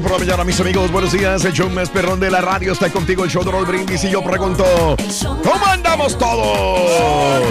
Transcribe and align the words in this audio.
por 0.00 0.12
la 0.12 0.18
mañana, 0.18 0.44
mis 0.44 0.60
amigos. 0.60 0.90
Buenos 0.90 1.12
días. 1.12 1.44
El 1.44 1.52
show 1.52 1.68
más 1.70 1.90
perrón 1.90 2.20
de 2.20 2.30
la 2.30 2.40
radio 2.40 2.72
está 2.72 2.90
contigo. 2.90 3.24
El 3.24 3.30
show 3.30 3.44
de 3.44 3.50
Roll 3.50 3.66
Brindis. 3.66 4.04
Y 4.04 4.10
yo 4.10 4.22
pregunto: 4.22 4.64
¿Cómo 5.42 5.66
andamos 5.66 6.16
todos? 6.18 7.42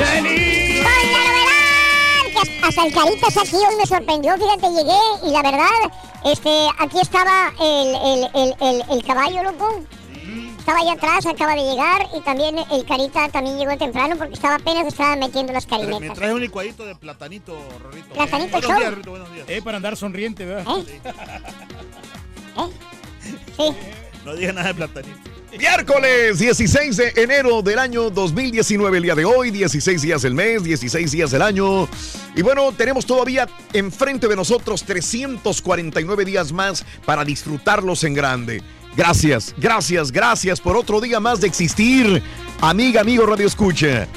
Hasta 2.64 2.86
el 2.86 2.94
Caritas 2.94 3.38
aquí 3.38 3.55
hoy 3.55 3.75
me 3.77 3.86
sorprendió. 3.86 4.36
Fíjate, 4.38 4.67
llegué 4.70 5.00
y 5.27 5.31
la 5.31 5.42
verdad, 5.42 5.92
este, 6.25 6.67
aquí 6.77 6.99
estaba 7.02 7.52
el, 7.60 8.30
el, 8.36 8.55
el, 8.61 8.83
el 8.92 9.04
caballo, 9.05 9.43
loco 9.43 9.81
estaba 10.70 10.80
allá 10.80 10.93
atrás, 10.93 11.26
acaba 11.26 11.55
de 11.55 11.64
llegar 11.64 12.08
y 12.16 12.21
también 12.21 12.58
el 12.60 12.86
Carita 12.86 13.27
también 13.30 13.58
llegó 13.58 13.76
temprano 13.76 14.16
porque 14.17 14.36
estaba 14.36 14.55
apenas 14.55 14.86
estaba 14.86 15.16
metiendo 15.16 15.52
las 15.52 15.66
carinetas. 15.66 15.99
Me 15.99 16.10
trae 16.11 16.31
un 16.31 16.42
licuadito 16.42 16.86
de 16.86 16.93
platanito, 16.93 17.58
Rorrito. 17.81 18.14
Platanito 18.14 18.58
eh, 18.58 18.61
buenos 18.61 18.80
días, 18.80 18.93
Rito, 18.93 19.10
buenos 19.10 19.33
días. 19.33 19.49
Eh, 19.49 19.61
para 19.64 19.77
andar 19.77 19.98
sonriente, 19.98 20.45
¿verdad? 20.45 20.77
¿Eh? 20.77 20.86
Sí. 20.86 21.10
No 24.25 24.36
dije 24.36 24.53
nada 24.53 24.67
de 24.70 24.73
platanito. 24.75 25.30
Miércoles 25.58 26.37
16 26.37 26.97
de 26.97 27.14
enero 27.15 27.64
del 27.64 27.80
año 27.80 28.11
2019, 28.11 28.97
el 28.97 29.03
día 29.03 29.15
de 29.15 29.25
hoy, 29.25 29.49
16 29.49 30.02
días 30.02 30.21
del 30.21 30.36
mes, 30.36 30.64
16 30.64 31.11
días 31.11 31.31
del 31.31 31.42
año. 31.42 31.89
Y 32.36 32.43
bueno, 32.43 32.71
tenemos 32.71 33.05
todavía 33.05 33.48
enfrente 33.73 34.27
de 34.27 34.36
nosotros 34.36 34.83
349 34.83 36.23
días 36.23 36.52
más 36.52 36.86
para 37.03 37.25
disfrutarlos 37.25 38.03
en 38.03 38.14
grande. 38.14 38.61
Gracias, 38.95 39.55
gracias, 39.58 40.11
gracias 40.11 40.61
por 40.61 40.77
otro 40.77 41.02
día 41.02 41.19
más 41.19 41.42
de 41.42 41.48
existir, 41.48 42.21
amiga, 42.61 43.02
amigo 43.02 43.25
Radio 43.25 43.48
Escucha. 43.48 44.08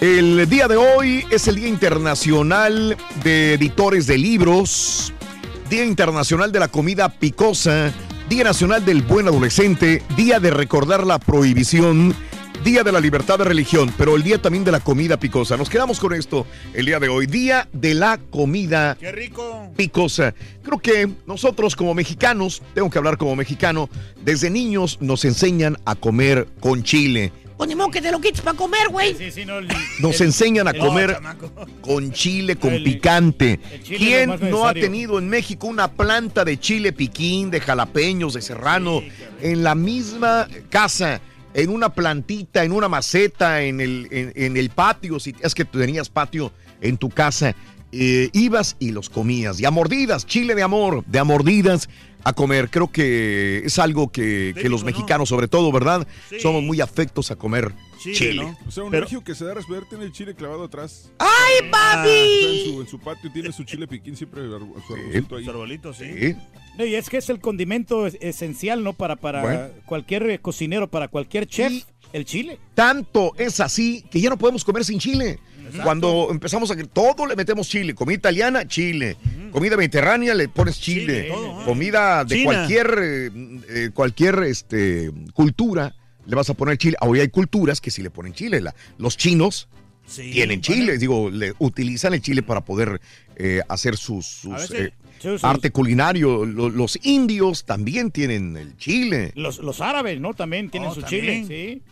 El 0.00 0.48
día 0.48 0.68
de 0.68 0.76
hoy 0.76 1.24
es 1.28 1.48
el 1.48 1.56
Día 1.56 1.66
Internacional 1.66 2.96
de 3.24 3.54
Editores 3.54 4.06
de 4.06 4.16
Libros, 4.16 5.12
Día 5.70 5.84
Internacional 5.84 6.50
de 6.50 6.60
la 6.60 6.68
Comida 6.68 7.10
Picosa, 7.10 7.92
Día 8.30 8.44
Nacional 8.44 8.84
del 8.86 9.02
Buen 9.02 9.28
Adolescente, 9.28 10.02
Día 10.16 10.40
de 10.40 10.50
Recordar 10.50 11.06
la 11.06 11.18
Prohibición, 11.18 12.14
Día 12.64 12.82
de 12.82 12.90
la 12.90 13.00
Libertad 13.00 13.38
de 13.38 13.44
Religión, 13.44 13.92
pero 13.98 14.16
el 14.16 14.22
Día 14.22 14.40
también 14.40 14.64
de 14.64 14.72
la 14.72 14.80
Comida 14.80 15.18
Picosa. 15.18 15.58
Nos 15.58 15.68
quedamos 15.68 16.00
con 16.00 16.14
esto 16.14 16.46
el 16.72 16.86
día 16.86 16.98
de 16.98 17.10
hoy, 17.10 17.26
Día 17.26 17.68
de 17.72 17.92
la 17.92 18.18
Comida 18.30 18.96
Qué 18.98 19.12
rico. 19.12 19.70
picosa. 19.76 20.34
Creo 20.62 20.78
que 20.78 21.08
nosotros 21.26 21.76
como 21.76 21.92
mexicanos, 21.92 22.62
tengo 22.74 22.88
que 22.88 22.96
hablar 22.96 23.18
como 23.18 23.36
mexicano, 23.36 23.90
desde 24.24 24.48
niños 24.48 24.96
nos 25.02 25.26
enseñan 25.26 25.76
a 25.84 25.94
comer 25.96 26.48
con 26.60 26.82
chile. 26.82 27.30
Pues 27.58 27.68
ni 27.68 27.74
modo 27.74 27.90
que 27.90 28.00
te 28.00 28.10
lo 28.12 28.20
quites 28.20 28.40
para 28.40 28.56
comer, 28.56 28.88
güey. 28.88 29.14
Sí, 29.16 29.30
sí, 29.32 29.44
no. 29.44 29.58
el- 29.58 29.68
Nos 29.98 30.20
el- 30.20 30.28
enseñan 30.28 30.68
a 30.68 30.70
el- 30.70 30.78
comer 30.78 31.18
con 31.82 32.12
chile, 32.12 32.56
con 32.56 32.72
El- 32.72 32.84
picante. 32.84 33.58
el 33.72 33.82
chile 33.82 33.98
¿Quién 33.98 34.50
no 34.50 34.66
ha 34.66 34.72
tenido 34.72 35.18
en 35.18 35.28
México 35.28 35.66
una 35.66 35.90
planta 35.90 36.44
de 36.44 36.58
chile 36.58 36.92
piquín, 36.92 37.50
de 37.50 37.60
jalapeños, 37.60 38.32
de 38.34 38.42
serrano, 38.42 39.02
en 39.42 39.62
la 39.64 39.74
misma 39.74 40.48
casa? 40.70 41.20
En 41.52 41.70
una 41.70 41.88
plantita, 41.92 42.62
en 42.62 42.70
una 42.70 42.88
maceta, 42.88 43.62
en 43.62 43.80
el, 43.80 44.06
en, 44.12 44.32
en 44.36 44.56
el 44.56 44.70
patio, 44.70 45.18
si 45.18 45.34
es 45.40 45.54
que 45.54 45.64
tenías 45.64 46.08
patio 46.08 46.52
en 46.80 46.96
tu 46.96 47.08
casa, 47.08 47.56
eh, 47.92 48.30
ibas 48.32 48.76
y 48.78 48.90
los 48.92 49.08
comías. 49.10 49.60
Y 49.60 49.64
a 49.64 49.70
mordidas, 49.70 50.26
chile 50.26 50.54
de 50.54 50.62
amor, 50.62 51.04
de 51.06 51.18
a 51.18 51.24
mordidas 51.24 51.88
a 52.24 52.32
comer. 52.32 52.68
Creo 52.70 52.90
que 52.90 53.62
es 53.64 53.78
algo 53.78 54.10
que, 54.10 54.54
que 54.60 54.68
los 54.68 54.84
mexicanos, 54.84 55.28
sobre 55.28 55.48
todo, 55.48 55.70
¿verdad? 55.72 56.06
Sí. 56.28 56.40
Somos 56.40 56.62
muy 56.62 56.80
afectos 56.80 57.30
a 57.30 57.36
comer 57.36 57.72
Chile, 58.02 58.14
chile. 58.16 58.42
¿no? 58.42 58.58
O 58.66 58.70
sea, 58.70 58.84
un 58.84 58.90
Pero- 58.90 59.04
regio 59.04 59.24
que 59.24 59.34
se 59.34 59.44
da 59.44 59.52
a 59.52 59.54
resolver 59.54 59.84
tiene 59.88 60.04
el 60.04 60.12
chile 60.12 60.34
clavado 60.34 60.64
atrás. 60.64 61.10
¡Ay, 61.18 61.28
O 61.56 61.62
sea, 61.62 61.70
papi! 61.70 62.08
en, 62.10 62.72
su, 62.74 62.80
en 62.82 62.86
su 62.88 62.98
patio 63.00 63.32
tiene 63.32 63.52
su 63.52 63.64
chile 63.64 63.86
piquín 63.88 64.16
siempre 64.16 64.42
su 64.46 64.54
arbolito 64.54 65.36
ahí. 65.36 65.44
Su 65.44 65.50
arbolito, 65.50 65.92
sí. 65.94 66.04
Sí. 66.20 66.36
No, 66.76 66.84
y 66.84 66.94
es 66.94 67.08
que 67.10 67.16
es 67.16 67.28
el 67.30 67.40
condimento 67.40 68.06
es- 68.06 68.16
esencial, 68.20 68.84
¿no? 68.84 68.92
Para, 68.92 69.16
para 69.16 69.42
Bueno. 69.42 69.68
cualquier 69.86 70.28
eh, 70.30 70.38
cocinero, 70.38 70.88
para 70.88 71.08
cualquier 71.08 71.46
chef, 71.46 71.72
Y- 71.72 71.84
el 72.12 72.24
chile. 72.24 72.58
Tanto 72.74 73.32
es 73.36 73.60
así 73.60 74.04
que 74.10 74.20
ya 74.20 74.30
no 74.30 74.38
podemos 74.38 74.64
comer 74.64 74.84
sin 74.84 74.98
chile. 74.98 75.38
Cuando 75.82 76.28
empezamos 76.30 76.70
a 76.70 76.76
todo 76.92 77.26
le 77.26 77.36
metemos 77.36 77.68
chile. 77.68 77.94
Comida 77.94 78.16
italiana, 78.16 78.66
chile. 78.66 79.16
Comida 79.52 79.76
mediterránea 79.76 80.34
le 80.34 80.48
pones 80.48 80.80
chile. 80.80 81.22
Chile, 81.24 81.28
todo, 81.32 81.60
¿eh? 81.62 81.64
Comida 81.64 82.24
de 82.24 82.34
China. 82.36 82.44
cualquier 82.44 82.98
eh, 83.02 83.30
eh, 83.68 83.90
cualquier 83.94 84.42
este 84.44 85.10
cultura 85.34 85.94
le 86.26 86.36
vas 86.36 86.50
a 86.50 86.54
poner 86.54 86.76
chile. 86.78 86.96
Hoy 87.00 87.20
hay 87.20 87.28
culturas 87.28 87.80
que 87.80 87.90
sí 87.90 88.02
le 88.02 88.10
ponen 88.10 88.34
chile. 88.34 88.60
La- 88.60 88.74
los 88.98 89.16
chinos 89.16 89.68
Sí, 90.06 90.30
tienen 90.32 90.62
chile, 90.62 90.96
digo, 90.96 91.28
le 91.30 91.52
utilizan 91.58 92.14
el 92.14 92.22
chile 92.22 92.42
para 92.42 92.62
poder 92.62 92.98
eh, 93.36 93.60
hacer 93.68 93.96
sus, 93.96 94.26
sus, 94.26 94.52
A 94.52 94.56
veces- 94.56 94.80
eh, 94.80 94.92
Sí, 95.20 95.28
sí. 95.36 95.38
arte 95.42 95.70
culinario. 95.72 96.44
Lo- 96.46 96.68
los 96.70 96.96
indios 97.02 97.64
también 97.64 98.10
tienen 98.12 98.56
el 98.56 98.76
chile. 98.76 99.32
Los, 99.34 99.58
los 99.58 99.80
árabes, 99.80 100.20
¿no? 100.20 100.32
También 100.32 100.70
tienen 100.70 100.90
Oh, 100.90 100.94
su 100.94 101.00
también. 101.02 101.46
chile, 101.48 101.82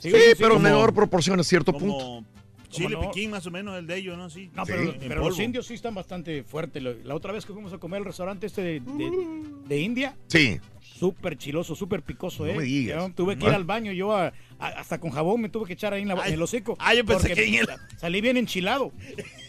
sí. 0.00 0.12
Pero 0.38 0.56
en 0.56 0.62
menor 0.62 0.94
proporción 0.94 1.40
a 1.40 1.42
cierto 1.42 1.72
punto. 1.72 2.24
Chile 2.68 2.90
no? 2.90 3.00
piquín, 3.00 3.30
más 3.30 3.46
o 3.46 3.50
menos, 3.50 3.78
el 3.78 3.86
de 3.86 3.96
ellos, 3.96 4.16
¿no? 4.16 4.28
Sí. 4.28 4.50
No, 4.54 4.64
Sí, 4.66 4.72
pero, 5.00 5.24
los 5.26 5.38
indios 5.40 5.66
sí 5.66 5.74
están 5.74 5.94
bastante 5.94 6.42
fuertes. 6.44 6.82
La 7.04 7.14
otra 7.14 7.32
vez 7.32 7.44
que 7.46 7.52
fuimos 7.52 7.72
a 7.72 7.78
comer 7.78 7.98
al 7.98 8.04
restaurante 8.04 8.46
este 8.46 8.62
de, 8.62 8.80
de- 8.80 9.42
de 9.66 9.80
India, 9.80 10.16
Sí. 10.26 10.60
súper 10.80 11.36
chiloso, 11.38 11.74
súper 11.74 12.02
picoso, 12.02 12.44
No 12.44 12.50
¿eh? 12.52 12.56
me 12.56 12.62
digas. 12.64 13.14
Tuve 13.14 13.36
que 13.38 13.46
ir 13.46 13.52
al 13.52 13.64
baño, 13.64 13.92
yo 13.92 14.14
a- 14.14 14.32
a- 14.58 14.66
hasta 14.68 14.98
con 15.00 15.10
jabón 15.10 15.40
me 15.40 15.48
tuve 15.48 15.66
que 15.66 15.72
echar 15.74 15.92
ahí 15.94 16.02
en, 16.02 16.08
la- 16.08 16.14
Ay, 16.22 16.28
en 16.28 16.34
el 16.34 16.42
hocico. 16.42 16.76
ah, 16.78 16.94
yo 16.94 17.04
pensé 17.04 17.32
que 17.34 17.44
en 17.46 17.54
el- 17.54 17.68
Salí 17.96 18.20
bien 18.20 18.36
enchilado. 18.36 18.92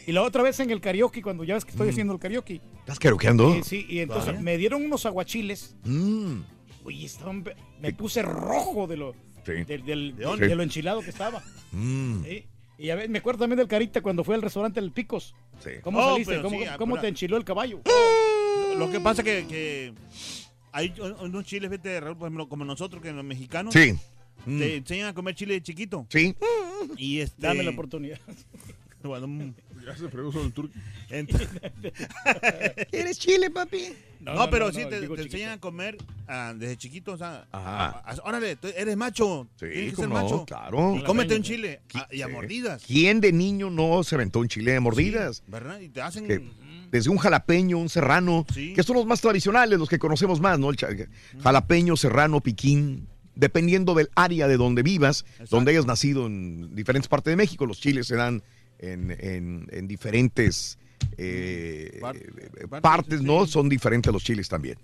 Y 0.07 0.11
la 0.11 0.21
otra 0.23 0.41
vez 0.41 0.59
en 0.59 0.69
el 0.71 0.81
karaoke, 0.81 1.21
cuando 1.21 1.43
ya 1.43 1.55
ves 1.55 1.65
que 1.65 1.71
estoy 1.71 1.89
haciendo 1.89 2.13
el 2.13 2.19
karaoke. 2.19 2.61
¿Estás 2.79 2.99
caroqueando? 2.99 3.53
eh, 3.53 3.61
sí, 3.63 3.85
y 3.89 3.99
entonces 3.99 4.39
me 4.41 4.57
dieron 4.57 4.83
unos 4.83 5.05
aguachiles. 5.05 5.75
Mm, 5.83 6.39
Uy, 6.85 7.05
estaban, 7.05 7.43
me 7.81 7.93
puse 7.93 8.21
rojo 8.21 8.87
de 8.87 8.97
lo, 8.97 9.13
sí. 9.45 9.63
del- 9.67 9.83
del- 9.85 10.15
¿De 10.15 10.23
dónde? 10.23 10.47
de 10.47 10.55
lo 10.55 10.63
enchilado 10.63 11.01
que 11.01 11.09
estaba. 11.09 11.43
Mm. 11.73 12.23
Sí. 12.23 12.45
Y 12.79 12.89
a 12.91 12.95
ver, 12.95 13.09
me 13.09 13.19
acuerdo 13.19 13.39
también 13.41 13.57
del 13.57 13.67
Carita 13.67 14.01
cuando 14.01 14.23
fue 14.23 14.35
al 14.35 14.41
restaurante 14.41 14.79
del 14.79 14.91
Picos. 14.91 15.35
Sí. 15.63 15.71
¿Cómo 15.83 15.99
Oh, 15.99 16.11
saliste? 16.11 16.41
¿Cómo, 16.41 16.57
sí, 16.59 16.65
cómo 16.77 16.91
pura- 16.93 17.01
te 17.01 17.07
enchiló 17.09 17.35
el 17.37 17.43
caballo? 17.43 17.81
Lo 18.77 18.89
que 18.89 18.99
pasa 19.01 19.21
que, 19.21 19.45
que 19.47 19.93
hay 20.71 20.93
unos 21.21 21.43
chiles, 21.45 21.69
vete, 21.69 21.99
Raúl, 21.99 22.15
por 22.17 22.27
ejemplo, 22.27 22.47
como 22.47 22.63
nosotros, 22.63 23.01
que 23.01 23.11
los 23.11 23.25
mexicanos, 23.25 23.73
Sí. 23.73 23.93
Mm. 24.45 24.59
te 24.59 24.75
enseñan 24.77 25.07
a 25.09 25.13
comer 25.13 25.35
chile 25.35 25.55
de 25.55 25.61
chiquito. 25.63 26.07
Sí. 26.09 26.33
Y 26.95 27.19
este, 27.19 27.41
Dame 27.45 27.63
la 27.63 27.71
oportunidad. 27.71 28.19
bueno, 29.03 29.27
mm, 29.27 29.53
Ya 29.85 29.97
se 29.97 30.07
fregó 30.07 30.31
sobre 30.31 30.45
el 30.45 30.53
turco. 30.53 30.73
¿Eres 32.91 33.19
chile, 33.19 33.49
papi? 33.49 33.93
No, 34.19 34.49
pero 34.49 34.71
sí, 34.71 34.81
no, 34.83 34.89
te, 34.89 35.21
enseñan 35.23 35.51
a 35.51 35.59
comer 35.59 35.97
ah, 36.27 36.53
desde 36.55 36.77
chiquito, 36.77 37.13
o 37.13 37.17
sea, 37.17 37.47
Ajá. 37.51 37.85
a- 38.05 38.11
a- 38.11 38.15
órale, 38.25 38.55
tú 38.57 38.67
eres 38.75 38.95
macho, 38.97 39.47
Sí, 39.59 39.65
tienes 39.71 39.89
que 39.91 39.95
cómo 39.95 40.07
ser 40.07 40.09
no, 40.09 40.23
macho. 40.23 40.45
claro. 40.45 40.95
Y 40.97 41.03
cómete 41.03 41.35
un 41.35 41.43
chile 41.43 41.81
ah, 41.95 42.07
y 42.11 42.21
a 42.21 42.27
mordidas, 42.27 42.83
¿Quién 42.85 43.21
de 43.21 43.31
niño 43.31 43.69
no 43.69 44.03
se 44.03 44.15
aventó 44.15 44.39
un 44.39 44.47
chile 44.49 44.73
de 44.73 44.79
mordidas? 44.81 45.41
¿verdad? 45.47 45.79
Y 45.79 45.89
te 45.89 46.01
hacen... 46.01 46.27
Que 46.27 46.41
desde 46.91 47.11
un 47.11 47.17
jalapeño, 47.17 47.77
un 47.77 47.87
serrano, 47.87 48.45
Sí. 48.53 48.73
que 48.73 48.81
son 48.83 48.95
los 48.95 49.05
más 49.05 49.21
tradicionales, 49.21 49.77
los 49.77 49.87
que 49.87 49.99
conocemos 49.99 50.41
más, 50.41 50.57
¿no? 50.59 50.71
El 50.71 50.75
cha- 50.75 50.89
jalapeño, 51.41 51.95
serrano, 51.95 52.41
piquín, 52.41 53.07
dependiendo 53.35 53.93
del 53.93 54.09
área 54.15 54.47
de 54.47 54.57
donde 54.57 54.81
vivas, 54.81 55.23
Exacto. 55.33 55.55
donde 55.55 55.71
hayas 55.71 55.85
nacido 55.85 56.25
en 56.25 56.75
diferentes 56.75 57.07
partes 57.07 57.31
de 57.31 57.35
México, 57.35 57.65
los 57.67 57.79
chiles 57.79 58.07
se 58.07 58.15
dan 58.15 58.41
en, 58.79 59.11
en- 59.19 59.67
en 59.71 59.87
diferentes 59.87 60.79
eh, 61.17 61.97
Par- 62.01 62.15
eh, 62.15 62.67
partes, 62.69 62.81
partes, 62.81 63.19
sí. 63.19 63.25
¿no? 63.25 63.45
Son 63.47 63.67
diferentes 63.69 64.11
los 64.11 64.23
chiles 64.23 64.47
también. 64.49 64.77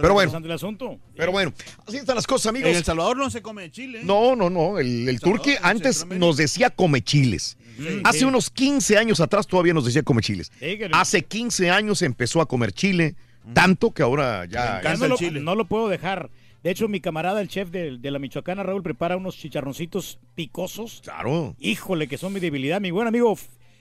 Pero 0.00 0.14
bueno, 0.14 0.36
el 0.38 0.50
asunto. 0.52 1.00
pero 1.16 1.32
bueno, 1.32 1.52
así 1.84 1.96
están 1.96 2.14
las 2.14 2.26
cosas, 2.26 2.50
En 2.54 2.56
El 2.58 2.62
amigos. 2.66 2.84
Salvador 2.84 3.16
no 3.16 3.28
se 3.28 3.42
come 3.42 3.70
chile. 3.72 3.98
¿eh? 4.00 4.04
No, 4.04 4.36
no, 4.36 4.48
no. 4.48 4.78
El, 4.78 5.08
el 5.08 5.18
turqui 5.18 5.54
antes 5.62 6.06
nos 6.06 6.36
decía 6.36 6.70
come 6.70 7.02
chiles. 7.02 7.56
Sí. 7.76 8.00
Hace 8.04 8.24
unos 8.24 8.50
15 8.50 8.98
años 8.98 9.18
atrás 9.20 9.48
todavía 9.48 9.74
nos 9.74 9.84
decía 9.84 10.02
come 10.04 10.22
chiles. 10.22 10.52
Sí, 10.60 10.78
Hace 10.92 11.22
15 11.22 11.70
años 11.70 12.02
empezó 12.02 12.40
a 12.40 12.46
comer 12.46 12.72
chile, 12.72 13.16
tanto 13.52 13.90
que 13.90 14.02
ahora 14.02 14.44
ya... 14.44 14.80
Ya 14.82 14.94
no, 14.96 15.04
el 15.06 15.10
lo, 15.10 15.16
chile. 15.16 15.40
no 15.40 15.56
lo 15.56 15.64
puedo 15.64 15.88
dejar. 15.88 16.30
De 16.62 16.70
hecho, 16.70 16.86
mi 16.86 17.00
camarada, 17.00 17.40
el 17.40 17.48
chef 17.48 17.70
de, 17.70 17.96
de 17.98 18.10
la 18.12 18.18
Michoacana, 18.20 18.62
Raúl, 18.62 18.82
prepara 18.84 19.16
unos 19.16 19.36
chicharroncitos 19.38 20.20
picosos. 20.36 21.00
Claro. 21.02 21.56
Híjole, 21.58 22.06
que 22.06 22.16
son 22.18 22.32
mi 22.32 22.38
debilidad. 22.38 22.80
Mi 22.80 22.90
buen 22.92 23.08
amigo 23.08 23.36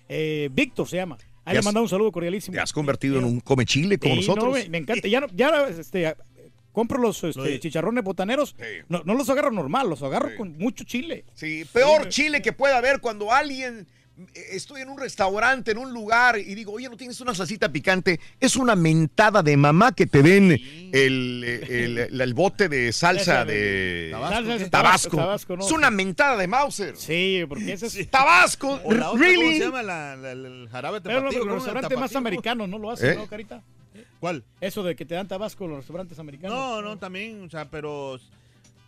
eh, 0.07 0.49
Víctor 0.53 0.87
se 0.87 0.95
llama. 0.95 1.17
Ahí 1.49 1.53
Ya 1.53 1.53
le 1.53 1.59
has- 1.59 1.65
manda 1.65 1.81
un 1.81 1.89
saludo 1.89 2.11
cordialísimo. 2.11 2.53
Te 2.55 2.61
has 2.61 2.71
convertido 2.73 3.17
en 3.19 3.25
un 3.25 3.39
come 3.39 3.65
chile 3.65 3.97
como 3.97 4.15
Sí, 4.15 4.21
nosotros. 4.21 4.45
no, 4.45 4.51
me, 4.51 4.69
me 4.69 4.77
encanta. 4.77 5.07
Ya, 5.07 5.19
no- 5.19 5.27
ya 5.33 5.67
este, 5.67 6.15
compro 6.71 6.99
los 6.99 7.23
este, 7.23 7.59
chicharrones 7.59 8.03
botaneros. 8.03 8.55
Sí. 8.57 8.65
No, 8.87 9.01
no 9.03 9.15
los 9.15 9.29
agarro 9.29 9.51
normal, 9.51 9.89
los 9.89 10.01
agarro 10.03 10.29
Sí. 10.29 10.35
con 10.37 10.57
mucho 10.57 10.83
chile. 10.83 11.25
Sí, 11.33 11.65
peor 11.73 12.07
chile 12.09 12.41
que 12.41 12.53
pueda 12.53 12.77
haber 12.77 12.99
cuando 13.01 13.31
alguien 13.33 13.87
estoy 14.33 14.81
en 14.81 14.89
un 14.89 14.97
restaurante, 14.99 15.71
en 15.71 15.77
un 15.77 15.93
lugar 15.93 16.37
y 16.37 16.55
digo, 16.55 16.73
oye, 16.73 16.89
¿no 16.89 16.97
tienes 16.97 17.19
una 17.21 17.33
salsita 17.33 17.71
picante? 17.71 18.19
Es 18.39 18.55
una 18.55 18.75
mentada 18.75 19.41
de 19.43 19.55
mamá 19.57 19.91
que 19.93 20.05
te 20.07 20.21
den 20.21 20.51
el, 20.51 21.43
el, 21.43 21.97
el- 21.97 22.21
el 22.21 22.33
bote 22.33 22.69
de 22.69 22.91
salsa 22.91 23.45
de 23.45 24.13
Tabasco, 24.69 25.55
¿no? 25.57 25.65
Es 25.65 25.71
una 25.71 25.89
mentada 25.89 26.37
de 26.37 26.47
Mauser. 26.47 26.95
Sí, 26.97 27.43
porque 27.47 27.73
ese 27.73 27.87
es... 27.87 28.09
Tabasco, 28.09 28.79
O 28.83 28.93
la 28.93 29.11
otra, 29.11 29.27
¿cómo 29.27 29.41
really. 29.41 29.57
se 29.57 29.65
llama? 29.65 29.83
La, 29.83 30.15
la- 30.15 30.35
la- 30.35 30.47
el 30.47 30.69
jarabe 30.69 31.01
Pero 31.01 31.21
los, 31.21 31.33
tapatío. 31.33 31.39
¿cómo? 31.41 31.51
El 31.53 31.59
restaurantes 31.59 31.99
más 31.99 32.15
americanos 32.15 32.69
no 32.69 32.77
lo 32.79 32.91
hacen, 32.91 33.11
¿Eh? 33.11 33.15
¿no, 33.15 33.27
Carita? 33.27 33.61
¿Cuál? 34.19 34.43
Eso 34.59 34.83
de 34.83 34.95
que 34.95 35.05
te 35.05 35.15
dan 35.15 35.27
tabasco 35.27 35.63
en 35.65 35.71
los 35.71 35.79
restaurantes 35.79 36.19
americanos. 36.19 36.57
No, 36.57 36.81
no, 36.81 36.97
también, 36.97 37.41
o 37.43 37.49
sea, 37.49 37.69
pero 37.69 38.17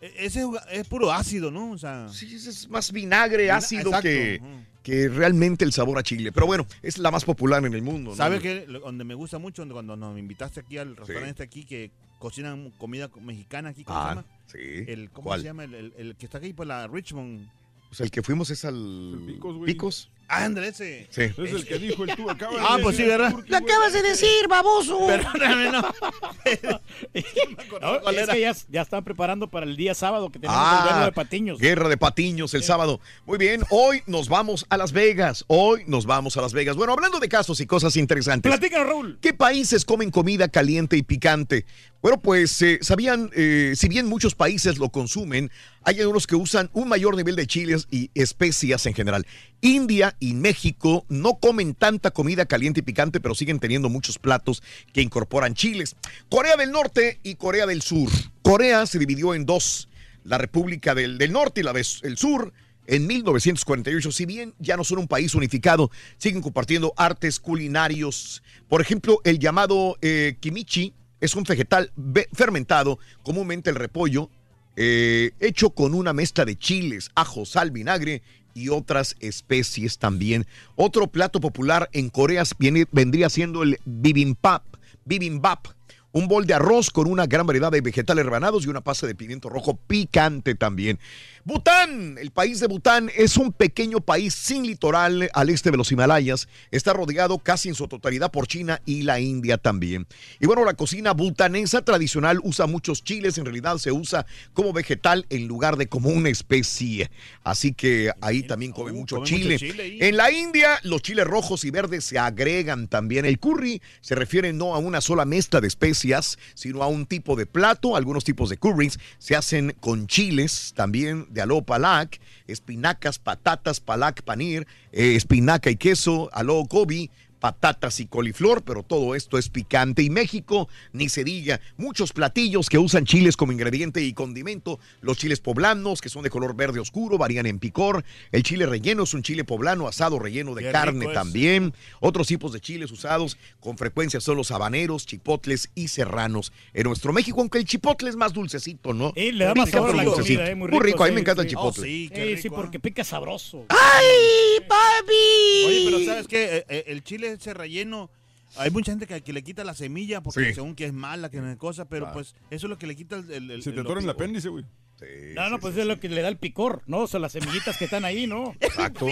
e- 0.02 0.14
ese 0.20 0.44
es, 0.72 0.88
puro 0.88 1.12
ácido, 1.12 1.52
¿no? 1.52 1.72
O 1.72 1.78
sea, 1.78 2.10
Sí, 2.10 2.36
ese 2.36 2.50
es 2.50 2.70
más 2.70 2.92
vinagre, 2.92 3.44
Vina- 3.44 3.56
ácido 3.58 3.84
exacto, 3.90 4.02
que. 4.04 4.42
Que 4.84 5.08
realmente 5.10 5.64
el 5.66 5.72
sabor 5.74 5.98
a 6.00 6.04
chile. 6.04 6.32
Pero 6.32 6.46
bueno, 6.48 6.66
es 6.82 6.98
la 6.98 7.12
más 7.12 7.24
popular 7.26 7.64
en 7.66 7.74
el 7.74 7.82
mundo. 7.82 8.12
¿no? 8.12 8.16
¿Sabe 8.18 8.40
qué? 8.40 8.66
Lo- 8.68 8.80
Donde 8.80 9.04
me 9.04 9.14
gusta 9.16 9.38
mucho, 9.38 9.62
donde 9.62 9.74
cuando 9.74 9.96
nos 9.96 10.18
invitaste 10.18 10.60
aquí 10.62 10.78
al 10.78 10.96
restaurante 10.96 11.30
este 11.30 11.44
aquí 11.44 11.64
que 11.66 11.92
cocinan 12.20 12.72
comida 12.78 13.10
mexicana 13.22 13.70
aquí, 13.70 13.84
¿cómo 13.84 14.00
se 14.00 14.06
Ah, 14.06 14.10
llama? 14.10 14.26
sí. 14.48 14.60
El, 14.88 15.10
¿Cómo 15.12 15.26
¿Cuál? 15.26 15.42
se 15.42 15.46
llama? 15.48 15.64
El, 15.66 15.74
el- 15.76 15.94
el 15.98 16.16
que 16.16 16.26
está 16.26 16.38
aquí 16.40 16.54
por 16.54 16.68
la 16.68 16.88
Richmond. 16.88 17.48
Pues 17.90 18.00
el 18.02 18.10
que 18.12 18.22
fuimos 18.24 18.50
es 18.52 18.64
al 18.66 18.76
El 18.76 19.34
Picos, 19.34 19.56
güey. 19.58 19.66
Picos. 19.74 20.10
Ah, 20.34 20.46
André, 20.46 20.70
ese. 20.70 21.08
Sí. 21.10 21.24
Es 21.24 21.38
el 21.38 21.66
que 21.68 21.78
dijo 21.78 22.06
el 22.06 22.16
tú. 22.16 22.30
Acaba 22.30 22.54
Ah, 22.62 22.78
de 22.78 22.84
pues 22.84 22.96
sí, 22.96 23.04
¿verdad? 23.04 23.36
¡Lo 23.48 23.58
acabas 23.58 23.92
de 23.92 24.02
decir, 24.02 24.48
baboso! 24.50 24.98
Perdóname, 25.08 25.72
no. 25.72 25.82
No, 25.82 26.82
¿Cuál 28.02 28.16
es 28.16 28.24
era? 28.24 28.34
que 28.34 28.40
ya, 28.42 28.56
ya 28.70 28.82
están 28.82 29.04
preparando 29.04 29.50
para 29.50 29.66
el 29.66 29.76
día 29.76 29.94
sábado 29.94 30.30
que 30.32 30.40
tenemos 30.40 30.58
Ah, 30.58 30.84
el 30.84 30.90
duelo 30.90 31.06
de 31.08 31.12
patiños. 31.12 31.60
Guerra 31.60 31.90
de 31.90 31.98
Patiños 31.98 32.54
el 32.54 32.64
sábado. 32.64 33.02
Muy 33.26 33.38
bien, 33.38 33.62
hoy 33.72 34.04
nos 34.08 34.30
vamos 34.30 34.66
a 34.70 34.78
Las 34.78 34.92
Vegas. 34.94 35.44
Hoy 35.48 35.84
nos 35.88 36.06
vamos 36.06 36.38
a 36.38 36.42
Las 36.42 36.54
Vegas. 36.54 36.76
Bueno, 36.78 36.94
hablando 36.94 37.20
de 37.20 37.28
casos 37.28 37.60
y 37.60 37.66
cosas 37.66 37.96
interesantes. 37.98 38.50
Platícanos, 38.50 38.88
Raúl. 38.88 39.18
¿Qué 39.22 39.34
países 39.34 39.84
comen 39.86 40.12
comida 40.12 40.48
caliente 40.48 40.96
y 40.98 41.04
picante? 41.04 41.66
Bueno, 42.02 42.20
pues 42.20 42.60
eh, 42.64 42.80
sabían, 42.82 43.30
eh, 43.36 43.74
si 43.76 43.88
bien 43.88 44.08
muchos 44.08 44.34
países 44.34 44.80
lo 44.80 44.90
consumen, 44.90 45.52
hay 45.84 46.00
algunos 46.00 46.26
que 46.26 46.36
usan 46.36 46.72
un 46.74 46.90
mayor 46.90 47.16
nivel 47.16 47.36
de 47.36 47.46
chiles 47.46 47.88
y 47.92 48.10
especias 48.16 48.88
en 48.88 48.96
general. 48.96 49.28
India 49.62 50.16
y 50.20 50.34
México 50.34 51.06
no 51.10 51.36
comen 51.36 51.76
tanta 51.76 52.10
comida 52.10 52.48
caliente 52.48 52.80
y 52.80 52.84
picante, 52.84 53.20
pero 53.20 53.36
siguen 53.36 53.60
teniendo 53.60 53.88
muchos 53.88 54.18
platos 54.18 54.64
que 54.94 55.04
incorporan 55.04 55.54
chiles. 55.54 55.96
Corea 56.28 56.58
del 56.58 56.72
Norte 56.72 57.20
y 57.22 57.36
Corea 57.36 57.68
del 57.68 57.84
Sur. 57.84 58.10
Corea 58.42 58.88
se 58.88 58.98
dividió 58.98 59.36
en 59.36 59.46
dos, 59.46 59.88
la 60.24 60.40
República 60.40 60.96
del, 60.96 61.32
Norte 61.32 61.62
y 61.62 61.64
la 61.64 61.74
del 61.74 62.18
Sur. 62.18 62.52
En 62.88 63.06
1948, 63.06 64.12
si 64.12 64.26
bien 64.26 64.56
ya 64.58 64.76
no 64.76 64.84
son 64.84 64.98
un 64.98 65.08
país 65.08 65.36
unificado, 65.36 65.92
siguen 66.18 66.42
compartiendo 66.42 66.94
artes 66.98 67.40
culinarios. 67.40 68.42
Por 68.68 68.82
ejemplo, 68.82 69.22
el 69.24 69.38
llamado 69.38 69.98
eh, 70.02 70.38
kimchi 70.40 70.96
es 71.22 71.36
un 71.36 71.44
vegetal 71.44 71.92
ve- 71.96 72.28
fermentado, 72.34 73.00
comúnmente 73.24 73.70
el 73.70 73.78
repollo, 73.78 74.30
eh, 74.76 75.32
hecho 75.40 75.70
con 75.70 75.94
una 75.94 76.14
mezcla 76.14 76.44
de 76.46 76.58
chiles, 76.58 77.12
ajo, 77.16 77.46
sal, 77.46 77.72
vinagre 77.72 78.22
y 78.54 78.70
otras 78.70 79.16
especies 79.22 79.98
también. 79.98 80.46
Otro 80.76 81.08
plato 81.08 81.40
popular 81.40 81.90
en 81.94 82.10
Corea 82.10 82.44
vendría 82.92 83.30
siendo 83.30 83.64
el 83.64 83.80
bibimbap. 83.86 84.64
Bibimbap. 85.06 85.68
Un 86.14 86.28
bol 86.28 86.46
de 86.46 86.54
arroz 86.54 86.90
con 86.90 87.08
una 87.08 87.26
gran 87.26 87.48
variedad 87.48 87.72
de 87.72 87.80
vegetales 87.80 88.26
rebanados 88.26 88.66
y 88.66 88.68
una 88.68 88.82
pasta 88.82 89.08
de 89.08 89.16
pimiento 89.16 89.48
rojo 89.48 89.78
picante 89.88 90.56
también. 90.56 91.00
Bután, 91.44 92.18
el 92.20 92.30
país 92.30 92.60
de 92.60 92.68
Bután 92.68 93.10
es 93.16 93.36
un 93.38 93.52
pequeño 93.52 94.02
país 94.02 94.36
sin 94.36 94.64
litoral 94.64 95.30
al 95.34 95.50
este 95.50 95.72
de 95.72 95.78
los 95.78 95.92
Himalayas. 95.92 96.48
Está 96.70 96.94
rodeado 96.94 97.40
casi 97.40 97.70
en 97.70 97.76
su 97.76 97.88
totalidad 97.88 98.32
por 98.32 98.46
China 98.46 98.82
y 98.86 99.02
la 99.02 99.20
India 99.20 99.58
también. 99.58 100.06
Y 100.40 100.46
bueno, 100.46 100.64
la 100.66 100.76
cocina 100.76 101.14
butanesa 101.14 101.84
tradicional 101.84 102.40
usa 102.44 102.68
muchos 102.68 103.04
chiles, 103.04 103.38
en 103.40 103.46
realidad 103.46 103.78
se 103.80 103.92
usa 103.92 104.26
como 104.54 104.74
vegetal 104.74 105.26
en 105.30 105.48
lugar 105.48 105.78
de 105.78 105.88
como 105.88 106.10
una 106.10 106.30
especie. 106.30 107.10
Así 107.44 107.74
que 107.74 108.12
ahí 108.22 108.44
también 108.44 108.72
come 108.72 108.92
Uh, 108.92 108.96
mucho 108.96 109.16
come 109.18 109.30
mucho 109.30 109.58
chile. 109.58 109.98
En 110.00 110.18
la 110.18 110.32
India, 110.32 110.80
los 110.84 111.02
chiles 111.02 111.26
rojos 111.26 111.64
y 111.66 111.72
verdes 111.72 112.04
se 112.04 112.20
agregan 112.20 112.88
también. 112.88 113.26
El 113.26 113.40
curry 113.40 113.82
se 114.02 114.16
refiere 114.16 114.54
no 114.54 114.76
a 114.76 114.80
una 114.80 115.02
sola 115.02 115.26
mezcla 115.26 115.62
de 115.62 115.68
especias, 115.68 116.38
sino 116.54 116.84
a 116.84 116.88
un 116.88 117.06
tipo 117.06 117.36
de 117.36 117.46
plato. 117.46 117.96
Algunos 117.96 118.24
tipos 118.24 118.50
de 118.50 118.58
curries 118.58 119.00
se 119.18 119.36
hacen 119.36 119.76
con 119.80 120.08
chiles 120.08 120.74
también 120.76 121.28
de 121.32 121.42
alo 121.42 121.62
palak, 121.62 122.20
espinacas, 122.48 123.20
patatas, 123.20 123.80
palak, 123.80 124.22
panir, 124.24 124.68
eh, 124.92 125.16
espinaca 125.16 125.70
y 125.70 125.76
queso, 125.76 126.30
alo 126.34 126.64
gobi, 126.66 127.10
patatas 127.42 128.00
y 128.00 128.06
coliflor, 128.06 128.62
pero 128.64 128.84
todo 128.84 129.16
esto 129.16 129.38
es 129.38 129.50
picante. 129.50 130.04
Y 130.04 130.10
México, 130.10 130.70
ni 130.94 131.10
se 131.10 131.26
diga, 131.26 131.60
muchos 131.76 132.14
platillos 132.14 132.70
que 132.70 132.78
usan 132.78 133.04
chiles 133.04 133.36
como 133.36 133.52
ingrediente 133.52 134.02
y 134.04 134.14
condimento. 134.14 134.80
Los 135.02 135.18
chiles 135.18 135.42
poblanos, 135.42 136.00
que 136.00 136.08
son 136.08 136.24
de 136.24 136.30
color 136.30 136.56
verde 136.56 136.80
oscuro, 136.80 137.18
varían 137.18 137.48
en 137.48 137.60
picor. 137.60 138.06
El 138.32 138.44
chile 138.44 138.66
relleno 138.68 139.04
es 139.04 139.14
un 139.14 139.24
chile 139.24 139.44
poblano 139.44 139.88
asado 139.88 140.20
relleno 140.20 140.56
de 140.56 140.62
Qué 140.64 140.72
carne 140.72 141.08
también. 141.08 141.74
Otros 142.00 142.28
tipos 142.28 142.54
de 142.54 142.62
chiles 142.62 142.92
usados 142.92 143.38
con 143.60 143.78
frecuencia 143.78 144.22
son 144.22 144.38
los 144.38 144.52
habaneros, 144.52 145.08
chipotles 145.08 145.72
y 145.74 145.88
serranos. 145.88 146.54
En 146.74 146.84
nuestro 146.84 147.12
México, 147.12 147.40
aunque 147.42 147.58
el 147.58 147.66
chipotle 147.66 148.10
es 148.12 148.16
más 148.16 148.34
dulcecito, 148.34 148.94
¿no? 148.94 149.12
Sí, 149.16 149.32
le 149.32 149.46
da 149.46 149.56
más 149.56 149.72
sabor 149.72 149.90
a 149.90 150.04
la 150.04 150.06
comida, 150.06 150.48
eh, 150.48 150.54
muy 150.56 150.70
Muy 150.70 150.80
rico, 150.80 151.04
a 151.04 151.08
mí 151.08 151.10
sí, 151.12 151.16
me 151.16 151.22
encanta 151.22 151.42
el 151.42 151.50
sí. 151.50 151.56
Oh, 151.58 151.72
chipotle. 151.72 151.88
sí, 151.88 152.10
qué 152.14 152.22
Sí, 152.22 152.30
rico, 152.36 152.42
sí, 152.44 152.50
porque 152.52 152.80
pica 152.80 153.04
sabroso. 153.04 153.66
¡Ay, 153.70 154.60
papi! 154.68 155.66
Oye, 155.66 155.82
pero 155.86 156.06
¿sabes 156.06 156.28
qué? 156.28 156.58
Eh, 156.58 156.66
eh, 156.70 156.84
El 156.88 157.04
chile 157.04 157.31
ese 157.34 157.54
relleno, 157.54 158.10
hay 158.58 158.70
mucha 158.72 158.92
gente 158.92 159.08
que, 159.08 159.22
que 159.22 159.34
le 159.34 159.44
quita 159.44 159.64
la 159.64 159.74
semilla 159.74 160.22
porque 160.22 160.50
Sí. 160.50 160.54
según 160.56 160.76
que 160.76 160.86
es 160.86 160.94
mala, 160.94 161.30
que 161.30 161.40
no 161.42 161.50
es 161.50 161.58
cosa, 161.58 161.86
pero 161.86 162.12
pues 162.12 162.36
eso 162.50 162.68
es 162.68 162.70
lo 162.70 162.78
que 162.78 162.88
le 162.88 162.96
quita 162.96 163.16
el... 163.18 163.32
el- 163.32 163.52
el- 163.52 163.64
Se 163.64 163.72
te 163.72 163.80
el- 163.80 163.86
atora 163.86 164.02
el 164.02 164.10
apéndice, 164.10 164.50
güey. 164.50 164.66
Sí, 165.00 165.06
No, 165.34 165.50
no, 165.50 165.56
sí, 165.56 165.62
pues 165.62 165.74
sí, 165.76 165.82
es 165.82 165.88
lo 165.88 166.00
que 166.00 166.10
le 166.10 166.22
da 166.22 166.28
el 166.28 166.38
picor, 166.38 166.84
¿no? 166.86 167.00
O 167.00 167.08
sea, 167.08 167.20
las 167.20 167.32
semillitas 167.32 167.78
que 167.78 167.86
están 167.86 168.06
ahí, 168.06 168.28
¿no? 168.28 168.54
Exacto. 168.60 169.08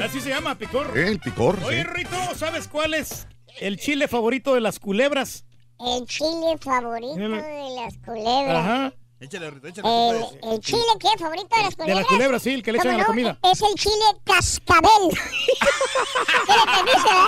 Así 0.00 0.20
se 0.20 0.28
llama, 0.28 0.56
picor. 0.56 0.96
Eh, 0.96 1.08
El 1.08 1.18
picor, 1.18 1.58
sí. 1.58 1.64
Oye, 1.64 1.82
Rito, 1.84 2.16
¿sabes 2.36 2.68
cuál 2.68 2.94
es 2.94 3.26
el 3.60 3.76
chile 3.78 4.06
favorito 4.08 4.54
de 4.54 4.60
las 4.60 4.78
culebras? 4.78 5.44
El 5.80 6.06
chile 6.06 6.56
favorito 6.60 7.16
de 7.16 7.28
las 7.74 7.98
culebras. 7.98 8.56
Ajá. 8.56 8.94
Échale, 9.22 9.50
Rito, 9.50 9.68
échale. 9.68 9.88
El, 10.10 10.50
el 10.52 10.60
chile, 10.60 10.82
¿qué? 10.98 11.06
¿Favorito 11.16 11.48
de 11.56 11.62
las 11.62 11.70
De 11.70 11.76
culebras? 11.76 12.02
la 12.02 12.08
culebra, 12.08 12.38
sí, 12.40 12.50
el 12.54 12.62
que 12.64 12.72
le 12.72 12.78
echan 12.78 12.94
a 12.94 12.98
la 12.98 13.04
comida. 13.04 13.38
Es 13.44 13.62
el 13.62 13.74
chile 13.76 14.04
cascabel. 14.24 14.90
¿Qué 16.46 16.52
le 16.52 16.84
verdad? 16.84 17.26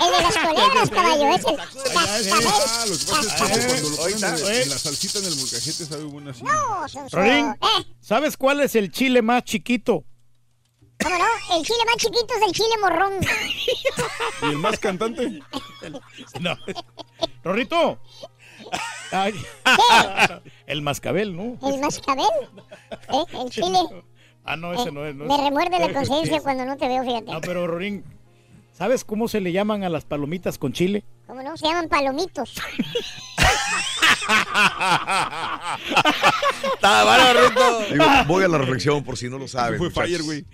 El 0.00 0.12
de 0.12 0.22
las 0.22 0.38
culebras, 0.38 0.90
caballo. 0.94 1.34
Es 1.34 1.44
el 1.44 1.56
cascabel. 1.56 1.98
Ah, 1.98 2.84
que 2.86 2.92
es 2.92 3.04
que 3.04 3.12
Cascabel. 3.12 3.66
cuando 3.66 3.88
lo 3.90 3.96
ponen 3.96 4.18
en, 4.18 4.24
Ahorita. 4.24 4.62
en 4.62 4.68
la 4.70 4.78
salsita 4.78 5.18
en 5.18 5.24
el 5.24 5.36
molcajete 5.36 5.84
sabe 5.84 6.04
buena 6.04 6.30
así. 6.30 6.42
No, 6.44 6.88
Sonso. 6.88 7.16
Rorín, 7.16 7.46
Eh, 7.60 7.84
¿sabes 8.00 8.36
cuál 8.36 8.60
es 8.60 8.76
el 8.76 8.92
chile 8.92 9.20
más 9.20 9.42
chiquito? 9.42 10.04
¿Cómo 11.02 11.18
no? 11.18 11.56
El 11.56 11.64
chile 11.64 11.78
más 11.86 11.96
chiquito 11.96 12.34
es 12.36 12.42
el 12.46 12.52
chile 12.52 12.76
morrón. 12.80 13.14
¿Y 14.42 14.46
el 14.46 14.58
más 14.58 14.78
cantante? 14.78 15.40
No. 16.38 16.56
Rorrito. 17.42 17.98
Ay. 19.12 19.34
El 20.66 20.82
mascabel, 20.82 21.36
¿no? 21.36 21.58
El 21.68 21.80
mascabel. 21.80 22.26
¿Eh? 22.90 23.24
El 23.44 23.50
chile. 23.50 23.78
Ah, 24.44 24.56
no, 24.56 24.72
ese 24.72 24.90
no 24.90 25.06
es. 25.06 25.14
No 25.14 25.24
Me 25.26 25.34
es. 25.36 25.40
remuerde 25.42 25.78
la 25.78 25.92
conciencia 25.98 26.40
cuando 26.40 26.64
no 26.64 26.76
te 26.76 26.88
veo, 26.88 27.04
fíjate. 27.04 27.30
No, 27.30 27.40
pero 27.40 27.66
Rorín, 27.66 28.04
¿sabes 28.72 29.04
cómo 29.04 29.28
se 29.28 29.40
le 29.40 29.52
llaman 29.52 29.84
a 29.84 29.88
las 29.88 30.04
palomitas 30.04 30.58
con 30.58 30.72
chile? 30.72 31.04
¿Cómo 31.26 31.42
no? 31.42 31.56
Se 31.56 31.66
llaman 31.66 31.88
palomitos. 31.88 32.54
Está 36.74 37.04
bárbaro, 37.04 37.48
Rito. 37.48 37.80
Digo, 37.92 38.04
voy 38.26 38.44
a 38.44 38.48
la 38.48 38.58
reflexión 38.58 39.02
por 39.04 39.16
si 39.16 39.28
no 39.28 39.38
lo 39.38 39.48
saben. 39.48 39.78
Fue. 39.78 39.90
Fire, 39.90 40.22
güey. 40.22 40.44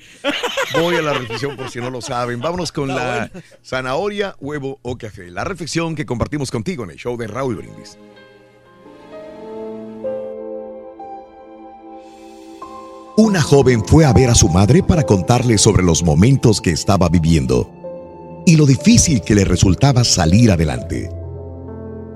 Voy 0.74 0.96
a 0.96 1.02
la 1.02 1.12
reflexión 1.12 1.56
por 1.56 1.70
si 1.70 1.78
no 1.80 1.90
lo 1.90 2.00
saben. 2.00 2.40
Vámonos 2.40 2.72
con 2.72 2.88
la 2.88 3.30
zanahoria, 3.64 4.36
huevo 4.40 4.78
o 4.82 4.96
café. 4.96 5.30
La 5.30 5.44
reflexión 5.44 5.94
que 5.94 6.06
compartimos 6.06 6.50
contigo 6.50 6.84
en 6.84 6.90
el 6.90 6.96
show 6.96 7.16
de 7.16 7.26
Raúl 7.26 7.56
Brindis. 7.56 7.98
Una 13.18 13.42
joven 13.42 13.82
fue 13.84 14.04
a 14.04 14.12
ver 14.12 14.30
a 14.30 14.34
su 14.36 14.48
madre 14.48 14.80
para 14.80 15.02
contarle 15.02 15.58
sobre 15.58 15.82
los 15.82 16.04
momentos 16.04 16.60
que 16.60 16.70
estaba 16.70 17.08
viviendo 17.08 17.68
y 18.46 18.54
lo 18.54 18.64
difícil 18.64 19.22
que 19.22 19.34
le 19.34 19.44
resultaba 19.44 20.04
salir 20.04 20.52
adelante. 20.52 21.10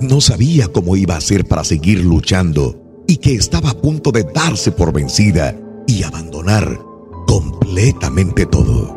No 0.01 0.21
sabía 0.21 0.69
cómo 0.69 0.95
iba 0.95 1.15
a 1.15 1.19
hacer 1.19 1.45
para 1.49 1.65
seguir 1.65 2.05
luchando 2.05 3.03
y 3.09 3.17
que 3.17 3.35
estaba 3.35 3.71
a 3.71 3.75
punto 3.75 4.13
de 4.13 4.23
darse 4.23 4.71
por 4.71 4.93
vencida 4.93 5.57
y 5.89 6.05
abandonar 6.05 6.79
completamente 7.27 8.47
todo. 8.47 8.97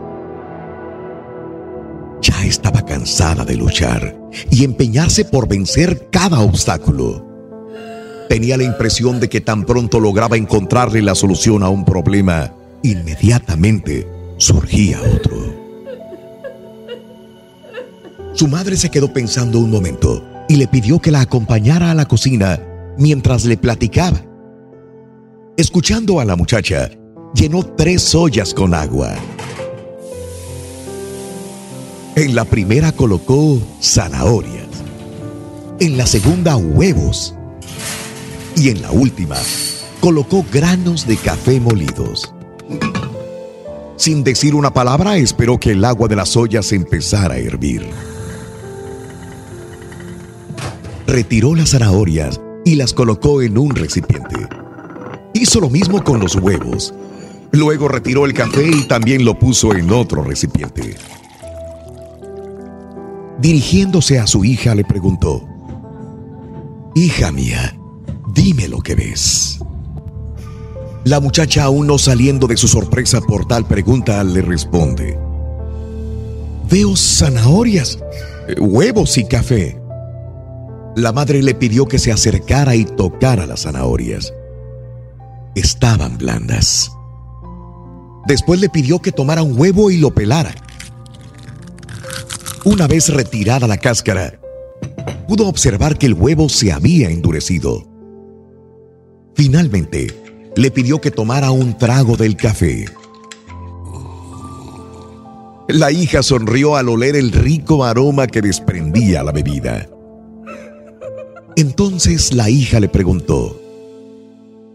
Ya 2.22 2.46
estaba 2.46 2.86
cansada 2.86 3.44
de 3.46 3.56
luchar 3.56 4.16
y 4.52 4.64
empeñarse 4.64 5.26
por 5.26 5.48
vencer 5.48 6.10
cada 6.12 6.42
obstáculo. 6.42 7.35
Tenía 8.30 8.58
la 8.58 8.64
impresión 8.64 9.20
de 9.20 9.30
que 9.30 9.42
tan 9.42 9.66
pronto 9.66 10.00
lograba 10.00 10.36
encontrarle 10.36 11.02
la 11.02 11.16
solución 11.16 11.64
a 11.64 11.70
un 11.70 11.86
problema, 11.86 12.54
inmediatamente 12.82 14.08
surgía 14.38 15.00
otro. 15.02 15.56
Su 18.34 18.48
madre 18.48 18.76
se 18.76 18.90
quedó 18.90 19.14
pensando 19.14 19.60
un 19.60 19.72
momento 19.72 20.24
y 20.50 20.56
le 20.56 20.68
pidió 20.68 21.00
que 21.00 21.12
la 21.12 21.22
acompañara 21.22 21.92
a 21.92 21.96
la 21.96 22.06
cocina 22.06 22.60
mientras 22.98 23.46
le 23.46 23.58
platicaba. 23.58 24.22
Escuchando 25.56 26.20
a 26.20 26.26
la 26.26 26.36
muchacha, 26.36 26.90
llenó 27.34 27.64
tres 27.64 28.14
ollas 28.14 28.54
con 28.54 28.74
agua. 28.74 29.16
En 32.16 32.36
la 32.36 32.46
primera 32.46 32.92
colocó 32.92 33.62
zanahorias, 33.82 34.68
en 35.80 35.98
la 35.98 36.08
segunda 36.08 36.58
huevos 36.58 37.36
y 38.56 38.70
en 38.70 38.82
la 38.82 38.92
última 38.92 39.38
colocó 40.00 40.46
granos 40.52 41.08
de 41.08 41.18
café 41.18 41.60
molidos. 41.60 42.34
Sin 43.98 44.24
decir 44.24 44.54
una 44.54 44.74
palabra, 44.74 45.18
esperó 45.18 45.58
que 45.60 45.72
el 45.72 45.84
agua 45.84 46.08
de 46.08 46.16
las 46.16 46.36
ollas 46.36 46.72
empezara 46.74 47.36
a 47.36 47.40
hervir. 47.40 47.88
Retiró 51.08 51.56
las 51.56 51.72
zanahorias 51.72 52.40
y 52.66 52.76
las 52.76 52.94
colocó 52.94 53.42
en 53.42 53.58
un 53.58 53.74
recipiente. 53.76 54.36
Hizo 55.34 55.60
lo 55.60 55.70
mismo 55.70 56.04
con 56.04 56.20
los 56.20 56.36
huevos. 56.36 56.94
Luego 57.52 57.88
retiró 57.88 58.26
el 58.26 58.34
café 58.34 58.68
y 58.68 58.88
también 58.88 59.24
lo 59.24 59.40
puso 59.40 59.74
en 59.74 59.92
otro 59.92 60.24
recipiente. 60.24 60.96
Dirigiéndose 63.40 64.20
a 64.20 64.28
su 64.28 64.44
hija 64.44 64.76
le 64.76 64.84
preguntó, 64.84 65.48
Hija 66.96 67.32
mía, 67.32 67.76
dime 68.36 68.68
lo 68.68 68.80
que 68.80 68.94
ves. 68.94 69.60
La 71.06 71.20
muchacha, 71.20 71.64
aún 71.64 71.88
no 71.88 71.98
saliendo 71.98 72.48
de 72.48 72.58
su 72.58 72.68
sorpresa 72.68 73.22
por 73.22 73.48
tal 73.48 73.66
pregunta, 73.66 74.24
le 74.24 74.42
responde, 74.42 75.18
Veo 76.70 76.96
zanahorias, 76.96 78.00
eh, 78.48 78.60
huevos 78.60 79.18
y 79.18 79.26
café. 79.26 79.80
La 80.96 81.12
madre 81.12 81.44
le 81.44 81.54
pidió 81.54 81.88
que 81.88 82.00
se 82.00 82.12
acercara 82.12 82.76
y 82.76 82.86
tocara 82.86 83.46
las 83.46 83.62
zanahorias. 83.62 84.34
Estaban 85.56 86.18
blandas. 86.18 86.92
Después 88.28 88.60
le 88.60 88.70
pidió 88.70 89.00
que 89.00 89.12
tomara 89.12 89.44
un 89.44 89.58
huevo 89.60 89.92
y 89.92 89.98
lo 89.98 90.14
pelara. 90.14 90.56
Una 92.64 92.88
vez 92.88 93.10
retirada 93.10 93.68
la 93.68 93.78
cáscara, 93.78 94.40
pudo 95.28 95.48
observar 95.48 96.00
que 96.00 96.08
el 96.08 96.16
huevo 96.16 96.50
se 96.50 96.72
había 96.72 97.12
endurecido. 97.12 97.95
Finalmente, 99.36 100.08
le 100.56 100.72
pidió 100.72 101.02
que 101.02 101.12
tomara 101.12 101.52
un 101.52 101.78
trago 101.78 102.16
del 102.16 102.38
café. 102.38 102.86
La 105.68 105.92
hija 105.92 106.24
sonrió 106.24 106.78
al 106.78 106.90
oler 106.90 107.16
el 107.16 107.32
rico 107.32 107.84
aroma 107.84 108.28
que 108.28 108.42
desprendía 108.42 109.24
la 109.24 109.32
bebida. 109.32 109.90
Entonces 111.58 112.34
la 112.34 112.50
hija 112.50 112.80
le 112.80 112.88
preguntó, 112.88 113.60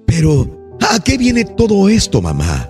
Pero, 0.07 0.76
¿a 0.90 1.00
qué 1.00 1.17
viene 1.17 1.45
todo 1.45 1.88
esto, 1.88 2.21
mamá? 2.21 2.69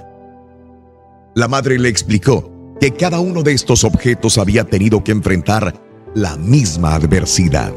La 1.34 1.48
madre 1.48 1.78
le 1.78 1.88
explicó 1.88 2.76
que 2.80 2.92
cada 2.92 3.20
uno 3.20 3.42
de 3.42 3.52
estos 3.52 3.84
objetos 3.84 4.38
había 4.38 4.64
tenido 4.64 5.02
que 5.02 5.12
enfrentar 5.12 5.74
la 6.14 6.36
misma 6.36 6.94
adversidad, 6.94 7.72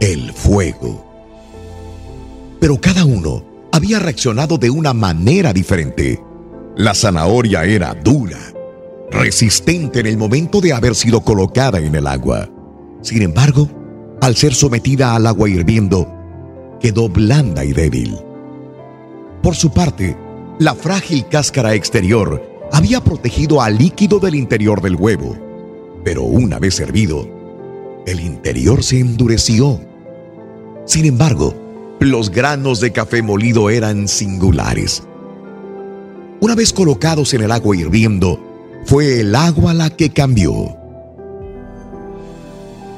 el 0.00 0.32
fuego. 0.32 1.07
Pero 2.60 2.80
cada 2.80 3.04
uno 3.04 3.44
había 3.72 3.98
reaccionado 3.98 4.58
de 4.58 4.70
una 4.70 4.92
manera 4.92 5.52
diferente. 5.52 6.22
La 6.76 6.94
zanahoria 6.94 7.64
era 7.64 7.94
dura, 7.94 8.38
resistente 9.10 10.00
en 10.00 10.06
el 10.06 10.16
momento 10.16 10.60
de 10.60 10.72
haber 10.72 10.94
sido 10.94 11.20
colocada 11.20 11.78
en 11.78 11.94
el 11.94 12.06
agua. 12.06 12.48
Sin 13.02 13.22
embargo, 13.22 13.68
al 14.20 14.36
ser 14.36 14.54
sometida 14.54 15.14
al 15.14 15.26
agua 15.26 15.48
hirviendo, 15.48 16.08
quedó 16.80 17.08
blanda 17.08 17.64
y 17.64 17.72
débil. 17.72 18.18
Por 19.42 19.54
su 19.54 19.70
parte, 19.70 20.16
la 20.58 20.74
frágil 20.74 21.26
cáscara 21.28 21.74
exterior 21.74 22.42
había 22.72 23.00
protegido 23.00 23.62
al 23.62 23.78
líquido 23.78 24.18
del 24.18 24.34
interior 24.34 24.82
del 24.82 24.96
huevo, 24.96 25.36
pero 26.04 26.24
una 26.24 26.58
vez 26.58 26.80
hervido, 26.80 27.28
el 28.06 28.20
interior 28.20 28.82
se 28.82 28.98
endureció. 28.98 29.80
Sin 30.84 31.04
embargo, 31.04 31.54
los 32.00 32.30
granos 32.30 32.80
de 32.80 32.92
café 32.92 33.22
molido 33.22 33.70
eran 33.70 34.08
singulares. 34.08 35.02
Una 36.40 36.54
vez 36.54 36.72
colocados 36.72 37.34
en 37.34 37.42
el 37.42 37.50
agua 37.50 37.76
hirviendo, 37.76 38.40
fue 38.84 39.20
el 39.20 39.34
agua 39.34 39.74
la 39.74 39.90
que 39.90 40.10
cambió. 40.10 40.76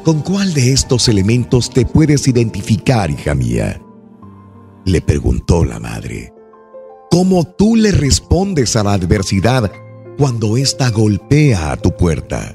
¿Con 0.04 0.20
cuál 0.20 0.52
de 0.54 0.72
estos 0.72 1.08
elementos 1.08 1.70
te 1.70 1.86
puedes 1.86 2.28
identificar, 2.28 3.10
hija 3.10 3.34
mía? 3.34 3.80
Le 4.84 5.00
preguntó 5.00 5.64
la 5.64 5.78
madre. 5.78 6.32
¿Cómo 7.10 7.44
tú 7.44 7.76
le 7.76 7.92
respondes 7.92 8.76
a 8.76 8.84
la 8.84 8.92
adversidad 8.92 9.72
cuando 10.16 10.56
ésta 10.56 10.90
golpea 10.90 11.72
a 11.72 11.76
tu 11.76 11.96
puerta? 11.96 12.54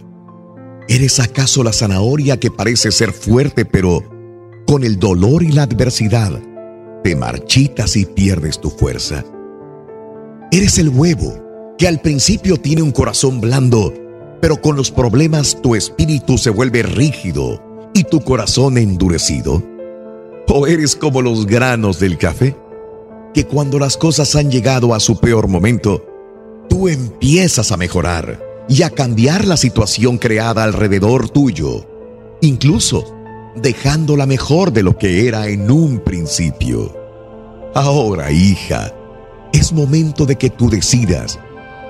¿Eres 0.88 1.20
acaso 1.20 1.64
la 1.64 1.74
zanahoria 1.74 2.40
que 2.40 2.52
parece 2.52 2.92
ser 2.92 3.12
fuerte, 3.12 3.66
pero 3.66 4.15
con 4.66 4.84
el 4.84 5.00
dolor 5.00 5.44
y 5.44 5.52
la 5.52 5.64
adversidad 5.64 6.32
te 7.04 7.16
marchitas 7.16 7.96
y 7.96 8.06
pierdes 8.06 8.60
tu 8.60 8.70
fuerza? 8.70 9.24
¿Eres 10.52 10.78
el 10.78 10.90
huevo 10.90 11.76
que 11.78 11.88
al 11.88 12.02
principio 12.02 12.58
tiene 12.58 12.82
un 12.82 12.92
corazón 12.92 13.42
blando, 13.42 13.94
pero 14.42 14.62
con 14.62 14.76
los 14.76 14.92
problemas 14.92 15.62
tu 15.62 15.76
espíritu 15.76 16.38
se 16.38 16.50
vuelve 16.50 16.84
rígido 16.84 17.62
y 17.94 18.04
tu 18.04 18.22
corazón 18.22 18.78
endurecido? 18.78 19.64
¿O 20.48 20.68
eres 20.68 20.96
como 20.96 21.22
los 21.22 21.46
granos 21.46 22.00
del 22.00 22.18
café? 22.18 22.56
Que 23.34 23.46
cuando 23.46 23.80
las 23.80 23.98
cosas 23.98 24.36
han 24.36 24.50
llegado 24.50 24.94
a 24.94 25.00
su 25.00 25.20
peor 25.20 25.48
momento, 25.48 26.06
tú 26.70 26.88
empiezas 26.88 27.72
a 27.72 27.78
mejorar 27.78 28.42
y 28.68 28.84
a 28.84 28.90
cambiar 28.90 29.46
la 29.46 29.58
situación 29.58 30.18
creada 30.18 30.64
alrededor 30.64 31.30
tuyo, 31.30 31.86
incluso 32.42 33.15
dejándola 33.56 34.26
mejor 34.26 34.72
de 34.72 34.84
lo 34.84 34.98
que 34.98 35.28
era 35.28 35.48
en 35.48 35.72
un 35.72 36.00
principio. 36.00 36.94
Ahora, 37.74 38.32
hija, 38.32 38.94
es 39.54 39.74
momento 39.74 40.26
de 40.26 40.36
que 40.36 40.50
tú 40.50 40.70
decidas 40.70 41.40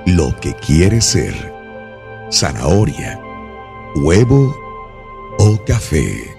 lo 0.05 0.35
que 0.39 0.53
quieres 0.55 1.05
ser. 1.05 1.53
Zanahoria, 2.31 3.19
huevo 3.95 4.55
o 5.39 5.57
café. 5.65 6.34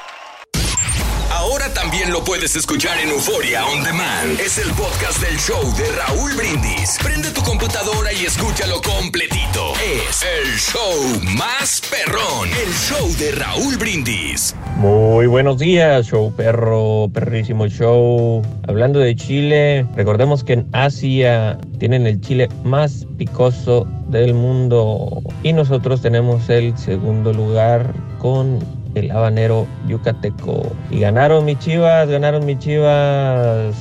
Ahora 1.43 1.73
también 1.73 2.09
lo 2.13 2.23
puedes 2.23 2.55
escuchar 2.55 2.97
en 2.99 3.09
Euforia 3.09 3.65
On 3.65 3.83
Demand. 3.83 4.39
Es 4.39 4.57
el 4.59 4.71
podcast 4.75 5.21
del 5.21 5.37
show 5.37 5.61
de 5.75 5.91
Raúl 5.91 6.31
Brindis. 6.37 6.97
Prende 7.03 7.31
tu 7.31 7.41
computadora 7.41 8.13
y 8.13 8.23
escúchalo 8.23 8.81
completito. 8.81 9.73
Es 9.83 10.23
el 10.23 10.47
show 10.57 11.35
más 11.37 11.81
perrón. 11.91 12.47
El 12.47 12.71
show 12.73 13.09
de 13.19 13.33
Raúl 13.33 13.75
Brindis. 13.75 14.55
Muy 14.77 15.27
buenos 15.27 15.59
días, 15.59 16.07
show 16.07 16.33
perro, 16.33 17.09
perrísimo 17.13 17.67
show. 17.67 18.41
Hablando 18.65 18.99
de 18.99 19.13
Chile, 19.13 19.85
recordemos 19.97 20.45
que 20.45 20.53
en 20.53 20.69
Asia 20.71 21.57
tienen 21.77 22.07
el 22.07 22.21
chile 22.21 22.47
más 22.63 23.05
picoso 23.17 23.85
del 24.07 24.33
mundo 24.33 25.21
y 25.43 25.51
nosotros 25.51 26.01
tenemos 26.01 26.49
el 26.49 26.77
segundo 26.77 27.33
lugar 27.33 27.93
con 28.19 28.82
el 28.95 29.11
habanero 29.11 29.67
yucateco. 29.87 30.71
Y 30.89 30.99
ganaron 30.99 31.45
mis 31.45 31.59
chivas, 31.59 32.07
ganaron 32.09 32.45
mis 32.45 32.59
chivas. 32.59 33.75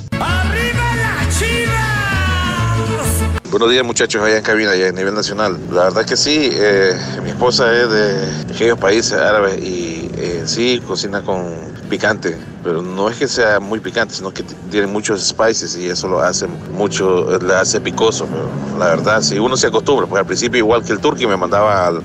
Buenos 3.50 3.71
días 3.71 3.85
muchachos 3.85 4.23
allá 4.23 4.38
en 4.38 4.42
cabina, 4.42 4.71
allá 4.71 4.88
a 4.88 4.92
nivel 4.92 5.14
nacional. 5.14 5.59
La 5.71 5.85
verdad 5.85 6.07
que 6.07 6.16
sí, 6.16 6.50
eh, 6.52 6.97
mi 7.23 7.31
esposa 7.31 7.71
es 7.71 7.90
de 7.90 8.54
aquellos 8.54 8.78
países 8.78 9.12
árabes 9.12 9.62
y 9.62 10.11
eh, 10.16 10.42
sí 10.47 10.81
cocina 10.87 11.21
con 11.21 11.73
picante, 11.90 12.35
pero 12.64 12.81
no 12.81 13.11
es 13.11 13.19
que 13.19 13.28
sea 13.28 13.61
muy 13.61 13.78
picante, 13.78 14.14
sino 14.14 14.33
que 14.33 14.42
tiene 14.71 14.87
muchos 14.87 15.23
spices 15.28 15.76
y 15.76 15.90
eso 15.90 16.09
lo 16.09 16.21
hace 16.21 16.47
mucho, 16.73 17.38
le 17.38 17.54
hace 17.54 17.78
picoso. 17.78 18.26
Pero 18.26 18.78
la 18.78 18.87
verdad, 18.87 19.21
si 19.21 19.38
uno 19.38 19.54
se 19.59 19.66
acostumbra, 19.66 20.07
pues 20.07 20.21
al 20.21 20.26
principio 20.26 20.57
igual 20.57 20.83
que 20.83 20.92
el 20.92 21.00
turqui 21.00 21.26
me 21.26 21.37
mandaba 21.37 21.88
al 21.88 22.02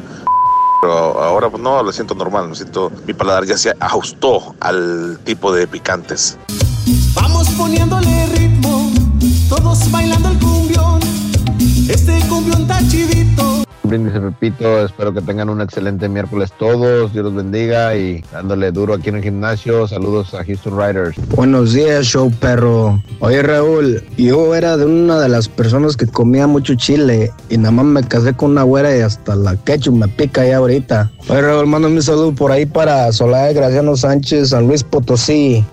pero 0.82 1.22
ahora 1.22 1.50
pues 1.50 1.62
no, 1.62 1.82
lo 1.84 1.92
siento 1.92 2.16
normal, 2.16 2.50
lo 2.50 2.56
siento, 2.56 2.92
mi 3.06 3.14
paladar 3.14 3.46
ya 3.46 3.58
se 3.58 3.74
ajustó 3.80 4.56
al 4.60 5.20
tipo 5.24 5.54
de 5.54 5.68
picantes. 5.68 6.38
Vamos 7.14 7.50
poniéndole 7.52 8.28
ritmo, 8.28 8.92
todos 9.50 9.90
bailando 9.92 10.30
el 10.30 10.40
cumbión. 10.40 11.00
Este 11.90 12.20
cumbión 12.28 12.62
está 12.62 12.80
chidito. 12.90 13.67
Brindis 13.88 14.14
y 14.16 14.20
Pepito, 14.20 14.86
espero 14.86 15.14
que 15.14 15.22
tengan 15.22 15.50
un 15.50 15.62
excelente 15.62 16.10
miércoles 16.10 16.52
todos, 16.58 17.14
Dios 17.14 17.26
los 17.26 17.36
bendiga 17.36 17.96
y 17.96 18.24
dándole 18.32 18.72
duro 18.72 18.94
aquí 18.94 19.10
en 19.10 19.18
el 19.18 19.24
gimnasio, 19.24 19.88
saludos 19.88 20.34
a 20.34 20.44
Houston 20.44 20.78
Riders. 20.78 21.16
Buenos 21.36 21.74
días, 21.74 22.06
show 22.06 22.32
perro. 22.40 23.02
Oye, 23.20 23.42
Raúl, 23.42 24.04
yo 24.18 24.56
era 24.56 24.78
de 24.78 24.86
una 24.86 25.20
de 25.20 25.30
las 25.30 25.48
personas 25.48 25.96
que 25.96 26.08
comía 26.08 26.48
mucho 26.48 26.76
chile 26.76 27.32
y 27.50 27.58
nada 27.58 27.72
más 27.72 27.86
me 27.86 28.04
casé 28.04 28.34
con 28.34 28.52
una 28.52 28.64
güera 28.64 28.96
y 28.96 29.02
hasta 29.02 29.36
la 29.36 29.56
ketchup 29.56 29.96
me 29.96 30.08
pica 30.08 30.46
ya 30.46 30.58
ahorita. 30.58 31.12
Oye, 31.30 31.42
Raúl, 31.42 31.68
mándame 31.68 31.96
un 31.96 32.04
saludo 32.04 32.34
por 32.34 32.52
ahí 32.52 32.66
para 32.66 33.12
Soledad 33.12 33.56
Graciano 33.56 33.96
Sánchez, 33.96 34.50
San 34.50 34.68
Luis 34.68 34.84
Potosí. 34.84 35.64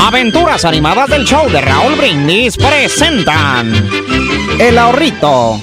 Aventuras 0.00 0.64
animadas 0.64 1.08
del 1.08 1.24
show 1.24 1.48
de 1.48 1.60
Raúl 1.60 1.94
Brindis 1.96 2.56
presentan 2.56 3.72
El 4.58 4.76
ahorrito. 4.78 5.58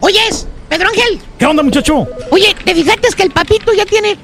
Oyes, 0.00 0.46
Pedro 0.68 0.88
Ángel. 0.88 1.20
¿Qué 1.38 1.46
onda, 1.46 1.62
muchacho? 1.62 2.06
Oye, 2.30 2.54
¿te 2.64 2.74
fijaste 2.74 3.08
que 3.16 3.22
el 3.24 3.30
papito 3.30 3.72
ya 3.72 3.84
tiene 3.84 4.16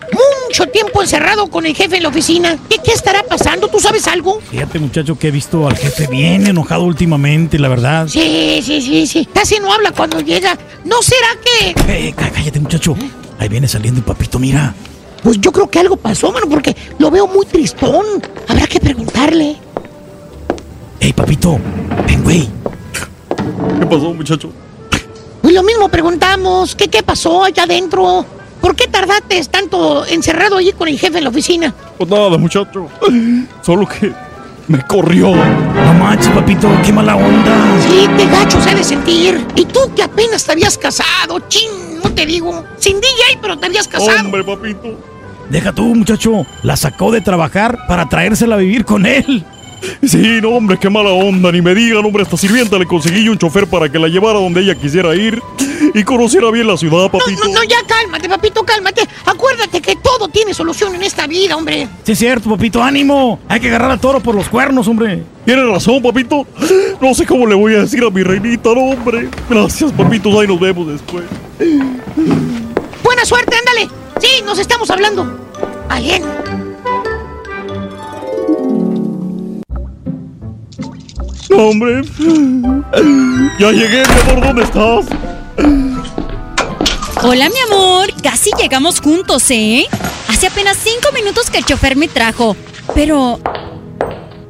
mucho 0.49 0.67
tiempo 0.69 1.03
encerrado 1.03 1.49
con 1.49 1.67
el 1.67 1.75
jefe 1.75 1.97
en 1.97 2.03
la 2.05 2.09
oficina? 2.09 2.59
¿Qué, 2.69 2.79
qué 2.79 2.93
estará 2.93 3.23
pasando? 3.23 3.69
¿Tú 3.69 3.79
sabes 3.79 4.07
algo? 4.07 4.41
Fíjate, 4.41 4.79
muchacho, 4.79 5.19
que 5.19 5.29
he 5.29 5.31
visto 5.31 5.67
al 5.69 5.77
jefe 5.77 6.07
bien 6.07 6.47
enojado 6.47 6.85
últimamente, 6.85 7.59
la 7.59 7.69
verdad. 7.69 8.09
Sí, 8.09 8.61
sí, 8.65 8.81
sí, 8.81 9.07
sí. 9.07 9.29
Casi 9.33 9.59
no 9.61 9.73
habla 9.73 9.93
cuando 9.93 10.21
llega. 10.21 10.57
¿No 10.85 11.03
será 11.03 11.29
que...? 11.45 11.71
Eh, 12.09 12.15
cá- 12.17 12.31
cállate, 12.31 12.61
muchacho. 12.61 12.97
Ahí 13.39 13.49
viene 13.49 13.69
saliendo 13.69 14.01
el 14.01 14.05
papito, 14.05 14.39
mira. 14.39 14.75
Pues 15.23 15.41
yo 15.41 15.51
creo 15.53 15.69
que 15.69 15.79
algo 15.79 15.97
pasó, 15.97 16.33
mano, 16.33 16.47
porque 16.49 16.75
lo 16.99 17.11
veo 17.11 17.27
muy 17.27 17.47
tristón. 17.47 18.05
Habrá 18.49 18.67
que 18.67 18.81
preguntarle. 18.81 19.57
Ey, 21.01 21.13
papito, 21.13 21.59
ven, 22.07 22.23
güey. 22.23 22.49
¿Qué 23.81 23.87
pasó, 23.87 24.15
muchacho? 24.15 24.51
Pues 25.43 25.55
lo 25.55 25.63
mismo 25.63 25.89
preguntamos. 25.89 26.75
¿Qué, 26.75 26.89
qué 26.89 27.03
pasó 27.03 27.45
allá 27.45 27.65
adentro? 27.65 28.25
¿Por 28.61 28.75
qué 28.75 28.89
tardaste 28.89 29.43
tanto 29.45 30.05
encerrado 30.07 30.57
allí 30.57 30.73
con 30.73 30.89
el 30.89 30.99
jefe 30.99 31.19
en 31.19 31.25
la 31.25 31.31
oficina? 31.31 31.75
Pues 31.99 32.09
nada, 32.11 32.37
muchacho. 32.39 32.89
Solo 33.63 33.87
que 33.87 34.13
me 34.69 34.83
corrió. 34.83 35.35
No 35.35 35.95
manches, 35.95 36.29
papito, 36.29 36.69
qué 36.85 36.93
mala 36.93 37.17
onda. 37.17 37.81
Sí, 37.89 38.09
qué 38.17 38.27
gacho 38.27 38.61
se 38.61 38.71
ha 38.71 38.75
de 38.75 38.85
sentir. 38.85 39.47
Y 39.55 39.65
tú 39.67 39.81
que 39.95 40.03
apenas 40.03 40.45
te 40.45 40.53
habías 40.53 40.77
casado, 40.79 41.41
chin, 41.49 41.71
no 42.03 42.11
te 42.11 42.27
digo. 42.27 42.65
Sin 42.79 43.01
DJ, 43.01 43.39
pero 43.41 43.59
te 43.59 43.67
habías 43.67 43.89
casado. 43.89 44.19
Hombre, 44.21 44.45
papito. 44.45 44.99
Deja 45.51 45.73
tú, 45.73 45.95
muchacho. 45.95 46.47
La 46.63 46.77
sacó 46.77 47.13
de 47.13 47.21
trabajar 47.21 47.87
para 47.87 48.09
traérsela 48.09 48.57
a 48.57 48.59
vivir 48.59 48.85
con 48.85 49.07
él. 49.07 49.45
Sí, 50.03 50.41
no, 50.43 50.51
hombre, 50.51 50.79
qué 50.79 50.89
mala 50.91 51.11
onda. 51.11 51.51
Ni 51.53 51.63
me 51.63 51.75
digan, 51.75 52.05
hombre, 52.05 52.23
a 52.23 52.25
esta 52.25 52.37
sirvienta 52.37 52.79
le 52.79 52.87
conseguí 52.87 53.25
yo 53.25 53.33
un 53.33 53.39
chofer 53.39 53.67
para 53.67 53.91
que 53.91 53.99
la 53.99 54.09
llevara 54.09 54.39
donde 54.39 54.61
ella 54.61 54.75
quisiera 54.75 55.15
ir 55.15 55.41
y 55.95 56.03
conociera 56.05 56.51
bien 56.51 56.67
la 56.67 56.77
ciudad, 56.77 57.11
papito. 57.11 57.45
No, 57.47 57.55
no, 57.55 57.65
ya 57.65 57.79
cálmate, 57.87 58.29
papito, 58.29 58.63
cálmate. 58.65 59.03
Acuérdate 59.25 59.81
que 59.81 59.97
todo 59.97 60.29
tiene 60.29 60.55
solución 60.55 60.95
en 60.95 61.03
esta 61.03 61.27
vida, 61.27 61.57
hombre. 61.57 61.89
Sí, 62.05 62.13
es 62.13 62.19
cierto, 62.19 62.51
papito, 62.51 62.83
ánimo. 62.83 63.41
Hay 63.49 63.61
que 63.61 63.69
agarrar 63.69 63.91
al 63.91 64.01
toro 64.01 64.21
por 64.21 64.35
los 64.35 64.49
cuernos, 64.49 64.87
hombre. 64.89 65.23
Tienes 65.45 65.67
razón, 65.67 66.03
papito. 66.03 66.47
No 67.01 67.15
sé 67.15 67.27
cómo 67.27 67.47
le 67.47 67.55
voy 67.55 67.75
a 67.75 67.81
decir 67.81 68.03
a 68.05 68.11
mi 68.11 68.23
reinita, 68.23 68.71
no, 68.75 68.81
hombre. 68.81 69.29
Gracias, 69.49 69.93
papitos. 69.93 70.35
Ahí 70.39 70.47
nos 70.47 70.59
vemos 70.59 70.89
después. 70.89 71.25
Buena 73.03 73.25
suerte, 73.25 73.57
ándale. 73.57 73.89
Sí, 74.21 74.43
nos 74.45 74.59
estamos 74.59 74.91
hablando. 74.91 75.39
Bien. 76.01 76.66
No, 81.49 81.69
hombre. 81.69 82.03
Ya 83.59 83.71
llegué, 83.71 84.03
mi 84.07 84.31
amor. 84.31 84.47
¿Dónde 84.47 84.63
estás? 84.63 85.07
Hola, 87.23 87.49
mi 87.49 87.61
amor. 87.73 88.13
Casi 88.23 88.51
llegamos 88.59 89.01
juntos, 89.01 89.45
¿eh? 89.51 89.87
Hace 90.29 90.49
apenas 90.49 90.77
cinco 90.83 91.13
minutos 91.15 91.51
que 91.51 91.59
el 91.59 91.65
chofer 91.65 91.97
me 91.97 92.09
trajo. 92.09 92.57
Pero... 92.95 93.41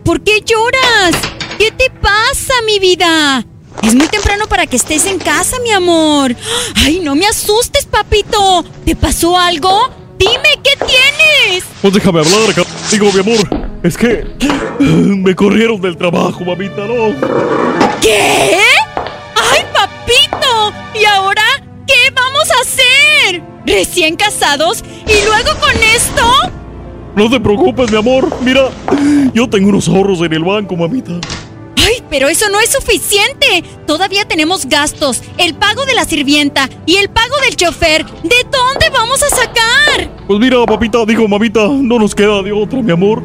¿Por 0.04 0.20
qué 0.22 0.40
lloras? 0.40 1.16
¿Qué 1.59 1.70
te 1.72 1.90
pasa, 1.90 2.54
mi 2.64 2.78
vida? 2.78 3.44
Es 3.82 3.94
muy 3.94 4.06
temprano 4.09 4.46
para 4.46 4.66
que 4.66 4.76
estés 4.76 5.06
en 5.06 5.18
casa, 5.18 5.59
mi 5.62 5.70
amor. 5.72 6.35
Ay, 6.76 7.00
no 7.00 7.14
me 7.14 7.26
asustes, 7.26 7.87
papito. 7.87 8.64
¿Te 8.85 8.94
pasó 8.94 9.37
algo? 9.37 9.90
Dime, 10.18 10.61
¿qué 10.62 10.76
tienes? 10.76 11.64
Pues 11.82 11.92
déjame 11.92 12.20
hablar. 12.20 12.66
Digo, 12.90 13.12
mi 13.12 13.20
amor. 13.20 13.65
Es 13.83 13.97
que 13.97 14.25
me 14.81 15.35
corrieron 15.35 15.81
del 15.81 15.97
trabajo, 15.97 16.45
mamita, 16.45 16.87
no. 16.87 17.15
¿Qué? 18.01 18.59
¡Ay, 18.97 19.62
papito! 19.73 20.73
¿Y 20.99 21.05
ahora 21.05 21.43
qué 21.87 22.12
vamos 22.15 22.51
a 22.51 22.61
hacer? 22.62 23.43
¿Recién 23.67 24.17
casados? 24.17 24.83
¿Y 25.07 25.25
luego 25.25 25.59
con 25.61 25.83
esto? 25.83 26.23
No 27.15 27.31
te 27.31 27.41
preocupes, 27.41 27.91
mi 27.91 27.97
amor. 27.97 28.29
Mira, 28.43 28.69
yo 29.33 29.49
tengo 29.49 29.69
unos 29.71 29.89
ahorros 29.89 30.21
en 30.21 30.33
el 30.33 30.45
banco, 30.45 30.77
mamita. 30.77 31.12
¡Ay, 31.77 32.03
pero 32.11 32.29
eso 32.29 32.49
no 32.51 32.61
es 32.61 32.71
suficiente! 32.71 33.65
Todavía 33.87 34.25
tenemos 34.25 34.66
gastos, 34.66 35.22
el 35.38 35.55
pago 35.55 35.87
de 35.87 35.94
la 35.94 36.05
sirvienta 36.05 36.68
y 36.87 36.96
el 36.96 37.09
pago 37.09 37.37
del 37.44 37.55
chofer. 37.55 38.05
¿De 38.05 38.37
dónde 38.51 38.90
vamos 38.92 39.22
a 39.22 39.29
sacar? 39.31 40.11
Pues 40.27 40.40
mira, 40.40 40.66
papita, 40.66 41.05
digo, 41.07 41.29
mamita, 41.29 41.68
no 41.68 41.99
nos 42.01 42.12
queda 42.12 42.42
de 42.42 42.51
otra, 42.51 42.83
mi 42.83 42.90
amor. 42.90 43.22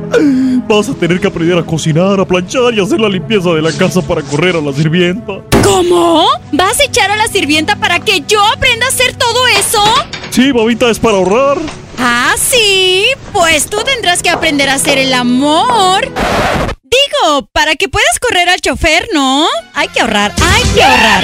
Vas 0.67 0.87
a 0.87 0.93
tener 0.93 1.19
que 1.19 1.27
aprender 1.27 1.57
a 1.57 1.63
cocinar, 1.63 2.19
a 2.19 2.25
planchar 2.25 2.75
y 2.75 2.79
hacer 2.79 2.99
la 2.99 3.09
limpieza 3.09 3.49
de 3.49 3.61
la 3.61 3.71
casa 3.71 4.01
para 4.01 4.21
correr 4.21 4.55
a 4.55 4.61
la 4.61 4.71
sirvienta. 4.71 5.41
¿Cómo? 5.63 6.27
¿Vas 6.51 6.79
a 6.79 6.83
echar 6.83 7.09
a 7.09 7.15
la 7.15 7.27
sirvienta 7.27 7.77
para 7.77 7.99
que 7.99 8.21
yo 8.27 8.39
aprenda 8.45 8.85
a 8.85 8.89
hacer 8.89 9.15
todo 9.15 9.47
eso? 9.47 9.83
Sí, 10.29 10.53
mamita, 10.53 10.91
es 10.91 10.99
para 10.99 11.17
ahorrar. 11.17 11.57
Ah, 11.97 12.35
sí. 12.37 13.05
Pues 13.33 13.67
tú 13.67 13.77
tendrás 13.83 14.21
que 14.21 14.29
aprender 14.29 14.69
a 14.69 14.75
hacer 14.75 14.99
el 14.99 15.13
amor. 15.13 16.03
Digo, 16.03 17.01
Digo, 17.01 17.47
para 17.53 17.75
que 17.75 17.87
puedas 17.87 18.19
correr 18.19 18.49
al 18.49 18.59
chofer, 18.59 19.07
¿no? 19.13 19.47
Hay 19.73 19.87
que 19.87 20.01
ahorrar, 20.01 20.35
hay 20.51 20.63
que 20.73 20.83
ahorrar. 20.83 21.23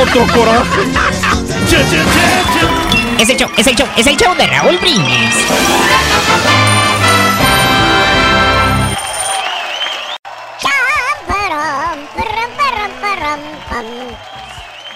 Otro 0.00 0.26
coraje. 0.34 0.80
Es 3.18 3.28
el 3.28 3.36
show, 3.36 3.50
es 3.56 3.66
el 3.66 3.74
show, 3.74 3.88
es 3.96 4.06
el 4.06 4.16
show 4.16 4.34
de 4.36 4.46
Raúl 4.46 4.78
Brindis. 4.78 5.34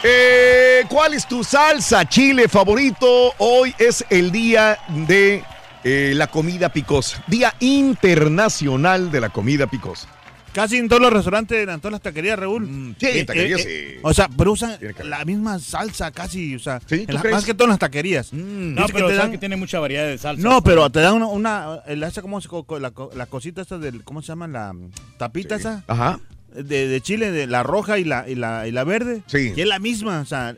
Eh, 0.05 0.85
¿Cuál 0.89 1.15
es 1.15 1.27
tu 1.27 1.45
salsa 1.45 2.09
chile 2.09 2.49
favorito? 2.49 3.33
Hoy 3.39 3.75
es 3.79 4.05
el 4.11 4.33
día 4.33 4.79
de 4.89 5.45
eh, 5.85 6.13
la 6.15 6.27
comida 6.27 6.69
picosa. 6.71 7.23
Día 7.27 7.55
internacional 7.61 9.11
de 9.11 9.21
la 9.21 9.29
comida 9.31 9.67
picosa. 9.67 10.09
Casi 10.53 10.77
en 10.77 10.87
todos 10.89 11.01
los 11.01 11.11
restaurantes, 11.13 11.67
en 11.67 11.81
todas 11.81 11.93
las 11.93 12.03
taquerías, 12.03 12.39
Raúl. 12.39 12.69
Mm, 12.69 12.95
sí, 13.01 13.07
en 13.07 13.27
taquerías, 13.27 13.63
sí. 13.63 13.95
O 14.03 14.13
sea, 14.13 14.29
pero 14.37 14.53
usan 14.53 14.77
la 15.05 15.25
misma 15.25 15.59
salsa 15.59 16.11
casi, 16.11 16.55
o 16.55 16.59
sea, 16.59 16.79
en 16.91 17.07
¿tú 17.07 17.13
la- 17.15 17.21
crees? 17.21 17.35
más 17.37 17.45
que 17.47 17.55
todo 17.55 17.65
en 17.65 17.71
las 17.71 17.79
taquerías. 17.79 18.33
No, 18.35 18.83
Dice 18.83 18.87
que 18.89 18.93
pero 18.93 19.09
te 19.09 19.15
dan- 19.15 19.31
que 19.31 19.39
tiene 19.39 19.57
mucha 19.57 19.81
variedad 19.81 20.07
de 20.07 20.19
salsa. 20.19 20.43
No, 20.47 20.63
pero 20.63 20.91
te 20.91 21.01
dan 21.01 21.15
una, 21.15 21.27
una 21.29 21.79
el- 21.87 22.03
esa, 22.03 22.21
¿cómo 22.21 22.41
se 22.43 22.49
co- 22.49 22.65
co- 22.65 22.79
la, 22.79 22.93
la 23.15 23.27
cosita 23.27 23.63
esta 23.63 23.79
del, 23.79 24.05
¿cómo 24.05 24.21
se 24.21 24.29
llama? 24.29 24.47
La 24.47 24.73
mm, 24.75 24.91
tapita 25.19 25.57
esa. 25.57 25.83
Ajá. 25.87 26.21
De, 26.55 26.87
de 26.87 27.01
chile, 27.01 27.31
de 27.31 27.47
la 27.47 27.63
roja 27.63 27.99
y 27.99 28.05
la, 28.05 28.29
y 28.29 28.35
la, 28.35 28.69
y 28.69 28.73
la 28.73 28.85
verde. 28.85 29.23
Sí. 29.27 29.53
Que 29.55 29.63
es 29.63 29.69
la 29.69 29.79
misma, 29.79 30.21
o 30.21 30.27
sea. 30.27 30.55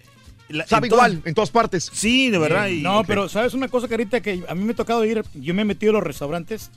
la- 0.49 0.67
Sabe 0.67 0.89
en 0.89 0.91
todas- 0.91 1.13
en 1.25 1.35
todas 1.35 1.51
partes. 1.53 1.89
Sí, 1.93 2.31
de 2.31 2.39
verdad. 2.39 2.67
y- 2.67 2.83
no, 2.83 3.05
pero 3.05 3.29
¿sabes 3.29 3.55
una 3.55 3.69
cosa, 3.69 3.87
Carita? 3.87 4.21
Que 4.21 4.43
a 4.49 4.55
mí 4.57 4.65
me 4.65 4.73
ha 4.73 4.77
tocado 4.77 5.05
ir, 5.05 5.23
yo 5.35 5.55
me 5.55 5.63
he 5.63 5.65
metido 5.65 5.91
a 5.91 5.95
los 5.95 6.03
restaurantes 6.03 6.71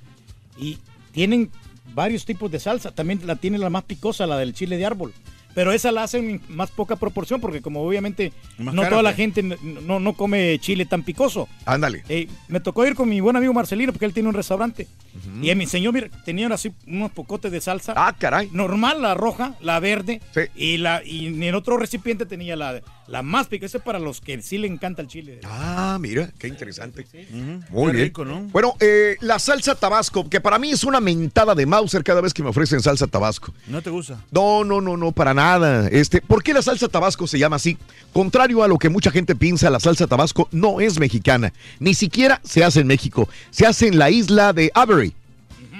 y 0.55 0.77
tienen 1.13 1.49
varios 1.93 2.25
tipos 2.25 2.51
de 2.51 2.59
salsa. 2.59 2.91
También 2.91 3.21
la 3.25 3.35
tiene 3.35 3.57
la 3.57 3.69
más 3.69 3.83
picosa, 3.83 4.25
la 4.27 4.37
del 4.37 4.53
chile 4.53 4.77
de 4.77 4.85
árbol. 4.85 5.13
Pero 5.57 5.71
esa 5.71 5.91
la 5.91 6.03
hacen 6.03 6.29
en 6.29 6.41
más 6.49 6.69
poca 6.69 6.97
proporción 6.97 7.41
porque 7.41 7.63
como 7.63 7.81
obviamente 7.81 8.31
no 8.59 8.75
cara, 8.75 8.89
toda 8.89 9.01
la 9.01 9.09
¿o 9.09 9.13
qué? 9.13 9.23
gente 9.23 9.41
no, 9.41 9.99
no 9.99 10.13
come 10.13 10.59
chile 10.59 10.85
tan 10.85 11.01
picoso. 11.01 11.49
Ándale. 11.65 12.03
Eh, 12.09 12.27
me 12.47 12.59
tocó 12.59 12.85
ir 12.85 12.93
con 12.93 13.09
mi 13.09 13.21
buen 13.21 13.35
amigo 13.35 13.53
Marcelino 13.53 13.91
porque 13.91 14.05
él 14.05 14.13
tiene 14.13 14.29
un 14.29 14.35
restaurante. 14.35 14.87
Y 15.41 15.49
él 15.49 15.57
me 15.57 15.63
enseñó, 15.63 15.91
mira, 15.91 16.09
tenían 16.25 16.51
así 16.51 16.71
unos 16.85 17.11
pocotes 17.11 17.51
de 17.51 17.59
salsa. 17.59 17.93
Ah, 17.97 18.15
caray. 18.19 18.49
Normal, 18.51 19.01
la 19.01 19.15
roja, 19.15 19.55
la 19.59 19.79
verde. 19.79 20.21
Y 20.55 20.77
la 20.77 21.01
y 21.03 21.25
en 21.25 21.55
otro 21.55 21.77
recipiente 21.77 22.27
tenía 22.27 22.55
la, 22.55 22.79
la 23.07 23.21
más 23.23 23.47
picosa. 23.47 23.67
Ese 23.67 23.77
es 23.77 23.83
para 23.83 23.99
los 23.99 24.21
que 24.21 24.41
sí 24.41 24.57
le 24.57 24.67
encanta 24.67 25.01
el 25.01 25.07
chile. 25.07 25.39
Ah, 25.43 25.97
mira, 25.99 26.31
qué 26.37 26.47
interesante. 26.47 27.05
Muy 27.69 27.91
bien. 27.91 28.05
rico, 28.05 28.23
¿no? 28.23 28.41
Bueno, 28.51 28.75
eh, 28.79 29.17
la 29.21 29.39
salsa 29.39 29.75
tabasco, 29.75 30.29
que 30.29 30.39
para 30.39 30.59
mí 30.59 30.71
es 30.71 30.83
una 30.83 30.99
mentada 30.99 31.55
de 31.55 31.65
Mauser 31.65 32.03
cada 32.03 32.21
vez 32.21 32.33
que 32.33 32.43
me 32.43 32.49
ofrecen 32.49 32.81
salsa 32.81 33.07
tabasco. 33.07 33.53
¿No 33.67 33.81
te 33.81 33.89
gusta? 33.89 34.21
No, 34.31 34.63
no, 34.63 34.81
no, 34.81 34.97
no, 34.97 35.11
para 35.11 35.33
nada. 35.33 35.87
Este, 35.89 36.21
¿Por 36.21 36.43
qué 36.43 36.53
la 36.53 36.61
salsa 36.61 36.87
tabasco 36.87 37.27
se 37.27 37.39
llama 37.39 37.57
así? 37.57 37.77
Contrario 38.13 38.63
a 38.63 38.67
lo 38.67 38.77
que 38.77 38.89
mucha 38.89 39.11
gente 39.11 39.35
piensa, 39.35 39.69
la 39.69 39.79
salsa 39.79 40.07
tabasco 40.07 40.47
no 40.51 40.79
es 40.81 40.99
mexicana. 40.99 41.53
Ni 41.79 41.93
siquiera 41.93 42.41
se 42.43 42.63
hace 42.63 42.81
en 42.81 42.87
México. 42.87 43.29
Se 43.49 43.65
hace 43.65 43.87
en 43.87 43.97
la 43.97 44.09
isla 44.09 44.53
de 44.53 44.71
Avery, 44.73 45.13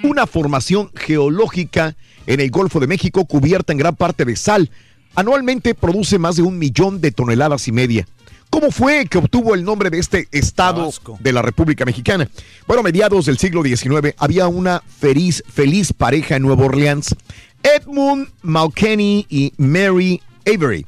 una 0.02 0.26
formación 0.26 0.90
geológica 0.94 1.96
en 2.26 2.40
el 2.40 2.50
Golfo 2.50 2.78
de 2.78 2.86
México 2.86 3.24
cubierta 3.24 3.72
en 3.72 3.78
gran 3.78 3.96
parte 3.96 4.24
de 4.24 4.36
sal. 4.36 4.70
Anualmente 5.18 5.74
produce 5.74 6.16
más 6.16 6.36
de 6.36 6.42
un 6.42 6.58
millón 6.60 7.00
de 7.00 7.10
toneladas 7.10 7.66
y 7.66 7.72
media. 7.72 8.06
¿Cómo 8.50 8.70
fue 8.70 9.04
que 9.06 9.18
obtuvo 9.18 9.56
el 9.56 9.64
nombre 9.64 9.90
de 9.90 9.98
este 9.98 10.28
estado 10.30 10.82
Tabasco. 10.82 11.18
de 11.20 11.32
la 11.32 11.42
República 11.42 11.84
Mexicana? 11.84 12.28
Bueno, 12.68 12.82
a 12.82 12.84
mediados 12.84 13.26
del 13.26 13.36
siglo 13.36 13.64
XIX 13.64 14.14
había 14.16 14.46
una 14.46 14.80
feliz, 15.00 15.42
feliz 15.52 15.92
pareja 15.92 16.36
en 16.36 16.42
Nueva 16.42 16.66
Orleans, 16.66 17.16
Edmund 17.64 18.28
Mulcahy 18.42 19.26
y 19.28 19.52
Mary 19.56 20.22
Avery. 20.46 20.86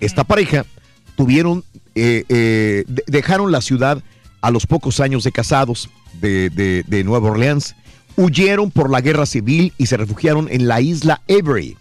Esta 0.00 0.24
pareja 0.24 0.66
tuvieron, 1.14 1.62
eh, 1.94 2.24
eh, 2.28 2.82
de- 2.88 3.04
dejaron 3.06 3.52
la 3.52 3.60
ciudad 3.60 4.02
a 4.40 4.50
los 4.50 4.66
pocos 4.66 4.98
años 4.98 5.22
de 5.22 5.30
casados 5.30 5.88
de, 6.20 6.50
de- 6.50 6.82
de 6.84 7.04
Nueva 7.04 7.30
Orleans, 7.30 7.76
huyeron 8.16 8.72
por 8.72 8.90
la 8.90 9.00
guerra 9.00 9.24
civil 9.24 9.72
y 9.78 9.86
se 9.86 9.96
refugiaron 9.96 10.48
en 10.50 10.66
la 10.66 10.80
isla 10.80 11.22
Avery, 11.28 11.76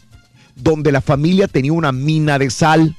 donde 0.55 0.91
la 0.91 1.01
familia 1.01 1.47
tenía 1.47 1.73
una 1.73 1.91
mina 1.91 2.39
de 2.39 2.49
sal. 2.49 2.95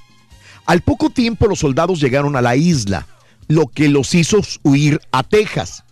Al 0.66 0.82
poco 0.82 1.10
tiempo 1.10 1.46
los 1.46 1.60
soldados 1.60 2.00
llegaron 2.00 2.36
a 2.36 2.42
la 2.42 2.56
isla, 2.56 3.06
lo 3.48 3.66
que 3.66 3.88
los 3.88 4.14
hizo 4.14 4.40
huir 4.62 5.00
a 5.12 5.22
Texas. 5.22 5.84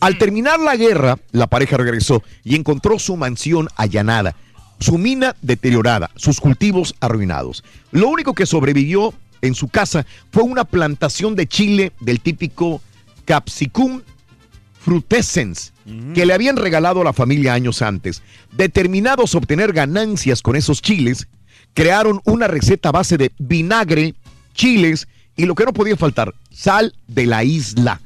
Al 0.00 0.18
terminar 0.18 0.58
la 0.58 0.76
guerra, 0.76 1.18
la 1.30 1.46
pareja 1.46 1.76
regresó 1.76 2.22
y 2.44 2.56
encontró 2.56 2.98
su 2.98 3.16
mansión 3.16 3.68
allanada, 3.76 4.34
su 4.80 4.98
mina 4.98 5.36
deteriorada, 5.42 6.10
sus 6.16 6.40
cultivos 6.40 6.94
arruinados. 7.00 7.62
Lo 7.92 8.08
único 8.08 8.34
que 8.34 8.46
sobrevivió 8.46 9.14
en 9.42 9.54
su 9.54 9.68
casa 9.68 10.04
fue 10.32 10.42
una 10.42 10.64
plantación 10.64 11.36
de 11.36 11.46
chile 11.46 11.92
del 12.00 12.20
típico 12.20 12.80
Capsicum 13.24 14.02
frutescens 14.84 15.72
que 16.14 16.26
le 16.26 16.34
habían 16.34 16.56
regalado 16.56 17.00
a 17.00 17.04
la 17.04 17.12
familia 17.12 17.54
años 17.54 17.82
antes. 17.82 18.22
Determinados 18.52 19.34
a 19.34 19.38
obtener 19.38 19.72
ganancias 19.72 20.42
con 20.42 20.56
esos 20.56 20.82
chiles, 20.82 21.28
crearon 21.74 22.20
una 22.24 22.46
receta 22.48 22.90
a 22.90 22.92
base 22.92 23.16
de 23.16 23.32
vinagre, 23.38 24.14
chiles 24.54 25.08
y 25.36 25.46
lo 25.46 25.54
que 25.54 25.64
no 25.64 25.72
podía 25.72 25.96
faltar, 25.96 26.34
sal 26.50 26.94
de 27.08 27.26
la 27.26 27.44
isla. 27.44 28.00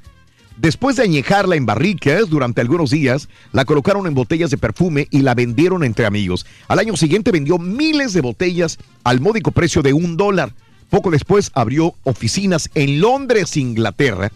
Después 0.56 0.96
de 0.96 1.02
añejarla 1.02 1.56
en 1.56 1.66
barricas 1.66 2.30
durante 2.30 2.62
algunos 2.62 2.90
días, 2.90 3.28
la 3.52 3.66
colocaron 3.66 4.06
en 4.06 4.14
botellas 4.14 4.50
de 4.50 4.56
perfume 4.56 5.06
y 5.10 5.20
la 5.20 5.34
vendieron 5.34 5.84
entre 5.84 6.06
amigos. 6.06 6.46
Al 6.68 6.78
año 6.78 6.96
siguiente 6.96 7.30
vendió 7.30 7.58
miles 7.58 8.14
de 8.14 8.22
botellas 8.22 8.78
al 9.04 9.20
módico 9.20 9.50
precio 9.50 9.82
de 9.82 9.92
un 9.92 10.16
dólar. 10.16 10.54
Poco 10.88 11.10
después 11.10 11.50
abrió 11.52 11.94
oficinas 12.04 12.70
en 12.74 13.00
Londres, 13.00 13.56
Inglaterra, 13.58 14.32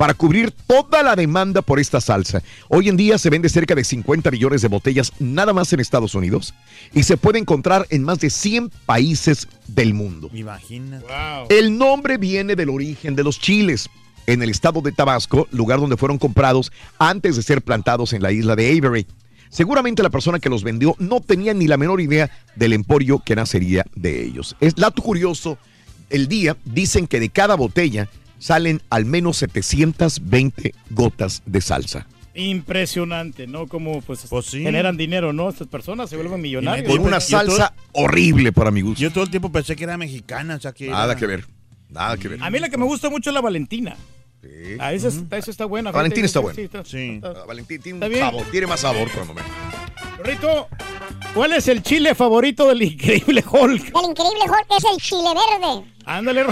para 0.00 0.14
cubrir 0.14 0.50
toda 0.50 1.02
la 1.02 1.14
demanda 1.14 1.60
por 1.60 1.78
esta 1.78 2.00
salsa. 2.00 2.42
Hoy 2.70 2.88
en 2.88 2.96
día 2.96 3.18
se 3.18 3.28
vende 3.28 3.50
cerca 3.50 3.74
de 3.74 3.84
50 3.84 4.30
millones 4.30 4.62
de 4.62 4.68
botellas 4.68 5.12
nada 5.18 5.52
más 5.52 5.74
en 5.74 5.80
Estados 5.80 6.14
Unidos 6.14 6.54
y 6.94 7.02
se 7.02 7.18
puede 7.18 7.38
encontrar 7.38 7.86
en 7.90 8.02
más 8.04 8.18
de 8.18 8.30
100 8.30 8.70
países 8.86 9.46
del 9.68 9.92
mundo. 9.92 10.30
Imagina. 10.32 11.02
El 11.50 11.76
nombre 11.76 12.16
viene 12.16 12.56
del 12.56 12.70
origen 12.70 13.14
de 13.14 13.24
los 13.24 13.38
chiles. 13.38 13.90
En 14.26 14.42
el 14.42 14.48
estado 14.48 14.80
de 14.80 14.92
Tabasco, 14.92 15.46
lugar 15.50 15.80
donde 15.80 15.98
fueron 15.98 16.16
comprados 16.16 16.72
antes 16.98 17.36
de 17.36 17.42
ser 17.42 17.60
plantados 17.60 18.14
en 18.14 18.22
la 18.22 18.32
isla 18.32 18.56
de 18.56 18.70
Avery. 18.78 19.06
Seguramente 19.50 20.02
la 20.02 20.08
persona 20.08 20.38
que 20.38 20.48
los 20.48 20.64
vendió 20.64 20.96
no 20.98 21.20
tenía 21.20 21.52
ni 21.52 21.66
la 21.66 21.76
menor 21.76 22.00
idea 22.00 22.30
del 22.56 22.72
emporio 22.72 23.18
que 23.18 23.36
nacería 23.36 23.84
de 23.94 24.24
ellos. 24.24 24.56
Es 24.60 24.76
dato 24.76 25.02
curioso, 25.02 25.58
el 26.08 26.26
día 26.26 26.56
dicen 26.64 27.06
que 27.06 27.20
de 27.20 27.28
cada 27.28 27.54
botella 27.54 28.08
salen 28.40 28.82
al 28.90 29.04
menos 29.04 29.36
720 29.36 30.74
gotas 30.90 31.42
de 31.46 31.60
salsa. 31.60 32.08
Impresionante, 32.34 33.46
¿no? 33.46 33.66
Como 33.68 34.00
pues, 34.02 34.26
generan 34.50 34.96
dinero, 34.96 35.32
¿no? 35.32 35.48
Estas 35.48 35.68
personas 35.68 36.10
se 36.10 36.16
vuelven 36.16 36.40
millonarios. 36.40 36.88
Con 36.88 37.06
una 37.06 37.20
salsa 37.20 37.74
horrible 37.92 38.52
para 38.52 38.70
mi 38.70 38.80
gusto. 38.80 39.00
Yo 39.00 39.12
todo 39.12 39.24
el 39.24 39.30
tiempo 39.30 39.52
pensé 39.52 39.76
que 39.76 39.84
era 39.84 39.96
mexicana, 39.96 40.56
o 40.56 40.60
sea 40.60 40.72
que. 40.72 40.88
Nada 40.88 41.12
era- 41.12 41.16
que 41.16 41.26
ver. 41.26 41.44
Nada 41.88 42.16
que 42.16 42.28
ver. 42.28 42.42
A 42.42 42.50
mí 42.50 42.58
la 42.58 42.68
que 42.68 42.78
me 42.78 42.84
gusta 42.84 43.10
mucho 43.10 43.30
es 43.30 43.34
la 43.34 43.40
Valentina. 43.40 43.96
Ah, 44.78 44.92
esa, 44.94 45.08
está, 45.08 45.36
esa 45.36 45.50
está 45.50 45.64
buena. 45.66 45.90
La 45.90 45.96
Valentina 45.98 46.24
está 46.26 46.40
buena. 46.40 46.56
sí, 46.84 47.10
está- 47.22 47.32
La 47.32 47.44
Valentina 47.44 47.82
tiene 47.82 48.04
un 48.04 48.08
bien. 48.10 48.24
sabor, 48.24 48.44
tiene 48.50 48.66
más 48.66 48.80
sabor 48.80 49.10
por 49.10 49.20
el 49.22 49.28
momento. 49.28 49.50
Rito, 50.22 50.68
¿cuál 51.34 51.52
es 51.54 51.68
el 51.68 51.82
chile 51.82 52.14
favorito 52.14 52.68
del 52.68 52.82
increíble 52.82 53.42
Hulk? 53.46 53.84
El 53.96 54.10
increíble 54.10 54.44
Hulk 54.46 54.66
es 54.78 54.84
el 54.84 54.96
chile 55.00 55.28
verde. 55.34 55.84
Ándale, 56.06 56.44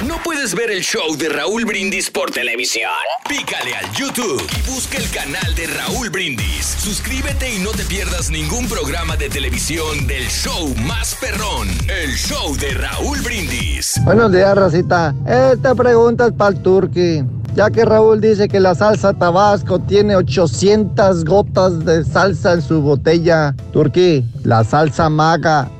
¿No 0.00 0.16
puedes 0.24 0.54
ver 0.56 0.70
el 0.72 0.80
show 0.80 1.16
de 1.16 1.28
Raúl 1.28 1.64
Brindis 1.64 2.10
por 2.10 2.30
televisión? 2.32 2.90
Pícale 3.28 3.76
al 3.76 3.92
YouTube 3.92 4.42
y 4.58 4.70
busca 4.70 4.96
el 4.96 5.08
canal 5.10 5.54
de 5.54 5.68
Raúl 5.68 6.10
Brindis. 6.10 6.64
Suscríbete 6.78 7.54
y 7.54 7.58
no 7.60 7.70
te 7.70 7.84
pierdas 7.84 8.28
ningún 8.30 8.66
programa 8.66 9.16
de 9.16 9.28
televisión 9.28 10.06
del 10.08 10.24
show 10.24 10.74
más 10.86 11.14
perrón, 11.20 11.68
el 11.88 12.10
show 12.16 12.56
de 12.56 12.74
Raúl 12.74 13.20
Brindis. 13.20 14.00
Buenos 14.04 14.32
días, 14.32 14.56
Racita. 14.56 15.14
Esta 15.24 15.74
pregunta 15.74 16.26
es 16.26 16.32
para 16.32 16.56
el 16.56 16.62
Turqui. 16.62 17.22
Ya 17.54 17.70
que 17.70 17.84
Raúl 17.84 18.20
dice 18.20 18.48
que 18.48 18.58
la 18.58 18.74
salsa 18.74 19.12
Tabasco 19.12 19.78
tiene 19.78 20.16
800 20.16 21.24
gotas 21.24 21.84
de 21.84 22.02
salsa 22.04 22.54
en 22.54 22.62
su 22.62 22.80
botella. 22.80 23.54
Turqui, 23.72 24.24
la 24.42 24.64
salsa 24.64 25.08
maga, 25.10 25.70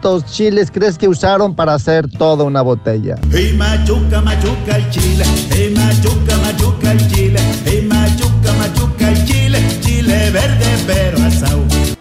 ¿cuántos 0.00 0.24
chiles 0.32 0.70
crees 0.70 0.96
que 0.96 1.08
usaron 1.08 1.54
para 1.54 1.74
hacer 1.74 2.08
toda 2.08 2.44
una 2.44 2.62
botella? 2.62 3.16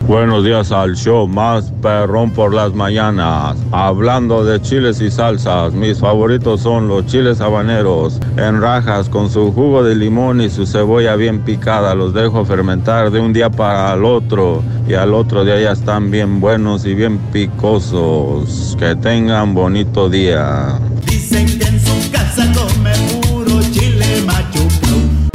Buenos 0.09 0.43
días 0.43 0.71
al 0.71 0.95
show 0.95 1.27
más 1.27 1.71
perrón 1.83 2.31
por 2.31 2.51
las 2.51 2.73
mañanas. 2.73 3.55
Hablando 3.71 4.43
de 4.43 4.59
chiles 4.59 4.99
y 5.01 5.11
salsas, 5.11 5.73
mis 5.73 5.99
favoritos 5.99 6.61
son 6.61 6.87
los 6.87 7.05
chiles 7.05 7.41
habaneros 7.41 8.19
en 8.35 8.59
rajas 8.59 9.07
con 9.07 9.29
su 9.29 9.51
jugo 9.51 9.83
de 9.83 9.93
limón 9.93 10.41
y 10.41 10.49
su 10.49 10.65
cebolla 10.65 11.15
bien 11.15 11.41
picada. 11.41 11.93
Los 11.93 12.15
dejo 12.15 12.43
fermentar 12.43 13.11
de 13.11 13.19
un 13.19 13.33
día 13.33 13.51
para 13.51 13.93
el 13.93 14.03
otro 14.03 14.63
y 14.87 14.95
al 14.95 15.13
otro 15.13 15.45
día 15.45 15.61
ya 15.61 15.73
están 15.73 16.09
bien 16.09 16.39
buenos 16.39 16.85
y 16.85 16.95
bien 16.95 17.19
picosos. 17.31 18.75
Que 18.79 18.95
tengan 18.95 19.53
bonito 19.53 20.09
día. 20.09 20.79
Dicen 21.05 21.45
que 21.59 21.67
en 21.67 21.79
su 21.79 22.11
casa 22.11 22.51
come. 22.55 23.18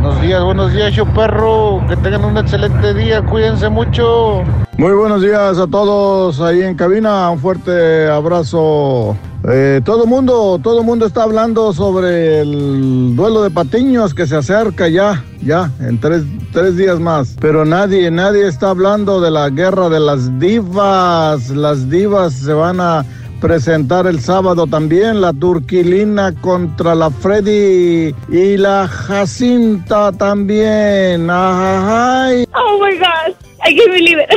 Buenos 0.04 0.20
días, 0.20 0.44
buenos 0.44 0.72
días, 0.74 0.92
show 0.92 1.06
perro. 1.14 1.82
Que 1.88 1.96
tengan 1.96 2.26
un 2.26 2.36
excelente 2.36 2.92
día, 2.92 3.22
cuídense 3.22 3.70
mucho. 3.70 4.42
Muy 4.76 4.92
buenos 4.92 5.22
días 5.22 5.56
a 5.58 5.66
todos 5.66 6.42
ahí 6.42 6.60
en 6.60 6.74
cabina. 6.74 7.30
Un 7.30 7.38
fuerte 7.38 8.06
abrazo. 8.06 9.16
Eh, 9.48 9.80
todo 9.82 10.04
mundo, 10.04 10.60
todo 10.62 10.82
mundo 10.82 11.06
está 11.06 11.22
hablando 11.22 11.72
sobre 11.72 12.42
el 12.42 13.16
duelo 13.16 13.42
de 13.42 13.50
Patiños 13.50 14.12
que 14.12 14.26
se 14.26 14.36
acerca 14.36 14.88
ya, 14.88 15.24
ya, 15.42 15.70
en 15.80 15.98
tres, 15.98 16.22
tres 16.52 16.76
días 16.76 17.00
más. 17.00 17.34
Pero 17.40 17.64
nadie, 17.64 18.10
nadie 18.10 18.46
está 18.46 18.68
hablando 18.68 19.22
de 19.22 19.30
la 19.30 19.48
guerra 19.48 19.88
de 19.88 20.00
las 20.00 20.38
divas. 20.38 21.48
Las 21.48 21.88
divas 21.88 22.34
se 22.34 22.52
van 22.52 22.78
a 22.78 23.06
presentar 23.44 24.06
el 24.06 24.20
sábado 24.20 24.66
también 24.66 25.20
la 25.20 25.34
Turquilina 25.34 26.32
contra 26.40 26.94
la 26.94 27.10
Freddy 27.10 28.14
y 28.30 28.56
la 28.56 28.88
Jacinta 28.88 30.10
también. 30.12 31.28
Oh 31.28 32.78
my 32.80 32.96
gosh, 32.96 33.34
I 33.62 33.76
can't 33.76 33.92
believe 33.92 34.18
it. 34.18 34.30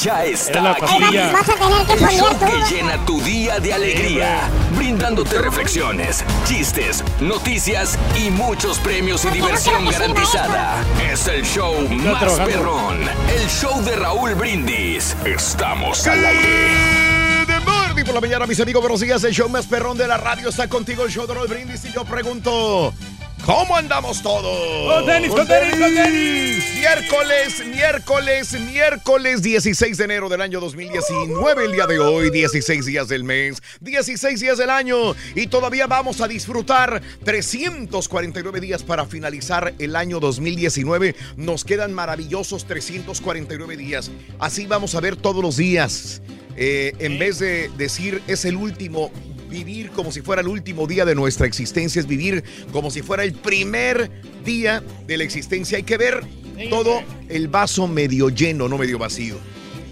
Ya 0.04 0.22
está 0.26 0.60
la 0.60 0.70
aquí. 0.72 0.80
pastilla. 0.82 1.32
Vas 1.32 1.48
a 1.48 1.54
tener 1.54 1.86
que 1.86 1.92
El 1.94 1.98
poner 1.98 2.14
show 2.18 2.28
tú. 2.38 2.46
que 2.68 2.74
llena 2.74 3.06
tu 3.06 3.20
día 3.22 3.58
de 3.58 3.72
alegría, 3.72 4.50
brindándote 4.76 5.38
reflexiones, 5.38 6.22
chistes, 6.46 7.02
noticias 7.20 7.98
y 8.14 8.28
muchos 8.30 8.78
premios 8.80 9.24
y 9.24 9.28
diversión 9.30 9.88
garantizada. 9.88 10.84
Es 11.10 11.26
el 11.28 11.42
show 11.42 11.88
más 11.88 12.20
trabajando. 12.20 12.44
perrón, 12.44 12.98
el 13.34 13.48
show 13.48 13.82
de 13.82 13.96
Raúl 13.96 14.34
Brindis. 14.34 15.16
Estamos 15.24 16.06
al 16.06 16.22
aire. 16.26 16.74
De 17.46 17.60
Morning 17.60 18.04
por 18.04 18.14
la 18.14 18.20
mañana, 18.20 18.46
mis 18.46 18.60
amigos, 18.60 18.82
buenos 18.82 19.00
días. 19.00 19.24
El 19.24 19.32
show 19.32 19.48
más 19.48 19.64
perrón 19.66 19.96
de 19.96 20.06
la 20.06 20.18
radio 20.18 20.50
está 20.50 20.68
contigo, 20.68 21.04
el 21.04 21.10
show 21.10 21.26
de 21.26 21.32
Roll 21.32 21.48
Brindis. 21.48 21.82
Y 21.86 21.92
yo 21.92 22.04
pregunto, 22.04 22.92
¿cómo 23.44 23.76
andamos 23.76 24.22
todos? 24.22 24.92
Con 24.92 25.07
tenis, 25.07 25.30
con 25.30 25.46
tenis, 25.46 25.70
con 25.78 25.94
tenis. 25.94 26.64
Miércoles, 26.78 27.66
miércoles, 27.66 28.61
miércoles 28.61 29.42
16 29.42 29.96
de 29.96 30.04
enero 30.04 30.28
del 30.28 30.40
año 30.40 30.61
2019, 30.61 31.64
el 31.64 31.72
día 31.72 31.87
de 31.87 31.98
hoy, 31.98 32.30
16 32.30 32.87
días 32.87 33.09
del 33.09 33.24
mes, 33.24 33.62
16 33.80 34.40
días 34.40 34.59
del 34.59 34.70
año 34.70 35.14
y 35.35 35.46
todavía 35.46 35.87
vamos 35.87 36.20
a 36.20 36.28
disfrutar 36.28 37.02
349 37.24 38.61
días 38.61 38.83
para 38.83 39.07
finalizar 39.07 39.74
el 39.78 39.96
año 39.96 40.20
2019. 40.20 41.14
Nos 41.37 41.64
quedan 41.64 41.92
maravillosos 41.92 42.66
349 42.66 43.76
días. 43.76 44.11
Así 44.38 44.66
vamos 44.66 44.94
a 44.94 45.00
ver 45.00 45.16
todos 45.16 45.42
los 45.42 45.57
días. 45.57 46.22
Eh, 46.57 46.92
en 47.00 47.18
vez 47.18 47.40
de 47.40 47.70
decir 47.76 48.22
es 48.28 48.44
el 48.44 48.57
último, 48.57 49.11
vivir 49.48 49.90
como 49.90 50.12
si 50.12 50.20
fuera 50.20 50.42
el 50.42 50.48
último 50.48 50.87
día 50.87 51.04
de 51.04 51.14
nuestra 51.14 51.46
existencia, 51.46 52.00
es 52.00 52.07
vivir 52.07 52.44
como 52.72 52.90
si 52.90 53.02
fuera 53.02 53.24
el 53.24 53.33
primer 53.33 54.11
día 54.44 54.83
de 55.07 55.16
la 55.16 55.24
existencia. 55.24 55.76
Hay 55.76 55.85
que 55.85 55.96
ver 55.96 56.22
todo 56.70 57.02
el 57.28 57.48
vaso 57.48 57.88
medio 57.88 58.28
lleno, 58.28 58.68
no 58.68 58.78
medio 58.78 58.98
vacío. 58.98 59.37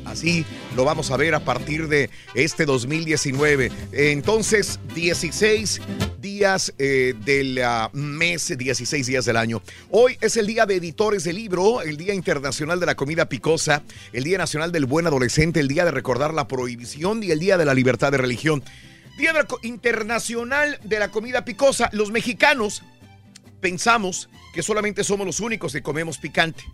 Así 0.04 0.44
lo 0.76 0.84
vamos 0.84 1.10
a 1.10 1.16
ver 1.16 1.34
a 1.34 1.40
partir 1.40 1.88
de 1.88 2.10
este 2.34 2.66
2019. 2.66 3.70
Entonces, 3.92 4.78
16 4.94 5.80
días 6.20 6.74
eh, 6.78 7.14
del 7.24 7.60
mes, 7.92 8.52
16 8.56 9.06
días 9.06 9.24
del 9.24 9.36
año. 9.36 9.62
Hoy 9.90 10.18
es 10.20 10.36
el 10.36 10.46
Día 10.46 10.66
de 10.66 10.76
Editores 10.76 11.24
de 11.24 11.32
Libro, 11.32 11.82
el 11.82 11.96
Día 11.96 12.14
Internacional 12.14 12.78
de 12.78 12.86
la 12.86 12.94
Comida 12.94 13.28
Picosa, 13.28 13.82
el 14.12 14.24
Día 14.24 14.38
Nacional 14.38 14.70
del 14.70 14.86
Buen 14.86 15.06
Adolescente, 15.06 15.60
el 15.60 15.68
Día 15.68 15.84
de 15.84 15.92
Recordar 15.92 16.34
la 16.34 16.46
Prohibición 16.46 17.22
y 17.22 17.30
el 17.30 17.38
Día 17.38 17.56
de 17.56 17.64
la 17.64 17.74
Libertad 17.74 18.12
de 18.12 18.18
Religión. 18.18 18.62
Día 19.16 19.32
Internacional 19.62 20.78
de 20.82 20.98
la 20.98 21.10
Comida 21.10 21.44
Picosa. 21.44 21.90
Los 21.92 22.10
mexicanos 22.10 22.82
pensamos 23.60 24.28
que 24.54 24.62
solamente 24.62 25.04
somos 25.04 25.26
los 25.26 25.40
únicos 25.40 25.72
que 25.72 25.82
comemos 25.82 26.18
picante. 26.18 26.64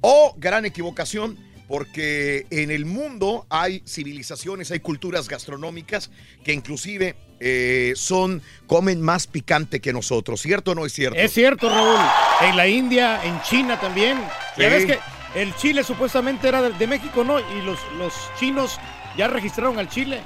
Oh, 0.00 0.34
gran 0.36 0.64
equivocación, 0.64 1.38
porque 1.68 2.46
en 2.50 2.70
el 2.70 2.84
mundo 2.84 3.46
hay 3.48 3.82
civilizaciones, 3.86 4.70
hay 4.70 4.80
culturas 4.80 5.28
gastronómicas 5.28 6.10
que 6.44 6.52
inclusive 6.52 7.14
eh, 7.40 7.92
son, 7.96 8.42
comen 8.66 9.00
más 9.00 9.26
picante 9.26 9.80
que 9.80 9.92
nosotros, 9.92 10.40
¿cierto 10.40 10.72
o 10.72 10.74
no 10.74 10.84
es 10.84 10.92
cierto? 10.92 11.18
Es 11.18 11.32
cierto, 11.32 11.68
Raúl. 11.68 12.00
En 12.42 12.56
la 12.56 12.66
India, 12.66 13.24
en 13.24 13.40
China 13.42 13.80
también. 13.80 14.18
Ya 14.56 14.68
ves 14.68 14.86
que 14.86 14.98
el 15.34 15.54
chile 15.56 15.84
supuestamente 15.84 16.48
era 16.48 16.62
de, 16.62 16.72
de 16.72 16.86
México, 16.86 17.24
¿no? 17.24 17.38
Y 17.38 17.62
los, 17.62 17.78
los 17.96 18.12
chinos 18.38 18.78
ya 19.16 19.28
registraron 19.28 19.78
al 19.78 19.88
chile. 19.88 20.20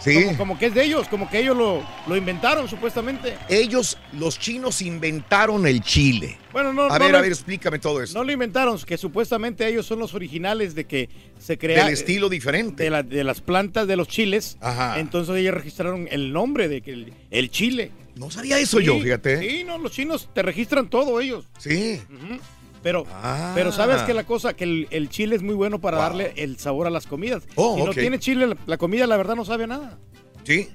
Sí. 0.00 0.24
Como, 0.24 0.36
como 0.38 0.58
que 0.58 0.66
es 0.66 0.74
de 0.74 0.84
ellos, 0.84 1.08
como 1.08 1.28
que 1.30 1.38
ellos 1.40 1.56
lo, 1.56 1.82
lo 2.06 2.16
inventaron 2.16 2.68
supuestamente. 2.68 3.36
Ellos, 3.48 3.98
los 4.18 4.38
chinos, 4.38 4.82
inventaron 4.82 5.66
el 5.66 5.80
chile. 5.82 6.38
Bueno, 6.52 6.72
no, 6.72 6.84
a 6.84 6.98
no 6.98 7.04
ver, 7.04 7.12
lo- 7.12 7.18
a 7.18 7.20
ver, 7.22 7.32
explícame 7.32 7.78
todo 7.78 8.02
eso. 8.02 8.18
No 8.18 8.24
lo 8.24 8.32
inventaron, 8.32 8.78
que 8.80 8.96
supuestamente 8.98 9.66
ellos 9.66 9.86
son 9.86 9.98
los 9.98 10.14
originales 10.14 10.74
de 10.74 10.84
que 10.86 11.08
se 11.38 11.58
crea 11.58 11.84
Del 11.84 11.92
estilo 11.94 12.28
diferente. 12.28 12.84
de, 12.84 12.90
la- 12.90 13.02
de 13.02 13.24
las 13.24 13.40
plantas 13.40 13.86
de 13.86 13.96
los 13.96 14.08
chiles. 14.08 14.56
Ajá. 14.60 14.98
Entonces 15.00 15.36
ellos 15.36 15.54
registraron 15.54 16.08
el 16.10 16.32
nombre 16.32 16.68
de 16.68 16.80
que 16.82 16.92
el, 16.92 17.12
el 17.30 17.50
chile. 17.50 17.90
No 18.16 18.30
sabía 18.30 18.58
eso 18.58 18.80
yo, 18.80 18.98
fíjate. 19.00 19.38
Sí, 19.40 19.64
no, 19.64 19.78
los 19.78 19.92
chinos 19.92 20.28
te 20.34 20.42
registran 20.42 20.90
todo 20.90 21.20
ellos. 21.20 21.48
Sí. 21.58 22.00
Ujú. 22.12 22.40
Pero, 22.82 23.04
Ah. 23.10 23.52
pero 23.54 23.72
sabes 23.72 24.02
que 24.02 24.14
la 24.14 24.24
cosa, 24.24 24.54
que 24.54 24.64
el, 24.64 24.88
el 24.90 25.08
chile 25.10 25.36
es 25.36 25.42
muy 25.42 25.54
bueno 25.54 25.80
para 25.80 25.98
Wow. 25.98 26.06
darle 26.06 26.32
el 26.36 26.58
sabor 26.58 26.86
a 26.86 26.90
las 26.90 27.06
comidas. 27.06 27.44
Oh, 27.56 27.76
si 27.76 27.82
no 27.84 27.92
tiene 27.92 28.18
chile, 28.18 28.46
la, 28.46 28.56
la 28.66 28.76
comida 28.78 29.06
la 29.06 29.16
verdad 29.16 29.36
no 29.36 29.44
sabe 29.44 29.64
a 29.64 29.66
nada. 29.66 29.98
Sí. 30.44 30.68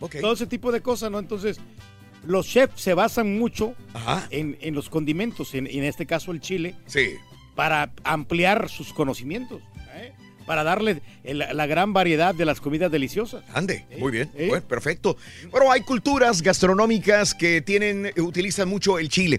Ok. 0.00 0.16
Todo 0.20 0.32
ese 0.34 0.46
tipo 0.46 0.70
de 0.70 0.80
cosas, 0.80 1.10
¿no? 1.10 1.18
Entonces, 1.18 1.58
los 2.24 2.46
chefs 2.46 2.80
se 2.80 2.94
basan 2.94 3.38
mucho 3.38 3.74
en, 4.30 4.56
en 4.60 4.74
los 4.74 4.88
condimentos, 4.88 5.54
en, 5.54 5.66
en 5.66 5.82
este 5.84 6.06
caso 6.06 6.30
el 6.30 6.40
chile, 6.40 6.76
Sí. 6.86 7.10
para 7.56 7.92
ampliar 8.04 8.68
sus 8.68 8.92
conocimientos. 8.92 9.60
Para 10.48 10.64
darle 10.64 11.02
el- 11.22 11.38
la 11.52 11.66
gran 11.66 11.92
variedad 11.92 12.34
de 12.34 12.44
las 12.46 12.60
comidas 12.60 12.90
deliciosas. 12.90 13.44
Ande, 13.54 13.84
muy 13.98 14.10
bien, 14.10 14.30
¿Eh? 14.34 14.48
bueno, 14.48 14.66
perfecto. 14.66 15.16
Bueno, 15.50 15.70
hay 15.70 15.82
culturas 15.82 16.42
gastronómicas 16.42 17.34
que 17.34 17.60
tienen, 17.60 18.06
eh, 18.06 18.20
utilizan 18.20 18.68
mucho 18.68 18.98
el 18.98 19.08
chile. 19.10 19.38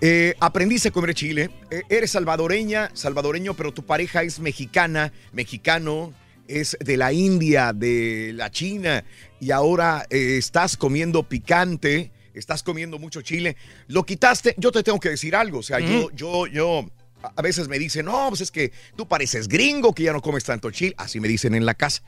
Eh, 0.00 0.34
aprendiste 0.40 0.88
a 0.88 0.92
comer 0.92 1.12
chile, 1.14 1.50
eh, 1.70 1.82
eres 1.88 2.12
salvadoreña, 2.12 2.90
salvadoreño, 2.94 3.54
pero 3.54 3.72
tu 3.74 3.84
pareja 3.84 4.22
es 4.22 4.38
mexicana, 4.38 5.12
mexicano, 5.32 6.14
es 6.46 6.76
de 6.80 6.96
la 6.96 7.12
India, 7.12 7.72
de 7.72 8.32
la 8.34 8.50
China, 8.50 9.02
y 9.40 9.50
ahora 9.50 10.06
eh, 10.10 10.36
estás 10.38 10.76
comiendo 10.76 11.22
picante, 11.24 12.10
estás 12.34 12.62
comiendo 12.62 12.98
mucho 12.98 13.22
chile. 13.22 13.56
Lo 13.88 14.04
quitaste, 14.04 14.54
yo 14.58 14.70
te 14.70 14.82
tengo 14.82 15.00
que 15.00 15.08
decir 15.10 15.34
algo, 15.34 15.58
o 15.58 15.62
sea, 15.62 15.80
yo, 15.80 16.10
yo, 16.12 16.46
yo, 16.46 16.86
a 17.34 17.42
veces 17.42 17.68
me 17.68 17.78
dicen, 17.78 18.06
no, 18.06 18.28
pues 18.28 18.40
es 18.40 18.50
que 18.50 18.72
tú 18.96 19.06
pareces 19.06 19.48
gringo, 19.48 19.94
que 19.94 20.04
ya 20.04 20.12
no 20.12 20.20
comes 20.20 20.44
tanto 20.44 20.70
chile, 20.70 20.94
así 20.98 21.20
me 21.20 21.28
dicen 21.28 21.54
en 21.54 21.66
la 21.66 21.74
casa. 21.74 22.02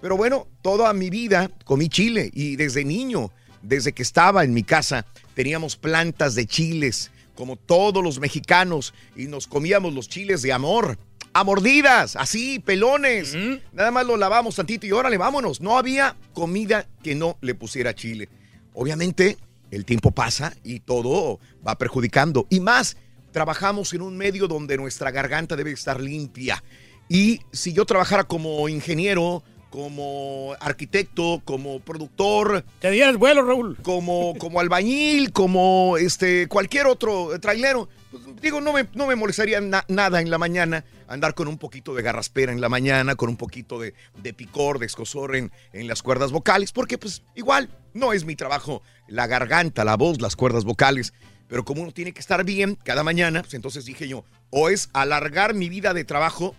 Pero 0.00 0.16
bueno, 0.16 0.48
toda 0.62 0.92
mi 0.92 1.10
vida 1.10 1.50
comí 1.64 1.88
chile 1.88 2.30
y 2.32 2.56
desde 2.56 2.84
niño, 2.84 3.30
desde 3.62 3.92
que 3.92 4.02
estaba 4.02 4.44
en 4.44 4.52
mi 4.52 4.62
casa, 4.62 5.06
teníamos 5.34 5.76
plantas 5.76 6.34
de 6.34 6.46
chiles, 6.46 7.10
como 7.34 7.56
todos 7.56 8.02
los 8.02 8.18
mexicanos, 8.18 8.94
y 9.16 9.26
nos 9.26 9.46
comíamos 9.46 9.94
los 9.94 10.08
chiles 10.08 10.42
de 10.42 10.52
amor. 10.52 10.98
a 11.34 11.44
mordidas, 11.44 12.16
así, 12.16 12.58
pelones. 12.58 13.34
Nada 13.72 13.90
más 13.90 14.06
lo 14.06 14.16
lavamos 14.16 14.56
tantito 14.56 14.86
y 14.86 14.92
órale, 14.92 15.16
vámonos. 15.16 15.60
No 15.60 15.78
había 15.78 16.16
comida 16.34 16.86
que 17.02 17.14
no 17.14 17.38
le 17.40 17.54
pusiera 17.54 17.94
chile. 17.94 18.28
Obviamente, 18.74 19.38
el 19.70 19.86
tiempo 19.86 20.10
pasa 20.10 20.54
y 20.62 20.80
todo 20.80 21.40
va 21.66 21.78
perjudicando. 21.78 22.46
Y 22.50 22.60
más, 22.60 22.96
trabajamos 23.32 23.92
en 23.94 24.02
un 24.02 24.16
medio 24.16 24.46
donde 24.48 24.76
nuestra 24.76 25.10
garganta 25.10 25.56
debe 25.56 25.72
estar 25.72 26.00
limpia. 26.00 26.62
Y 27.08 27.40
si 27.52 27.72
yo 27.72 27.84
trabajara 27.84 28.24
como 28.24 28.68
ingeniero, 28.68 29.42
como 29.70 30.54
arquitecto, 30.60 31.40
como 31.46 31.80
productor. 31.80 32.62
Te 32.80 32.90
diera 32.90 33.08
el 33.08 33.16
vuelo, 33.16 33.42
Raúl. 33.42 33.76
Como, 33.82 34.34
como 34.38 34.60
albañil, 34.60 35.32
como 35.32 35.96
este, 35.98 36.46
cualquier 36.46 36.86
otro 36.86 37.30
trailero. 37.40 37.88
pues, 38.10 38.22
digo, 38.42 38.60
no 38.60 38.74
me, 38.74 38.86
no 38.94 39.06
me 39.06 39.16
molestaría 39.16 39.62
na- 39.62 39.84
nada 39.88 40.20
en 40.20 40.30
la 40.30 40.36
mañana 40.36 40.84
andar 41.08 41.34
con 41.34 41.48
un 41.48 41.56
poquito 41.58 41.94
de 41.94 42.02
garraspera 42.02 42.52
en 42.52 42.60
la 42.60 42.68
mañana, 42.68 43.14
con 43.16 43.28
un 43.30 43.36
poquito 43.36 43.78
de, 43.80 43.94
de 44.22 44.32
picor, 44.34 44.78
de 44.78 44.86
escosor 44.86 45.36
en, 45.36 45.50
en 45.72 45.86
las 45.86 46.02
cuerdas 46.02 46.32
vocales, 46.32 46.72
porque 46.72 46.96
pues 46.98 47.22
igual 47.34 47.70
no 47.94 48.12
es 48.12 48.24
mi 48.24 48.34
trabajo 48.36 48.82
la 49.08 49.26
garganta, 49.26 49.84
la 49.84 49.96
voz, 49.96 50.20
las 50.20 50.36
cuerdas 50.36 50.64
vocales. 50.64 51.12
Pero 51.52 51.64
como 51.66 51.82
uno 51.82 51.92
tiene 51.92 52.12
que 52.12 52.20
estar 52.20 52.42
bien 52.44 52.78
cada 52.82 53.04
mañana, 53.04 53.42
pues 53.42 53.52
entonces 53.52 53.84
dije 53.84 54.08
yo, 54.08 54.24
o 54.48 54.70
es 54.70 54.88
alargar 54.94 55.52
mi 55.52 55.68
vida 55.68 55.92
de 55.92 56.02
trabajo 56.02 56.56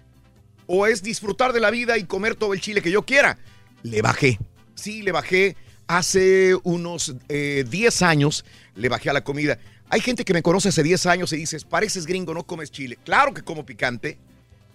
o 0.67 0.85
es 0.85 1.01
disfrutar 1.01 1.51
de 1.51 1.59
la 1.59 1.71
vida 1.71 1.97
y 1.97 2.03
comer 2.03 2.35
todo 2.35 2.53
el 2.53 2.61
chile 2.61 2.83
que 2.83 2.91
yo 2.91 3.01
quiera. 3.01 3.39
Le 3.81 4.03
bajé. 4.03 4.37
Sí, 4.75 5.01
le 5.01 5.11
bajé 5.11 5.57
hace 5.87 6.55
unos 6.61 7.15
eh, 7.27 7.65
10 7.67 8.01
años, 8.03 8.45
le 8.75 8.87
bajé 8.87 9.09
a 9.09 9.13
la 9.13 9.23
comida. 9.23 9.57
Hay 9.89 9.99
gente 9.99 10.25
que 10.25 10.33
me 10.35 10.43
conoce 10.43 10.69
hace 10.69 10.83
10 10.83 11.07
años 11.07 11.33
y 11.33 11.37
dices, 11.37 11.65
pareces 11.65 12.05
gringo, 12.05 12.35
no 12.35 12.43
comes 12.43 12.69
chile. 12.69 12.99
Claro 13.03 13.33
que 13.33 13.41
como 13.41 13.65
picante, 13.65 14.19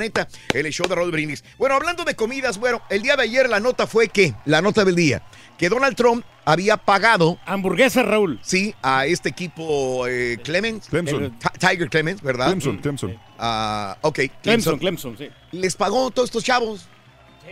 el 0.54 0.72
show 0.72 0.88
de 0.88 0.96
Raúl 0.96 1.12
Brindis. 1.12 1.44
Bueno, 1.58 1.76
hablando 1.76 2.04
de 2.04 2.16
comidas, 2.16 2.58
bueno, 2.58 2.82
el 2.90 3.02
día 3.02 3.16
de 3.16 3.24
ayer 3.24 3.50
la 3.50 3.60
nota 3.60 3.88
fue 3.88 4.08
que, 4.08 4.34
la 4.46 4.62
nota 4.62 4.86
del 4.86 4.96
día, 4.96 5.24
que 5.58 5.70
Donald 5.70 5.96
Trump 5.96 6.26
había 6.46 6.78
pagado. 6.78 7.38
Hamburguesa, 7.46 8.04
Raúl. 8.04 8.40
Sí, 8.44 8.74
a 8.82 9.06
este 9.06 9.30
equipo 9.30 10.08
eh, 10.08 10.38
Clemens. 10.44 10.88
Clemson. 10.90 11.38
Ti- 11.40 11.48
Tiger 11.60 11.90
Clemens, 11.90 12.22
¿verdad? 12.22 12.48
Clemson, 12.48 12.78
Clemson. 12.78 13.18
Ah, 13.38 13.98
ok. 14.02 14.20
Clemson, 14.42 14.78
Clemson, 14.80 15.18
sí. 15.18 15.30
Les 15.52 15.76
pagó 15.76 16.12
todos 16.12 16.30
estos 16.30 16.44
chavos. 16.44 16.88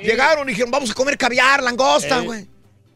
Llegaron 0.02 0.48
y 0.50 0.52
dijeron, 0.54 0.72
vamos 0.72 0.92
a 0.92 0.94
comer 0.94 1.18
caviar, 1.18 1.62
langosta, 1.62 2.20
Eh, 2.22 2.26
güey. 2.26 2.48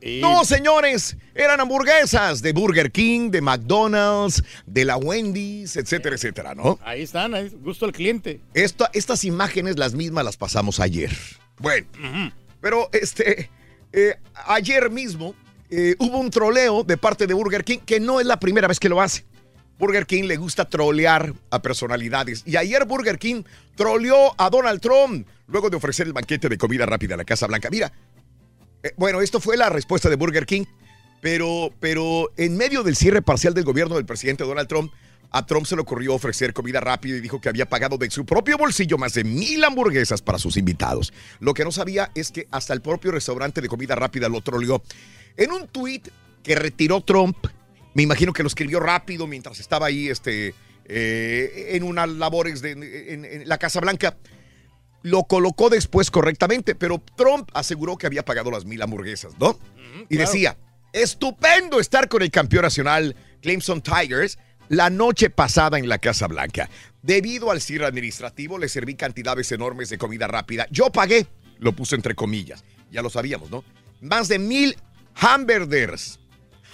y- 0.02 0.22
No, 0.22 0.44
señores, 0.44 1.16
eran 1.36 1.60
hamburguesas 1.60 2.42
de 2.42 2.52
Burger 2.52 2.92
King, 2.92 3.30
de 3.30 3.42
McDonald's, 3.42 4.44
de 4.66 4.86
la 4.86 4.98
Wendy's, 4.98 5.76
etcétera, 5.78 6.16
etcétera, 6.16 6.56
¿no? 6.56 6.80
Ahí 6.84 7.04
están, 7.04 7.36
ahí, 7.36 7.50
gusto 7.62 7.86
al 7.86 7.92
cliente. 7.92 8.42
Esta- 8.54 8.90
estas 8.94 9.24
imágenes, 9.24 9.78
las 9.78 9.94
mismas, 9.94 10.26
las 10.26 10.36
pasamos 10.38 10.80
ayer. 10.80 11.12
Bueno, 11.60 11.86
pero 12.60 12.90
este, 12.92 13.50
eh, 13.96 14.18
ayer 14.48 14.90
mismo 14.90 15.34
eh, 15.70 15.96
hubo 16.00 16.20
un 16.20 16.30
troleo 16.30 16.84
de 16.84 16.98
parte 16.98 17.28
de 17.28 17.34
Burger 17.34 17.64
King 17.64 17.80
que 17.86 18.02
no 18.02 18.20
es 18.20 18.26
la 18.26 18.40
primera 18.40 18.68
vez 18.68 18.78
que 18.78 18.90
lo 18.90 19.02
hace. 19.02 19.26
Burger 19.80 20.06
King 20.06 20.24
le 20.24 20.36
gusta 20.36 20.70
trolear 20.70 21.34
a 21.50 21.62
personalidades. 21.62 22.44
Y 22.46 22.58
ayer 22.58 22.86
Burger 22.86 23.18
King 23.18 23.44
troleó 23.76 24.34
a 24.38 24.50
Donald 24.50 24.82
Trump 24.82 25.28
luego 25.48 25.70
de 25.70 25.78
ofrecer 25.78 26.08
el 26.08 26.14
banquete 26.14 26.50
de 26.50 26.58
comida 26.58 26.86
rápida 26.86 27.14
a 27.14 27.18
la 27.18 27.24
Casa 27.24 27.48
Blanca. 27.48 27.70
Mira, 27.70 27.94
eh, 28.84 28.92
bueno, 28.98 29.22
esto 29.22 29.40
fue 29.40 29.56
la 29.56 29.70
respuesta 29.70 30.10
de 30.10 30.18
Burger 30.18 30.46
King, 30.46 30.66
pero, 31.22 31.72
pero 31.80 32.32
en 32.36 32.58
medio 32.58 32.84
del 32.84 32.98
cierre 32.98 33.22
parcial 33.22 33.54
del 33.54 33.64
gobierno 33.64 33.96
del 33.96 34.06
presidente 34.06 34.44
Donald 34.44 34.68
Trump, 34.68 34.92
a 35.38 35.46
Trump 35.46 35.66
se 35.66 35.76
le 35.76 35.82
ocurrió 35.82 36.14
ofrecer 36.14 36.54
comida 36.54 36.80
rápida 36.80 37.18
y 37.18 37.22
dijo 37.22 37.42
que 37.42 37.50
había 37.50 37.68
pagado 37.68 37.98
de 37.98 38.10
su 38.10 38.26
propio 38.26 38.58
bolsillo 38.58 38.98
más 38.98 39.14
de 39.14 39.24
mil 39.26 39.64
hamburguesas 39.64 40.22
para 40.22 40.40
sus 40.40 40.56
invitados. 40.58 41.12
Lo 41.40 41.54
que 41.54 41.64
no 41.66 41.72
sabía 41.72 42.10
es 42.16 42.32
que 42.32 42.48
hasta 42.52 42.74
el 42.74 42.82
propio 42.82 43.12
restaurante 43.12 43.60
de 43.62 43.68
comida 43.68 43.96
rápida 43.96 44.30
lo 44.30 44.42
troleó. 44.42 44.82
En 45.36 45.52
un 45.52 45.68
tuit 45.68 46.08
que 46.42 46.56
retiró 46.56 47.02
Trump, 47.02 47.36
me 47.94 48.04
imagino 48.04 48.32
que 48.34 48.44
lo 48.44 48.48
escribió 48.48 48.80
rápido 48.80 49.28
mientras 49.28 49.60
estaba 49.60 49.88
ahí 49.88 50.08
este, 50.08 50.54
eh, 50.86 51.70
en 51.72 51.84
unas 51.84 52.08
labores 52.10 52.62
de, 52.62 52.72
en- 52.72 53.26
en 53.26 53.50
la 53.50 53.58
Casa 53.58 53.80
Blanca 53.82 54.18
lo 55.02 55.26
colocó 55.26 55.70
después 55.70 56.10
correctamente, 56.12 56.76
pero 56.76 57.04
Trump 57.18 57.50
aseguró 57.54 57.98
que 57.98 58.08
había 58.08 58.24
pagado 58.26 58.50
las 58.52 58.66
mil 58.66 58.82
hamburguesas, 58.82 59.34
¿no? 59.40 59.60
y 60.10 60.16
claro. 60.16 60.32
decía, 60.32 60.58
estupendo 60.94 61.80
estar 61.80 62.08
con 62.10 62.22
el 62.22 62.32
campeón 62.32 62.64
nacional 62.64 63.16
Clemson 63.42 63.82
Tigers 63.82 64.40
la 64.70 64.90
noche 64.90 65.30
pasada 65.30 65.78
en 65.80 65.88
la 65.90 65.98
Casa 65.98 66.28
Blanca. 66.28 66.70
Debido 67.02 67.52
al 67.52 67.62
cierre 67.62 67.86
administrativo, 67.86 68.58
le 68.58 68.68
serví 68.70 68.96
cantidades 68.96 69.52
enormes 69.52 69.90
de 69.90 69.98
comida 69.98 70.28
rápida. 70.28 70.68
Yo 70.72 70.92
pagué, 70.92 71.28
lo 71.60 71.74
puse 71.74 71.96
entre 71.96 72.16
comillas, 72.16 72.64
ya 72.92 73.02
lo 73.02 73.10
sabíamos, 73.10 73.52
¿no? 73.52 73.64
Más 74.02 74.28
de 74.28 74.40
mil 74.40 74.76
hamburgers. 75.16 76.20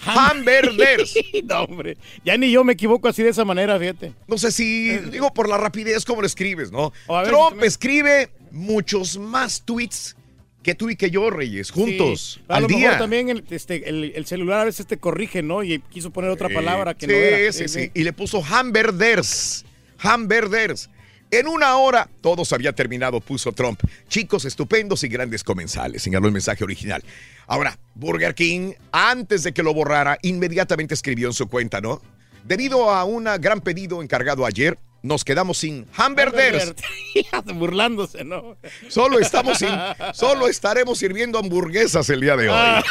Hamburgers. 0.03 1.13
no, 1.43 1.63
hombre. 1.63 1.97
Ya 2.25 2.37
ni 2.37 2.51
yo 2.51 2.63
me 2.63 2.73
equivoco 2.73 3.07
así 3.07 3.21
de 3.23 3.29
esa 3.29 3.45
manera, 3.45 3.77
fíjate. 3.77 4.13
No 4.27 4.37
sé 4.37 4.51
si, 4.51 4.97
digo, 4.97 5.33
por 5.33 5.47
la 5.47 5.57
rapidez 5.57 6.05
como 6.05 6.21
lo 6.21 6.27
escribes, 6.27 6.71
¿no? 6.71 6.91
Ver, 7.07 7.27
Trump 7.27 7.57
me- 7.57 7.67
escribe 7.67 8.31
muchos 8.51 9.17
más 9.17 9.63
tweets 9.63 10.15
que 10.63 10.75
tú 10.75 10.89
y 10.89 10.95
que 10.95 11.09
yo, 11.09 11.29
Reyes, 11.29 11.71
juntos, 11.71 12.35
Sí. 12.35 12.45
A 12.47 12.55
al 12.57 12.63
lo 12.63 12.67
mejor 12.69 12.81
día. 12.81 12.97
también 12.97 13.29
el, 13.29 13.43
este, 13.49 13.89
el, 13.89 14.13
el 14.15 14.25
celular 14.25 14.59
a 14.61 14.65
veces 14.65 14.85
te 14.85 14.97
corrige, 14.97 15.41
¿no? 15.41 15.63
Y 15.63 15.79
quiso 15.79 16.11
poner 16.11 16.29
otra 16.29 16.49
Sí, 16.49 16.53
palabra 16.53 16.93
que 16.93 17.05
sí, 17.07 17.11
no 17.11 17.17
era. 17.17 17.51
Sí, 17.53 17.67
sí, 17.67 17.91
Y 17.93 18.03
le 18.03 18.13
puso 18.13 18.43
hamburgers. 18.43 19.65
Hamburgers. 19.99 20.89
En 21.31 21.47
una 21.47 21.77
hora 21.77 22.09
todo 22.19 22.43
se 22.43 22.53
había 22.55 22.73
terminado, 22.73 23.21
puso 23.21 23.53
Trump. 23.53 23.79
Chicos 24.09 24.43
estupendos 24.45 25.03
y 25.03 25.07
grandes 25.07 25.43
comensales, 25.43 26.01
señaló 26.03 26.27
el 26.27 26.33
mensaje 26.33 26.63
original. 26.63 27.01
Ahora, 27.47 27.79
Burger 27.95 28.35
King, 28.35 28.73
antes 28.91 29.43
de 29.43 29.53
que 29.53 29.63
lo 29.63 29.73
borrara, 29.73 30.17
inmediatamente 30.23 30.93
escribió 30.93 31.27
en 31.27 31.33
su 31.33 31.47
cuenta, 31.47 31.79
¿no? 31.79 32.01
Debido 32.43 32.89
a 32.89 33.05
un 33.05 33.23
gran 33.39 33.61
pedido 33.61 34.01
encargado 34.01 34.45
ayer, 34.45 34.77
nos 35.01 35.23
quedamos 35.23 35.57
sin 35.57 35.87
hamburgers. 35.95 36.73
Burlándose, 37.53 38.23
¿no? 38.23 38.57
Solo 38.87 39.19
estamos 39.19 39.57
sin, 39.57 39.69
solo 40.13 40.47
estaremos 40.47 40.99
sirviendo 40.99 41.39
hamburguesas 41.39 42.09
el 42.09 42.21
día 42.21 42.35
de 42.35 42.49
hoy. 42.49 42.55
Ah. 42.57 42.83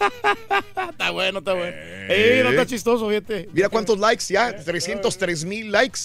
está 0.90 1.10
bueno, 1.10 1.38
está 1.38 1.52
bueno. 1.54 1.76
Eh, 1.76 2.40
no 2.44 2.50
está 2.50 2.66
chistoso, 2.66 3.08
fíjate. 3.08 3.48
Mira 3.52 3.68
cuántos 3.68 3.98
likes 3.98 4.24
ya, 4.28 4.54
303 4.56 5.44
mil 5.44 5.70
likes, 5.70 6.00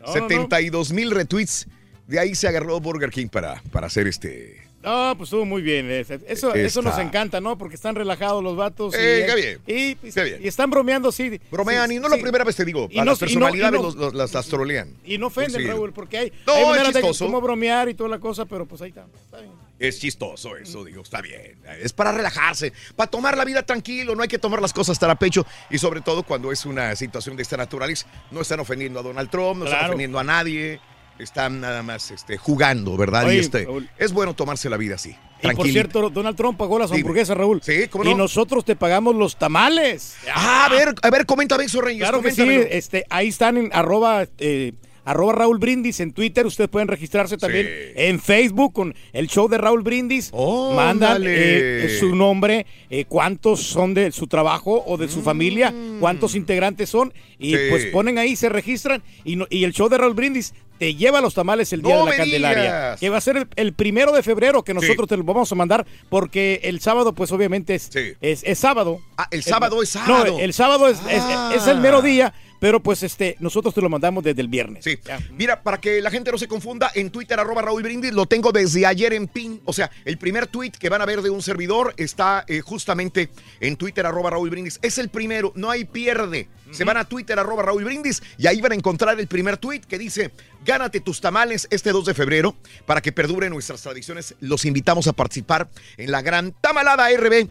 no. 0.00 0.12
72 0.12 0.92
mil 0.92 1.10
retweets. 1.10 1.66
De 2.06 2.18
ahí 2.18 2.34
se 2.34 2.48
agarró 2.48 2.80
Burger 2.80 3.10
King 3.10 3.28
para, 3.28 3.62
para 3.70 3.86
hacer 3.86 4.06
este. 4.06 4.69
No, 4.82 5.14
pues 5.16 5.26
estuvo 5.28 5.44
muy 5.44 5.60
bien. 5.60 5.90
Eso, 5.90 6.54
eso 6.54 6.80
nos 6.80 6.98
encanta, 6.98 7.38
¿no? 7.40 7.58
Porque 7.58 7.74
están 7.74 7.94
relajados 7.94 8.42
los 8.42 8.56
vatos. 8.56 8.94
Eh, 8.96 9.22
y, 9.22 9.26
qué 9.30 9.34
bien, 9.36 9.58
Y, 9.66 10.08
y- 10.08 10.44
y 10.44 10.48
están 10.48 10.70
bromeando, 10.70 11.12
sí. 11.12 11.38
Bromean 11.50 11.90
sí, 11.90 11.96
y 11.96 11.98
no 11.98 12.06
es 12.06 12.10
la 12.12 12.16
sí. 12.16 12.22
primera 12.22 12.44
vez 12.44 12.56
te 12.56 12.64
digo. 12.64 12.88
A 12.94 12.98
no- 12.98 13.04
las 13.04 13.18
personalidades 13.18 13.72
no- 13.78 13.82
los- 13.86 13.94
los- 13.96 14.14
las, 14.14 14.32
las 14.32 14.46
trolean. 14.46 14.94
Y 15.04 15.18
no 15.18 15.26
ofenden, 15.26 15.60
Sí. 15.60 15.66
Raúl, 15.66 15.92
porque 15.92 16.16
hay, 16.16 16.32
No, 16.46 16.54
hay 16.54 16.62
es 16.62 16.68
maneras 16.68 16.94
de 16.94 17.00
chistoso. 17.00 17.26
cómo 17.26 17.40
bromear 17.42 17.90
y 17.90 17.94
toda 17.94 18.08
la 18.08 18.18
cosa, 18.18 18.46
pero 18.46 18.64
pues 18.64 18.80
ahí 18.80 18.88
está. 18.88 19.04
está 19.22 19.40
bien. 19.40 19.52
Es 19.78 19.98
chistoso 19.98 20.56
eso, 20.56 20.84
digo, 20.84 21.02
está 21.02 21.20
bien. 21.22 21.56
Es 21.82 21.92
para 21.92 22.12
relajarse, 22.12 22.72
para 22.96 23.10
tomar 23.10 23.36
la 23.36 23.44
vida 23.44 23.62
tranquilo, 23.62 24.14
no 24.14 24.22
hay 24.22 24.28
que 24.28 24.38
tomar 24.38 24.60
las 24.62 24.72
cosas 24.72 24.98
tan 24.98 25.10
a 25.10 25.14
pecho. 25.14 25.46
Y 25.70 25.76
sobre 25.78 26.00
todo 26.02 26.22
cuando 26.22 26.52
es 26.52 26.64
una 26.66 26.94
situación 26.96 27.36
de 27.36 27.42
esta 27.42 27.56
naturaleza, 27.58 28.06
no 28.30 28.40
están 28.42 28.60
ofendiendo 28.60 29.00
a 29.00 29.02
Donald 29.02 29.30
Trump, 29.30 29.58
no 29.60 29.64
están 29.66 29.86
ofendiendo 29.86 30.18
a 30.18 30.24
nadie, 30.24 30.80
están 31.22 31.60
nada 31.60 31.82
más 31.82 32.10
este, 32.10 32.36
jugando, 32.38 32.96
¿verdad? 32.96 33.26
Oye, 33.26 33.36
y 33.36 33.38
este, 33.40 33.66
es 33.98 34.12
bueno 34.12 34.34
tomarse 34.34 34.68
la 34.70 34.76
vida 34.76 34.96
así. 34.96 35.14
Y 35.42 35.48
por 35.54 35.66
cierto, 35.68 36.10
Donald 36.10 36.36
Trump 36.36 36.58
pagó 36.58 36.78
las 36.78 36.92
hamburguesas, 36.92 37.36
Raúl. 37.36 37.60
Sí, 37.62 37.86
¿cómo 37.88 38.04
Y 38.04 38.08
no? 38.10 38.18
nosotros 38.18 38.64
te 38.64 38.76
pagamos 38.76 39.14
los 39.14 39.36
tamales. 39.38 40.16
Ah, 40.34 40.66
a 40.66 40.68
ver, 40.68 40.94
a 41.02 41.10
ver, 41.10 41.24
coméntame 41.26 41.64
eso, 41.64 41.80
Reyes. 41.80 42.02
Claro 42.02 42.20
que 42.20 42.32
sí, 42.32 42.46
este, 42.70 43.04
ahí 43.08 43.28
están 43.28 43.56
en 43.56 43.70
arroba, 43.72 44.26
eh, 44.36 44.72
arroba 45.06 45.32
Raúl 45.32 45.58
Brindis 45.58 46.00
en 46.00 46.12
Twitter. 46.12 46.44
Ustedes 46.44 46.68
pueden 46.68 46.88
registrarse 46.88 47.38
también 47.38 47.66
en 47.96 48.20
Facebook 48.20 48.74
con 48.74 48.94
el 49.14 49.28
show 49.28 49.48
de 49.48 49.56
Raúl 49.56 49.82
Brindis. 49.82 50.30
Mandan 50.30 51.16
Óndale. 51.16 51.86
eh, 51.86 51.98
su 51.98 52.14
nombre, 52.14 52.66
eh, 52.90 53.06
cuántos 53.06 53.62
son 53.62 53.94
de 53.94 54.12
su 54.12 54.26
trabajo 54.26 54.84
o 54.86 54.98
de 54.98 55.08
su 55.08 55.22
familia, 55.22 55.72
cuántos 56.00 56.34
integrantes 56.34 56.90
son. 56.90 57.14
Y 57.38 57.54
Mm. 57.54 57.56
Sí. 57.56 57.62
pues 57.70 57.86
ponen 57.86 58.18
ahí, 58.18 58.36
se 58.36 58.50
registran. 58.50 59.02
Y, 59.24 59.36
no- 59.36 59.46
y 59.48 59.64
el 59.64 59.72
show 59.72 59.88
de 59.88 59.96
Raúl 59.96 60.12
Brindis 60.12 60.52
te 60.80 60.94
lleva 60.94 61.20
los 61.20 61.34
tamales 61.34 61.70
el 61.74 61.82
día 61.82 61.94
¡No 61.94 62.06
de 62.06 62.10
la 62.12 62.16
Candelaria. 62.16 62.62
digas! 62.62 63.00
Que 63.00 63.10
va 63.10 63.18
a 63.18 63.20
ser 63.20 63.36
el, 63.36 63.48
el 63.56 63.74
primero 63.74 64.12
de 64.12 64.22
febrero 64.22 64.64
que 64.64 64.72
nosotros 64.72 65.06
te 65.06 65.16
lo 65.18 65.24
vamos 65.24 65.52
a 65.52 65.54
mandar 65.54 65.86
porque 66.08 66.58
el 66.64 66.80
sábado 66.80 67.14
pues 67.14 67.30
obviamente 67.32 67.74
es, 67.74 67.90
es, 68.22 68.42
es 68.42 68.58
sábado. 68.58 68.98
Ah, 69.18 69.28
el 69.30 69.42
sábado 69.42 69.82
es 69.82 69.94
No, 69.94 70.06
sábado. 70.06 70.38
el 70.40 70.54
sábado 70.54 70.88
es, 70.88 70.98
es- 71.10 71.22
Ah. 71.22 71.52
es 71.54 71.66
el 71.66 71.80
mero 71.80 72.00
día, 72.00 72.32
pero 72.60 72.80
pues 72.80 73.02
este 73.02 73.36
nosotros 73.40 73.74
te 73.74 73.80
lo 73.80 73.88
mandamos 73.88 74.22
desde 74.22 74.40
el 74.40 74.48
viernes. 74.48 74.84
Sí. 74.84 74.98
Mira, 75.36 75.62
para 75.62 75.80
que 75.80 76.00
la 76.00 76.10
gente 76.10 76.30
no 76.30 76.38
se 76.38 76.46
confunda, 76.46 76.90
en 76.94 77.10
Twitter, 77.10 77.40
arroba 77.40 77.62
Raúl 77.62 77.82
Brindis, 77.82 78.12
lo 78.12 78.26
tengo 78.26 78.52
desde 78.52 78.86
ayer 78.86 79.12
en 79.12 79.26
pin. 79.26 79.60
O 79.64 79.72
sea, 79.72 79.90
el 80.04 80.18
primer 80.18 80.46
tweet 80.46 80.72
que 80.72 80.88
van 80.88 81.02
a 81.02 81.06
ver 81.06 81.22
de 81.22 81.30
un 81.30 81.42
servidor 81.42 81.94
está 81.96 82.44
eh, 82.46 82.60
justamente 82.60 83.30
en 83.60 83.76
Twitter, 83.76 84.06
arroba 84.06 84.30
Raúl 84.30 84.50
Brindis. 84.50 84.78
Es 84.82 84.98
el 84.98 85.08
primero, 85.08 85.52
no 85.56 85.70
hay 85.70 85.84
pierde. 85.84 86.48
Se 86.70 86.84
van 86.84 86.96
a 86.96 87.04
Twitter, 87.04 87.36
arroba 87.36 87.64
Raúl 87.64 87.82
Brindis, 87.82 88.22
y 88.38 88.46
ahí 88.46 88.60
van 88.60 88.70
a 88.70 88.74
encontrar 88.76 89.18
el 89.18 89.26
primer 89.26 89.56
tweet 89.56 89.80
que 89.80 89.98
dice, 89.98 90.30
gánate 90.64 91.00
tus 91.00 91.20
tamales 91.20 91.66
este 91.70 91.90
2 91.90 92.04
de 92.06 92.14
febrero. 92.14 92.54
Para 92.86 93.00
que 93.00 93.10
perduren 93.10 93.50
nuestras 93.50 93.82
tradiciones, 93.82 94.36
los 94.38 94.64
invitamos 94.64 95.08
a 95.08 95.12
participar 95.12 95.68
en 95.96 96.12
la 96.12 96.22
gran 96.22 96.52
Tamalada 96.52 97.08
RB. 97.10 97.48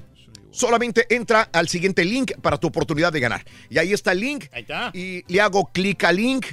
Solamente 0.52 1.06
entra 1.14 1.50
al 1.54 1.68
siguiente 1.70 2.04
link 2.04 2.32
para 2.42 2.58
tu 2.58 2.68
oportunidad 2.68 3.14
de 3.14 3.20
ganar. 3.20 3.46
Y 3.70 3.78
ahí 3.78 3.94
está 3.94 4.12
el 4.14 4.20
link. 4.20 4.46
Y 4.94 5.24
le 5.32 5.42
hago 5.42 5.70
clic 5.72 6.04
al 6.04 6.16
link. 6.16 6.46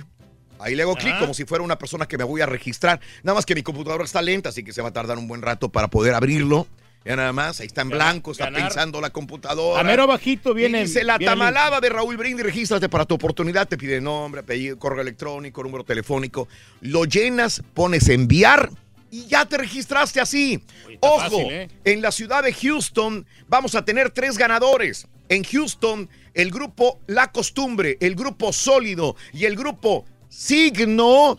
Ahí 0.59 0.75
le 0.75 0.83
hago 0.83 0.95
clic 0.97 1.15
Ah. 1.17 1.21
como 1.21 1.35
si 1.35 1.45
fuera 1.45 1.63
una 1.63 1.79
persona 1.79 2.07
que 2.07 2.17
me 2.17 2.25
voy 2.25 2.41
a 2.41 2.47
registrar. 2.47 3.01
Nada 3.23 3.35
más 3.37 3.45
que 3.47 3.55
mi 3.55 3.63
computadora 3.63 4.05
está 4.05 4.23
lenta, 4.23 4.49
así 4.51 4.63
que 4.65 4.73
se 4.73 4.81
va 4.83 4.89
a 4.89 4.93
tardar 4.93 5.19
un 5.19 5.29
buen 5.29 5.43
rato 5.43 5.69
para 5.71 5.89
poder 5.89 6.15
abrirlo. 6.15 6.67
Ya 7.05 7.15
nada 7.15 7.33
más, 7.33 7.61
ahí 7.61 7.69
está 7.69 7.83
en 7.83 7.91
blanco, 7.91 8.33
está 8.33 8.47
ganar. 8.47 8.63
pensando 8.63 9.01
la 9.01 9.11
computadora. 9.11 9.81
A 9.81 9.85
mero 9.85 10.03
abajito 10.05 10.55
viene- 10.55 10.81
Y 10.81 10.83
dice 10.87 11.05
la 11.05 11.19
viene 11.19 11.31
tamalada 11.31 11.79
de 11.81 11.89
Raúl 11.89 12.17
Brindis, 12.17 12.45
regístrate 12.45 12.89
para 12.89 13.05
tu 13.05 13.15
oportunidad. 13.15 13.69
Te 13.69 13.77
pide 13.79 14.01
nombre, 14.01 14.41
apellido, 14.41 14.77
correo 14.79 15.03
electrónico, 15.03 15.63
número 15.63 15.85
telefónico. 15.85 16.49
Lo 16.81 17.05
llenas, 17.05 17.63
pones 17.75 18.09
enviar 18.09 18.71
y 19.11 19.27
ya 19.27 19.47
te 19.47 19.59
registraste 19.59 20.21
así. 20.21 20.63
Ojo, 21.01 21.21
fácil, 21.21 21.51
¿eh? 21.51 21.69
en 21.85 22.03
la 22.03 22.11
ciudad 22.11 22.43
de 22.43 22.53
Houston 22.53 23.27
vamos 23.49 23.75
a 23.75 23.85
tener 23.85 24.11
tres 24.11 24.39
ganadores. 24.39 25.07
En 25.29 25.43
Houston, 25.43 26.09
el 26.35 26.51
grupo 26.51 27.01
La 27.07 27.33
Costumbre, 27.33 27.97
el 28.01 28.15
grupo 28.15 28.53
Sólido 28.53 29.17
y 29.33 29.45
el 29.45 29.57
grupo 29.57 30.05
Signo 30.29 31.37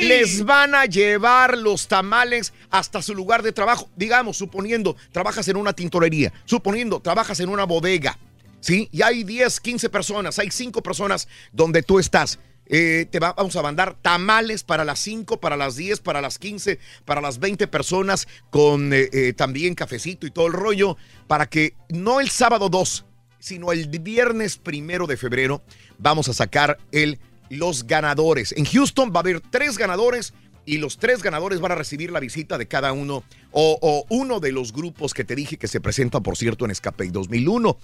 les 0.00 0.44
van 0.44 0.74
a 0.74 0.86
llevar 0.86 1.58
los 1.58 1.86
tamales 1.86 2.52
hasta 2.70 3.02
su 3.02 3.14
lugar 3.14 3.42
de 3.42 3.52
trabajo. 3.52 3.90
Digamos, 3.96 4.36
suponiendo, 4.38 4.96
trabajas 5.12 5.48
en 5.48 5.56
una 5.56 5.72
tintorería, 5.72 6.32
suponiendo, 6.44 7.00
trabajas 7.00 7.40
en 7.40 7.48
una 7.50 7.64
bodega, 7.64 8.18
¿sí? 8.60 8.88
Y 8.90 9.02
hay 9.02 9.24
10, 9.24 9.60
15 9.60 9.90
personas, 9.90 10.38
hay 10.38 10.50
5 10.50 10.82
personas 10.82 11.28
donde 11.52 11.82
tú 11.82 11.98
estás. 11.98 12.38
Eh, 12.72 13.06
te 13.10 13.18
va- 13.18 13.32
vamos 13.32 13.56
a 13.56 13.62
mandar 13.62 13.96
tamales 14.00 14.62
para 14.62 14.84
las 14.84 15.00
5, 15.00 15.40
para 15.40 15.56
las 15.56 15.74
10, 15.76 15.98
para 16.00 16.20
las 16.20 16.38
15, 16.38 16.78
para 17.04 17.20
las 17.20 17.40
20 17.40 17.66
personas, 17.66 18.28
con 18.50 18.92
eh, 18.92 19.08
eh, 19.12 19.32
también 19.32 19.74
cafecito 19.74 20.26
y 20.26 20.30
todo 20.30 20.46
el 20.46 20.52
rollo, 20.52 20.96
para 21.26 21.46
que 21.46 21.74
no 21.88 22.20
el 22.20 22.30
sábado 22.30 22.68
2, 22.68 23.04
sino 23.40 23.72
el 23.72 23.88
viernes 23.88 24.56
primero 24.56 25.06
de 25.08 25.16
febrero, 25.16 25.62
vamos 25.98 26.28
a 26.28 26.32
sacar 26.32 26.78
el, 26.92 27.18
los 27.48 27.86
ganadores. 27.88 28.52
En 28.56 28.64
Houston 28.64 29.10
va 29.12 29.16
a 29.16 29.20
haber 29.22 29.40
tres 29.40 29.76
ganadores 29.76 30.32
y 30.66 30.78
los 30.78 30.98
tres 30.98 31.22
ganadores 31.22 31.58
van 31.58 31.72
a 31.72 31.74
recibir 31.74 32.12
la 32.12 32.20
visita 32.20 32.56
de 32.58 32.68
cada 32.68 32.92
uno 32.92 33.24
o, 33.50 34.04
uno 34.10 34.38
de 34.38 34.52
los 34.52 34.72
grupos 34.72 35.14
que 35.14 35.24
te 35.24 35.34
dije 35.34 35.56
que 35.56 35.66
se 35.66 35.80
presentan, 35.80 36.22
por 36.22 36.36
cierto, 36.36 36.64
en 36.66 36.70
Escape 36.70 37.08
2001. 37.10 37.78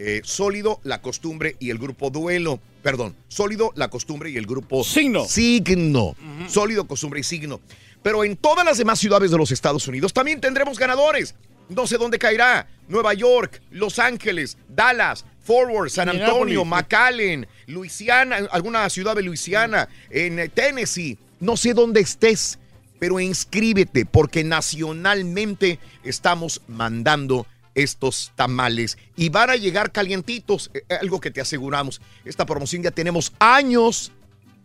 Eh, 0.00 0.22
Sólido, 0.24 0.80
La 0.82 1.00
Costumbre 1.02 1.54
y 1.60 1.70
el 1.70 1.78
grupo 1.78 2.10
Duelo. 2.10 2.58
Perdón, 2.82 3.14
Sólido, 3.28 3.72
La 3.76 3.88
Costumbre 3.88 4.30
y 4.30 4.36
el 4.36 4.46
grupo 4.46 4.82
Signo. 4.82 5.24
Signo. 5.24 6.16
Sólido, 6.48 6.86
Costumbre 6.86 7.20
y 7.20 7.22
Signo. 7.22 7.60
Pero 8.02 8.24
en 8.24 8.36
todas 8.36 8.64
las 8.64 8.78
demás 8.78 8.98
ciudades 8.98 9.30
de 9.30 9.38
los 9.38 9.52
Estados 9.52 9.86
Unidos 9.86 10.12
también 10.12 10.40
tendremos 10.40 10.78
ganadores. 10.78 11.34
No 11.68 11.86
sé 11.86 11.96
dónde 11.96 12.18
caerá. 12.18 12.66
Nueva 12.88 13.14
York, 13.14 13.62
Los 13.70 13.98
Ángeles, 14.00 14.58
Dallas, 14.68 15.24
Forward, 15.44 15.90
San 15.90 16.08
Antonio. 16.08 16.64
McAllen, 16.64 17.46
Luisiana, 17.66 18.36
alguna 18.50 18.88
ciudad 18.90 19.14
de 19.14 19.22
Luisiana, 19.22 19.88
en 20.10 20.40
eh, 20.40 20.48
Tennessee. 20.48 21.16
No 21.40 21.56
sé 21.56 21.74
dónde 21.74 22.00
estés, 22.00 22.58
pero 22.98 23.20
inscríbete 23.20 24.04
porque 24.04 24.44
nacionalmente 24.44 25.78
estamos 26.04 26.60
mandando 26.66 27.46
estos 27.74 28.32
tamales 28.36 28.98
y 29.16 29.28
van 29.28 29.50
a 29.50 29.56
llegar 29.56 29.92
calientitos, 29.92 30.70
eh, 30.74 30.84
algo 31.00 31.20
que 31.20 31.30
te 31.30 31.40
aseguramos. 31.40 32.00
Esta 32.24 32.46
promoción 32.46 32.82
ya 32.82 32.90
tenemos 32.90 33.32
años, 33.38 34.12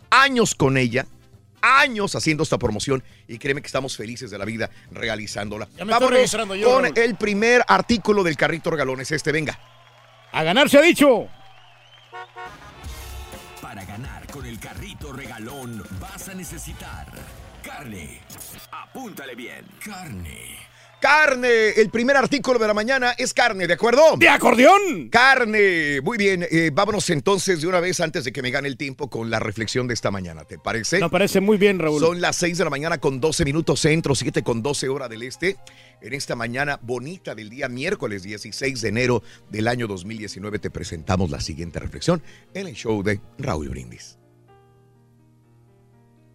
años 0.09 0.55
con 0.55 0.77
ella, 0.77 1.05
años 1.61 2.15
haciendo 2.15 2.43
esta 2.43 2.57
promoción 2.57 3.03
y 3.27 3.37
créeme 3.37 3.61
que 3.61 3.67
estamos 3.67 3.97
felices 3.97 4.31
de 4.31 4.37
la 4.37 4.45
vida 4.45 4.69
realizándola. 4.91 5.67
Ya 5.77 5.85
me 5.85 5.93
estoy 5.93 6.09
registrando 6.09 6.55
yo, 6.55 6.71
con 6.71 6.83
Raúl. 6.83 6.97
el 6.97 7.15
primer 7.15 7.63
artículo 7.67 8.23
del 8.23 8.37
carrito 8.37 8.71
regalones 8.71 9.11
este, 9.11 9.31
venga. 9.31 9.59
A 10.31 10.43
ganar 10.43 10.69
se 10.69 10.77
ha 10.77 10.81
dicho. 10.81 11.27
Para 13.61 13.83
ganar 13.85 14.27
con 14.27 14.45
el 14.45 14.59
carrito 14.59 15.11
regalón 15.13 15.83
vas 15.99 16.29
a 16.29 16.33
necesitar 16.33 17.07
carne. 17.63 18.21
Apúntale 18.71 19.35
bien. 19.35 19.65
Carne. 19.83 20.66
Carne, 20.99 21.69
el 21.77 21.91
primer 21.91 22.17
artículo 22.17 22.57
de 22.57 22.65
la 22.65 22.73
mañana 22.73 23.11
es 23.11 23.31
carne, 23.31 23.67
¿de 23.67 23.73
acuerdo? 23.73 24.17
¡De 24.17 24.27
acordeón! 24.27 25.09
Carne. 25.09 26.01
Muy 26.01 26.17
bien, 26.17 26.43
eh, 26.49 26.71
vámonos 26.73 27.07
entonces 27.11 27.61
de 27.61 27.67
una 27.67 27.79
vez 27.79 27.99
antes 27.99 28.23
de 28.23 28.31
que 28.31 28.41
me 28.41 28.49
gane 28.49 28.67
el 28.67 28.77
tiempo 28.77 29.07
con 29.07 29.29
la 29.29 29.39
reflexión 29.39 29.87
de 29.87 29.93
esta 29.93 30.09
mañana, 30.09 30.45
¿te 30.45 30.57
parece? 30.57 30.99
Me 30.99 31.09
parece 31.09 31.39
muy 31.39 31.57
bien, 31.57 31.77
Raúl. 31.77 32.01
Son 32.01 32.19
las 32.19 32.37
6 32.37 32.57
de 32.57 32.63
la 32.63 32.71
mañana 32.71 32.97
con 32.97 33.21
12 33.21 33.45
minutos 33.45 33.79
centro, 33.79 34.15
7 34.15 34.41
con 34.41 34.63
12 34.63 34.89
hora 34.89 35.07
del 35.07 35.21
este. 35.21 35.57
En 36.01 36.13
esta 36.13 36.35
mañana 36.35 36.79
bonita 36.81 37.35
del 37.35 37.51
día 37.51 37.69
miércoles 37.69 38.23
16 38.23 38.81
de 38.81 38.89
enero 38.89 39.21
del 39.49 39.67
año 39.67 39.85
2019 39.87 40.57
te 40.57 40.71
presentamos 40.71 41.29
la 41.29 41.41
siguiente 41.41 41.79
reflexión 41.79 42.23
en 42.55 42.65
el 42.65 42.73
show 42.73 43.03
de 43.03 43.21
Raúl 43.37 43.69
Brindis. 43.69 44.17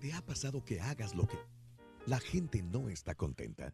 ¿Te 0.00 0.12
ha 0.12 0.22
pasado 0.22 0.64
que 0.64 0.80
hagas 0.80 1.16
lo 1.16 1.26
que 1.26 1.38
la 2.06 2.20
gente 2.20 2.62
no 2.62 2.88
está 2.88 3.16
contenta? 3.16 3.72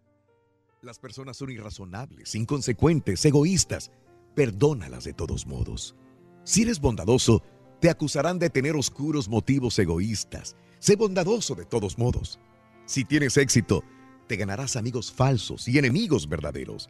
Las 0.81 1.01
personas 1.01 1.37
son 1.37 1.51
irrazonables, 1.51 2.37
inconsecuentes, 2.37 3.25
egoístas. 3.25 3.91
Perdónalas 4.37 5.03
de 5.03 5.13
todos 5.13 5.45
modos. 5.45 5.97
Si 6.45 6.63
eres 6.63 6.79
bondadoso, 6.81 7.43
te 7.81 7.91
acusarán 7.91 8.39
de 8.39 8.49
tener 8.49 8.77
oscuros 8.77 9.29
motivos 9.29 9.77
egoístas. 9.81 10.57
Sé 10.79 10.95
bondadoso 10.95 11.57
de 11.57 11.65
todos 11.65 11.99
modos. 11.99 12.39
Si 12.87 13.05
tienes 13.05 13.37
éxito, 13.39 13.83
te 14.29 14.37
ganarás 14.37 14.77
amigos 14.77 15.13
falsos 15.13 15.67
y 15.67 15.79
enemigos 15.79 16.29
verdaderos. 16.29 16.89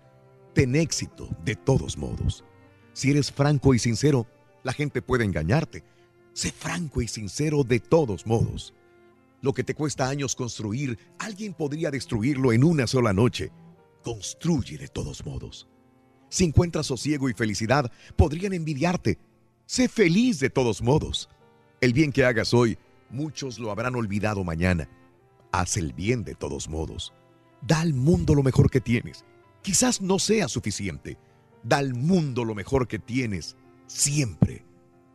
Ten 0.52 0.76
éxito 0.76 1.30
de 1.42 1.56
todos 1.56 1.96
modos. 1.96 2.44
Si 2.92 3.10
eres 3.10 3.32
franco 3.32 3.72
y 3.72 3.78
sincero, 3.78 4.26
la 4.64 4.74
gente 4.74 5.00
puede 5.00 5.24
engañarte. 5.24 5.82
Sé 6.34 6.52
franco 6.52 7.00
y 7.00 7.08
sincero 7.08 7.64
de 7.64 7.80
todos 7.80 8.26
modos. 8.26 8.74
Lo 9.40 9.54
que 9.54 9.64
te 9.64 9.74
cuesta 9.74 10.10
años 10.10 10.36
construir, 10.36 10.98
alguien 11.18 11.54
podría 11.54 11.90
destruirlo 11.90 12.52
en 12.52 12.64
una 12.64 12.86
sola 12.86 13.14
noche. 13.14 13.50
Construye 14.02 14.78
de 14.78 14.88
todos 14.88 15.24
modos. 15.24 15.68
Si 16.28 16.44
encuentras 16.44 16.86
sosiego 16.86 17.28
y 17.28 17.34
felicidad, 17.34 17.90
podrían 18.16 18.52
envidiarte. 18.52 19.18
Sé 19.66 19.88
feliz 19.88 20.40
de 20.40 20.50
todos 20.50 20.82
modos. 20.82 21.28
El 21.80 21.92
bien 21.92 22.12
que 22.12 22.24
hagas 22.24 22.52
hoy, 22.54 22.78
muchos 23.10 23.58
lo 23.58 23.70
habrán 23.70 23.94
olvidado 23.94 24.44
mañana. 24.44 24.88
Haz 25.52 25.76
el 25.76 25.92
bien 25.92 26.24
de 26.24 26.34
todos 26.34 26.68
modos. 26.68 27.12
Da 27.62 27.80
al 27.80 27.94
mundo 27.94 28.34
lo 28.34 28.42
mejor 28.42 28.70
que 28.70 28.80
tienes. 28.80 29.24
Quizás 29.62 30.00
no 30.00 30.18
sea 30.18 30.48
suficiente. 30.48 31.18
Da 31.62 31.78
al 31.78 31.94
mundo 31.94 32.44
lo 32.44 32.54
mejor 32.54 32.86
que 32.86 32.98
tienes, 32.98 33.56
siempre, 33.86 34.64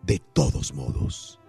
de 0.02 0.20
todos 0.34 0.74
modos. 0.74 1.40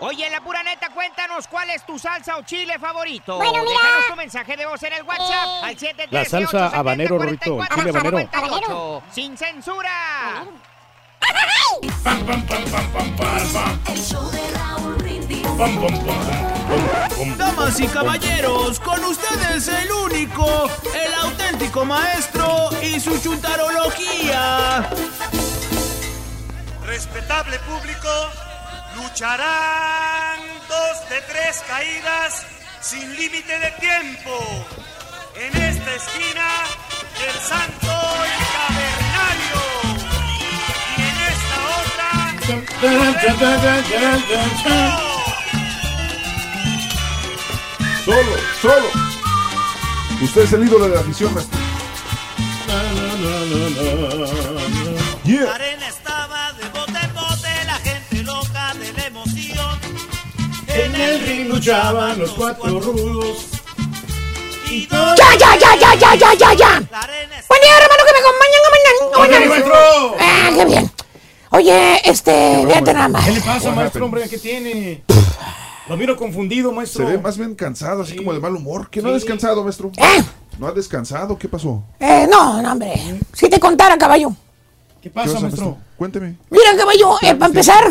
Oye, 0.00 0.28
la 0.30 0.40
pura 0.42 0.62
neta, 0.62 0.90
cuéntanos 0.90 1.48
cuál 1.48 1.70
es 1.70 1.84
tu 1.86 1.98
salsa 1.98 2.36
o 2.36 2.42
chile 2.42 2.78
favorito. 2.78 3.36
Bueno, 3.36 3.62
mira. 3.64 3.78
Déjanos 3.82 4.06
tu 4.08 4.16
mensaje 4.16 4.56
de 4.56 4.66
voz 4.66 4.82
en 4.82 4.92
el 4.92 5.02
WhatsApp 5.04 5.46
Eh. 5.46 5.60
al 5.64 5.78
713 5.78 6.12
La 6.12 6.24
salsa 6.24 6.68
habanero, 6.78 7.22
el 7.22 7.38
chile 7.40 7.66
habanero. 7.70 8.28
habanero. 8.32 9.02
Sin 9.12 9.36
censura. 9.38 10.44
Damas 17.36 17.80
y 17.80 17.86
caballeros, 17.88 18.78
con 18.80 19.02
ustedes 19.04 19.68
el 19.68 19.90
único, 19.90 20.70
el 20.94 21.14
auténtico 21.14 21.84
maestro 21.84 22.68
y 22.82 23.00
su 23.00 23.18
chuntarología. 23.20 24.88
Respetable 26.84 27.58
público, 27.60 28.08
lucharán 28.96 30.40
dos 30.68 31.08
de 31.10 31.20
tres 31.32 31.62
caídas 31.68 32.46
sin 32.80 33.14
límite 33.16 33.58
de 33.58 33.70
tiempo. 33.72 34.66
En 35.36 35.56
esta 35.62 35.94
esquina, 35.94 36.48
el 37.26 37.38
santo 37.40 37.92
y 38.26 38.36
cavernario. 38.56 39.60
Y 40.96 41.02
en 41.02 41.18
esta 41.32 41.58
otra, 41.82 42.10
Solo, 48.04 48.34
solo. 48.62 48.88
Usted 50.22 50.42
es 50.42 50.52
el 50.52 50.64
ídolo 50.64 50.88
de 50.88 50.94
la 50.94 51.00
afición, 51.00 51.34
maestro. 51.34 51.58
La 55.26 55.58
En 60.78 60.94
el 60.94 61.20
ring 61.26 61.48
luchaban 61.48 62.18
los 62.18 62.30
cuatro 62.32 62.80
rudos. 62.80 63.46
¡Ya, 64.90 65.36
ya, 65.38 65.56
ya, 65.58 65.76
ya, 65.80 65.94
ya, 65.94 66.14
ya, 66.14 66.34
ya, 66.34 66.54
ya! 66.54 66.68
Buen 67.48 67.60
día, 67.62 67.76
hermano, 67.80 68.02
que 68.04 68.12
me 68.12 68.20
acompañan. 68.20 68.60
¡Hola, 69.16 69.48
maestro! 69.48 70.16
Ah, 70.20 70.50
qué 70.54 70.64
bien. 70.66 70.90
Oye, 71.50 72.00
este, 72.10 72.64
fíjate 72.66 72.92
nada 72.92 73.08
más. 73.08 73.24
¿Qué 73.24 73.32
le 73.32 73.40
pasa, 73.40 73.70
maestro, 73.70 74.04
hombre? 74.04 74.28
¿Qué 74.28 74.36
tiene? 74.38 75.02
Lo 75.88 75.96
miro 75.96 76.16
confundido, 76.16 76.70
Se 76.70 76.76
maestro. 76.76 77.06
ve 77.06 77.18
más 77.18 77.38
bien 77.38 77.54
cansado, 77.54 78.02
así 78.02 78.16
como 78.16 78.32
de 78.34 78.40
mal 78.40 78.54
humor. 78.54 78.90
¿Que 78.90 79.00
no 79.00 79.08
ha 79.10 79.12
descansado, 79.12 79.62
maestro? 79.64 79.92
¿No 80.58 80.66
ha 80.66 80.72
descansado? 80.72 81.38
¿Qué 81.38 81.48
pasó? 81.48 81.82
Eh, 82.00 82.26
no, 82.28 82.60
no, 82.60 82.72
hombre. 82.72 83.20
Si 83.32 83.48
te 83.48 83.58
contara, 83.58 83.96
caballo. 83.96 84.30
¿Qué 85.00 85.08
pasa, 85.08 85.40
maestro? 85.40 85.78
Cuénteme. 85.96 86.36
Mira, 86.50 86.76
caballo, 86.76 87.16
eh, 87.22 87.34
para 87.34 87.46
empezar. 87.46 87.84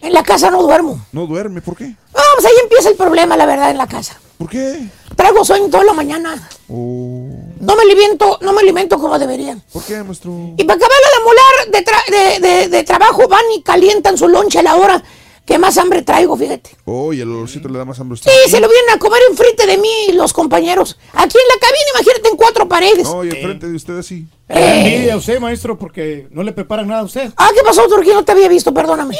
En 0.00 0.12
la 0.12 0.22
casa 0.22 0.50
no 0.50 0.62
duermo. 0.62 1.00
¿No 1.12 1.26
duerme? 1.26 1.60
¿Por 1.60 1.76
qué? 1.76 1.84
No, 1.86 2.22
pues 2.36 2.46
ahí 2.46 2.52
empieza 2.62 2.88
el 2.90 2.96
problema, 2.96 3.36
la 3.36 3.46
verdad, 3.46 3.70
en 3.70 3.78
la 3.78 3.86
casa. 3.86 4.18
¿Por 4.38 4.48
qué? 4.48 4.86
Traigo 5.16 5.44
sueño 5.44 5.68
toda 5.68 5.82
la 5.84 5.92
mañana. 5.92 6.48
Oh, 6.68 7.26
No 7.60 7.74
me 7.74 7.82
alimento, 7.82 8.38
no 8.40 8.52
me 8.52 8.60
alimento 8.60 8.98
como 8.98 9.18
deberían. 9.18 9.60
¿Por 9.72 9.82
qué, 9.82 10.02
maestro? 10.04 10.30
Y 10.56 10.64
para 10.64 10.76
acabarla 10.76 11.08
de 11.18 11.24
molar 11.24 11.72
de, 11.72 11.84
tra- 11.84 12.40
de, 12.40 12.48
de- 12.48 12.68
de 12.68 12.84
trabajo 12.84 13.26
van 13.26 13.42
y 13.56 13.62
calientan 13.62 14.16
su 14.16 14.28
lonche 14.28 14.60
a 14.60 14.62
la 14.62 14.76
hora 14.76 15.02
que 15.48 15.58
más 15.58 15.78
hambre 15.78 16.02
traigo, 16.02 16.36
fíjate. 16.36 16.76
Oh, 16.84 17.10
y 17.14 17.22
el 17.22 17.28
olorcito 17.30 17.70
le 17.70 17.78
da 17.78 17.86
más 17.86 17.98
hambre 17.98 18.12
a 18.12 18.16
usted. 18.16 18.30
Sí, 18.44 18.50
se 18.50 18.60
lo 18.60 18.68
vienen 18.68 18.90
a 18.90 18.98
comer 18.98 19.22
enfrente 19.30 19.66
de 19.66 19.78
mí 19.78 20.12
los 20.12 20.34
compañeros. 20.34 20.98
Aquí 21.14 21.38
en 21.38 21.48
la 21.48 21.58
cabina, 21.58 21.84
imagínate, 21.94 22.28
en 22.28 22.36
cuatro 22.36 22.68
paredes. 22.68 23.04
No, 23.08 23.24
y 23.24 23.28
enfrente 23.30 23.66
de 23.66 23.74
usted 23.74 23.98
así. 23.98 24.26
Da 24.46 24.60
envidia 24.60 25.14
a 25.14 25.16
usted, 25.16 25.40
maestro, 25.40 25.78
porque 25.78 26.26
no 26.32 26.42
le 26.42 26.52
preparan 26.52 26.86
nada 26.86 27.00
a 27.00 27.04
usted. 27.04 27.32
Ah, 27.38 27.48
¿qué 27.54 27.62
pasó, 27.64 27.88
Turquía? 27.88 28.12
No 28.12 28.26
te 28.26 28.32
había 28.32 28.46
visto, 28.46 28.74
perdóname. 28.74 29.16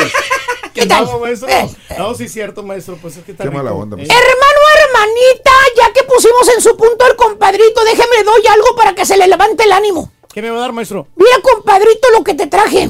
¿Qué 0.72 0.86
tal? 0.86 1.04
No, 1.04 1.18
maestro. 1.18 1.50
Eh. 1.50 1.68
No, 1.98 2.14
sí 2.14 2.24
es 2.24 2.32
cierto, 2.32 2.62
maestro. 2.62 2.96
Pues 2.96 3.18
es 3.18 3.24
que 3.24 3.32
está 3.32 3.44
Qué 3.44 3.50
mala 3.50 3.74
onda, 3.74 3.98
Eh, 3.98 4.04
Hermano, 4.08 4.60
hermanita, 4.86 5.50
ya 5.76 5.92
que 5.92 6.02
pusimos 6.04 6.48
en 6.56 6.62
su 6.62 6.74
punto 6.78 7.04
al 7.04 7.14
compadrito, 7.14 7.84
déjeme 7.84 8.16
le 8.16 8.24
doy 8.24 8.46
algo 8.50 8.74
para 8.74 8.94
que 8.94 9.04
se 9.04 9.18
le 9.18 9.28
levante 9.28 9.64
el 9.64 9.72
ánimo. 9.72 10.10
¿Qué 10.32 10.40
me 10.40 10.48
va 10.48 10.56
a 10.56 10.60
dar, 10.62 10.72
maestro? 10.72 11.08
Mira, 11.14 11.36
compadrito, 11.42 12.08
lo 12.16 12.24
que 12.24 12.32
te 12.32 12.46
traje. 12.46 12.88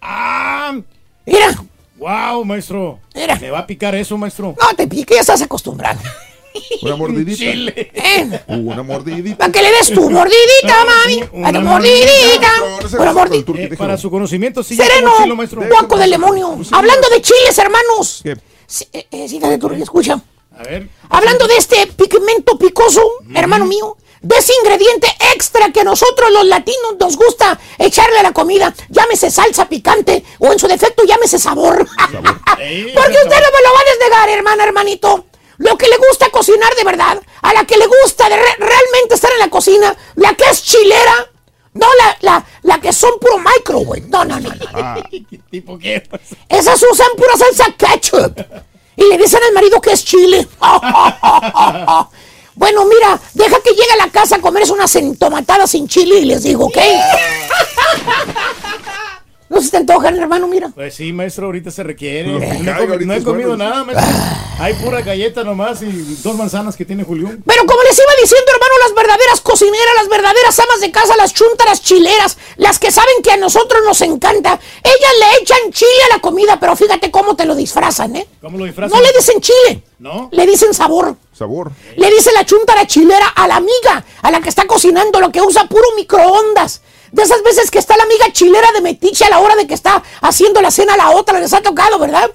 ¡Ah! 0.00 0.74
Mira. 1.26 1.62
¡Wow, 2.04 2.44
maestro! 2.44 2.98
Mira. 3.14 3.36
¿Me 3.40 3.50
va 3.50 3.60
a 3.60 3.66
picar 3.66 3.94
eso, 3.94 4.18
maestro? 4.18 4.54
No 4.60 4.76
te 4.76 4.86
pique, 4.86 5.14
ya 5.14 5.22
estás 5.22 5.40
acostumbrado. 5.40 5.98
Una 6.82 6.96
mordidita. 6.96 7.38
Chile. 7.38 7.90
Eh, 7.94 8.40
Una 8.48 8.82
mordidita. 8.82 9.38
para 9.38 9.50
que 9.50 9.62
le 9.62 9.70
des 9.70 9.90
tu 9.90 10.10
mordidita, 10.10 10.84
mami. 10.84 11.24
Una 11.32 11.60
mordidita. 11.62 12.50
mordidita. 12.60 12.98
Una 13.00 13.12
mordidita. 13.14 13.52
Eh, 13.58 13.76
para 13.78 13.96
su 13.96 14.10
conocimiento, 14.10 14.62
sí. 14.62 14.76
Sereno, 14.76 15.12
chilo, 15.22 15.34
maestro. 15.34 15.62
guaco 15.66 15.96
del 15.96 16.10
demonio. 16.10 16.58
Hablando 16.72 17.08
de 17.08 17.22
chiles, 17.22 17.56
hermanos. 17.56 18.20
¿Qué? 18.22 18.36
Sí, 18.66 18.86
eh, 18.92 19.06
eh, 19.10 19.58
Turquía, 19.58 19.84
escucha. 19.84 20.20
A 20.58 20.62
ver. 20.62 20.86
Hablando 21.08 21.46
de 21.46 21.56
este 21.56 21.86
pigmento 21.86 22.58
picoso, 22.58 23.00
hermano 23.34 23.64
mío, 23.64 23.96
de 24.24 24.36
ese 24.38 24.52
ingrediente 24.62 25.06
extra 25.34 25.70
que 25.70 25.80
a 25.80 25.84
nosotros 25.84 26.30
los 26.32 26.44
latinos 26.46 26.96
nos 26.98 27.16
gusta 27.16 27.58
echarle 27.78 28.18
a 28.18 28.22
la 28.22 28.32
comida, 28.32 28.74
llámese 28.88 29.30
salsa 29.30 29.68
picante 29.68 30.24
o 30.38 30.50
en 30.50 30.58
su 30.58 30.66
defecto 30.66 31.04
llámese 31.04 31.38
sabor. 31.38 31.76
Porque 31.98 33.18
usted 33.22 33.40
no 33.42 33.50
me 33.52 33.62
lo 33.62 33.72
va 33.74 33.80
a 33.80 33.90
desnegar, 33.90 34.28
hermana, 34.30 34.64
hermanito. 34.64 35.26
Lo 35.58 35.76
que 35.78 35.86
le 35.88 35.96
gusta 35.98 36.30
cocinar 36.30 36.74
de 36.74 36.84
verdad, 36.84 37.20
a 37.42 37.52
la 37.52 37.64
que 37.64 37.76
le 37.76 37.86
gusta 37.86 38.28
de 38.28 38.36
re- 38.36 38.56
realmente 38.58 39.14
estar 39.14 39.30
en 39.32 39.38
la 39.38 39.50
cocina, 39.50 39.94
la 40.16 40.34
que 40.34 40.44
es 40.50 40.62
chilera, 40.64 41.30
no 41.74 41.86
la, 41.98 42.16
la, 42.22 42.46
la 42.62 42.80
que 42.80 42.92
son 42.92 43.12
puro 43.20 43.38
microwave. 43.38 44.00
No, 44.08 44.24
no, 44.24 44.40
no, 44.40 44.48
no. 44.48 44.66
Ah, 44.74 44.96
¿Tipo 45.50 45.78
qué? 45.78 46.02
Esas 46.48 46.82
usan 46.90 47.08
pura 47.16 47.36
salsa 47.36 47.66
ketchup. 47.76 48.40
Y 48.96 49.04
le 49.08 49.18
dicen 49.18 49.40
al 49.46 49.52
marido 49.52 49.80
que 49.80 49.92
es 49.92 50.04
chile. 50.04 50.46
Bueno, 52.56 52.84
mira, 52.84 53.20
deja 53.32 53.60
que 53.62 53.70
llegue 53.70 53.92
a 53.94 54.06
la 54.06 54.10
casa 54.10 54.36
a 54.36 54.40
comerse 54.40 54.72
unas 54.72 54.94
entomatadas 54.96 55.70
sin 55.70 55.88
chile 55.88 56.20
y 56.20 56.24
les 56.24 56.44
digo, 56.44 56.66
¿ok? 56.66 56.78
No 59.54 59.62
se 59.62 59.70
te 59.70 59.76
antojan, 59.76 60.16
hermano, 60.18 60.48
mira. 60.48 60.70
Pues 60.74 60.96
sí, 60.96 61.12
maestro, 61.12 61.46
ahorita 61.46 61.70
se 61.70 61.84
requiere. 61.84 62.28
No 62.28 62.42
he, 62.42 63.04
no 63.06 63.24
comido 63.24 63.50
bueno. 63.50 63.56
nada, 63.56 63.84
maestro. 63.84 64.12
Hay 64.58 64.74
pura 64.74 65.00
galleta 65.00 65.44
nomás 65.44 65.80
y 65.82 66.18
dos 66.22 66.36
manzanas 66.36 66.76
que 66.76 66.84
tiene 66.84 67.04
Julián. 67.04 67.40
Pero 67.46 67.64
como 67.64 67.80
les 67.82 67.96
iba 67.96 68.12
diciendo, 68.20 68.50
hermano, 68.52 68.72
las 68.84 68.94
verdaderas 68.94 69.40
cocineras, 69.40 69.94
las 69.96 70.08
verdaderas 70.08 70.58
amas 70.58 70.80
de 70.80 70.90
casa, 70.90 71.16
las 71.16 71.32
chuntaras 71.34 71.82
chileras, 71.82 72.36
las 72.56 72.80
que 72.80 72.90
saben 72.90 73.14
que 73.22 73.30
a 73.30 73.36
nosotros 73.36 73.80
nos 73.86 74.00
encanta, 74.02 74.58
ellas 74.82 75.12
le 75.20 75.42
echan 75.42 75.72
chile 75.72 75.90
a 76.10 76.14
la 76.16 76.20
comida, 76.20 76.58
pero 76.58 76.74
fíjate 76.74 77.12
cómo 77.12 77.36
te 77.36 77.44
lo 77.44 77.54
disfrazan, 77.54 78.16
¿eh? 78.16 78.26
¿Cómo 78.40 78.58
lo 78.58 78.64
disfrazan? 78.64 78.98
No 78.98 79.04
le 79.04 79.12
dicen 79.16 79.40
chile, 79.40 79.82
¿No? 80.00 80.28
le 80.32 80.46
dicen 80.46 80.74
sabor. 80.74 81.16
sabor. 81.32 81.70
Le 81.96 82.10
dice 82.10 82.30
la 82.32 82.44
chuntara 82.44 82.86
chilera 82.86 83.28
a 83.28 83.46
la 83.46 83.56
amiga, 83.56 84.04
a 84.22 84.30
la 84.32 84.40
que 84.40 84.48
está 84.48 84.66
cocinando, 84.66 85.20
lo 85.20 85.30
que 85.30 85.42
usa 85.42 85.66
puro 85.68 85.86
microondas. 85.96 86.80
De 87.14 87.22
esas 87.22 87.44
veces 87.44 87.70
que 87.70 87.78
está 87.78 87.96
la 87.96 88.02
amiga 88.02 88.26
chilera 88.32 88.72
de 88.72 88.80
metiche 88.80 89.24
a 89.24 89.30
la 89.30 89.38
hora 89.38 89.54
de 89.54 89.68
que 89.68 89.74
está 89.74 90.02
haciendo 90.20 90.60
la 90.60 90.72
cena 90.72 90.94
a 90.94 90.96
la 90.96 91.10
otra, 91.10 91.38
les 91.38 91.52
ha 91.52 91.62
tocado, 91.62 91.96
¿verdad? 92.00 92.28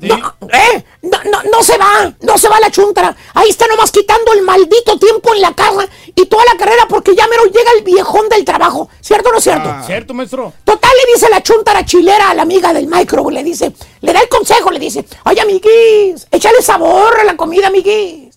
No, 0.00 0.16
eh, 0.50 0.84
no, 1.02 1.18
no, 1.30 1.42
no 1.52 1.62
se 1.62 1.76
va, 1.76 2.10
no 2.22 2.38
se 2.38 2.48
va 2.48 2.58
la 2.58 2.70
chuntara. 2.70 3.14
Ahí 3.34 3.50
está 3.50 3.66
nomás 3.66 3.92
quitando 3.92 4.32
el 4.32 4.40
maldito 4.40 4.98
tiempo 4.98 5.34
en 5.34 5.42
la 5.42 5.52
casa 5.52 5.86
y 6.06 6.24
toda 6.24 6.42
la 6.46 6.56
carrera 6.56 6.88
porque 6.88 7.14
ya 7.14 7.26
mero 7.26 7.44
llega 7.44 7.70
el 7.76 7.84
viejón 7.84 8.26
del 8.30 8.46
trabajo. 8.46 8.88
¿Cierto 9.02 9.28
o 9.28 9.32
no 9.32 9.38
es 9.38 9.44
cierto? 9.44 9.68
Ah. 9.68 9.82
¿Cierto, 9.84 10.14
maestro? 10.14 10.54
Total, 10.64 10.90
le 10.90 11.12
dice 11.12 11.28
la 11.28 11.42
chuntara 11.42 11.84
chilera 11.84 12.30
a 12.30 12.34
la 12.34 12.42
amiga 12.42 12.72
del 12.72 12.86
micro, 12.86 13.28
le 13.28 13.44
dice, 13.44 13.74
le 14.00 14.12
da 14.14 14.20
el 14.20 14.28
consejo, 14.30 14.70
le 14.70 14.78
dice, 14.78 15.04
oye, 15.26 15.42
amiguis, 15.42 16.26
échale 16.30 16.62
sabor 16.62 17.20
a 17.20 17.24
la 17.24 17.36
comida, 17.36 17.66
amiguis. 17.66 18.34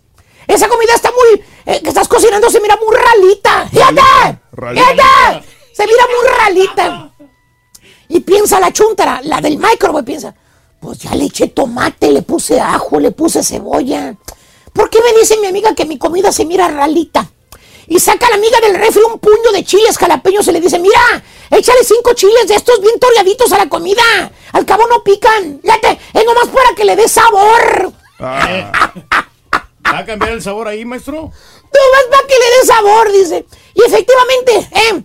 Esa 0.48 0.68
comida 0.68 0.94
está 0.96 1.12
muy, 1.12 1.42
eh, 1.66 1.82
que 1.82 1.88
estás 1.88 2.10
cocinando 2.10 2.50
se 2.50 2.60
mira 2.60 2.78
muy 2.78 2.94
ralita. 2.94 3.70
¡Fíjate! 3.70 4.40
Ralita. 4.52 4.86
¡Fíjate! 4.86 5.57
Se 5.78 5.86
mira 5.86 6.06
muy 6.08 6.28
ralita. 6.40 7.12
Y 8.10 8.22
piensa 8.22 8.60
la 8.60 8.74
chuntara, 8.74 9.22
la 9.24 9.40
del 9.40 9.60
micro, 9.60 9.94
piensa, 10.04 10.34
pues 10.82 10.98
ya 10.98 11.14
le 11.14 11.26
eché 11.26 11.50
tomate, 11.50 12.12
le 12.12 12.24
puse 12.24 12.60
ajo, 12.60 13.00
le 13.00 13.12
puse 13.12 13.44
cebolla. 13.44 14.16
¿Por 14.74 14.90
qué 14.90 15.00
me 15.02 15.20
dice 15.20 15.38
mi 15.38 15.46
amiga 15.46 15.76
que 15.76 15.86
mi 15.86 16.00
comida 16.00 16.32
se 16.32 16.46
mira 16.46 16.68
ralita? 16.68 17.30
Y 17.86 18.00
saca 18.00 18.26
a 18.26 18.30
la 18.32 18.38
amiga 18.38 18.60
del 18.60 18.76
refri 18.76 19.04
un 19.04 19.20
puño 19.20 19.52
de 19.54 19.64
chiles 19.64 20.00
jalapeños 20.00 20.48
y 20.48 20.52
le 20.52 20.62
dice, 20.62 20.80
mira, 20.80 21.24
échale 21.52 21.84
cinco 21.84 22.14
chiles 22.16 22.48
de 22.48 22.56
estos 22.56 22.82
bien 22.82 23.00
toreaditos 23.00 23.52
a 23.54 23.60
la 23.60 23.70
comida. 23.70 24.32
Al 24.54 24.66
cabo 24.66 24.88
no 24.88 25.04
pican. 25.04 25.60
Fíjate, 25.62 26.00
es 26.12 26.26
nomás 26.26 26.48
para 26.48 26.74
que 26.76 26.86
le 26.86 26.96
dé 26.96 27.08
sabor. 27.08 27.94
Ah. 28.20 28.72
¿Va 29.86 30.00
a 30.00 30.06
cambiar 30.06 30.32
el 30.32 30.42
sabor 30.42 30.68
ahí, 30.68 30.84
maestro? 30.86 31.16
Nomás 31.16 32.06
para 32.10 32.28
que 32.28 32.34
le 32.34 32.60
dé 32.60 32.66
sabor, 32.66 33.12
dice. 33.12 33.46
Y 33.78 33.84
efectivamente, 33.84 34.70
¿eh? 34.72 35.04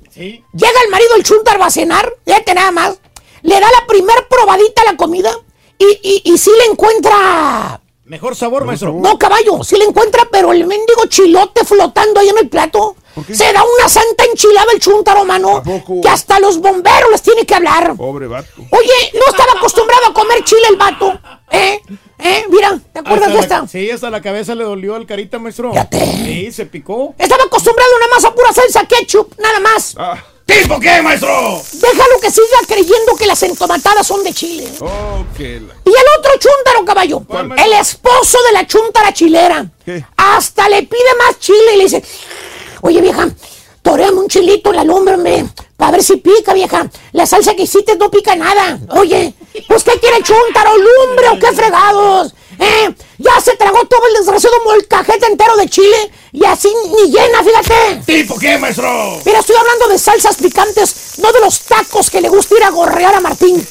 Llega 0.55 0.81
el 0.85 0.91
marido 0.91 1.15
el 1.17 1.23
chuntar 1.23 1.61
va 1.61 1.67
a 1.67 1.71
cenar, 1.71 2.11
fíjate 2.25 2.55
nada 2.55 2.71
más. 2.71 2.99
Le 3.43 3.61
da 3.61 3.69
la 3.71 3.87
primer 3.87 4.27
probadita 4.29 4.81
a 4.81 4.93
la 4.93 4.97
comida 4.97 5.31
y, 5.77 5.85
y, 6.03 6.23
y 6.33 6.39
sí 6.39 6.51
le 6.59 6.73
encuentra... 6.73 7.82
Mejor 8.05 8.35
sabor, 8.35 8.65
maestro. 8.65 8.93
No, 8.95 9.17
caballo, 9.17 9.63
sí 9.63 9.77
le 9.77 9.85
encuentra, 9.85 10.27
pero 10.31 10.53
el 10.53 10.67
mendigo 10.67 11.07
chilote 11.07 11.65
flotando 11.65 12.19
ahí 12.21 12.29
en 12.29 12.39
el 12.39 12.49
plato. 12.49 12.97
Se 13.33 13.53
da 13.53 13.63
una 13.79 13.89
santa 13.89 14.25
enchilada 14.25 14.73
el 14.73 14.81
chuntaro, 14.81 15.25
mano. 15.25 15.63
Que 16.03 16.09
hasta 16.09 16.41
los 16.41 16.59
bomberos 16.59 17.11
les 17.13 17.23
tiene 17.23 17.47
que 17.47 17.55
hablar. 17.55 17.95
Pobre 17.97 18.27
vato. 18.27 18.49
Oye, 18.59 19.11
no 19.15 19.21
estaba 19.31 19.53
acostumbrado 19.53 20.07
a 20.09 20.15
comer 20.15 20.43
chile 20.45 20.63
el 20.71 20.77
vato. 20.77 21.13
¿Eh? 21.51 21.81
¿Eh? 22.19 22.45
Mira, 22.49 22.79
¿te 22.93 23.01
acuerdas 23.01 23.29
Hasta 23.29 23.29
de 23.29 23.35
la- 23.35 23.41
esta? 23.41 23.69
Sí, 23.69 23.91
hasta 23.91 24.11
la 24.11 24.21
cabeza 24.23 24.55
le 24.55 24.65
dolió 24.65 24.95
al 24.97 25.07
carita, 25.07 25.39
maestro. 25.39 25.73
Sí, 25.93 26.51
se 26.53 26.67
picó. 26.67 27.15
Estaba 27.19 27.45
acostumbrado 27.45 27.91
nada 28.01 28.15
más 28.15 28.25
a 28.25 28.35
pura 28.35 28.53
salsa 28.53 28.85
ketchup, 28.87 29.35
nada 29.39 29.61
más. 29.61 29.95
¿Tipo 30.47 30.79
qué, 30.81 31.01
maestro? 31.03 31.63
Déjalo 31.73 32.21
que 32.21 32.31
siga 32.31 32.59
creyendo 32.67 33.17
que 33.17 33.27
las 33.27 33.43
entomatadas 33.43 34.07
son 34.07 34.23
de 34.25 34.33
chile. 34.33 34.69
Y 35.39 35.91
el 35.91 36.07
otro 36.19 36.33
chúntaro, 36.39 36.85
caballo. 36.85 37.23
El 37.57 37.73
esposo 37.75 38.39
de 38.47 38.53
la 38.53 38.67
chúntara 38.67 39.13
chilera. 39.13 39.67
Hasta 40.17 40.69
le 40.69 40.83
pide 40.83 41.15
más 41.19 41.39
chile 41.39 41.75
y 41.75 41.77
le 41.79 41.85
dice, 41.85 42.05
oye 42.83 43.01
vieja, 43.01 43.29
toreame 43.83 44.19
un 44.19 44.29
chilito 44.29 44.71
en 44.71 44.77
la 44.77 44.85
lumbre, 44.85 45.15
hombre. 45.15 45.47
Para 45.77 45.93
ver 45.93 46.03
si 46.03 46.17
pica, 46.17 46.53
vieja. 46.55 46.89
La 47.13 47.27
salsa 47.27 47.55
que 47.55 47.63
hiciste 47.63 47.97
no 47.97 48.11
pica 48.11 48.37
nada. 48.37 48.79
Oye, 48.91 49.35
¿pues 49.67 49.83
qué 49.85 49.99
quiere 49.99 50.19
el 50.19 50.25
chúntaro? 50.25 50.77
¿Lumbre 50.77 51.29
o 51.31 51.39
qué 51.39 51.57
fregados? 51.57 52.35
¿Eh? 52.63 52.95
Ya 53.19 53.41
se 53.41 53.57
tragó 53.57 53.85
todo 53.87 54.07
el 54.07 54.15
desgraciado 54.15 54.57
molcajete 54.65 55.27
entero 55.27 55.57
de 55.57 55.69
chile 55.69 56.13
y 56.33 56.45
así 56.45 56.73
ni 56.95 57.11
llena, 57.11 57.43
fíjate. 57.43 58.03
¿Tipo 58.07 58.39
qué, 58.39 58.57
maestro? 58.57 59.21
Mira, 59.25 59.41
estoy 59.41 59.57
hablando 59.57 59.89
de 59.89 59.99
salsas 59.99 60.37
picantes, 60.37 61.19
no 61.19 61.33
de 61.33 61.41
los 61.41 61.61
tacos 61.61 62.09
que 62.11 62.21
le 62.21 62.29
gusta 62.29 62.55
ir 62.57 62.65
a 62.65 62.71
gorrear 62.71 63.15
a 63.15 63.21
Martín. 63.21 63.67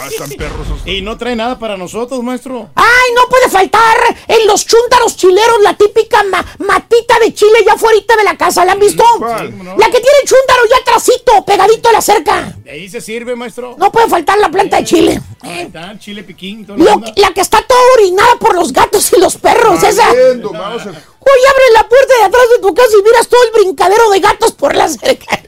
Ah, 0.00 0.08
están 0.08 0.30
perros 0.30 0.66
esos. 0.66 0.86
Y 0.86 1.02
no 1.02 1.16
trae 1.18 1.36
nada 1.36 1.58
para 1.58 1.76
nosotros, 1.76 2.22
maestro. 2.22 2.70
¡Ay, 2.74 3.10
no 3.14 3.28
puede 3.28 3.48
faltar! 3.48 3.96
En 4.28 4.46
los 4.46 4.66
chúntaros 4.66 5.16
chileros, 5.16 5.60
la 5.62 5.74
típica 5.74 6.22
ma- 6.24 6.44
matita 6.58 7.18
de 7.18 7.32
chile 7.34 7.58
ya 7.66 7.76
fuera 7.76 7.92
de 8.16 8.24
la 8.24 8.36
casa, 8.36 8.64
¿la 8.64 8.72
han 8.72 8.78
visto? 8.78 9.04
La 9.20 9.86
que 9.86 10.00
tiene 10.00 10.18
el 10.22 10.28
chúntaro 10.28 10.62
ya 10.70 10.84
trasito, 10.84 11.44
pegadito 11.44 11.88
a 11.88 11.92
la 11.92 12.00
cerca. 12.02 12.54
De 12.64 12.70
ahí 12.70 12.88
se 12.88 13.00
sirve, 13.00 13.34
maestro. 13.36 13.76
No 13.78 13.92
puede 13.92 14.08
faltar 14.08 14.38
la 14.38 14.48
planta 14.50 14.78
de 14.78 14.84
chile. 14.84 15.20
Ahí 15.42 15.60
está, 15.62 15.98
chile 15.98 16.22
piquín. 16.24 16.64
toda 16.66 16.78
la 16.78 16.84
Lo- 16.84 16.92
onda. 16.94 17.12
la 17.16 17.30
que 17.34 17.40
está 17.40 17.60
toda 17.62 17.80
orinada 17.94 18.36
por 18.38 18.54
los 18.54 18.72
gatos 18.72 19.12
y 19.12 19.20
los 19.20 19.36
perros, 19.36 19.82
esa. 19.82 20.06
Mauser. 20.06 20.94
Hoy 21.24 21.40
abres 21.50 21.72
la 21.74 21.88
puerta 21.88 22.14
de 22.18 22.24
atrás 22.24 22.42
de 22.56 22.62
tu 22.62 22.74
casa 22.74 22.88
y 22.98 23.02
miras 23.02 23.28
todo 23.28 23.42
el 23.44 23.50
brincadero 23.52 24.10
de 24.10 24.20
gatos 24.20 24.52
por 24.52 24.74
la 24.74 24.88
cerca. 24.88 25.42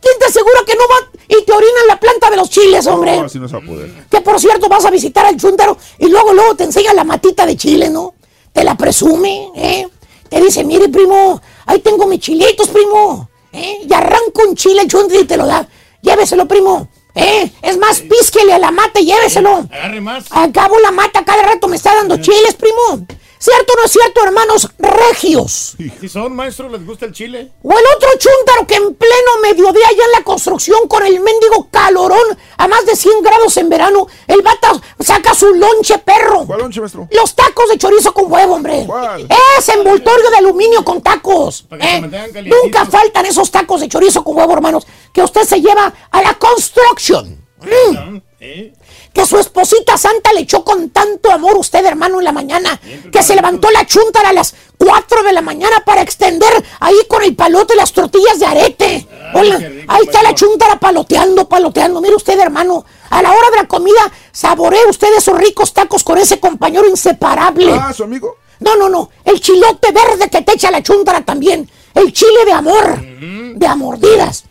¿Quién 0.00 0.18
te 0.18 0.26
asegura 0.26 0.60
que 0.66 0.74
no 0.74 0.82
va 0.88 1.10
y 1.28 1.44
te 1.44 1.52
orinan 1.52 1.86
la 1.88 1.98
planta 1.98 2.30
de 2.30 2.36
los 2.36 2.48
chiles, 2.50 2.86
hombre? 2.86 3.16
No, 3.16 3.24
así 3.24 3.38
no 3.38 3.48
se 3.48 3.56
va 3.56 3.62
a 3.62 3.66
poder. 3.66 4.06
Que 4.10 4.20
por 4.20 4.38
cierto 4.40 4.68
vas 4.68 4.84
a 4.84 4.90
visitar 4.90 5.26
al 5.26 5.36
chúntaro 5.36 5.76
y 5.98 6.08
luego 6.08 6.32
luego 6.32 6.54
te 6.54 6.64
enseña 6.64 6.94
la 6.94 7.04
matita 7.04 7.44
de 7.44 7.56
chile, 7.56 7.90
¿no? 7.90 8.14
Te 8.52 8.64
la 8.64 8.76
presume, 8.76 9.50
¿eh? 9.56 9.88
Te 10.28 10.40
dice, 10.40 10.62
mire, 10.64 10.88
primo, 10.88 11.40
ahí 11.66 11.80
tengo 11.80 12.06
mis 12.06 12.20
chilitos, 12.20 12.68
primo. 12.68 13.28
¿eh? 13.52 13.80
Y 13.88 13.92
arranca 13.92 14.42
un 14.46 14.54
chile 14.54 14.82
el 14.82 14.88
chúntaro 14.88 15.20
y 15.20 15.24
te 15.24 15.36
lo 15.36 15.46
da. 15.46 15.66
Lléveselo, 16.02 16.46
primo. 16.46 16.88
¿eh? 17.14 17.50
Es 17.62 17.78
más, 17.78 18.00
písquele 18.00 18.52
a 18.52 18.58
la 18.58 18.70
mata 18.70 19.00
y 19.00 19.06
lléveselo. 19.06 19.66
Agarre 19.70 20.00
más. 20.00 20.26
Al 20.30 20.52
cabo 20.52 20.78
la 20.80 20.90
mata 20.90 21.24
cada 21.24 21.42
rato 21.42 21.66
me 21.66 21.76
está 21.76 21.94
dando 21.94 22.18
chiles, 22.18 22.54
primo. 22.54 23.06
¿Cierto 23.38 23.72
o 23.72 23.76
no 23.76 23.84
es 23.84 23.92
cierto, 23.92 24.24
hermanos 24.24 24.68
regios? 24.78 25.76
Si 26.00 26.08
son, 26.08 26.34
maestro, 26.34 26.68
les 26.68 26.84
gusta 26.84 27.06
el 27.06 27.12
chile. 27.12 27.52
O 27.62 27.70
el 27.70 27.84
otro 27.96 28.08
chúntaro 28.18 28.66
que 28.66 28.74
en 28.74 28.94
pleno 28.94 29.30
mediodía 29.42 29.88
ya 29.96 30.04
en 30.04 30.12
la 30.12 30.24
construcción 30.24 30.88
con 30.88 31.04
el 31.04 31.20
mendigo 31.20 31.68
calorón 31.70 32.36
a 32.56 32.66
más 32.66 32.84
de 32.84 32.96
100 32.96 33.22
grados 33.22 33.56
en 33.56 33.68
verano, 33.68 34.08
el 34.26 34.42
bata 34.42 34.72
saca 34.98 35.34
su 35.34 35.54
lonche 35.54 35.98
perro. 35.98 36.46
¿Cuál 36.46 36.60
lonche, 36.60 36.80
maestro? 36.80 37.08
Los 37.12 37.34
tacos 37.34 37.68
de 37.68 37.78
chorizo 37.78 38.12
con 38.12 38.30
huevo, 38.30 38.54
hombre. 38.54 38.84
¿Cuál? 38.86 39.28
Es 39.58 39.68
envoltorio 39.68 40.30
de 40.30 40.36
aluminio 40.36 40.84
con 40.84 41.00
tacos. 41.00 41.62
Para 41.62 41.80
que 41.80 42.30
se 42.32 42.38
¿eh? 42.40 42.50
Nunca 42.64 42.86
faltan 42.86 43.26
esos 43.26 43.50
tacos 43.50 43.80
de 43.80 43.88
chorizo 43.88 44.24
con 44.24 44.36
huevo, 44.36 44.52
hermanos, 44.52 44.86
que 45.12 45.22
usted 45.22 45.42
se 45.42 45.60
lleva 45.60 45.92
a 46.10 46.22
la 46.22 46.34
construction. 46.34 47.46
Mm. 47.60 48.27
¿Eh? 48.40 48.72
Que 49.12 49.26
su 49.26 49.36
esposita 49.36 49.96
santa 49.98 50.32
le 50.32 50.40
echó 50.40 50.62
con 50.62 50.90
tanto 50.90 51.32
amor 51.32 51.56
usted, 51.56 51.84
hermano, 51.84 52.18
en 52.18 52.24
la 52.24 52.30
mañana. 52.30 52.80
Que 53.10 53.22
se 53.22 53.34
levantó 53.34 53.68
la 53.70 53.84
chuntara 53.84 54.28
a 54.28 54.32
las 54.32 54.54
4 54.76 55.24
de 55.24 55.32
la 55.32 55.42
mañana 55.42 55.82
para 55.84 56.02
extender 56.02 56.52
ahí 56.78 56.94
con 57.08 57.22
el 57.24 57.34
palote 57.34 57.74
las 57.74 57.92
tortillas 57.92 58.38
de 58.38 58.46
arete. 58.46 59.08
Hola, 59.34 59.56
ahí 59.88 60.02
está 60.04 60.22
la 60.22 60.34
chuntara 60.34 60.78
paloteando, 60.78 61.48
paloteando. 61.48 62.00
Mire 62.00 62.14
usted, 62.14 62.38
hermano, 62.38 62.84
a 63.10 63.22
la 63.22 63.32
hora 63.32 63.50
de 63.50 63.56
la 63.56 63.66
comida, 63.66 64.12
saboree 64.30 64.86
usted 64.88 65.08
esos 65.16 65.36
ricos 65.36 65.72
tacos 65.72 66.04
con 66.04 66.16
ese 66.18 66.38
compañero 66.38 66.86
inseparable. 66.88 67.72
Ah, 67.72 67.92
su 67.92 68.04
amigo. 68.04 68.36
No, 68.60 68.76
no, 68.76 68.88
no. 68.88 69.10
El 69.24 69.40
chilote 69.40 69.90
verde 69.90 70.30
que 70.30 70.42
te 70.42 70.52
echa 70.52 70.70
la 70.70 70.82
chuntara 70.82 71.24
también. 71.24 71.68
El 71.94 72.12
chile 72.12 72.44
de 72.44 72.52
amor. 72.52 73.00
De 73.00 73.66
amordidas. 73.66 74.44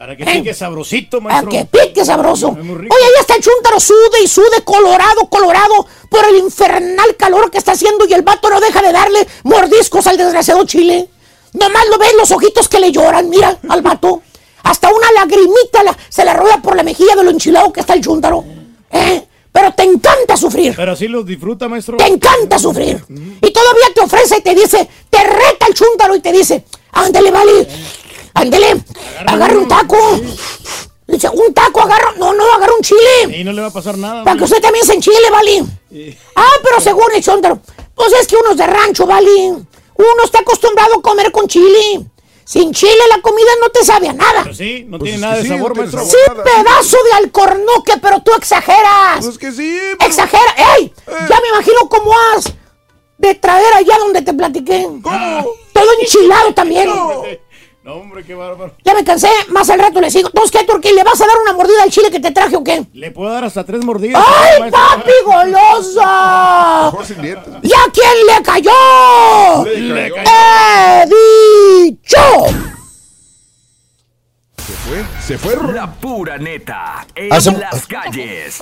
Para 0.00 0.16
que 0.16 0.24
pique 0.24 0.54
sabrosito, 0.54 1.20
maestro. 1.20 1.50
que 1.50 1.66
pique 1.66 2.02
sabroso. 2.06 2.48
Oye, 2.48 2.58
ahí 2.64 3.20
está 3.20 3.34
el 3.34 3.42
chúntaro 3.42 3.78
sude 3.78 4.22
y 4.24 4.26
sude 4.26 4.64
colorado, 4.64 5.28
colorado 5.28 5.86
por 6.08 6.24
el 6.24 6.38
infernal 6.38 7.16
calor 7.18 7.50
que 7.50 7.58
está 7.58 7.72
haciendo 7.72 8.06
y 8.08 8.14
el 8.14 8.22
vato 8.22 8.48
no 8.48 8.60
deja 8.60 8.80
de 8.80 8.92
darle 8.92 9.28
mordiscos 9.42 10.06
al 10.06 10.16
desgraciado 10.16 10.64
chile. 10.64 11.06
Nomás 11.52 11.86
lo 11.90 11.98
ves 11.98 12.14
los 12.16 12.30
ojitos 12.30 12.66
que 12.66 12.80
le 12.80 12.90
lloran, 12.90 13.28
mira, 13.28 13.58
al 13.68 13.82
vato. 13.82 14.22
Hasta 14.62 14.88
una 14.88 15.12
lagrimita 15.12 15.82
la- 15.84 15.94
se 16.08 16.24
le 16.24 16.32
rueda 16.32 16.62
por 16.62 16.76
la 16.76 16.82
mejilla 16.82 17.14
de 17.14 17.22
lo 17.24 17.30
enchilado 17.30 17.70
que 17.70 17.80
está 17.80 17.92
el 17.92 18.00
chúntaro. 18.00 18.42
¿Eh? 18.90 19.22
Pero 19.52 19.74
te 19.74 19.82
encanta 19.82 20.34
sufrir. 20.34 20.72
Pero 20.76 20.92
así 20.92 21.08
los 21.08 21.26
disfruta, 21.26 21.68
maestro. 21.68 21.98
Te 21.98 22.06
encanta 22.06 22.58
sufrir. 22.58 23.04
Y 23.10 23.50
todavía 23.52 23.84
te 23.94 24.00
ofrece 24.00 24.38
y 24.38 24.40
te 24.40 24.54
dice, 24.54 24.88
te 25.10 25.18
reta 25.24 25.66
el 25.68 25.74
chúntaro 25.74 26.14
y 26.16 26.20
te 26.20 26.32
dice, 26.32 26.64
ándele, 26.92 27.30
vale, 27.30 27.68
ándele, 28.40 28.82
agarra 29.26 29.58
un 29.58 29.68
taco. 29.68 29.96
Dice, 31.06 31.28
un 31.28 31.52
taco, 31.52 31.80
agarra, 31.82 32.12
no, 32.18 32.32
no, 32.32 32.52
agarra 32.54 32.72
un 32.74 32.82
chile. 32.82 33.36
Y 33.36 33.42
no 33.44 33.52
le 33.52 33.62
va 33.62 33.68
a 33.68 33.72
pasar 33.72 33.98
nada. 33.98 34.22
Para 34.22 34.36
que 34.38 34.44
usted 34.44 34.60
también 34.60 34.84
se 34.86 34.94
enchile, 34.94 35.28
vale. 35.30 35.64
Ah, 36.36 36.52
pero 36.62 36.80
según 36.80 37.10
el 37.14 37.22
chúntaro, 37.22 37.58
pues 37.94 38.12
es 38.12 38.26
que 38.28 38.36
uno 38.36 38.52
es 38.52 38.56
de 38.56 38.66
rancho, 38.66 39.06
vale. 39.06 39.30
Uno 39.48 40.24
está 40.24 40.38
acostumbrado 40.38 40.94
a 40.98 41.02
comer 41.02 41.32
con 41.32 41.46
chile. 41.48 42.06
Sin 42.44 42.72
chile 42.72 42.92
la 43.08 43.20
comida 43.22 43.48
no 43.60 43.68
te 43.70 43.84
sabe 43.84 44.08
a 44.08 44.12
nada. 44.12 44.42
Pero 44.44 44.54
sí, 44.54 44.84
no 44.88 44.98
Pues 44.98 45.10
tiene 45.10 45.24
nada 45.26 45.36
de 45.36 45.42
sí, 45.42 45.48
sabor, 45.48 45.76
no 45.76 45.82
maestro. 45.82 46.04
Sí, 46.04 46.16
pedazo 46.42 46.96
de 47.04 47.12
alcornoque, 47.12 47.92
pero 48.02 48.20
tú 48.22 48.32
exageras. 48.36 49.24
Pues 49.24 49.38
que 49.38 49.52
sí. 49.52 49.78
pero- 49.98 50.10
Exagera. 50.10 50.54
¡Ey! 50.78 50.92
Ya 51.28 51.40
me 51.40 51.48
imagino 51.48 51.88
cómo 51.88 52.12
has 52.12 52.52
de 53.18 53.34
traer 53.36 53.72
allá 53.74 53.98
donde 53.98 54.22
te 54.22 54.32
platiqué. 54.32 54.82
¿Cómo? 55.02 55.44
Todo 55.72 55.86
enchilado 56.00 56.52
también. 56.54 56.88
No, 56.88 57.22
hombre, 57.86 58.24
qué 58.24 58.34
bárbaro. 58.34 58.74
Ya 58.84 58.94
me 58.94 59.04
cansé, 59.04 59.28
más 59.48 59.68
al 59.70 59.78
rato 59.80 60.00
le 60.00 60.10
sigo. 60.10 60.28
Entonces, 60.28 60.50
¿qué, 60.50 60.66
Turquín? 60.66 60.94
¿Le 60.94 61.02
vas 61.04 61.20
a 61.20 61.26
dar 61.26 61.36
una 61.42 61.52
mordida 61.54 61.82
al 61.82 61.90
chile 61.90 62.10
que 62.10 62.20
te 62.20 62.30
traje 62.30 62.56
o 62.56 62.62
qué? 62.64 62.84
Le 62.92 63.10
puedo 63.10 63.32
dar 63.32 63.44
hasta 63.44 63.64
tres 63.64 63.84
mordidas. 63.84 64.22
¡Ay, 64.26 64.70
papi 64.70 65.10
goloso! 65.24 66.00
Mejor 66.84 67.04
sin 67.06 67.22
dientes. 67.22 67.54
¿Y 67.62 67.72
a 67.72 67.90
quién 67.92 68.26
le 68.26 68.42
cayó? 68.42 69.64
Le 69.64 70.10
cayó. 70.12 70.30
¡He 70.30 71.06
dicho! 71.86 72.18
Se 74.58 74.72
fue, 74.72 75.04
se 75.26 75.38
fue. 75.38 75.72
La 75.72 75.90
pura 75.92 76.36
neta 76.38 77.06
en 77.14 77.32
Hace- 77.32 77.52
las 77.52 77.86
calles. 77.86 78.58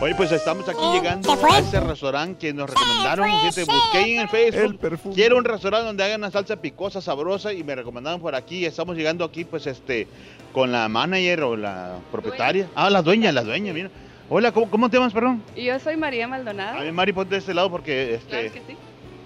Oye, 0.00 0.14
pues 0.14 0.30
estamos 0.30 0.68
aquí 0.68 0.78
Eh, 0.80 0.92
llegando 1.00 1.32
a 1.32 1.58
ese 1.58 1.80
restaurante 1.80 2.38
que 2.38 2.52
nos 2.54 2.70
recomendaron. 2.70 3.28
se 3.50 3.64
busqué 3.64 4.14
en 4.14 4.20
el 4.20 4.28
Facebook. 4.28 4.62
El 4.62 4.76
perfume. 4.76 5.14
Quiero 5.14 5.36
un 5.36 5.44
restaurante 5.44 5.86
donde 5.86 6.04
hagan 6.04 6.20
una 6.20 6.30
salsa 6.30 6.56
picosa, 6.56 7.00
sabrosa 7.00 7.52
y 7.52 7.64
me 7.64 7.74
recomendaron 7.74 8.20
por 8.20 8.34
aquí. 8.36 8.64
Estamos 8.64 8.96
llegando 8.96 9.24
aquí, 9.24 9.44
pues, 9.44 9.66
este, 9.66 10.06
con 10.52 10.70
la 10.70 10.88
manager 10.88 11.42
o 11.42 11.56
la 11.56 11.96
propietaria. 12.12 12.68
Ah, 12.76 12.90
la 12.90 13.02
dueña, 13.02 13.32
la 13.32 13.42
dueña, 13.42 13.72
mira. 13.72 13.90
Hola, 14.30 14.52
¿cómo, 14.52 14.70
cómo 14.70 14.88
te 14.88 14.98
llamas, 14.98 15.12
perdón? 15.12 15.42
Yo 15.56 15.78
soy 15.80 15.96
María 15.96 16.26
A 16.26 16.28
Maldonado. 16.28 16.78
ver, 16.78 16.92
Mari, 16.92 17.12
ponte 17.12 17.34
de 17.34 17.40
este 17.40 17.52
lado 17.54 17.68
porque, 17.70 18.14
este... 18.14 18.28
Claro 18.28 18.52
que 18.52 18.60
sí. 18.68 18.76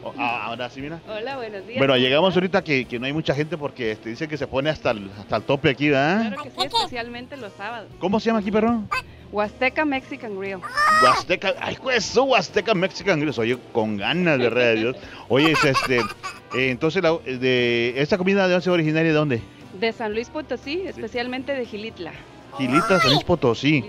oh, 0.05 0.15
ah, 0.17 0.45
ahora 0.47 0.71
sí, 0.71 0.81
mira. 0.81 1.01
Hola, 1.07 1.37
buenos 1.37 1.67
días. 1.67 1.79
Bueno, 1.79 1.93
¿cómo 1.95 2.03
llegamos 2.03 2.35
ahorita 2.35 2.65
que, 2.65 2.87
que 2.87 2.99
no 2.99 3.05
hay 3.05 3.13
mucha 3.13 3.35
gente 3.35 3.59
porque 3.59 3.91
este, 3.93 4.09
dice 4.09 4.27
que 4.27 4.39
se 4.39 4.47
pone 4.47 4.71
hasta 4.71 4.93
el, 4.93 5.11
hasta 5.19 5.37
el 5.37 5.43
tope 5.43 5.69
aquí, 5.71 5.91
¿verdad? 5.91 6.29
Claro 6.35 6.43
que 6.45 6.51
sí, 6.51 6.67
especialmente 6.67 7.37
los 7.37 7.53
sábados. 7.59 7.89
¿Cómo 7.99 8.19
se 8.21 8.27
llama 8.27 8.39
aquí, 8.39 8.51
perdón? 8.51 8.89
Huasteca 9.33 9.85
Mexican 9.85 10.39
Grill. 10.39 10.59
Huasteca, 11.03 11.55
ay, 11.59 11.77
pues 11.83 11.97
eso, 12.11 12.25
Huasteca 12.25 12.75
Mexican 12.75 13.19
Grill. 13.19 13.35
Oye, 13.39 13.59
con 13.73 13.97
ganas 13.97 14.39
de 14.39 14.51
red 14.51 14.75
de 14.75 14.81
Dios. 14.81 14.97
Oye, 15.29 15.53
es 15.53 15.65
este, 15.65 15.97
eh, 15.99 16.71
entonces, 16.71 17.03
la- 17.03 17.17
de 17.19 17.95
esta 17.97 18.19
comida 18.19 18.47
de 18.47 18.55
once 18.55 18.69
originaria 18.71 19.11
de 19.11 19.17
dónde? 19.17 19.43
De 19.81 19.93
San 19.93 20.13
Luis 20.13 20.29
Potosí, 20.29 20.83
especialmente 20.87 21.55
de 21.55 21.65
Gilitla. 21.65 22.13
Gilitas, 22.59 23.03
San 23.03 23.11
Luis 23.13 23.25
Potosí. 23.25 23.85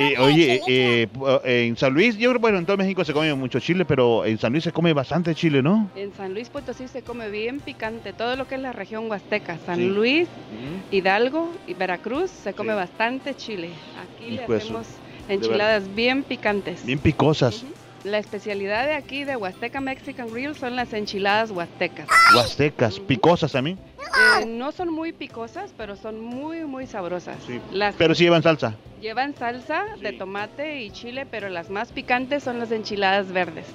Eh, 0.00 0.16
oye, 0.18 0.60
eh, 0.68 1.08
eh, 1.44 1.66
en 1.66 1.76
San 1.76 1.92
Luis, 1.92 2.16
yo 2.16 2.30
creo, 2.30 2.40
bueno, 2.40 2.58
en 2.58 2.66
todo 2.66 2.76
México 2.76 3.04
se 3.04 3.12
come 3.12 3.34
mucho 3.34 3.58
chile, 3.58 3.84
pero 3.84 4.24
en 4.24 4.38
San 4.38 4.52
Luis 4.52 4.62
se 4.64 4.70
come 4.72 4.92
bastante 4.92 5.34
chile, 5.34 5.60
¿no? 5.60 5.90
En 5.96 6.14
San 6.14 6.34
Luis 6.34 6.48
Potosí 6.50 6.86
se 6.86 7.02
come 7.02 7.28
bien 7.30 7.58
picante, 7.58 8.12
todo 8.12 8.36
lo 8.36 8.46
que 8.46 8.54
es 8.54 8.60
la 8.60 8.72
región 8.72 9.10
huasteca, 9.10 9.58
San 9.66 9.76
Sí. 9.76 9.86
Luis, 9.86 10.28
Hidalgo 10.92 11.50
y 11.66 11.74
Veracruz 11.74 12.30
se 12.30 12.54
come 12.54 12.74
bastante 12.74 13.34
chile. 13.34 13.70
Aquí 14.00 14.30
le 14.30 14.46
su- 14.46 14.52
hacemos 14.52 14.86
enchiladas 15.28 15.92
bien 15.94 16.22
picantes. 16.22 16.84
Bien 16.84 16.98
picosas. 17.00 17.64
La 18.04 18.18
especialidad 18.18 18.86
de 18.86 18.94
aquí 18.94 19.24
de 19.24 19.36
Huasteca 19.36 19.80
Mexican 19.80 20.30
Grill 20.32 20.54
son 20.54 20.76
las 20.76 20.92
enchiladas 20.92 21.50
huastecas. 21.50 22.06
Huastecas, 22.34 23.00
picosas 23.00 23.52
también. 23.52 23.78
Eh, 24.40 24.46
no 24.46 24.72
son 24.72 24.92
muy 24.92 25.12
picosas, 25.12 25.72
pero 25.76 25.96
son 25.96 26.20
muy, 26.20 26.64
muy 26.64 26.86
sabrosas. 26.86 27.36
Las 27.72 27.94
Pero 27.96 28.14
sí 28.14 28.24
llevan 28.24 28.42
salsa. 28.42 28.74
llevan 29.00 29.34
salsa 29.34 29.84
de 30.00 30.12
tomate 30.12 30.80
y 30.82 30.90
chile, 30.90 31.26
pero 31.28 31.48
las 31.48 31.70
más 31.70 31.92
picantes 31.92 32.42
son 32.44 32.58
las 32.58 32.70
enchiladas 32.70 33.32
verdes. 33.32 33.66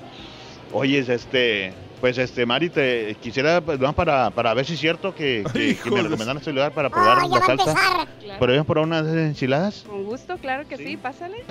Oye, 0.72 1.00
este, 1.00 1.74
pues 2.04 2.18
este, 2.18 2.46
Mari, 2.46 2.70
te 2.70 3.16
quisiera, 3.22 3.62
pues, 3.62 3.80
nomás 3.80 3.96
para, 3.96 4.30
para 4.30 4.54
ver 4.54 4.66
si 4.66 4.74
es 4.74 4.80
cierto 4.82 5.16
que, 5.16 5.42
que, 5.54 5.78
que 5.78 5.90
me 5.90 6.02
recomendaron 6.02 6.36
este 6.40 6.52
lugar 6.52 6.74
para 6.74 6.90
probar 6.90 7.22
ya 7.30 7.40
la 7.40 7.46
salsa. 7.46 7.74
Claro. 8.20 8.40
¿Pero 8.42 8.52
ellos 8.52 8.66
probar 8.66 8.88
unas 8.88 9.08
enchiladas? 9.08 9.86
Con 9.88 10.04
gusto, 10.04 10.36
claro 10.36 10.68
que 10.68 10.76
sí, 10.76 10.98
pásale. 10.98 11.46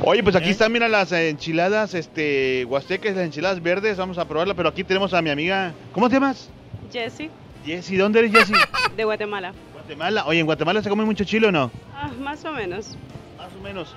Oye, 0.00 0.24
pues 0.24 0.34
aquí 0.34 0.50
están, 0.50 0.72
mira, 0.72 0.88
las 0.88 1.12
enchiladas, 1.12 1.94
este, 1.94 2.64
huastecas, 2.64 3.14
las 3.14 3.26
enchiladas 3.26 3.62
verdes, 3.62 3.96
vamos 3.96 4.18
a 4.18 4.26
probarla, 4.26 4.54
pero 4.54 4.70
aquí 4.70 4.82
tenemos 4.82 5.14
a 5.14 5.22
mi 5.22 5.30
amiga, 5.30 5.72
¿cómo 5.92 6.08
te 6.08 6.16
llamas? 6.16 6.50
Jessy, 6.90 7.30
Jessy, 7.64 7.96
¿dónde 7.96 8.18
eres 8.18 8.32
Jessy? 8.32 8.54
de 8.96 9.04
Guatemala. 9.04 9.52
Guatemala. 9.72 10.24
Oye, 10.26 10.40
¿en 10.40 10.46
Guatemala 10.46 10.82
se 10.82 10.90
come 10.90 11.04
mucho 11.04 11.22
chile 11.22 11.46
o 11.46 11.52
no? 11.52 11.70
Ah, 11.94 12.10
más 12.18 12.44
o 12.44 12.50
menos. 12.50 12.96
Más 13.38 13.50
o 13.56 13.62
menos. 13.62 13.94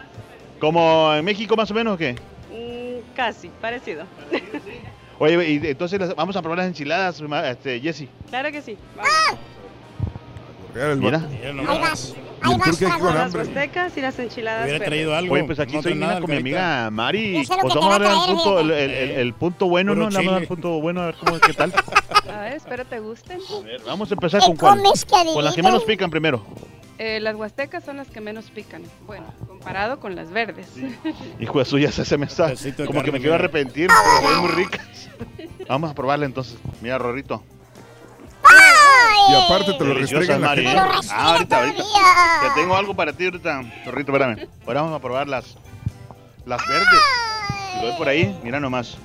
¿Como 0.59 1.11
en 1.15 1.25
México 1.25 1.55
más 1.55 1.71
o 1.71 1.73
menos 1.73 1.95
o 1.95 1.97
qué? 1.97 2.13
Mm, 2.51 3.15
casi, 3.15 3.49
parecido. 3.59 4.05
Oye, 5.19 5.49
y 5.51 5.67
entonces 5.67 5.99
las- 5.99 6.15
vamos 6.15 6.35
a 6.35 6.41
probar 6.41 6.57
las 6.59 6.67
enchiladas, 6.67 7.21
este, 7.45 7.79
Jessy. 7.79 8.09
claro 8.29 8.51
que 8.51 8.61
sí. 8.61 8.77
Vamos. 8.97 9.39
Mira. 10.97 11.21
Ahí 11.31 11.39
el 11.47 11.57
turco 12.61 12.63
aquí 12.69 12.99
con 12.99 13.13
Las 13.15 13.23
hambre. 13.25 13.41
huastecas 13.43 13.95
y 13.97 14.01
las 14.01 14.19
enchiladas 14.19 14.65
Hubiera 14.65 14.85
traído 14.85 15.15
algo. 15.15 15.33
Oye, 15.33 15.45
pues 15.45 15.57
aquí 15.59 15.71
no 15.73 15.79
estoy 15.79 15.95
nada, 15.95 16.19
con 16.19 16.29
mi 16.29 16.35
amiga 16.37 16.89
Mari. 16.91 17.33
Yo 17.33 17.43
sé 17.45 17.55
lo 17.55 17.61
Pues 17.61 17.73
que 17.73 17.79
vamos 17.79 17.95
a 17.95 17.97
ver 17.99 18.07
a 18.07 18.11
el 18.11 18.17
punto, 18.35 18.59
el, 18.59 18.71
el- 18.71 18.91
el- 18.91 19.11
el 19.11 19.33
punto 19.33 19.69
bueno, 19.69 19.93
Puro 19.93 20.03
¿no? 20.03 20.09
Le 20.09 20.15
vamos 20.17 20.29
a 20.29 20.33
dar 20.33 20.41
el 20.41 20.47
punto 20.49 20.69
bueno, 20.81 21.01
a 21.01 21.05
ver 21.05 21.15
cómo, 21.15 21.39
qué 21.39 21.53
tal. 21.53 21.73
A 22.29 22.41
ver, 22.41 22.53
espero 22.53 22.83
te 22.85 22.99
gusten. 22.99 23.39
Vamos 23.85 24.11
a 24.11 24.13
empezar 24.15 24.41
¿Qué 24.41 24.47
con 24.47 24.57
cuál. 24.57 24.81
Con 25.33 25.45
las 25.45 25.55
que 25.55 25.63
menos 25.63 25.83
pican 25.85 26.09
primero. 26.09 26.43
Eh, 26.97 27.19
las 27.19 27.35
huastecas 27.35 27.83
son 27.83 27.97
las 27.97 28.07
que 28.07 28.21
menos 28.21 28.49
pican. 28.51 28.83
Bueno, 29.05 29.25
comparado 29.47 29.99
con 29.99 30.15
las 30.15 30.31
verdes. 30.31 30.67
Hijo 31.39 31.59
de 31.59 31.65
suya, 31.65 31.91
se 31.91 32.17
me 32.17 32.25
está. 32.25 32.47
de 32.47 32.85
Como 32.85 33.03
que 33.03 33.11
me 33.11 33.19
quiero 33.19 33.35
arrepentir, 33.35 33.87
pero 33.89 34.31
son 34.31 34.41
muy 34.41 34.51
ricas. 34.51 35.09
Vamos 35.67 35.91
a 35.91 35.93
probarla 35.93 36.25
entonces. 36.25 36.57
Mira, 36.81 36.97
Rorrito. 36.97 37.43
Y 39.27 39.33
aparte 39.33 39.73
te 39.73 39.83
lo 39.83 39.95
restregan 39.95 40.39
la 40.41 40.55
gente. 40.55 40.77
Ah, 41.09 41.33
ahorita, 41.33 41.57
ahorita. 41.59 41.83
Te 42.43 42.61
tengo 42.61 42.75
algo 42.75 42.95
para 42.95 43.11
ti 43.11 43.25
ahorita. 43.25 43.61
Rorrito, 43.85 44.11
espérame. 44.11 44.47
Ahora 44.67 44.81
vamos 44.83 44.95
a 44.97 45.01
probar 45.01 45.27
las, 45.27 45.57
las 46.45 46.61
verdes. 46.67 46.99
Si 47.73 47.81
lo 47.81 47.87
doy 47.87 47.97
por 47.97 48.07
ahí, 48.07 48.39
mira 48.43 48.59
nomás. 48.59 48.97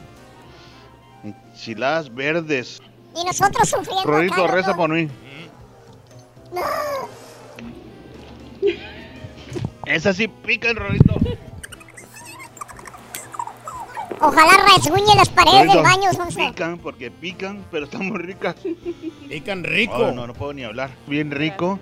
Enchiladas 1.24 2.14
verdes. 2.14 2.80
Y 3.16 3.24
nosotros 3.24 3.68
sufriendo. 3.68 4.04
Rorrito, 4.04 4.44
acá, 4.44 4.52
reza 4.54 4.76
por 4.76 4.90
mí. 4.90 5.08
No. 6.52 6.60
Esa 9.90 10.12
sí 10.12 10.28
pica 10.28 10.70
el 10.70 10.76
Rorrito. 10.76 11.14
Ojalá 14.22 14.52
rasguñe 14.68 15.14
las 15.16 15.30
paredes 15.30 15.72
del 15.72 15.82
baño, 15.82 16.12
Sonso. 16.12 16.38
Pican 16.38 16.78
porque 16.78 17.10
pican, 17.10 17.64
pero 17.70 17.86
están 17.86 18.06
muy 18.08 18.18
ricas. 18.18 18.54
Pican 19.28 19.64
rico. 19.64 19.94
Oh, 19.96 20.12
no, 20.12 20.26
no 20.26 20.34
puedo 20.34 20.52
ni 20.52 20.62
hablar. 20.62 20.90
Bien 21.06 21.30
rico, 21.30 21.78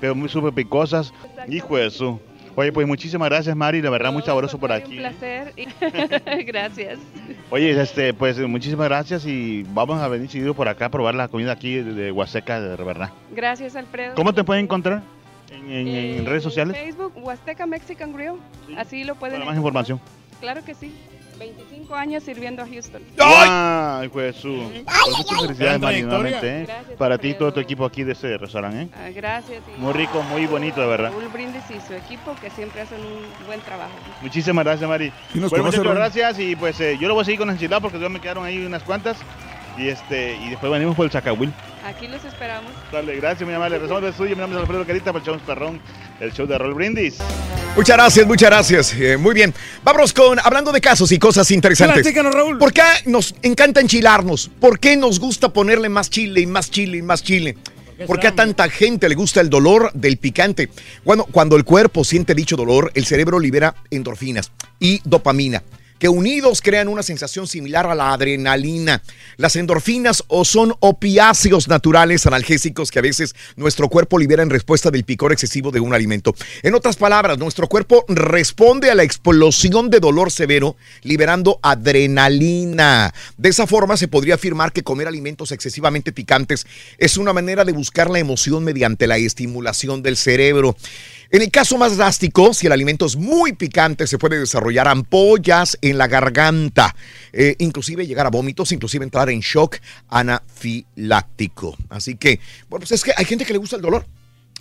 pero 0.00 0.14
muy 0.14 0.28
súper 0.28 0.52
picosas. 0.52 1.12
Hijo 1.48 1.76
de 1.78 1.90
su. 1.90 2.20
Oye, 2.56 2.72
pues 2.72 2.86
muchísimas 2.86 3.30
gracias, 3.30 3.56
Mari. 3.56 3.80
La 3.80 3.88
verdad, 3.90 4.12
muy 4.12 4.22
sabroso 4.22 4.58
por 4.58 4.70
Un 4.70 4.76
aquí. 4.76 4.96
placer. 4.98 5.54
y- 5.56 5.68
Gracias. 6.44 6.98
Oye, 7.48 7.80
este, 7.80 8.12
pues 8.12 8.38
muchísimas 8.38 8.88
gracias 8.88 9.24
y 9.24 9.62
vamos 9.70 10.00
a 10.02 10.08
venir 10.08 10.28
seguido 10.28 10.52
por 10.52 10.68
acá 10.68 10.86
a 10.86 10.90
probar 10.90 11.14
la 11.14 11.28
comida 11.28 11.52
aquí 11.52 11.76
de, 11.76 12.12
Huasteca, 12.12 12.60
de 12.60 12.76
verdad. 12.84 13.10
Gracias, 13.34 13.74
Alfredo. 13.76 14.14
¿Cómo 14.16 14.34
te 14.34 14.44
pueden 14.44 14.64
encontrar? 14.64 15.02
¿En, 15.50 15.70
en- 15.70 15.88
en 15.88 16.26
redes 16.26 16.42
sociales? 16.42 16.76
Facebook, 16.76 17.12
Huasteca 17.16 17.66
Mexican 17.66 18.12
Grill. 18.12 18.34
Así 18.76 19.04
lo 19.04 19.14
pueden 19.16 19.34
Para 19.40 19.46
más 19.46 19.56
encontrar. 19.56 19.84
información. 19.84 20.00
Claro 20.40 20.64
que 20.64 20.74
sí. 20.74 20.94
25 21.38 21.94
años 21.94 22.22
sirviendo 22.22 22.62
a 22.62 22.66
Houston. 22.68 23.00
¡Ay, 23.18 24.08
pues! 24.10 24.36
Pues 24.42 25.16
muchas 25.16 25.40
felicidades, 25.40 25.80
Mari, 25.80 26.02
nuevamente. 26.02 26.46
¿eh? 26.60 26.64
Gracias, 26.66 26.98
Para 26.98 27.16
ti 27.16 27.28
y 27.30 27.34
todo 27.34 27.50
tu 27.54 27.60
equipo 27.60 27.86
aquí 27.86 28.04
de 28.04 28.12
este 28.12 28.36
restaurante. 28.36 28.82
¿eh? 28.82 28.88
Ah, 28.94 29.08
gracias. 29.08 29.62
y 29.74 29.80
Muy 29.80 29.94
rico, 29.94 30.22
muy 30.24 30.44
bonito, 30.46 30.82
de 30.82 30.86
verdad. 30.86 31.10
Raúl 31.10 31.28
Brindis 31.28 31.62
y 31.70 31.80
su 31.86 31.94
equipo 31.94 32.36
que 32.42 32.50
siempre 32.50 32.82
hacen 32.82 32.98
un 33.00 33.46
buen 33.46 33.58
trabajo. 33.60 33.94
Muchísimas 34.20 34.66
gracias, 34.66 34.86
Mari. 34.86 35.10
¿Y 35.34 35.38
nos 35.38 35.48
bueno, 35.50 35.64
muchas 35.64 35.82
gracias 35.82 36.38
y 36.40 36.56
pues 36.56 36.78
eh, 36.80 36.98
yo 37.00 37.08
lo 37.08 37.14
voy 37.14 37.22
a 37.22 37.24
seguir 37.24 37.38
con 37.38 37.48
las 37.48 37.56
enchiladas 37.56 37.80
porque 37.80 37.96
todavía 37.96 38.18
me 38.18 38.20
quedaron 38.20 38.44
ahí 38.44 38.58
unas 38.66 38.82
cuantas. 38.82 39.16
Y 39.80 39.88
este 39.88 40.36
y 40.36 40.50
después 40.50 40.70
venimos 40.70 40.94
por 40.94 41.06
el 41.06 41.10
chacahuil. 41.10 41.52
Aquí 41.86 42.06
los 42.06 42.22
esperamos. 42.22 42.70
Dale, 42.92 43.16
gracias, 43.16 43.48
mi 43.48 43.54
amable. 43.54 43.78
Rezamos 43.78 44.02
de 44.02 44.12
suyo. 44.12 44.36
Mi 44.36 44.40
nombre 44.42 44.58
es 44.58 44.60
Alfredo 44.60 44.86
Carita 44.86 45.06
para 45.06 45.24
el 45.24 45.24
show 45.24 45.40
Perrón, 45.46 45.80
el 46.20 46.32
show 46.32 46.46
de 46.46 46.58
Roll 46.58 46.74
Brindis. 46.74 47.16
Muchas 47.74 47.96
gracias, 47.96 48.26
muchas 48.26 48.50
gracias. 48.50 48.94
Eh, 48.94 49.16
muy 49.16 49.32
bien. 49.32 49.54
Vámonos 49.82 50.12
con, 50.12 50.38
hablando 50.38 50.70
de 50.70 50.82
casos 50.82 51.10
y 51.12 51.18
cosas 51.18 51.50
interesantes. 51.50 52.02
Platícanos, 52.02 52.34
Raúl. 52.34 52.58
¿Por 52.58 52.74
qué 52.74 52.82
nos 53.06 53.34
encanta 53.40 53.80
enchilarnos? 53.80 54.50
¿Por 54.60 54.78
qué 54.78 54.96
nos 54.96 55.18
gusta 55.18 55.48
ponerle 55.48 55.88
más 55.88 56.10
chile 56.10 56.42
y 56.42 56.46
más 56.46 56.70
chile 56.70 56.98
y 56.98 57.02
más 57.02 57.22
chile? 57.22 57.56
¿Por 58.06 58.18
qué 58.18 58.28
a 58.28 58.34
tanta 58.34 58.68
gente 58.68 59.08
le 59.08 59.14
gusta 59.14 59.40
el 59.40 59.48
dolor 59.48 59.92
del 59.94 60.18
picante? 60.18 60.70
Bueno, 61.04 61.24
cuando 61.24 61.56
el 61.56 61.64
cuerpo 61.64 62.04
siente 62.04 62.34
dicho 62.34 62.56
dolor, 62.56 62.90
el 62.94 63.06
cerebro 63.06 63.38
libera 63.38 63.74
endorfinas 63.90 64.52
y 64.78 65.00
dopamina 65.04 65.62
que 66.00 66.08
unidos 66.08 66.62
crean 66.62 66.88
una 66.88 67.04
sensación 67.04 67.46
similar 67.46 67.86
a 67.86 67.94
la 67.94 68.12
adrenalina. 68.12 69.02
Las 69.36 69.54
endorfinas 69.54 70.24
o 70.28 70.44
son 70.44 70.74
opiáceos 70.80 71.68
naturales 71.68 72.26
analgésicos 72.26 72.90
que 72.90 72.98
a 72.98 73.02
veces 73.02 73.36
nuestro 73.54 73.88
cuerpo 73.88 74.18
libera 74.18 74.42
en 74.42 74.50
respuesta 74.50 74.90
del 74.90 75.04
picor 75.04 75.30
excesivo 75.32 75.70
de 75.70 75.78
un 75.78 75.94
alimento. 75.94 76.34
En 76.62 76.74
otras 76.74 76.96
palabras, 76.96 77.38
nuestro 77.38 77.68
cuerpo 77.68 78.04
responde 78.08 78.90
a 78.90 78.94
la 78.94 79.02
explosión 79.02 79.90
de 79.90 80.00
dolor 80.00 80.32
severo 80.32 80.76
liberando 81.02 81.60
adrenalina. 81.62 83.12
De 83.36 83.50
esa 83.50 83.66
forma 83.66 83.98
se 83.98 84.08
podría 84.08 84.36
afirmar 84.36 84.72
que 84.72 84.82
comer 84.82 85.06
alimentos 85.06 85.52
excesivamente 85.52 86.12
picantes 86.12 86.66
es 86.96 87.18
una 87.18 87.34
manera 87.34 87.66
de 87.66 87.72
buscar 87.72 88.10
la 88.10 88.18
emoción 88.18 88.64
mediante 88.64 89.06
la 89.06 89.18
estimulación 89.18 90.02
del 90.02 90.16
cerebro. 90.16 90.76
En 91.32 91.42
el 91.42 91.50
caso 91.52 91.78
más 91.78 91.96
drástico, 91.96 92.52
si 92.52 92.66
el 92.66 92.72
alimento 92.72 93.06
es 93.06 93.14
muy 93.14 93.52
picante, 93.52 94.08
se 94.08 94.18
puede 94.18 94.40
desarrollar 94.40 94.88
ampollas 94.88 95.78
en 95.80 95.96
la 95.96 96.08
garganta, 96.08 96.96
eh, 97.32 97.54
inclusive 97.58 98.04
llegar 98.04 98.26
a 98.26 98.30
vómitos, 98.30 98.72
inclusive 98.72 99.04
entrar 99.04 99.30
en 99.30 99.38
shock 99.38 99.76
anafiláctico. 100.08 101.76
Así 101.88 102.16
que, 102.16 102.40
bueno, 102.68 102.80
pues 102.80 102.92
es 102.92 103.04
que 103.04 103.12
hay 103.16 103.24
gente 103.24 103.44
que 103.44 103.52
le 103.52 103.60
gusta 103.60 103.76
el 103.76 103.82
dolor. 103.82 104.06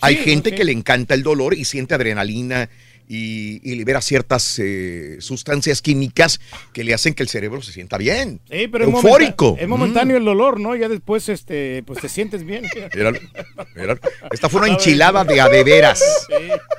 Hay 0.01 0.17
Sí, 0.17 0.23
gente 0.23 0.53
que 0.53 0.63
le 0.63 0.71
encanta 0.71 1.15
el 1.15 1.23
dolor 1.23 1.55
y 1.55 1.65
siente 1.65 1.95
adrenalina 1.95 2.69
y, 3.11 3.59
y 3.69 3.75
libera 3.75 3.99
ciertas 4.01 4.59
eh, 4.59 5.17
sustancias 5.19 5.81
químicas 5.81 6.39
que 6.73 6.83
le 6.83 6.93
hacen 6.93 7.15
que 7.15 7.23
el 7.23 7.29
cerebro 7.29 7.61
se 7.63 7.71
sienta 7.73 7.97
bien. 7.97 8.39
Sí, 8.51 8.67
pero 8.67 8.85
es 8.85 8.93
eufórico. 8.93 9.45
momenta- 9.47 9.63
Es 9.63 9.67
momentáneo 9.67 10.17
el 10.17 10.23
dolor, 10.25 10.59
¿no? 10.59 10.75
Ya 10.75 10.87
después, 10.87 11.27
este, 11.27 11.81
pues 11.87 11.99
te 11.99 12.07
sientes 12.07 12.43
bien. 12.45 12.65
Míralo, 12.95 13.19
míralo. 13.75 13.99
Esta 14.31 14.47
fue 14.47 14.61
una 14.61 14.69
enchilada 14.71 15.23
de 15.25 15.41
adeveras. 15.41 16.01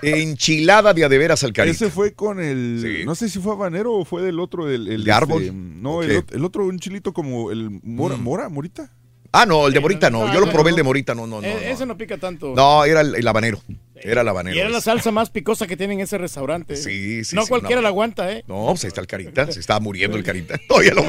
Enchilada 0.03 0.95
de 0.95 1.05
adeveras 1.05 1.43
al 1.45 1.53
cariño. 1.53 1.73
Ese 1.75 1.91
fue 1.91 2.15
con 2.15 2.41
el. 2.41 3.05
No 3.05 3.15
sé 3.15 3.29
si 3.29 3.39
fue 3.39 3.53
habanero 3.53 3.93
o 3.95 4.05
fue 4.05 4.23
del 4.23 4.39
otro. 4.41 4.71
El, 4.71 4.89
el, 4.89 5.05
¿De 5.05 5.13
árbol? 5.13 5.43
este, 5.43 5.55
no, 5.55 5.97
¿O 5.97 6.03
el, 6.03 6.25
el 6.31 6.45
otro, 6.45 6.65
un 6.67 6.79
chilito 6.79 7.13
como 7.13 7.51
el 7.51 7.71
mora, 7.83 8.17
Mm. 8.17 8.23
mora, 8.23 8.49
morita. 8.49 8.93
Ah, 9.33 9.47
no, 9.47 9.69
el 9.69 9.73
de 9.73 9.79
Morita 9.79 10.11
no. 10.11 10.33
Yo 10.35 10.41
lo 10.41 10.47
no, 10.47 10.53
probé 10.53 10.71
el 10.71 10.77
de 10.77 10.83
Morita, 10.83 11.15
no, 11.15 11.25
no, 11.25 11.41
no. 11.41 11.47
Eh, 11.47 11.55
No, 11.55 11.61
Ese 11.61 11.87
no 11.87 11.97
pica 11.97 12.19
tanto. 12.19 12.53
No, 12.57 12.85
era 12.85 13.01
el, 13.01 13.15
el 13.15 13.29
habanero. 13.29 13.63
Era 14.03 14.23
habanero. 14.23 14.57
Y 14.57 14.61
era 14.61 14.69
la 14.69 14.81
salsa 14.81 15.11
más 15.11 15.31
picosa 15.31 15.67
que 15.67 15.77
tiene 15.77 15.95
en 15.95 16.01
ese 16.01 16.19
restaurante. 16.19 16.77
Sí, 16.77 17.25
sí, 17.25 17.37
No 17.37 17.43
sí, 17.43 17.49
cualquiera 17.49 17.83
la 17.83 17.89
aguanta, 17.89 18.31
¿eh? 18.33 18.45
No, 18.47 18.67
pues 18.69 18.85
ahí 18.85 18.89
está 18.89 19.01
el 19.01 19.07
carita. 19.07 19.51
Se 19.51 19.61
estaba 19.61 19.81
muriendo 19.81 20.17
el 20.17 20.25
carita. 20.25 20.59
No, 20.71 20.83
ya 20.83 20.95
lo. 20.95 21.05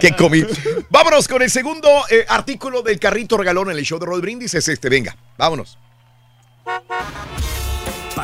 ¿Qué 0.00 0.12
comí? 0.16 0.42
Vámonos 0.88 1.28
con 1.28 1.42
el 1.42 1.50
segundo 1.50 1.88
eh, 2.10 2.24
artículo 2.28 2.82
del 2.82 2.98
carrito 2.98 3.36
regalón 3.36 3.70
en 3.70 3.76
el 3.76 3.84
show 3.84 3.98
de 3.98 4.06
Rod 4.06 4.20
Brindis. 4.22 4.54
Es 4.54 4.68
este. 4.68 4.88
Venga, 4.88 5.16
vámonos. 5.36 5.78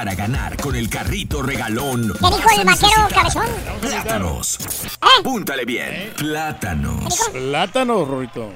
Para 0.01 0.15
ganar 0.15 0.57
con 0.57 0.75
el 0.77 0.89
carrito 0.89 1.43
regalón. 1.43 2.15
¿Qué 2.19 2.27
dijo 2.35 2.49
el 2.59 2.65
vaquero 2.65 3.09
cabezón? 3.15 3.45
Plátanos. 3.83 4.59
Apúntale 4.99 5.67
bien. 5.67 6.15
Plátanos. 6.17 7.29
Plátano, 7.31 8.07
Rorito. 8.07 8.51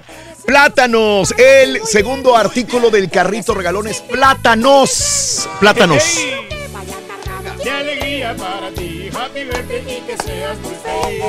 Plátanos. 0.46 1.34
El 1.36 1.82
segundo 1.84 2.34
artículo 2.34 2.88
del 2.88 3.10
carrito 3.10 3.52
regalón 3.52 3.88
es 3.88 4.00
plátanos. 4.00 5.46
Plátanos. 5.60 6.18
Día 7.64 8.36
para 8.36 8.70
ti. 8.70 9.08
Happy 9.14 9.44
birthday 9.44 9.80
y 9.98 10.00
que 10.06 10.16
seas 10.22 10.58
muy 10.58 10.74
feliz. 10.74 11.24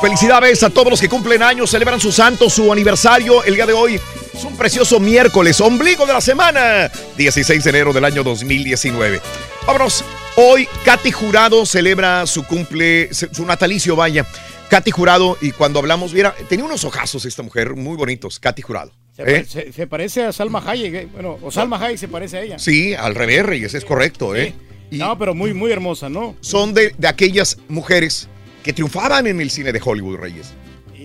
Felicidades 0.00 0.62
a 0.62 0.70
todos 0.70 0.90
los 0.90 1.00
que 1.00 1.08
cumplen 1.08 1.42
años, 1.42 1.70
celebran 1.70 2.00
su 2.00 2.10
santo, 2.12 2.50
su 2.50 2.72
aniversario 2.72 3.44
el 3.44 3.54
día 3.54 3.66
de 3.66 3.72
hoy. 3.72 4.00
Es 4.34 4.44
un 4.44 4.56
precioso 4.56 4.98
miércoles, 5.00 5.60
ombligo 5.60 6.06
de 6.06 6.12
la 6.14 6.20
semana, 6.20 6.90
16 7.16 7.62
de 7.62 7.70
enero 7.70 7.92
del 7.92 8.04
año 8.04 8.22
2019. 8.24 9.20
Vámonos, 9.66 10.04
hoy 10.36 10.66
Katy 10.84 11.12
Jurado 11.12 11.66
celebra 11.66 12.26
su 12.26 12.44
cumple, 12.44 13.10
su 13.12 13.44
natalicio, 13.44 13.94
vaya. 13.96 14.26
Katy 14.70 14.90
Jurado, 14.92 15.36
y 15.40 15.50
cuando 15.50 15.80
hablamos, 15.80 16.12
mira, 16.14 16.34
tenía 16.48 16.64
unos 16.64 16.84
ojazos 16.84 17.24
esta 17.26 17.42
mujer 17.42 17.74
muy 17.74 17.96
bonitos, 17.96 18.38
Katy 18.38 18.62
Jurado. 18.62 18.92
Se, 19.16 19.22
¿eh? 19.22 19.26
pare- 19.26 19.46
se- 19.46 19.72
se 19.72 19.86
parece 19.88 20.24
a 20.24 20.32
Salma 20.32 20.62
Hayek, 20.64 20.94
eh. 20.94 21.08
bueno, 21.12 21.38
o 21.42 21.50
Salma 21.50 21.76
Hayek 21.84 21.98
se 21.98 22.08
parece 22.08 22.38
a 22.38 22.42
ella. 22.42 22.58
Sí, 22.58 22.94
al 22.94 23.14
revés, 23.16 23.44
Reyes, 23.44 23.74
es 23.74 23.84
correcto, 23.84 24.34
¿eh? 24.36 24.54
No, 24.90 25.16
pero 25.18 25.34
muy, 25.34 25.54
muy 25.54 25.70
hermosa, 25.72 26.08
¿no? 26.08 26.34
Son 26.40 26.74
de, 26.74 26.94
de 26.98 27.08
aquellas 27.08 27.58
mujeres 27.68 28.28
que 28.62 28.72
triunfaban 28.72 29.26
en 29.26 29.40
el 29.40 29.50
cine 29.50 29.72
de 29.72 29.80
Hollywood, 29.84 30.16
Reyes. 30.16 30.52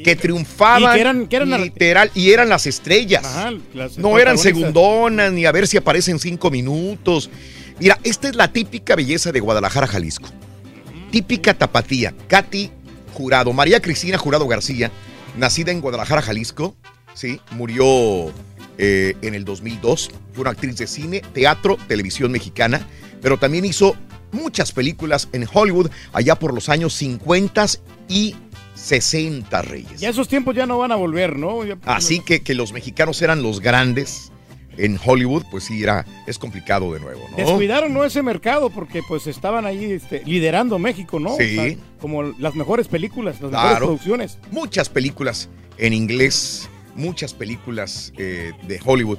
Que 0.04 0.16
triunfaban 0.16 0.92
Y 0.92 0.96
que 0.96 1.02
eran- 1.02 1.28
que 1.28 1.36
eran- 1.38 1.62
literal 1.62 2.12
y 2.14 2.32
eran 2.32 2.50
las 2.50 2.68
estrellas. 2.68 3.24
Ajá, 3.26 3.54
las 3.74 3.98
no 3.98 4.20
eran 4.20 4.38
segundonas 4.38 5.32
ni 5.32 5.46
a 5.46 5.52
ver 5.52 5.68
si 5.68 5.78
aparecen 5.78 6.20
cinco 6.20 6.52
minutos. 6.52 7.30
Mira, 7.80 8.00
esta 8.04 8.28
es 8.30 8.36
la 8.36 8.52
típica 8.52 8.96
belleza 8.96 9.32
de 9.32 9.40
Guadalajara, 9.40 9.88
Jalisco. 9.88 10.30
Típica 11.12 11.54
tapatía. 11.54 12.14
Katy 12.28 12.72
Jurado, 13.14 13.54
María 13.54 13.82
Cristina 13.82 14.18
Jurado 14.18 14.48
García, 14.48 14.92
nacida 15.38 15.72
en 15.72 15.80
Guadalajara, 15.82 16.22
Jalisco, 16.22 16.76
sí, 17.14 17.40
murió 17.52 18.34
eh, 18.78 19.16
en 19.22 19.34
el 19.36 19.46
2002. 19.46 20.12
Fue 20.34 20.42
una 20.42 20.52
actriz 20.52 20.76
de 20.78 20.88
cine, 20.88 21.22
teatro, 21.34 21.78
televisión 21.88 22.32
mexicana, 22.32 22.86
pero 23.26 23.40
también 23.40 23.66
hizo 23.66 23.96
muchas 24.32 24.72
películas 24.72 25.30
en 25.34 25.48
Hollywood 25.52 25.90
allá 26.14 26.36
por 26.36 26.54
los 26.54 26.70
años 26.70 26.94
50 26.94 27.66
y 28.08 28.36
60, 28.76 29.64
Reyes. 29.64 30.00
Ya 30.00 30.10
esos 30.10 30.28
tiempos 30.28 30.56
ya 30.56 30.68
no 30.68 30.78
van 30.78 30.92
a 30.92 30.96
volver, 30.96 31.36
¿no? 31.36 31.66
Ya- 31.66 31.76
Así 31.86 32.20
que 32.20 32.44
que 32.44 32.54
los 32.54 32.72
mexicanos 32.72 33.20
eran 33.24 33.42
los 33.42 33.62
grandes 33.62 34.32
en 34.78 35.00
Hollywood, 35.04 35.42
pues 35.50 35.64
sí, 35.64 35.82
era, 35.82 36.06
es 36.28 36.38
complicado 36.38 36.94
de 36.94 37.00
nuevo, 37.00 37.28
¿no? 37.32 37.38
Descuidaron 37.38 37.96
¿no? 37.96 38.04
ese 38.04 38.22
mercado 38.22 38.70
porque 38.70 39.02
pues 39.02 39.26
estaban 39.26 39.66
ahí 39.66 39.86
este, 39.86 40.22
liderando 40.24 40.78
México, 40.78 41.20
¿no? 41.20 41.36
Sí. 41.36 41.80
como 42.00 42.22
las 42.22 42.54
mejores 42.54 42.88
películas, 42.88 43.42
las 43.42 43.50
mejores 43.50 43.78
producciones. 43.78 44.38
Muchas 44.52 44.88
películas 44.88 45.50
en 45.80 45.94
inglés, 45.94 46.70
muchas 46.94 47.34
películas 47.34 48.14
eh, 48.18 48.52
de 48.68 48.80
Hollywood. 48.86 49.18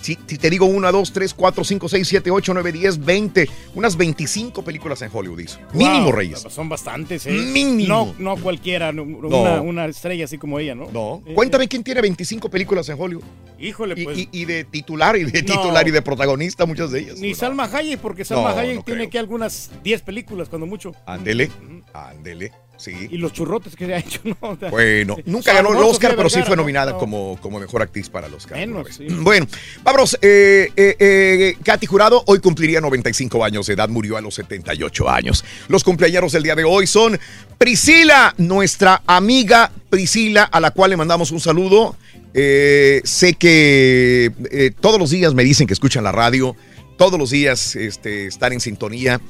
Si, 0.00 0.16
si 0.26 0.38
te 0.38 0.48
digo 0.50 0.66
1, 0.66 0.92
2, 0.92 1.12
3, 1.12 1.34
4, 1.34 1.64
5, 1.64 1.88
6, 1.88 2.08
7, 2.08 2.30
8, 2.30 2.54
9, 2.54 2.72
10, 2.72 3.04
20, 3.04 3.48
unas 3.74 3.96
25 3.96 4.62
películas 4.62 5.02
en 5.02 5.10
Hollywood 5.12 5.40
hizo. 5.40 5.58
Mínimo, 5.74 6.04
Wow, 6.04 6.12
Reyes. 6.12 6.46
Son 6.48 6.68
bastantes, 6.68 7.26
¿eh? 7.26 7.32
Mínimo. 7.32 8.14
No, 8.18 8.34
no 8.36 8.42
cualquiera, 8.42 8.92
no, 8.92 9.04
No. 9.04 9.26
Una, 9.40 9.60
una 9.60 9.86
estrella 9.86 10.24
así 10.24 10.38
como 10.38 10.58
ella, 10.58 10.74
¿no? 10.74 10.88
No. 10.92 11.22
Eh, 11.26 11.34
Cuéntame 11.34 11.66
quién 11.68 11.82
tiene 11.82 12.00
25 12.00 12.48
películas 12.48 12.88
en 12.88 12.96
Hollywood. 13.00 13.24
Híjole, 13.58 13.94
Y, 14.00 14.04
pues. 14.04 14.18
y- 14.18 14.28
y 14.32 14.44
de 14.44 14.64
titular, 14.64 15.16
y 15.16 15.24
de 15.24 15.42
titular, 15.42 15.86
y 15.86 15.90
de 15.90 16.00
protagonista, 16.02 16.64
muchas 16.64 16.90
de 16.92 17.00
ellas. 17.00 17.18
Ni 17.18 17.34
Salma 17.34 17.64
Hayek, 17.64 17.98
porque 18.00 18.24
Salma 18.24 18.50
Hayek 18.50 18.84
tiene 18.84 19.00
creo. 19.00 19.10
que 19.10 19.18
algunas 19.18 19.70
10 19.82 20.02
películas, 20.02 20.48
cuando 20.48 20.66
mucho. 20.66 20.92
Ándele, 21.06 21.50
ándele, 21.92 22.52
sí. 22.78 22.92
Y 23.10 23.18
los 23.18 23.32
churrotes 23.34 23.76
que 23.76 23.84
se 23.84 23.94
ha 23.94 23.98
hecho, 23.98 24.20
¿no? 24.24 24.36
O 24.40 24.56
sea, 24.56 24.70
Bueno, 24.70 25.16
nunca 25.26 25.52
ganó 25.52 25.72
el 25.72 25.78
Oscar, 25.78 26.14
pero 26.16 26.30
sí 26.30 26.40
fue 26.42 26.56
¿no? 26.56 26.62
nominada 26.62 26.92
No. 26.92 26.98
como, 26.98 27.38
como 27.42 27.60
mejor 27.60 27.82
actriz 27.82 28.08
para 28.08 28.26
el 28.28 28.34
Oscar. 28.34 28.58
Sí. 28.90 29.06
Bueno, 29.10 29.46
vámonos. 29.82 30.18
Eh, 30.22 30.70
eh, 30.76 30.96
eh, 30.98 31.56
Katy 31.62 31.86
Jurado 31.86 32.22
hoy 32.26 32.38
cumpliría 32.38 32.80
95 32.80 33.44
años 33.44 33.66
de 33.66 33.74
edad, 33.74 33.88
murió 33.90 34.16
a 34.16 34.20
los 34.20 34.34
78 34.36 35.10
años. 35.10 35.44
Los 35.68 35.84
cumpleaños 35.84 36.32
del 36.32 36.42
día 36.44 36.54
de 36.54 36.64
hoy 36.64 36.86
son 36.86 37.18
Priscila, 37.58 38.34
nuestra 38.38 39.02
amiga 39.06 39.70
Priscila, 39.90 40.44
a 40.44 40.60
la 40.60 40.70
cual 40.70 40.90
le 40.90 40.96
mandamos 40.96 41.30
un 41.32 41.40
saludo. 41.40 41.96
Sé 42.32 43.34
que 43.38 44.72
todos 44.80 44.98
los 44.98 45.10
días 45.10 45.34
me 45.34 45.44
dicen 45.44 45.66
que 45.66 45.72
escuchan 45.74 46.04
la 46.04 46.12
radio, 46.12 46.54
todos 46.96 47.18
los 47.18 47.30
días 47.30 47.74
este, 47.76 48.26
están 48.26 48.52
en 48.52 48.60
sintonía. 48.60 49.20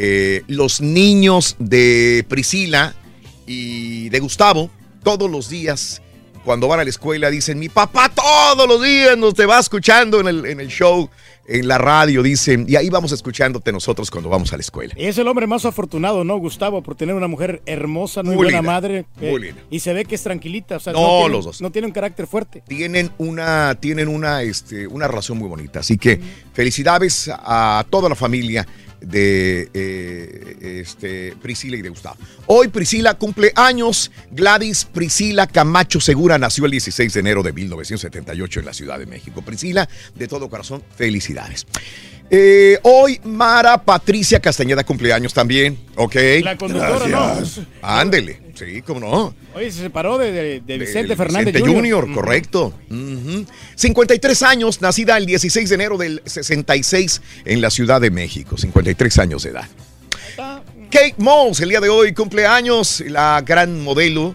Eh, 0.00 0.42
los 0.46 0.80
niños 0.80 1.56
de 1.58 2.24
Priscila 2.28 2.94
y 3.48 4.08
de 4.10 4.20
Gustavo, 4.20 4.70
todos 5.02 5.28
los 5.28 5.48
días, 5.48 6.00
cuando 6.44 6.68
van 6.68 6.78
a 6.78 6.84
la 6.84 6.90
escuela, 6.90 7.30
dicen, 7.30 7.58
mi 7.58 7.68
papá 7.68 8.08
todos 8.08 8.68
los 8.68 8.80
días 8.80 9.18
nos 9.18 9.34
te 9.34 9.44
va 9.44 9.58
escuchando 9.58 10.20
en 10.20 10.28
el, 10.28 10.46
en 10.46 10.60
el 10.60 10.68
show, 10.68 11.10
en 11.48 11.66
la 11.66 11.78
radio, 11.78 12.22
dicen, 12.22 12.64
y 12.68 12.76
ahí 12.76 12.88
vamos 12.90 13.10
escuchándote 13.10 13.72
nosotros 13.72 14.08
cuando 14.08 14.28
vamos 14.30 14.52
a 14.52 14.56
la 14.56 14.60
escuela. 14.60 14.94
Es 14.96 15.18
el 15.18 15.26
hombre 15.26 15.48
más 15.48 15.64
afortunado, 15.64 16.22
¿no, 16.22 16.36
Gustavo? 16.38 16.80
Por 16.80 16.94
tener 16.94 17.16
una 17.16 17.26
mujer 17.26 17.60
hermosa, 17.66 18.22
muy, 18.22 18.36
Muy 18.36 18.44
buena 18.44 18.58
linda, 18.58 18.72
madre. 18.72 19.04
eh, 19.20 19.30
muy 19.32 19.40
linda. 19.40 19.60
Y 19.68 19.80
se 19.80 19.92
ve 19.94 20.04
que 20.04 20.14
es 20.14 20.22
tranquilita. 20.22 20.76
O 20.76 20.80
sea, 20.80 20.92
No, 20.92 21.18
tiene, 21.22 21.28
los 21.30 21.44
dos. 21.46 21.60
No 21.60 21.72
tiene 21.72 21.86
un 21.88 21.92
carácter 21.92 22.28
fuerte. 22.28 22.62
Tienen 22.68 23.10
una, 23.18 23.74
tienen 23.80 24.06
una, 24.06 24.42
este, 24.42 24.86
una 24.86 25.08
relación 25.08 25.38
muy 25.38 25.48
bonita. 25.48 25.80
Así 25.80 25.98
que 25.98 26.20
felicidades 26.52 27.28
a 27.34 27.84
toda 27.90 28.08
la 28.08 28.14
familia 28.14 28.64
de 29.00 29.70
eh, 29.74 30.80
este, 30.80 31.34
Priscila 31.40 31.76
y 31.76 31.82
de 31.82 31.88
Gustavo. 31.88 32.16
Hoy 32.46 32.68
Priscila 32.68 33.14
cumple 33.14 33.52
años. 33.54 34.10
Gladys 34.30 34.84
Priscila 34.84 35.46
Camacho 35.46 36.00
Segura 36.00 36.38
nació 36.38 36.64
el 36.66 36.72
16 36.72 37.12
de 37.12 37.20
enero 37.20 37.42
de 37.42 37.52
1978 37.52 38.60
en 38.60 38.66
la 38.66 38.74
Ciudad 38.74 38.98
de 38.98 39.06
México. 39.06 39.42
Priscila, 39.42 39.88
de 40.14 40.28
todo 40.28 40.48
corazón, 40.48 40.82
felicidades. 40.96 41.66
Eh, 42.30 42.78
hoy 42.82 43.18
Mara 43.24 43.82
Patricia 43.82 44.38
Castañeda 44.38 44.84
cumpleaños 44.84 45.32
también, 45.32 45.78
¿ok? 45.96 46.14
La 46.42 46.56
conductora, 46.58 47.06
Gracias. 47.08 47.66
Ándele, 47.80 48.40
sí, 48.54 48.82
cómo 48.82 49.00
no. 49.00 49.34
Oye, 49.54 49.70
se 49.72 49.80
separó 49.82 50.18
de, 50.18 50.30
de- 50.30 50.60
de 50.60 50.78
Vicente 50.78 51.16
Fernández 51.16 51.54
Vicente 51.54 51.72
Jr. 51.72 52.04
Jr., 52.04 52.14
correcto. 52.14 52.74
Ujú. 52.90 53.46
53 53.76 54.42
años, 54.42 54.80
nacida 54.82 55.16
el 55.16 55.24
16 55.24 55.68
de 55.70 55.74
enero 55.74 55.96
del 55.96 56.20
66 56.26 57.22
en 57.46 57.60
la 57.62 57.70
Ciudad 57.70 58.00
de 58.00 58.10
México. 58.10 58.58
53 58.58 59.18
años 59.20 59.42
de 59.44 59.50
edad. 59.50 59.68
Kate 60.90 61.14
Moss, 61.18 61.60
el 61.60 61.70
día 61.70 61.80
de 61.80 61.88
hoy 61.88 62.12
cumple 62.12 62.46
años, 62.46 63.02
la 63.06 63.42
gran 63.44 63.82
modelo. 63.82 64.34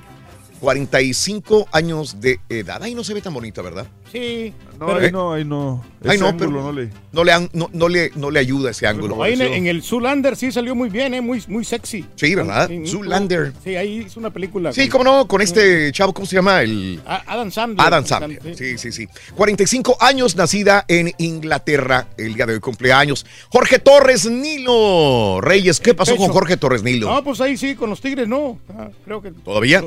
45 0.60 1.68
años 1.74 2.22
de 2.22 2.40
edad. 2.48 2.82
Ahí 2.82 2.96
no 2.96 3.04
se 3.04 3.14
ve 3.14 3.22
tan 3.22 3.34
bonita, 3.34 3.62
¿verdad? 3.62 3.86
Sí. 4.14 4.54
No, 4.80 4.88
Pero- 4.88 5.00
ahí 5.00 5.12
no, 5.12 5.34
ahí 5.34 5.46
no. 5.46 5.84
Ese 6.04 6.18
no, 6.18 6.28
ángulo 6.28 6.50
pero 6.50 6.64
no 6.64 6.72
le. 6.74 6.90
no 7.14 7.24
le, 7.24 7.32
han- 7.32 7.50
no, 7.54 7.70
no 7.72 7.88
le, 7.88 8.12
no 8.16 8.30
le 8.30 8.40
ayuda 8.40 8.72
ese 8.72 8.86
ángulo. 8.86 9.24
Ahí 9.24 9.34
en, 9.34 9.42
en 9.42 9.68
el 9.68 9.82
Zoolander 9.82 10.36
sí 10.36 10.52
salió 10.52 10.76
muy 10.76 10.90
bien, 10.90 11.14
¿eh? 11.14 11.22
Muy, 11.22 11.42
muy 11.48 11.64
sexy. 11.64 12.04
Sí, 12.16 12.36
¿verdad? 12.36 12.68
Sí, 12.68 12.84
Zoolander. 12.88 13.54
Sí, 13.64 13.76
ahí 13.78 14.04
hizo 14.06 14.20
una 14.20 14.30
película. 14.32 14.74
Sí, 14.74 14.90
con- 14.90 15.04
cómo 15.04 15.18
no, 15.20 15.28
con 15.28 15.42
este 15.42 15.92
chavo, 15.94 16.14
¿cómo 16.14 16.26
se 16.26 16.36
llama? 16.36 16.62
El 16.62 17.00
Adam 17.06 17.50
Sandler. 17.52 17.88
Adam 17.88 18.06
Sandler. 18.06 18.58
Sí, 18.58 18.78
sí, 18.78 18.92
sí. 18.92 19.08
45 19.36 19.96
años, 20.02 20.36
nacida 20.36 20.84
en 20.90 21.12
Inglaterra. 21.20 22.08
El 22.18 22.34
día 22.34 22.46
de 22.46 22.54
hoy 22.56 22.60
cumpleaños. 22.60 23.26
Jorge 23.50 23.80
Torres 23.80 24.26
Nilo. 24.30 25.40
Reyes, 25.42 25.80
¿qué 25.80 25.94
pasó 25.94 26.18
con. 26.18 26.30
Jorge 26.30 26.58
Torres 26.58 26.84
Nilo? 26.84 27.10
No, 27.14 27.24
pues 27.24 27.40
ahí 27.40 27.56
sí, 27.56 27.76
con 27.76 27.90
los 27.90 28.02
Tigres 28.02 28.28
no. 28.28 28.60
Ah, 28.78 28.90
creo 29.06 29.22
que. 29.22 29.32
¿Todavía? 29.32 29.84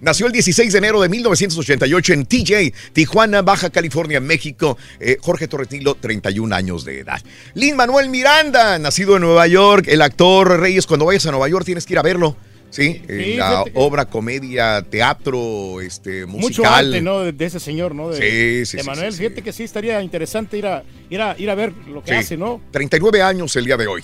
Nació 0.00 0.26
el 0.26 0.32
16 0.32 0.72
de 0.72 0.78
enero 0.78 1.00
de 1.02 1.08
1988 1.10 2.12
en 2.14 2.24
TJ, 2.26 2.72
Tijuana, 2.92 3.42
Baja 3.52 3.68
California, 3.70 4.18
México. 4.18 4.78
Eh, 4.98 5.18
Jorge 5.20 5.46
Torres 5.46 5.70
Nilo, 5.70 5.94
31 5.94 6.54
años 6.54 6.84
de 6.86 7.00
edad. 7.00 7.20
Lin 7.54 7.76
Manuel 7.76 8.08
Miranda, 8.08 8.78
nacido 8.78 9.16
en 9.16 9.22
Nueva 9.22 9.46
York. 9.46 9.84
El 9.88 10.00
actor 10.00 10.58
Reyes, 10.58 10.86
cuando 10.86 11.04
vayas 11.06 11.26
a 11.26 11.30
Nueva 11.32 11.48
York 11.48 11.64
tienes 11.66 11.84
que 11.84 11.92
ir 11.92 11.98
a 11.98 12.02
verlo. 12.02 12.34
Sí, 12.70 13.02
Sí, 13.06 13.34
la 13.36 13.64
obra, 13.74 14.06
comedia, 14.06 14.80
teatro, 14.88 15.82
este, 15.82 16.24
musical. 16.24 16.40
Mucho 16.40 16.64
arte, 16.66 17.02
¿no? 17.02 17.20
De, 17.20 17.32
de 17.32 17.44
ese 17.44 17.60
señor, 17.60 17.94
¿no? 17.94 18.08
De, 18.08 18.16
Sí, 18.16 18.64
sí, 18.64 18.76
de 18.78 18.82
sí, 18.82 18.88
Manuel, 18.88 19.12
sí, 19.12 19.18
fíjate 19.18 19.42
que 19.42 19.52
sí 19.52 19.64
estaría 19.64 20.00
interesante 20.00 20.56
ir 20.56 20.66
a, 20.66 20.82
ir 21.10 21.20
a, 21.20 21.34
ir 21.38 21.50
a 21.50 21.54
ver 21.54 21.74
lo 21.88 22.02
que 22.02 22.14
hace, 22.14 22.38
¿no? 22.38 22.62
39 22.70 23.20
años 23.20 23.54
el 23.56 23.66
día 23.66 23.76
de 23.76 23.86
hoy. 23.86 24.02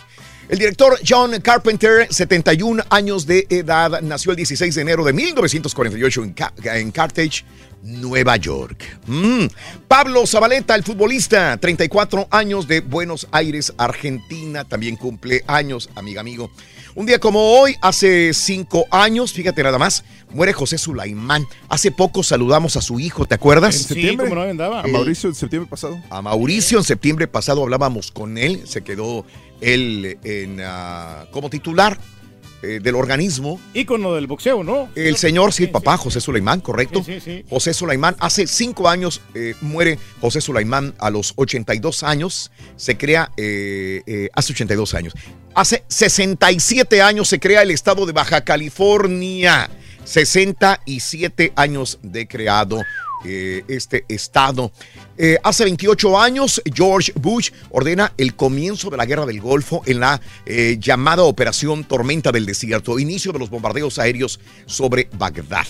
El 0.51 0.59
director 0.59 0.99
John 1.07 1.39
Carpenter, 1.43 2.09
71 2.11 2.83
años 2.91 3.27
de 3.27 3.47
edad, 3.51 4.01
nació 4.03 4.33
el 4.33 4.37
16 4.37 4.75
de 4.75 4.81
enero 4.83 5.03
de 5.05 5.13
1948 5.15 6.25
en, 6.25 6.33
Ca- 6.35 6.53
en 6.65 6.91
Carthage, 6.91 7.45
Nueva 7.83 8.37
York. 8.37 8.99
Mm. 9.07 9.47
Pablo 9.87 10.27
Zabaleta, 10.27 10.75
el 10.75 10.83
futbolista, 10.83 11.57
34 11.57 12.29
años 12.31 12.69
de 12.69 12.81
Buenos 12.81 13.27
Aires, 13.31 13.73
Argentina, 13.79 14.65
también 14.65 14.97
cumple 14.97 15.45
años, 15.47 15.91
amiga, 15.95 16.21
amigo. 16.21 16.51
Un 16.95 17.07
día 17.07 17.21
como 17.21 17.61
hoy, 17.61 17.77
hace 17.81 18.35
cinco 18.35 18.87
años, 18.91 19.33
fíjate 19.33 19.63
nada 19.63 19.79
más, 19.79 20.05
muere 20.31 20.53
José 20.53 20.79
Sulaimán. 20.79 21.47
Hace 21.69 21.93
poco 21.93 22.23
saludamos 22.23 22.77
a 22.77 22.83
su 22.83 22.99
hijo, 22.99 23.27
¿te 23.27 23.37
acuerdas? 23.37 23.77
En 23.77 23.83
septiembre. 23.85 24.29
cómo 24.29 24.43
no, 24.43 24.51
andaba. 24.51 24.81
A 24.81 24.87
Mauricio 24.89 25.29
en 25.29 25.35
septiembre 25.35 25.71
pasado. 25.71 26.03
A 26.11 26.23
Mauricio 26.23 26.79
en 26.79 26.85
septiembre 26.85 27.29
pasado 27.29 27.63
hablábamos 27.63 28.11
con 28.11 28.37
él, 28.37 28.63
se 28.67 28.83
quedó 28.83 29.25
él 29.61 30.19
en, 30.25 30.61
ah, 30.65 31.27
como 31.31 31.51
titular 31.51 31.99
eh, 32.63 32.81
del 32.83 32.95
organismo. 32.95 33.61
Ícono 33.75 34.15
del 34.15 34.27
boxeo, 34.27 34.65
¿no? 34.65 34.89
El 34.95 35.17
señor, 35.17 35.53
sí, 35.53 35.67
papá, 35.67 35.97
José 35.97 36.21
Sulaimán, 36.21 36.61
correcto. 36.61 37.03
Sí, 37.05 37.15
sí, 37.15 37.21
sí. 37.21 37.45
José 37.49 37.75
Sulaimán, 37.75 38.17
hace 38.19 38.47
cinco 38.47 38.89
años 38.89 39.21
eh, 39.35 39.55
muere 39.61 39.99
José 40.21 40.41
Sulaimán 40.41 40.95
a 40.99 41.11
los 41.11 41.33
82 41.37 42.03
años. 42.03 42.51
Se 42.77 42.97
crea, 42.97 43.31
eh, 43.37 44.03
eh, 44.07 44.29
hace 44.35 44.53
82 44.53 44.95
años. 44.95 45.15
Hace 45.55 45.85
67 45.89 47.03
años 47.03 47.29
se 47.29 47.41
crea 47.41 47.63
el 47.63 47.71
estado 47.71 48.07
de 48.07 48.13
Baja 48.13 48.43
California. 48.43 49.71
67 50.05 51.53
años 51.57 51.99
de 52.03 52.27
creado 52.27 52.81
eh, 53.25 53.65
este 53.69 54.05
estado. 54.09 54.71
Eh, 55.17 55.37
hace 55.43 55.65
28 55.65 56.19
años, 56.19 56.63
George 56.73 57.13
Bush 57.17 57.51
ordena 57.71 58.13
el 58.17 58.35
comienzo 58.35 58.91
de 58.91 58.97
la 58.97 59.07
guerra 59.07 59.27
del 59.27 59.41
Golfo 59.41 59.83
en 59.87 60.01
la 60.01 60.21
eh, 60.47 60.77
llamada 60.79 61.25
Operación 61.25 61.85
Tormenta 61.85 62.31
del 62.31 62.47
Desierto, 62.47 62.99
inicio 62.99 63.33
de 63.33 63.41
los 63.41 63.51
bombardeos 63.51 63.99
aéreos 63.99 64.39
sobre 64.67 65.09
Bagdad. 65.13 65.67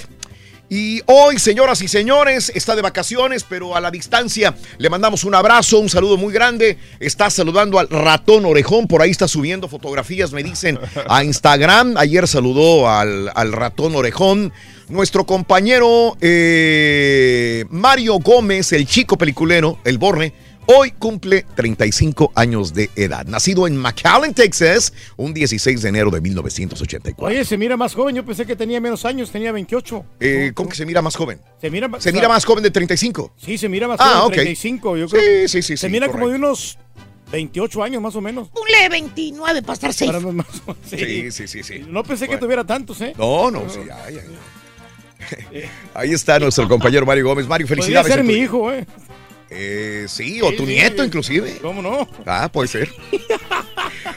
Y 0.70 1.00
hoy, 1.06 1.38
señoras 1.38 1.80
y 1.80 1.88
señores, 1.88 2.52
está 2.54 2.76
de 2.76 2.82
vacaciones, 2.82 3.42
pero 3.48 3.74
a 3.74 3.80
la 3.80 3.90
distancia 3.90 4.54
le 4.76 4.90
mandamos 4.90 5.24
un 5.24 5.34
abrazo, 5.34 5.78
un 5.78 5.88
saludo 5.88 6.18
muy 6.18 6.30
grande. 6.32 6.76
Está 7.00 7.30
saludando 7.30 7.78
al 7.78 7.88
ratón 7.88 8.44
orejón, 8.44 8.86
por 8.86 9.00
ahí 9.00 9.10
está 9.10 9.26
subiendo 9.28 9.68
fotografías, 9.68 10.32
me 10.32 10.42
dicen, 10.42 10.78
a 11.08 11.24
Instagram. 11.24 11.96
Ayer 11.96 12.28
saludó 12.28 12.88
al, 12.90 13.30
al 13.34 13.52
ratón 13.52 13.96
orejón. 13.96 14.52
Nuestro 14.90 15.24
compañero 15.24 16.16
eh, 16.20 17.64
Mario 17.70 18.18
Gómez, 18.18 18.72
el 18.72 18.86
chico 18.86 19.16
peliculero, 19.16 19.78
el 19.84 19.96
Borne, 19.96 20.34
hoy 20.68 20.92
cumple 20.92 21.44
35 21.54 22.32
años 22.34 22.72
de 22.74 22.90
edad. 22.96 23.26
Nacido 23.26 23.66
en 23.66 23.76
McAllen, 23.76 24.34
Texas, 24.34 24.92
un 25.16 25.34
16 25.34 25.82
de 25.82 25.88
enero 25.88 26.10
de 26.10 26.20
1984. 26.20 27.26
Oye, 27.26 27.44
se 27.44 27.56
mira 27.58 27.76
más 27.76 27.94
joven. 27.94 28.14
Yo 28.16 28.24
pensé 28.24 28.46
que 28.46 28.54
tenía 28.56 28.80
menos 28.80 29.04
años, 29.04 29.30
tenía 29.30 29.50
28. 29.52 30.04
Eh, 30.20 30.52
¿Cómo 30.54 30.68
que 30.68 30.76
se 30.76 30.86
mira 30.86 31.02
más 31.02 31.16
joven? 31.16 31.40
Se 31.60 31.70
mira, 31.70 31.88
Se 31.98 32.12
mira 32.12 32.28
más 32.28 32.44
joven 32.44 32.62
de 32.62 32.70
35. 32.70 33.34
Sí, 33.36 33.58
se 33.58 33.68
mira 33.68 33.88
más 33.88 33.98
Ah, 34.00 34.20
joven, 34.20 34.26
ok. 34.26 34.32
35. 34.34 34.96
Yo 34.96 35.08
Sí, 35.08 35.16
creo. 35.16 35.48
sí, 35.48 35.62
sí, 35.62 35.76
Se 35.76 35.86
sí, 35.86 35.92
mira 35.92 36.08
como 36.08 36.28
de 36.28 36.36
unos 36.36 36.78
28 37.32 37.82
años 37.82 38.00
más 38.02 38.14
o 38.16 38.20
menos. 38.20 38.48
Ponle 38.48 38.88
29 38.88 39.62
para 39.62 39.74
estar 39.74 39.92
safe. 39.92 40.06
Para 40.12 40.20
más- 40.32 40.46
sí. 40.88 40.96
Sí, 40.98 41.30
sí, 41.32 41.48
sí, 41.48 41.62
sí. 41.62 41.84
No 41.88 42.02
pensé 42.04 42.28
que 42.28 42.36
tuviera 42.38 42.64
tantos, 42.64 43.00
¿eh? 43.00 43.12
No, 43.18 43.50
no, 43.50 43.68
sí, 43.68 43.80
ay, 44.06 44.18
ay. 44.18 45.64
Ahí 45.94 46.12
está 46.12 46.38
nuestro 46.38 46.68
compañero 46.68 47.04
Mario 47.04 47.24
Gómez. 47.26 47.46
Mario, 47.46 47.66
Podría 47.66 47.82
felicidades. 47.84 48.10
ser 48.12 48.20
en 48.20 48.26
tu- 48.26 48.32
mi 48.32 48.38
hijo, 48.38 48.72
¿eh? 48.72 48.86
Eh, 49.50 50.06
sí, 50.08 50.40
o 50.42 50.50
Sí, 50.50 50.56
tu 50.56 50.66
sí. 50.66 50.72
nieto 50.74 51.04
inclusive. 51.04 51.58
¿Cómo 51.62 51.80
no? 51.82 52.08
Ah, 52.26 52.48
puede 52.52 52.68
ser. 52.68 52.88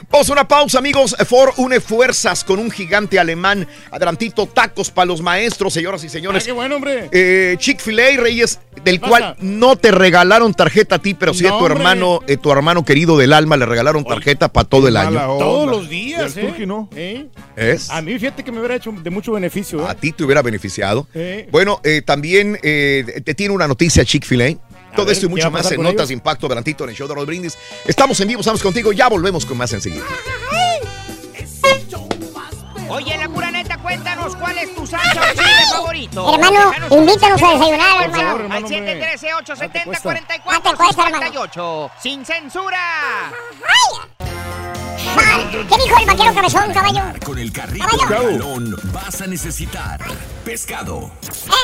Vamos 0.09 0.29
a 0.29 0.33
una 0.33 0.47
pausa, 0.47 0.79
amigos. 0.79 1.15
Ford 1.25 1.53
une 1.57 1.79
fuerzas 1.79 2.43
con 2.43 2.59
un 2.59 2.69
gigante 2.69 3.17
alemán. 3.17 3.65
Adelantito, 3.91 4.45
tacos 4.45 4.89
para 4.91 5.05
los 5.05 5.21
maestros, 5.21 5.73
señoras 5.73 6.03
y 6.03 6.09
señores. 6.09 6.43
Ay, 6.43 6.47
qué 6.47 6.51
bueno, 6.51 6.75
hombre. 6.75 7.07
Eh, 7.13 7.55
Chick-fil-A, 7.57 8.17
Reyes, 8.17 8.59
del 8.83 8.99
pasa? 8.99 9.09
cual 9.09 9.35
no 9.39 9.77
te 9.77 9.91
regalaron 9.91 10.53
tarjeta 10.53 10.95
a 10.95 10.99
ti, 10.99 11.13
pero 11.13 11.33
sí 11.33 11.45
a 11.45 11.49
tu 11.51 11.55
hombre. 11.55 11.75
hermano, 11.75 12.19
eh, 12.27 12.35
tu 12.35 12.51
hermano 12.51 12.83
querido 12.83 13.17
del 13.17 13.31
alma, 13.31 13.55
le 13.55 13.65
regalaron 13.65 14.03
tarjeta 14.03 14.51
para 14.51 14.67
todo 14.67 14.87
el 14.89 14.97
año. 14.97 15.17
Todos 15.37 15.69
los 15.69 15.89
días, 15.89 16.35
¿eh? 16.35 16.41
Turqui 16.41 16.65
no. 16.65 16.89
¿Eh? 16.95 17.27
¿Es? 17.55 17.89
A 17.89 18.01
mí, 18.01 18.17
fíjate 18.19 18.43
que 18.43 18.51
me 18.51 18.59
hubiera 18.59 18.75
hecho 18.75 18.91
de 18.91 19.09
mucho 19.09 19.31
beneficio. 19.31 19.79
¿eh? 19.81 19.85
A 19.87 19.95
ti 19.95 20.11
te 20.11 20.23
hubiera 20.25 20.41
beneficiado. 20.41 21.07
Eh. 21.13 21.47
Bueno, 21.51 21.79
eh, 21.85 22.01
también 22.05 22.59
eh, 22.63 23.21
te 23.23 23.33
tiene 23.33 23.53
una 23.53 23.67
noticia 23.67 24.03
Chick-fil-A. 24.03 24.55
Todo 24.95 25.05
ver, 25.05 25.13
esto 25.13 25.25
y 25.25 25.29
¿qué 25.29 25.35
mucho 25.35 25.51
más 25.51 25.71
en 25.71 25.81
Notas 25.81 26.07
de 26.09 26.13
Impacto 26.13 26.45
adelantito 26.47 26.83
en 26.83 26.89
el 26.91 26.95
show 26.95 27.07
de 27.07 27.15
Raúl 27.15 27.25
Brindis. 27.25 27.57
Estamos 27.85 28.19
en 28.19 28.27
vivo, 28.27 28.41
estamos 28.41 28.61
contigo. 28.61 28.91
Ya 28.91 29.07
volvemos 29.09 29.45
con 29.45 29.57
más 29.57 29.71
enseguida. 29.73 30.03
Oye, 32.89 33.17
la 33.17 33.29
pura 33.29 33.49
neta, 33.51 33.77
cuéntanos 33.77 34.35
cuál 34.35 34.57
es 34.57 34.75
tu 34.75 34.85
salsa 34.85 35.21
o 35.21 35.33
chile 35.33 35.45
favorito. 35.71 36.33
Hermano, 36.33 36.73
invítanos 36.91 37.41
a 37.41 37.51
desayunar, 37.53 38.03
hermano. 38.03 38.29
Al 38.31 38.41
hermano, 38.41 38.67
hombre. 38.67 39.17
713-870-4458. 39.17 41.91
¡Sin 42.01 42.25
censura! 42.25 42.79
¿Qué 45.51 45.57
dijo 45.83 45.97
el 45.99 46.05
vaquero 46.05 46.33
cabezón, 46.33 46.73
caballo? 46.73 47.01
Con 47.25 47.39
el 47.39 47.51
carrito 47.53 47.87
Caballo. 47.87 48.27
de 48.27 48.37
balón 48.37 48.75
vas 48.91 49.21
a 49.21 49.27
necesitar 49.27 49.99
pescado. 50.41 51.11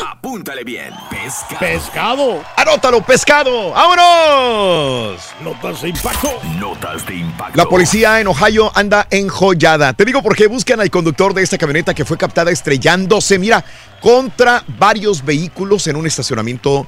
Apúntale 0.09 0.63
bien. 0.63 0.93
Pescado. 1.09 1.59
Pescado. 1.59 2.43
¡Anótalo, 2.55 3.01
pescado! 3.01 3.71
¡Vámonos! 3.71 5.21
Notas 5.41 5.82
de 5.82 5.89
impacto. 5.89 6.39
Notas 6.59 7.05
de 7.05 7.15
impacto. 7.15 7.57
La 7.57 7.65
policía 7.65 8.19
en 8.19 8.28
Ohio 8.28 8.71
anda 8.75 9.07
enjollada. 9.09 9.93
Te 9.93 10.05
digo 10.05 10.21
porque 10.21 10.47
buscan 10.47 10.80
al 10.80 10.89
conductor 10.89 11.34
de 11.34 11.43
esta 11.43 11.57
camioneta 11.57 11.93
que 11.93 12.05
fue 12.05 12.17
captada 12.17 12.51
estrellándose, 12.51 13.39
mira, 13.39 13.63
contra 14.01 14.63
varios 14.67 15.23
vehículos 15.23 15.88
en 15.88 15.95
un 15.95 16.07
estacionamiento. 16.07 16.88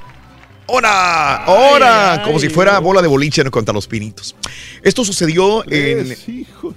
¡Hora! 0.71 1.45
¡Hora! 1.47 2.21
Como 2.23 2.39
si 2.39 2.49
fuera 2.49 2.77
bola 2.79 3.01
de 3.01 3.07
boliche 3.07 3.43
contra 3.49 3.73
los 3.73 3.87
pinitos. 3.87 4.35
Esto 4.83 5.03
sucedió 5.03 5.63
en. 5.71 6.15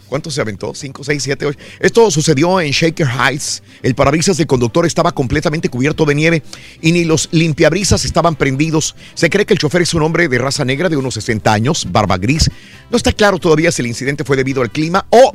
¿Cuánto 0.09 0.31
se 0.31 0.41
aventó? 0.41 0.75
¿Cinco, 0.75 1.05
seis, 1.05 1.23
siete, 1.23 1.45
ocho? 1.45 1.59
Esto 1.79 2.11
sucedió 2.11 2.61
en 2.61 2.71
Shaker 2.71 3.07
Heights. 3.07 3.63
El 3.83 3.95
parabrisas 3.95 4.37
del 4.37 4.47
conductor 4.47 4.87
estaba 4.87 5.13
completamente 5.13 5.69
cubierto 5.69 6.05
de 6.05 6.15
nieve 6.15 6.43
y 6.81 6.93
ni 6.93 7.05
los 7.05 7.29
limpiabrisas 7.33 8.05
estaban 8.05 8.37
prendidos. 8.37 8.95
Se 9.15 9.29
cree 9.29 9.45
que 9.45 9.53
el 9.53 9.59
chofer 9.59 9.83
es 9.83 9.93
un 9.93 10.03
hombre 10.03 10.29
de 10.29 10.39
raza 10.39 10.65
negra 10.65 10.89
de 10.89 10.97
unos 10.97 11.15
60 11.15 11.53
años, 11.53 11.87
barba 11.91 12.17
gris. 12.17 12.51
No 12.91 12.97
está 12.97 13.13
claro 13.13 13.39
todavía 13.39 13.73
si 13.73 13.83
el 13.83 13.89
incidente 13.89 14.25
fue 14.25 14.37
debido 14.37 14.63
al 14.63 14.71
clima 14.71 15.07
o 15.11 15.35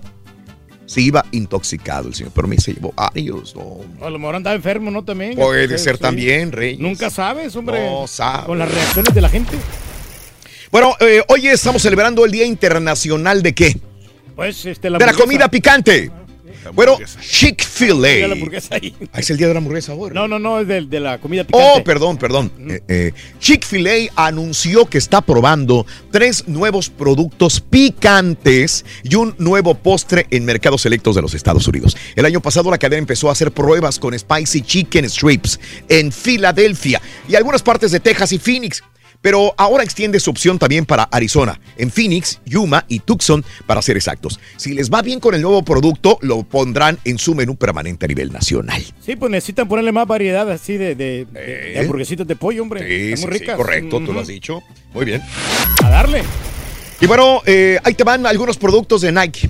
si 0.88 1.06
iba 1.06 1.24
intoxicado 1.32 2.08
el 2.08 2.16
señor. 2.16 2.32
Pero 2.34 2.48
me 2.48 2.58
se 2.58 2.74
llevó 2.74 2.92
varios. 2.96 3.56
no. 3.56 3.82
A 4.02 4.10
lo 4.10 4.18
mejor 4.18 4.36
andaba 4.36 4.56
enfermo, 4.56 4.90
¿no? 4.90 5.04
También. 5.04 5.36
Puede 5.36 5.78
ser 5.78 5.98
sí. 5.98 6.02
también, 6.02 6.52
Reyes. 6.52 6.80
Nunca 6.80 7.12
sabes, 7.12 7.56
hombre. 7.56 7.88
No 7.88 8.08
sabes. 8.08 8.46
Con 8.46 8.58
las 8.58 8.72
reacciones 8.72 9.14
de 9.14 9.22
la 9.22 9.30
gente. 9.30 9.58
Bueno, 10.72 10.96
eh, 11.00 11.22
hoy 11.28 11.48
estamos 11.48 11.82
celebrando 11.82 12.26
el 12.26 12.32
Día 12.32 12.46
Internacional 12.46 13.44
de 13.44 13.54
qué? 13.54 13.78
Pues, 14.36 14.66
este, 14.66 14.90
la 14.90 14.98
de 14.98 15.06
la 15.06 15.14
comida 15.14 15.50
picante. 15.50 16.12
Bueno, 16.74 16.98
Chick-fil-A. 17.22 18.08
Ahí. 18.76 18.96
Ah, 19.12 19.20
es 19.20 19.30
el 19.30 19.38
día 19.38 19.48
de 19.48 19.54
la 19.54 19.60
hamburguesa 19.60 19.92
ahora. 19.92 20.14
No, 20.14 20.28
no, 20.28 20.40
no, 20.40 20.60
es 20.60 20.68
de, 20.68 20.82
de 20.82 21.00
la 21.00 21.20
comida 21.20 21.44
picante. 21.44 21.68
Oh, 21.76 21.84
perdón, 21.84 22.18
perdón. 22.18 22.52
Eh, 22.70 22.82
eh, 22.88 23.12
Chick-fil-A 23.40 24.12
anunció 24.16 24.86
que 24.86 24.98
está 24.98 25.22
probando 25.22 25.86
tres 26.12 26.48
nuevos 26.48 26.90
productos 26.90 27.62
picantes 27.62 28.86
y 29.04 29.16
un 29.16 29.36
nuevo 29.38 29.76
postre 29.76 30.28
en 30.32 30.46
mercados 30.46 30.82
selectos 30.82 31.16
de 31.16 31.22
los 31.22 31.34
Estados 31.34 31.68
Unidos. 31.68 31.98
El 32.16 32.26
año 32.26 32.42
pasado 32.42 32.72
la 32.72 32.78
cadena 32.78 33.00
empezó 33.00 33.30
a 33.30 33.32
hacer 33.32 33.52
pruebas 33.52 34.00
con 34.00 34.18
Spicy 34.18 34.62
Chicken 34.62 35.10
Strips 35.10 35.60
en 35.90 36.12
Filadelfia 36.12 37.02
y 37.28 37.36
algunas 37.36 37.62
partes 37.62 37.92
de 37.92 38.00
Texas 38.00 38.32
y 38.32 38.40
Phoenix. 38.40 38.84
Pero 39.22 39.54
ahora 39.58 39.84
extiende 39.84 40.20
su 40.20 40.30
opción 40.30 40.60
también 40.60 40.86
para 40.86 41.04
Arizona, 41.04 41.60
en 41.78 41.92
Phoenix, 41.92 42.40
Yuma 42.46 42.86
y 42.88 43.00
Tucson, 43.00 43.44
para 43.66 43.82
ser 43.82 43.98
exactos. 43.98 44.40
Si 44.58 44.74
les 44.74 44.90
va 44.92 45.02
bien 45.02 45.20
con 45.20 45.34
el 45.36 45.42
nuevo 45.42 45.64
producto, 45.64 46.18
lo 46.22 46.44
pondrán 46.44 46.98
en 47.04 47.18
su 47.18 47.36
menú 47.36 47.56
permanente 47.56 48.06
a 48.06 48.08
nivel 48.08 48.32
nacional. 48.32 48.84
Sí, 49.04 49.16
pues 49.16 49.32
necesitan 49.32 49.68
ponerle 49.68 49.92
más 49.92 50.08
variedad 50.08 50.50
así 50.52 50.78
de, 50.78 50.96
de, 50.96 51.26
de- 51.26 51.42
de 51.42 51.74
Eh. 51.76 51.80
hamburguesitas 51.80 52.28
de 52.28 52.36
pollo, 52.36 52.62
hombre. 52.62 52.88
Sí, 52.88 53.14
Están 53.14 53.30
muy 53.30 53.38
sí, 53.38 53.40
ricas. 53.44 53.56
correcto, 53.58 54.00
tú 54.06 54.14
lo 54.14 54.20
has 54.20 54.28
dicho. 54.28 54.62
Muy 54.94 55.06
bien. 55.06 55.22
A 55.84 55.90
darle. 55.90 56.24
Y 57.02 57.06
bueno, 57.06 57.42
eh, 57.46 57.80
ahí 57.84 57.94
te 57.94 58.04
van 58.04 58.26
algunos 58.26 58.58
productos 58.58 59.02
de 59.02 59.12
Nike. 59.12 59.50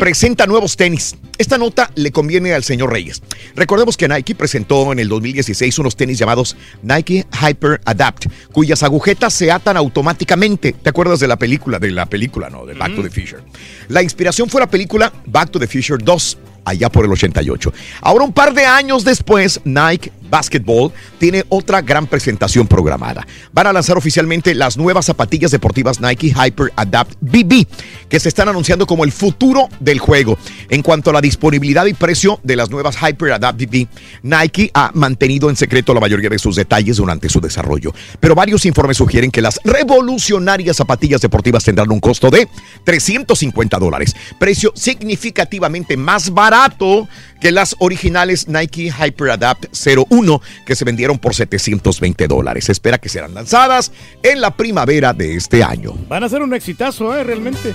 Presenta 0.00 0.46
nuevos 0.46 0.76
tenis. 0.76 1.14
Esta 1.38 1.58
nota 1.58 1.90
le 1.94 2.10
conviene 2.10 2.52
al 2.52 2.64
señor 2.64 2.92
Reyes. 2.92 3.22
Recordemos 3.54 3.96
que 3.96 4.08
Nike 4.08 4.34
presentó 4.34 4.92
en 4.92 4.98
el 4.98 5.08
2016 5.08 5.78
unos 5.78 5.96
tenis 5.96 6.18
llamados 6.18 6.56
Nike 6.82 7.24
Hyper 7.40 7.80
Adapt, 7.84 8.26
cuyas 8.52 8.82
agujetas 8.82 9.32
se 9.32 9.50
atan 9.52 9.76
automáticamente. 9.76 10.72
¿Te 10.72 10.90
acuerdas 10.90 11.20
de 11.20 11.28
la 11.28 11.36
película? 11.36 11.78
De 11.78 11.90
la 11.90 12.06
película, 12.06 12.50
¿no? 12.50 12.66
De 12.66 12.74
Back 12.74 12.96
to 12.96 13.02
the 13.02 13.10
Future. 13.10 13.42
La 13.88 14.02
inspiración 14.02 14.48
fue 14.48 14.60
la 14.60 14.68
película 14.68 15.12
Back 15.26 15.50
to 15.50 15.60
the 15.60 15.68
Future 15.68 16.02
2, 16.02 16.38
allá 16.64 16.90
por 16.90 17.04
el 17.04 17.12
88. 17.12 17.72
Ahora, 18.00 18.24
un 18.24 18.32
par 18.32 18.54
de 18.54 18.64
años 18.64 19.04
después, 19.04 19.60
Nike 19.64 20.10
Basketball 20.30 20.92
tiene 21.18 21.44
otra 21.48 21.82
gran 21.82 22.06
presentación 22.06 22.66
programada. 22.66 23.26
Van 23.52 23.66
a 23.66 23.72
lanzar 23.72 23.96
oficialmente 23.96 24.54
las 24.54 24.76
nuevas 24.76 25.06
zapatillas 25.06 25.50
deportivas 25.50 26.00
Nike 26.00 26.28
Hyper 26.28 26.72
Adapt 26.76 27.14
BB, 27.20 27.66
que 28.08 28.20
se 28.20 28.28
están 28.28 28.48
anunciando 28.48 28.86
como 28.86 29.04
el 29.04 29.12
futuro 29.12 29.68
del 29.80 29.98
juego. 29.98 30.38
En 30.68 30.82
cuanto 30.82 31.10
a 31.10 31.12
la 31.12 31.20
disponibilidad 31.20 31.86
y 31.86 31.94
precio 31.94 32.40
de 32.42 32.56
las 32.56 32.70
nuevas 32.70 32.96
Hyper 32.96 33.32
Adapt 33.32 33.60
BB, 33.60 33.86
Nike 34.22 34.70
ha 34.74 34.90
mantenido 34.94 35.50
en 35.50 35.56
secreto 35.56 35.94
la 35.94 36.00
mayoría 36.00 36.28
de 36.28 36.38
sus 36.38 36.56
detalles 36.56 36.96
durante 36.96 37.28
su 37.28 37.40
desarrollo. 37.40 37.92
Pero 38.20 38.34
varios 38.34 38.66
informes 38.66 38.96
sugieren 38.96 39.30
que 39.30 39.42
las 39.42 39.60
revolucionarias 39.64 40.76
zapatillas 40.76 41.20
deportivas 41.20 41.64
tendrán 41.64 41.90
un 41.90 42.00
costo 42.00 42.30
de 42.30 42.48
350 42.84 43.78
dólares, 43.78 44.14
precio 44.38 44.72
significativamente 44.74 45.96
más 45.96 46.30
barato 46.30 47.08
que 47.40 47.52
las 47.52 47.76
originales 47.78 48.48
Nike 48.48 48.92
Hyper 48.92 49.30
Adapt 49.30 49.66
01 49.86 50.40
que 50.64 50.74
se 50.74 50.84
vendieron 50.84 51.18
por 51.18 51.34
720 51.34 52.28
dólares. 52.28 52.64
Se 52.64 52.72
espera 52.72 52.98
que 52.98 53.08
serán 53.08 53.34
lanzadas 53.34 53.92
en 54.22 54.40
la 54.40 54.56
primavera 54.56 55.12
de 55.12 55.34
este 55.34 55.62
año. 55.62 55.94
Van 56.08 56.24
a 56.24 56.28
ser 56.28 56.42
un 56.42 56.54
exitazo, 56.54 57.16
¿eh? 57.16 57.24
Realmente. 57.24 57.74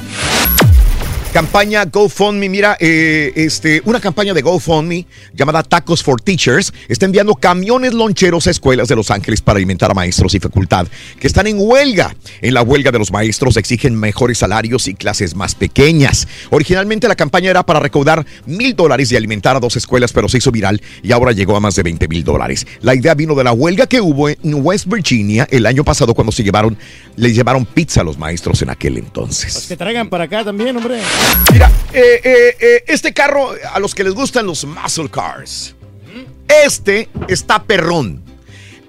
Campaña 1.33 1.85
GoFundMe, 1.85 2.49
mira, 2.49 2.75
eh, 2.77 3.31
este, 3.35 3.81
una 3.85 4.01
campaña 4.01 4.33
de 4.33 4.41
GoFundMe 4.41 5.05
llamada 5.33 5.63
Tacos 5.63 6.03
for 6.03 6.19
Teachers 6.19 6.73
está 6.89 7.05
enviando 7.05 7.35
camiones 7.35 7.93
loncheros 7.93 8.47
a 8.47 8.51
escuelas 8.51 8.89
de 8.89 8.97
Los 8.97 9.11
Ángeles 9.11 9.39
para 9.39 9.55
alimentar 9.55 9.89
a 9.89 9.93
maestros 9.93 10.35
y 10.35 10.41
facultad 10.41 10.87
que 11.21 11.27
están 11.27 11.47
en 11.47 11.55
huelga. 11.57 12.13
En 12.41 12.53
la 12.53 12.63
huelga 12.63 12.91
de 12.91 12.99
los 12.99 13.13
maestros 13.13 13.55
exigen 13.55 13.95
mejores 13.95 14.39
salarios 14.39 14.89
y 14.89 14.93
clases 14.93 15.33
más 15.33 15.55
pequeñas. 15.55 16.27
Originalmente 16.49 17.07
la 17.07 17.15
campaña 17.15 17.49
era 17.49 17.65
para 17.65 17.79
recaudar 17.79 18.25
mil 18.45 18.75
dólares 18.75 19.09
y 19.13 19.15
alimentar 19.15 19.55
a 19.55 19.61
dos 19.61 19.77
escuelas, 19.77 20.11
pero 20.11 20.27
se 20.27 20.39
hizo 20.39 20.51
viral 20.51 20.81
y 21.01 21.13
ahora 21.13 21.31
llegó 21.31 21.55
a 21.55 21.61
más 21.61 21.75
de 21.75 21.83
20 21.83 22.09
mil 22.09 22.25
dólares. 22.25 22.67
La 22.81 22.93
idea 22.93 23.13
vino 23.13 23.35
de 23.35 23.45
la 23.45 23.53
huelga 23.53 23.87
que 23.87 24.01
hubo 24.01 24.27
en 24.27 24.37
West 24.43 24.87
Virginia 24.87 25.47
el 25.49 25.65
año 25.65 25.85
pasado 25.85 26.13
cuando 26.13 26.33
se 26.33 26.43
llevaron, 26.43 26.77
les 27.15 27.33
llevaron 27.33 27.65
pizza 27.65 28.01
a 28.01 28.03
los 28.03 28.17
maestros 28.17 28.61
en 28.63 28.69
aquel 28.69 28.97
entonces. 28.97 29.53
Pues 29.53 29.67
que 29.67 29.77
traigan 29.77 30.09
para 30.09 30.25
acá 30.25 30.43
también, 30.43 30.75
hombre. 30.75 30.99
Mira, 31.51 31.71
eh, 31.93 32.21
eh, 32.23 32.55
eh, 32.59 32.83
este 32.87 33.13
carro, 33.13 33.51
a 33.73 33.79
los 33.79 33.93
que 33.93 34.03
les 34.03 34.13
gustan 34.13 34.45
los 34.45 34.65
muscle 34.65 35.09
cars, 35.09 35.75
este 36.65 37.09
está 37.27 37.61
perrón. 37.63 38.23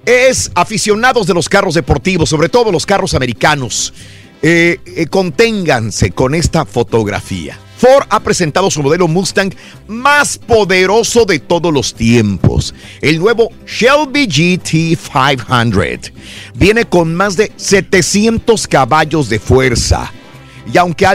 Es 0.05 0.51
aficionados 0.55 1.26
de 1.26 1.35
los 1.35 1.49
carros 1.49 1.74
deportivos, 1.74 2.28
sobre 2.28 2.49
todo 2.49 2.72
los 2.72 2.87
carros 2.87 3.14
americanos. 3.14 3.93
Conténganse 5.11 6.11
con 6.11 6.35
esta 6.35 6.64
fotografía. 6.64 7.57
Ford 7.83 8.07
ha 8.11 8.20
presentado 8.20 8.70
su 8.70 8.80
modelo 8.80 9.09
Mustang 9.09 9.53
más 9.89 10.39
poderoso 10.39 11.24
de 11.24 11.41
todos 11.41 11.72
los 11.72 11.95
tiempos, 11.95 12.72
el 13.01 13.18
nuevo 13.18 13.51
Shelby 13.66 14.26
GT 14.26 14.97
500. 14.97 16.12
Viene 16.55 16.85
con 16.85 17.12
más 17.12 17.37
de 17.37 17.51
700 17.57 18.68
caballos 18.68 19.28
de 19.28 19.41
fuerza. 19.41 20.12
Y 20.70 20.76
aunque 20.78 21.06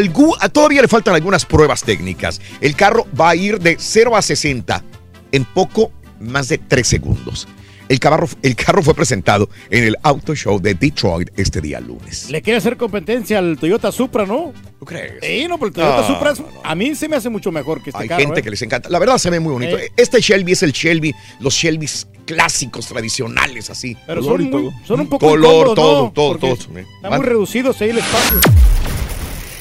todavía 0.52 0.82
le 0.82 0.88
faltan 0.88 1.14
algunas 1.16 1.46
pruebas 1.46 1.84
técnicas, 1.84 2.42
el 2.62 2.76
carro 2.76 3.06
va 3.20 3.30
a 3.30 3.36
ir 3.36 3.60
de 3.60 3.78
0 3.80 4.16
a 4.16 4.22
60 4.22 4.84
en 5.32 5.46
poco 5.46 5.92
más 6.20 6.48
de 6.50 6.58
3 6.58 6.88
segundos. 6.88 7.48
El 7.90 8.02
carro, 8.02 8.28
el 8.42 8.54
carro 8.58 8.84
fue 8.84 8.94
presentado 8.94 9.48
en 9.70 9.86
el 9.86 9.96
Auto 10.04 10.36
Show 10.36 10.60
de 10.60 10.74
Detroit 10.74 11.30
este 11.38 11.62
día 11.62 11.80
lunes. 11.80 12.30
Le 12.30 12.42
quiere 12.42 12.58
hacer 12.58 12.76
competencia 12.76 13.40
al 13.40 13.58
Toyota 13.58 13.94
Supra, 13.94 14.26
¿no? 14.26 14.52
¿Tú 14.78 14.86
crees? 14.86 15.14
Sí, 15.22 15.46
no, 15.48 15.58
pero 15.58 15.68
el 15.68 15.74
Toyota 15.74 16.02
No, 16.02 16.08
Supra 16.08 16.32
es- 16.34 16.42
a 16.66 16.76
mí 16.76 16.96
se 16.96 17.08
me 17.08 17.16
hace 17.16 17.30
mucho 17.30 17.50
mejor 17.50 17.82
que 17.82 17.92
este 17.92 18.02
Hay 18.04 18.10
carro. 18.10 18.20
gente 18.26 18.42
¿eh? 18.42 18.44
que 18.44 18.50
les 18.50 18.62
encanta. 18.62 18.90
La 18.90 19.00
verdad 19.00 19.18
se 19.18 19.30
ve 19.30 19.40
muy 19.40 19.54
bonito. 19.54 19.78
Eh. 19.78 19.90
Este 19.96 20.20
Shelby 20.20 20.52
es 20.52 20.64
el 20.64 20.74
Shelby, 20.74 21.16
los 21.40 21.54
Shelbys 21.54 22.08
clásicos, 22.26 22.88
tradicionales, 22.88 23.70
así. 23.70 23.96
Pero 24.06 24.22
son, 24.22 24.50
muy- 24.50 24.70
son 24.86 25.00
un 25.00 25.08
poco 25.08 25.30
Color, 25.30 25.74
todo, 25.74 26.12
todo, 26.12 26.32
Porque 26.34 26.48
todo. 26.58 26.80
Están 26.80 27.16
muy 27.16 27.26
reducidos 27.26 27.80
ahí 27.80 27.92
el 27.92 28.00
espacio. 28.00 28.38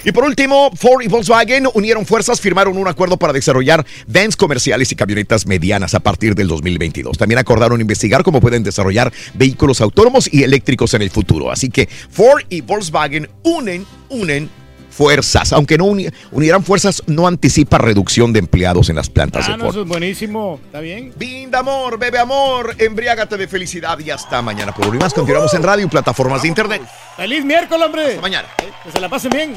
Y 0.06 0.12
por 0.12 0.22
último, 0.24 0.70
Ford 0.76 1.02
y 1.02 1.08
Volkswagen 1.08 1.66
unieron 1.74 2.06
fuerzas, 2.06 2.40
firmaron 2.40 2.78
un 2.78 2.86
acuerdo 2.86 3.16
para 3.16 3.32
desarrollar 3.32 3.84
vans 4.06 4.36
comerciales 4.36 4.90
y 4.92 4.96
camionetas 4.96 5.46
medianas 5.46 5.94
a 5.94 6.00
partir 6.00 6.36
del 6.36 6.46
2022. 6.46 7.18
También 7.18 7.38
acordaron 7.38 7.80
investigar 7.80 8.22
cómo 8.22 8.40
pueden 8.40 8.62
desarrollar 8.62 9.12
vehículos 9.34 9.80
autónomos 9.80 10.32
y 10.32 10.44
eléctricos 10.44 10.94
en 10.94 11.02
el 11.02 11.10
futuro. 11.10 11.50
Así 11.50 11.68
que 11.70 11.88
Ford 11.88 12.42
y 12.48 12.60
Volkswagen 12.60 13.28
unen, 13.42 13.84
unen 14.08 14.48
fuerzas. 14.90 15.52
Aunque 15.52 15.76
no 15.76 15.86
uni- 15.86 16.08
unieran 16.30 16.62
fuerzas, 16.62 17.02
no 17.08 17.26
anticipa 17.26 17.76
reducción 17.76 18.32
de 18.32 18.38
empleados 18.38 18.88
en 18.88 18.94
las 18.96 19.10
plantas 19.10 19.46
Ah, 19.48 19.52
de 19.52 19.56
no, 19.58 19.64
Ford. 19.64 19.74
eso 19.74 19.82
es 19.82 19.88
buenísimo. 19.88 20.60
¿Está 20.66 20.78
bien? 20.80 21.12
Binda 21.18 21.58
amor, 21.58 21.98
bebe 21.98 22.18
amor, 22.20 22.76
embriágate 22.78 23.36
de 23.36 23.48
felicidad 23.48 23.98
y 23.98 24.10
hasta 24.10 24.40
mañana. 24.40 24.72
Por 24.72 24.86
hoy 24.86 24.98
más, 24.98 25.12
continuamos 25.12 25.52
en 25.54 25.64
radio 25.64 25.84
y 25.84 25.88
plataformas 25.88 26.42
de 26.42 26.48
internet. 26.48 26.82
¡Feliz 27.16 27.44
miércoles, 27.44 27.84
hombre! 27.84 28.06
Hasta 28.10 28.20
mañana. 28.22 28.48
Que 28.84 28.92
se 28.92 29.00
la 29.00 29.08
pasen 29.08 29.32
bien. 29.32 29.54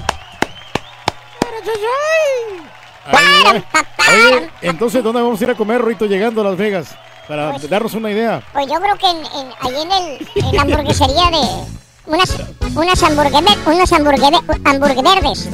Ay, 3.06 3.64
Oye, 4.14 4.50
entonces, 4.62 5.04
¿dónde 5.04 5.22
vamos 5.22 5.40
a 5.40 5.44
ir 5.44 5.50
a 5.52 5.56
comer, 5.56 5.84
Rito, 5.84 6.06
llegando 6.06 6.42
a 6.42 6.44
Las 6.46 6.58
Vegas? 6.58 6.96
Para 7.28 7.58
darnos 7.70 7.94
una 7.94 8.10
idea. 8.12 8.42
Pues 8.54 8.68
yo 8.68 8.76
creo 8.80 8.96
que 8.98 9.08
en, 9.10 9.18
en- 9.18 9.54
ahí 9.60 9.82
en, 9.82 9.92
el, 9.92 10.28
en 10.36 10.56
la 10.56 10.62
hamburguesería 10.64 11.30
de 11.32 11.48
unas, 12.08 12.36
unas 12.76 13.04
hamburguesas, 13.04 13.58
unas 13.68 13.94
hamburguesas, 13.94 14.42
hamburguesas 14.66 15.50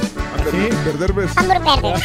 Hamburguesas. 1.36 2.02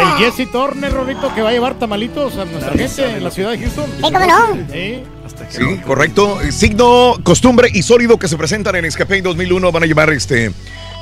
El 0.00 0.08
Jesse 0.18 0.50
Turner, 0.50 0.92
Rorito, 0.92 1.34
que 1.34 1.42
va 1.42 1.48
a 1.50 1.52
llevar 1.52 1.74
tamalitos 1.74 2.36
a 2.36 2.44
nuestra 2.44 2.72
gente 2.72 3.16
en 3.16 3.24
la 3.24 3.30
ciudad 3.30 3.50
de 3.50 3.58
Houston. 3.58 3.86
Sí, 3.96 4.02
cómo 4.02 4.26
no. 4.26 4.54
Sí. 4.72 5.02
Sí, 5.50 5.78
correcto. 5.86 6.38
Signo, 6.50 7.14
costumbre 7.22 7.68
y 7.72 7.82
sólido 7.82 8.18
que 8.18 8.28
se 8.28 8.36
presentan 8.36 8.76
en 8.76 8.84
Escape 8.84 9.22
2001 9.22 9.72
van 9.72 9.82
a 9.82 9.86
llevar 9.86 10.10
este 10.10 10.52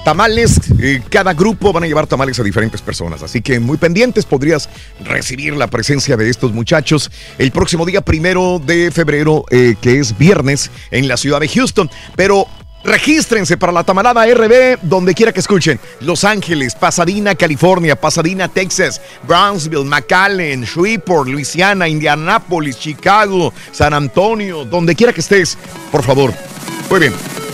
tamales. 0.06 0.60
eh, 0.78 1.02
cada 1.10 1.34
grupo 1.34 1.72
van 1.72 1.82
a 1.82 1.86
llevar 1.88 2.06
tamales 2.06 2.38
a 2.38 2.44
diferentes 2.44 2.80
personas. 2.80 3.24
Así 3.24 3.42
que 3.42 3.58
muy 3.58 3.76
pendientes 3.76 4.24
podrías 4.24 4.68
recibir 5.04 5.56
la 5.56 5.66
presencia 5.66 6.16
de 6.16 6.30
estos 6.30 6.52
muchachos 6.52 7.10
el 7.38 7.50
próximo 7.50 7.84
día 7.84 8.02
primero 8.02 8.60
de 8.64 8.92
febrero, 8.92 9.44
eh, 9.50 9.74
que 9.80 9.98
es 9.98 10.16
viernes, 10.16 10.70
en 10.92 11.08
la 11.08 11.16
ciudad 11.16 11.40
de 11.40 11.48
Houston. 11.48 11.90
Pero 12.14 12.46
Regístrense 12.84 13.56
para 13.56 13.72
la 13.72 13.82
tamalada 13.82 14.24
RB 14.32 14.78
donde 14.82 15.12
quiera 15.12 15.32
que 15.32 15.40
escuchen. 15.40 15.80
Los 16.02 16.22
Ángeles, 16.22 16.76
Pasadena, 16.76 17.34
California, 17.34 18.00
Pasadena, 18.00 18.46
Texas, 18.46 19.00
Brownsville, 19.26 19.84
McAllen, 19.84 20.62
Shreveport, 20.62 21.28
Luisiana, 21.28 21.88
Indianapolis, 21.88 22.78
Chicago, 22.78 23.52
San 23.72 23.92
Antonio, 23.92 24.64
donde 24.64 24.94
quiera 24.94 25.12
que 25.12 25.20
estés, 25.20 25.58
por 25.90 26.04
favor. 26.04 26.32
Muy 26.88 27.00
bien. 27.00 27.45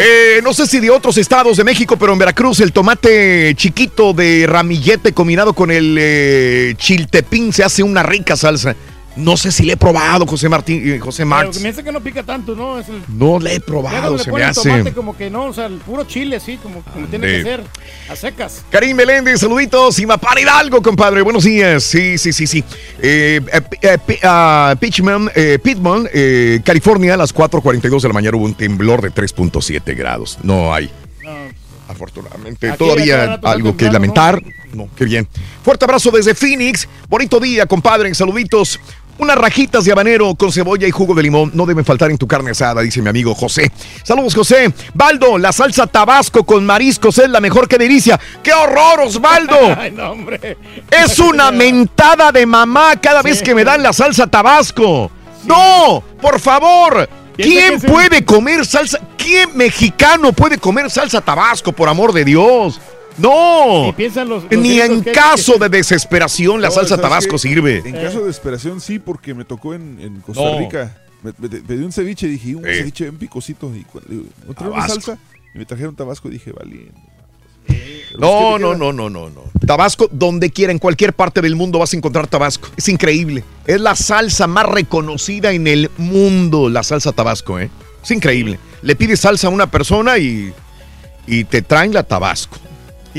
Eh, 0.00 0.40
no 0.44 0.54
sé 0.54 0.68
si 0.68 0.78
de 0.78 0.90
otros 0.90 1.18
estados 1.18 1.56
de 1.56 1.64
México, 1.64 1.96
pero 1.98 2.12
en 2.12 2.20
Veracruz 2.20 2.60
el 2.60 2.72
tomate 2.72 3.52
chiquito 3.56 4.12
de 4.12 4.46
ramillete 4.48 5.12
combinado 5.12 5.54
con 5.54 5.72
el 5.72 5.96
eh, 5.98 6.74
chiltepín 6.78 7.52
se 7.52 7.64
hace 7.64 7.82
una 7.82 8.04
rica 8.04 8.36
salsa. 8.36 8.76
No 9.18 9.36
sé 9.36 9.50
si 9.52 9.64
le 9.64 9.72
he 9.72 9.76
probado, 9.76 10.26
José 10.26 10.48
Martín, 10.48 10.80
eh, 10.84 10.98
José 10.98 11.24
Marx. 11.24 11.60
me 11.60 11.70
dice 11.70 11.82
que 11.82 11.90
no 11.90 12.00
pica 12.00 12.22
tanto, 12.22 12.54
¿no? 12.54 12.78
Es 12.78 12.88
el- 12.88 13.02
No 13.08 13.38
le 13.40 13.56
he 13.56 13.60
probado, 13.60 14.16
le 14.16 14.22
se 14.22 14.30
me 14.30 14.42
hace. 14.44 14.68
tomate 14.70 14.92
como 14.92 15.16
que 15.16 15.28
no, 15.28 15.46
o 15.46 15.52
sea, 15.52 15.66
el 15.66 15.78
puro 15.78 16.04
chile 16.04 16.36
así, 16.36 16.56
como, 16.56 16.82
como 16.82 17.06
tiene 17.08 17.26
que 17.26 17.42
ser, 17.42 17.64
a 18.08 18.14
secas. 18.16 18.62
Karim 18.70 18.96
Meléndez, 18.96 19.40
saluditos. 19.40 19.98
Y 19.98 20.06
Mapar 20.06 20.38
Hidalgo, 20.38 20.80
compadre. 20.80 21.22
Buenos 21.22 21.42
días. 21.44 21.82
Sí, 21.82 22.16
sí, 22.16 22.32
sí, 22.32 22.46
sí. 22.46 22.62
Eh, 23.02 23.40
eh, 23.52 23.60
eh, 23.82 23.98
Pi- 24.06 24.18
ah, 24.22 24.76
Pitchman, 24.78 25.30
eh, 25.34 25.58
Pittman, 25.62 26.08
eh, 26.14 26.60
California, 26.64 27.14
a 27.14 27.16
las 27.16 27.32
4.42 27.34 28.02
de 28.02 28.08
la 28.08 28.14
mañana 28.14 28.36
hubo 28.36 28.44
un 28.44 28.54
temblor 28.54 29.02
de 29.02 29.10
3.7 29.10 29.94
grados. 29.96 30.38
No 30.42 30.72
hay. 30.72 30.90
Afortunadamente, 31.88 32.68
Aquí 32.68 32.78
todavía 32.78 33.40
algo 33.42 33.76
que 33.76 33.90
lamentar. 33.90 34.42
¿no? 34.74 34.88
qué 34.94 35.06
bien. 35.06 35.26
Fuerte 35.64 35.86
abrazo 35.86 36.10
desde 36.10 36.34
Phoenix. 36.34 36.86
Bonito 37.08 37.40
día, 37.40 37.64
compadre. 37.66 38.14
Saluditos. 38.14 38.78
Unas 39.18 39.36
rajitas 39.36 39.84
de 39.84 39.90
habanero 39.90 40.34
con 40.36 40.52
cebolla 40.52 40.86
y 40.86 40.92
jugo 40.92 41.12
de 41.12 41.24
limón 41.24 41.50
no 41.52 41.66
deben 41.66 41.84
faltar 41.84 42.10
en 42.10 42.18
tu 42.18 42.28
carne 42.28 42.52
asada, 42.52 42.82
dice 42.82 43.02
mi 43.02 43.08
amigo 43.08 43.34
José. 43.34 43.70
Saludos, 44.04 44.34
José. 44.34 44.72
Baldo, 44.94 45.38
la 45.38 45.52
salsa 45.52 45.88
tabasco 45.88 46.44
con 46.44 46.64
mariscos 46.64 47.18
es 47.18 47.28
la 47.28 47.40
mejor 47.40 47.68
que 47.68 47.78
delicia. 47.78 48.18
¡Qué 48.42 48.52
horror, 48.52 49.00
Osvaldo! 49.00 49.56
Ay, 49.76 49.90
no, 49.90 50.12
hombre. 50.12 50.56
Es 50.90 51.18
una 51.18 51.50
mentada 51.52 52.30
de 52.30 52.46
mamá 52.46 53.00
cada 53.00 53.22
vez 53.22 53.42
que 53.42 53.54
me 53.54 53.64
dan 53.64 53.82
la 53.82 53.92
salsa 53.92 54.28
tabasco. 54.28 55.10
No, 55.44 56.02
por 56.20 56.38
favor. 56.38 57.08
¿Quién 57.36 57.80
puede 57.80 58.24
comer 58.24 58.64
salsa? 58.64 59.00
¿Quién 59.16 59.56
mexicano 59.56 60.32
puede 60.32 60.58
comer 60.58 60.90
salsa 60.90 61.20
tabasco, 61.20 61.72
por 61.72 61.88
amor 61.88 62.12
de 62.12 62.24
Dios? 62.24 62.80
No. 63.18 63.88
Y 63.88 63.92
piensan 63.92 64.28
los- 64.28 64.44
los 64.44 64.52
Ni 64.62 64.80
en 64.80 65.02
que- 65.02 65.12
caso 65.12 65.58
de 65.58 65.68
desesperación 65.68 66.60
la 66.60 66.68
No, 66.68 66.74
salsa 66.74 66.90
¿sabes 66.96 67.02
tabasco 67.02 67.32
qué? 67.32 67.38
sirve. 67.38 67.82
En 67.84 67.92
caso 67.92 68.20
de 68.20 68.26
desesperación, 68.26 68.80
sí, 68.80 68.98
porque 68.98 69.34
me 69.34 69.44
tocó 69.44 69.74
en, 69.74 69.98
en 70.00 70.20
Costa 70.20 70.42
No. 70.42 70.58
Rica. 70.58 70.96
Me, 71.22 71.32
me- 71.38 71.48
pedí 71.48 71.82
un 71.84 71.92
ceviche 71.92 72.26
y 72.28 72.30
dije, 72.30 72.54
un 72.54 72.62
ceviche 72.64 73.04
bien 73.04 73.16
picosito. 73.18 73.70
Y 73.74 73.84
¿no 74.56 74.70
una 74.70 74.86
salsa? 74.88 75.18
Y 75.54 75.58
me 75.58 75.64
trajeron 75.66 75.96
tabasco 75.96 76.28
y 76.28 76.32
dije, 76.32 76.52
vale. 76.52 76.92
No, 78.18 78.58
no, 78.58 78.74
no, 78.74 78.92
no, 78.92 79.10
no, 79.10 79.28
no. 79.28 79.42
Tabasco, 79.66 80.08
donde 80.10 80.50
quiera, 80.50 80.72
en 80.72 80.78
cualquier 80.78 81.12
parte 81.12 81.42
del 81.42 81.56
mundo 81.56 81.78
vas 81.78 81.92
a 81.92 81.96
encontrar 81.96 82.26
tabasco. 82.26 82.68
Es 82.76 82.88
increíble. 82.88 83.44
Es 83.66 83.80
la 83.80 83.94
salsa 83.94 84.46
más 84.46 84.64
reconocida 84.66 85.52
en 85.52 85.66
el 85.66 85.90
mundo, 85.98 86.70
la 86.70 86.82
salsa 86.82 87.12
tabasco, 87.12 87.58
¿eh? 87.58 87.68
Es 88.02 88.10
increíble. 88.10 88.58
Le 88.82 88.96
pides 88.96 89.20
salsa 89.20 89.48
a 89.48 89.50
una 89.50 89.70
persona 89.70 90.16
y, 90.18 90.52
y 91.26 91.44
te 91.44 91.60
traen 91.62 91.92
la 91.92 92.02
tabasco. 92.04 92.56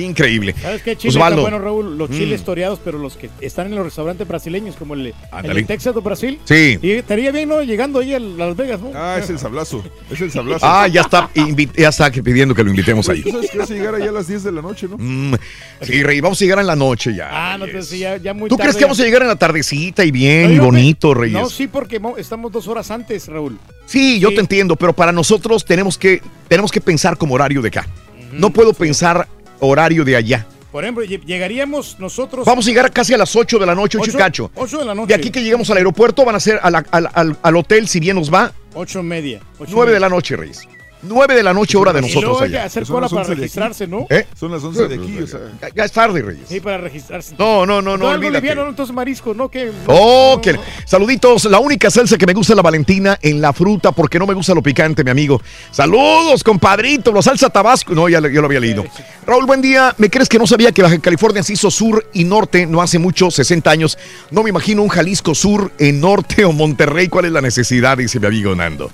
Increíble. 0.04 0.56
¿Sabes 0.62 0.82
qué 0.82 0.96
chile 0.96 1.10
Osvaldo. 1.10 1.42
está 1.42 1.50
bueno, 1.52 1.64
Raúl? 1.64 1.98
Los 1.98 2.10
Mm. 2.10 2.14
chiles 2.14 2.44
toreados, 2.44 2.80
pero 2.84 2.98
los 2.98 3.16
que 3.16 3.30
están 3.42 3.68
en 3.68 3.76
los 3.76 3.84
restaurantes 3.86 4.28
brasileños, 4.28 4.76
como 4.76 4.94
el, 4.94 5.14
el 5.44 5.54
de 5.56 5.64
Texas 5.64 5.94
do 5.94 6.02
Brasil. 6.02 6.40
Sí. 6.46 6.80
Y 6.82 6.92
estaría 6.92 7.32
bien, 7.32 7.50
¿no? 7.50 7.62
Llegando 7.62 8.00
ahí 8.00 8.14
a 8.14 8.20
Las 8.20 8.56
Vegas, 8.56 8.80
¿no? 8.82 8.92
Ah, 8.96 9.18
es 9.22 9.30
el 9.30 9.40
sablazo. 9.40 9.84
Es 10.10 10.22
el 10.22 10.32
sablazo. 10.32 10.66
Ah, 10.66 10.88
ya 10.88 11.02
está, 11.02 11.30
ya 11.78 11.90
está 11.90 12.12
pidiendo 12.12 12.54
que 12.56 12.64
lo 12.64 12.70
invitemos 12.70 13.08
ahí. 13.10 13.22
Tú 13.24 13.32
sabes 13.32 13.68
que 13.68 13.74
llegar 13.76 13.96
allá 13.96 14.10
a 14.10 14.14
las 14.14 14.28
10 14.28 14.44
de 14.44 14.52
la 14.52 14.62
noche, 14.62 14.88
¿no? 14.90 14.98
Mm, 14.98 15.36
sí, 15.82 16.04
Rey, 16.04 16.22
vamos 16.22 16.42
a 16.42 16.46
llegar 16.46 16.60
en 16.60 16.68
la 16.68 16.76
noche 16.76 17.14
ya. 17.16 17.30
Ah, 17.32 17.58
no, 17.58 17.66
entonces 17.66 18.00
ya, 18.00 18.18
ya 18.18 18.34
muy 18.34 18.50
¿Tú 18.50 18.56
tarde. 18.58 18.70
crees 18.70 18.78
que 18.78 18.86
vamos 18.86 19.00
a 19.00 19.04
llegar 19.04 19.22
en 19.22 19.28
la 19.28 19.36
tardecita 19.36 20.06
y 20.06 20.12
bien 20.12 20.50
No, 20.50 20.54
y 20.56 20.60
bonito, 20.60 21.14
Reyes? 21.14 21.34
No, 21.40 21.50
sí, 21.50 21.68
porque 21.68 22.00
mo- 22.00 22.18
estamos 22.18 22.52
dos 22.52 22.68
horas 22.68 22.90
antes, 22.92 23.28
Raúl. 23.28 23.58
Sí, 23.86 24.20
yo 24.20 24.30
te 24.34 24.40
entiendo, 24.40 24.76
pero 24.76 24.94
para 24.94 25.12
nosotros 25.12 25.66
tenemos 25.66 25.98
que, 25.98 26.22
tenemos 26.48 26.72
que 26.72 26.82
pensar 26.82 27.18
como 27.18 27.36
horario 27.36 27.62
de 27.62 27.70
acá. 27.70 27.88
No 28.32 28.52
puedo 28.52 28.74
pensar 28.74 29.28
horario 29.60 30.04
de 30.06 30.16
allá. 30.16 30.46
Por 30.72 30.84
ejemplo, 30.84 31.04
lle- 31.04 31.24
llegaríamos 31.26 31.98
nosotros. 32.00 32.46
Vamos 32.46 32.66
a 32.68 32.70
llegar 32.70 32.92
casi 32.92 33.14
a 33.14 33.18
las 33.18 33.36
8 33.36 33.58
de 33.58 33.66
la 33.66 33.74
noche, 33.74 33.98
8 34.00 34.12
y 34.12 34.14
cacho. 34.14 34.52
ocho 34.56 34.78
de 34.78 34.86
la 34.86 34.94
noche. 34.94 35.08
De 35.08 35.14
aquí 35.16 35.32
que 35.32 35.42
llegamos 35.42 35.70
al 35.72 35.78
aeropuerto 35.78 36.24
van 36.26 36.36
a 36.36 36.40
ser 36.40 36.60
a 36.62 36.70
la- 36.70 36.86
al, 36.92 37.10
al- 37.14 37.38
al 37.42 37.56
hotel, 37.58 37.88
si 37.88 38.00
bien 38.00 38.16
nos 38.16 38.32
va, 38.32 38.54
Ocho 38.76 39.00
y 39.00 39.04
media. 39.04 39.40
ocho 39.58 39.72
y 39.72 39.74
9 39.74 39.92
de 39.92 39.96
media. 39.98 40.08
la 40.10 40.16
noche, 40.16 40.36
Reyes. 40.36 40.68
9 41.02 41.36
de 41.36 41.44
la 41.44 41.54
noche, 41.54 41.78
hora 41.78 41.94
de 41.94 42.00
Y 42.00 42.02
luego 42.04 42.16
nosotros 42.22 42.42
hay 42.44 42.50
que 42.52 42.58
allá. 42.58 42.66
hacer 42.66 42.86
cola 42.86 43.08
para 43.10 43.22
11 43.22 43.30
de 43.30 43.34
aquí. 43.34 43.42
registrarse, 43.42 43.88
¿no? 43.88 44.06
¿Eh? 44.10 44.26
Son 44.38 44.52
las 44.52 44.64
11 44.64 44.88
de 44.88 44.96
aquí, 44.96 45.20
o 45.22 45.28
sea. 45.28 45.40
Ya- 45.62 45.70
Ya 45.76 45.84
es 45.86 45.92
tarde, 45.92 46.22
Reyes. 46.22 46.46
Sí, 46.50 46.60
para 46.60 46.78
registrarse. 46.78 47.36
No, 47.38 47.66
no, 47.66 47.82
no, 47.82 47.98
no, 47.98 48.08
algo 48.10 48.18
olvídate. 48.28 48.42
liviano, 48.42 48.68
entonces 48.70 48.94
marisco, 48.94 49.34
¿no? 49.34 49.50
Que 49.50 49.72
Oh, 49.88 50.40
que 50.42 50.58
saluditos. 50.86 51.46
La 51.46 51.60
única 51.60 51.90
salsa 51.90 52.18
que 52.18 52.26
me 52.26 52.34
gusta 52.34 52.54
es 52.54 52.58
la 52.58 52.62
Valentina 52.64 53.18
en 53.22 53.40
la 53.42 53.54
fruta 53.54 53.92
porque 53.92 54.20
no 54.20 54.28
me 54.28 54.34
gusta 54.34 54.54
lo 54.54 54.62
picante, 54.62 55.04
mi 55.04 55.12
amigo. 55.12 55.42
Saludos, 55.72 56.44
compadrito. 56.44 57.14
La 57.14 57.22
salsa 57.22 57.50
Tabasco. 57.50 57.94
No, 57.96 58.10
ya, 58.10 58.20
lo- 58.20 58.28
ya 58.28 58.40
lo 58.42 58.48
había 58.48 58.60
leído. 58.60 58.84
Raúl, 59.26 59.46
buen 59.46 59.62
día. 59.62 59.94
¿Me 59.98 60.10
crees 60.10 60.28
que 60.28 60.38
no 60.40 60.48
sabía 60.48 60.72
que 60.72 60.82
Baja 60.82 60.98
California 61.00 61.44
se 61.44 61.54
hizo 61.54 61.72
sur 61.72 62.06
y 62.14 62.24
norte 62.26 62.66
no 62.66 62.82
hace 62.82 63.00
mucho, 63.00 63.32
60 63.32 63.72
años? 63.72 63.98
No 64.32 64.44
me 64.44 64.50
imagino 64.50 64.82
un 64.84 64.90
Jalisco 64.90 65.34
sur 65.36 65.72
en 65.80 66.00
norte 66.02 66.44
o 66.46 66.52
Monterrey. 66.52 67.08
¿Cuál 67.08 67.26
es 67.26 67.32
la 67.32 67.42
necesidad? 67.42 67.98
Dice 67.98 68.20
mi 68.20 68.28
amigo 68.28 68.54
Nando. 68.56 68.92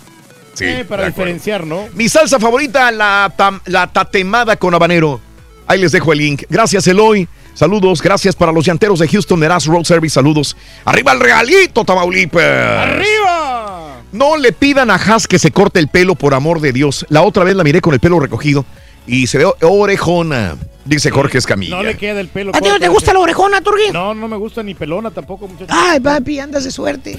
Sí, 0.56 0.66
Eh, 0.66 0.86
para 0.88 1.06
diferenciar, 1.06 1.66
¿no? 1.68 1.86
Mi 1.94 2.10
salsa 2.10 2.40
favorita, 2.40 2.90
la, 2.92 3.32
tam- 3.38 3.62
la 3.66 3.88
tatemada 3.88 4.56
con 4.56 4.74
habanero. 4.74 5.20
Ahí 5.68 5.80
les 5.80 5.92
dejo 5.92 6.12
el 6.14 6.20
link. 6.20 6.44
Gracias, 6.50 6.88
Eloy. 6.88 7.28
Saludos. 7.54 8.02
Gracias 8.02 8.36
para 8.36 8.52
los 8.52 8.66
llanteros 8.66 9.00
de 9.00 9.08
Houston 9.08 9.44
Eras 9.44 9.66
Road 9.66 9.84
Service. 9.84 10.14
Saludos. 10.14 10.58
Arriba 10.86 11.12
el 11.14 11.20
realito, 11.20 11.86
Tamaulipas. 11.86 12.42
¡Arriba! 12.44 14.02
No 14.12 14.38
le 14.38 14.52
pidan 14.52 14.90
a 14.92 14.96
Haas 14.96 15.28
que 15.28 15.40
se 15.40 15.52
corte 15.52 15.80
el 15.80 15.88
pelo, 15.88 16.16
por 16.16 16.34
amor 16.34 16.62
de 16.62 16.72
Dios. 16.72 17.06
La 17.10 17.22
otra 17.22 17.44
vez 17.44 17.56
la 17.56 17.64
miré 17.64 17.82
con 17.82 17.94
el 17.94 18.00
pelo 18.00 18.20
recogido 18.20 18.66
y 19.08 19.28
se 19.28 19.38
ve 19.38 19.46
orejona, 19.62 20.56
dice 20.86 21.12
Jorge 21.12 21.38
Escamilla. 21.38 21.76
No 21.78 21.84
le 21.84 21.96
queda 21.98 22.20
el 22.22 22.28
pelo. 22.30 22.52
¿A 22.56 22.62
ti 22.62 22.70
no 22.70 22.80
te 22.80 22.88
gusta 22.88 23.14
la 23.14 23.20
orejona, 23.20 23.62
Turgui? 23.62 23.92
No, 23.92 24.14
no 24.14 24.28
me 24.28 24.38
gusta 24.38 24.64
ni 24.64 24.74
pelona 24.74 25.12
tampoco, 25.12 25.48
muchachos. 25.48 25.70
Ay, 25.78 26.00
papi, 26.00 26.40
andas 26.40 26.64
de 26.64 26.72
suerte. 26.72 27.18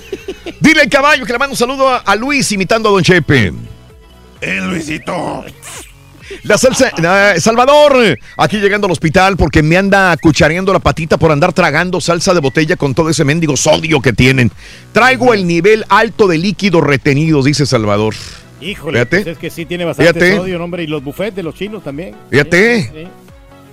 Dile 0.60 0.82
al 0.82 0.88
caballo 0.88 1.24
que 1.24 1.32
le 1.32 1.38
mando 1.38 1.52
un 1.52 1.56
saludo 1.58 1.88
a, 1.88 1.98
a 1.98 2.16
Luis 2.16 2.50
imitando 2.52 2.88
a 2.88 2.92
Don 2.92 3.02
Chepe. 3.02 3.52
¡Eh, 4.40 4.60
Luisito! 4.62 5.44
La 6.42 6.58
salsa, 6.58 6.90
Salvador, 7.38 8.18
aquí 8.36 8.56
llegando 8.58 8.86
al 8.86 8.92
hospital 8.92 9.36
porque 9.36 9.62
me 9.62 9.76
anda 9.76 10.16
cuchareando 10.16 10.72
la 10.72 10.80
patita 10.80 11.16
por 11.18 11.30
andar 11.30 11.52
tragando 11.52 12.00
salsa 12.00 12.34
de 12.34 12.40
botella 12.40 12.74
con 12.76 12.94
todo 12.94 13.08
ese 13.10 13.24
mendigo 13.24 13.56
sodio 13.56 14.00
que 14.00 14.12
tienen. 14.12 14.50
Traigo 14.92 15.34
el 15.34 15.46
nivel 15.46 15.84
alto 15.88 16.26
de 16.26 16.38
líquidos 16.38 16.82
retenidos, 16.82 17.44
dice 17.44 17.64
Salvador. 17.64 18.14
Híjole, 18.60 18.98
Fíjate. 19.00 19.16
pues 19.22 19.26
es 19.34 19.38
que 19.38 19.50
sí 19.50 19.66
tiene 19.66 19.84
bastante 19.84 20.12
Fíjate. 20.14 20.36
sodio, 20.36 20.62
hombre. 20.64 20.82
Y 20.82 20.86
los 20.88 21.02
buffets 21.04 21.36
de 21.36 21.42
los 21.44 21.54
chinos 21.54 21.84
también. 21.84 22.14
Fíjate. 22.30 22.82
Sí, 22.82 22.88
sí. 22.92 23.08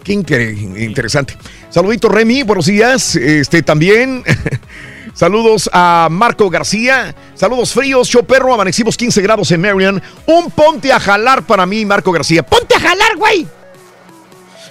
Qué 0.04 0.14
inter- 0.14 0.52
interesante. 0.52 1.36
Saludito 1.70 2.08
Remy, 2.10 2.44
buenos 2.44 2.68
días. 2.68 3.16
Este 3.16 3.64
también. 3.64 4.24
Saludos 5.14 5.70
a 5.72 6.08
Marco 6.12 6.50
García. 6.50 7.14
Saludos 7.36 7.72
fríos, 7.74 8.08
show 8.08 8.26
perro. 8.26 8.54
Amanecimos 8.54 8.98
15 8.98 9.22
grados 9.22 9.52
en 9.52 9.62
Marion. 9.62 10.02
Un 10.26 10.50
ponte 10.52 10.92
a 10.92 11.00
jalar 11.00 11.44
para 11.44 11.66
mí, 11.66 11.86
Marco 11.86 12.12
García. 12.12 12.44
Ponte 12.44 12.76
a 12.76 12.80
jalar, 12.80 13.16
güey. 13.18 13.46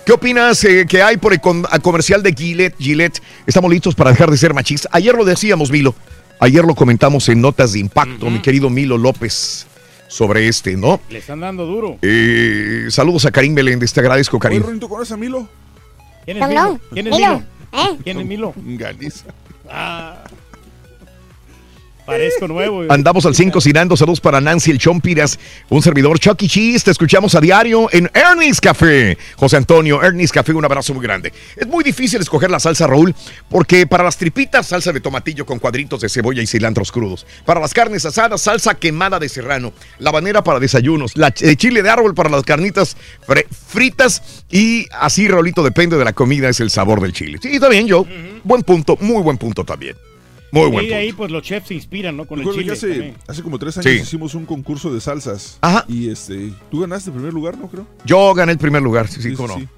¿Qué 0.04 0.12
opinas 0.12 0.64
eh, 0.64 0.84
que 0.88 1.00
hay 1.00 1.16
por 1.16 1.32
el 1.32 1.40
con- 1.40 1.62
comercial 1.80 2.24
de 2.24 2.32
Gillette? 2.32 2.74
Gillette, 2.76 3.22
estamos 3.46 3.70
listos 3.70 3.94
para 3.94 4.10
dejar 4.10 4.30
de 4.32 4.36
ser 4.36 4.52
machistas. 4.52 4.90
Ayer 4.92 5.14
lo 5.14 5.24
decíamos, 5.24 5.70
Milo. 5.70 5.94
Ayer 6.40 6.64
lo 6.64 6.74
comentamos 6.74 7.28
en 7.28 7.40
Notas 7.40 7.72
de 7.74 7.78
Impacto, 7.78 8.28
mi 8.28 8.40
querido 8.42 8.68
Milo 8.68 8.98
López, 8.98 9.64
sobre 10.08 10.48
este, 10.48 10.76
¿no? 10.76 11.00
Le 11.08 11.20
están 11.20 11.38
dando 11.38 11.64
duro. 11.66 11.98
Eh, 12.02 12.86
saludos 12.90 13.26
a 13.26 13.30
Karim 13.30 13.54
Meléndez, 13.54 13.92
te 13.92 14.00
agradezco, 14.00 14.40
Karim. 14.40 14.80
¿conoces 14.80 15.12
a 15.12 15.16
Milo? 15.16 15.48
¿Quién 16.24 16.38
es 16.38 16.40
No, 16.40 16.48
Milo? 16.48 16.80
¿Quién 16.92 17.06
es 17.06 17.14
Milo, 17.16 17.28
Milo? 17.28 17.44
¿eh? 17.74 17.98
¿Quién 18.02 18.18
es 18.20 18.26
Milo? 18.26 18.54
Galiza. 18.56 19.26
Ah. 19.70 20.21
Parezco 22.06 22.48
nuevo. 22.48 22.84
Andamos 22.88 23.24
al 23.26 23.34
5 23.34 23.52
cocinando. 23.52 23.96
Saludos 23.96 24.20
para 24.20 24.40
Nancy 24.40 24.70
el 24.72 24.78
Chompiras, 24.78 25.38
un 25.68 25.82
servidor 25.82 26.18
Chucky 26.18 26.48
Cheese. 26.48 26.84
Te 26.84 26.90
escuchamos 26.90 27.34
a 27.36 27.40
diario 27.40 27.88
en 27.92 28.10
Ernie's 28.12 28.60
Café. 28.60 29.16
José 29.36 29.56
Antonio, 29.56 30.02
Ernie's 30.02 30.32
Café, 30.32 30.52
un 30.52 30.64
abrazo 30.64 30.92
muy 30.94 31.02
grande. 31.02 31.32
Es 31.56 31.66
muy 31.68 31.84
difícil 31.84 32.20
escoger 32.20 32.50
la 32.50 32.58
salsa, 32.58 32.86
Raúl, 32.88 33.14
porque 33.48 33.86
para 33.86 34.02
las 34.02 34.16
tripitas, 34.16 34.66
salsa 34.66 34.92
de 34.92 35.00
tomatillo 35.00 35.46
con 35.46 35.60
cuadritos 35.60 36.00
de 36.00 36.08
cebolla 36.08 36.42
y 36.42 36.46
cilantros 36.46 36.90
crudos. 36.90 37.24
Para 37.44 37.60
las 37.60 37.72
carnes 37.72 38.04
asadas, 38.04 38.40
salsa 38.42 38.74
quemada 38.74 39.20
de 39.20 39.28
serrano. 39.28 39.72
La 39.98 40.10
banera 40.10 40.42
para 40.42 40.58
desayunos. 40.58 41.16
La 41.16 41.32
ch- 41.32 41.46
eh, 41.48 41.56
chile 41.56 41.82
de 41.82 41.90
árbol 41.90 42.14
para 42.14 42.28
las 42.30 42.42
carnitas 42.42 42.96
fritas. 43.68 44.42
Y 44.50 44.86
así, 44.92 45.28
Raulito, 45.28 45.62
depende 45.62 45.96
de 45.96 46.04
la 46.04 46.12
comida, 46.12 46.48
es 46.48 46.60
el 46.60 46.70
sabor 46.70 47.00
del 47.00 47.12
chile. 47.12 47.38
Sí, 47.40 47.50
está 47.54 47.68
bien, 47.68 47.88
Joe. 47.88 48.04
Buen 48.44 48.62
punto, 48.64 48.96
muy 49.00 49.22
buen 49.22 49.38
punto 49.38 49.64
también. 49.64 49.96
Muy 50.52 50.70
buen 50.70 50.84
Y 50.84 50.88
de 50.88 50.94
ahí, 50.94 51.12
pues 51.12 51.30
los 51.32 51.42
chefs 51.42 51.68
se 51.68 51.74
inspiran, 51.74 52.16
¿no? 52.16 52.26
Con 52.26 52.38
el 52.38 52.44
Recuerdo 52.46 52.74
chile. 52.76 52.94
que 52.94 53.10
hace, 53.10 53.14
hace 53.26 53.42
como 53.42 53.58
tres 53.58 53.76
años 53.78 53.90
Sí. 53.92 54.00
hicimos 54.02 54.34
un 54.34 54.44
concurso 54.46 54.92
de 54.94 55.00
salsas. 55.00 55.58
Ajá. 55.62 55.84
Y 55.88 56.10
este, 56.10 56.52
tú 56.70 56.80
ganaste 56.80 57.10
el 57.10 57.14
primer 57.14 57.32
lugar, 57.32 57.58
¿no 57.58 57.68
creo? 57.68 57.86
Yo 58.04 58.32
gané 58.34 58.52
el 58.52 58.58
primer 58.58 58.82
lugar, 58.82 59.08
sí, 59.08 59.20
sí, 59.22 59.30
Sí, 59.30 59.34
cómo 59.34 59.48
sí, 59.48 59.54
no. 59.54 59.60
sí. 59.60 59.68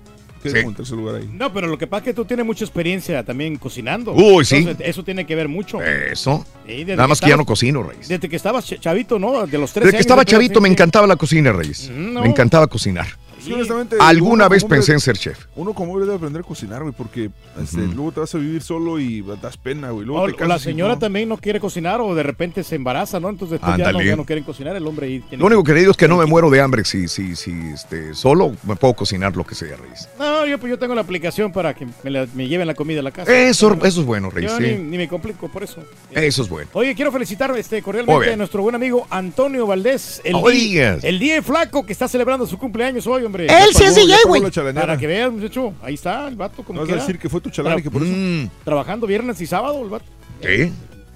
Sí. 0.42 0.50
como 0.56 0.68
en 0.68 0.74
tercer 0.74 0.96
lugar 0.98 1.14
ahí. 1.14 1.30
No, 1.32 1.50
pero 1.54 1.68
lo 1.68 1.78
que 1.78 1.86
pasa 1.86 2.00
es 2.00 2.04
que 2.04 2.12
tú 2.12 2.26
tienes 2.26 2.44
mucha 2.44 2.66
experiencia 2.66 3.24
también 3.24 3.56
cocinando. 3.56 4.12
Uy, 4.12 4.44
sí. 4.44 4.56
Entonces, 4.56 4.86
eso 4.88 5.02
tiene 5.02 5.24
que 5.24 5.34
ver 5.34 5.48
mucho. 5.48 5.80
Eso. 5.80 6.44
Sí, 6.66 6.84
Nada 6.84 7.08
más 7.08 7.18
que 7.22 7.30
ya 7.30 7.38
no 7.38 7.46
cocino, 7.46 7.82
Reyes. 7.82 8.08
Desde 8.08 8.28
que 8.28 8.36
estabas 8.36 8.70
ch- 8.70 8.78
chavito, 8.78 9.18
¿no? 9.18 9.46
De 9.46 9.56
los 9.56 9.72
tres 9.72 9.86
Desde 9.86 9.96
que 9.96 10.00
estaba 10.02 10.22
chavito 10.26 10.60
me 10.60 10.68
encantaba 10.68 11.06
la 11.06 11.16
cocina, 11.16 11.50
Reyes. 11.50 11.90
Mm, 11.90 12.20
Me 12.20 12.26
encantaba 12.28 12.66
cocinar. 12.66 13.06
Sí, 13.44 13.52
honestamente, 13.52 13.96
Alguna 14.00 14.48
vez 14.48 14.64
pensé 14.64 14.92
en 14.92 15.00
ser 15.00 15.16
chef. 15.18 15.46
Uno 15.56 15.72
como 15.74 15.92
hombre 15.92 16.06
debe 16.06 16.16
aprender 16.16 16.42
a 16.42 16.44
cocinar, 16.44 16.82
güey, 16.82 16.94
porque 16.96 17.30
este, 17.60 17.78
luego 17.78 18.12
te 18.12 18.20
vas 18.20 18.34
a 18.34 18.38
vivir 18.38 18.62
solo 18.62 18.98
y 18.98 19.22
das 19.42 19.56
pena, 19.56 19.90
güey. 19.90 20.06
Luego 20.06 20.22
O, 20.22 20.32
te 20.32 20.42
o 20.42 20.46
la 20.46 20.56
y 20.56 20.60
señora 20.60 20.94
no. 20.94 20.98
también 20.98 21.28
no 21.28 21.36
quiere 21.36 21.60
cocinar 21.60 22.00
o 22.00 22.14
de 22.14 22.22
repente 22.22 22.62
se 22.64 22.74
embaraza, 22.76 23.20
¿no? 23.20 23.28
Entonces 23.28 23.60
después 23.60 23.76
ya 23.78 23.92
no, 23.92 24.02
ya 24.02 24.16
no 24.16 24.24
quieren 24.24 24.44
cocinar 24.44 24.74
el 24.76 24.86
hombre. 24.86 25.08
Y 25.10 25.20
tiene 25.20 25.40
Lo 25.40 25.46
único 25.46 25.64
que 25.64 25.72
le 25.74 25.80
digo 25.80 25.90
es 25.90 25.96
que 25.96 26.08
no 26.08 26.16
me 26.16 26.26
muero 26.26 26.50
de 26.50 26.60
hambre 26.60 26.84
si, 26.84 27.08
si, 27.08 27.36
si 27.36 27.52
este, 27.72 28.14
solo 28.14 28.54
me 28.64 28.76
puedo 28.76 28.94
cocinar 28.94 29.36
lo 29.36 29.44
que 29.44 29.54
sea, 29.54 29.76
Reyes. 29.76 30.08
No, 30.18 30.46
yo, 30.46 30.58
pues, 30.58 30.70
yo 30.70 30.78
tengo 30.78 30.94
la 30.94 31.02
aplicación 31.02 31.52
para 31.52 31.74
que 31.74 31.86
me, 32.02 32.10
la- 32.10 32.26
me 32.34 32.48
lleven 32.48 32.66
la 32.66 32.74
comida 32.74 33.00
a 33.00 33.02
la 33.02 33.10
casa. 33.10 33.32
Eso, 33.36 33.72
eso 33.84 34.00
es 34.00 34.06
bueno, 34.06 34.30
Reyes. 34.30 34.52
Yo 34.52 34.58
sí. 34.58 34.64
ni, 34.64 34.76
ni 34.90 34.96
me 34.98 35.08
complico 35.08 35.48
por 35.48 35.62
eso. 35.62 35.82
Eso 36.10 36.42
es 36.42 36.48
bueno. 36.48 36.70
Oye, 36.74 36.94
quiero 36.94 37.12
felicitar 37.12 37.56
este, 37.56 37.82
cordialmente 37.82 38.32
a 38.32 38.36
nuestro 38.36 38.62
buen 38.62 38.74
amigo 38.74 39.06
Antonio 39.10 39.66
Valdés. 39.66 40.20
El, 40.24 40.34
Oh, 40.36 40.50
yes. 40.50 41.04
el 41.04 41.18
día 41.18 41.42
flaco 41.42 41.84
que 41.86 41.92
está 41.92 42.08
celebrando 42.08 42.46
su 42.46 42.58
cumpleaños 42.58 43.06
hoy, 43.06 43.24
hombre. 43.34 43.64
Él 43.64 43.74
sí 43.74 43.84
es 43.84 43.94
DJ, 43.94 44.16
güey. 44.26 44.42
Para 44.74 44.96
que 44.96 45.06
veas, 45.06 45.30
muchacho. 45.32 45.74
Ahí 45.82 45.94
está 45.94 46.28
el 46.28 46.36
vato 46.36 46.62
como 46.62 46.80
No 46.80 46.86
vas 46.86 46.92
a 46.92 47.00
decir 47.00 47.18
que 47.18 47.28
fue 47.28 47.40
tu 47.40 47.50
chalán 47.50 47.78
y 47.78 47.82
que 47.82 47.90
por 47.90 48.02
eso. 48.02 48.12
Mm, 48.14 48.48
Trabajando 48.64 49.06
viernes 49.06 49.40
y 49.40 49.46
sábado, 49.46 49.82
el 49.82 49.88
vato. 49.88 50.06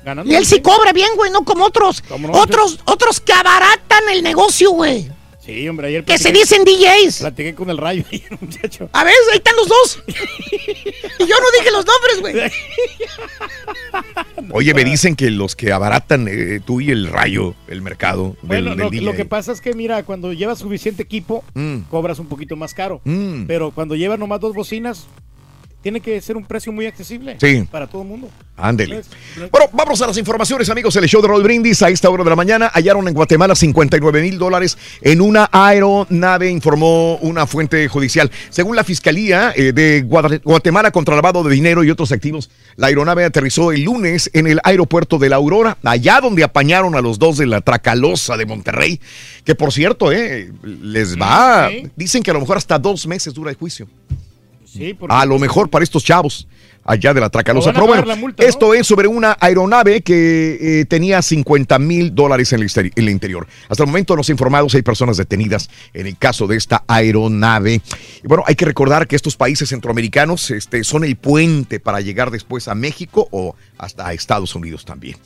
Ganando 0.04 0.30
Y 0.30 0.34
él 0.34 0.46
sí 0.46 0.60
cobra 0.60 0.92
bien, 0.92 1.08
güey, 1.16 1.30
no 1.30 1.44
como 1.44 1.64
otros. 1.64 2.02
Otros, 2.32 2.80
otros 2.84 3.20
que 3.20 3.32
abaratan 3.32 4.08
el 4.12 4.22
negocio, 4.22 4.70
güey. 4.70 5.10
Sí, 5.48 5.66
hombre, 5.66 5.88
ayer 5.88 6.04
Que 6.04 6.18
se 6.18 6.30
dicen 6.30 6.62
DJs. 6.62 7.20
Platiqué 7.20 7.54
con 7.54 7.70
el 7.70 7.78
rayo 7.78 8.04
ayer, 8.12 8.36
muchacho. 8.40 8.90
A 8.92 9.02
ver, 9.02 9.14
ahí 9.32 9.38
están 9.38 9.56
los 9.56 9.66
dos. 9.66 10.02
y 10.06 11.20
yo 11.20 11.34
no 11.34 11.58
dije 11.58 11.70
los 11.72 11.86
nombres, 11.86 12.20
güey. 12.20 12.52
Oye, 14.52 14.74
me 14.74 14.84
dicen 14.84 15.16
que 15.16 15.30
los 15.30 15.56
que 15.56 15.72
abaratan 15.72 16.26
eh, 16.28 16.60
tú 16.64 16.80
y 16.82 16.90
el 16.90 17.06
rayo, 17.08 17.54
el 17.66 17.80
mercado 17.80 18.36
del, 18.42 18.46
Bueno, 18.64 18.70
del 18.70 18.78
lo, 18.78 18.90
DJ. 18.90 19.04
lo 19.06 19.14
que 19.14 19.24
pasa 19.24 19.52
es 19.52 19.60
que, 19.62 19.72
mira, 19.72 20.02
cuando 20.02 20.32
llevas 20.34 20.58
suficiente 20.58 21.02
equipo, 21.02 21.42
Mm. 21.54 21.78
cobras 21.90 22.18
un 22.18 22.26
poquito 22.26 22.54
más 22.56 22.74
caro. 22.74 23.00
Mm. 23.04 23.46
Pero 23.46 23.70
cuando 23.70 23.96
llevas 23.96 24.18
nomás 24.18 24.40
dos 24.40 24.54
bocinas, 24.54 25.06
tiene 25.88 26.00
que 26.02 26.20
ser 26.20 26.36
un 26.36 26.44
precio 26.44 26.70
muy 26.70 26.84
accesible 26.84 27.38
Sí. 27.40 27.66
para 27.70 27.86
todo 27.86 28.02
el 28.02 28.08
mundo. 28.08 28.28
Ándele. 28.58 29.00
Bueno, 29.50 29.70
vamos 29.72 30.02
a 30.02 30.06
las 30.06 30.18
informaciones, 30.18 30.68
amigos. 30.68 30.94
El 30.96 31.06
show 31.08 31.22
de 31.22 31.28
Roll 31.28 31.42
Brindis 31.42 31.80
a 31.82 31.88
esta 31.88 32.10
hora 32.10 32.24
de 32.24 32.28
la 32.28 32.36
mañana 32.36 32.70
hallaron 32.74 33.08
en 33.08 33.14
Guatemala 33.14 33.54
59 33.54 34.20
mil 34.20 34.36
dólares 34.36 34.76
en 35.00 35.22
una 35.22 35.48
aeronave, 35.50 36.50
informó 36.50 37.16
una 37.22 37.46
fuente 37.46 37.88
judicial. 37.88 38.30
Según 38.50 38.76
la 38.76 38.84
Fiscalía 38.84 39.54
eh, 39.56 39.72
de 39.72 40.02
Guatemala 40.02 40.90
contra 40.90 41.14
lavado 41.14 41.42
de 41.42 41.54
dinero 41.54 41.82
y 41.84 41.90
otros 41.90 42.12
activos, 42.12 42.50
la 42.76 42.88
aeronave 42.88 43.24
aterrizó 43.24 43.72
el 43.72 43.84
lunes 43.84 44.28
en 44.34 44.46
el 44.46 44.60
aeropuerto 44.64 45.16
de 45.18 45.30
La 45.30 45.36
Aurora, 45.36 45.78
allá 45.84 46.20
donde 46.20 46.44
apañaron 46.44 46.96
a 46.96 47.00
los 47.00 47.18
dos 47.18 47.38
de 47.38 47.46
la 47.46 47.62
Tracalosa 47.62 48.36
de 48.36 48.44
Monterrey, 48.44 49.00
que 49.44 49.54
por 49.54 49.72
cierto, 49.72 50.12
eh, 50.12 50.52
les 50.62 51.16
va, 51.18 51.70
sí. 51.70 51.88
dicen 51.96 52.22
que 52.22 52.30
a 52.30 52.34
lo 52.34 52.40
mejor 52.40 52.58
hasta 52.58 52.78
dos 52.78 53.06
meses 53.06 53.32
dura 53.32 53.50
el 53.50 53.56
juicio. 53.56 53.88
A 55.08 55.24
lo 55.24 55.38
mejor 55.38 55.70
para 55.70 55.82
estos 55.82 56.04
chavos 56.04 56.46
allá 56.88 57.12
de 57.12 57.20
la 57.20 57.28
Tracalosa. 57.28 57.72
Pero 57.72 57.86
bueno, 57.86 58.32
esto 58.38 58.72
es 58.72 58.86
sobre 58.86 59.06
una 59.06 59.36
aeronave 59.38 60.00
que 60.00 60.80
eh, 60.80 60.84
tenía 60.86 61.20
50 61.20 61.78
mil 61.78 62.14
dólares 62.14 62.52
en 62.54 62.60
el, 62.62 63.08
interior. 63.08 63.46
Hasta 63.68 63.82
el 63.82 63.88
momento 63.88 64.16
no 64.16 64.24
se 64.24 64.32
ha 64.32 64.34
informado 64.34 64.68
si 64.70 64.78
hay 64.78 64.82
personas 64.82 65.18
detenidas 65.18 65.68
en 65.92 66.06
el 66.06 66.16
caso 66.16 66.46
de 66.46 66.56
esta 66.56 66.84
aeronave. 66.88 67.82
Y 68.24 68.26
bueno, 68.26 68.42
hay 68.46 68.54
que 68.54 68.64
recordar 68.64 69.06
que 69.06 69.16
estos 69.16 69.36
países 69.36 69.68
centroamericanos 69.68 70.50
este, 70.50 70.82
son 70.82 71.04
el 71.04 71.16
puente 71.16 71.78
para 71.78 72.00
llegar 72.00 72.30
después 72.30 72.68
a 72.68 72.74
México 72.74 73.28
o 73.32 73.54
hasta 73.76 74.08
a 74.08 74.14
Estados 74.14 74.54
Unidos 74.54 74.86
también. 74.86 75.18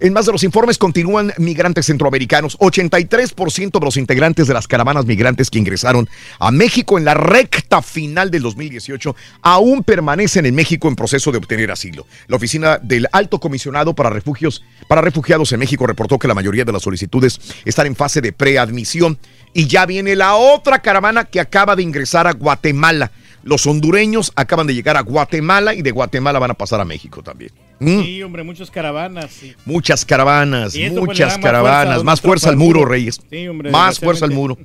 En 0.00 0.12
más 0.12 0.26
de 0.26 0.32
los 0.32 0.42
informes 0.42 0.78
continúan 0.78 1.32
migrantes 1.38 1.86
centroamericanos. 1.86 2.58
83% 2.58 3.78
de 3.78 3.84
los 3.84 3.96
integrantes 3.96 4.48
de 4.48 4.54
las 4.54 4.66
caravanas 4.66 5.06
migrantes 5.06 5.48
que 5.48 5.60
ingresaron 5.60 6.08
a 6.40 6.50
México 6.50 6.98
en 6.98 7.04
la 7.04 7.14
recta 7.14 7.82
final 7.82 8.30
del 8.30 8.42
2018 8.42 9.14
aún 9.42 9.84
permanecen 9.84 10.46
en 10.46 10.54
México 10.54 10.88
en 10.88 10.96
proceso 11.04 11.30
de 11.30 11.36
obtener 11.36 11.70
asilo. 11.70 12.06
La 12.28 12.36
oficina 12.36 12.78
del 12.78 13.06
Alto 13.12 13.38
Comisionado 13.38 13.94
para 13.94 14.08
Refugios 14.08 14.64
para 14.88 15.02
Refugiados 15.02 15.52
en 15.52 15.60
México 15.60 15.86
reportó 15.86 16.18
que 16.18 16.26
la 16.26 16.32
mayoría 16.32 16.64
de 16.64 16.72
las 16.72 16.82
solicitudes 16.82 17.38
están 17.66 17.86
en 17.86 17.94
fase 17.94 18.22
de 18.22 18.32
preadmisión 18.32 19.18
y 19.52 19.66
ya 19.66 19.84
viene 19.84 20.16
la 20.16 20.36
otra 20.36 20.78
caravana 20.80 21.24
que 21.24 21.40
acaba 21.40 21.76
de 21.76 21.82
ingresar 21.82 22.26
a 22.26 22.32
Guatemala. 22.32 23.12
Los 23.42 23.66
hondureños 23.66 24.32
acaban 24.34 24.66
de 24.66 24.74
llegar 24.74 24.96
a 24.96 25.02
Guatemala 25.02 25.74
y 25.74 25.82
de 25.82 25.90
Guatemala 25.90 26.38
van 26.38 26.52
a 26.52 26.54
pasar 26.54 26.80
a 26.80 26.86
México 26.86 27.22
también. 27.22 27.52
Mm. 27.80 28.02
Sí, 28.02 28.22
hombre, 28.22 28.42
muchas 28.42 28.70
caravanas. 28.70 29.30
sí. 29.30 29.54
Muchas 29.66 30.06
caravanas, 30.06 30.72
pues, 30.72 30.90
muchas 30.92 31.34
fuerza 31.34 31.40
caravanas, 31.40 32.02
más 32.02 32.22
fuerza 32.22 32.48
al 32.48 32.56
muro, 32.56 32.86
Reyes. 32.86 33.20
Sí, 33.28 33.46
hombre, 33.46 33.70
más 33.70 34.00
fuerza 34.00 34.24
al 34.24 34.30
muro. 34.30 34.56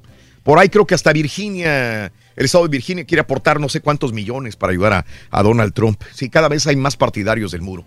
Por 0.44 0.57
ahí 0.57 0.70
creo 0.70 0.88
que 0.88 0.95
hasta 0.95 1.11
Virginia, 1.11 2.14
el 2.40 2.45
estado 2.45 2.64
de 2.64 2.70
Virginia 2.70 3.03
quiere 3.03 3.20
aportar 3.20 3.60
no 3.60 3.68
sé 3.68 3.82
cuántos 3.82 4.14
millones 4.14 4.56
para 4.56 4.72
ayudar 4.72 5.06
a, 5.30 5.44
Donald 5.44 5.74
Trump. 5.74 6.02
Sí, 6.14 6.30
cada 6.30 6.48
vez 6.48 6.66
hay 6.68 6.78
más 6.78 6.95
partidarios 6.95 7.52
del 7.52 7.61
muro. 7.61 7.84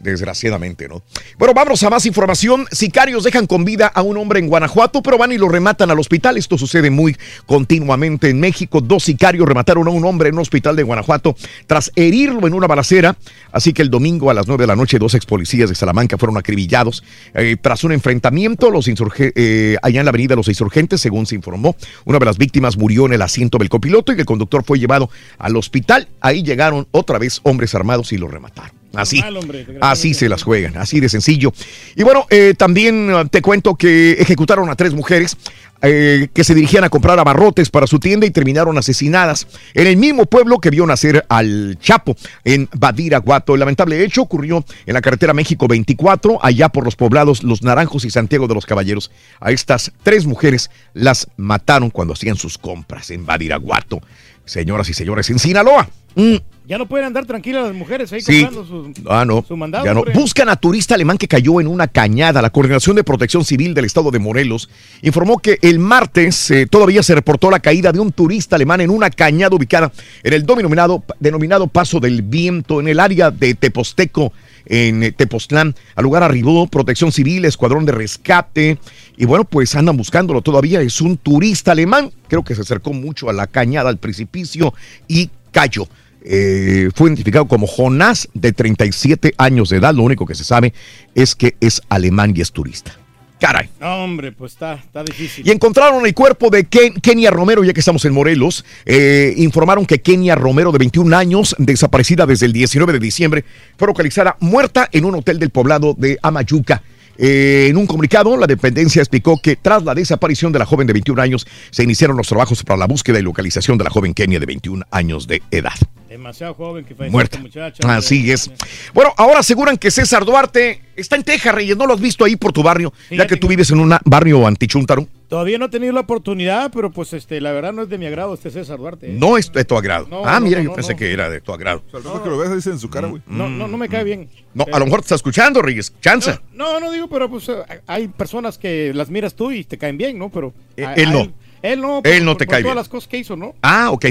Desgraciadamente, 0.00 0.88
¿no? 0.88 1.02
Bueno, 1.38 1.52
vamos 1.52 1.82
a 1.82 1.90
más 1.90 2.06
información. 2.06 2.66
Sicarios 2.72 3.22
dejan 3.22 3.46
con 3.46 3.66
vida 3.66 3.86
a 3.86 4.00
un 4.00 4.16
hombre 4.16 4.40
en 4.40 4.48
Guanajuato, 4.48 5.02
pero 5.02 5.18
van 5.18 5.30
y 5.32 5.36
lo 5.36 5.46
rematan 5.46 5.90
al 5.90 5.98
hospital. 5.98 6.38
Esto 6.38 6.56
sucede 6.56 6.88
muy 6.88 7.14
continuamente 7.44 8.30
en 8.30 8.40
México. 8.40 8.80
Dos 8.80 9.04
sicarios 9.04 9.46
remataron 9.46 9.86
a 9.88 9.90
un 9.90 10.02
hombre 10.06 10.30
en 10.30 10.36
un 10.36 10.40
hospital 10.40 10.74
de 10.74 10.84
Guanajuato 10.84 11.36
tras 11.66 11.92
herirlo 11.96 12.46
en 12.46 12.54
una 12.54 12.66
balacera. 12.66 13.14
Así 13.52 13.74
que 13.74 13.82
el 13.82 13.90
domingo 13.90 14.30
a 14.30 14.34
las 14.34 14.48
9 14.48 14.62
de 14.62 14.66
la 14.68 14.74
noche, 14.74 14.98
dos 14.98 15.14
ex 15.14 15.26
policías 15.26 15.68
de 15.68 15.74
Salamanca 15.74 16.16
fueron 16.16 16.38
acribillados. 16.38 17.04
Eh, 17.34 17.58
tras 17.60 17.84
un 17.84 17.92
enfrentamiento, 17.92 18.70
los 18.70 18.88
eh, 18.88 19.76
allá 19.82 20.00
en 20.00 20.06
la 20.06 20.10
avenida 20.10 20.34
Los 20.34 20.48
Insurgentes, 20.48 21.02
según 21.02 21.26
se 21.26 21.34
informó, 21.34 21.76
una 22.06 22.18
de 22.18 22.24
las 22.24 22.38
víctimas 22.38 22.78
murió 22.78 23.04
en 23.04 23.12
el 23.12 23.22
asiento 23.22 23.58
del 23.58 23.68
copiloto 23.68 24.12
y 24.12 24.18
el 24.18 24.24
conductor 24.24 24.64
fue 24.64 24.78
llevado 24.78 25.10
al 25.38 25.56
hospital. 25.56 26.08
Ahí 26.22 26.42
llegaron 26.42 26.88
otra 26.90 27.18
vez 27.18 27.40
hombres 27.42 27.74
armados 27.74 28.14
y 28.14 28.16
lo 28.16 28.28
remataron. 28.28 28.79
Así, 28.94 29.20
Mal, 29.20 29.36
hombre, 29.36 29.66
así 29.80 30.14
se 30.14 30.28
las 30.28 30.42
juegan, 30.42 30.76
así 30.76 30.98
de 30.98 31.08
sencillo. 31.08 31.52
Y 31.94 32.02
bueno, 32.02 32.26
eh, 32.28 32.54
también 32.56 33.08
eh, 33.10 33.24
te 33.30 33.40
cuento 33.40 33.76
que 33.76 34.12
ejecutaron 34.12 34.68
a 34.68 34.74
tres 34.74 34.94
mujeres 34.94 35.36
eh, 35.82 36.28
que 36.34 36.44
se 36.44 36.54
dirigían 36.54 36.84
a 36.84 36.90
comprar 36.90 37.18
abarrotes 37.18 37.70
para 37.70 37.86
su 37.86 38.00
tienda 38.00 38.26
y 38.26 38.30
terminaron 38.30 38.76
asesinadas 38.76 39.46
en 39.72 39.86
el 39.86 39.96
mismo 39.96 40.26
pueblo 40.26 40.58
que 40.58 40.70
vio 40.70 40.84
nacer 40.86 41.24
al 41.28 41.78
Chapo, 41.80 42.16
en 42.44 42.68
Badiraguato. 42.76 43.54
El 43.54 43.60
lamentable 43.60 44.02
hecho 44.04 44.22
ocurrió 44.22 44.64
en 44.84 44.94
la 44.94 45.00
carretera 45.00 45.34
México 45.34 45.68
24, 45.68 46.40
allá 46.42 46.68
por 46.68 46.84
los 46.84 46.96
poblados 46.96 47.44
Los 47.44 47.62
Naranjos 47.62 48.04
y 48.04 48.10
Santiago 48.10 48.48
de 48.48 48.54
los 48.54 48.66
Caballeros. 48.66 49.10
A 49.38 49.52
estas 49.52 49.92
tres 50.02 50.26
mujeres 50.26 50.70
las 50.92 51.28
mataron 51.36 51.90
cuando 51.90 52.14
hacían 52.14 52.36
sus 52.36 52.58
compras 52.58 53.10
en 53.10 53.24
Badiraguato. 53.24 54.00
Señoras 54.44 54.88
y 54.88 54.94
señores, 54.94 55.30
en 55.30 55.38
Sinaloa. 55.38 55.88
Mm. 56.14 56.36
Ya 56.68 56.78
no 56.78 56.86
pueden 56.86 57.06
andar 57.06 57.26
tranquilas 57.26 57.64
las 57.64 57.74
mujeres 57.74 58.12
ahí 58.12 58.20
Sí. 58.20 58.44
comprando 58.44 58.64
su, 58.64 58.92
Ah, 59.08 59.24
no. 59.24 59.44
su 59.46 59.56
mandado. 59.56 59.84
Ya 59.84 59.92
no. 59.92 60.00
hombre. 60.00 60.14
Buscan 60.14 60.48
a 60.48 60.54
turista 60.54 60.94
alemán 60.94 61.18
que 61.18 61.26
cayó 61.26 61.60
en 61.60 61.66
una 61.66 61.88
cañada. 61.88 62.40
La 62.40 62.50
Coordinación 62.50 62.94
de 62.94 63.02
Protección 63.02 63.44
Civil 63.44 63.74
del 63.74 63.86
Estado 63.86 64.12
de 64.12 64.20
Morelos 64.20 64.70
informó 65.02 65.38
que 65.38 65.58
el 65.62 65.80
martes 65.80 66.48
eh, 66.52 66.68
todavía 66.70 67.02
se 67.02 67.16
reportó 67.16 67.50
la 67.50 67.58
caída 67.58 67.90
de 67.90 67.98
un 67.98 68.12
turista 68.12 68.54
alemán 68.54 68.80
en 68.82 68.90
una 68.90 69.10
cañada 69.10 69.56
ubicada 69.56 69.90
en 70.22 70.32
el 70.32 70.46
denominado, 70.46 71.02
denominado 71.18 71.66
Paso 71.66 71.98
del 71.98 72.22
Viento, 72.22 72.78
en 72.78 72.86
el 72.86 73.00
área 73.00 73.32
de 73.32 73.54
Teposteco, 73.54 74.32
en 74.66 75.02
eh, 75.02 75.10
Tepoztlán. 75.10 75.74
Al 75.96 76.04
lugar 76.04 76.22
arribó 76.22 76.68
Protección 76.68 77.10
Civil, 77.10 77.46
Escuadrón 77.46 77.84
de 77.84 77.90
Rescate. 77.92 78.78
Y 79.16 79.24
bueno, 79.24 79.44
pues 79.44 79.74
andan 79.74 79.96
buscándolo 79.96 80.40
todavía. 80.40 80.80
Es 80.82 81.00
un 81.00 81.16
turista 81.16 81.72
alemán. 81.72 82.12
Creo 82.28 82.44
que 82.44 82.54
se 82.54 82.60
acercó 82.60 82.92
mucho 82.92 83.28
a 83.28 83.32
la 83.32 83.48
cañada, 83.48 83.90
al 83.90 83.96
precipicio 83.98 84.72
y 85.08 85.30
cayó. 85.50 85.86
Eh, 86.22 86.90
fue 86.94 87.08
identificado 87.08 87.46
como 87.48 87.66
Jonás, 87.66 88.28
de 88.34 88.52
37 88.52 89.34
años 89.38 89.70
de 89.70 89.78
edad. 89.78 89.94
Lo 89.94 90.02
único 90.02 90.26
que 90.26 90.34
se 90.34 90.44
sabe 90.44 90.74
es 91.14 91.34
que 91.34 91.56
es 91.60 91.80
alemán 91.88 92.34
y 92.36 92.40
es 92.42 92.52
turista. 92.52 92.92
Caray. 93.40 93.70
No, 93.80 94.04
hombre, 94.04 94.32
pues 94.32 94.52
está, 94.52 94.74
está 94.74 95.02
difícil. 95.02 95.48
Y 95.48 95.50
encontraron 95.50 96.04
el 96.04 96.12
cuerpo 96.12 96.50
de 96.50 96.66
Ken- 96.68 97.00
Kenia 97.00 97.30
Romero, 97.30 97.64
ya 97.64 97.72
que 97.72 97.80
estamos 97.80 98.04
en 98.04 98.12
Morelos. 98.12 98.66
Eh, 98.84 99.32
informaron 99.38 99.86
que 99.86 100.02
Kenia 100.02 100.34
Romero, 100.34 100.70
de 100.72 100.78
21 100.78 101.16
años, 101.16 101.56
desaparecida 101.56 102.26
desde 102.26 102.44
el 102.44 102.52
19 102.52 102.92
de 102.92 102.98
diciembre, 102.98 103.44
fue 103.78 103.88
localizada 103.88 104.36
muerta 104.40 104.90
en 104.92 105.06
un 105.06 105.14
hotel 105.14 105.38
del 105.38 105.48
poblado 105.48 105.94
de 105.96 106.18
Amayuca. 106.20 106.82
Eh, 107.18 107.66
en 107.68 107.76
un 107.76 107.86
comunicado, 107.86 108.36
la 108.36 108.46
dependencia 108.46 109.00
explicó 109.00 109.40
que 109.42 109.56
tras 109.56 109.82
la 109.84 109.94
desaparición 109.94 110.52
de 110.52 110.58
la 110.58 110.66
joven 110.66 110.86
de 110.86 110.92
21 110.94 111.20
años, 111.20 111.46
se 111.70 111.82
iniciaron 111.82 112.16
los 112.16 112.28
trabajos 112.28 112.62
para 112.62 112.78
la 112.78 112.86
búsqueda 112.86 113.18
y 113.18 113.22
localización 113.22 113.78
de 113.78 113.84
la 113.84 113.90
joven 113.90 114.14
Kenia 114.14 114.40
de 114.40 114.46
21 114.46 114.84
años 114.90 115.26
de 115.26 115.42
edad. 115.50 115.74
Demasiado 116.08 116.54
joven 116.54 116.84
que 116.84 116.94
falleció 116.94 117.12
Muerta. 117.12 117.38
hombre. 117.38 117.96
Así 117.96 118.30
es. 118.32 118.50
Bueno, 118.92 119.12
ahora 119.16 119.40
aseguran 119.40 119.76
que 119.76 119.90
César 119.90 120.24
Duarte 120.24 120.82
está 120.96 121.16
en 121.16 121.22
Texas, 121.22 121.54
Reyes. 121.54 121.76
¿No 121.76 121.86
lo 121.86 121.94
has 121.94 122.00
visto 122.00 122.24
ahí 122.24 122.36
por 122.36 122.52
tu 122.52 122.62
barrio? 122.62 122.92
Ya 123.10 123.26
que 123.26 123.36
tú 123.36 123.46
vives 123.46 123.70
en 123.70 123.80
un 123.80 123.94
barrio 124.04 124.46
antichuntaro. 124.46 125.06
Todavía 125.30 125.58
no 125.58 125.66
he 125.66 125.68
tenido 125.68 125.92
la 125.92 126.00
oportunidad, 126.00 126.70
pero 126.74 126.90
pues 126.90 127.12
este, 127.12 127.40
la 127.40 127.52
verdad 127.52 127.72
no 127.72 127.82
es 127.82 127.88
de 127.88 127.96
mi 127.98 128.04
agrado 128.04 128.34
este 128.34 128.50
César 128.50 128.78
Duarte. 128.78 129.06
¿eh? 129.06 129.14
No 129.16 129.38
es 129.38 129.50
de 129.52 129.64
tu 129.64 129.76
agrado. 129.76 130.06
No, 130.10 130.22
ah, 130.26 130.40
no, 130.40 130.46
mira, 130.46 130.58
no, 130.58 130.64
yo 130.64 130.70
no, 130.70 130.74
pensé 130.76 130.92
no. 130.94 130.98
que 130.98 131.12
era 131.12 131.30
de 131.30 131.40
tu 131.40 131.52
agrado. 131.52 131.82
O 131.92 132.00
sea, 132.02 132.22
que 132.22 132.28
lo 132.28 132.36
ves 132.36 132.52
dice 132.54 132.70
en 132.70 132.78
su 132.80 132.90
cara, 132.90 133.06
güey. 133.06 133.22
No, 133.28 133.48
no, 133.48 133.68
no 133.68 133.78
me 133.78 133.88
cae 133.88 134.02
bien. 134.04 134.28
No, 134.54 134.66
a 134.72 134.78
lo 134.80 134.84
mejor 134.86 135.00
te 135.00 135.04
está 135.04 135.14
escuchando, 135.14 135.62
Reyes. 135.62 135.94
Chanza. 136.02 136.42
No, 136.52 136.80
no 136.80 136.90
digo, 136.90 137.08
pero 137.08 137.30
pues 137.30 137.48
eh, 137.48 137.54
hay 137.86 138.08
personas 138.08 138.58
que 138.58 138.92
las 138.92 139.08
miras 139.08 139.34
tú 139.34 139.52
y 139.52 139.62
te 139.64 139.78
caen 139.78 139.96
bien, 139.96 140.18
¿no? 140.18 140.30
Pero 140.30 140.52
Eh, 140.76 140.84
él 140.96 141.12
no. 141.12 141.32
Él 141.62 141.80
no. 141.82 142.00
Él 142.04 142.24
no 142.24 142.36
te 142.38 142.46
por 142.46 142.54
cae 142.54 142.62
todas 142.62 142.72
bien. 142.72 142.76
las 142.76 142.88
cosas 142.88 143.06
que 143.06 143.18
hizo, 143.18 143.36
¿no? 143.36 143.54
Ah, 143.62 143.90
ok. 143.90 144.06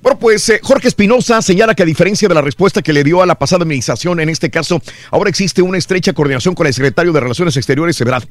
Bueno, 0.00 0.16
pues 0.18 0.48
eh, 0.48 0.60
Jorge 0.62 0.86
Espinosa 0.88 1.42
señala 1.42 1.74
que 1.74 1.82
a 1.82 1.86
diferencia 1.86 2.28
de 2.28 2.34
la 2.34 2.40
respuesta 2.40 2.82
que 2.82 2.92
le 2.92 3.02
dio 3.02 3.20
a 3.20 3.26
la 3.26 3.34
pasada 3.34 3.64
administración, 3.64 4.20
en 4.20 4.28
este 4.28 4.48
caso, 4.48 4.80
ahora 5.10 5.28
existe 5.28 5.60
una 5.60 5.76
estrecha 5.76 6.12
coordinación 6.12 6.54
con 6.54 6.68
el 6.68 6.72
secretario 6.72 7.12
de 7.12 7.18
Relaciones 7.20 7.56
Exteriores, 7.56 8.00
Ebrard. 8.00 8.24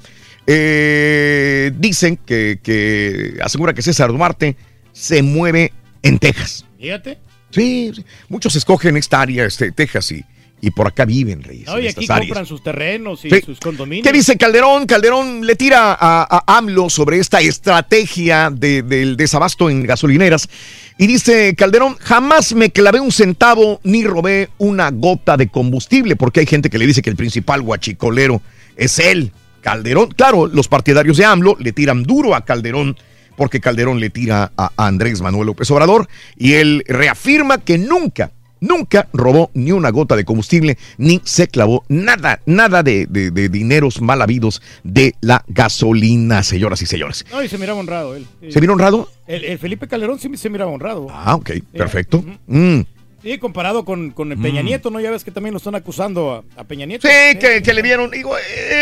Eh, 0.47 1.71
dicen 1.77 2.17
que, 2.25 2.59
que 2.61 3.37
asegura 3.41 3.73
que 3.73 3.81
César 3.81 4.11
Duarte 4.11 4.55
se 4.91 5.21
mueve 5.23 5.73
en 6.01 6.19
Texas. 6.19 6.65
Fíjate. 6.79 7.17
Sí, 7.49 7.91
muchos 8.29 8.55
escogen 8.55 8.97
esta 8.97 9.21
área, 9.21 9.45
este, 9.45 9.71
Texas, 9.71 10.11
y, 10.11 10.25
y 10.59 10.71
por 10.71 10.87
acá 10.87 11.05
viven, 11.05 11.43
Reyes. 11.43 11.67
No, 11.67 11.79
y 11.79 11.87
aquí 11.87 12.05
áreas. 12.09 12.27
compran 12.27 12.45
sus 12.45 12.63
terrenos 12.63 13.23
y 13.25 13.29
Sí. 13.29 13.41
sus 13.45 13.59
condominios. 13.59 14.05
¿Qué 14.05 14.11
dice 14.11 14.37
Calderón? 14.37 14.85
Calderón 14.85 15.45
le 15.45 15.55
tira 15.55 15.91
a, 15.93 16.27
a 16.29 16.57
AMLO 16.57 16.89
sobre 16.89 17.19
esta 17.19 17.39
estrategia 17.41 18.49
de- 18.49 18.81
del 18.81 19.15
desabasto 19.17 19.69
en 19.69 19.83
gasolineras. 19.85 20.49
Y 20.97 21.07
dice 21.07 21.53
Calderón, 21.55 21.95
jamás 21.99 22.53
me 22.53 22.71
clavé 22.71 22.99
un 22.99 23.11
centavo 23.11 23.79
ni 23.83 24.03
robé 24.03 24.49
una 24.57 24.89
gota 24.91 25.37
de 25.37 25.47
combustible, 25.47 26.15
porque 26.15 26.39
hay 26.41 26.45
gente 26.47 26.69
que 26.69 26.77
le 26.79 26.87
dice 26.87 27.01
que 27.01 27.09
el 27.11 27.15
principal 27.15 27.61
guachicolero 27.61 28.41
es 28.75 28.97
él, 28.99 29.31
Calderón. 29.63 30.09
Claro, 30.09 30.45
los 30.45 30.67
partidarios 30.67 31.17
de 31.17 31.25
AMLO 31.25 31.55
le 31.59 31.71
tiran 31.71 32.03
duro 32.03 32.35
a 32.35 32.45
Calderón 32.45 32.95
porque 33.35 33.59
Calderón 33.59 33.99
le 33.99 34.11
tira 34.11 34.51
a 34.55 34.71
Andrés 34.77 35.21
Manuel 35.21 35.47
López 35.47 35.71
Obrador 35.71 36.07
y 36.37 36.53
él 36.53 36.83
reafirma 36.87 37.57
que 37.57 37.79
nunca, 37.79 38.31
nunca 38.59 39.07
robó 39.11 39.49
ni 39.55 39.71
una 39.71 39.89
gota 39.89 40.15
de 40.15 40.23
combustible 40.23 40.77
ni 40.99 41.19
se 41.23 41.47
clavó 41.47 41.83
nada, 41.87 42.41
nada 42.45 42.83
de, 42.83 43.07
de- 43.09 43.31
de 43.31 43.49
dineros 43.49 44.01
mal 44.01 44.21
habidos 44.21 44.61
de 44.83 45.15
la 45.21 45.43
gasolina, 45.47 46.43
señoras 46.43 46.81
y 46.83 46.85
señores. 46.85 47.25
No, 47.31 47.41
y 47.41 47.47
se 47.49 47.57
miraba 47.57 47.79
honrado 47.79 48.15
él. 48.15 48.27
¿Se 48.49 48.59
vino 48.59 48.73
honrado? 48.73 49.09
El, 49.25 49.45
el 49.45 49.57
Felipe 49.57 49.87
Calderón 49.87 50.19
sí 50.19 50.29
se 50.37 50.49
miraba 50.51 50.69
honrado. 50.71 51.07
Ah, 51.09 51.33
ok, 51.35 51.51
perfecto. 51.75 52.23
Mm. 52.45 52.81
Sí, 53.23 53.37
comparado 53.37 53.85
con, 53.85 54.11
con 54.11 54.33
el 54.33 54.37
Peña 54.37 54.61
Nieto, 54.61 54.89
¿no? 54.91 54.99
Ya 54.99 55.09
ves 55.09 55.23
que 55.23 55.31
también 55.31 55.53
lo 55.53 55.57
están 55.57 55.75
acusando 55.75 56.43
a, 56.57 56.59
a 56.59 56.65
Peña 56.65 56.85
Nieto. 56.85 57.07
Sí, 57.07 57.37
que, 57.39 57.61
que 57.63 57.73
le 57.73 57.81
vieron. 57.81 58.11
Digo, 58.11 58.35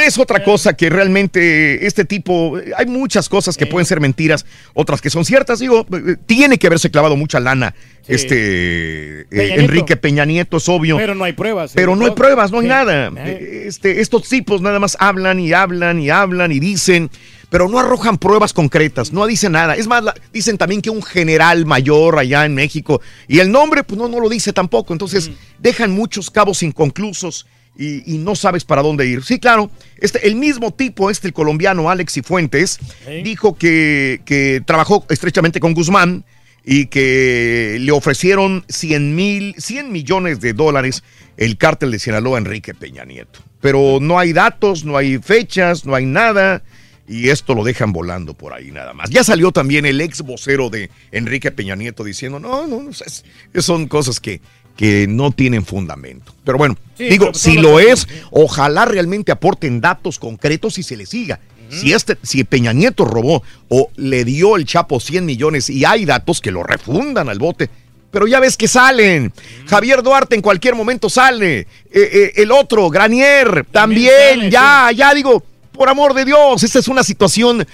es 0.05 0.17
otra 0.17 0.43
cosa 0.43 0.73
que 0.73 0.89
realmente 0.89 1.85
este 1.85 2.05
tipo. 2.05 2.57
Hay 2.75 2.87
muchas 2.87 3.29
cosas 3.29 3.55
que 3.55 3.67
pueden 3.67 3.85
ser 3.85 3.99
mentiras, 3.99 4.47
otras 4.73 4.99
que 4.99 5.11
son 5.11 5.25
ciertas. 5.25 5.59
Digo, 5.59 5.85
tiene 6.25 6.57
que 6.57 6.65
haberse 6.65 6.89
clavado 6.89 7.15
mucha 7.15 7.39
lana 7.39 7.75
Sí. 8.01 8.13
este 8.15 9.21
eh, 9.21 9.25
Peña. 9.29 9.55
Enrique 9.57 9.95
Peña 9.95 10.25
Nieto, 10.25 10.57
es 10.57 10.67
obvio. 10.67 10.97
Pero 10.97 11.13
no 11.13 11.23
hay 11.23 11.33
pruebas. 11.33 11.73
Pero 11.75 11.93
¿eh? 11.93 11.95
no 11.97 12.05
hay 12.05 12.11
pruebas, 12.11 12.51
no 12.51 12.61
hay 12.61 12.67
nada. 12.67 13.11
Eh. 13.17 13.65
Este, 13.67 14.01
estos 14.01 14.27
tipos 14.27 14.59
nada 14.59 14.79
más 14.79 14.97
hablan 14.99 15.39
y 15.39 15.53
hablan 15.53 15.99
y 15.99 16.09
hablan 16.09 16.51
y 16.51 16.59
dicen. 16.59 17.11
Pero 17.51 17.67
no 17.69 17.77
arrojan 17.79 18.17
pruebas 18.17 18.53
concretas, 18.53 19.11
no 19.11 19.27
dicen 19.27 19.51
nada. 19.51 19.75
Es 19.75 19.85
más, 19.85 20.01
la- 20.03 20.15
dicen 20.31 20.57
también 20.57 20.81
que 20.81 20.89
un 20.89 21.03
general 21.03 21.65
mayor 21.65 22.17
allá 22.17 22.45
en 22.45 22.55
México, 22.55 23.01
y 23.27 23.39
el 23.39 23.51
nombre, 23.51 23.83
pues 23.83 23.99
no, 23.99 24.07
no 24.07 24.21
lo 24.21 24.29
dice 24.29 24.53
tampoco. 24.53 24.93
Entonces, 24.93 25.29
dejan 25.59 25.91
muchos 25.91 26.31
cabos 26.31 26.63
inconclusos 26.63 27.45
y, 27.77 28.15
y 28.15 28.17
no 28.19 28.35
sabes 28.35 28.63
para 28.63 28.81
dónde 28.81 29.05
ir. 29.05 29.21
Sí, 29.23 29.37
claro, 29.37 29.69
este, 29.97 30.25
el 30.27 30.35
mismo 30.35 30.71
tipo, 30.71 31.09
este, 31.11 31.27
el 31.27 31.33
colombiano 31.33 31.89
Alex 31.89 32.13
Cifuentes, 32.13 32.79
dijo 33.23 33.55
que, 33.57 34.21
que 34.23 34.61
trabajó 34.65 35.05
estrechamente 35.09 35.59
con 35.59 35.73
Guzmán 35.73 36.23
y 36.63 36.85
que 36.85 37.77
le 37.81 37.91
ofrecieron 37.91 38.63
100 38.69 39.13
mil, 39.13 39.55
100 39.57 39.91
millones 39.91 40.39
de 40.39 40.53
dólares 40.53 41.03
el 41.35 41.57
cártel 41.57 41.91
de 41.91 41.99
Sinaloa 41.99 42.37
a 42.37 42.39
Enrique 42.39 42.73
Peña 42.73 43.03
Nieto. 43.03 43.39
Pero 43.59 43.97
no 43.99 44.19
hay 44.19 44.31
datos, 44.31 44.85
no 44.85 44.95
hay 44.95 45.17
fechas, 45.17 45.85
no 45.85 45.95
hay 45.95 46.05
nada. 46.05 46.61
Y 47.11 47.29
esto 47.29 47.53
lo 47.55 47.63
dejan 47.65 47.91
volando 47.91 48.33
por 48.33 48.53
ahí 48.53 48.71
nada 48.71 48.93
más. 48.93 49.09
Ya 49.09 49.23
salió 49.23 49.51
también 49.51 49.85
el 49.85 49.99
ex 49.99 50.21
vocero 50.21 50.69
de 50.69 50.89
Enrique 51.11 51.51
Peña 51.51 51.75
Nieto 51.75 52.03
diciendo, 52.05 52.39
no, 52.39 52.65
no, 52.67 52.81
no, 52.81 52.89
es- 52.91 53.23
son 53.59 53.87
cosas 53.87 54.19
que, 54.21 54.39
que 54.77 55.07
no 55.09 55.31
tienen 55.31 55.65
fundamento. 55.65 56.33
Pero 56.45 56.57
bueno, 56.57 56.77
Sí, 56.97 57.09
digo, 57.09 57.25
pero 57.25 57.37
si 57.37 57.57
lo- 57.57 57.79
es, 57.81 58.07
ojalá 58.31 58.85
realmente 58.85 59.31
aporten 59.33 59.81
datos 59.81 60.19
concretos 60.19 60.77
y 60.77 60.83
se 60.83 60.95
le 60.95 61.05
siga. 61.05 61.39
Si, 61.69 61.93
este, 61.93 62.17
si 62.21 62.43
Peña 62.43 62.73
Nieto 62.73 63.05
robó 63.05 63.43
o 63.69 63.89
le 63.95 64.25
dio 64.25 64.57
el 64.57 64.65
Chapo 64.65 64.99
100 64.99 65.25
millones 65.25 65.69
y 65.69 65.85
hay 65.85 66.03
datos 66.03 66.41
que 66.41 66.51
lo 66.51 66.63
refundan 66.63 67.29
al 67.29 67.39
bote, 67.39 67.69
pero 68.11 68.27
ya 68.27 68.41
ves 68.41 68.57
que 68.57 68.67
salen. 68.67 69.31
Javier 69.67 70.03
Duarte 70.03 70.35
en 70.35 70.41
cualquier 70.41 70.75
momento 70.75 71.09
sale. 71.09 71.59
Eh, 71.59 71.67
eh, 71.93 72.33
el 72.37 72.51
otro, 72.51 72.89
Granier, 72.89 73.65
también. 73.71 74.49
ya, 74.51 74.91
ya 74.93 75.13
digo, 75.13 75.45
por 75.81 75.89
amor 75.89 76.13
de 76.13 76.25
Dios, 76.25 76.61
esta 76.61 76.77
es 76.77 76.87
una 76.87 77.03
situación 77.03 77.65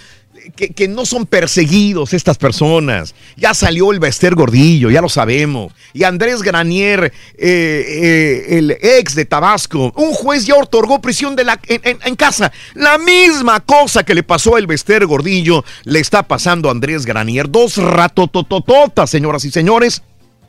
que, 0.55 0.87
no 0.87 1.05
son 1.05 1.25
perseguidos 1.25 2.13
estas 2.13 2.37
personas. 2.37 3.13
Ya 3.35 3.53
salió 3.53 3.91
el 3.91 3.99
Bester 3.99 4.33
Gordillo, 4.33 4.89
ya 4.89 5.01
lo 5.01 5.09
sabemos. 5.09 5.73
Y 5.91 6.05
Andrés 6.05 6.41
Granier, 6.41 7.03
eh, 7.03 7.11
eh, 7.37 8.57
el 8.57 8.71
ex 8.71 9.13
de 9.13 9.25
Tabasco, 9.25 9.91
un 9.97 10.13
juez 10.13 10.45
ya 10.45 10.55
otorgó 10.55 11.01
prisión 11.01 11.35
de 11.35 11.43
la, 11.43 11.59
en, 11.67 11.99
en- 12.01 12.15
casa. 12.15 12.49
La 12.75 12.97
misma 12.97 13.59
cosa 13.59 14.05
que 14.05 14.15
le 14.15 14.23
pasó 14.23 14.55
a 14.55 14.59
el 14.59 14.67
Bester 14.67 15.05
Gordillo 15.05 15.65
le 15.83 15.99
está 15.99 16.23
pasando 16.23 16.69
a 16.69 16.71
Andrés 16.71 17.05
Granier. 17.05 17.51
Dos 17.51 17.75
ratototototas, 17.75 19.09
señoras 19.09 19.43
y 19.43 19.51
señores. 19.51 20.01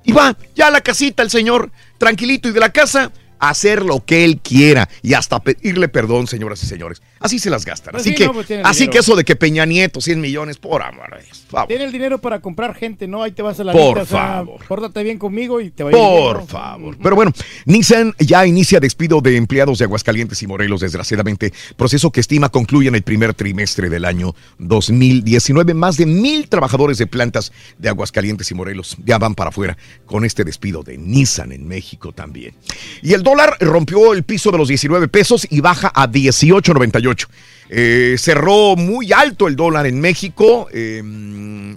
Y 0.05 0.13
va, 0.13 0.37
ya 0.55 0.69
a 0.69 0.71
la 0.71 0.81
casita 0.81 1.25
el 1.25 1.31
señor, 1.31 1.73
tranquilito 1.99 2.49
y 2.49 2.53
de 2.53 2.61
la 2.61 2.71
casa, 2.71 3.11
hacer 3.39 3.85
lo 3.85 4.05
que 4.05 4.25
él 4.25 4.41
quiera 4.43 4.89
y 5.03 5.15
hasta 5.15 5.41
pedirle 5.41 5.89
perdón, 5.89 6.27
señoras 6.27 6.63
y 6.63 6.67
señores. 6.67 7.03
Así 7.21 7.39
se 7.39 7.51
las 7.51 7.65
gastan. 7.65 7.93
Pues 7.93 8.03
así 8.03 8.11
sí, 8.11 8.15
que, 8.17 8.27
no, 8.27 8.33
pues 8.35 8.47
así 8.65 8.81
dinero. 8.81 8.93
que 8.93 8.99
eso 8.99 9.17
de 9.17 9.25
que 9.25 9.35
Peña 9.37 9.67
Nieto, 9.67 10.01
100 10.01 10.21
millones, 10.21 10.57
por 10.59 10.83
amor 10.83 11.17
de 11.17 11.25
Dios, 11.25 11.39
por 11.41 11.51
favor. 11.51 11.69
Tiene 11.69 11.85
el 11.85 11.93
dinero 11.93 12.19
para 12.21 12.41
comprar 12.41 12.75
gente, 12.75 13.09
¿no? 13.09 13.23
Ahí 13.25 13.33
te 13.33 13.43
vas 13.43 13.59
a 13.59 13.65
la 13.65 13.73
Por 13.73 13.99
lista, 13.99 14.03
o 14.03 14.07
sea, 14.07 14.27
favor. 14.37 14.61
pórtate 14.69 15.03
bien 15.03 15.19
conmigo 15.19 15.61
y 15.61 15.71
te 15.71 15.83
va 15.83 15.91
a 15.91 15.93
ir 15.93 15.99
bien, 15.99 16.09
Por 16.23 16.37
¿no? 16.39 16.47
favor. 16.47 16.97
Pero 17.03 17.17
bueno, 17.17 17.33
Nissan 17.65 18.15
ya 18.21 18.47
inicia 18.47 18.79
despido 18.79 19.21
de 19.21 19.37
empleados 19.37 19.79
de 19.79 19.85
Aguascalientes 19.85 20.41
y 20.43 20.47
Morelos, 20.47 20.81
desgraciadamente. 20.81 21.53
Proceso 21.77 22.13
que 22.13 22.21
estima 22.21 22.51
concluye 22.51 22.89
en 22.89 22.95
el 22.95 23.03
primer 23.03 23.35
trimestre 23.35 23.89
del 23.91 24.05
año 24.05 24.35
2019. 24.59 25.75
Más 25.75 25.97
de 25.97 26.07
mil 26.07 26.49
trabajadores 26.49 26.99
de 26.99 27.07
plantas 27.07 27.53
de 27.79 27.89
Aguascalientes 27.89 28.51
y 28.51 28.55
Morelos 28.55 28.97
ya 29.05 29.19
van 29.19 29.35
para 29.35 29.51
afuera 29.51 29.77
con 30.07 30.25
este 30.25 30.45
despido 30.45 30.83
de 30.83 30.99
Nissan 30.99 31.53
en 31.53 31.67
México 31.67 32.13
también. 32.13 32.55
Y 33.03 33.13
el 33.15 33.23
dólar 33.29 33.57
rompió 33.61 34.15
el 34.15 34.23
piso 34.23 34.51
de 34.51 34.59
los 34.59 34.69
19 34.69 35.09
pesos 35.09 35.47
y 35.51 35.61
baja 35.61 35.93
a 35.95 36.09
18.98. 36.09 37.27
Eh, 37.71 38.17
cerró 38.19 38.75
muy 38.77 39.13
alto 39.13 39.49
el 39.49 39.57
dólar 39.57 39.87
en 39.87 40.01
México 40.01 40.69
eh, 40.73 41.03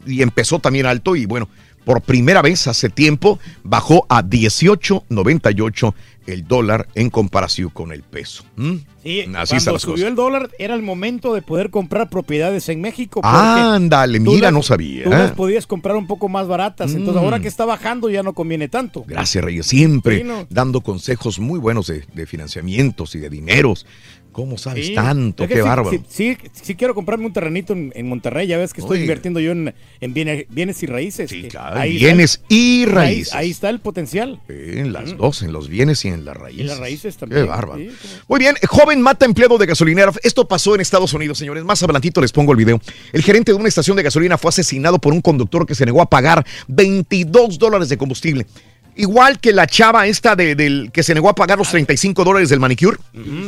y 0.05 0.21
empezó 0.21 0.59
también 0.59 0.85
alto 0.85 1.15
y 1.17 1.25
bueno, 1.25 1.49
por 1.85 2.01
primera 2.01 2.41
vez 2.41 2.67
hace 2.67 2.89
tiempo 2.89 3.39
bajó 3.63 4.05
a 4.09 4.23
18.98 4.23 5.93
el 6.27 6.47
dólar 6.47 6.87
en 6.93 7.09
comparación 7.09 7.69
con 7.69 7.91
el 7.91 8.03
peso. 8.03 8.43
¿Mm? 8.55 8.75
Sí, 9.03 9.21
Así 9.35 9.55
cuando 9.55 9.79
subió 9.79 9.93
cosas. 9.95 10.07
el 10.09 10.15
dólar 10.15 10.49
era 10.59 10.75
el 10.75 10.83
momento 10.83 11.33
de 11.33 11.41
poder 11.41 11.71
comprar 11.71 12.09
propiedades 12.09 12.69
en 12.69 12.79
México. 12.79 13.21
Ándale, 13.23 14.19
mira, 14.19 14.43
las- 14.43 14.53
no 14.53 14.61
sabía. 14.61 15.05
Tú 15.05 15.09
las 15.09 15.31
podías 15.31 15.65
comprar 15.65 15.95
un 15.95 16.05
poco 16.05 16.29
más 16.29 16.47
baratas. 16.47 16.93
Entonces 16.93 17.19
Mm. 17.21 17.25
ahora 17.25 17.39
que 17.39 17.47
está 17.47 17.65
bajando 17.65 18.09
ya 18.11 18.21
no 18.21 18.33
conviene 18.33 18.67
tanto. 18.69 19.03
Gracias, 19.07 19.43
Reyes. 19.43 19.65
Siempre 19.65 20.19
Sí, 20.19 20.23
no. 20.23 20.45
dando 20.51 20.81
consejos 20.81 21.39
muy 21.39 21.57
buenos 21.59 21.87
de, 21.87 22.05
de 22.13 22.27
financiamientos 22.27 23.15
y 23.15 23.19
de 23.19 23.29
dineros. 23.31 23.87
¿Cómo 24.31 24.57
sabes 24.57 24.87
Sí. 24.87 24.95
tanto? 24.95 25.43
Es 25.43 25.49
que 25.49 25.55
Qué 25.55 25.61
sí- 25.61 25.67
bárbaro. 25.67 25.91
Sí, 25.91 26.01
sí, 26.07 26.37
sí 26.61 26.75
quiero 26.75 26.95
comprarme 26.95 27.25
un 27.25 27.33
terrenito 27.33 27.73
en, 27.73 27.91
en 27.95 28.07
Monterrey. 28.07 28.47
Ya 28.47 28.57
ves 28.57 28.73
que 28.73 28.79
estoy 28.81 28.95
Oye. 28.95 29.01
invirtiendo 29.03 29.39
yo 29.41 29.51
en, 29.51 29.73
en 29.99 30.13
bienes, 30.13 30.45
bienes 30.49 30.81
y 30.83 30.85
raíces. 30.85 31.31
claro, 31.49 31.75
está 31.75 31.83
bienes 31.85 32.41
el- 32.49 32.55
y 32.55 32.79
ahí- 32.79 32.85
raíces. 32.85 33.33
Ahí, 33.33 33.49
está 33.51 33.69
el 33.69 33.79
potencial. 33.79 34.39
En 34.47 34.93
las 34.93 35.17
dos, 35.17 35.41
en 35.43 35.51
los 35.51 35.67
bienes 35.67 36.05
y 36.05 36.07
en 36.07 36.23
las 36.23 36.37
raíces. 36.37 36.61
Y 36.61 36.67
las 36.67 36.79
raíces 36.79 37.17
también. 37.17 37.41
Qué 37.43 37.47
bárbaro. 37.49 37.81
Muy 38.29 38.39
bien, 38.39 38.55
joven 38.69 39.01
mata 39.01 39.25
empleado 39.25 39.57
de 39.57 39.65
gasolinera. 39.65 40.11
Esto 40.23 40.47
pasó 40.47 40.75
en 40.75 40.81
Estados 40.81 41.13
Unidos, 41.13 41.37
señores. 41.37 41.63
Más 41.65 41.83
adelantito 41.83 42.21
les 42.21 42.31
pongo 42.31 42.51
el 42.53 42.57
video. 42.57 42.79
El 43.11 43.23
gerente 43.23 43.51
de 43.51 43.57
una 43.57 43.67
estación 43.67 43.97
de 43.97 44.03
gasolina 44.03 44.37
fue 44.37 44.49
asesinado 44.49 44.97
por 44.99 45.11
un 45.13 45.21
conductor 45.21 45.65
que 45.65 45.75
se 45.75 45.85
negó 45.85 46.01
a 46.01 46.09
pagar 46.09 46.45
22 46.67 47.59
dólares 47.59 47.89
de 47.89 47.97
combustible. 47.97 48.45
Igual 48.95 49.39
que 49.39 49.53
la 49.53 49.67
chava 49.67 50.05
esta 50.07 50.35
de- 50.35 50.53
del 50.55 50.91
que 50.93 51.01
se 51.01 51.13
negó 51.13 51.29
a 51.29 51.35
pagar 51.35 51.57
los 51.57 51.69
35 51.69 52.23
dólares 52.25 52.49
del 52.49 52.59
manicure, 52.59 52.97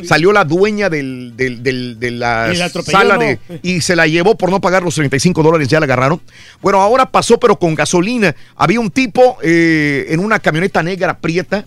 salió 0.05 0.31
la 0.31 0.45
dueña 0.45 0.89
del, 0.89 1.33
del- 1.35 1.61
del- 1.61 1.99
de 1.99 2.11
la 2.11 2.53
sala 2.85 3.15
¿no? 3.15 3.21
de, 3.21 3.39
y 3.61 3.81
se 3.81 3.95
la 3.95 4.07
llevó 4.07 4.37
por 4.37 4.49
no 4.49 4.61
pagar 4.61 4.83
los 4.83 4.95
35 4.95 5.43
dólares, 5.43 5.67
ya 5.67 5.79
la 5.79 5.85
agarraron. 5.85 6.21
Bueno, 6.61 6.81
ahora 6.81 7.11
pasó, 7.11 7.39
pero 7.39 7.59
con 7.59 7.75
gasolina. 7.75 8.33
Había 8.55 8.79
un 8.79 8.89
tipo 8.89 9.37
eh, 9.43 10.05
en 10.09 10.21
una 10.21 10.39
camioneta 10.39 10.81
negra 10.81 11.17
prieta, 11.19 11.65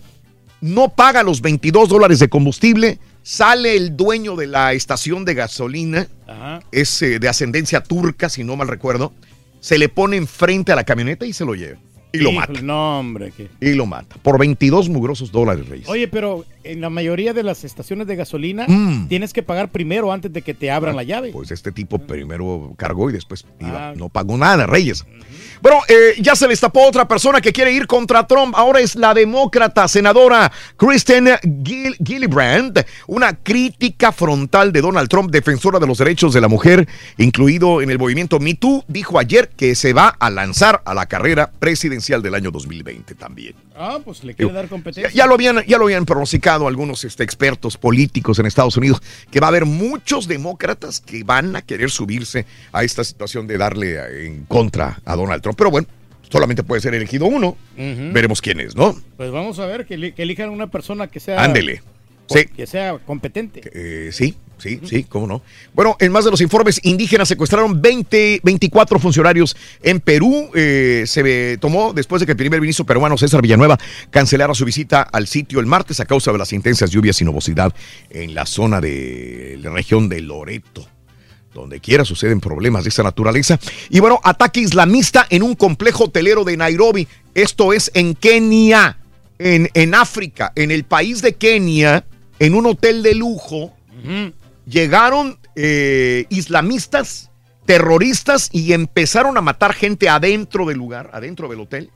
no 0.59 0.89
paga 0.89 1.21
los 1.21 1.41
22 1.41 1.87
dólares 1.87 2.17
de 2.19 2.29
combustible, 2.29 2.97
sale 3.21 3.77
el 3.77 3.95
dueño 3.95 4.35
de 4.35 4.47
la 4.47 4.73
estación 4.73 5.23
de 5.23 5.35
gasolina, 5.35 6.07
Ajá. 6.27 6.61
es 6.71 6.99
eh, 7.03 7.19
de 7.19 7.29
ascendencia 7.29 7.81
turca, 7.83 8.27
si 8.27 8.43
no 8.43 8.55
mal 8.55 8.67
recuerdo, 8.67 9.13
se 9.59 9.77
le 9.77 9.87
pone 9.87 10.17
enfrente 10.17 10.71
a 10.71 10.75
la 10.75 10.83
camioneta 10.83 11.25
y 11.27 11.33
se 11.33 11.45
lo 11.45 11.53
lleva. 11.53 11.77
Y 12.13 12.19
lo 12.19 12.29
Híjole, 12.31 12.47
mata. 12.47 12.61
No, 12.61 12.99
hombre. 12.99 13.33
Y 13.59 13.73
lo 13.73 13.85
mata. 13.85 14.15
Por 14.21 14.39
22 14.39 14.87
mugrosos 14.89 15.31
dólares, 15.31 15.67
Reyes. 15.67 15.89
Oye, 15.89 16.07
pero 16.07 16.45
en 16.63 16.79
la 16.81 16.89
mayoría 16.89 17.33
de 17.33 17.43
las 17.43 17.63
estaciones 17.63 18.07
de 18.07 18.15
gasolina 18.15 18.65
Mm. 18.67 19.07
tienes 19.07 19.33
que 19.33 19.43
pagar 19.43 19.69
primero 19.69 20.11
antes 20.11 20.31
de 20.31 20.41
que 20.41 20.53
te 20.53 20.71
abran 20.71 20.95
la 20.95 21.03
llave. 21.03 21.31
Pues 21.31 21.51
este 21.51 21.71
tipo 21.71 21.99
primero 21.99 22.73
cargó 22.77 23.09
y 23.09 23.13
después 23.13 23.45
iba. 23.59 23.89
Ah. 23.89 23.93
No 23.95 24.07
pagó 24.09 24.37
nada, 24.37 24.65
Reyes. 24.65 25.05
Bueno, 25.61 25.79
eh, 25.89 26.15
ya 26.21 26.35
se 26.35 26.47
destapó 26.47 26.87
otra 26.87 27.07
persona 27.07 27.41
que 27.41 27.51
quiere 27.51 27.71
ir 27.73 27.87
contra 27.87 28.25
Trump. 28.27 28.53
Ahora 28.55 28.79
es 28.79 28.95
la 28.95 29.13
demócrata 29.13 29.87
senadora 29.87 30.51
Kristen 30.77 31.25
Gill- 31.63 31.97
Gillibrand, 32.05 32.85
una 33.07 33.33
crítica 33.33 34.11
frontal 34.11 34.71
de 34.71 34.81
Donald 34.81 35.09
Trump, 35.09 35.31
defensora 35.31 35.79
de 35.79 35.87
los 35.87 35.97
derechos 35.97 36.33
de 36.33 36.41
la 36.41 36.47
mujer, 36.47 36.87
incluido 37.17 37.81
en 37.81 37.89
el 37.89 37.97
movimiento 37.99 38.39
Me 38.39 38.53
Too, 38.53 38.85
dijo 38.87 39.19
ayer 39.19 39.49
que 39.49 39.75
se 39.75 39.93
va 39.93 40.09
a 40.09 40.29
lanzar 40.29 40.81
a 40.85 40.93
la 40.93 41.07
carrera 41.07 41.51
presidencial 41.59 41.96
del 41.97 42.35
año 42.35 42.51
2020 42.51 43.15
también. 43.15 43.55
Ah, 43.75 43.99
pues 44.03 44.23
le 44.23 44.33
quiere 44.35 44.49
Digo, 44.49 44.55
dar 44.59 44.67
competencia. 44.69 45.11
ya 45.11 45.25
lo 45.25 45.33
habían, 45.33 45.63
ya 45.65 45.77
lo 45.77 45.85
habían 45.85 46.05
pronosticado 46.05 46.67
algunos 46.67 47.03
este, 47.03 47.23
expertos 47.23 47.77
políticos 47.77 48.39
en 48.39 48.45
Estados 48.45 48.77
Unidos, 48.77 49.01
que 49.31 49.39
va 49.39 49.47
a 49.47 49.49
haber 49.49 49.65
muchos 49.65 50.27
demócratas 50.27 51.01
que 51.01 51.23
van 51.23 51.55
a 51.55 51.61
querer 51.61 51.89
subirse 51.89 52.45
a 52.71 52.83
esta 52.83 53.03
situación 53.03 53.47
de 53.47 53.57
darle 53.57 54.25
en 54.27 54.45
contra 54.45 54.99
a 55.05 55.15
Donald 55.15 55.41
Trump. 55.41 55.57
Pero 55.57 55.71
bueno, 55.71 55.87
solamente 56.29 56.63
puede 56.63 56.81
ser 56.81 56.93
elegido 56.93 57.25
uno. 57.25 57.57
Veremos 57.75 58.41
quién 58.41 58.59
es, 58.59 58.75
¿no? 58.75 58.95
Pues 59.17 59.31
vamos 59.31 59.59
a 59.59 59.65
ver 59.65 59.85
que 59.85 60.13
elijan 60.17 60.49
una 60.49 60.67
persona 60.67 61.07
que 61.07 61.19
sea. 61.19 61.43
Ándele. 61.43 61.81
Sí. 62.29 62.45
Que 62.45 62.67
sea 62.67 62.97
competente. 62.99 63.61
Eh, 63.73 64.11
sí, 64.11 64.35
sí, 64.57 64.79
sí, 64.83 65.03
cómo 65.03 65.27
no. 65.27 65.41
Bueno, 65.73 65.95
en 65.99 66.11
más 66.11 66.25
de 66.25 66.31
los 66.31 66.41
informes, 66.41 66.79
indígenas 66.83 67.27
secuestraron 67.27 67.81
20, 67.81 68.41
24 68.43 68.99
funcionarios 68.99 69.55
en 69.83 69.99
Perú. 69.99 70.49
Eh, 70.55 71.03
se 71.07 71.57
tomó 71.57 71.93
después 71.93 72.19
de 72.19 72.25
que 72.25 72.33
el 72.33 72.37
primer 72.37 72.61
ministro 72.61 72.85
peruano 72.85 73.17
César 73.17 73.41
Villanueva 73.41 73.77
cancelara 74.09 74.53
su 74.53 74.65
visita 74.65 75.01
al 75.01 75.27
sitio 75.27 75.59
el 75.59 75.65
martes 75.65 75.99
a 75.99 76.05
causa 76.05 76.31
de 76.31 76.37
las 76.37 76.53
intensas 76.53 76.89
lluvias 76.89 77.21
y 77.21 77.25
nubosidad 77.25 77.73
en 78.09 78.33
la 78.33 78.45
zona 78.45 78.81
de 78.81 79.57
la 79.61 79.71
región 79.71 80.09
de 80.09 80.21
Loreto. 80.21 80.87
Donde 81.53 81.79
quiera 81.79 82.05
suceden 82.05 82.39
problemas 82.39 82.83
de 82.83 82.89
esa 82.89 83.01
naturaleza. 83.01 83.59
Y 83.89 83.99
bueno, 83.99 84.19
ataque 84.23 84.59
islamista 84.59 85.25
en 85.29 85.41
un 85.41 85.55
complejo 85.55 86.05
hotelero 86.05 86.43
de 86.43 86.55
Nairobi. 86.55 87.07
Esto 87.33 87.73
es 87.73 87.89
en 87.95 88.13
Kenia, 88.13 88.99
en, 89.39 89.69
en 89.73 89.95
África, 89.95 90.51
en 90.55 90.69
el 90.69 90.83
país 90.83 91.23
de 91.23 91.33
Kenia, 91.33 92.05
en 92.37 92.53
un 92.53 92.67
hotel 92.67 93.01
de 93.01 93.15
lujo 93.15 93.73
llegaron 94.67 95.39
eh, 95.55 96.25
islamistas, 96.29 97.31
terroristas 97.65 98.49
y 98.51 98.73
empezaron 98.73 99.37
a 99.37 99.41
matar 99.41 99.73
gente 99.73 100.09
adentro 100.09 100.65
del 100.65 100.77
lugar, 100.77 101.09
adentro 101.13 101.47
del 101.47 101.59
hotel. 101.61 101.91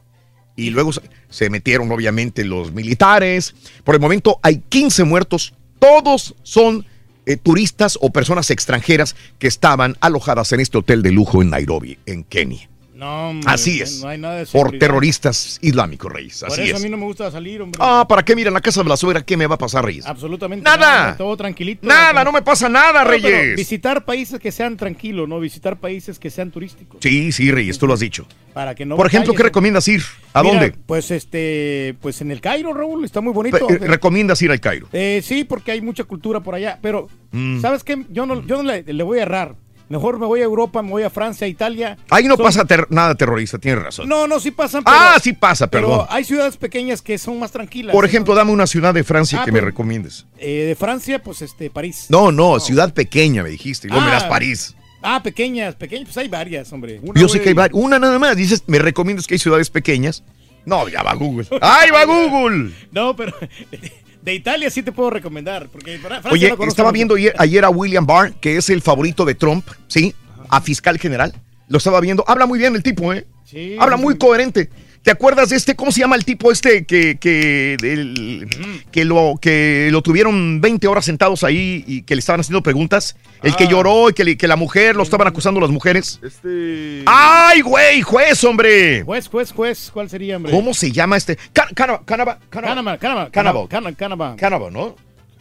Y 0.56 0.69
luego 0.69 0.91
se- 1.30 1.49
metieron 1.49 1.91
obviamente 1.91 2.43
los 2.43 2.72
militares. 2.73 3.56
Por 3.84 3.95
el 3.95 4.02
momento 4.02 4.39
hay 4.43 4.57
15 4.69 5.03
muertos. 5.06 5.53
Todos 5.80 6.35
son 6.43 6.85
eh, 7.26 7.38
turistas 7.38 7.98
o 8.02 8.11
personas 8.11 8.49
extranjeras 8.52 9.15
que 9.39 9.48
estaban 9.48 9.95
alojadas 10.02 10.52
en 10.52 10.60
este 10.60 10.77
hotel 10.77 11.02
de 11.03 11.11
lujo 11.11 11.41
en 11.41 11.52
Nairobi, 11.52 11.98
en 12.06 12.23
Kenia. 12.23 12.69
No, 13.01 13.29
hombre, 13.29 13.51
Así 13.51 13.81
es. 13.81 13.99
No 14.03 14.09
hay 14.09 14.19
nada 14.19 14.35
de 14.35 14.45
Por 14.45 14.77
terroristas 14.77 15.57
islámicos, 15.63 16.11
Reyes. 16.13 16.39
Por 16.41 16.51
Así 16.51 16.61
eso 16.61 16.75
es. 16.75 16.81
a 16.81 16.83
mí 16.85 16.89
no 16.91 16.97
me 16.97 17.05
gusta 17.05 17.31
salir, 17.31 17.59
hombre. 17.59 17.79
Ah, 17.83 18.05
¿para 18.07 18.23
qué? 18.23 18.35
Mira, 18.35 18.49
en 18.49 18.53
la 18.53 18.61
casa 18.61 18.83
de 18.83 18.89
la 18.89 18.95
suegra, 18.95 19.23
¿qué 19.25 19.35
me 19.37 19.47
va 19.47 19.55
a 19.55 19.57
pasar, 19.57 19.83
Reyes? 19.83 20.05
Absolutamente 20.05 20.63
Nada. 20.63 21.17
Todo 21.17 21.35
tranquilito. 21.35 21.87
Nada, 21.87 22.23
no 22.23 22.31
me 22.31 22.43
pasa 22.43 22.69
nada, 22.69 23.03
pero 23.03 23.09
Reyes. 23.27 23.55
Visitar 23.55 24.05
países 24.05 24.39
que 24.39 24.51
sean 24.51 24.77
tranquilos, 24.77 25.27
¿no? 25.27 25.39
Visitar 25.39 25.77
países 25.79 26.19
que 26.19 26.29
sean 26.29 26.51
turísticos. 26.51 26.99
Sí, 27.01 27.31
sí, 27.31 27.49
Reyes, 27.51 27.79
tú 27.79 27.87
lo 27.87 27.95
has 27.95 27.99
dicho. 28.01 28.27
Para 28.53 28.75
que 28.75 28.85
no 28.85 28.97
Por 28.97 29.07
ejemplo, 29.07 29.33
¿qué 29.33 29.41
recomiendas 29.43 29.87
ir? 29.87 30.03
¿A 30.33 30.43
Mira, 30.43 30.53
dónde? 30.53 30.77
Pues 30.85 31.09
este, 31.09 31.95
pues 32.01 32.21
en 32.21 32.29
el 32.29 32.39
Cairo, 32.39 32.71
Raúl, 32.71 33.03
está 33.03 33.19
muy 33.19 33.33
bonito. 33.33 33.65
Pe- 33.65 33.73
eh, 33.75 33.79
¿Recomiendas 33.79 34.39
ir 34.43 34.51
al 34.51 34.59
Cairo? 34.59 34.87
Eh, 34.93 35.21
sí, 35.23 35.43
porque 35.43 35.71
hay 35.71 35.81
mucha 35.81 36.03
cultura 36.03 36.41
por 36.41 36.53
allá. 36.53 36.77
Pero, 36.83 37.07
Mm. 37.31 37.61
¿sabes 37.61 37.83
qué? 37.83 38.05
Yo 38.09 38.25
no, 38.27 38.45
yo 38.45 38.61
no 38.61 38.63
le, 38.71 38.83
le 38.83 39.03
voy 39.03 39.17
a 39.19 39.23
errar. 39.23 39.55
Mejor 39.91 40.18
me 40.19 40.26
voy 40.26 40.39
a 40.39 40.43
Europa, 40.45 40.81
me 40.81 40.89
voy 40.89 41.03
a 41.03 41.09
Francia, 41.09 41.45
a 41.45 41.49
Italia. 41.49 41.97
Ahí 42.09 42.23
no 42.23 42.35
Son- 42.38 42.45
pasa 42.45 42.65
ter- 42.65 42.88
nada 42.89 43.13
terrorista, 43.15 43.59
tienes 43.59 43.84
razón. 43.84 44.07
No, 44.07 44.26
no, 44.26 44.39
sí 44.39 44.51
pasan. 44.51 44.84
Pero, 44.84 44.95
ah, 44.97 45.18
sí 45.22 45.34
pasa, 45.34 45.68
pero 45.68 45.88
perdón. 45.89 46.07
hay 46.09 46.23
ciudades 46.23 46.55
pequeñas 46.57 47.01
que 47.01 47.18
son 47.18 47.38
más 47.39 47.51
tranquilas. 47.51 47.93
Por 47.93 48.05
ejemplo, 48.05 48.34
dame 48.34 48.51
una 48.51 48.68
ciudad 48.68 48.93
de 48.93 49.03
Francia 49.03 49.39
Ah, 49.41 49.45
que 49.45 49.51
me 49.51 49.59
recomiendes. 49.61 50.26
Eh, 50.38 50.63
de 50.68 50.76
Francia, 50.76 51.22
pues 51.22 51.41
este, 51.41 51.69
París. 51.69 52.05
No, 52.09 52.31
no, 52.31 52.59
ciudad 52.61 52.93
pequeña, 52.93 53.43
me 53.43 53.49
dijiste. 53.49 53.88
Y 53.88 53.91
luego 53.91 54.05
me 54.05 54.11
Ah, 54.11 54.15
das 54.15 54.23
París. 54.26 54.76
Ah, 55.03 55.22
pequeñas, 55.22 55.76
pequeñas, 55.76 56.05
pues 56.05 56.18
hay 56.18 56.27
varias, 56.30 56.72
hombre. 56.72 57.01
Yo 57.15 57.27
sé 57.27 57.41
que 57.41 57.49
hay 57.49 57.55
varias. 57.55 57.77
Una 57.81 57.99
nada 57.99 58.18
más. 58.18 58.38
Dices, 58.38 58.63
¿me 58.68 58.80
recomiendas 58.80 59.27
que 59.27 59.34
hay 59.35 59.39
ciudades 59.39 59.69
pequeñas? 59.69 60.23
No, 60.63 60.88
ya 60.88 61.01
va 61.03 61.15
Google. 61.15 61.47
¡Ay, 61.61 61.89
va 61.89 62.05
Google! 62.05 62.72
No, 62.91 63.15
pero 63.15 63.34
de 64.22 64.34
Italia 64.34 64.69
sí 64.69 64.84
te 64.84 64.91
puedo 64.91 65.10
recomendar. 65.10 65.68
Porque 65.69 65.98
Francia 65.98 66.31
Oye, 66.31 66.56
no 66.57 66.65
estaba 66.65 66.91
viendo 66.91 67.15
ayer, 67.15 67.34
ayer 67.38 67.65
a 67.65 67.69
William 67.69 68.06
Barr, 68.06 68.34
que 68.34 68.57
es 68.57 68.69
el 68.69 68.81
favorito 68.81 69.26
de 69.26 69.35
Trump, 69.35 69.68
¿sí? 69.88 70.15
A 70.49 70.61
fiscal 70.61 70.98
general. 70.99 71.34
Lo 71.68 71.77
estaba 71.77 71.99
viendo. 72.02 72.23
Habla 72.27 72.45
muy 72.45 72.60
bien 72.60 72.76
el 72.76 72.84
tipo, 72.84 73.14
¿eh? 73.14 73.26
Sí, 73.45 73.76
Habla 73.80 73.98
muy 73.98 74.18
coherente. 74.18 74.69
¿Te 75.03 75.09
acuerdas 75.09 75.49
de 75.49 75.55
este? 75.55 75.75
¿Cómo 75.75 75.91
se 75.91 75.99
llama 76.01 76.15
el 76.15 76.23
tipo 76.25 76.51
este 76.51 76.85
que, 76.85 77.17
que, 77.19 77.75
del- 77.81 78.85
que, 78.91 79.03
lo, 79.03 79.33
que 79.41 79.89
lo 79.91 80.03
tuvieron 80.03 80.61
20 80.61 80.87
horas 80.87 81.05
sentados 81.05 81.43
ahí 81.43 81.83
y 81.87 82.03
que 82.03 82.13
le 82.15 82.19
estaban 82.19 82.41
haciendo 82.41 82.61
preguntas? 82.61 83.15
El 83.41 83.55
que 83.55 83.67
lloró 83.67 84.09
y 84.11 84.13
que, 84.13 84.23
le- 84.23 84.37
que 84.37 84.47
la 84.47 84.55
mujer 84.57 84.95
lo 84.95 85.01
estaban 85.01 85.27
acusando 85.27 85.59
las 85.59 85.71
mujeres. 85.71 86.19
Este. 86.23 87.01
¡Ay, 87.07 87.61
güey! 87.61 88.01
¡Juez, 88.03 88.43
hombre! 88.43 89.01
Juez, 89.01 89.27
juez, 89.27 89.51
juez, 89.51 89.89
¿cuál 89.91 90.07
sería, 90.07 90.37
hombre? 90.37 90.51
¿Cómo 90.51 90.71
se 90.75 90.91
llama 90.91 91.17
este? 91.17 91.35
Ca- 91.51 91.69
Canaba, 91.73 92.03
Canaba, 92.05 92.37
Canaba. 92.51 92.91
Canaba, 92.91 93.67
Canaba. 93.95 94.35
Canaba. 94.35 94.69
¿no? 94.69 94.95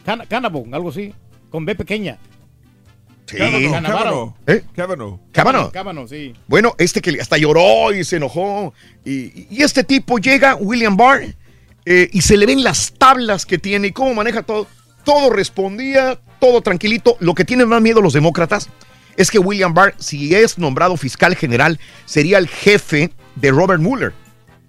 Cana- 0.07 0.25
Cannibal, 0.25 0.65
algo 0.73 0.89
así. 0.89 1.13
Con 1.51 1.67
B 1.67 1.75
pequeña. 1.75 2.17
Sí. 3.31 3.37
Kavanaugh. 3.39 4.35
¿Eh? 4.47 4.63
Kavanaugh. 4.75 5.21
Cábano. 5.33 5.71
Cábano, 5.71 6.09
sí. 6.09 6.35
Bueno, 6.49 6.75
este 6.79 7.01
que 7.01 7.21
hasta 7.21 7.37
lloró 7.37 7.95
y 7.95 8.03
se 8.05 8.17
enojó. 8.17 8.75
Y, 9.05 9.47
y 9.51 9.63
este 9.63 9.85
tipo 9.85 10.19
llega, 10.19 10.57
William 10.57 10.97
Barr, 10.97 11.23
eh, 11.85 12.09
y 12.13 12.23
se 12.23 12.37
le 12.37 12.47
ven 12.47 12.63
las 12.63 12.93
tablas 12.93 13.47
que 13.47 13.59
tiene 13.59 13.89
y 13.89 13.93
cómo 13.93 14.15
maneja 14.15 14.43
todo. 14.43 14.67
Todo 15.05 15.31
respondía, 15.31 16.21
todo 16.41 16.61
tranquilito. 16.61 17.17
Lo 17.21 17.35
que 17.35 17.45
tienen 17.45 17.69
más 17.69 17.81
miedo 17.81 18.01
los 18.03 18.13
demócratas 18.13 18.69
es 19.17 19.31
que 19.31 19.39
William 19.39 19.75
Barr, 19.75 19.95
si 19.99 20.35
es 20.35 20.59
nombrado 20.59 20.97
fiscal 20.97 21.37
general, 21.37 21.79
sería 22.05 22.39
el 22.39 22.49
jefe 22.49 23.11
de 23.37 23.51
Robert 23.51 23.81
Mueller. 23.81 24.13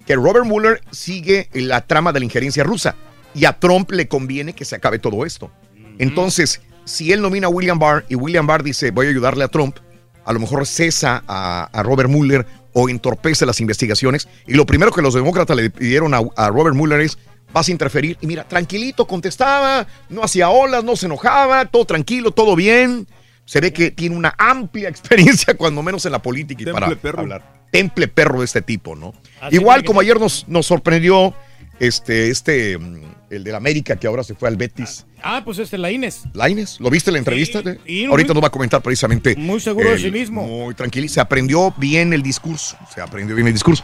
Que 0.06 0.16
Robert 0.16 0.46
Mueller 0.46 0.82
sigue 0.92 1.50
la 1.54 1.86
trama 1.86 2.14
de 2.14 2.20
la 2.20 2.26
injerencia 2.26 2.64
rusa. 2.64 2.96
Y 3.34 3.46
a 3.46 3.60
Trump 3.60 3.92
le 3.92 4.08
conviene 4.08 4.54
que 4.54 4.66
se 4.66 4.76
acabe 4.76 5.00
todo 5.00 5.26
esto. 5.26 5.52
Entonces, 6.00 6.62
si 6.86 7.12
él 7.12 7.22
nomina 7.22 7.48
a 7.48 7.50
William 7.50 7.80
Barr 7.80 8.06
y 8.10 8.16
William 8.16 8.46
Barr 8.48 8.64
dice 8.64 8.92
voy 8.92 9.08
a 9.08 9.10
ayudarle 9.10 9.44
a 9.44 9.48
Trump, 9.48 9.78
a 10.26 10.34
lo 10.34 10.40
mejor 10.40 10.66
cesa 10.66 11.24
a, 11.28 11.70
a 11.72 11.84
Robert 11.84 12.10
Mueller 12.10 12.46
o 12.74 12.90
entorpece 12.90 13.46
las 13.46 13.60
investigaciones. 13.60 14.28
Y 14.48 14.54
lo 14.54 14.66
primero 14.66 14.92
que 14.92 15.02
los 15.02 15.14
demócratas 15.14 15.56
le 15.58 15.70
pidieron 15.70 16.14
a, 16.14 16.22
a 16.36 16.50
Robert 16.50 16.76
Mueller 16.76 17.02
es, 17.02 17.18
vas 17.54 17.68
a 17.68 17.72
interferir. 17.72 18.18
Y 18.22 18.28
mira, 18.28 18.48
tranquilito, 18.48 19.06
contestaba, 19.06 19.88
no 20.10 20.24
hacía 20.24 20.50
olas, 20.50 20.84
no 20.84 20.96
se 20.96 21.08
enojaba, 21.08 21.66
todo 21.66 21.86
tranquilo, 21.86 22.32
todo 22.32 22.56
bien. 22.56 23.08
Se 23.46 23.60
ve 23.60 23.74
que 23.74 23.92
tiene 23.92 24.16
una 24.16 24.34
amplia 24.38 24.90
experiencia, 24.90 25.56
cuando 25.56 25.82
menos 25.84 26.06
en 26.06 26.12
la 26.14 26.22
política 26.22 26.62
y 26.62 26.66
Temple 26.66 26.82
para 26.82 26.96
perro. 26.96 27.20
hablar. 27.22 27.62
Temple 27.72 28.08
perro 28.08 28.40
de 28.40 28.46
este 28.46 28.62
tipo, 28.62 28.96
¿no? 28.96 29.14
Así 29.40 29.56
Igual 29.56 29.84
como 29.84 30.02
ayer 30.02 30.20
nos, 30.20 30.48
nos 30.48 30.66
sorprendió 30.66 31.34
este, 31.82 32.30
este, 32.30 32.78
mm, 32.78 33.02
el 33.32 33.44
de 33.44 33.52
la 33.52 33.58
América 33.58 33.96
que 33.96 34.06
ahora 34.08 34.24
se 34.24 34.36
fue 34.36 34.48
al 34.48 34.56
Betis. 34.56 35.06
Ah, 35.24 35.42
pues 35.44 35.58
este, 35.58 35.78
la 35.80 35.90
Inés. 35.92 36.22
Laines, 36.34 36.80
¿lo 36.80 36.90
viste 36.92 37.10
en 37.10 37.14
la 37.14 37.20
entrevista? 37.20 37.62
y 37.88 38.06
Ahorita 38.06 38.28
muy- 38.34 38.36
nos 38.36 38.44
va 38.44 38.48
a 38.48 38.52
comentar 38.52 38.82
precisamente. 38.82 39.36
Muy 39.36 39.60
seguro 39.60 39.90
de 39.90 39.96
el- 39.96 40.02
sí 40.02 40.12
mismo. 40.12 40.44
Muy 40.46 40.76
tranquilo. 40.76 41.08
Se 41.10 41.20
aprendió 41.20 41.74
bien 41.78 42.14
el 42.14 42.22
discurso. 42.22 42.78
Se 42.94 43.02
aprendió 43.02 43.36
bien 43.36 43.48
el 43.48 43.54
discurso. 43.54 43.84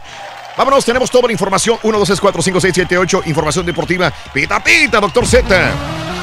Vámonos, 0.56 0.84
tenemos 0.84 1.10
toda 1.10 1.26
la 1.26 1.32
información. 1.32 1.78
1, 1.82 1.98
2, 1.98 2.06
3, 2.08 2.20
4, 2.20 2.42
5, 2.42 2.60
6, 2.60 2.72
7, 2.74 2.98
8. 2.98 3.22
Información 3.26 3.66
deportiva. 3.66 4.12
Pita, 4.32 4.62
pita, 4.62 5.00
doctor 5.00 5.26
Z. 5.26 5.72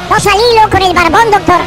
Dos 0.10 0.28
al 0.28 0.34
hilo 0.36 0.70
con 0.70 0.82
el 0.82 0.94
barbón, 0.94 1.30
doctor. 1.32 1.62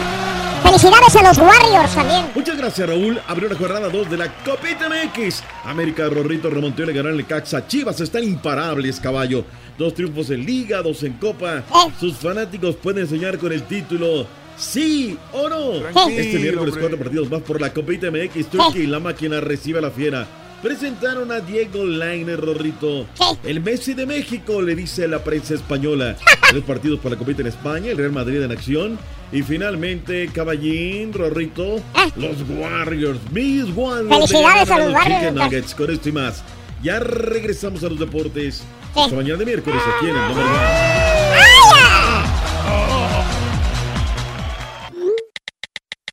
Felicidades 0.68 1.16
a 1.16 1.22
los 1.22 1.38
Warriors 1.38 1.94
también. 1.94 2.26
Muchas 2.34 2.58
gracias, 2.58 2.86
Raúl. 2.86 3.18
Abrió 3.26 3.48
la 3.48 3.54
jornada 3.56 3.88
2 3.88 4.10
de 4.10 4.18
la 4.18 4.28
Copita 4.44 4.86
MX. 4.90 5.42
América 5.64 6.06
Rorrito 6.10 6.50
remontó 6.50 6.82
y 6.82 6.86
le 6.86 6.92
ganó 6.92 7.08
el 7.08 7.16
Necaxa. 7.16 7.66
Chivas 7.66 7.98
están 8.02 8.22
imparables, 8.22 9.00
caballo. 9.00 9.46
Dos 9.78 9.94
triunfos 9.94 10.28
en 10.28 10.44
Liga, 10.44 10.82
dos 10.82 11.02
en 11.04 11.14
Copa. 11.14 11.62
Sus 11.98 12.16
fanáticos 12.18 12.76
pueden 12.76 13.08
soñar 13.08 13.38
con 13.38 13.50
el 13.50 13.62
título. 13.62 14.26
¿Sí 14.58 15.16
o 15.32 15.48
no? 15.48 15.70
Tranquilo, 15.80 16.20
Este 16.20 16.38
miércoles, 16.38 16.74
hombre. 16.74 16.80
cuatro 16.82 16.98
partidos 16.98 17.30
más 17.30 17.40
por 17.40 17.60
la 17.62 17.72
Copita 17.72 18.10
MX. 18.10 18.50
Turkey, 18.50 18.86
la 18.86 18.98
máquina 19.00 19.40
recibe 19.40 19.78
a 19.78 19.82
la 19.82 19.90
fiera. 19.90 20.26
Presentaron 20.62 21.32
a 21.32 21.40
Diego 21.40 21.82
Lainer 21.86 22.38
Rorrito. 22.38 23.06
El 23.42 23.62
Messi 23.62 23.94
de 23.94 24.04
México, 24.04 24.60
le 24.60 24.74
dice 24.74 25.08
la 25.08 25.24
prensa 25.24 25.54
española. 25.54 26.14
Tres 26.50 26.62
partidos 26.64 26.98
por 27.00 27.10
la 27.10 27.16
Copita 27.16 27.40
en 27.40 27.46
España, 27.48 27.90
el 27.90 27.96
Real 27.96 28.12
Madrid 28.12 28.42
en 28.42 28.52
acción. 28.52 28.98
Y 29.30 29.42
finalmente, 29.42 30.28
Caballín, 30.32 31.12
Rorrito, 31.12 31.80
los 32.16 32.36
Warriors, 32.48 33.20
mis 33.30 33.64
Warriors. 33.74 34.30
Felicidades 34.30 34.70
a 34.70 34.78
los 34.78 34.94
Warriors. 34.94 35.34
Nuggets, 35.34 35.74
con 35.74 35.90
esto 35.90 36.08
y 36.08 36.12
más. 36.12 36.42
Ya 36.82 36.98
regresamos 36.98 37.84
a 37.84 37.88
los 37.88 37.98
deportes. 37.98 38.64
Hasta 38.94 39.14
mañana 39.14 39.38
de 39.38 39.44
miércoles 39.44 39.82
aquí 39.96 40.06
en 40.06 40.16
el 40.16 40.28
número 40.28 40.48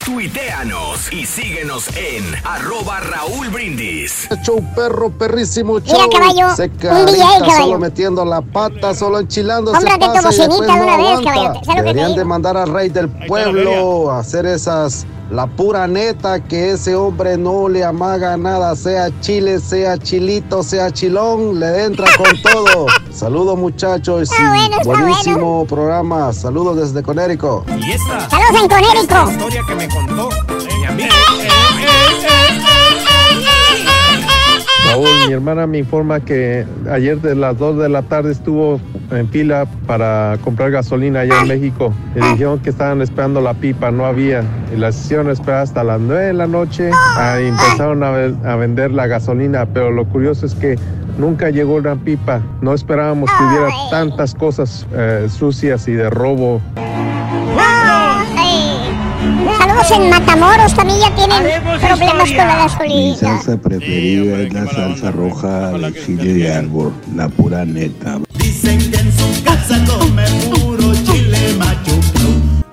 Tuiteanos 0.06 1.12
y 1.12 1.26
síguenos 1.26 1.88
en 1.98 2.24
arroba 2.44 3.00
Raúl 3.00 3.50
Brindis. 3.50 4.28
Show 4.44 4.64
perro, 4.76 5.10
perrísimo 5.10 5.80
Mira, 5.84 5.98
show. 5.98 6.10
caballo, 6.12 6.56
Se 6.56 6.66
un 6.66 6.78
caballo. 6.78 7.56
solo 7.58 7.80
metiendo 7.80 8.24
la 8.24 8.42
pata, 8.42 8.94
solo 8.94 9.20
enchilando 9.20 9.72
se 9.72 9.78
Cómprate 9.78 10.06
tu 10.06 10.14
pasa 10.14 10.22
y 10.22 10.48
bocinita 10.48 10.48
después 10.48 10.70
de 10.70 10.78
no 10.78 10.84
una 10.84 10.98
vez, 10.98 11.08
aguanta. 11.08 11.32
caballero. 11.34 11.54
¿Sabes 11.54 11.68
lo 11.68 11.74
que 11.74 11.74
te 11.74 11.84
Deberían 11.88 12.16
de 12.16 12.24
mandar 12.26 12.56
al 12.56 12.70
rey 12.72 12.90
del 12.90 13.10
pueblo 13.10 14.12
a 14.12 14.20
hacer 14.20 14.46
esas, 14.46 15.08
la 15.30 15.48
pura 15.48 15.88
neta, 15.88 16.44
que 16.44 16.72
ese 16.72 16.96
hombre 16.96 17.38
no 17.38 17.68
le 17.68 17.84
amaga 17.84 18.38
nada, 18.38 18.76
sea 18.76 19.10
chile, 19.22 19.60
sea 19.60 19.98
chilito, 19.98 20.64
sea 20.64 20.92
chilón, 20.92 21.60
le 21.60 21.86
entra 21.86 22.06
con 22.18 22.42
todo. 22.52 22.86
Saludos 23.12 23.58
muchachos 23.58 24.30
y 24.38 24.44
bueno, 24.44 24.78
está 24.78 24.84
buenísimo 24.84 25.66
programa. 25.66 26.32
Saludos 26.34 26.78
desde 26.78 27.04
Conérico. 27.04 27.66
Y 27.78 27.92
esta. 27.92 28.30
Saludos 28.30 28.62
en 28.62 28.70
Conérico. 28.70 29.02
esta 29.02 29.32
historia 29.32 29.62
que 29.68 29.76
me 29.76 29.90
contó 29.90 30.30
mi 30.80 30.86
amigo. 30.86 31.10
Raúl, 34.90 35.08
mi 35.28 35.34
hermana 35.34 35.68
me 35.68 35.80
informa 35.80 36.20
que 36.20 36.66
ayer 36.92 37.20
de 37.22 37.36
las 37.36 37.58
2 37.58 37.78
de 37.80 37.90
la 37.90 38.04
tarde 38.04 38.32
estuvo 38.32 38.80
en 39.12 39.28
fila 39.30 39.66
para 39.88 40.38
comprar 40.44 40.72
gasolina 40.72 41.22
allá 41.22 41.42
en 41.42 41.48
México. 41.48 41.94
Le 42.16 42.26
dijeron 42.30 42.60
que 42.60 42.70
estaban 42.70 43.02
esperando 43.02 43.42
la 43.42 43.54
pipa, 43.54 43.92
no 43.92 44.06
había. 44.06 44.44
Y 44.74 44.78
la 44.80 44.90
hicieron 44.90 45.30
esperar 45.30 45.62
hasta 45.62 45.84
las 45.84 46.00
9 46.00 46.26
de 46.28 46.34
la 46.34 46.48
noche. 46.48 46.90
Ah, 47.18 47.38
empezaron 47.40 48.04
a, 48.04 48.12
ve- 48.12 48.36
a 48.46 48.56
vender 48.56 48.92
la 48.92 49.08
gasolina, 49.08 49.66
pero 49.66 49.92
lo 49.92 50.06
curioso 50.06 50.46
es 50.46 50.56
que 50.56 50.78
nunca 51.18 51.50
llegó 51.50 51.76
una 51.76 51.96
pipa. 51.96 52.42
No 52.62 52.74
esperábamos 52.74 53.30
que 53.32 53.44
hubiera 53.44 53.68
tantas 53.90 54.34
cosas 54.36 54.86
eh, 54.94 55.28
sucias 55.30 55.88
y 55.88 55.94
de 55.94 56.10
robo. 56.10 56.62
Saludos 59.86 59.92
en 59.92 60.10
Matamoros, 60.10 60.74
también 60.74 61.00
ya 61.00 61.16
tienen 61.16 61.62
problemas 61.62 62.30
con 62.30 62.38
la 62.38 62.56
Mi 62.56 62.62
gasolina. 62.64 63.16
salsa 63.16 63.58
preferida 63.58 64.40
es 64.40 64.54
la 64.54 64.66
salsa 64.68 65.12
roja 65.12 65.72
de 65.74 65.94
chile 65.94 66.34
de 66.34 66.54
árbol, 66.54 66.94
la 67.16 67.30
pura 67.30 67.66
neta. 67.66 68.20
Dicen 68.34 68.80
que 68.92 68.98
en 68.98 69.12
su 69.12 69.44
casa 69.44 69.84
come 69.86 70.24
puro 70.56 70.94
chile 71.04 71.38
macho. 71.58 71.92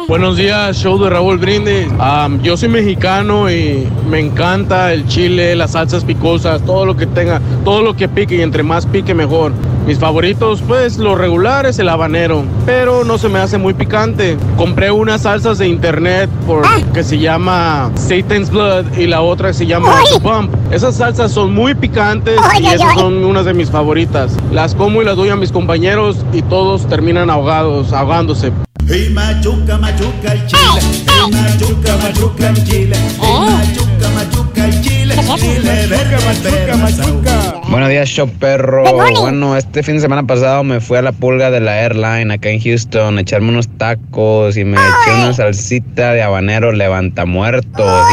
Buenos 0.08 0.36
días, 0.36 0.76
show 0.76 0.98
de 0.98 1.10
Raúl 1.10 1.38
Brindis. 1.38 1.86
Am, 1.98 2.40
yo 2.42 2.56
soy 2.56 2.68
mexicano 2.68 3.50
y 3.50 3.86
me 4.08 4.18
encanta 4.18 4.92
el 4.92 5.06
chile, 5.06 5.54
las 5.54 5.72
salsas 5.72 6.04
picosas, 6.04 6.62
todo 6.62 6.86
lo 6.86 6.96
que 6.96 7.06
tenga, 7.06 7.40
todo 7.64 7.82
lo 7.82 7.94
que 7.94 8.08
pique 8.08 8.36
y 8.36 8.42
entre 8.42 8.62
más 8.62 8.86
pique 8.86 9.14
mejor. 9.14 9.52
Mis 9.86 9.98
favoritos, 9.98 10.62
pues 10.66 10.96
lo 10.98 11.16
regular 11.16 11.66
es 11.66 11.78
el 11.80 11.88
habanero, 11.88 12.44
pero 12.64 13.04
no 13.04 13.18
se 13.18 13.28
me 13.28 13.40
hace 13.40 13.58
muy 13.58 13.74
picante. 13.74 14.36
Compré 14.56 14.92
unas 14.92 15.22
salsas 15.22 15.58
de 15.58 15.66
internet 15.66 16.30
por, 16.46 16.64
que 16.92 17.02
se 17.02 17.18
llama 17.18 17.90
Satan's 17.96 18.50
Blood 18.50 18.96
y 18.96 19.08
la 19.08 19.22
otra 19.22 19.52
se 19.52 19.66
llama 19.66 19.92
The 20.12 20.20
Bump. 20.20 20.54
Esas 20.70 20.96
salsas 20.96 21.32
son 21.32 21.52
muy 21.52 21.74
picantes 21.74 22.38
y 22.60 22.66
esas 22.66 22.94
son 22.94 23.24
unas 23.24 23.44
de 23.44 23.54
mis 23.54 23.70
favoritas. 23.70 24.36
Las 24.52 24.74
como 24.74 25.02
y 25.02 25.04
las 25.04 25.16
doy 25.16 25.30
a 25.30 25.36
mis 25.36 25.50
compañeros 25.50 26.24
y 26.32 26.42
todos 26.42 26.86
terminan 26.86 27.28
ahogados, 27.28 27.92
ahogándose. 27.92 28.52
Y 28.88 29.08
machuca, 29.10 29.78
machuca 29.78 30.32
el 30.32 30.46
chile. 30.46 30.60
Y 31.06 31.30
machuca, 31.30 31.96
machuca 31.96 32.48
el 32.48 32.64
chile. 32.64 32.96
Y 33.16 33.50
machuca, 33.50 34.08
machuca 34.14 34.64
el 34.64 34.80
chile. 34.82 35.14
Chile 35.38 35.86
verde, 35.86 36.16
verde, 36.42 36.76
machuca. 36.76 37.60
Buenos 37.68 37.88
días, 37.88 38.08
show 38.08 38.28
perro. 38.28 38.84
Bueno, 39.20 39.56
este 39.56 39.82
fin 39.82 39.94
de 39.94 40.02
semana 40.02 40.26
pasado 40.26 40.62
me 40.62 40.80
fui 40.80 40.98
a 40.98 41.02
la 41.02 41.12
pulga 41.12 41.50
de 41.50 41.60
la 41.60 41.80
airline 41.80 42.30
acá 42.30 42.50
en 42.50 42.60
Houston 42.60 43.16
a 43.16 43.20
echarme 43.20 43.48
unos 43.48 43.68
tacos 43.78 44.56
y 44.56 44.64
me 44.64 44.76
eché 44.76 45.14
una 45.14 45.32
salsita 45.32 46.12
de 46.12 46.22
habanero 46.22 46.72
levanta 46.72 47.24
muertos. 47.24 48.06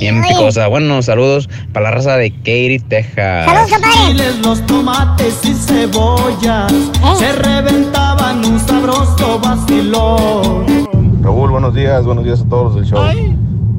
bien 0.00 0.22
picosa. 0.22 0.66
Bueno, 0.66 1.02
saludos 1.02 1.48
para 1.72 1.90
la 1.90 1.96
raza 1.96 2.16
de 2.16 2.32
Katy, 2.32 2.80
Texas. 2.88 3.48
Chiles, 4.06 4.38
los 4.38 4.64
tomates 4.66 5.44
y 5.44 5.54
cebollas 5.54 6.72
se 7.18 7.32
un 8.34 8.58
sabroso 8.58 9.38
vacilón. 9.38 10.66
Raúl, 11.22 11.50
buenos 11.50 11.74
días, 11.74 12.04
buenos 12.04 12.24
días 12.24 12.40
a 12.40 12.44
todos 12.48 12.64
los 12.64 12.74
del 12.74 12.84
show. 12.84 13.00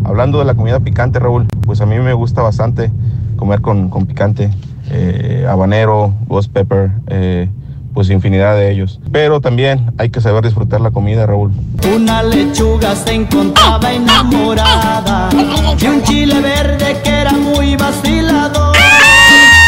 Hablando 0.05 0.39
de 0.39 0.45
la 0.45 0.53
comida 0.53 0.79
picante, 0.79 1.19
Raúl, 1.19 1.47
pues 1.61 1.81
a 1.81 1.85
mí 1.85 1.99
me 1.99 2.13
gusta 2.13 2.41
bastante 2.41 2.89
comer 3.35 3.59
con, 3.61 3.89
con 3.89 4.05
picante, 4.05 4.49
eh, 4.89 5.45
habanero, 5.49 6.13
ghost 6.27 6.49
pepper, 6.53 6.91
eh, 7.07 7.49
pues 7.93 8.09
infinidad 8.09 8.55
de 8.55 8.71
ellos. 8.71 9.01
Pero 9.11 9.41
también 9.41 9.91
hay 9.97 10.11
que 10.11 10.21
saber 10.21 10.45
disfrutar 10.45 10.79
la 10.79 10.91
comida, 10.91 11.25
Raúl. 11.25 11.51
Una 11.93 12.23
lechuga 12.23 12.95
se 12.95 13.15
encontraba 13.15 13.91
enamorada 13.91 15.29
de 15.77 15.89
un 15.89 16.01
chile 16.03 16.39
verde 16.39 17.01
que 17.03 17.09
era 17.09 17.33
muy 17.33 17.75
vacilador. 17.75 18.77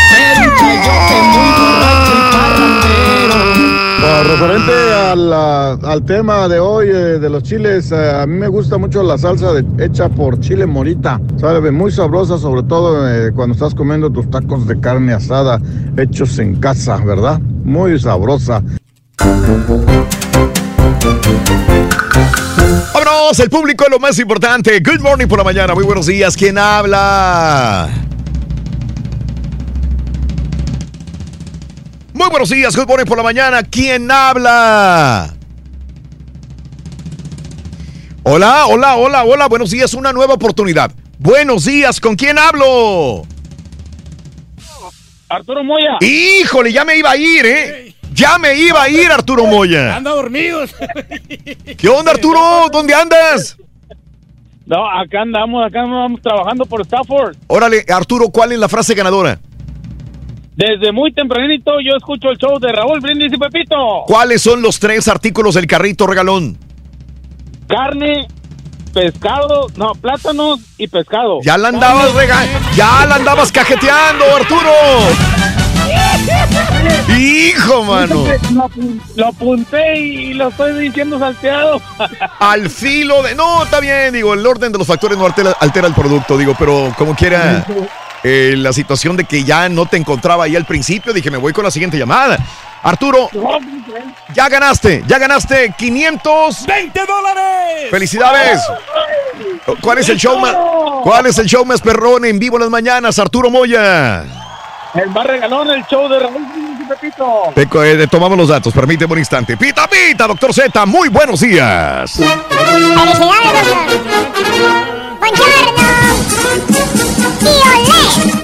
Pero 0.10 0.52
un 0.52 0.58
chayote 0.58 1.22
muy 1.34 1.79
referente 4.24 4.72
al, 4.72 5.34
ah, 5.34 5.78
al 5.84 6.04
tema 6.04 6.48
de 6.48 6.60
hoy 6.60 6.88
eh, 6.88 7.20
de 7.20 7.30
los 7.30 7.44
chiles, 7.44 7.92
eh, 7.92 8.12
a 8.12 8.26
mí 8.26 8.38
me 8.38 8.48
gusta 8.48 8.78
mucho 8.78 9.04
la 9.04 9.18
salsa 9.18 9.52
hecha 9.80 10.10
por 10.10 10.40
chile 10.40 10.66
morita. 10.66 11.20
Sabe, 11.38 11.72
muy 11.72 11.92
sabrosa, 11.92 12.38
sobre 12.38 12.64
todo 12.64 13.08
eh, 13.08 13.32
cuando 13.34 13.54
estás 13.54 13.76
comiendo 13.76 14.10
tus 14.10 14.30
tacos 14.30 14.68
de 14.68 14.80
carne 14.80 15.14
asada 15.14 15.62
hechos 15.98 16.40
en 16.40 16.56
casa, 16.56 16.98
¿verdad? 16.98 17.40
Muy 17.64 18.00
sabrosa. 18.00 18.64
Vámonos, 22.94 23.40
el 23.40 23.50
público 23.50 23.86
es 23.86 23.92
lo 23.92 24.00
más 24.00 24.18
importante. 24.20 24.80
Good 24.80 25.02
morning 25.02 25.28
por 25.28 25.38
la 25.38 25.44
mañana, 25.44 25.74
muy 25.74 25.84
buenos 25.84 26.08
días. 26.08 26.36
¿Quién 26.36 26.58
habla? 26.58 27.90
Muy 32.20 32.28
buenos 32.28 32.50
días, 32.50 32.76
good 32.76 32.86
morning 32.86 33.06
por 33.06 33.16
la 33.16 33.24
mañana. 33.24 33.64
¿Quién 33.64 34.12
habla? 34.12 35.34
Hola, 38.24 38.66
hola, 38.68 38.96
hola, 38.98 39.24
hola. 39.24 39.48
Buenos 39.48 39.72
días, 39.72 39.94
una 39.94 40.12
nueva 40.12 40.34
oportunidad. 40.34 40.92
Buenos 41.18 41.64
días, 41.64 42.02
¿con 42.02 42.18
quién 42.18 42.38
hablo? 42.38 43.26
Arturo 45.30 45.64
Moya. 45.64 45.96
Híjole, 46.02 46.74
ya 46.74 46.84
me 46.84 46.98
iba 46.98 47.12
a 47.12 47.16
ir, 47.16 47.46
¿eh? 47.46 47.96
Ya 48.14 48.38
me 48.38 48.54
iba 48.54 48.84
a 48.84 48.90
ir, 48.90 49.10
Arturo 49.10 49.46
Moya. 49.46 49.96
Anda 49.96 50.12
dormidos. 50.12 50.76
¿Qué 51.78 51.88
onda, 51.88 52.12
Arturo? 52.12 52.68
¿Dónde 52.70 52.96
andas? 52.96 53.56
No, 54.66 54.86
acá 54.90 55.22
andamos, 55.22 55.66
acá 55.66 55.84
andamos 55.84 56.22
trabajando 56.22 56.66
por 56.66 56.82
Stafford. 56.82 57.38
Órale, 57.48 57.86
Arturo, 57.88 58.28
¿cuál 58.28 58.52
es 58.52 58.60
la 58.60 58.68
frase 58.68 58.94
ganadora? 58.94 59.40
Desde 60.60 60.92
muy 60.92 61.14
tempranito 61.14 61.80
yo 61.80 61.96
escucho 61.96 62.30
el 62.32 62.38
show 62.38 62.60
de 62.60 62.74
Raúl 62.74 63.00
Brindis 63.00 63.32
y 63.32 63.38
Pepito. 63.38 64.04
¿Cuáles 64.06 64.42
son 64.42 64.62
los 64.62 64.78
tres 64.78 65.08
artículos 65.08 65.56
del 65.56 65.66
carrito 65.68 66.06
regalón? 66.06 66.58
Carne, 67.66 68.28
pescado, 68.94 69.68
no, 69.78 69.94
plátanos 69.94 70.60
y 70.78 70.90
pescado. 70.90 71.40
Ya 71.44 71.58
la 71.58 71.70
andabas 71.70 72.14
rega 72.14 72.46
ya 72.76 73.06
la 73.06 73.16
andabas 73.16 73.54
cajeteando, 73.54 74.26
Arturo. 74.36 74.70
Hijo, 77.18 77.84
mano. 77.86 78.26
Lo, 78.52 78.70
lo 79.16 79.28
apunté 79.28 79.98
y 79.98 80.34
lo 80.34 80.50
estoy 80.50 80.78
diciendo 80.78 81.20
salteado. 81.20 81.82
Al 82.40 82.70
filo 82.70 83.24
de. 83.24 83.34
No, 83.34 83.64
está 83.64 83.80
bien, 83.80 84.12
digo, 84.12 84.34
el 84.34 84.46
orden 84.46 84.74
de 84.74 84.78
los 84.78 84.88
factores 84.88 85.18
no 85.18 85.26
altera, 85.26 85.56
altera 85.58 85.88
el 85.88 85.94
producto, 85.94 86.38
digo, 86.38 86.54
pero 86.60 86.94
como 86.98 87.16
quiera. 87.16 87.66
eh, 88.24 88.56
la 88.58 88.74
situación 88.74 89.16
de 89.18 89.26
que 89.26 89.44
ya 89.44 89.70
no 89.70 89.86
te 89.86 89.98
encontraba 89.98 90.44
ahí 90.46 90.56
al 90.56 90.66
principio, 90.66 91.14
dije, 91.14 91.32
me 91.32 91.38
voy 91.38 91.54
con 91.54 91.64
la 91.64 91.72
siguiente 91.72 91.98
llamada. 91.98 92.38
Arturo, 92.82 93.30
ya 94.34 94.48
ganaste, 94.48 95.04
ya 95.06 95.18
ganaste 95.18 95.74
520 95.78 97.06
dólares. 97.06 97.90
¡Felicidades! 97.92 98.62
¿Cuál 99.82 100.00
es 100.00 100.10
el 100.10 100.18
show 100.18 100.40
más, 100.40 100.56
cuál 101.04 101.26
es 101.26 101.38
el 101.38 101.46
show 101.46 101.66
más 101.66 101.82
perrón 101.82 102.26
en 102.26 102.40
vivo 102.40 102.58
en 102.58 102.62
las 102.62 102.70
mañanas, 102.70 103.20
Arturo 103.20 103.50
Moya? 103.50 104.24
El 104.96 105.10
más 105.12 105.26
regalón, 105.26 105.70
el 105.70 105.86
show 105.86 106.10
de 106.10 106.20
Raúl 106.20 106.42
y 106.80 106.84
Pepito. 106.86 107.52
Peco, 107.54 107.84
eh, 107.84 108.08
tomamos 108.08 108.38
los 108.38 108.48
datos, 108.48 108.74
permíteme 108.74 109.14
un 109.14 109.20
instante. 109.20 109.56
Pita, 109.56 109.88
pita, 109.88 110.28
doctor 110.28 110.54
Z, 110.54 110.86
muy 110.86 111.10
buenos 111.10 111.42
días. 111.42 112.20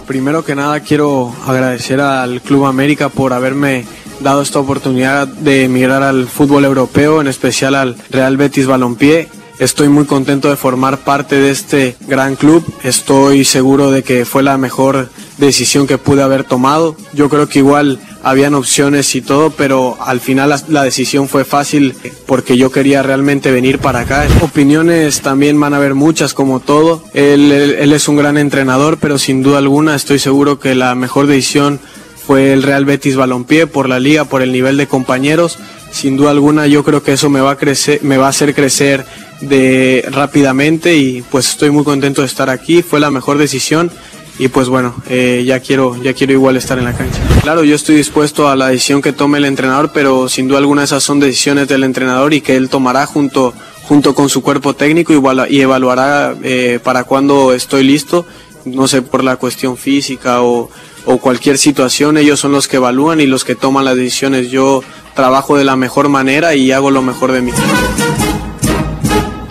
Primero 0.08 0.46
que 0.46 0.56
nada 0.56 0.80
quiero 0.80 1.34
agradecer 1.46 2.00
al 2.00 2.42
Club 2.42 2.66
América 2.66 3.10
por 3.10 3.34
haberme 3.34 3.86
dado 4.20 4.42
esta 4.42 4.60
oportunidad 4.60 5.28
de 5.28 5.66
emigrar 5.66 6.04
al 6.04 6.28
fútbol 6.28 6.66
europeo, 6.66 7.22
en 7.22 7.28
especial 7.28 7.76
al 7.76 7.98
Real 8.12 8.38
Betis 8.38 8.68
Balompié. 8.68 9.28
Estoy 9.58 9.88
muy 9.88 10.04
contento 10.06 10.50
de 10.50 10.58
formar 10.58 11.00
parte 11.06 11.38
de 11.38 11.50
este 11.50 11.96
gran 12.08 12.36
club. 12.36 12.66
Estoy 12.84 13.46
seguro 13.46 13.90
de 13.90 14.04
que 14.04 14.26
fue 14.26 14.44
la 14.44 14.58
mejor 14.58 15.10
decisión 15.38 15.88
que 15.88 15.98
pude 15.98 16.22
haber 16.22 16.44
tomado. 16.44 16.98
Yo 17.14 17.30
creo 17.30 17.48
que 17.48 17.60
igual 17.60 18.00
habían 18.22 18.54
opciones 18.54 19.16
y 19.16 19.22
todo, 19.22 19.52
pero 19.52 19.98
al 20.02 20.20
final 20.20 20.54
la, 20.68 20.84
decisión 20.84 21.30
fue 21.30 21.46
fácil 21.46 21.96
porque 22.26 22.58
yo 22.58 22.70
quería 22.70 23.02
realmente 23.02 23.50
venir 23.52 23.80
para 23.80 24.02
acá. 24.02 24.28
Opiniones 24.42 25.22
también 25.22 25.58
van 25.58 25.74
a 25.74 25.78
haber 25.78 25.96
muchas 25.96 26.34
como 26.34 26.60
todo. 26.60 27.02
Él- 27.14 27.52
él 27.52 27.94
es 27.94 28.10
un 28.10 28.18
gran 28.18 28.38
entrenador, 28.38 28.98
pero 29.00 29.18
sin 29.18 29.42
duda 29.42 29.60
alguna 29.60 29.96
estoy 29.96 30.20
seguro 30.20 30.60
que 30.60 30.76
la 30.76 30.96
mejor 30.96 31.28
decisión 31.28 31.80
fue 32.28 32.52
el 32.52 32.64
Real 32.64 32.84
Betis 32.84 33.16
Balompié 33.16 33.68
por 33.68 33.88
la 33.88 34.00
liga, 34.02 34.26
por 34.26 34.42
el 34.42 34.52
nivel 34.52 34.76
de 34.76 34.88
compañeros. 34.88 35.60
Sin 35.92 36.18
duda 36.18 36.32
alguna 36.32 36.68
yo 36.68 36.84
creo 36.84 37.04
que 37.04 37.14
eso 37.14 37.30
me 37.30 37.40
va 37.40 37.52
a 37.52 37.58
crecer, 37.58 38.00
me 38.04 38.18
va 38.18 38.26
a 38.26 38.30
hacer 38.30 38.54
crecer 38.54 39.06
de 39.42 40.06
rápidamente 40.12 40.96
y 40.98 41.22
pues 41.24 41.50
estoy 41.50 41.70
muy 41.70 41.84
contento 41.84 42.22
de 42.22 42.28
estar 42.28 42.50
aquí. 42.50 42.82
Fue 42.82 43.00
la 43.00 43.12
mejor 43.12 43.38
decisión 43.38 43.92
y 44.38 44.50
pues 44.50 44.68
bueno, 44.68 44.96
eh, 45.10 45.44
ya 45.46 45.60
quiero, 45.62 45.96
ya 46.02 46.14
quiero 46.14 46.34
igual 46.34 46.58
estar 46.58 46.78
en 46.78 46.86
la 46.86 46.94
cancha. 46.94 47.20
Claro, 47.42 47.64
yo 47.64 47.76
estoy 47.76 47.96
dispuesto 47.96 48.50
a 48.50 48.56
la 48.56 48.68
decisión 48.68 49.02
que 49.02 49.14
tome 49.14 49.38
el 49.38 49.46
entrenador, 49.46 49.92
pero 49.94 50.28
sin 50.30 50.48
duda 50.48 50.58
alguna 50.60 50.84
esas 50.84 51.04
son 51.04 51.20
decisiones 51.20 51.68
del 51.68 51.84
entrenador 51.84 52.34
y 52.34 52.42
que 52.42 52.56
él 52.56 52.68
tomará 52.70 53.06
junto, 53.06 53.54
junto 53.84 54.14
con 54.14 54.28
su 54.30 54.42
cuerpo 54.42 54.74
técnico 54.76 55.14
y, 55.14 55.18
evalu- 55.18 55.48
y 55.50 55.62
evaluará 55.62 56.36
eh, 56.44 56.80
para 56.84 57.06
cuando 57.06 57.54
estoy 57.54 57.84
listo, 57.84 58.26
no 58.66 58.88
sé, 58.88 59.02
por 59.04 59.24
la 59.24 59.38
cuestión 59.38 59.78
física 59.78 60.42
o, 60.42 60.70
o 61.06 61.18
cualquier 61.20 61.58
situación, 61.58 62.18
ellos 62.18 62.40
son 62.40 62.52
los 62.52 62.68
que 62.68 62.78
evalúan 62.78 63.22
y 63.22 63.28
los 63.28 63.46
que 63.46 63.56
toman 63.56 63.86
las 63.86 63.96
decisiones. 63.96 64.50
Yo 64.50 64.84
trabajo 65.16 65.56
de 65.56 65.64
la 65.64 65.76
mejor 65.78 66.10
manera 66.10 66.56
y 66.56 66.72
hago 66.74 66.92
lo 66.92 67.02
mejor 67.02 67.32
de 67.32 67.42
mí. 67.42 67.52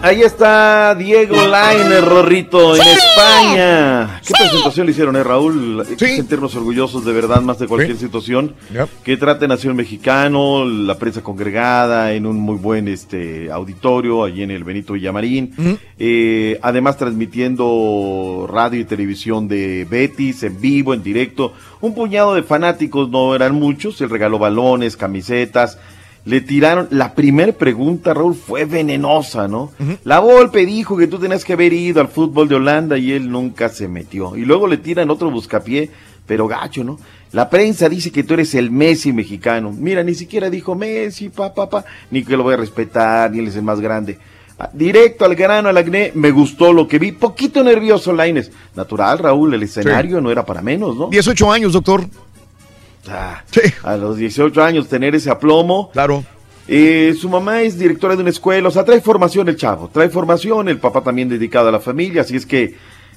Ahí 0.04 0.20
está 0.20 0.94
Diego 0.96 1.34
Laine, 1.46 2.02
Rorrito, 2.02 2.76
en 2.76 2.82
España. 2.82 4.20
¿Qué 4.20 4.34
presentación 4.38 4.84
le 4.84 4.92
hicieron, 4.92 5.16
eh, 5.16 5.24
Raúl? 5.24 5.80
Hay 5.80 5.96
que 5.96 6.16
sentirnos 6.16 6.54
orgullosos 6.56 7.06
de 7.06 7.12
verdad 7.14 7.40
más 7.40 7.58
de 7.58 7.66
cualquier 7.66 7.96
situación. 7.96 8.54
Que 9.02 9.16
trate 9.16 9.48
Nación 9.48 9.74
Mexicano, 9.76 10.66
la 10.66 10.98
prensa 10.98 11.22
congregada 11.22 12.12
en 12.12 12.26
un 12.26 12.36
muy 12.36 12.56
buen 12.56 12.86
este 12.86 13.50
auditorio 13.50 14.24
allí 14.24 14.42
en 14.42 14.50
el 14.50 14.62
Benito 14.62 14.92
Villamarín. 14.92 15.78
Eh, 15.98 16.58
además 16.60 16.98
transmitiendo 16.98 18.46
radio 18.46 18.80
y 18.80 18.84
televisión 18.84 19.48
de 19.48 19.86
Betis 19.88 20.42
en 20.42 20.60
vivo, 20.60 20.92
en 20.92 21.02
directo. 21.02 21.54
Un 21.80 21.94
puñado 21.94 22.34
de 22.34 22.42
fanáticos, 22.42 23.08
no 23.08 23.34
eran 23.34 23.54
muchos. 23.54 23.98
Él 24.02 24.10
regaló 24.10 24.38
balones, 24.38 24.98
camisetas. 24.98 25.78
Le 26.24 26.40
tiraron, 26.40 26.88
la 26.90 27.14
primera 27.14 27.52
pregunta, 27.52 28.14
Raúl, 28.14 28.34
fue 28.34 28.64
venenosa, 28.64 29.46
¿no? 29.46 29.72
La 30.04 30.20
Volpe 30.20 30.64
dijo 30.64 30.96
que 30.96 31.06
tú 31.06 31.18
tenías 31.18 31.44
que 31.44 31.52
haber 31.52 31.72
ido 31.72 32.00
al 32.00 32.08
fútbol 32.08 32.48
de 32.48 32.54
Holanda 32.54 32.96
y 32.96 33.12
él 33.12 33.30
nunca 33.30 33.68
se 33.68 33.88
metió. 33.88 34.34
Y 34.36 34.44
luego 34.44 34.66
le 34.66 34.78
tiran 34.78 35.10
otro 35.10 35.30
buscapié 35.30 35.90
pero 36.26 36.46
gacho, 36.48 36.84
¿no? 36.84 36.98
La 37.32 37.50
prensa 37.50 37.88
dice 37.88 38.10
que 38.10 38.22
tú 38.22 38.34
eres 38.34 38.54
el 38.54 38.70
Messi 38.70 39.12
mexicano. 39.12 39.72
Mira, 39.72 40.02
ni 40.02 40.14
siquiera 40.14 40.48
dijo 40.50 40.74
Messi, 40.74 41.28
papá, 41.28 41.68
papá, 41.68 41.84
ni 42.10 42.24
que 42.24 42.36
lo 42.36 42.42
voy 42.44 42.54
a 42.54 42.58
respetar, 42.58 43.30
ni 43.30 43.40
él 43.40 43.48
es 43.48 43.56
el 43.56 43.62
más 43.62 43.80
grande. 43.80 44.18
Ah, 44.58 44.70
Directo 44.72 45.24
al 45.24 45.34
grano, 45.34 45.68
al 45.68 45.76
acné, 45.76 46.12
me 46.14 46.30
gustó 46.30 46.72
lo 46.72 46.86
que 46.86 46.98
vi. 46.98 47.12
Poquito 47.12 47.62
nervioso, 47.64 48.12
Laines. 48.12 48.52
Natural, 48.76 49.18
Raúl, 49.18 49.54
el 49.54 49.64
escenario 49.64 50.20
no 50.20 50.30
era 50.30 50.46
para 50.46 50.62
menos, 50.62 50.96
¿no? 50.96 51.08
18 51.08 51.50
años, 51.52 51.72
doctor. 51.72 52.04
Ah, 53.08 53.42
A 53.82 53.96
los 53.96 54.16
18 54.16 54.62
años 54.62 54.88
tener 54.88 55.14
ese 55.14 55.30
aplomo. 55.30 55.90
Claro. 55.92 56.24
Eh, 56.66 57.14
su 57.20 57.28
mamá 57.28 57.62
es 57.62 57.78
directora 57.78 58.16
de 58.16 58.22
una 58.22 58.30
escuela, 58.30 58.68
o 58.68 58.70
sea, 58.70 58.84
trae 58.84 59.00
formación 59.02 59.48
el 59.48 59.56
chavo, 59.56 59.90
trae 59.92 60.08
formación, 60.08 60.68
el 60.70 60.78
papá 60.78 61.02
también 61.02 61.28
dedicado 61.28 61.68
a 61.68 61.72
la 61.72 61.80
familia, 61.80 62.22
así 62.22 62.36
es 62.36 62.46
que, 62.46 62.74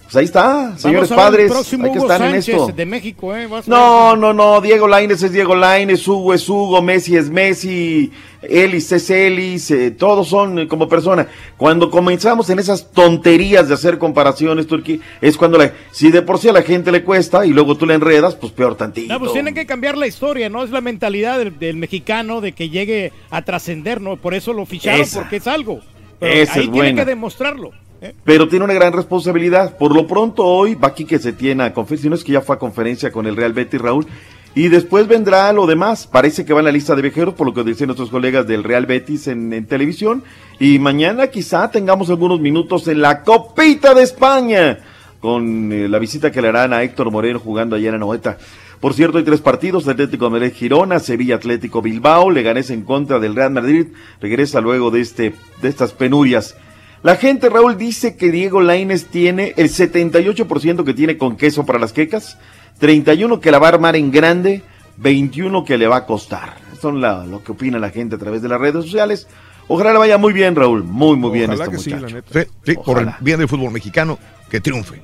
pues 0.07 0.15
ahí 0.15 0.25
está, 0.25 0.77
señores 0.77 1.09
Vamos 1.09 1.25
a 1.25 1.29
ver 1.29 1.41
el 1.41 1.47
padres, 1.49 1.73
hay 1.73 1.79
que 1.79 1.85
Hugo 1.99 2.11
estar 2.11 2.21
en 2.21 2.35
esto. 2.35 2.67
de 2.75 2.85
México, 2.85 3.35
¿eh? 3.35 3.45
Vas 3.47 3.67
a 3.67 3.69
No, 3.71 4.15
no, 4.15 4.33
no, 4.33 4.61
Diego 4.61 4.87
Lainez 4.87 5.21
es 5.21 5.31
Diego 5.31 5.53
Lainez, 5.55 6.07
Hugo 6.07 6.33
es 6.33 6.47
Hugo, 6.47 6.81
Messi 6.81 7.17
es 7.17 7.29
Messi, 7.29 8.11
Ellis 8.41 8.91
es 8.91 9.09
Ellis, 9.09 9.69
eh, 9.71 9.91
todos 9.91 10.27
son 10.29 10.59
eh, 10.59 10.67
como 10.67 10.87
persona. 10.87 11.27
Cuando 11.57 11.91
comenzamos 11.91 12.49
en 12.49 12.59
esas 12.59 12.91
tonterías 12.91 13.67
de 13.67 13.73
hacer 13.73 13.97
comparaciones, 13.97 14.65
Turquía, 14.67 14.99
es 15.21 15.37
cuando 15.37 15.57
la, 15.57 15.73
si 15.91 16.09
de 16.11 16.21
por 16.21 16.39
sí 16.39 16.47
a 16.47 16.53
la 16.53 16.61
gente 16.61 16.91
le 16.91 17.03
cuesta 17.03 17.45
y 17.45 17.49
luego 17.49 17.75
tú 17.75 17.85
le 17.85 17.95
enredas, 17.95 18.35
pues 18.35 18.53
peor 18.53 18.75
tantito. 18.75 19.11
No, 19.11 19.19
pues 19.19 19.33
tienen 19.33 19.53
que 19.53 19.65
cambiar 19.65 19.97
la 19.97 20.07
historia, 20.07 20.49
¿no? 20.49 20.63
Es 20.63 20.69
la 20.69 20.81
mentalidad 20.81 21.37
del, 21.39 21.59
del 21.59 21.75
mexicano 21.75 22.39
de 22.41 22.53
que 22.53 22.69
llegue 22.69 23.11
a 23.29 23.41
trascender, 23.41 23.99
¿no? 24.01 24.15
Por 24.17 24.33
eso 24.33 24.53
lo 24.53 24.65
ficharon, 24.65 25.01
Esa. 25.01 25.19
porque 25.21 25.35
es 25.37 25.47
algo. 25.47 25.81
Pero 26.19 26.33
Esa 26.33 26.53
ahí 26.53 26.59
es 26.65 26.71
tiene 26.71 26.77
buena. 26.77 27.01
que 27.03 27.09
demostrarlo. 27.09 27.71
¿Eh? 28.01 28.13
pero 28.23 28.47
tiene 28.47 28.65
una 28.65 28.73
gran 28.73 28.93
responsabilidad. 28.93 29.77
Por 29.77 29.95
lo 29.95 30.07
pronto 30.07 30.43
hoy 30.45 30.75
va 30.75 30.89
aquí 30.89 31.05
que 31.05 31.19
se 31.19 31.33
tiene 31.33 31.63
a 31.63 31.73
conferencia, 31.73 32.03
si 32.03 32.09
no 32.09 32.15
es 32.15 32.23
que 32.23 32.33
ya 32.33 32.41
fue 32.41 32.55
a 32.55 32.59
conferencia 32.59 33.11
con 33.11 33.25
el 33.25 33.35
Real 33.35 33.53
Betis 33.53 33.81
Raúl. 33.81 34.07
Y 34.55 34.69
después 34.69 35.07
vendrá 35.07 35.53
lo 35.53 35.67
demás. 35.67 36.07
Parece 36.07 36.43
que 36.43 36.51
va 36.51 36.61
en 36.61 36.65
la 36.65 36.71
lista 36.71 36.95
de 36.95 37.03
viajeros, 37.03 37.35
por 37.35 37.45
lo 37.45 37.53
que 37.53 37.63
dicen 37.63 37.87
nuestros 37.87 38.09
colegas 38.09 38.47
del 38.47 38.63
Real 38.63 38.87
Betis 38.87 39.27
en, 39.27 39.65
televisión. 39.67 40.23
Y 40.59 40.79
mañana 40.79 41.27
quizá 41.27 41.69
tengamos 41.69 42.09
algunos 42.09 42.39
minutos 42.39 42.87
en 42.87 43.01
la 43.01 43.21
Copita 43.21 43.93
de 43.93 44.01
España, 44.01 44.79
con 45.19 45.71
eh, 45.71 45.87
la 45.87 45.99
visita 45.99 46.31
que 46.31 46.41
le 46.41 46.47
harán 46.47 46.73
a 46.73 46.81
Héctor 46.81 47.11
Moreno 47.11 47.39
jugando 47.39 47.75
allá 47.75 47.89
en 47.89 47.95
Anoeta. 47.95 48.39
Por 48.79 48.95
cierto, 48.95 49.19
hay 49.19 49.23
tres 49.23 49.41
partidos, 49.41 49.87
Atlético 49.87 50.25
de 50.25 50.31
Madrid 50.31 50.53
Girona, 50.55 50.99
Sevilla 50.99 51.35
Atlético 51.35 51.83
Bilbao, 51.83 52.31
Leganés 52.31 52.71
en 52.71 52.81
contra 52.81 53.19
del 53.19 53.35
Real 53.35 53.51
Madrid, 53.51 53.87
regresa 54.21 54.59
luego 54.59 54.89
de, 54.89 55.01
este, 55.01 55.33
de 55.61 55.69
estas 55.69 55.93
penurias. 55.93 56.55
La 57.03 57.15
gente, 57.15 57.49
Raúl, 57.49 57.77
dice 57.77 58.15
que 58.17 58.31
Diego 58.31 58.61
Laines 58.61 59.05
tiene 59.07 59.53
el 59.57 59.69
78% 59.69 60.83
que 60.83 60.93
tiene 60.93 61.17
con 61.17 61.37
queso 61.37 61.65
para 61.65 61.79
las 61.79 61.93
quecas, 61.93 62.37
31 62.79 63.39
que 63.39 63.51
la 63.51 63.59
va 63.59 63.67
a 63.67 63.69
armar 63.69 63.95
en 63.95 64.11
grande, 64.11 64.63
21 64.97 65.63
que 65.63 65.77
le 65.77 65.87
va 65.87 65.97
a 65.97 66.05
costar. 66.05 66.55
Son 66.81 66.99
la- 67.01 67.25
lo 67.25 67.43
que 67.43 67.51
opina 67.53 67.79
la 67.79 67.89
gente 67.91 68.15
a 68.15 68.19
través 68.19 68.41
de 68.41 68.49
las 68.49 68.59
redes 68.59 68.83
sociales. 68.83 69.27
Ojalá 69.67 69.91
le 69.93 69.99
vaya 69.99 70.17
muy 70.17 70.33
bien, 70.33 70.55
Raúl, 70.55 70.83
muy, 70.83 71.17
muy 71.17 71.31
bien 71.31 71.49
Ojalá 71.51 71.65
este 71.65 71.75
que 71.77 71.83
sí, 71.83 71.89
la 71.91 71.97
muchacho. 71.97 72.15
neta. 72.15 72.41
Sí, 72.41 72.47
sí, 72.63 72.73
por 72.83 72.99
el 72.99 73.09
bien 73.19 73.39
del 73.39 73.47
fútbol 73.47 73.71
mexicano, 73.71 74.17
que 74.49 74.59
triunfe. 74.61 75.01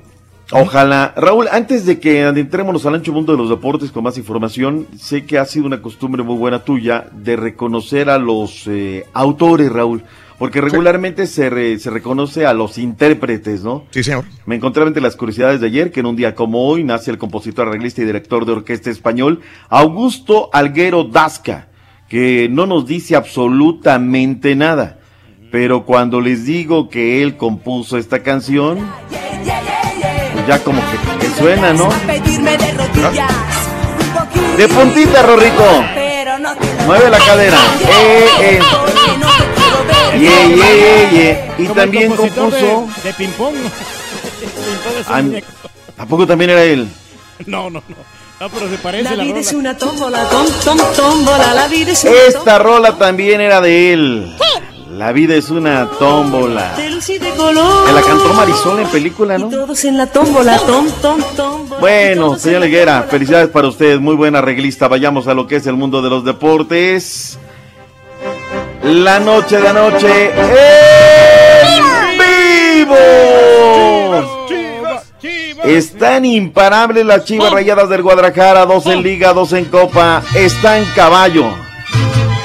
Ojalá. 0.52 1.14
Raúl, 1.18 1.48
antes 1.52 1.86
de 1.86 2.00
que 2.00 2.24
adentrémonos 2.24 2.86
al 2.86 2.96
ancho 2.96 3.12
mundo 3.14 3.32
de 3.32 3.38
los 3.38 3.50
deportes 3.50 3.92
con 3.92 4.04
más 4.04 4.18
información, 4.18 4.88
sé 4.98 5.26
que 5.26 5.38
ha 5.40 5.46
sido 5.46 5.66
una 5.66 5.82
costumbre 5.82 6.22
muy 6.24 6.36
buena 6.38 6.64
tuya 6.64 7.08
de 7.12 7.36
reconocer 7.36 8.10
a 8.10 8.18
los 8.20 8.64
eh, 8.68 9.06
autores, 9.14 9.72
Raúl, 9.72 10.04
porque 10.44 10.60
regularmente 10.60 11.26
se, 11.26 11.50
re- 11.50 11.80
se 11.80 11.90
reconoce 11.90 12.46
a 12.46 12.54
los 12.54 12.78
intérpretes, 12.78 13.64
¿no? 13.64 13.86
Sí, 13.92 14.04
señor. 14.04 14.26
Me 14.46 14.56
encontraba 14.58 14.90
entre 14.90 15.02
las 15.02 15.16
curiosidades 15.16 15.62
de 15.62 15.68
ayer 15.68 15.90
que 15.90 16.02
en 16.02 16.06
un 16.06 16.18
día 16.18 16.36
como 16.36 16.68
hoy 16.68 16.84
nace 16.84 17.12
el 17.12 17.18
compositor, 17.18 17.70
arreglista 17.70 18.02
y 18.02 18.06
director 18.06 18.46
de 18.46 18.52
orquesta 18.52 18.90
español 18.90 19.40
Augusto 19.70 20.50
Alguero 20.52 21.06
Dasca, 21.06 21.70
que 22.10 22.50
no 22.52 22.66
nos 22.66 22.86
dice 22.86 23.16
absolutamente 23.16 24.54
nada. 24.58 25.00
Pero 25.50 25.86
cuando 25.86 26.20
les 26.20 26.46
digo 26.46 26.90
que 26.90 27.24
él 27.24 27.38
compuso 27.38 27.98
esta 27.98 28.22
canción, 28.22 28.80
pues 30.34 30.46
ya 30.46 30.60
como 30.62 30.82
que, 30.82 31.26
que 31.26 31.34
suena, 31.36 31.72
¿no? 31.72 31.88
De 34.58 34.68
puntita, 34.68 35.22
Rorrito. 35.24 35.64
Mueve 36.86 37.10
la 37.10 37.20
cadera. 37.20 37.58
Eh, 37.80 38.28
eh. 38.42 38.60
Yeah, 40.20 40.48
yeah, 40.48 40.56
yeah, 40.56 41.12
yeah. 41.12 41.56
Y 41.58 41.66
Como 41.68 41.70
el 41.70 41.76
también 41.76 42.10
de- 42.12 42.16
compuso. 42.18 42.88
De, 43.04 43.14
ping-pong. 43.14 43.56
De 43.56 43.70
Ah, 45.08 45.22
muñeco. 45.24 45.48
¿A 45.98 46.06
poco 46.06 46.26
también 46.28 46.52
era 46.52 46.64
él? 46.64 46.88
No, 47.46 47.70
no, 47.70 47.82
no. 47.88 47.96
No, 48.40 48.50
pero 48.50 48.70
se 48.70 48.78
parece 48.78 49.04
La 49.06 49.16
la, 49.16 49.24
vida 49.24 49.34
rola. 49.34 49.42
es 49.42 49.54
una 49.54 49.78
tómbola, 49.78 50.30
tom, 50.30 50.46
tom, 50.66 50.78
tómbola, 50.98 51.54
la 51.54 51.68
vida 51.68 51.92
es 51.92 52.04
una 52.04 52.14
Esta 52.28 52.60
rola 52.60 52.98
también 52.98 53.40
era 53.42 53.62
de 53.62 53.94
él. 53.94 54.36
La 54.92 55.12
vida 55.12 55.36
es 55.36 55.50
una 55.50 55.90
tómbola. 55.98 56.76
de 56.76 56.90
luz 56.90 57.10
y 57.10 57.18
de 57.20 57.30
color. 57.32 57.88
Me 57.88 57.94
la 57.94 58.02
cantó 58.02 58.34
Marisol 58.34 58.80
en 58.80 58.88
película, 58.90 59.38
¿no? 59.38 59.50
Todos 59.50 59.86
en 59.86 59.98
la 59.98 60.08
tómbola, 60.08 60.58
tom, 60.60 60.88
tom, 61.02 61.22
tómbola. 61.36 61.80
Bueno, 61.80 62.38
señor 62.38 62.62
Leguera, 62.62 63.08
felicidades 63.10 63.50
para 63.50 63.68
usted, 63.70 64.00
muy 64.00 64.16
buena 64.16 64.40
arreglista. 64.40 64.88
Vayamos 64.88 65.28
a 65.28 65.34
lo 65.34 65.48
que 65.48 65.56
es 65.56 65.66
el 65.68 65.76
mundo 65.76 66.02
de 66.02 66.10
los 66.10 66.24
deportes. 66.26 67.40
La 68.84 69.20
noche 69.20 69.60
de 69.62 69.68
anoche 69.68 70.32
en 70.36 70.44
vivo. 72.18 72.96
Están 75.64 76.26
imparables 76.26 77.06
las 77.06 77.24
chivas 77.24 77.52
rayadas 77.52 77.88
del 77.88 78.02
Guadalajara, 78.02 78.66
dos 78.66 78.86
en 78.88 79.02
liga, 79.02 79.32
dos 79.32 79.54
en 79.54 79.66
copa. 79.66 80.22
Están 80.36 80.84
caballo. 80.96 81.46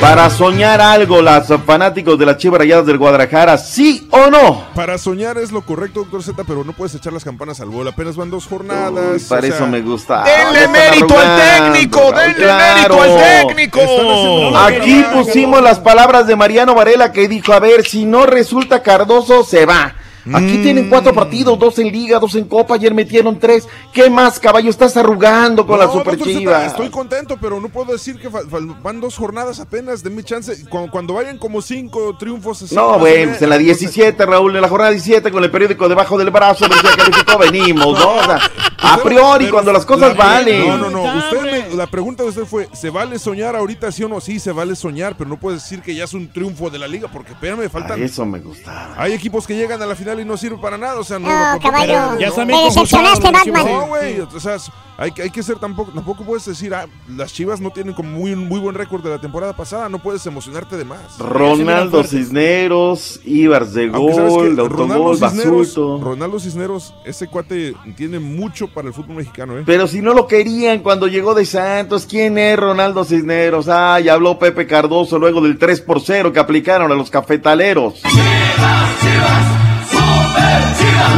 Para 0.01 0.31
soñar 0.31 0.81
algo, 0.81 1.21
las 1.21 1.49
fanáticos 1.67 2.17
de 2.19 2.25
las 2.25 2.37
chivas 2.37 2.61
rayadas 2.61 2.87
del 2.87 2.99
Guadalajara, 2.99 3.59
¿sí 3.59 4.07
o 4.13 4.31
no? 4.31 4.65
Para 4.73 4.97
soñar 4.97 5.39
es 5.39 5.51
lo 5.51 5.63
correcto, 5.63 6.01
doctor 6.01 6.23
Z, 6.23 6.45
pero 6.45 6.63
no 6.63 6.73
puedes 6.73 6.95
echar 6.95 7.13
las 7.13 7.25
campanas 7.25 7.61
al 7.61 7.69
vuelo. 7.69 7.91
Apenas 7.91 8.17
van 8.17 8.31
dos 8.31 8.47
jornadas. 8.47 8.93
Uy, 9.15 9.21
para 9.29 9.41
o 9.41 9.43
sea, 9.47 9.57
eso 9.57 9.67
me 9.67 9.81
gusta. 9.81 10.23
Denle 10.23 10.61
Están 10.61 10.73
mérito 10.73 11.19
al 11.19 11.73
técnico, 11.73 12.13
denle 12.13 12.35
claro. 12.37 12.97
mérito 12.97 13.03
al 13.03 13.47
técnico. 13.47 14.57
Aquí 14.57 15.05
pusimos 15.13 15.61
las 15.63 15.81
palabras 15.81 16.29
de 16.29 16.37
Mariano 16.37 16.77
Varela 16.77 17.11
que 17.11 17.27
dijo, 17.27 17.53
a 17.53 17.59
ver, 17.59 17.85
si 17.85 18.05
no 18.05 18.25
resulta 18.25 18.85
Cardoso, 18.85 19.43
se 19.43 19.67
va. 19.67 19.95
Aquí 20.35 20.59
tienen 20.59 20.89
cuatro 20.89 21.13
partidos, 21.15 21.59
dos 21.59 21.79
en 21.79 21.93
liga, 21.93 22.19
dos 22.19 22.35
en 22.35 22.45
copa, 22.45 22.75
ayer 22.75 22.93
metieron 22.95 23.39
tres. 23.39 23.67
¿Qué 23.93 24.11
más, 24.11 24.39
caballo? 24.39 24.71
Estás 24.71 24.97
arrugando 24.97 25.67
con 25.67 25.79
No, 25.79 25.85
la 25.87 25.93
Super 25.93 26.15
Zeta, 26.19 26.25
Chivas. 26.25 26.67
Estoy 26.69 26.89
contento, 26.91 27.37
pero 27.41 27.61
no 27.61 27.69
puedo 27.69 27.93
decir 27.93 28.19
que 28.19 28.29
van 28.29 29.01
dos 29.01 29.17
jornadas 29.17 29.61
apenas. 29.61 30.03
Denme 30.03 30.23
chance. 30.25 30.65
Cuando, 30.69 30.91
cuando 30.91 31.15
vayan 31.15 31.39
como 31.39 31.63
cinco 31.63 32.17
triunfos. 32.19 32.63
así, 32.63 32.75
No, 32.75 32.89
más 32.89 32.97
o 32.97 33.01
güey, 33.01 33.15
menos, 33.21 33.29
pues 33.35 33.43
en 33.43 33.51
la 33.51 33.59
17, 33.59 34.27
Raúl, 34.27 34.57
en 34.57 34.63
la 34.63 34.69
jornada 34.69 34.91
17, 34.91 35.31
con 35.31 35.45
el 35.45 35.51
periódico 35.51 35.89
debajo 35.89 36.19
del 36.19 36.31
brazo, 36.31 36.65
a 36.65 36.69
ver 36.69 36.79
si 36.79 36.87
ya 36.87 36.97
calificó, 36.97 37.39
venimos, 37.39 37.99
¿no? 37.99 38.15
O 38.17 38.25
sea, 38.25 38.39
a 38.83 38.97
priori, 38.99 39.45
Pero 39.45 39.53
cuando 39.53 39.73
las 39.73 39.85
cosas 39.87 40.17
la- 40.17 40.25
valen. 40.25 40.67
No, 40.69 40.77
no, 40.77 40.91
no. 40.91 41.19
Usted 41.19 41.43
me- 41.71 41.75
la 41.77 41.87
pregunta 41.87 42.23
de 42.23 42.29
usted 42.31 42.45
fue: 42.45 42.69
¿se 42.73 42.91
vale 42.91 43.19
soñar 43.19 43.57
ahorita, 43.57 43.91
sí 43.93 44.05
o 44.05 44.09
no? 44.09 44.21
Sí, 44.21 44.39
se 44.39 44.53
vale 44.53 44.75
soñar, 44.77 45.17
pero 45.17 45.29
no 45.31 45.39
puede 45.39 45.57
decir 45.57 45.81
que 45.83 45.95
ya 45.95 46.05
es 46.05 46.15
un 46.15 46.29
triunfo 46.33 46.71
de 46.71 46.79
la 46.79 46.87
liga, 46.89 47.09
porque 47.13 47.33
espérame, 47.33 47.69
faltan. 47.71 48.03
Eso 48.03 48.25
me 48.27 48.39
gusta. 48.41 48.95
Hay 48.97 49.13
equipos 49.13 49.47
que 49.47 49.55
llegan 49.57 49.81
a 49.83 49.87
la 49.87 49.95
final 49.95 50.18
y 50.21 50.25
no 50.25 50.37
sirven 50.37 50.61
para 50.61 50.77
nada, 50.79 50.99
o 50.99 51.05
sea, 51.05 51.19
no. 51.19 51.29
No, 51.29 51.35
tampoco- 51.35 51.71
caballo, 51.73 52.19
Ya 52.19 52.45
me 52.45 52.65
decepcionaste, 52.65 53.31
Batman. 53.31 53.67
No, 53.67 53.87
güey, 53.89 54.21
o 54.21 54.41
sea, 54.41 54.57
hay, 54.97 55.13
que- 55.13 55.23
hay 55.23 55.31
que 55.31 55.43
ser 55.43 55.59
tampoco, 55.59 55.93
tampoco 55.93 56.25
puedes 56.25 56.45
decir, 56.45 56.75
ah, 56.75 56.87
las 57.17 57.33
Chivas 57.33 57.61
no 57.61 57.71
tienen 57.71 57.95
como 57.95 58.09
muy, 58.11 58.35
muy 58.35 58.59
buen 58.61 58.75
récord 58.75 59.03
de 59.03 59.11
la 59.11 59.21
temporada 59.21 59.55
pasada, 59.55 59.89
no 59.89 59.99
puedes 60.01 60.25
emocionarte 60.27 60.77
de 60.77 60.85
más. 60.85 61.19
Ronaldo 61.19 62.03
Cisneros, 62.05 63.21
Ibars 63.25 63.73
de 63.75 63.89
gol, 63.89 64.57
de 64.57 64.63
Ronaldo 64.69 64.95
autogol, 65.09 65.19
Cisneros, 65.19 65.75
Basulto. 65.75 66.01
Ronaldo 66.05 66.41
Cisneros, 66.41 66.95
ese 67.05 67.27
cuate 67.29 67.75
tiene 67.97 68.19
mucho 68.19 68.69
para 68.69 68.89
el 68.89 68.95
fútbol 68.95 69.17
mexicano, 69.17 69.59
¿eh? 69.59 69.63
Pero 69.67 69.87
si 69.87 70.01
no 70.01 70.15
lo 70.15 70.27
querían 70.27 70.81
cuando 70.81 71.07
llegó 71.07 71.35
de 71.35 71.45
Santos, 71.45 72.07
¿quién 72.09 72.39
es 72.39 72.59
Ronaldo 72.59 73.05
Cisneros? 73.05 73.69
Ay, 73.69 74.09
habló 74.09 74.39
Pepe 74.39 74.67
Cardoso 74.67 75.19
luego 75.19 75.41
del 75.41 75.59
3 75.59 75.81
por 75.81 76.01
0 76.01 76.33
que 76.33 76.39
aplicaron 76.41 76.91
a 76.91 76.95
los 76.95 77.11
cafetaleros. 77.11 78.03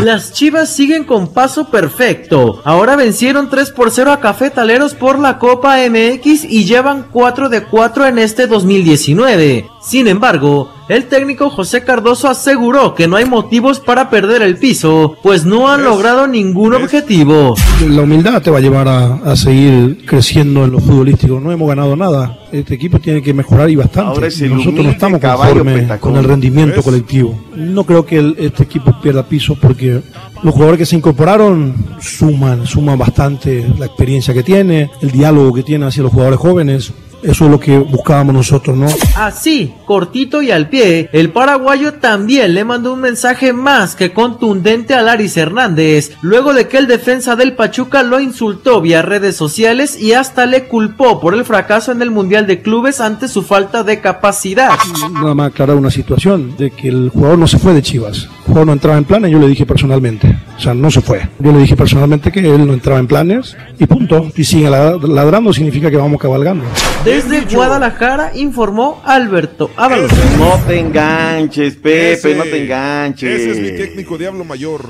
Las 0.05 0.33
Chivas 0.33 0.71
siguen 0.71 1.05
con 1.05 1.33
paso 1.33 1.71
perfecto. 1.71 2.63
Ahora 2.65 2.97
vencieron 2.97 3.51
3 3.51 3.71
por 3.71 3.91
0 3.91 4.13
a 4.13 4.21
Cafetaleros 4.21 4.95
por 4.95 5.19
la 5.19 5.39
Copa 5.39 5.77
MX 5.77 6.45
y 6.45 6.65
llevan 6.65 7.07
4 7.11 7.49
de 7.49 7.65
4 7.65 8.07
en 8.07 8.19
este 8.19 8.47
2019. 8.47 9.69
Sin 9.83 10.07
embargo, 10.09 10.71
el 10.91 11.07
técnico 11.07 11.49
José 11.49 11.83
Cardoso 11.85 12.29
aseguró 12.29 12.95
que 12.95 13.09
no 13.09 13.17
hay 13.17 13.25
motivos 13.25 13.81
para 13.81 14.11
perder 14.11 14.43
el 14.43 14.59
piso, 14.59 15.17
pues 15.23 15.47
no 15.47 15.69
han 15.71 15.85
logrado 15.85 16.27
ningún 16.27 16.75
objetivo. 16.75 17.55
La 17.89 18.03
humildad 18.03 18.43
te 18.43 18.51
va 18.51 18.59
a 18.59 18.61
llevar 18.61 18.87
a, 18.89 19.15
a 19.15 19.37
seguir 19.37 20.05
creciendo 20.05 20.65
en 20.65 20.73
lo 20.73 20.81
futbolístico. 20.81 21.41
No 21.41 21.51
hemos 21.51 21.67
ganado 21.67 21.97
nada. 21.97 22.39
Este 22.53 22.75
equipo 22.75 22.99
tiene 22.99 23.23
que 23.23 23.33
mejorar 23.33 23.71
y 23.71 23.77
bastante. 23.77 24.11
Ahora 24.11 24.27
es 24.27 24.39
Nosotros 24.43 24.85
no 24.85 24.91
estamos 24.91 25.19
conformes 25.21 25.99
con 25.99 26.17
el 26.17 26.25
rendimiento 26.25 26.77
¿Ves? 26.77 26.85
colectivo. 26.85 27.41
No 27.57 27.85
creo 27.85 28.05
que 28.05 28.19
el- 28.19 28.37
este 28.39 28.65
equipo 28.65 28.93
pierda 29.01 29.23
piso 29.23 29.55
porque 29.59 30.03
los 30.43 30.53
jugadores 30.53 30.79
que 30.79 30.87
se 30.87 30.97
incorporaron 30.97 31.75
suman, 32.01 32.67
suman 32.67 32.99
bastante 32.99 33.67
la 33.79 33.87
experiencia 33.87 34.35
que 34.35 34.43
tiene, 34.43 34.91
el 35.01 35.11
diálogo 35.11 35.55
que 35.55 35.63
tiene 35.63 35.87
hacia 35.87 36.03
los 36.03 36.13
jugadores 36.13 36.39
jóvenes. 36.39 36.93
Eso 37.23 37.45
es 37.45 37.51
lo 37.51 37.61
que 37.61 37.79
buscábamos 37.79 38.35
nosotros, 38.35 38.77
¿no? 38.77 38.89
Así, 39.17 39.75
cortito 39.87 40.43
y 40.43 40.51
al 40.51 40.69
pie, 40.69 41.11
el 41.13 41.31
paraguayo 41.31 41.95
también 41.95 42.55
le 42.55 42.65
mandó 42.65 42.95
un 42.95 43.01
mensaje 43.01 43.53
más 43.53 43.95
que 43.95 44.13
contundente 44.13 44.95
a 44.95 45.03
Laris 45.03 45.37
Hernández, 45.37 46.13
luego 46.23 46.55
de 46.55 46.69
que 46.69 46.79
el 46.79 46.87
defensa 46.87 47.37
del 47.37 47.55
Pachuca 47.55 48.03
lo 48.03 48.21
insultó 48.21 48.81
vía 48.81 49.03
redes 49.03 49.37
sociales 49.37 50.01
y 50.01 50.15
hasta 50.15 50.47
le 50.47 50.65
culpó 50.65 51.21
por 51.21 51.35
el 51.35 51.45
fracaso 51.45 51.93
en 51.93 52.03
el 52.03 52.11
Mundial 52.11 52.47
de 52.47 52.63
Clubes 52.63 53.01
ante 53.01 53.29
su 53.29 53.43
falta 53.43 53.83
de 53.83 54.01
capacidad. 54.01 54.71
Nada 55.13 55.35
más 55.35 55.51
aclarar 55.51 55.77
una 55.77 55.91
situación 55.91 56.57
de 56.57 56.71
que 56.71 56.89
el 56.89 57.11
jugador 57.11 57.39
no 57.39 57.47
se 57.47 57.59
fue 57.59 57.75
de 57.75 57.83
Chivas. 57.83 58.29
No 58.53 58.73
entraba 58.73 58.99
en 58.99 59.05
planes, 59.05 59.31
yo 59.31 59.39
le 59.39 59.47
dije 59.49 59.65
personalmente. 59.65 60.37
O 60.57 60.61
sea, 60.61 60.75
no 60.75 60.91
se 60.91 61.01
fue. 61.01 61.21
Yo 61.39 61.53
le 61.53 61.59
dije 61.61 61.77
personalmente 61.77 62.31
que 62.33 62.41
él 62.41 62.67
no 62.67 62.73
entraba 62.73 62.99
en 62.99 63.07
planes 63.07 63.57
y 63.79 63.87
punto. 63.87 64.31
Y 64.37 64.45
sigue 64.45 64.69
la- 64.69 64.97
ladrando 64.97 65.53
significa 65.53 65.91
que 65.91 65.97
vamos 65.97 66.21
cabalgando. 66.21 66.65
Desde 67.05 67.43
Guadalajara 67.43 68.33
informó 68.35 69.01
Alberto 69.05 69.71
Ábalos. 69.77 70.11
No 70.39 70.59
te 70.67 70.79
enganches, 70.81 71.75
Pepe, 71.77 72.13
Ese- 72.13 72.35
no 72.35 72.43
te 72.43 72.65
enganches. 72.65 73.41
Ese 73.41 73.51
es 73.53 73.59
mi 73.73 73.79
técnico 73.79 74.19
Diablo 74.19 74.45
Mayor. 74.45 74.83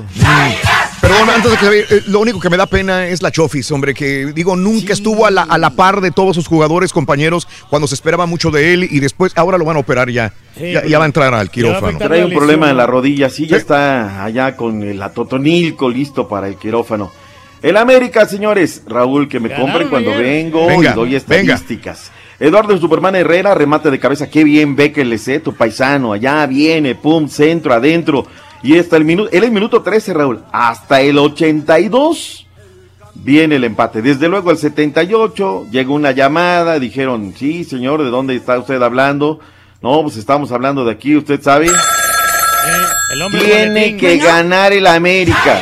Bueno, 1.01 1.31
antes 1.31 1.51
de 1.51 1.57
que 1.57 1.95
eh, 1.95 2.01
lo 2.07 2.19
único 2.19 2.39
que 2.39 2.49
me 2.49 2.57
da 2.57 2.65
pena 2.67 3.07
es 3.07 3.21
la 3.21 3.31
Chofis, 3.31 3.71
hombre, 3.71 3.93
que 3.93 4.27
digo, 4.35 4.55
nunca 4.55 4.93
estuvo 4.93 5.25
a 5.25 5.31
la, 5.31 5.43
a 5.43 5.57
la 5.57 5.71
par 5.71 5.99
de 6.01 6.11
todos 6.11 6.35
sus 6.35 6.47
jugadores, 6.47 6.93
compañeros, 6.93 7.47
cuando 7.69 7.87
se 7.87 7.95
esperaba 7.95 8.25
mucho 8.27 8.51
de 8.51 8.73
él 8.73 8.87
y 8.89 8.99
después, 8.99 9.33
ahora 9.35 9.57
lo 9.57 9.65
van 9.65 9.77
a 9.77 9.79
operar 9.79 10.09
ya. 10.09 10.33
Sí, 10.57 10.71
ya, 10.71 10.85
ya 10.85 10.97
va 10.99 11.05
a 11.05 11.07
entrar 11.07 11.33
al 11.33 11.49
quirófano. 11.49 11.97
Trae 11.97 12.23
un 12.25 12.31
problema 12.31 12.69
en 12.69 12.77
la 12.77 12.85
rodilla, 12.85 13.29
sí, 13.29 13.47
ya 13.47 13.57
está 13.57 14.23
allá 14.23 14.55
con 14.55 14.83
el 14.83 15.01
atotonilco 15.01 15.89
listo 15.89 16.27
para 16.27 16.47
el 16.47 16.55
quirófano. 16.55 17.11
El 17.61 17.77
América, 17.77 18.27
señores, 18.27 18.81
Raúl, 18.87 19.27
que 19.27 19.39
me 19.39 19.49
Ganaron 19.49 19.69
compren 19.71 19.89
cuando 19.89 20.11
ayer. 20.11 20.23
vengo 20.23 20.67
Venga, 20.67 20.91
y 20.91 20.93
doy 20.93 21.09
venga. 21.09 21.53
estadísticas. 21.53 22.11
Eduardo 22.39 22.75
Superman 22.79 23.15
Herrera, 23.15 23.53
remate 23.53 23.91
de 23.91 23.99
cabeza, 23.99 24.29
qué 24.29 24.43
bien 24.43 24.75
ve 24.75 24.91
que 24.91 25.05
le 25.05 25.19
sé, 25.19 25.39
tu 25.39 25.53
paisano, 25.53 26.11
allá 26.13 26.45
viene, 26.47 26.95
pum, 26.95 27.27
centro, 27.27 27.71
adentro. 27.73 28.25
Y 28.63 28.77
hasta 28.77 28.97
el 28.97 29.05
minuto, 29.05 29.29
él 29.31 29.43
el 29.43 29.51
minuto 29.51 29.81
13, 29.81 30.13
Raúl, 30.13 30.43
hasta 30.51 31.01
el 31.01 31.17
82 31.17 32.45
viene 33.15 33.55
el 33.55 33.63
empate. 33.63 34.01
Desde 34.01 34.27
luego 34.27 34.51
el 34.51 34.57
78 34.57 35.67
llegó 35.71 35.93
una 35.93 36.11
llamada, 36.11 36.79
dijeron, 36.79 37.33
sí, 37.35 37.63
señor, 37.63 38.03
¿de 38.03 38.09
dónde 38.09 38.35
está 38.35 38.57
usted 38.59 38.81
hablando? 38.81 39.39
No, 39.81 40.01
pues 40.03 40.17
estamos 40.17 40.51
hablando 40.51 40.85
de 40.85 40.91
aquí, 40.91 41.15
usted 41.15 41.41
sabe. 41.41 41.67
El 43.13 43.21
hombre 43.21 43.41
Tiene 43.41 43.97
que 43.97 44.17
ganar 44.17 44.73
el 44.73 44.85
América. 44.87 45.59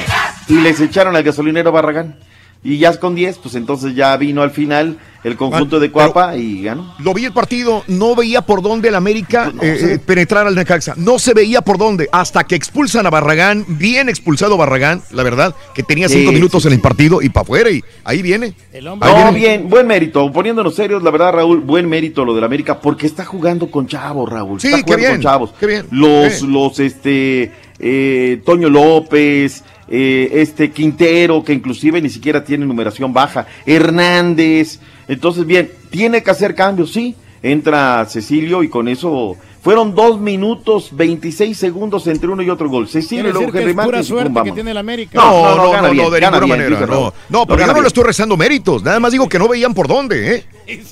Y 0.48 0.56
les 0.56 0.80
echaron 0.82 1.16
al 1.16 1.24
gasolinero 1.24 1.72
Barragán. 1.72 2.18
Y 2.62 2.78
ya 2.78 2.98
con 3.00 3.16
10, 3.16 3.38
pues 3.38 3.56
entonces 3.56 3.96
ya 3.96 4.18
vino 4.18 4.42
al 4.42 4.52
final 4.52 4.98
el 5.24 5.38
conjunto 5.38 5.80
de 5.80 5.92
Cuapa 5.92 6.36
y 6.36 6.62
ganó. 6.64 6.94
Lo 7.00 7.14
vi 7.14 7.24
el 7.24 7.32
partido, 7.32 7.84
no 7.88 8.16
veía 8.16 8.42
por 8.42 8.62
dónde 8.62 8.90
el 8.90 8.96
América 8.96 9.52
Pues 9.58 9.82
eh, 9.82 9.94
eh, 9.94 10.00
penetrar 10.00 10.46
al 10.46 10.56
Necaxa. 10.56 10.94
No 10.98 11.20
se 11.20 11.34
veía 11.34 11.62
por 11.62 11.78
dónde. 11.78 12.10
Hasta 12.12 12.44
que 12.44 12.56
expulsan 12.56 13.06
a 13.06 13.10
Barragán, 13.10 13.66
bien 13.68 14.10
expulsado 14.10 14.58
Barragán, 14.58 15.02
la 15.12 15.24
verdad, 15.24 15.56
que 15.74 15.84
tenía 15.84 16.10
Sí, 16.10 16.16
cinco 16.20 16.34
minutos 16.34 16.64
sí, 16.64 16.68
en 16.68 16.74
el 16.74 16.82
partido 16.82 17.22
y 17.22 17.30
para 17.30 17.44
afuera. 17.44 17.70
Y 17.70 17.82
ahí 18.04 18.22
viene. 18.22 18.54
Ahí 18.74 18.82
No, 18.82 18.98
viene. 18.98 19.32
bien, 19.32 19.70
buen 19.70 19.88
mérito. 19.88 20.30
Poniéndonos 20.30 20.76
serios, 20.76 21.02
la 21.02 21.12
verdad, 21.12 21.32
Raúl, 21.34 21.62
buen 21.62 21.88
mérito 21.88 22.26
lo 22.26 22.36
del 22.36 22.44
América, 22.44 22.82
porque 22.82 23.08
está 23.08 23.24
jugando 23.24 23.72
con 23.72 23.88
chavos, 23.88 24.30
Raúl. 24.30 24.60
Sí, 24.60 24.68
está 24.68 24.78
qué 24.80 24.84
jugando 24.84 25.00
bien, 25.00 25.12
con 25.14 25.22
chavos. 25.22 25.54
qué 25.58 25.66
bien. 25.66 25.86
Los, 25.92 26.42
los, 26.42 26.78
este, 26.82 27.52
eh, 27.80 28.42
Toño 28.46 28.70
López, 28.70 29.64
eh, 29.90 30.30
este 30.34 30.72
Quintero, 30.72 31.44
que 31.44 31.54
inclusive 31.54 32.02
ni 32.02 32.10
siquiera 32.10 32.44
tiene 32.44 32.66
numeración 32.66 33.12
baja, 33.12 33.48
Hernández. 33.66 34.80
Entonces, 35.08 35.46
bien, 35.46 35.72
tiene 35.90 36.22
que 36.22 36.32
hacer 36.32 36.56
cambios, 36.56 36.92
sí. 36.92 37.16
Entra 37.42 38.06
Cecilio 38.06 38.64
y 38.64 38.70
con 38.70 38.90
eso 38.90 39.38
fueron 39.62 39.94
dos 39.94 40.20
minutos 40.20 40.90
26 40.92 41.58
segundos 41.58 42.08
entre 42.08 42.30
uno 42.30 42.42
y 42.42 42.50
otro 42.50 42.70
gol. 42.70 42.88
Cecilio 42.88 43.32
luego 43.32 43.58
Henry 43.58 43.74
pum, 43.74 44.04
suerte 44.04 44.42
que 44.44 44.52
tiene 44.52 44.72
el 44.72 44.78
América. 44.78 45.20
No, 45.20 45.32
No, 45.32 45.56
no, 45.56 45.82
no, 45.82 45.92
bien, 45.92 46.04
no, 46.04 46.10
de 46.10 46.22
ninguna 46.22 46.40
bien, 46.40 46.50
manera. 46.50 46.70
dice 46.70 46.88
No, 46.88 47.14
no, 47.30 47.46
pero 47.46 47.66
yo 47.66 47.74
no 47.74 47.82
le 47.82 47.88
estoy 47.88 48.04
rezando 48.04 48.38
méritos. 48.38 48.84
Nada 48.84 49.00
más 49.00 49.12
digo 49.12 49.28
que 49.28 49.40
no 49.40 49.48
veían 49.48 49.74
por 49.74 49.88
dónde, 49.88 50.36
¿eh? 50.36 50.46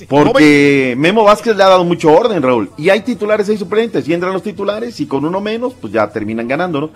Porque 0.08 0.94
Memo 0.98 1.24
Vázquez 1.24 1.56
le 1.56 1.62
ha 1.62 1.68
dado 1.68 1.84
mucho 1.84 2.10
orden, 2.10 2.42
Raúl. 2.42 2.70
Y 2.76 2.88
hay 2.90 3.00
titulares 3.00 3.48
hay 3.48 3.56
suplentes. 3.56 4.08
Y 4.08 4.12
entran 4.12 4.32
los 4.32 4.42
titulares 4.42 4.98
y 5.00 5.06
con 5.06 5.24
uno 5.24 5.40
menos, 5.40 5.74
pues 5.80 5.92
ya 5.92 6.08
terminan 6.10 6.48
ganando, 6.48 6.80
¿no? 6.80 6.90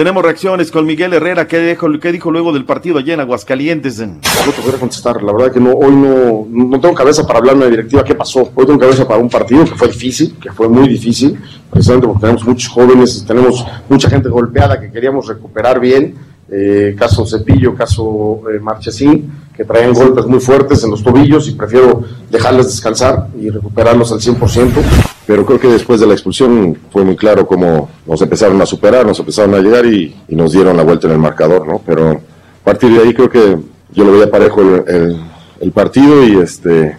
Tenemos 0.00 0.22
reacciones 0.22 0.70
con 0.70 0.86
Miguel 0.86 1.12
Herrera. 1.12 1.46
¿Qué 1.46 1.58
dijo, 1.58 1.86
dijo 1.86 2.30
luego 2.30 2.54
del 2.54 2.64
partido 2.64 2.98
allá 2.98 3.12
en 3.12 3.20
Aguascalientes? 3.20 3.98
No 3.98 4.18
te 4.18 4.62
podría 4.62 4.80
contestar, 4.80 5.22
la 5.22 5.30
verdad 5.30 5.52
que 5.52 5.60
no, 5.60 5.72
hoy 5.72 5.94
no, 5.94 6.46
no 6.48 6.80
tengo 6.80 6.94
cabeza 6.94 7.26
para 7.26 7.40
hablar 7.40 7.58
de 7.58 7.68
directiva 7.68 8.02
qué 8.02 8.14
pasó. 8.14 8.50
Hoy 8.54 8.64
tengo 8.64 8.78
cabeza 8.78 9.06
para 9.06 9.20
un 9.20 9.28
partido 9.28 9.62
que 9.66 9.74
fue 9.74 9.88
difícil, 9.88 10.38
que 10.40 10.52
fue 10.52 10.70
muy 10.70 10.88
difícil, 10.88 11.38
precisamente 11.68 12.06
porque 12.06 12.20
tenemos 12.22 12.46
muchos 12.46 12.72
jóvenes, 12.72 13.26
tenemos 13.28 13.62
mucha 13.90 14.08
gente 14.08 14.30
golpeada 14.30 14.80
que 14.80 14.90
queríamos 14.90 15.28
recuperar 15.28 15.78
bien. 15.78 16.14
Eh, 16.50 16.96
caso 16.98 17.26
Cepillo, 17.26 17.74
caso 17.74 18.40
eh, 18.50 18.58
Marchesín, 18.58 19.30
que 19.54 19.66
traían 19.66 19.92
golpes 19.92 20.24
muy 20.24 20.40
fuertes 20.40 20.82
en 20.82 20.92
los 20.92 21.04
tobillos 21.04 21.46
y 21.46 21.52
prefiero 21.52 22.04
dejarles 22.30 22.68
descansar 22.68 23.26
y 23.38 23.50
recuperarlos 23.50 24.10
al 24.12 24.20
100%. 24.20 25.09
Pero 25.30 25.46
creo 25.46 25.60
que 25.60 25.68
después 25.68 26.00
de 26.00 26.08
la 26.08 26.14
expulsión 26.14 26.76
fue 26.90 27.04
muy 27.04 27.14
claro 27.14 27.46
cómo 27.46 27.88
nos 28.04 28.20
empezaron 28.20 28.60
a 28.60 28.66
superar, 28.66 29.06
nos 29.06 29.20
empezaron 29.20 29.54
a 29.54 29.58
llegar 29.58 29.86
y, 29.86 30.12
nos 30.26 30.50
dieron 30.50 30.76
la 30.76 30.82
vuelta 30.82 31.06
en 31.06 31.12
el 31.12 31.20
marcador, 31.20 31.68
¿no? 31.68 31.80
Pero 31.86 32.10
a 32.10 32.64
partir 32.64 32.90
de 32.90 33.00
ahí 33.00 33.14
creo 33.14 33.30
que 33.30 33.56
yo 33.92 34.04
lo 34.04 34.10
veía 34.10 34.28
parejo 34.28 34.60
el, 34.60 35.70
partido 35.72 36.26
y 36.26 36.36
este 36.40 36.98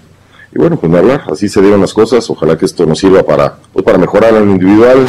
y 0.56 0.58
bueno, 0.58 0.78
pues 0.78 0.90
nada, 0.90 1.26
así 1.30 1.50
se 1.50 1.60
dieron 1.60 1.82
las 1.82 1.94
cosas. 1.94 2.30
Ojalá 2.30 2.58
que 2.58 2.64
esto 2.64 2.86
nos 2.86 3.00
sirva 3.00 3.22
para, 3.22 3.58
pues, 3.74 3.84
para 3.84 3.98
mejorar 3.98 4.34
en 4.36 4.52
individual. 4.52 5.06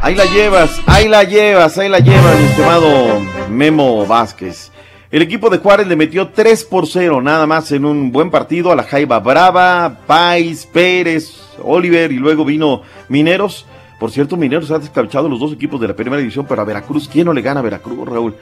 Ahí 0.00 0.14
la 0.14 0.24
llevas, 0.24 0.70
ahí 0.86 1.08
la 1.08 1.24
llevas, 1.24 1.76
ahí 1.76 1.90
la 1.90 1.98
llevas, 1.98 2.38
mi 2.38 2.46
estimado 2.46 3.20
Memo 3.50 4.06
Vázquez. 4.06 4.71
El 5.12 5.20
equipo 5.20 5.50
de 5.50 5.58
Juárez 5.58 5.86
le 5.88 5.94
metió 5.94 6.28
3 6.28 6.64
por 6.64 6.86
0, 6.86 7.20
nada 7.20 7.46
más 7.46 7.70
en 7.70 7.84
un 7.84 8.12
buen 8.12 8.30
partido 8.30 8.72
a 8.72 8.76
la 8.76 8.82
Jaiba 8.82 9.20
Brava, 9.20 9.98
Pais, 10.06 10.64
Pérez, 10.64 11.34
Oliver 11.62 12.10
y 12.10 12.16
luego 12.16 12.46
vino 12.46 12.80
Mineros. 13.10 13.66
Por 14.00 14.10
cierto, 14.10 14.38
Mineros 14.38 14.70
ha 14.70 14.78
descabechado 14.78 15.28
los 15.28 15.38
dos 15.38 15.52
equipos 15.52 15.78
de 15.82 15.88
la 15.88 15.94
primera 15.94 16.16
división, 16.16 16.46
pero 16.48 16.62
a 16.62 16.64
Veracruz, 16.64 17.10
¿quién 17.12 17.26
no 17.26 17.34
le 17.34 17.42
gana 17.42 17.60
a 17.60 17.62
Veracruz, 17.62 18.08
Raúl? 18.08 18.36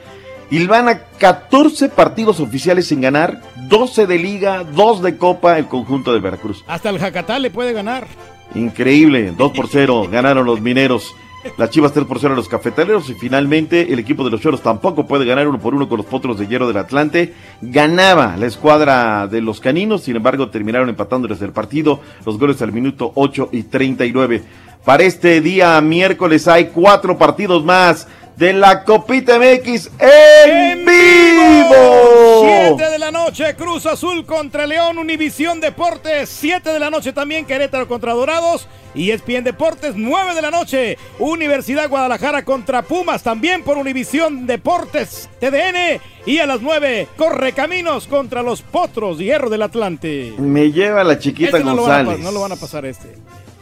Ilvana 0.49 1.01
14 1.17 1.89
partidos 1.89 2.39
oficiales 2.39 2.87
sin 2.87 3.01
ganar, 3.01 3.41
12 3.67 4.07
de 4.07 4.17
liga, 4.17 4.63
2 4.63 5.01
de 5.01 5.17
copa 5.17 5.57
el 5.57 5.67
conjunto 5.67 6.13
de 6.13 6.21
Veracruz. 6.21 6.63
Hasta 6.67 6.89
el 6.89 6.99
Jacatá 6.99 7.37
le 7.39 7.51
puede 7.51 7.73
ganar. 7.73 8.07
Increíble, 8.55 9.33
2 9.37 9.51
por 9.51 9.67
0 9.67 10.07
ganaron 10.09 10.45
los 10.45 10.61
mineros. 10.61 11.13
Las 11.57 11.69
Chivas 11.69 11.93
3 11.93 12.05
por 12.05 12.19
0 12.19 12.33
a 12.33 12.37
los 12.37 12.47
cafetaleros 12.47 13.09
y 13.09 13.13
finalmente 13.13 13.91
el 13.91 13.99
equipo 13.99 14.23
de 14.23 14.29
los 14.29 14.41
Choros 14.41 14.61
tampoco 14.61 15.07
puede 15.07 15.25
ganar 15.25 15.47
1 15.47 15.59
por 15.59 15.73
1 15.73 15.89
con 15.89 15.97
los 15.97 16.05
Potros 16.05 16.37
de 16.37 16.47
Hierro 16.47 16.67
del 16.67 16.77
Atlante. 16.77 17.33
Ganaba 17.61 18.37
la 18.37 18.45
escuadra 18.45 19.27
de 19.27 19.41
los 19.41 19.59
Caninos, 19.59 20.03
sin 20.03 20.15
embargo 20.15 20.49
terminaron 20.49 20.89
empatando 20.89 21.27
desde 21.27 21.45
el 21.45 21.51
partido 21.51 21.99
los 22.25 22.37
goles 22.37 22.61
al 22.61 22.71
minuto 22.71 23.11
8 23.15 23.49
y 23.51 23.63
39. 23.63 24.43
Para 24.85 25.03
este 25.03 25.41
día 25.41 25.79
miércoles 25.81 26.47
hay 26.47 26.65
cuatro 26.65 27.17
partidos 27.17 27.63
más 27.63 28.07
de 28.37 28.53
la 28.53 28.83
Copita 28.83 29.37
MX 29.37 29.91
en 29.99 30.85
vivo. 30.85 32.10
7 32.41 32.89
de 32.89 32.99
la 32.99 33.11
noche, 33.11 33.55
Cruz 33.55 33.85
Azul 33.85 34.25
contra 34.25 34.65
León, 34.67 34.97
Univisión 34.97 35.59
Deportes. 35.59 36.29
7 36.29 36.71
de 36.71 36.79
la 36.79 36.89
noche 36.89 37.13
también, 37.13 37.45
Querétaro 37.45 37.87
contra 37.87 38.13
Dorados. 38.13 38.67
Y 38.93 39.11
ESPN 39.11 39.43
Deportes, 39.43 39.93
9 39.95 40.35
de 40.35 40.41
la 40.41 40.51
noche, 40.51 40.97
Universidad 41.19 41.89
Guadalajara 41.89 42.43
contra 42.43 42.81
Pumas, 42.81 43.23
también 43.23 43.63
por 43.63 43.77
Univisión 43.77 44.45
Deportes, 44.45 45.29
TDN. 45.39 46.01
Y 46.25 46.39
a 46.39 46.45
las 46.45 46.61
9, 46.61 47.07
Correcaminos 47.15 48.07
contra 48.07 48.43
los 48.43 48.61
Potros 48.61 49.17
Hierro 49.19 49.49
del 49.49 49.61
Atlante. 49.61 50.33
Me 50.37 50.71
lleva 50.71 51.03
la 51.05 51.17
chiquita 51.19 51.57
Este 51.57 51.63
no 51.63 51.75
lo, 51.75 51.83
van 51.83 51.91
a, 51.91 52.03
González. 52.03 52.25
no 52.25 52.31
lo 52.31 52.41
van 52.41 52.51
a 52.51 52.55
pasar 52.57 52.85
este. 52.85 53.15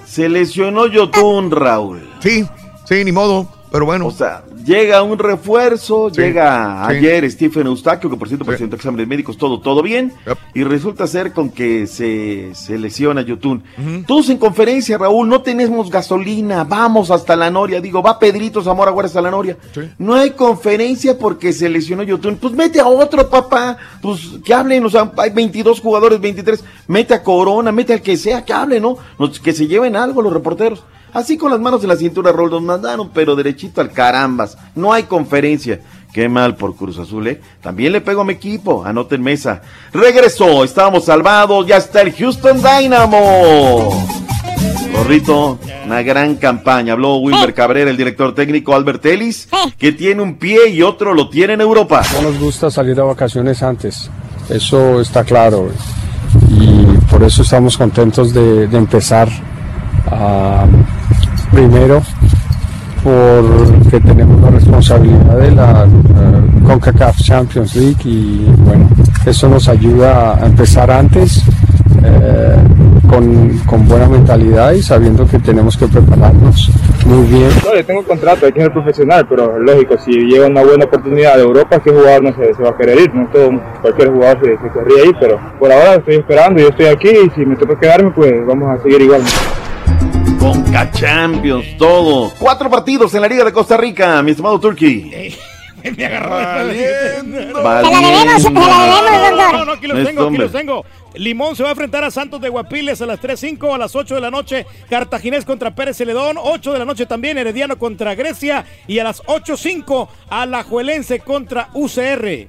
Se 0.05 0.27
lesionó 0.27 0.87
Yotun, 0.87 1.51
Raúl. 1.51 2.09
Sí, 2.21 2.43
sí, 2.85 3.03
ni 3.05 3.11
modo. 3.11 3.47
Pero 3.71 3.85
bueno. 3.85 4.07
O 4.07 4.11
sea, 4.11 4.43
llega 4.65 5.03
un 5.03 5.19
refuerzo, 5.19 6.09
Sí, 6.13 6.21
llega 6.21 6.85
sí. 6.89 6.95
ayer 6.95 7.29
Stephen 7.31 7.67
Eustaquio, 7.67 8.09
que 8.09 8.15
por 8.17 8.27
cierto 8.27 8.45
presentó 8.45 8.75
exámenes 8.75 9.07
médicos, 9.07 9.37
todo, 9.37 9.59
todo 9.59 9.81
bien. 9.83 10.13
Y 10.53 10.63
resulta 10.63 11.05
ser 11.07 11.33
con 11.33 11.49
que 11.49 11.85
se, 11.87 12.53
se 12.55 12.77
lesiona 12.77 13.21
Yotun. 13.21 13.63
Todos 14.07 14.29
en 14.29 14.37
conferencia, 14.37 14.97
Raúl, 14.97 15.27
no 15.29 15.41
tenemos 15.41 15.89
gasolina, 15.91 16.63
vamos 16.63 17.11
hasta 17.11 17.35
la 17.35 17.49
Noria. 17.51 17.79
Digo, 17.81 18.01
va 18.01 18.17
Pedrito 18.19 18.61
Zamora 18.63 18.91
Guardia 18.91 19.07
hasta 19.09 19.21
la 19.21 19.31
Noria. 19.31 19.57
No 19.97 20.15
hay 20.15 20.31
conferencia 20.31 21.17
porque 21.17 21.53
se 21.53 21.69
lesionó 21.69 22.03
Yotun. 22.03 22.37
Pues 22.37 22.53
mete 22.53 22.79
a 22.79 22.87
otro, 22.87 23.29
papá. 23.29 23.77
Pues 24.01 24.19
que 24.43 24.53
hablen, 24.53 24.83
o 24.85 24.89
sea, 24.89 25.11
hay 25.17 25.29
22 25.29 25.79
jugadores, 25.79 26.19
23. 26.19 26.63
Mete 26.87 27.13
a 27.13 27.23
Corona, 27.23 27.71
mete 27.71 27.93
al 27.93 28.01
que 28.01 28.17
sea, 28.17 28.43
que 28.43 28.53
hable, 28.53 28.79
¿no? 28.79 28.97
Nos- 29.19 29.39
que 29.39 29.53
se 29.53 29.67
lleven 29.67 29.95
algo 29.95 30.21
los 30.21 30.33
reporteros. 30.33 30.83
Así 31.13 31.37
con 31.37 31.51
las 31.51 31.59
manos 31.59 31.81
en 31.83 31.89
la 31.89 31.95
cintura, 31.95 32.31
Raúl, 32.31 32.51
nos 32.51 32.61
mandaron, 32.61 33.09
pero 33.09 33.35
derechito 33.35 33.81
al 33.81 33.91
carambas. 33.91 34.57
No 34.75 34.93
hay 34.93 35.03
conferencia. 35.03 35.79
Qué 36.13 36.27
mal 36.27 36.55
por 36.55 36.75
Cruz 36.75 36.97
Azul, 36.97 37.27
¿eh? 37.27 37.39
También 37.61 37.91
le 37.91 38.01
pego 38.01 38.21
a 38.21 38.25
mi 38.25 38.33
equipo, 38.33 38.83
anoten 38.83 39.21
mesa. 39.21 39.61
Regresó, 39.93 40.63
estábamos 40.63 41.05
salvados, 41.05 41.67
ya 41.67 41.77
está 41.77 42.01
el 42.01 42.13
Houston 42.13 42.59
Dynamo. 42.61 44.07
Gorrito, 44.91 45.59
una 45.85 46.01
gran 46.01 46.35
campaña. 46.35 46.93
Habló 46.93 47.17
Wilmer 47.17 47.53
Cabrera, 47.53 47.91
el 47.91 47.97
director 47.97 48.33
técnico 48.33 48.73
Albert 48.73 49.05
Ellis, 49.05 49.49
que 49.77 49.91
tiene 49.91 50.23
un 50.23 50.35
pie 50.35 50.69
y 50.69 50.81
otro 50.81 51.13
lo 51.13 51.29
tiene 51.29 51.53
en 51.53 51.61
Europa. 51.61 52.01
No 52.13 52.23
nos 52.23 52.39
gusta 52.39 52.71
salir 52.71 52.95
de 52.95 53.03
vacaciones 53.03 53.61
antes, 53.61 54.09
eso 54.49 54.99
está 54.99 55.23
claro. 55.23 55.69
Y 56.49 56.85
por 57.09 57.23
eso 57.23 57.43
estamos 57.43 57.77
contentos 57.77 58.33
de, 58.33 58.67
de 58.67 58.77
empezar 58.77 59.29
ah, 60.07 60.65
primero 61.51 62.01
porque 63.03 63.99
tenemos 64.01 64.41
la 64.41 64.49
responsabilidad 64.49 65.37
de 65.37 65.51
la 65.51 65.87
CONCACAF 66.65 67.17
Champions 67.17 67.75
League 67.75 68.01
y 68.03 68.45
bueno, 68.57 68.89
eso 69.25 69.47
nos 69.47 69.69
ayuda 69.69 70.35
a 70.35 70.45
empezar 70.45 70.91
antes 70.91 71.43
eh, 72.03 72.55
con, 73.07 73.57
con 73.59 73.87
buena 73.87 74.07
mentalidad 74.07 74.73
y 74.73 74.81
sabiendo 74.81 75.25
que 75.25 75.39
tenemos 75.39 75.77
que 75.77 75.87
prepararnos 75.87 76.69
muy 77.05 77.25
bien. 77.27 77.49
Yo 77.63 77.85
tengo 77.85 78.03
contrato, 78.03 78.45
hay 78.45 78.51
que 78.51 78.61
ser 78.61 78.73
profesional, 78.73 79.25
pero 79.27 79.57
lógico, 79.57 79.95
si 79.97 80.11
llega 80.11 80.47
una 80.47 80.63
buena 80.63 80.85
oportunidad 80.85 81.35
de 81.35 81.43
Europa, 81.43 81.79
¿qué 81.79 81.91
jugador 81.91 82.23
no 82.23 82.35
se, 82.35 82.53
se 82.53 82.61
va 82.61 82.69
a 82.69 82.77
querer 82.77 82.99
ir? 82.99 83.15
No 83.15 83.27
todo, 83.29 83.49
cualquier 83.81 84.11
jugador 84.11 84.39
se, 84.43 84.57
se 84.57 84.73
querría 84.73 85.05
ir, 85.05 85.15
pero 85.19 85.39
por 85.57 85.71
ahora 85.71 85.95
estoy 85.95 86.15
esperando, 86.15 86.61
yo 86.61 86.67
estoy 86.67 86.87
aquí 86.87 87.09
y 87.09 87.29
si 87.31 87.45
me 87.45 87.55
toca 87.55 87.79
quedarme, 87.79 88.11
pues 88.11 88.45
vamos 88.45 88.69
a 88.69 88.81
seguir 88.83 89.01
igual. 89.01 89.21
Conca 90.39 90.89
Champions, 90.91 91.77
todo. 91.77 92.31
Cuatro 92.39 92.69
partidos 92.69 93.13
en 93.13 93.21
la 93.21 93.27
Liga 93.27 93.43
de 93.43 93.51
Costa 93.51 93.75
Rica, 93.75 94.21
mi 94.23 94.31
estimado 94.31 94.59
Turkey. 94.59 95.35
Me 95.97 96.05
agarró 96.05 96.29
Valiendo. 96.31 97.61
la 97.63 97.81
debemos, 97.81 98.41
se 98.41 98.49
la 98.51 98.61
debemos, 98.61 99.31
doctor. 99.31 99.53
No, 99.53 99.65
no, 99.65 99.71
aquí 99.73 99.87
los 99.87 100.05
tengo, 100.05 100.27
aquí 100.27 100.37
los 100.37 100.51
tengo. 100.51 100.85
Limón 101.15 101.55
se 101.55 101.63
va 101.63 101.69
a 101.69 101.71
enfrentar 101.71 102.03
a 102.03 102.11
Santos 102.11 102.41
de 102.41 102.49
Guapiles 102.49 103.01
a 103.01 103.05
las 103.05 103.21
3.05, 103.21 103.73
a 103.73 103.77
las 103.77 103.95
8 103.95 104.15
de 104.15 104.21
la 104.21 104.29
noche 104.31 104.65
Cartaginés 104.89 105.45
contra 105.45 105.75
Pérez 105.75 105.97
Celedón, 105.97 106.37
8 106.41 106.73
de 106.73 106.79
la 106.79 106.85
noche 106.85 107.05
también 107.05 107.37
Herediano 107.37 107.77
contra 107.77 108.15
Grecia 108.15 108.65
y 108.87 108.99
a 108.99 109.03
las 109.05 109.23
8.05 109.23 110.07
Alajuelense 110.29 111.19
contra 111.19 111.69
UCR. 111.73 112.47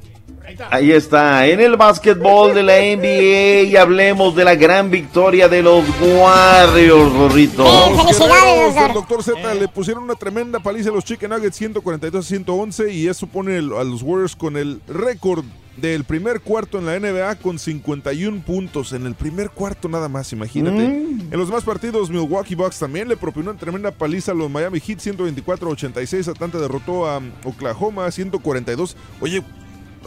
Ahí 0.71 0.93
está, 0.93 1.47
en 1.47 1.61
el 1.61 1.77
básquetbol 1.77 2.55
de 2.55 2.63
la 2.63 2.79
NBA 2.79 3.71
y 3.71 3.77
hablemos 3.77 4.35
de 4.35 4.45
la 4.45 4.55
gran 4.55 4.91
victoria 4.91 5.49
de 5.49 5.63
los 5.63 5.85
Warriors, 6.01 7.13
Rorrito. 7.13 7.65
Los 7.65 8.19
guerreros 8.19 8.75
del 8.75 8.93
Doctor 8.93 9.23
Z 9.23 9.55
le 9.55 9.69
pusieron 9.69 10.05
una 10.05 10.15
tremenda 10.15 10.61
paliza 10.61 10.91
a 10.91 10.93
los 10.93 11.05
Chicken 11.05 11.31
Nuggets 11.31 11.57
142 11.57 12.25
a 12.25 12.29
111 12.29 12.93
y 12.93 13.09
eso 13.09 13.27
pone 13.27 13.59
a 13.59 13.61
los 13.61 14.03
Warriors 14.03 14.37
con 14.37 14.57
el 14.57 14.81
récord 14.89 15.45
del 15.77 16.05
primer 16.05 16.41
cuarto 16.41 16.79
en 16.79 16.87
la 16.87 16.99
NBA 16.99 17.37
con 17.37 17.59
51 17.59 18.43
puntos 18.43 18.93
en 18.93 19.07
el 19.07 19.15
primer 19.15 19.51
cuarto 19.51 19.89
nada 19.89 20.09
más, 20.09 20.33
imagínate. 20.33 20.89
Mm. 20.89 21.33
En 21.33 21.39
los 21.39 21.49
demás 21.49 21.65
partidos 21.65 22.11
Milwaukee 22.11 22.55
Bucks 22.55 22.79
también 22.79 23.09
le 23.09 23.17
propinó 23.17 23.51
una 23.51 23.59
tremenda 23.59 23.91
paliza 23.91 24.33
a 24.33 24.35
los 24.35 24.51
Miami 24.51 24.81
Heat 24.81 25.01
124 25.01 25.69
a 25.69 25.73
86, 25.73 26.29
Atlanta 26.29 26.59
derrotó 26.59 27.07
a 27.07 27.19
um, 27.19 27.31
Oklahoma 27.45 28.11
142. 28.11 28.97
Oye, 29.21 29.43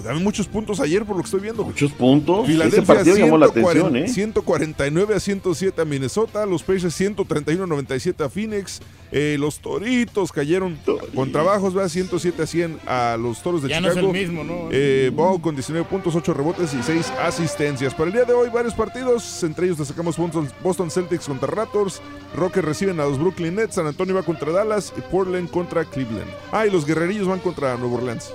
Gané 0.01 0.19
muchos 0.19 0.47
puntos 0.47 0.79
ayer 0.79 1.05
por 1.05 1.15
lo 1.15 1.21
que 1.21 1.27
estoy 1.27 1.41
viendo. 1.41 1.63
Muchos 1.63 1.91
puntos. 1.91 2.47
Filadelfia 2.47 2.81
Ese 2.83 2.93
partido 2.93 3.17
llamó 3.17 3.37
la 3.37 3.47
140, 3.47 3.87
atención, 3.87 3.95
¿eh? 4.03 4.07
149 4.07 5.15
a 5.15 5.19
107 5.19 5.81
a 5.81 5.85
Minnesota. 5.85 6.45
Los 6.45 6.63
Pacers 6.63 6.95
131 6.95 7.63
a 7.63 7.67
97 7.67 8.23
a 8.23 8.29
Phoenix. 8.29 8.81
Eh, 9.11 9.37
los 9.39 9.59
Toritos 9.59 10.31
cayeron 10.31 10.79
con 11.13 11.31
trabajos, 11.31 11.73
¿verdad? 11.75 11.89
107 11.89 12.41
a 12.41 12.47
100 12.47 12.79
a 12.87 13.17
los 13.19 13.43
Toros 13.43 13.61
de 13.61 13.69
Ya 13.69 13.79
no 13.79 13.89
es 13.89 13.93
Chicago. 13.93 14.11
el 14.11 14.19
mismo, 14.19 14.43
¿no? 14.43 14.69
Eh, 14.71 15.11
con 15.41 15.55
19 15.55 15.87
puntos, 15.87 16.15
8 16.15 16.33
rebotes 16.33 16.73
y 16.73 16.81
6 16.81 17.11
asistencias. 17.21 17.93
Para 17.93 18.07
el 18.07 18.13
día 18.13 18.25
de 18.25 18.33
hoy, 18.33 18.49
varios 18.49 18.73
partidos. 18.73 19.43
Entre 19.43 19.67
ellos 19.67 19.77
destacamos 19.77 20.17
Boston, 20.17 20.49
Boston 20.63 20.89
Celtics 20.89 21.27
contra 21.27 21.47
Raptors. 21.47 22.01
Rockets 22.35 22.65
reciben 22.65 22.99
a 22.99 23.05
los 23.05 23.19
Brooklyn 23.19 23.55
Nets. 23.55 23.75
San 23.75 23.85
Antonio 23.85 24.15
va 24.15 24.23
contra 24.23 24.51
Dallas. 24.51 24.91
Y 24.97 25.01
Portland 25.01 25.49
contra 25.51 25.85
Cleveland. 25.85 26.31
Ah, 26.51 26.65
y 26.65 26.71
los 26.71 26.85
Guerrerillos 26.85 27.27
van 27.27 27.39
contra 27.39 27.77
Nueva 27.77 27.97
Orleans. 27.97 28.31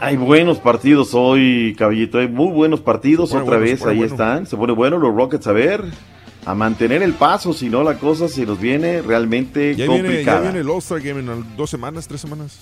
Hay 0.00 0.16
buenos 0.16 0.58
partidos 0.58 1.12
hoy, 1.12 1.74
caballito. 1.76 2.18
Hay 2.18 2.28
muy 2.28 2.52
buenos 2.52 2.80
partidos. 2.80 3.30
Otra 3.32 3.42
bueno, 3.44 3.60
vez, 3.60 3.84
ahí 3.84 3.96
bueno. 3.98 4.12
están. 4.12 4.46
Se 4.46 4.56
pone 4.56 4.72
bueno 4.72 4.98
los 4.98 5.14
Rockets. 5.14 5.46
A 5.48 5.52
ver, 5.52 5.82
a 6.46 6.54
mantener 6.54 7.02
el 7.02 7.14
paso. 7.14 7.52
Si 7.52 7.68
no, 7.68 7.82
la 7.82 7.98
cosa 7.98 8.28
se 8.28 8.46
nos 8.46 8.60
viene 8.60 9.02
realmente 9.02 9.74
Ya 9.74 9.86
viene, 9.86 9.96
ya 9.96 10.02
complicada. 10.04 10.40
viene 10.42 10.60
el 10.60 10.68
All-Star 10.70 11.00
Game 11.00 11.20
en 11.20 11.56
dos 11.56 11.68
semanas, 11.70 12.06
tres 12.06 12.20
semanas. 12.20 12.60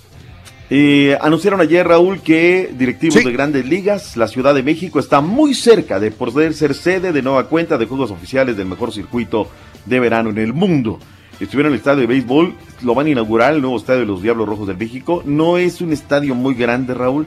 Eh, 0.68 1.16
anunciaron 1.20 1.60
ayer, 1.60 1.86
Raúl, 1.86 2.20
que 2.20 2.72
directivos 2.76 3.22
de 3.22 3.30
grandes 3.30 3.66
ligas, 3.66 4.16
la 4.16 4.26
Ciudad 4.26 4.52
de 4.54 4.64
México 4.64 4.98
está 4.98 5.20
muy 5.20 5.54
cerca 5.54 6.00
de 6.00 6.10
poder 6.10 6.54
ser 6.54 6.74
sede 6.74 7.12
de 7.12 7.22
nueva 7.22 7.48
cuenta 7.48 7.78
de 7.78 7.86
juegos 7.86 8.10
oficiales 8.10 8.56
del 8.56 8.66
mejor 8.66 8.92
circuito 8.92 9.48
de 9.84 10.00
verano 10.00 10.30
en 10.30 10.38
el 10.38 10.52
mundo. 10.52 10.98
Estuvieron 11.40 11.70
en 11.70 11.74
el 11.74 11.78
estadio 11.78 12.00
de 12.00 12.06
béisbol, 12.06 12.54
lo 12.82 12.94
van 12.94 13.06
a 13.06 13.10
inaugurar 13.10 13.54
el 13.54 13.60
nuevo 13.60 13.76
estadio 13.76 14.00
de 14.00 14.06
los 14.06 14.22
Diablos 14.22 14.48
Rojos 14.48 14.66
del 14.66 14.78
México. 14.78 15.22
No 15.26 15.58
es 15.58 15.80
un 15.80 15.92
estadio 15.92 16.34
muy 16.34 16.54
grande, 16.54 16.94
Raúl. 16.94 17.26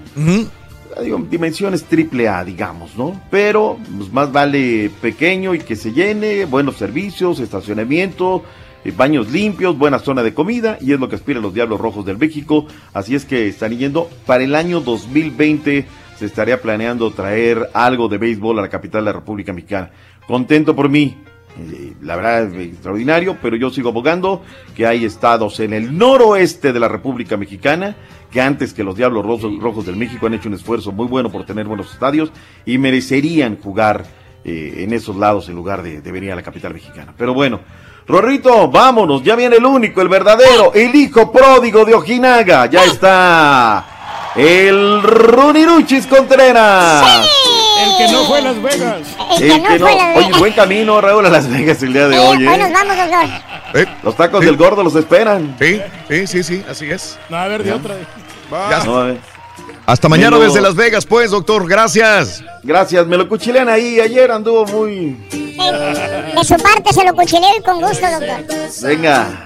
Digo, 1.01 1.25
dimensiones 1.29 1.83
triple 1.83 2.27
A, 2.27 2.43
digamos, 2.43 2.97
¿no? 2.97 3.19
Pero 3.29 3.77
pues, 3.97 4.11
más 4.11 4.31
vale 4.31 4.89
pequeño 5.01 5.53
y 5.53 5.59
que 5.59 5.75
se 5.75 5.93
llene, 5.93 6.45
buenos 6.45 6.77
servicios, 6.77 7.39
estacionamiento, 7.39 8.43
eh, 8.83 8.91
baños 8.95 9.29
limpios, 9.31 9.77
buena 9.77 9.99
zona 9.99 10.23
de 10.23 10.33
comida, 10.33 10.77
y 10.81 10.93
es 10.93 10.99
lo 10.99 11.07
que 11.07 11.15
aspiran 11.15 11.43
los 11.43 11.53
Diablos 11.53 11.79
Rojos 11.79 12.05
del 12.05 12.17
México. 12.17 12.65
Así 12.93 13.13
es 13.13 13.25
que 13.25 13.47
están 13.47 13.77
yendo 13.77 14.09
para 14.25 14.43
el 14.43 14.55
año 14.55 14.81
2020. 14.81 15.85
Se 16.17 16.25
estaría 16.25 16.61
planeando 16.61 17.11
traer 17.11 17.69
algo 17.73 18.09
de 18.09 18.17
béisbol 18.17 18.57
a 18.59 18.63
la 18.63 18.69
capital 18.69 19.05
de 19.05 19.11
la 19.11 19.19
República 19.19 19.53
Mexicana. 19.53 19.91
Contento 20.27 20.75
por 20.75 20.89
mí. 20.89 21.15
Eh, 21.59 21.93
la 22.01 22.15
verdad 22.15 22.43
es 22.43 22.67
extraordinario, 22.73 23.37
pero 23.41 23.55
yo 23.55 23.69
sigo 23.69 23.89
abogando 23.89 24.43
que 24.75 24.85
hay 24.87 25.05
estados 25.05 25.59
en 25.59 25.73
el 25.73 25.97
noroeste 25.97 26.71
de 26.73 26.79
la 26.79 26.87
República 26.87 27.37
Mexicana 27.37 27.95
que 28.31 28.41
antes 28.41 28.73
que 28.73 28.83
los 28.83 28.95
Diablos 28.95 29.25
Rojos, 29.25 29.59
Rojos 29.59 29.85
del 29.85 29.95
México 29.95 30.27
han 30.27 30.35
hecho 30.35 30.49
un 30.49 30.55
esfuerzo 30.55 30.91
muy 30.91 31.07
bueno 31.07 31.31
por 31.31 31.45
tener 31.45 31.65
buenos 31.65 31.91
estadios 31.91 32.31
y 32.65 32.77
merecerían 32.77 33.57
jugar 33.57 34.05
eh, 34.45 34.75
en 34.77 34.93
esos 34.93 35.15
lados 35.15 35.49
en 35.49 35.55
lugar 35.55 35.81
de, 35.81 36.01
de 36.01 36.11
venir 36.11 36.31
a 36.31 36.35
la 36.35 36.43
capital 36.43 36.73
mexicana. 36.73 37.13
Pero 37.17 37.33
bueno, 37.33 37.59
Rorrito, 38.07 38.69
vámonos, 38.69 39.23
ya 39.23 39.35
viene 39.35 39.57
el 39.57 39.65
único, 39.65 40.01
el 40.01 40.09
verdadero, 40.09 40.73
el 40.73 40.95
hijo 40.95 41.31
pródigo 41.31 41.85
de 41.85 41.95
Ojinaga, 41.95 42.67
ya 42.67 42.83
está 42.83 43.88
el 44.35 45.01
Runiruchis 45.03 46.05
Contreras. 46.07 47.03
El 47.81 47.97
que 48.07 48.11
no 48.13 48.23
fue 48.25 48.39
a 48.39 48.41
Las 48.41 48.61
Vegas. 48.61 49.01
El 49.39 49.61
que 49.63 49.79
no- 49.79 49.85
Oye, 50.15 50.31
buen 50.37 50.53
camino, 50.53 50.99
Raúl, 51.01 51.25
a 51.25 51.29
Las 51.29 51.49
Vegas 51.49 51.81
el 51.83 51.93
día 51.93 52.07
de 52.07 52.19
hoy. 52.19 52.45
Hoy 52.47 52.53
¿eh? 52.55 52.57
nos 52.57 52.71
vamos, 52.71 52.97
doctor. 52.97 53.87
Los 54.03 54.15
tacos 54.15 54.39
Sí. 54.41 54.45
del 54.47 54.57
gordo 54.57 54.83
los 54.83 54.95
esperan. 54.95 55.55
Sí, 55.59 55.81
sí, 56.09 56.27
sí, 56.27 56.43
sí, 56.43 56.65
así 56.69 56.89
es. 56.91 57.17
No, 57.29 57.37
a 57.37 57.47
ver, 57.47 57.63
de 57.63 57.73
otra. 57.73 57.95
Ya. 58.51 58.83
No, 58.83 58.97
a 58.97 59.03
ver. 59.05 59.17
Hasta 59.85 60.07
mañana 60.09 60.37
lo- 60.37 60.43
desde 60.43 60.61
Las 60.61 60.75
Vegas, 60.75 61.05
pues, 61.05 61.31
doctor. 61.31 61.67
Gracias. 61.67 62.43
Gracias, 62.63 63.07
me 63.07 63.17
lo 63.17 63.27
cuchilean 63.27 63.69
ahí. 63.69 63.99
Ayer 63.99 64.31
anduvo 64.31 64.65
muy. 64.65 65.17
De 65.29 66.43
su 66.43 66.55
parte 66.57 66.93
se 66.93 67.03
lo 67.05 67.13
cuchileo 67.13 67.49
y 67.57 67.63
con 67.63 67.81
gusto, 67.81 68.05
doctor. 68.11 68.45
Venga. 68.83 69.45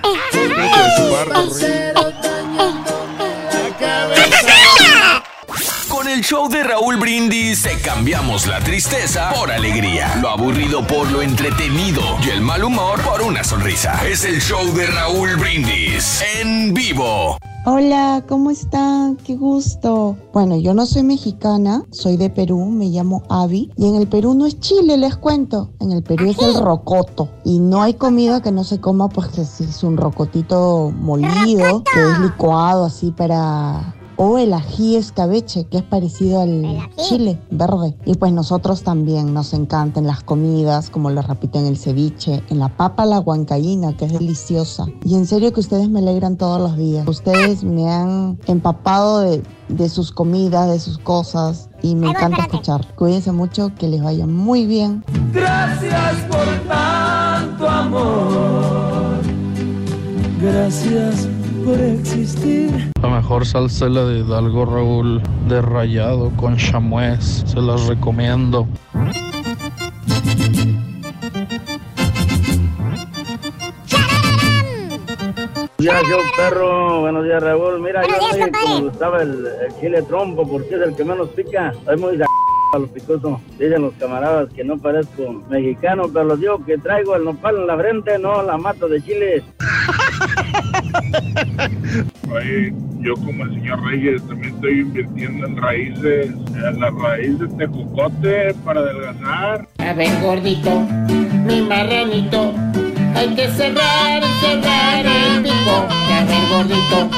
Con 6.04 6.12
el 6.12 6.22
show 6.22 6.50
de 6.50 6.62
Raúl 6.64 6.98
Brindis 6.98 7.66
cambiamos 7.82 8.46
la 8.46 8.60
tristeza 8.60 9.32
por 9.34 9.50
alegría, 9.50 10.14
lo 10.22 10.28
aburrido 10.28 10.86
por 10.86 11.10
lo 11.10 11.22
entretenido 11.22 12.02
y 12.22 12.30
el 12.30 12.42
mal 12.42 12.62
humor 12.66 13.00
por 13.04 13.22
una 13.22 13.42
sonrisa. 13.42 14.06
Es 14.06 14.26
el 14.26 14.42
show 14.42 14.66
de 14.74 14.86
Raúl 14.88 15.38
Brindis 15.38 16.22
en 16.42 16.74
vivo. 16.74 17.38
Hola, 17.66 18.22
¿cómo 18.28 18.52
están? 18.52 19.16
Qué 19.16 19.38
gusto. 19.38 20.18
Bueno, 20.34 20.58
yo 20.58 20.74
no 20.74 20.86
soy 20.86 21.04
mexicana, 21.04 21.86
soy 21.92 22.18
de 22.18 22.30
Perú, 22.30 22.66
me 22.66 22.88
llamo 22.88 23.24
Avi. 23.30 23.72
Y 23.78 23.88
en 23.88 23.96
el 23.96 24.10
Perú 24.10 24.34
no 24.34 24.46
es 24.46 24.60
chile, 24.60 24.98
les 24.98 25.16
cuento. 25.16 25.70
En 25.80 25.94
el 25.94 26.04
Perú 26.04 26.32
es 26.32 26.40
el 26.40 26.56
rocoto. 26.62 27.30
Y 27.46 27.60
no 27.60 27.82
hay 27.82 27.94
comida 27.94 28.42
que 28.42 28.52
no 28.52 28.66
se 28.66 28.82
coma, 28.82 29.08
pues 29.08 29.30
que 29.30 29.40
es 29.44 29.84
un 29.84 29.96
rocotito 29.96 30.92
molido, 30.94 31.82
que 31.86 32.02
es 32.02 32.20
licuado 32.20 32.84
así 32.84 33.12
para 33.12 33.96
o 34.18 34.38
el 34.38 34.54
ají 34.54 34.96
escabeche, 34.96 35.66
que 35.66 35.78
es 35.78 35.84
parecido 35.84 36.42
al 36.42 36.90
chile 36.96 37.40
verde. 37.50 37.96
Y 38.06 38.16
pues 38.16 38.32
nosotros 38.32 38.84
también 38.84 39.34
nos 39.34 39.54
encantan 39.54 40.08
las 40.08 40.24
comidas, 40.24 40.90
como 40.90 41.10
lo 41.10 41.22
repito 41.22 41.60
en 41.60 41.66
el 41.66 41.78
ceviche, 41.78 42.44
en 42.50 42.60
la 42.60 42.70
papa 42.70 43.06
la 43.06 43.20
huancaína, 43.20 43.96
que 43.98 44.06
es 44.06 44.14
deliciosa. 44.14 44.86
Y 45.04 45.16
en 45.16 45.26
serio 45.26 45.54
que 45.54 45.60
ustedes 45.60 45.90
me 45.90 46.00
alegran 46.00 46.38
todos 46.38 46.60
los 46.60 46.78
días. 46.78 47.08
Ustedes 47.08 47.64
me 47.64 47.90
han 47.90 48.40
empapado 48.48 49.20
de, 49.22 49.44
de 49.70 49.90
sus 49.90 50.12
comidas, 50.12 50.70
de 50.70 50.80
sus 50.80 50.98
cosas. 50.98 51.70
Y 51.82 51.96
me 51.96 52.10
encanta 52.10 52.44
escuchar. 52.44 52.96
Cuídense 52.96 53.32
mucho, 53.32 53.72
que 53.76 53.88
les 53.88 54.02
vaya 54.02 54.26
muy 54.26 54.66
bien. 54.66 55.04
Gracias 55.34 56.16
por 56.30 56.48
tanto 56.68 57.68
amor. 57.68 59.22
Gracias 60.40 61.28
por 61.64 61.80
existir. 61.80 62.92
La 63.02 63.10
mejor 63.10 63.46
salsa 63.46 63.86
es 63.86 63.92
la 63.92 64.06
de 64.06 64.20
Hidalgo 64.20 64.66
Raúl, 64.66 65.22
de 65.48 65.62
rayado 65.62 66.32
con 66.36 66.58
chamués. 66.58 67.44
Se 67.46 67.62
las 67.62 67.88
recomiendo. 67.88 68.68
Buenos 68.94 69.18
días, 75.78 76.04
yo 76.10 76.18
perro. 76.38 77.02
Buenos 77.02 77.24
días, 77.26 77.44
Raúl. 77.44 77.82
Mira, 77.82 78.02
yo 78.04 78.36
que 78.36 78.52
me 78.52 78.82
gustaba 78.82 79.22
el, 79.22 79.46
el 79.46 79.80
chile 79.80 80.02
trompo 80.04 80.48
porque 80.48 80.76
es 80.76 80.82
el 80.82 80.96
que 80.96 81.04
menos 81.04 81.30
pica. 81.30 81.74
Soy 81.86 81.98
muy 81.98 82.18
de 82.18 82.26
a 82.74 82.80
los 82.80 82.90
picosos. 82.90 83.40
Dicen 83.60 83.84
los 83.84 83.94
camaradas 83.96 84.52
que 84.54 84.64
no 84.64 84.78
parezco 84.78 85.44
mexicano, 85.50 86.04
pero 86.12 86.26
los 86.26 86.40
digo 86.40 86.66
que 86.66 86.78
traigo 86.78 87.16
el 87.16 87.24
nopal 87.24 87.58
en 87.58 87.68
la 87.68 87.78
frente, 87.78 88.18
no 88.18 88.42
la 88.44 88.58
mato 88.58 88.88
de 88.88 89.02
chile. 89.04 89.44
Oye, 92.32 92.74
yo 93.02 93.14
como 93.16 93.44
el 93.44 93.54
señor 93.54 93.84
Reyes 93.84 94.22
también 94.28 94.56
estoy 94.56 94.80
invirtiendo 94.80 95.46
en 95.48 95.58
raíces, 95.58 96.28
en 96.28 96.80
la 96.80 96.90
raíz 96.92 97.38
de 97.40 97.48
tejocote 97.50 98.54
para 98.66 98.80
adelgazar. 98.82 99.68
A 99.80 99.94
ver, 99.94 100.10
gordito, 100.22 100.82
mi 101.46 101.62
marranito, 101.62 102.54
hay 103.16 103.36
que 103.36 103.48
cerrar, 103.50 104.24
cerrar 104.42 105.06
el 105.06 105.44
pico. 105.44 105.88
A 106.12 106.26
ver, 106.26 106.50
gordito, 106.50 107.10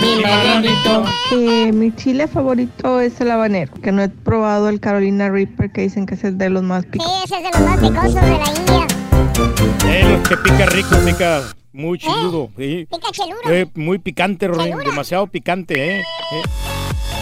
mi 0.00 0.22
marranito. 0.22 1.04
Eh, 1.32 1.72
mi 1.72 1.92
chile 1.96 2.28
favorito 2.28 3.00
es 3.00 3.20
el 3.20 3.30
habanero, 3.30 3.72
que 3.82 3.90
no 3.92 4.02
he 4.02 4.08
probado 4.08 4.68
el 4.68 4.78
Carolina 4.80 5.28
Reaper, 5.30 5.70
que 5.72 5.82
dicen 5.82 6.06
que 6.06 6.14
es 6.14 6.24
el 6.24 6.38
de 6.38 6.50
los 6.50 6.62
más 6.62 6.82
Sí, 6.84 6.90
picosos. 6.92 7.24
ese 7.24 7.36
es 7.38 7.42
de 7.44 7.50
los 7.58 7.68
más 7.68 7.78
picosos 7.80 8.14
de 8.14 8.20
la 8.20 8.36
India. 8.36 8.86
Eh, 9.88 10.04
los 10.18 10.28
que 10.28 10.36
pica 10.36 10.66
rico, 10.66 10.96
pica 11.04 11.40
muy 11.72 11.98
chiludo. 11.98 12.50
sí. 12.56 12.86
Pica 12.90 13.10
cheludo. 13.10 13.40
Eh, 13.48 13.66
muy 13.74 13.98
picante, 13.98 14.48
Rorín, 14.48 14.76
demasiado 14.78 15.26
picante, 15.26 15.98
¿eh? 15.98 16.00
Eh. 16.00 16.42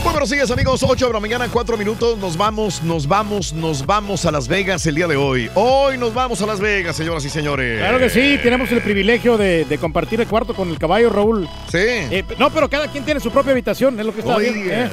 Muy 0.02 0.12
buenos 0.12 0.31
días 0.31 0.51
amigos, 0.51 0.82
8 0.82 1.09
de 1.09 1.12
la 1.12 1.20
mañana, 1.20 1.47
4 1.52 1.77
minutos, 1.77 2.16
nos 2.18 2.36
vamos, 2.36 2.82
nos 2.82 3.06
vamos, 3.06 3.52
nos 3.52 3.85
vamos 3.85 4.24
a 4.24 4.31
Las 4.32 4.48
Vegas 4.48 4.86
el 4.86 4.94
día 4.94 5.06
de 5.06 5.16
hoy. 5.16 5.51
Hoy 5.55 5.98
nos 5.98 6.14
vamos 6.14 6.40
a 6.40 6.47
Las 6.47 6.59
Vegas, 6.59 6.97
señoras 6.97 7.22
y 7.27 7.28
señores. 7.28 7.78
Claro 7.78 7.98
que 7.98 8.09
sí, 8.09 8.39
tenemos 8.43 8.72
el 8.72 8.81
privilegio 8.81 9.36
de, 9.36 9.66
de 9.66 9.78
compartir 9.78 10.20
el 10.22 10.27
cuarto 10.27 10.55
con 10.55 10.70
el 10.70 10.78
caballo, 10.78 11.10
Raúl. 11.10 11.47
Sí. 11.70 11.78
Eh, 11.78 12.24
no, 12.39 12.51
pero 12.51 12.70
cada 12.70 12.89
quien 12.89 13.05
tiene 13.05 13.20
su 13.20 13.31
propia 13.31 13.52
habitación, 13.52 14.01
es 14.01 14.06
lo 14.06 14.14
que 14.14 14.20
está 14.20 14.39
bien. 14.39 14.55
¿eh? 14.70 14.90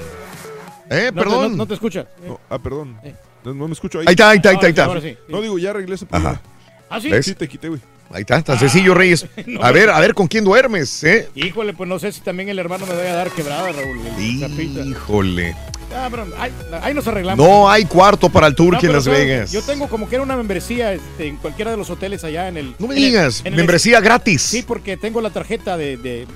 Eh, 0.89 1.11
No 1.13 1.21
te- 1.21 1.27
perdón. 1.29 1.51
no, 1.51 1.57
no 1.57 1.65
te 1.67 1.73
escucha. 1.75 2.05
No, 2.27 2.39
ah, 2.49 2.59
perdón. 2.59 2.99
No, 3.45 3.53
no 3.53 3.67
me 3.67 3.73
escucho 3.73 3.99
ahí. 3.99 4.05
Ahí 4.09 4.11
está, 4.13 4.29
ahí 4.29 4.38
está, 4.38 4.49
ahí 4.49 4.55
está, 4.55 4.65
ahí 4.67 4.71
está. 4.71 4.85
Ahora 4.85 5.01
sí. 5.01 5.17
No, 5.29 5.41
digo, 5.41 5.57
ya 5.57 5.69
arreglé 5.69 5.95
ese 5.95 6.05
problema. 6.05 6.41
¿Ah, 6.89 6.99
sí? 6.99 7.09
¿Ves? 7.09 7.25
Sí, 7.25 7.34
te 7.34 7.47
quité, 7.47 7.69
güey. 7.69 7.79
Ahí 8.11 8.21
está, 8.21 8.41
tan 8.41 8.57
sencillo, 8.59 8.93
Reyes. 8.93 9.25
No. 9.45 9.61
A 9.63 9.71
ver, 9.71 9.89
a 9.89 9.99
ver 9.99 10.13
con 10.13 10.27
quién 10.27 10.43
duermes, 10.43 11.03
¿eh? 11.03 11.29
Híjole, 11.35 11.73
pues 11.73 11.88
no 11.89 11.99
sé 11.99 12.11
si 12.11 12.21
también 12.21 12.49
el 12.49 12.59
hermano 12.59 12.85
me 12.85 12.95
vaya 12.95 13.11
a 13.13 13.15
dar 13.15 13.31
quebrada, 13.31 13.71
Raúl. 13.71 13.99
Híjole. 14.19 15.55
Ah, 15.95 16.07
pero 16.11 16.27
ahí, 16.38 16.51
ahí 16.81 16.93
nos 16.93 17.07
arreglamos. 17.07 17.45
No 17.45 17.69
hay 17.69 17.85
cuarto 17.85 18.29
para 18.29 18.47
el 18.47 18.53
No, 18.53 18.57
Turkey 18.57 18.88
en 18.89 18.93
Las. 18.95 19.05
Vegas. 19.07 19.51
Yo 19.51 19.61
tengo 19.61 19.88
como 19.88 20.07
que 20.09 20.15
era 20.15 20.23
una 20.23 20.35
membresía 20.35 20.93
este, 20.93 21.27
en 21.27 21.38
cualquiera 21.38 21.71
de 21.71 21.77
los 21.77 21.89
hoteles 21.89 22.23
allá 22.23 22.47
en 22.49 22.57
el. 22.57 22.75
No 22.77 22.88
me 22.88 22.95
en 22.95 23.03
el- 23.03 23.07
digas, 23.09 23.41
el- 23.45 23.55
membresía 23.55 23.99
gratis. 24.01 24.41
Sí, 24.41 24.63
porque 24.63 24.97
tengo 24.97 25.21
la 25.21 25.29
tarjeta 25.29 25.77
de, 25.77 25.95
de, 25.97 26.27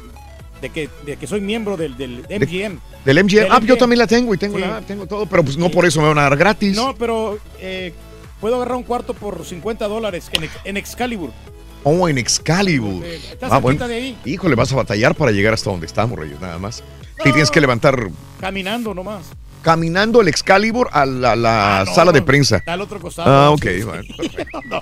de 0.61 0.69
que, 0.69 0.89
de 1.06 1.18
que 1.18 1.27
soy 1.27 1.41
miembro 1.41 1.76
del, 1.76 1.98
del 1.98 2.22
MGM. 2.30 2.80
Del 3.03 3.23
MGM. 3.26 3.48
Ah, 3.52 3.60
yo 3.64 3.77
también 3.77 3.99
la 3.99 4.07
tengo 4.07 4.34
y 4.34 4.38
tengo 4.38 4.56
Sí. 4.57 4.61
la 4.64 4.81
tengo 4.81 5.06
todo, 5.06 5.26
pero 5.26 5.43
pues 5.43 5.57
no 5.57 5.69
por 5.69 5.85
eso 5.85 6.02
me 6.02 6.07
van 6.07 6.18
a 6.19 6.23
dar 6.23 6.38
gratis. 6.38 6.76
No, 6.76 6.95
pero 6.95 7.38
eh, 7.60 7.93
puedo 8.39 8.56
agarrar 8.56 8.77
un 8.77 8.84
cuarto 8.84 9.14
por 9.14 9.45
50 9.45 9.85
dólares 9.89 10.30
en, 10.31 10.49
en 10.64 10.77
Excalibur. 10.77 11.31
Oh, 11.84 12.08
en 12.08 12.18
Excalibur. 12.18 13.03
Eh, 13.03 13.20
está 13.32 13.48
Ah, 13.49 13.60
de 13.60 13.94
ahí. 13.95 14.18
Híjole, 14.26 14.56
vas 14.56 14.72
a 14.72 14.76
batallar 14.76 15.16
para 15.16 15.32
llegar 15.32 15.53
hasta 15.53 15.70
donde 15.70 15.86
estamos, 15.88 16.18
Reyes, 16.18 16.40
nada 16.40 16.58
más. 16.60 16.84
Sí, 17.24 17.32
tienes 17.32 17.52
que 17.52 17.62
levantar 17.62 18.08
Caminando 18.40 18.94
nomás. 18.95 19.26
caminando 19.62 20.22
el 20.22 20.28
Excalibur 20.28 20.90
a 20.91 21.06
la, 21.06 21.36
la 21.36 21.82
Ah, 21.82 21.84
no, 21.86 21.94
sala 21.94 22.12
de 22.12 22.20
no, 22.22 22.26
prensa. 22.26 22.58
Está 22.58 22.74
al 22.74 22.82
otro 22.82 22.99
costado. 22.99 23.30
Ah, 23.30 23.52
ok. 23.52 23.66
Bueno. 23.86 24.03
no, 24.66 24.82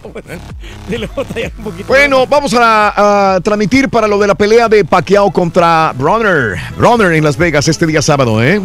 dile 0.90 1.10
batallar 1.14 1.52
un 1.58 1.64
poquito. 1.66 1.88
Bueno, 1.88 2.26
vamos 2.28 2.54
a, 2.54 3.36
a 3.36 3.42
transmitir 3.42 3.90
para 3.90 4.08
lo 4.08 4.18
de 4.20 4.28
la 4.28 4.36
pelea 4.36 4.70
de 4.70 4.86
Pacquiao 4.86 5.32
contra 5.32 5.94
Bronner. 5.98 6.58
Bronner 6.78 7.12
en 7.14 7.24
Las 7.26 7.36
Vegas 7.38 7.68
este 7.68 7.86
día 7.86 8.02
sábado, 8.02 8.42
¿eh? 8.42 8.62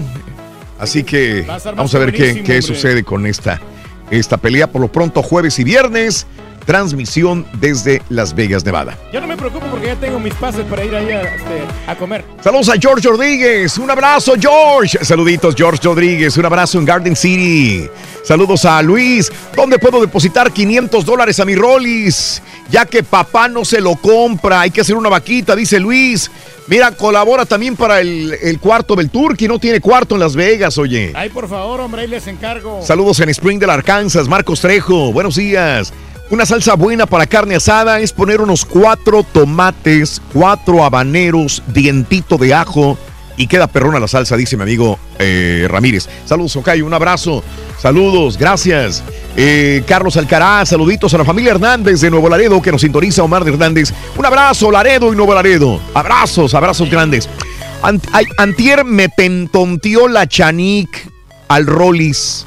Así 0.78 1.02
que 1.02 1.47
a 1.48 1.59
vamos 1.73 1.94
a 1.94 1.98
ver 1.98 2.12
qué, 2.12 2.43
qué 2.44 2.61
sucede 2.62 3.02
con 3.05 3.27
esta, 3.27 3.61
esta 4.10 4.36
pelea. 4.36 4.70
Por 4.70 4.81
lo 4.81 4.89
pronto, 4.89 5.22
jueves 5.22 5.59
y 5.59 5.64
viernes, 5.64 6.26
transmisión 6.64 7.47
desde 7.60 8.02
Las 8.09 8.35
Vegas, 8.35 8.64
Nevada. 8.64 8.97
Yo 9.12 9.20
no 9.20 9.26
me 9.26 9.36
preocupo 9.36 9.66
porque 9.66 9.86
ya 9.86 9.97
tengo 9.97 10.18
mis 10.18 10.35
pases 10.35 10.64
para 10.64 10.85
ir 10.85 10.94
ahí 10.94 11.10
a, 11.10 11.22
este, 11.22 11.62
a 11.86 11.97
comer. 11.97 12.24
Saludos 12.43 12.68
a 12.70 12.74
George 12.78 13.09
Rodríguez. 13.09 13.78
Un 13.78 13.90
abrazo, 13.90 14.35
George. 14.40 15.05
Saluditos, 15.05 15.55
George 15.55 15.81
Rodríguez. 15.82 16.36
Un 16.36 16.47
abrazo 16.47 16.78
en 16.78 16.85
Garden 16.85 17.16
City. 17.16 17.89
Saludos 18.24 18.64
a 18.64 18.81
Luis. 18.82 19.31
¿Dónde 19.55 19.78
puedo 19.78 20.01
depositar 20.01 20.51
500 20.52 21.05
dólares 21.05 21.39
a 21.40 21.44
mi 21.44 21.55
Rollis? 21.55 22.43
Ya 22.70 22.86
que 22.86 23.02
papá 23.02 23.48
no 23.48 23.64
se 23.64 23.81
lo 23.81 23.97
compra. 23.97 24.62
Hay 24.62 24.70
que 24.70 24.81
hacer 24.81 24.97
una 24.97 25.10
vaquita, 25.10 25.55
dice 25.55 25.78
Luis. 25.78 26.31
Mira, 26.66 26.92
colabora 26.92 27.44
también 27.44 27.76
para 27.76 28.00
el, 28.00 28.32
el 28.42 28.58
cuarto 28.58 28.96
del 28.96 29.10
Turkey. 29.10 29.48
No 29.48 29.58
tiene 29.58 29.80
cuarto 29.80 30.14
en 30.14 30.20
Las 30.20 30.34
Vegas, 30.34 30.78
oye. 30.78 31.12
Ay, 31.14 31.28
por 31.28 31.48
favor, 31.48 31.80
hombre, 31.80 32.02
ahí 32.02 32.08
les 32.08 32.26
encargo. 32.26 32.80
Saludos 32.82 33.20
en 33.20 33.32
Springdale, 33.32 33.72
Arkansas. 33.72 34.28
Marcos 34.28 34.60
Trejo, 34.60 35.12
buenos 35.12 35.36
días. 35.36 35.92
Una 36.30 36.46
salsa 36.46 36.74
buena 36.74 37.04
para 37.04 37.26
carne 37.26 37.56
asada 37.56 38.00
es 38.00 38.12
poner 38.12 38.40
unos 38.40 38.64
cuatro 38.64 39.24
tomates, 39.24 40.22
cuatro 40.32 40.82
habaneros, 40.82 41.62
dientito 41.66 42.38
de 42.38 42.54
ajo 42.54 42.98
y 43.36 43.47
queda 43.47 43.66
perrona 43.66 43.98
la 43.98 44.09
salsa, 44.09 44.36
dice 44.36 44.56
mi 44.56 44.62
amigo 44.62 44.98
eh, 45.19 45.66
Ramírez. 45.69 46.09
Saludos, 46.24 46.56
Ocayo, 46.56 46.86
un 46.86 46.94
abrazo. 46.94 47.43
Saludos, 47.81 48.39
gracias. 48.39 49.02
Eh, 49.36 49.82
Carlos 49.86 50.16
Alcaraz, 50.16 50.69
saluditos 50.69 51.12
a 51.15 51.19
la 51.19 51.24
familia 51.24 51.51
Hernández 51.51 52.01
de 52.01 52.11
Nuevo 52.11 52.28
Laredo 52.28 52.62
que 52.62 52.73
nos 52.73 52.81
sintoniza 52.81 53.23
Omar 53.23 53.44
de 53.44 53.52
Hernández. 53.52 53.93
Un 54.16 54.24
abrazo, 54.24 54.70
Laredo 54.70 55.12
y 55.12 55.16
Nuevo 55.16 55.35
Laredo. 55.35 55.81
Abrazos, 55.93 56.55
abrazos 56.55 56.89
grandes. 56.90 57.28
Antier 58.39 58.85
me 58.85 59.11
pentonteó 59.11 60.09
la 60.09 60.27
Chanic 60.27 61.11
al 61.48 61.66
Rollis. 61.66 62.47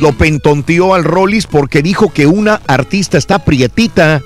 Lo 0.00 0.12
pentonteó 0.12 0.94
al 0.94 1.04
Rollis 1.04 1.46
porque 1.46 1.82
dijo 1.82 2.12
que 2.12 2.26
una 2.26 2.62
artista 2.66 3.18
está 3.18 3.44
prietita. 3.44 4.22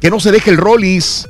Que 0.00 0.10
no 0.10 0.18
se 0.18 0.32
deje 0.32 0.50
el 0.50 0.56
Rollis. 0.56 1.28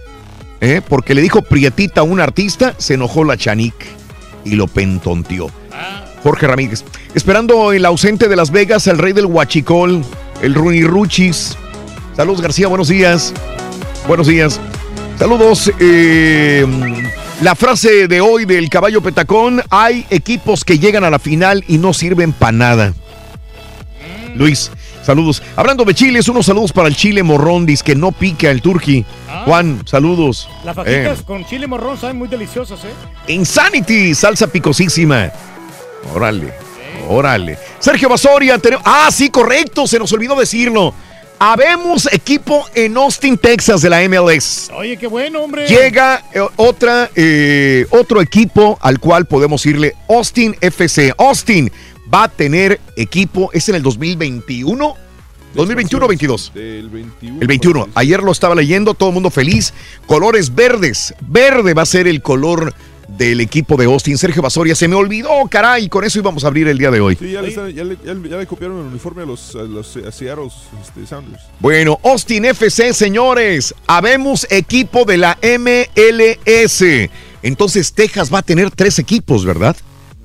¿Eh? 0.60 0.82
Porque 0.86 1.14
le 1.14 1.22
dijo 1.22 1.42
prietita 1.42 2.02
a 2.02 2.04
un 2.04 2.20
artista, 2.20 2.74
se 2.78 2.94
enojó 2.94 3.24
la 3.24 3.36
Chanic 3.36 3.74
y 4.44 4.52
lo 4.52 4.66
pentonteó. 4.66 5.50
Jorge 6.22 6.46
Ramírez. 6.46 6.84
Esperando 7.14 7.72
el 7.72 7.84
ausente 7.86 8.28
de 8.28 8.36
Las 8.36 8.50
Vegas, 8.50 8.86
el 8.86 8.98
rey 8.98 9.12
del 9.12 9.26
Huachicol, 9.26 10.04
el 10.42 10.54
Ruchis. 10.54 11.56
Saludos, 12.16 12.42
García, 12.42 12.68
buenos 12.68 12.88
días. 12.88 13.32
Buenos 14.06 14.26
días. 14.26 14.60
Saludos. 15.18 15.72
eh, 15.78 16.66
la 17.42 17.54
frase 17.54 18.08
de 18.08 18.20
hoy 18.20 18.44
del 18.44 18.68
caballo 18.68 19.00
petacón: 19.00 19.62
hay 19.70 20.06
equipos 20.10 20.64
que 20.64 20.78
llegan 20.78 21.04
a 21.04 21.10
la 21.10 21.18
final 21.18 21.64
y 21.68 21.78
no 21.78 21.92
sirven 21.94 22.32
para 22.32 22.52
nada. 22.52 22.94
Luis, 24.34 24.70
saludos. 25.10 25.42
Hablando 25.56 25.84
de 25.84 25.92
chiles, 25.94 26.28
unos 26.28 26.46
saludos 26.46 26.72
para 26.72 26.86
el 26.88 26.94
chile 26.94 27.22
morrondis 27.22 27.82
que 27.82 27.94
no 27.96 28.12
pica 28.12 28.50
el 28.50 28.62
turqui. 28.62 29.04
Juan, 29.44 29.82
saludos. 29.84 30.48
Las 30.64 30.76
fajitas 30.76 31.20
Eh, 31.20 31.22
con 31.26 31.44
chile 31.44 31.66
morrón 31.66 31.98
saben 31.98 32.16
muy 32.16 32.28
deliciosas, 32.28 32.78
¿eh? 32.84 32.92
Insanity, 33.32 34.14
salsa 34.14 34.46
picosísima. 34.46 35.30
Órale, 36.14 36.52
órale. 37.08 37.58
Sergio 37.80 38.08
Basoria, 38.08 38.58
tenemos- 38.58 38.84
ah, 38.86 39.08
sí, 39.10 39.30
correcto, 39.30 39.86
se 39.86 39.98
nos 39.98 40.12
olvidó 40.12 40.36
decirlo. 40.36 40.94
Habemos 41.42 42.06
equipo 42.12 42.66
en 42.74 42.96
Austin, 42.98 43.38
Texas 43.38 43.80
de 43.80 43.88
la 43.88 44.02
MLS. 44.02 44.70
Oye, 44.74 44.98
qué 44.98 45.06
bueno, 45.06 45.40
hombre. 45.42 45.66
Llega 45.66 46.22
eh, 46.34 46.40
otra, 46.56 47.10
eh, 47.16 47.86
otro 47.90 48.20
equipo 48.20 48.78
al 48.82 48.98
cual 49.00 49.24
podemos 49.24 49.64
irle, 49.64 49.94
Austin 50.08 50.54
FC. 50.60 51.14
Austin 51.16 51.72
va 52.12 52.24
a 52.24 52.28
tener 52.28 52.80
equipo, 52.96 53.50
es 53.52 53.68
en 53.68 53.76
el 53.76 53.82
2021. 53.82 54.94
2021 55.54 56.04
o 56.04 56.08
22. 56.08 56.52
El 56.54 56.88
21. 56.90 57.38
El 57.40 57.46
21. 57.48 57.88
Ayer 57.94 58.22
lo 58.22 58.30
estaba 58.30 58.54
leyendo, 58.54 58.94
todo 58.94 59.08
el 59.08 59.14
mundo 59.14 59.30
feliz. 59.30 59.74
Colores 60.06 60.54
verdes. 60.54 61.12
Verde 61.20 61.74
va 61.74 61.82
a 61.82 61.86
ser 61.86 62.06
el 62.06 62.22
color 62.22 62.72
del 63.08 63.40
equipo 63.40 63.76
de 63.76 63.86
Austin. 63.86 64.16
Sergio 64.16 64.40
Basoria, 64.42 64.76
se 64.76 64.86
me 64.86 64.94
olvidó, 64.94 65.28
caray. 65.50 65.88
Con 65.88 66.04
eso 66.04 66.20
íbamos 66.20 66.44
a 66.44 66.46
abrir 66.46 66.68
el 66.68 66.78
día 66.78 66.92
de 66.92 67.00
hoy. 67.00 67.16
Sí, 67.16 67.32
ya 67.32 67.42
le, 67.42 67.48
están- 67.48 67.72
ya 67.72 67.82
le- 67.82 67.96
ya 68.04 68.14
le- 68.14 68.28
ya 68.28 68.36
le 68.36 68.46
copiaron 68.46 68.78
el 68.78 68.86
uniforme 68.86 69.24
a 69.24 69.26
los, 69.26 69.56
a 69.56 69.62
los 69.62 69.96
a 69.96 70.12
Seattle 70.12 70.46
este, 70.80 71.04
Sounders. 71.08 71.42
Bueno, 71.58 71.98
Austin 72.04 72.44
FC, 72.44 72.92
señores. 72.94 73.74
Habemos 73.88 74.46
equipo 74.50 75.04
de 75.04 75.16
la 75.16 75.36
MLS. 75.42 77.10
Entonces, 77.42 77.92
Texas 77.92 78.32
va 78.32 78.38
a 78.38 78.42
tener 78.42 78.70
tres 78.70 78.98
equipos, 79.00 79.44
¿verdad? 79.44 79.74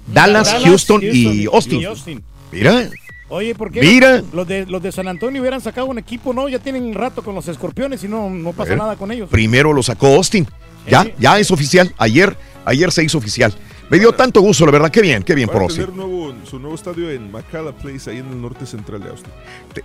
Dallas, 0.07 0.55
Houston, 0.63 1.01
y 1.03 1.45
Austin. 1.45 2.23
Mira. 2.51 2.89
Oye, 3.27 3.55
¿por 3.55 3.71
qué 3.71 3.81
Mira. 3.81 4.21
los 4.33 4.47
de, 4.47 4.67
los 4.67 4.81
de 4.83 4.91
San 4.91 5.07
Antonio 5.07 5.41
hubieran 5.41 5.59
sacado 5.59 5.87
un 5.87 5.97
equipo? 5.97 6.31
No, 6.31 6.47
ya 6.47 6.59
tienen 6.59 6.93
rato 6.93 7.23
con 7.23 7.33
los 7.33 7.47
escorpiones 7.47 8.03
y 8.03 8.07
no, 8.07 8.29
no 8.29 8.53
pasa 8.53 8.69
ver. 8.69 8.77
nada 8.77 8.95
con 8.97 9.11
ellos. 9.11 9.29
Primero 9.29 9.73
lo 9.73 9.81
sacó 9.81 10.07
Austin. 10.15 10.47
Ya, 10.87 11.07
ya 11.17 11.39
es 11.39 11.49
oficial. 11.49 11.91
Ayer, 11.97 12.37
ayer 12.65 12.91
se 12.91 13.03
hizo 13.03 13.17
oficial. 13.17 13.51
Me 13.89 13.97
dio 13.99 14.11
tanto 14.13 14.41
gusto, 14.41 14.65
la 14.65 14.71
verdad. 14.71 14.91
Qué 14.91 15.01
bien, 15.01 15.23
qué 15.23 15.33
bien 15.33 15.47
Van 15.47 15.53
por 15.53 15.63
Austin. 15.63 15.85
tener 15.85 15.95
nuevo, 15.97 16.33
su 16.47 16.59
nuevo 16.59 16.75
estadio 16.75 17.09
en 17.09 17.31
McCalla 17.31 17.71
Place, 17.71 18.11
ahí 18.11 18.17
en 18.17 18.27
el 18.27 18.41
norte 18.41 18.67
central 18.67 19.01
de 19.01 19.09
Austin. 19.09 19.31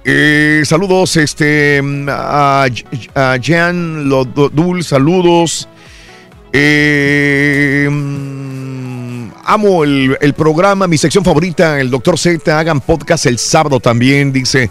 Eh, 0.04 0.62
saludos, 0.66 1.16
este, 1.16 1.80
a, 2.08 2.66
a 3.14 3.38
Jan 3.42 4.08
Lodul, 4.08 4.84
saludos. 4.84 5.66
Eh, 6.52 7.88
mm, 7.90 8.89
amo 9.44 9.84
el, 9.84 10.16
el 10.20 10.34
programa, 10.34 10.86
mi 10.86 10.98
sección 10.98 11.24
favorita, 11.24 11.80
el 11.80 11.90
Doctor 11.90 12.18
Z, 12.18 12.58
hagan 12.58 12.80
podcast 12.80 13.26
el 13.26 13.38
sábado 13.38 13.80
también, 13.80 14.32
dice. 14.32 14.70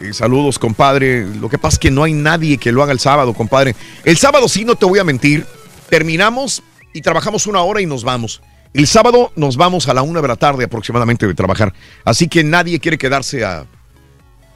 Eh, 0.00 0.12
saludos, 0.14 0.58
compadre. 0.58 1.26
Lo 1.36 1.48
que 1.48 1.58
pasa 1.58 1.74
es 1.74 1.78
que 1.78 1.90
no 1.90 2.04
hay 2.04 2.12
nadie 2.14 2.56
que 2.58 2.72
lo 2.72 2.82
haga 2.82 2.92
el 2.92 3.00
sábado, 3.00 3.34
compadre. 3.34 3.74
El 4.04 4.16
sábado 4.16 4.48
sí, 4.48 4.64
no 4.64 4.74
te 4.74 4.86
voy 4.86 4.98
a 4.98 5.04
mentir. 5.04 5.44
Terminamos 5.90 6.62
y 6.92 7.02
trabajamos 7.02 7.46
una 7.46 7.60
hora 7.62 7.80
y 7.80 7.86
nos 7.86 8.02
vamos. 8.04 8.40
El 8.72 8.86
sábado 8.86 9.32
nos 9.36 9.56
vamos 9.56 9.88
a 9.88 9.94
la 9.94 10.02
una 10.02 10.22
de 10.22 10.28
la 10.28 10.36
tarde 10.36 10.64
aproximadamente 10.64 11.26
de 11.26 11.34
trabajar. 11.34 11.74
Así 12.04 12.28
que 12.28 12.42
nadie 12.44 12.78
quiere 12.80 12.96
quedarse 12.96 13.44
a, 13.44 13.66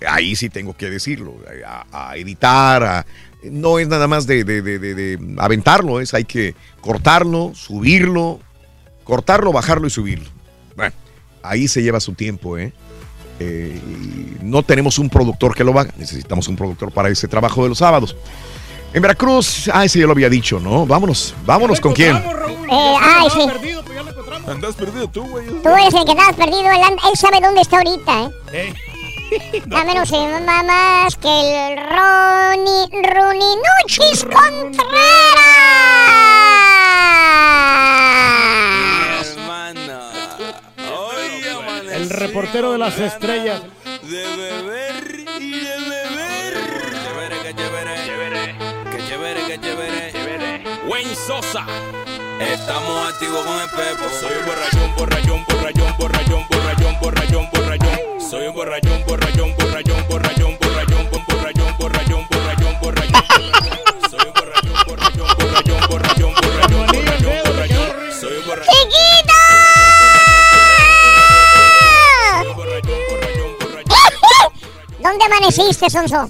ahí 0.08 0.36
sí 0.36 0.48
tengo 0.48 0.74
que 0.76 0.88
decirlo, 0.88 1.34
a, 1.66 2.10
a 2.10 2.16
editar, 2.16 2.82
a- 2.82 3.06
no 3.42 3.78
es 3.78 3.86
nada 3.88 4.06
más 4.08 4.26
de, 4.26 4.44
de- 4.44 4.62
de- 4.62 4.78
de- 4.78 5.18
aventarlo, 5.38 6.00
es 6.00 6.14
hay 6.14 6.24
que 6.24 6.54
cortarlo, 6.80 7.52
subirlo, 7.54 8.40
cortarlo, 9.04 9.52
bajarlo 9.52 9.86
y 9.86 9.90
subirlo. 9.90 10.28
Bueno, 10.76 10.94
ahí 11.42 11.68
se 11.68 11.82
lleva 11.82 12.00
su 12.00 12.14
tiempo, 12.14 12.58
¿eh? 12.58 12.72
Eh, 13.40 13.80
y 13.84 14.44
no 14.44 14.62
tenemos 14.62 14.98
un 14.98 15.10
productor 15.10 15.54
que 15.54 15.64
lo 15.64 15.78
haga, 15.78 15.92
necesitamos 15.96 16.48
un 16.48 16.56
productor 16.56 16.92
para 16.92 17.08
ese 17.08 17.28
trabajo 17.28 17.62
de 17.62 17.68
los 17.68 17.78
sábados. 17.78 18.16
En 18.92 19.02
Veracruz, 19.02 19.68
ah, 19.72 19.84
ese 19.84 19.98
ya 19.98 20.06
lo 20.06 20.12
había 20.12 20.28
dicho, 20.28 20.60
¿no? 20.60 20.86
Vámonos, 20.86 21.34
vámonos 21.44 21.80
con 21.80 21.92
quién. 21.92 22.16
Eh, 22.16 22.94
ay, 23.00 23.28
sí. 23.30 23.48
Andas 24.46 24.74
perdido 24.76 25.08
tú, 25.08 25.24
güey. 25.26 25.46
Tú 25.46 25.68
eres 25.68 25.94
el 25.94 26.04
que 26.04 26.12
estabas 26.12 26.36
perdido. 26.36 26.70
Él, 26.70 27.16
sabe 27.16 27.40
dónde 27.40 27.62
está 27.62 27.78
ahorita, 27.78 28.30
¿eh? 28.52 28.74
Dame 29.66 29.94
no 29.94 30.06
sé 30.06 30.16
más 30.16 31.16
que 31.16 31.28
el 31.28 31.76
Ronnie, 31.76 32.88
Ronnie 33.14 33.56
Nuchis 33.56 34.24
Contreras. 34.24 34.84
El 41.92 42.10
reportero 42.10 42.72
de 42.72 42.78
las 42.78 42.98
estrellas. 42.98 43.62
De 44.02 44.24
beber 44.36 45.24
y 45.40 45.60
de 45.60 45.76
beber. 45.88 46.54
Chévere, 47.02 47.38
que 47.42 47.54
chévere. 47.54 48.04
Chévere. 48.04 48.54
Que 48.90 49.08
chévere, 49.08 49.46
que 49.46 49.60
chévere. 49.60 50.12
Chévere. 50.12 50.64
Wayne 50.86 51.14
Sosa. 51.14 51.64
Estamos 52.40 53.08
activos 53.08 53.44
con 53.46 53.60
el 53.60 53.70
Pepo. 53.70 54.10
Soy 54.20 54.32
un 54.38 54.46
borrachón, 54.46 54.94
borrachón, 54.96 55.44
borrachón, 55.48 55.96
borrachón, 55.98 56.46
borrachón, 56.50 57.00
borrachón, 57.00 57.48
borrachón. 57.52 57.93
Soy 58.30 58.46
un 58.48 58.54
borrachón, 58.54 59.04
borrachón, 59.06 59.54
borrachón, 59.56 60.06
borrachón, 60.08 60.58
borrachón, 60.58 61.08
borrachón, 61.28 61.76
borrachón, 61.78 62.26
borrachón, 62.30 62.80
borrachón. 62.80 63.22
Soy 64.10 64.26
un 64.26 64.32
borrachón, 64.34 64.76
borrachón, 64.86 65.28
borrachón, 65.38 65.80
borrachón, 65.88 66.32
borrachón, 66.34 66.86
borrachón, 66.92 67.36
borrachón. 67.44 67.88
Soy 68.20 68.36
un 68.38 68.46
borrachón. 68.46 68.74
¡Chiquito! 68.74 69.34
¿Dónde 75.00 75.24
amaneciste, 75.24 75.90
Sonso? 75.90 76.28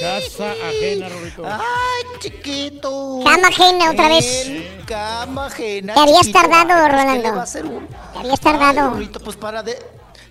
Casa 0.00 0.52
ajena, 0.52 1.08
Rorito. 1.08 1.44
Ay, 1.46 2.04
chiquito. 2.20 3.20
Cama 3.24 3.48
ajena 3.48 3.90
otra 3.90 4.08
vez. 4.08 4.46
En 4.46 4.82
Cama 4.86 5.46
ajena. 5.46 5.94
Te 5.94 6.00
habías 6.00 6.20
chiquito. 6.20 6.38
tardado, 6.40 6.72
Ay, 6.72 6.78
pues, 6.78 6.90
¿qué 6.90 6.96
Rolando. 7.04 7.32
va 7.34 7.40
a 7.40 7.42
hacer 7.44 7.64
uno? 7.66 7.86
Te 8.12 8.18
habías 8.18 8.40
tardado. 8.40 8.80
Ay, 8.80 8.88
Rorito, 8.94 9.20
pues 9.20 9.36
para 9.36 9.62
de- 9.62 9.78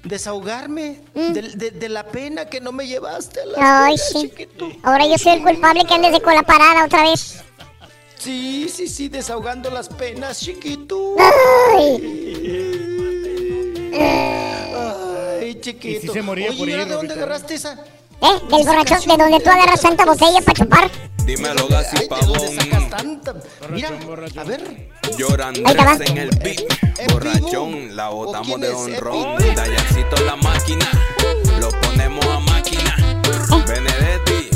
desahogarme 0.03 1.01
de, 1.13 1.41
de- 1.55 1.71
de 1.71 1.89
la 1.89 2.05
pena 2.05 2.45
que 2.45 2.61
no 2.61 2.71
me 2.71 2.87
llevaste 2.87 3.41
a 3.41 3.45
la 3.45 3.85
Ay, 3.85 3.95
escuela, 3.95 4.21
sí. 4.21 4.29
chiquito. 4.29 4.71
Ahora 4.83 5.05
yo 5.05 5.17
soy 5.17 5.33
el 5.33 5.43
culpable 5.43 5.83
que 5.85 5.93
andes 5.93 6.11
de 6.13 6.21
cola 6.21 6.43
parada 6.43 6.85
otra 6.85 7.03
vez. 7.03 7.41
Sí, 8.17 8.67
sí, 8.73 8.87
sí, 8.87 9.09
desahogando 9.09 9.69
las 9.69 9.89
penas, 9.89 10.39
chiquito. 10.39 11.15
Ay, 13.99 15.55
chiquito. 15.61 15.87
Y 15.97 15.99
si 16.01 16.07
se 16.07 16.21
moría 16.21 16.49
Oye, 16.49 16.57
por 16.57 16.67
¿y 16.69 16.71
ahora 16.71 16.83
ir, 16.83 16.89
¿de 16.89 16.95
dónde 16.95 17.13
Rorito? 17.13 17.25
agarraste 17.25 17.55
esa? 17.55 17.83
¿Eh? 18.21 18.39
Del 18.49 18.65
borrachón, 18.65 18.99
de 19.07 19.17
donde 19.17 19.39
tú 19.39 19.49
agarras 19.49 19.81
tanta 19.81 20.05
botella 20.05 20.41
para 20.41 20.53
chupar. 20.57 20.91
Dímelo, 21.25 21.67
Gassi 21.67 21.97
Ay, 21.97 22.07
¿de 22.07 22.25
dónde 22.25 22.65
Pavón. 22.89 23.21
Mira, 23.71 23.89
a 24.37 24.43
ver. 24.45 24.89
Llorando 25.17 25.61
en 26.05 26.17
el 26.17 26.29
beat. 26.41 27.11
Borrachón, 27.11 27.95
la 27.95 28.09
botamos 28.09 28.59
de 28.61 28.69
honrón. 28.69 29.35
Dayacito 29.55 30.17
en 30.17 30.25
la 30.25 30.35
máquina. 30.37 30.89
Lo 31.59 31.69
ponemos 31.81 32.25
a 32.25 32.39
máquina. 32.39 32.95
Benedetti, 33.67 34.49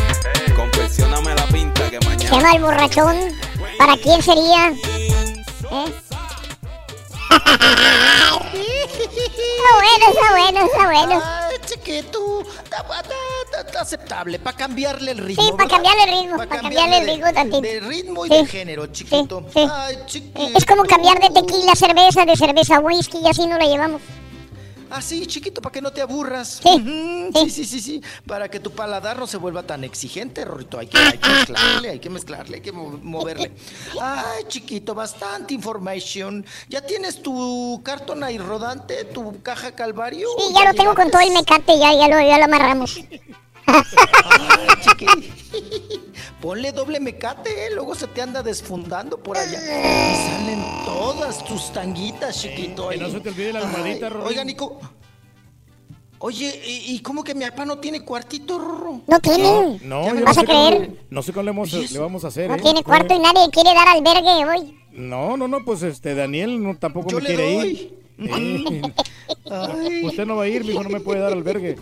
confeccioname 0.56 1.36
la 1.36 1.46
pinta 1.48 1.90
que 1.90 2.00
Se 2.00 2.06
mañana. 2.08 2.32
llama 2.32 2.52
el 2.54 2.62
borrachón. 2.62 3.18
¿Para 3.78 3.98
quién 3.98 4.22
sería? 4.22 4.70
¿Eh? 4.70 5.94
Está 7.32 7.50
bueno, 9.76 10.06
está 10.10 10.32
bueno, 10.32 10.66
está 10.66 10.86
bueno. 10.86 11.22
Ay, 11.24 11.58
chiquito, 11.66 12.42
está, 12.64 12.78
está- 12.78 13.62
está 13.62 13.82
aceptable, 13.82 14.40
para 14.40 14.58
cambiarle 14.58 15.12
el 15.12 15.18
ritmo. 15.20 15.44
Sí, 15.44 15.52
para 15.56 15.70
cambiarle 15.70 16.04
el 16.04 16.10
ritmo, 16.10 16.38
Pa' 16.38 16.46
para 16.48 16.62
cambiarle 16.62 16.98
el 17.00 17.08
ritmo 17.08 17.34
tantito. 17.34 17.62
De 17.62 17.80
ritmo 17.80 18.26
y 18.26 18.30
Sí, 18.30 18.36
de 18.36 18.46
género, 18.48 18.88
chiquito. 18.88 19.46
sí. 19.54 19.68
Ay, 19.72 19.98
chiquito. 20.06 20.58
Es 20.58 20.66
como 20.66 20.84
cambiar 20.84 21.20
de 21.20 21.30
tequila 21.30 21.72
a 21.72 21.76
cerveza, 21.76 22.26
de 22.26 22.36
cerveza 22.36 22.76
a 22.78 22.80
whisky 22.80 23.20
y 23.20 23.28
así 23.28 23.46
no 23.48 23.58
la 23.58 23.66
llevamos. 23.66 24.02
Así, 24.92 25.26
chiquito, 25.26 25.62
para 25.62 25.72
que 25.74 25.82
no 25.82 25.92
te 25.92 26.02
aburras. 26.02 26.60
Sí, 26.62 26.70
Ujú, 26.70 27.32
sí, 27.46 27.50
sí, 27.50 27.66
sí, 27.66 27.80
sí. 27.80 28.02
Para 28.28 28.50
que 28.50 28.60
tu 28.60 28.72
paladar 28.72 29.18
no 29.18 29.26
se 29.26 29.38
vuelva 29.38 29.64
tan 29.64 29.84
exigente, 29.84 30.44
Rorito. 30.46 30.78
Hay 30.78 30.88
que, 30.88 30.98
hay 30.98 31.18
que 31.18 31.30
mezclarle, 31.30 31.90
hay 31.90 32.00
que 32.00 32.10
mezclarle, 32.10 32.56
hay 32.58 32.62
que 32.62 32.72
mo- 32.72 33.00
moverle. 33.02 33.52
Ay, 34.02 34.44
chiquito, 34.48 34.94
bastante 34.94 35.54
información. 35.54 36.46
¿Ya 36.70 36.82
tienes 36.82 37.22
tu 37.22 37.82
cartón 37.84 38.24
ahí 38.24 38.38
rodante, 38.38 39.06
tu 39.06 39.42
caja 39.42 39.72
calvario? 39.74 40.28
Sí, 40.38 40.54
ya 40.54 40.66
lo 40.66 40.74
tengo 40.74 40.94
con 40.94 41.10
todo 41.10 41.22
el 41.22 41.32
mecate, 41.32 41.80
ya, 41.80 41.94
ya, 41.94 42.08
lo, 42.08 42.20
ya 42.20 42.38
lo 42.38 42.46
amarramos. 42.46 42.98
Ay, 43.68 44.68
chiqui. 44.82 45.06
Ponle 46.42 46.72
doble 46.72 47.00
mecate, 47.00 47.68
¿eh? 47.68 47.70
luego 47.74 47.94
se 47.94 48.08
te 48.08 48.22
anda 48.22 48.42
desfundando 48.42 49.18
por 49.22 49.38
allá. 49.38 49.60
Y 49.60 50.16
salen 50.28 50.60
todas 50.86 51.44
tus 51.46 51.72
tanguitas, 51.72 52.42
chiquito. 52.42 52.90
Que 52.90 52.98
no 52.98 53.10
se 53.12 53.20
te 53.20 53.30
olvide 53.30 53.54
la 53.54 53.60
almohadita, 53.60 54.10
Rorro. 54.10 54.26
Oiga, 54.28 54.44
Nico. 54.44 54.80
Oye, 56.18 56.62
¿y, 56.66 56.96
y 56.96 57.00
cómo 57.02 57.24
que 57.24 57.34
mi 57.36 57.46
papá 57.46 57.66
no 57.66 57.78
tiene 57.80 58.02
cuartito, 58.04 58.58
Rorro? 58.60 59.02
No 59.08 59.20
tiene. 59.20 59.80
No, 59.84 60.02
¿Ya 60.04 60.10
yo 60.10 60.14
me 60.16 60.20
no 60.22 60.26
vas 60.26 60.36
sé 60.36 60.42
a 60.42 60.46
creer? 60.46 60.92
No 61.10 61.22
sé 61.24 61.32
cómo 61.34 61.44
le, 61.44 61.52
vamos 61.52 61.74
a- 61.74 61.78
le 61.78 62.00
vamos 62.00 62.24
a 62.26 62.28
hacer. 62.28 62.50
No 62.50 62.56
¿eh? 62.56 62.60
tiene 62.62 62.84
cuarto 62.84 63.14
y 63.14 63.20
nadie 63.20 63.50
quiere 63.52 63.74
dar 63.74 63.88
albergue 63.88 64.46
hoy. 64.46 64.78
No, 64.94 65.38
no, 65.38 65.48
no, 65.48 65.64
pues 65.64 65.84
este 65.84 66.14
Daniel 66.16 66.62
no, 66.62 66.76
tampoco 66.78 67.10
Yo 67.10 67.18
me 67.18 67.24
le 67.24 67.28
quiere 67.36 67.56
doy. 67.56 67.68
ir. 67.68 68.02
Sí. 68.18 68.82
Usted 70.04 70.26
no 70.26 70.36
va 70.36 70.44
a 70.44 70.48
ir, 70.48 70.64
mijo, 70.66 70.84
no 70.84 70.90
me 70.90 71.00
puede 71.00 71.20
dar 71.20 71.34
albergue. 71.34 71.78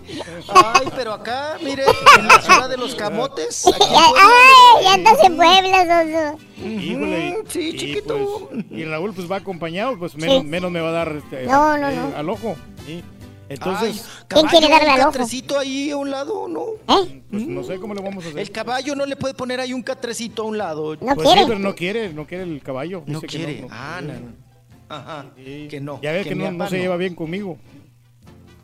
Ay, 0.47 0.87
pero 0.95 1.13
acá, 1.13 1.57
mire, 1.63 1.83
en 2.17 2.27
la 2.27 2.41
ciudad 2.41 2.69
de 2.69 2.77
los 2.77 2.95
camotes. 2.95 3.65
aquí 3.67 3.77
ay, 3.89 4.83
ya 4.83 4.95
estás 4.95 5.23
en 5.25 5.35
Puebla, 5.35 6.35
Soso. 6.35 6.39
Híjole. 6.65 7.29
y- 7.29 7.51
Sí, 7.51 7.69
y, 7.73 7.77
chiquito. 7.77 8.47
pues, 8.51 8.65
y 8.71 8.85
Raúl 8.85 9.13
pues 9.13 9.31
va 9.31 9.37
acompañado, 9.37 9.97
pues 9.97 10.15
menos, 10.15 10.41
Sí. 10.41 10.47
menos 10.47 10.71
me 10.71 10.81
va 10.81 10.89
a 10.89 10.91
dar 10.91 11.15
este, 11.17 11.45
No, 11.45 11.77
no, 11.77 11.89
eh, 11.89 11.95
no. 11.95 12.15
al 12.17 12.29
ojo. 12.29 12.55
Sí. 12.85 13.03
Entonces, 13.47 14.05
¿Quién 14.27 14.45
quiere 14.45 14.67
darle 14.69 14.89
un 14.89 14.93
al 14.93 15.01
ojo? 15.01 15.11
catrecito 15.11 15.57
ahí 15.57 15.89
a 15.89 15.97
un 15.97 16.11
lado, 16.11 16.47
¿no? 16.47 16.65
¿Eh? 16.87 17.21
pues 17.31 17.47
no 17.47 17.63
sé 17.63 17.79
cómo 17.79 17.95
le 17.95 18.01
vamos 18.01 18.23
a 18.23 18.27
hacer. 18.27 18.39
El 18.39 18.51
caballo 18.51 18.95
no 18.95 19.05
le 19.07 19.15
puede 19.15 19.33
poner 19.33 19.59
ahí 19.59 19.73
un 19.73 19.81
catrecito 19.81 20.43
a 20.43 20.45
un 20.45 20.57
lado. 20.59 20.95
No 21.01 21.15
Pues 21.15 21.27
sí, 21.27 21.33
quiere. 21.33 21.47
pero 21.47 21.59
no 21.59 21.73
quiere, 21.75 22.13
no 22.13 22.27
quiere 22.27 22.43
el 22.43 22.61
caballo. 22.61 23.01
No 23.07 23.19
dice 23.21 23.27
que 23.27 23.37
quiere. 23.45 23.61
no, 23.61 23.67
no 23.69 23.73
ah, 23.73 23.97
quiere. 23.99 24.19
no. 24.19 24.48
Ajá. 24.89 25.25
Que 25.35 25.79
no. 25.79 26.01
Ya 26.01 26.11
ves 26.11 26.27
que, 26.27 26.35
no, 26.35 26.67
se 26.69 26.79
lleva 26.79 26.97
bien 26.97 27.15
conmigo. 27.15 27.57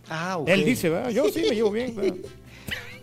Ah, 0.10 0.38
ok. 0.38 0.48
Él 0.50 0.66
dice, 0.66 0.90
¿verdad? 0.90 1.10
Yo 1.12 1.30
sí 1.30 1.42
me 1.42 1.56
llevo 1.56 1.72
bien. 1.72 1.96
¿verdad? 1.96 2.16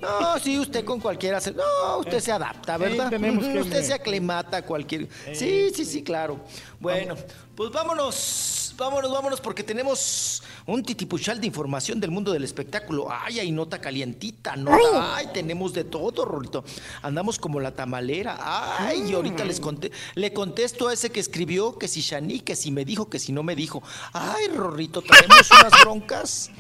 No, 0.02 0.36
sí, 0.40 0.58
usted 0.58 0.84
con 0.84 0.98
cualquiera 0.98 1.40
se... 1.40 1.52
No, 1.52 1.98
usted 2.00 2.18
se 2.18 2.32
adapta, 2.32 2.76
¿verdad? 2.76 3.08
tenemos 3.08 3.44
que- 3.46 3.60
usted 3.60 3.84
se 3.84 3.94
aclimata 3.94 4.56
a 4.56 4.62
cualquier... 4.62 5.06
Sí, 5.32 5.70
sí, 5.72 5.84
sí, 5.84 6.02
claro. 6.02 6.40
Bueno, 6.80 7.14
pues 7.54 7.70
vámonos, 7.70 8.61
vámonos, 8.76 9.10
vámonos, 9.10 9.40
porque 9.40 9.62
tenemos 9.62 10.42
un 10.66 10.82
titipuchal 10.82 11.40
de 11.40 11.46
información 11.46 12.00
del 12.00 12.10
mundo 12.10 12.32
del 12.32 12.44
espectáculo. 12.44 13.08
Ay, 13.10 13.40
hay 13.40 13.52
nota 13.52 13.80
calientita, 13.80 14.56
¿no? 14.56 14.76
Ay, 15.00 15.28
tenemos 15.32 15.72
de 15.72 15.84
todo, 15.84 16.24
Rorito. 16.24 16.64
Andamos 17.02 17.38
como 17.38 17.60
la 17.60 17.72
tamalera. 17.72 18.38
Ay, 18.78 19.10
y 19.10 19.14
ahorita 19.14 19.44
les 19.44 19.60
conté, 19.60 19.92
le 20.14 20.32
contesto 20.32 20.88
a 20.88 20.92
ese 20.92 21.10
que 21.10 21.20
escribió 21.20 21.78
que 21.78 21.88
si 21.88 22.00
Shani, 22.00 22.40
que 22.40 22.56
si 22.56 22.70
me 22.70 22.84
dijo, 22.84 23.08
que 23.08 23.18
si 23.18 23.32
no 23.32 23.42
me 23.42 23.56
dijo. 23.56 23.82
Ay, 24.12 24.48
Rorrito, 24.48 25.02
traemos 25.02 25.50
unas 25.50 25.80
broncas. 25.82 26.50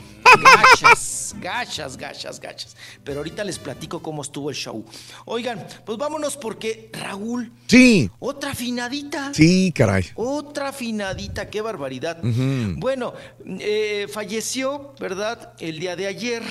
Gachas, 0.40 1.34
gachas, 1.40 1.96
gachas, 1.96 2.40
gachas. 2.40 2.76
Pero 3.04 3.18
ahorita 3.18 3.44
les 3.44 3.58
platico 3.58 4.00
cómo 4.02 4.22
estuvo 4.22 4.50
el 4.50 4.56
show. 4.56 4.84
Oigan, 5.26 5.66
pues 5.84 5.98
vámonos 5.98 6.36
porque 6.36 6.90
Raúl, 6.92 7.52
Sí, 7.66 8.10
otra 8.18 8.52
afinadita. 8.52 9.32
sí, 9.34 9.72
caray. 9.74 10.06
Otra 10.14 10.68
afinadita, 10.68 11.48
qué 11.50 11.60
barbaridad. 11.60 12.18
Bueno, 12.22 13.14
eh, 13.46 14.06
falleció, 14.12 14.94
¿verdad? 14.98 15.52
El 15.58 15.78
día 15.78 15.96
de 15.96 16.06
ayer, 16.06 16.42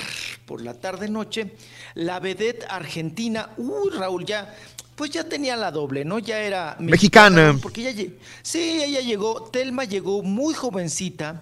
por 0.45 0.61
la 0.61 0.73
tarde-noche, 0.73 1.55
la 1.95 2.19
vedette 2.19 2.65
argentina. 2.69 3.49
Uy, 3.57 3.89
Raúl, 3.91 4.25
ya. 4.25 4.53
Pues 4.95 5.09
ya 5.09 5.23
tenía 5.23 5.55
la 5.55 5.71
doble, 5.71 6.05
¿no? 6.05 6.19
Ya 6.19 6.39
era 6.41 6.75
Mexicana. 6.79 7.57
Porque 7.59 7.89
ella, 7.89 8.11
sí, 8.43 8.59
ella 8.83 8.99
llegó, 9.01 9.43
Telma 9.51 9.83
llegó 9.83 10.21
muy 10.21 10.53
jovencita, 10.53 11.41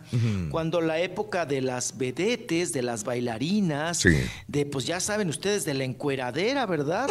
cuando 0.50 0.80
la 0.80 1.00
época 1.00 1.46
de 1.46 1.62
las 1.62 1.98
vedetes, 1.98 2.72
de 2.72 2.82
las 2.84 3.04
bailarinas, 3.04 3.98
Sí. 3.98 4.12
de, 4.48 4.66
pues 4.66 4.86
ya 4.86 5.00
saben 5.02 5.28
ustedes, 5.28 5.66
de 5.66 5.74
la 5.74 5.84
encueradera, 5.84 6.66
¿verdad? 6.68 7.10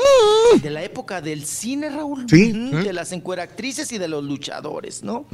De 0.62 0.70
la 0.70 0.82
época 0.82 1.20
del 1.20 1.44
cine, 1.44 1.90
Raúl. 1.90 2.24
Sí, 2.30 2.52
¿eh? 2.54 2.76
De 2.82 2.92
las 2.94 3.12
encueractrices 3.12 3.92
y 3.92 3.98
de 3.98 4.08
los 4.08 4.24
luchadores, 4.24 5.02
¿no? 5.02 5.26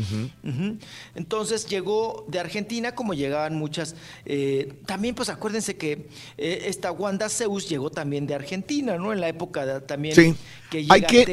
Entonces 1.14 1.66
llegó 1.66 2.24
de 2.28 2.40
Argentina 2.40 2.94
como 2.94 3.14
llegaban 3.14 3.54
muchas. 3.56 3.94
eh, 4.24 4.72
también, 4.86 5.14
pues 5.14 5.28
acuérdense 5.28 5.76
que 5.76 6.08
eh, 6.38 6.64
esta 6.66 6.90
Wanda 6.92 7.28
Zeus 7.28 7.68
llegó 7.68 7.90
también 7.90 8.26
de 8.26 8.34
Argentina, 8.34 8.96
¿no? 8.96 9.12
En 9.12 9.20
la 9.20 9.28
época 9.28 9.64
de- 9.66 9.80
también 9.80 10.14
Sí. 10.14 10.34
que 10.70 10.84
Hay 10.94 11.02
que- 11.02 11.24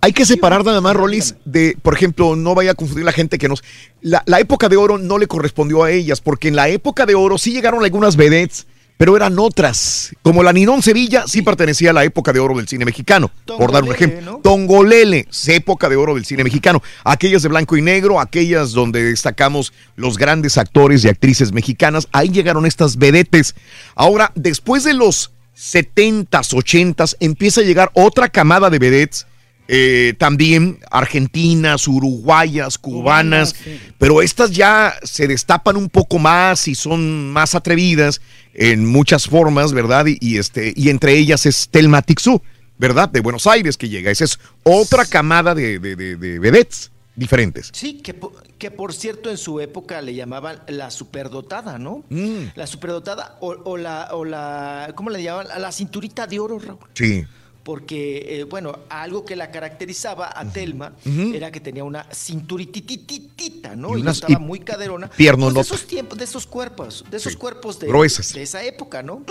Hay 0.00 0.12
separar 0.24 0.64
nada 0.64 0.80
más, 0.80 0.94
Rolis, 0.94 1.34
de, 1.44 1.76
por 1.82 1.94
ejemplo, 1.94 2.36
no 2.36 2.54
vaya 2.54 2.72
a 2.72 2.74
confundir 2.74 3.04
la 3.04 3.12
gente 3.12 3.38
que 3.38 3.48
nos... 3.48 3.64
La, 4.02 4.22
la 4.26 4.38
época 4.38 4.68
de 4.68 4.76
oro 4.76 4.98
no 4.98 5.18
le 5.18 5.26
correspondió 5.26 5.82
a 5.82 5.90
ellas, 5.90 6.20
porque 6.20 6.48
en 6.48 6.54
la 6.56 6.68
época 6.68 7.06
de 7.06 7.14
oro 7.16 7.38
sí 7.38 7.50
llegaron 7.52 7.82
algunas 7.82 8.14
vedettes, 8.14 8.66
pero 8.98 9.16
eran 9.16 9.38
otras. 9.38 10.12
Como 10.22 10.42
la 10.42 10.52
Ninón 10.52 10.82
Sevilla 10.82 11.24
sí 11.26 11.42
pertenecía 11.42 11.90
a 11.90 11.92
la 11.92 12.04
época 12.04 12.32
de 12.32 12.38
oro 12.40 12.56
del 12.56 12.68
cine 12.68 12.84
mexicano, 12.84 13.30
por 13.46 13.72
dar 13.72 13.82
un 13.82 13.88
Tongolele, 13.88 13.94
ejemplo. 13.94 14.32
¿no? 14.32 14.38
Tongolele, 14.38 15.28
época 15.48 15.88
de 15.88 15.96
oro 15.96 16.14
del 16.14 16.24
cine 16.24 16.44
mexicano. 16.44 16.82
Aquellas 17.02 17.42
de 17.42 17.48
blanco 17.48 17.76
y 17.76 17.82
negro, 17.82 18.20
aquellas 18.20 18.72
donde 18.72 19.02
destacamos 19.02 19.72
los 19.96 20.18
grandes 20.18 20.56
actores 20.56 21.04
y 21.04 21.08
actrices 21.08 21.52
mexicanas, 21.52 22.06
ahí 22.12 22.28
llegaron 22.28 22.64
estas 22.64 22.96
vedetes. 22.96 23.54
Ahora, 23.96 24.30
después 24.34 24.84
de 24.84 24.94
los 24.94 25.32
70s, 25.56 26.52
80s, 26.54 27.16
empieza 27.20 27.60
a 27.60 27.64
llegar 27.64 27.90
otra 27.94 28.28
camada 28.28 28.70
de 28.70 28.78
vedettes. 28.78 29.26
eh, 29.68 30.14
también 30.18 30.78
argentinas, 30.92 31.88
uruguayas, 31.88 32.78
cubanas, 32.78 33.56
pero 33.98 34.22
estas 34.22 34.52
ya 34.52 34.94
se 35.02 35.26
destapan 35.26 35.76
un 35.76 35.88
poco 35.88 36.20
más 36.20 36.68
y 36.68 36.76
son 36.76 37.32
más 37.32 37.56
atrevidas 37.56 38.20
en 38.54 38.86
muchas 38.86 39.26
formas, 39.26 39.72
¿verdad? 39.72 40.06
Y, 40.06 40.18
y 40.20 40.38
este, 40.38 40.72
y 40.76 40.88
entre 40.90 41.14
ellas 41.18 41.46
es 41.46 41.68
Telma 41.68 42.02
Tixú, 42.02 42.40
¿verdad? 42.78 43.08
De 43.08 43.18
Buenos 43.20 43.48
Aires 43.48 43.76
que 43.76 43.88
llega. 43.88 44.12
Esa 44.12 44.24
es 44.26 44.38
otra 44.62 45.04
camada 45.04 45.52
de, 45.56 45.80
de, 45.80 45.96
de- 45.96 46.16
de 46.16 46.38
vedettes 46.38 46.92
diferentes. 47.16 47.70
Sí, 47.72 48.00
que, 48.02 48.18
que 48.58 48.70
por 48.70 48.92
cierto 48.92 49.30
en 49.30 49.38
su 49.38 49.60
época 49.60 50.00
le 50.02 50.14
llamaban 50.14 50.60
la 50.68 50.90
superdotada, 50.90 51.78
¿no? 51.78 52.04
Mm. 52.10 52.48
La 52.54 52.66
superdotada 52.66 53.38
o, 53.40 53.56
o 53.64 53.76
la, 53.76 54.10
o 54.12 54.24
la, 54.24 54.92
¿cómo 54.94 55.10
le 55.10 55.22
llamaban? 55.22 55.60
La 55.60 55.72
cinturita 55.72 56.26
de 56.26 56.38
oro, 56.38 56.58
Raúl. 56.58 56.78
Sí. 56.94 57.24
Porque, 57.66 58.24
eh, 58.28 58.44
bueno, 58.44 58.78
algo 58.88 59.24
que 59.24 59.34
la 59.34 59.50
caracterizaba 59.50 60.30
a 60.38 60.44
Telma 60.52 60.92
era 61.34 61.50
que 61.50 61.58
tenía 61.58 61.82
una 61.82 62.06
cinturitititita, 62.14 63.74
¿no? 63.74 63.98
Y 63.98 64.02
unas- 64.02 64.18
estaba 64.18 64.34
y 64.34 64.36
muy 64.44 64.60
caderona. 64.60 65.08
piernonota. 65.10 65.54
Pues 65.54 65.68
de 65.70 65.74
esos 65.74 65.86
tiempos, 65.88 66.16
de 66.18 66.24
esos 66.24 66.46
cuerpos, 66.46 67.04
de 67.10 67.16
esos 67.16 67.36
cuerpos 67.36 67.80
de, 67.80 67.88
Gruesas. 67.88 68.32
de 68.34 68.42
esa 68.42 68.62
época, 68.62 69.02
¿no? 69.02 69.24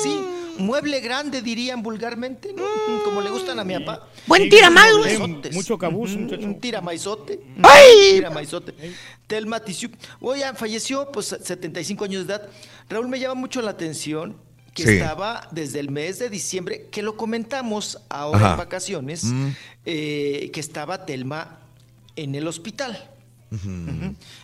Sí, 0.00 0.20
mueble 0.58 1.00
grande 1.00 1.42
dirían 1.42 1.82
vulgarmente, 1.82 2.52
¿no? 2.52 2.62
Ujú, 2.62 3.04
Como 3.04 3.20
le 3.20 3.30
gustan 3.30 3.58
a 3.58 3.64
mi 3.64 3.74
papá. 3.80 4.08
Buen 4.28 4.48
güey. 4.48 4.70
maizotes. 4.70 5.52
Mucho 5.52 5.76
cabuz, 5.76 6.14
muchacho. 6.16 6.46
Un 6.46 6.60
tiramaizote. 6.60 7.40
¡Ay! 7.60 8.10
Un 8.10 8.14
tiramaizote. 8.18 8.74
Telma 9.26 9.58
Tisiuk. 9.58 9.94
Oye, 10.20 10.44
falleció, 10.54 11.10
pues, 11.10 11.26
75 11.42 12.04
años 12.04 12.24
de 12.26 12.34
edad. 12.34 12.48
Raúl, 12.88 13.08
me 13.08 13.18
llama 13.18 13.34
mucho 13.34 13.60
la 13.62 13.72
atención 13.72 14.36
que 14.74 14.82
Sí. 14.82 14.90
estaba 14.94 15.48
desde 15.52 15.80
el 15.80 15.90
mes 15.90 16.18
de 16.18 16.28
diciembre, 16.28 16.88
que 16.90 17.02
lo 17.02 17.16
comentamos 17.16 17.98
ahora 18.08 18.38
Ajá. 18.38 18.50
en 18.52 18.58
vacaciones, 18.58 19.24
Mm. 19.24 19.48
eh, 19.86 20.50
que 20.52 20.60
estaba 20.60 21.06
Telma 21.06 21.58
en 22.16 22.34
el 22.34 22.46
hospital. 22.48 23.10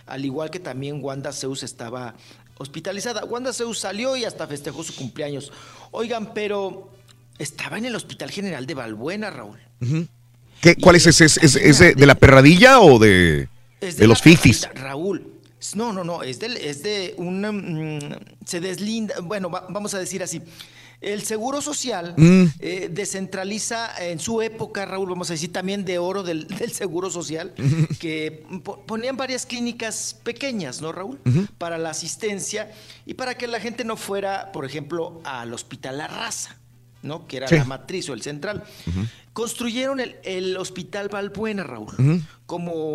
Al 0.06 0.24
igual 0.24 0.50
que 0.50 0.60
también 0.60 1.02
Wanda 1.02 1.32
Zeus 1.32 1.62
estaba 1.62 2.14
hospitalizada. 2.58 3.24
Wanda 3.24 3.52
Zeus 3.52 3.78
salió 3.80 4.16
y 4.16 4.24
hasta 4.24 4.46
festejó 4.46 4.82
su 4.84 4.94
cumpleaños. 4.94 5.50
Oigan, 5.90 6.32
pero 6.34 6.92
estaba 7.38 7.78
en 7.78 7.86
el 7.86 7.96
Hospital 7.96 8.30
General 8.30 8.66
de 8.66 8.74
Balbuena, 8.74 9.30
Raúl. 9.30 9.58
¿Qué, 10.60 10.76
¿Cuál 10.76 10.96
es 10.96 11.06
ese? 11.06 11.24
¿Es, 11.24 11.38
es- 11.38 11.56
es 11.56 11.78
de, 11.78 11.94
de 11.94 12.06
la 12.06 12.14
perradilla 12.14 12.80
o 12.80 12.98
de, 12.98 13.48
de 13.80 13.92
la 13.98 14.06
los 14.06 14.20
fifis? 14.22 14.68
Raúl. 14.74 15.26
No, 15.74 15.92
no, 15.92 16.04
no, 16.04 16.22
es, 16.22 16.38
del, 16.38 16.56
es 16.56 16.82
de 16.82 17.14
un... 17.18 17.40
mm, 17.42 18.44
se 18.46 18.60
deslinda, 18.60 19.14
bueno, 19.22 19.50
va- 19.50 19.66
vamos 19.68 19.94
a 19.94 19.98
decir 19.98 20.22
así. 20.22 20.40
El 21.02 21.22
Seguro 21.22 21.62
Social 21.62 22.12
Mm. 22.16 22.44
eh, 22.60 22.88
descentraliza 22.92 24.04
en 24.06 24.18
su 24.18 24.42
época, 24.42 24.84
Raúl, 24.84 25.08
vamos 25.08 25.30
a 25.30 25.32
decir 25.32 25.50
también 25.50 25.84
de 25.86 25.98
oro 25.98 26.22
del, 26.22 26.46
del 26.58 26.72
Seguro 26.72 27.08
Social, 27.10 27.54
que 27.98 28.44
po- 28.62 28.84
ponían 28.84 29.16
varias 29.16 29.46
clínicas 29.46 30.16
pequeñas, 30.22 30.82
¿no, 30.82 30.92
Raúl? 30.92 31.18
Para 31.56 31.78
la 31.78 31.90
asistencia 31.90 32.70
y 33.06 33.14
para 33.14 33.36
que 33.38 33.46
la 33.46 33.60
gente 33.60 33.82
no 33.84 33.96
fuera, 33.96 34.52
por 34.52 34.66
ejemplo, 34.66 35.20
al 35.24 35.54
Hospital 35.54 35.96
La 35.98 36.06
Raza, 36.06 36.56
¿no? 37.02 37.26
Que 37.26 37.38
era 37.38 37.48
Sí. 37.48 37.56
la 37.56 37.64
matriz 37.64 38.08
o 38.10 38.12
el 38.12 38.20
central. 38.20 38.64
Construyeron 39.32 40.00
el, 40.00 40.16
el 40.24 40.56
Hospital 40.56 41.08
Balbuena, 41.08 41.62
Raúl 41.64 42.24
como 42.46 42.94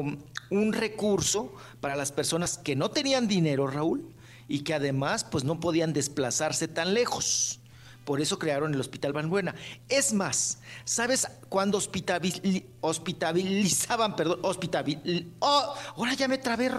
un 0.51 0.73
recurso 0.73 1.55
para 1.85 1.95
las 1.95 2.11
personas 2.11 2.57
que 2.57 2.75
no 2.75 2.89
tenían 2.89 3.27
dinero, 3.27 3.67
Raúl, 3.67 4.09
y 4.47 4.61
que 4.61 4.73
además 4.73 5.23
pues 5.23 5.43
no 5.43 5.59
podían 5.59 5.93
desplazarse 5.93 6.67
tan 6.67 6.95
lejos. 6.95 7.59
Por 8.05 8.21
eso 8.21 8.39
crearon 8.39 8.73
el 8.73 8.79
Hospital 8.79 9.13
Balbuena. 9.13 9.53
Es 9.87 10.11
más, 10.11 10.57
¿sabes 10.83 11.27
cuándo 11.47 11.77
hospitali- 11.79 12.65
hospitalizaban, 12.81 14.15
perdón, 14.15 14.39
hospitabil, 14.41 15.31
oh, 15.37 15.75
ahora 15.95 16.15
ya 16.15 16.27
me 16.27 16.39
trabé. 16.39 16.71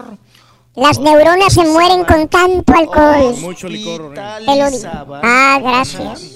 Las 0.75 0.99
neuronas 0.99 1.53
se 1.53 1.63
mueren 1.63 2.03
con 2.03 2.27
tanto 2.27 2.73
alcohol. 2.73 3.37
Mucho 3.39 3.69
licor. 3.69 4.01
Hospitalizaban 4.07 5.21
Ah, 5.23 5.57
gracias. 5.61 6.35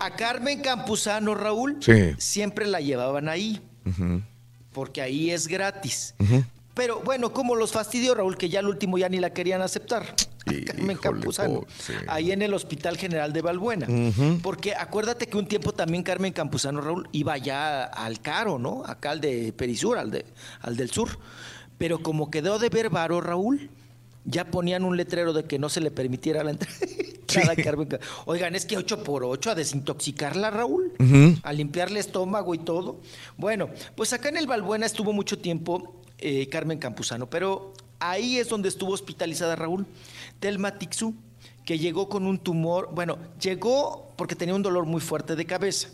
A 0.00 0.10
Carmen 0.16 0.62
Campuzano, 0.62 1.34
Raúl, 1.34 1.76
Sí. 1.82 2.14
siempre 2.16 2.66
la 2.66 2.80
llevaban 2.80 3.28
ahí, 3.28 3.60
Ujú. 3.84 4.22
Porque 4.72 5.02
ahí 5.02 5.30
es 5.30 5.46
gratis. 5.48 6.14
Pero 6.74 7.00
bueno, 7.00 7.32
como 7.32 7.54
los 7.54 7.72
fastidió 7.72 8.14
Raúl, 8.14 8.38
que 8.38 8.48
ya 8.48 8.60
al 8.60 8.66
último 8.68 8.96
ya 8.96 9.08
ni 9.08 9.18
la 9.18 9.32
querían 9.32 9.60
aceptar. 9.60 10.14
Carmen 10.66 10.96
Campuzano. 10.96 11.66
sí. 11.78 11.92
Ahí 12.08 12.32
en 12.32 12.42
el 12.42 12.52
Hospital 12.54 12.96
General 12.96 13.32
de 13.32 13.42
Balbuena. 13.42 13.86
Ujú. 13.88 14.40
Porque 14.42 14.74
acuérdate 14.74 15.26
que 15.28 15.36
un 15.36 15.46
tiempo 15.46 15.72
también 15.72 16.02
Carmen 16.02 16.32
Campuzano, 16.32 16.80
Raúl, 16.80 17.08
iba 17.12 17.36
ya 17.38 17.84
al 17.84 18.20
Caro, 18.20 18.58
¿no? 18.58 18.82
Acá 18.86 19.10
al 19.10 19.20
de 19.20 19.52
Perisur, 19.52 19.98
al, 19.98 20.10
de, 20.10 20.24
al 20.62 20.76
del 20.76 20.90
sur. 20.90 21.18
Pero 21.78 22.02
como 22.02 22.30
quedó 22.30 22.58
de 22.58 22.70
ver 22.70 22.90
varo, 22.90 23.20
Raúl, 23.20 23.70
ya 24.24 24.44
ponían 24.50 24.84
un 24.84 24.96
letrero 24.96 25.32
de 25.32 25.44
que 25.44 25.58
no 25.58 25.68
se 25.68 25.80
le 25.80 25.90
permitiera 25.90 26.42
la 26.44 26.50
entrada. 26.52 26.76
Ca- 27.26 27.54
Oigan, 28.26 28.54
es 28.54 28.66
que 28.66 28.76
8 28.76 29.02
por 29.04 29.24
8 29.24 29.50
a 29.52 29.54
desintoxicarla, 29.54 30.50
Raúl 30.50 30.92
a 31.42 31.52
limpiarle 31.52 31.98
estómago 32.00 32.54
y 32.54 32.58
todo. 32.58 33.00
Bueno, 33.38 33.70
pues 33.96 34.12
acá 34.12 34.28
en 34.28 34.36
el 34.36 34.46
Balbuena 34.46 34.84
estuvo 34.86 35.12
mucho 35.12 35.38
tiempo 35.38 35.96
eh, 36.18 36.48
Carmen 36.48 36.78
Campuzano, 36.78 37.28
pero 37.28 37.72
Ahí 38.04 38.38
es 38.38 38.48
donde 38.48 38.68
estuvo 38.68 38.92
hospitalizada 38.92 39.54
Raúl. 39.54 39.86
Telma 40.40 40.76
Tixu, 40.76 41.14
que 41.64 41.78
llegó 41.78 42.08
con 42.08 42.26
un 42.26 42.36
tumor, 42.38 42.88
bueno, 42.92 43.16
llegó 43.40 44.10
porque 44.16 44.34
tenía 44.34 44.56
un 44.56 44.62
dolor 44.62 44.86
muy 44.86 45.00
fuerte 45.00 45.36
de 45.36 45.46
cabeza. 45.46 45.88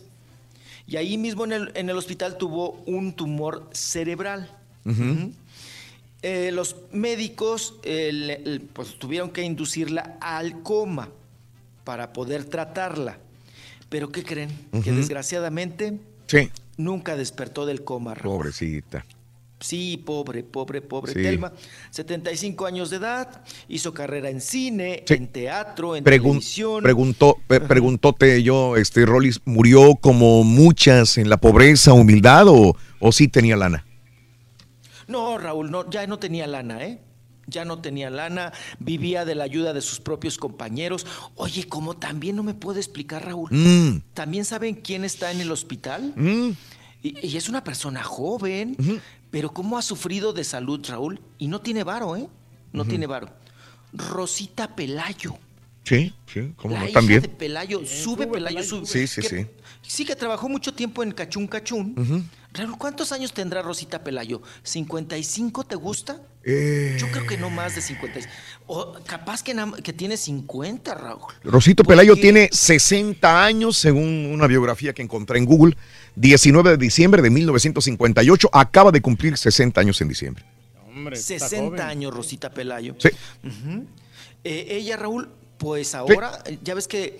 Y 0.87 0.97
ahí 0.97 1.19
mismo 1.19 1.45
en 1.45 1.51
el, 1.53 1.71
en 1.75 1.87
el 1.87 1.95
hospital 1.95 2.37
tuvo 2.39 2.81
un 2.87 3.13
tumor 3.13 3.69
cerebral. 3.73 4.49
Eh, 6.21 6.51
los 6.51 6.75
médicos 6.91 7.75
eh, 7.83 8.11
le- 8.11 8.59
pues, 8.73 8.99
tuvieron 8.99 9.29
que 9.29 9.41
inducirla 9.43 10.17
al 10.19 10.61
coma 10.63 11.09
para 11.85 12.11
poder 12.13 12.43
tratarla. 12.45 13.17
Pero 13.89 14.11
¿qué 14.11 14.23
creen? 14.23 14.49
Que 14.83 14.91
desgraciadamente 14.91 15.97
Sí. 16.27 16.49
nunca 16.77 17.15
despertó 17.15 17.65
del 17.65 17.83
coma. 17.83 18.13
Raúl. 18.15 18.35
Pobrecita. 18.37 19.05
Sí, 19.61 20.01
pobre, 20.05 20.43
pobre, 20.43 20.81
pobre 20.81 21.11
Sí. 21.13 21.21
Telma. 21.21 21.51
75 21.91 22.65
años 22.65 22.89
de 22.89 22.97
edad, 22.97 23.41
hizo 23.67 23.93
carrera 23.93 24.29
en 24.29 24.39
cine, 24.39 25.03
Sí. 25.05 25.15
en 25.15 25.27
teatro, 25.27 25.95
en 25.97 26.03
Pregun- 26.03 26.23
televisión. 26.39 26.83
preguntó, 26.83 27.37
preguntóte 27.47 28.41
yo, 28.43 28.77
este, 28.77 29.05
Rollis, 29.05 29.41
¿murió 29.45 29.95
como 29.95 30.43
muchas 30.43 31.17
en 31.17 31.29
la 31.29 31.37
pobreza, 31.37 31.91
humildad 31.93 32.47
o, 32.47 32.75
o 32.99 33.11
sí 33.11 33.27
tenía 33.27 33.57
lana? 33.57 33.85
No, 35.09 35.37
Raúl, 35.37 35.69
no, 35.71 35.89
ya 35.89 36.07
no 36.07 36.19
tenía 36.19 36.47
lana, 36.47 36.83
¿eh? 36.85 37.01
Ya 37.47 37.65
no 37.65 37.79
tenía 37.81 38.09
lana, 38.11 38.53
vivía 38.79 39.25
de 39.25 39.33
la 39.33 39.43
ayuda 39.43 39.73
de 39.73 39.81
sus 39.81 39.99
propios 39.99 40.37
compañeros. 40.37 41.07
Oye, 41.35 41.63
como 41.67 41.95
también 41.97 42.35
no 42.35 42.43
me 42.43 42.53
puede 42.53 42.79
explicar, 42.79 43.25
Raúl. 43.25 43.49
Mm. 43.51 44.01
¿También 44.13 44.45
saben 44.45 44.75
quién 44.75 45.03
está 45.03 45.31
en 45.31 45.41
el 45.41 45.51
hospital? 45.51 46.13
Mm. 46.15 46.51
Y, 47.01 47.27
y 47.27 47.37
es 47.37 47.49
una 47.49 47.63
persona 47.63 48.03
joven, 48.03 48.77
pero 49.31 49.51
cómo 49.51 49.77
ha 49.79 49.81
sufrido 49.81 50.31
de 50.31 50.43
salud, 50.43 50.85
Raúl. 50.87 51.19
Y 51.39 51.47
no 51.47 51.59
tiene 51.59 51.83
varo, 51.83 52.15
¿eh? 52.15 52.27
No 52.71 52.85
tiene 52.85 53.07
varo. 53.07 53.29
Rosita 53.93 54.75
Pelayo. 54.75 55.35
Sí, 55.83 56.13
sí, 56.31 56.53
¿cómo 56.55 56.75
la 56.75 56.81
no? 56.81 56.85
hija 56.85 56.99
También. 56.99 57.21
de 57.21 57.29
Pelayo, 57.29 57.81
sube 57.85 58.27
Pelayo, 58.27 58.61
sube. 58.63 58.85
Sí, 58.85 59.07
sí, 59.07 59.21
que- 59.21 59.27
sí. 59.29 59.47
Sí, 59.81 60.05
que 60.05 60.15
trabajó 60.15 60.47
mucho 60.47 60.71
tiempo 60.73 61.01
en 61.01 61.11
Cachún 61.13 61.47
Cachún. 61.47 62.29
Raúl, 62.53 62.77
¿cuántos 62.77 63.11
años 63.11 63.31
tendrá 63.33 63.61
Rosita 63.61 64.03
Pelayo? 64.03 64.41
¿55 64.65 65.67
te 65.67 65.75
gusta? 65.75 66.19
Eh, 66.43 66.97
Yo 66.99 67.07
creo 67.11 67.27
que 67.27 67.37
no 67.37 67.49
más 67.49 67.75
de 67.75 67.81
50. 67.81 68.21
O 68.65 68.93
capaz 69.05 69.43
que, 69.43 69.55
que 69.83 69.93
tiene 69.93 70.17
50, 70.17 70.95
Raúl. 70.95 71.31
Rosito 71.43 71.83
Pelayo 71.83 72.15
tiene 72.15 72.49
60 72.51 73.45
años, 73.45 73.77
según 73.77 74.31
una 74.33 74.47
biografía 74.47 74.93
que 74.93 75.01
encontré 75.03 75.37
en 75.37 75.45
Google. 75.45 75.77
19 76.15 76.71
de 76.71 76.77
diciembre 76.77 77.21
de 77.21 77.29
1958. 77.29 78.49
Acaba 78.51 78.91
de 78.91 79.01
cumplir 79.01 79.37
60 79.37 79.79
años 79.81 80.01
en 80.01 80.07
diciembre. 80.07 80.43
60 81.13 81.87
años, 81.87 82.13
Rosita 82.13 82.49
Pelayo. 82.49 82.95
Sí. 82.97 83.09
Ujú. 83.43 83.85
Eh, 84.43 84.67
ella, 84.71 84.97
Raúl, 84.97 85.29
pues 85.57 85.93
ahora, 85.93 86.39
eh, 86.45 86.57
ya 86.63 86.73
ves 86.73 86.87
que 86.87 87.19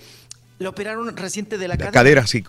le 0.60 0.68
operaron 0.68 1.16
reciente 1.18 1.58
de 1.58 1.68
la, 1.68 1.74
La 1.74 1.78
cadera. 1.78 1.92
cadera, 1.92 2.28
sí. 2.28 2.44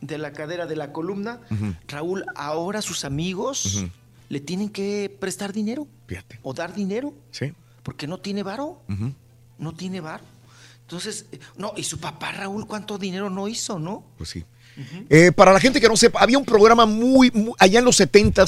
De 0.00 0.18
la 0.18 0.32
cadera, 0.32 0.66
de 0.66 0.76
la 0.76 0.92
columna. 0.92 1.40
Raúl, 1.88 2.24
ahora 2.36 2.80
sus 2.82 3.04
amigos 3.04 3.84
le 4.28 4.40
tienen 4.40 4.68
que 4.68 5.14
prestar 5.20 5.52
dinero. 5.52 5.86
Fíjate. 6.06 6.38
O 6.42 6.52
dar 6.54 6.74
dinero. 6.74 7.14
Sí. 7.30 7.52
Porque 7.82 8.06
no 8.06 8.18
tiene 8.18 8.42
varo. 8.42 8.82
No 9.58 9.74
tiene 9.74 10.00
varo. 10.00 10.22
Entonces, 10.82 11.26
eh, 11.32 11.38
no, 11.56 11.72
y 11.76 11.84
su 11.84 11.98
papá, 11.98 12.32
Raúl, 12.32 12.66
¿cuánto 12.66 12.96
dinero 12.96 13.28
no 13.28 13.46
hizo, 13.48 13.78
no? 13.78 14.04
Pues 14.16 14.30
sí. 14.30 14.44
Eh, 15.10 15.32
para 15.32 15.52
la 15.52 15.58
gente 15.60 15.80
que 15.80 15.88
no 15.88 15.96
sepa, 15.96 16.20
había 16.20 16.38
un 16.38 16.44
programa 16.44 16.86
muy, 16.86 17.30
muy- 17.32 17.52
allá 17.58 17.78
en 17.80 17.84
los 17.84 17.96
70 17.96 18.44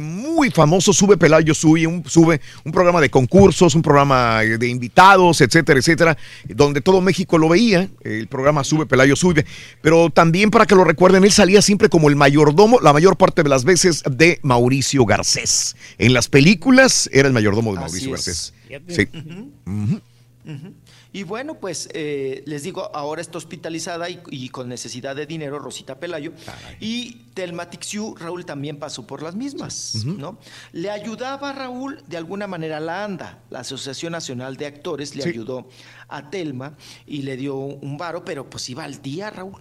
muy 0.00 0.50
famoso, 0.50 0.92
Sube 0.92 1.16
Pelayo, 1.16 1.54
sube 1.54 1.86
un, 1.86 2.02
sube 2.08 2.40
un 2.64 2.72
programa 2.72 3.00
de 3.00 3.10
concursos, 3.10 3.74
un 3.74 3.82
programa 3.82 4.42
eh, 4.44 4.56
de 4.58 4.68
invitados, 4.68 5.40
etcétera, 5.40 5.78
etcétera, 5.78 6.16
donde 6.48 6.80
todo 6.80 7.00
México 7.00 7.36
lo 7.38 7.48
veía, 7.48 7.88
el 8.04 8.26
programa 8.28 8.64
Sube 8.64 8.86
Pelayo, 8.86 9.16
sube. 9.16 9.44
Pero 9.82 10.10
también 10.10 10.50
para 10.50 10.66
que 10.66 10.74
lo 10.74 10.84
recuerden, 10.84 11.24
él 11.24 11.32
salía 11.32 11.60
siempre 11.62 11.88
como 11.88 12.08
el 12.08 12.16
mayordomo, 12.16 12.80
la 12.80 12.92
mayor 12.92 13.16
parte 13.16 13.42
de 13.42 13.48
las 13.48 13.64
veces, 13.64 14.02
de 14.10 14.38
Mauricio 14.42 15.04
Garcés. 15.04 15.76
En 15.98 16.12
las 16.12 16.28
películas 16.28 17.10
era 17.12 17.28
el 17.28 17.34
mayordomo 17.34 17.74
de 17.74 17.84
Así 17.84 18.06
Mauricio 18.08 18.14
es. 18.32 18.52
Garcés. 18.70 18.94
Sí. 18.96 19.08
Ujú. 19.18 19.50
Ujú. 19.66 20.00
Ujú. 20.46 20.74
Y 21.12 21.22
bueno, 21.22 21.54
pues 21.54 21.88
eh, 21.94 22.42
les 22.46 22.62
digo, 22.62 22.90
ahora 22.94 23.22
está 23.22 23.38
hospitalizada 23.38 24.10
y, 24.10 24.20
y 24.30 24.50
con 24.50 24.68
necesidad 24.68 25.16
de 25.16 25.24
dinero, 25.26 25.58
Rosita 25.58 25.98
Pelayo. 25.98 26.32
Y 26.80 27.14
Telma 27.34 27.70
Tixiu, 27.70 28.14
Raúl 28.14 28.44
también 28.44 28.78
pasó 28.78 29.06
por 29.06 29.22
las 29.22 29.34
mismas, 29.34 30.04
¿no? 30.04 30.38
Le 30.72 30.90
ayudaba 30.90 31.50
a 31.50 31.52
Raúl 31.54 32.02
de 32.06 32.18
alguna 32.18 32.46
manera 32.46 32.78
la 32.78 33.04
ANDA, 33.04 33.38
la 33.48 33.60
Asociación 33.60 34.12
Nacional 34.12 34.56
de 34.56 34.66
Actores, 34.66 35.16
le 35.16 35.22
Sí. 35.22 35.30
ayudó 35.30 35.68
a 36.08 36.28
Telma 36.30 36.76
y 37.06 37.22
le 37.22 37.36
dio 37.38 37.56
un 37.56 37.96
varo, 37.96 38.24
pero 38.24 38.48
pues 38.50 38.68
iba 38.68 38.84
al 38.84 39.00
día, 39.00 39.30
Raúl. 39.30 39.60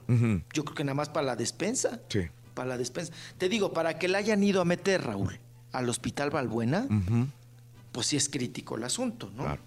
Yo 0.53 0.65
creo 0.65 0.75
que 0.75 0.83
nada 0.83 0.95
más 0.95 1.09
para 1.09 1.25
la 1.27 1.35
despensa. 1.37 2.01
Sí. 2.09 2.21
Para 2.53 2.69
la 2.69 2.77
despensa. 2.77 3.13
Te 3.37 3.47
digo, 3.47 3.71
para 3.71 3.97
que 3.99 4.07
la 4.09 4.17
hayan 4.17 4.43
ido 4.43 4.59
a 4.61 4.65
meter, 4.65 5.01
Raúl, 5.03 5.39
al 5.71 5.87
Hospital 5.87 6.29
Balbuena, 6.29 6.87
Ujú. 6.89 7.27
pues 7.93 8.07
sí 8.07 8.17
es 8.17 8.27
crítico 8.27 8.75
el 8.75 8.83
asunto, 8.83 9.31
¿no? 9.35 9.57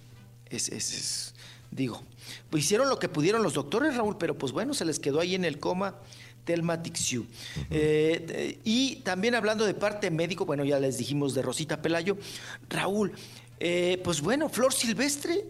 Es, 0.47 0.69
es, 0.69 0.93
es- 0.93 1.35
digo, 1.71 2.03
pues 2.51 2.65
hicieron 2.65 2.89
lo 2.89 2.99
que 2.99 3.09
pudieron 3.09 3.43
los 3.43 3.55
doctores, 3.55 3.97
Raúl, 3.97 4.17
pero 4.19 4.37
pues 4.37 4.53
bueno, 4.53 4.75
se 4.75 4.85
les 4.85 4.99
quedó 4.99 5.21
ahí 5.21 5.35
en 5.35 5.45
el 5.45 5.59
coma 5.59 5.97
Telma 6.45 6.83
Tixiu. 6.83 7.27
Eh, 7.71 8.27
eh, 8.29 8.59
y 8.65 8.97
también 8.97 9.35
hablando 9.35 9.65
de 9.67 9.75
parte 9.75 10.11
médico, 10.11 10.47
bueno, 10.47 10.65
ya 10.65 10.79
les 10.81 10.99
dijimos 10.99 11.35
de 11.35 11.43
Rosita 11.43 11.81
Pelayo, 11.81 12.17
Raúl, 12.69 13.13
eh, 13.59 14.01
pues 14.03 14.21
bueno, 14.21 14.49
Flor 14.49 14.73
Silvestre, 14.73 15.45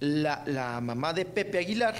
la, 0.00 0.44
la 0.46 0.80
mamá 0.80 1.12
de 1.12 1.24
Pepe 1.24 1.58
Aguilar, 1.58 1.94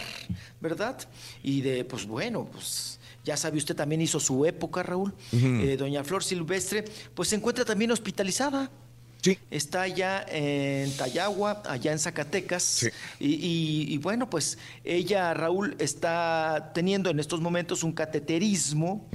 ¿verdad? 0.60 0.96
Y 1.42 1.60
de, 1.60 1.84
pues 1.84 2.06
bueno, 2.06 2.48
pues 2.50 2.98
ya 3.28 3.36
sabe 3.36 3.58
usted 3.58 3.76
también 3.76 4.00
hizo 4.00 4.18
su 4.20 4.46
época, 4.46 4.82
Raúl. 4.82 5.12
Eh, 5.32 5.76
doña 5.78 6.02
Flor 6.02 6.24
Silvestre, 6.24 6.84
pues 7.14 7.28
se 7.28 7.36
encuentra 7.36 7.62
también 7.62 7.90
hospitalizada. 7.90 8.70
Sí. 9.20 9.36
Está 9.50 9.82
allá 9.82 10.24
en 10.28 10.96
Tayagua, 10.96 11.62
allá 11.68 11.90
en 11.92 11.98
Zacatecas. 11.98 12.84
Y, 13.18 13.26
y- 13.34 13.92
y 13.94 13.98
bueno, 13.98 14.30
pues 14.30 14.58
ella, 14.84 15.34
Raúl, 15.34 15.74
está 15.80 16.70
teniendo 16.74 17.10
en 17.10 17.18
estos 17.18 17.40
momentos 17.40 17.82
un 17.82 17.92
cateterismo 17.92 19.08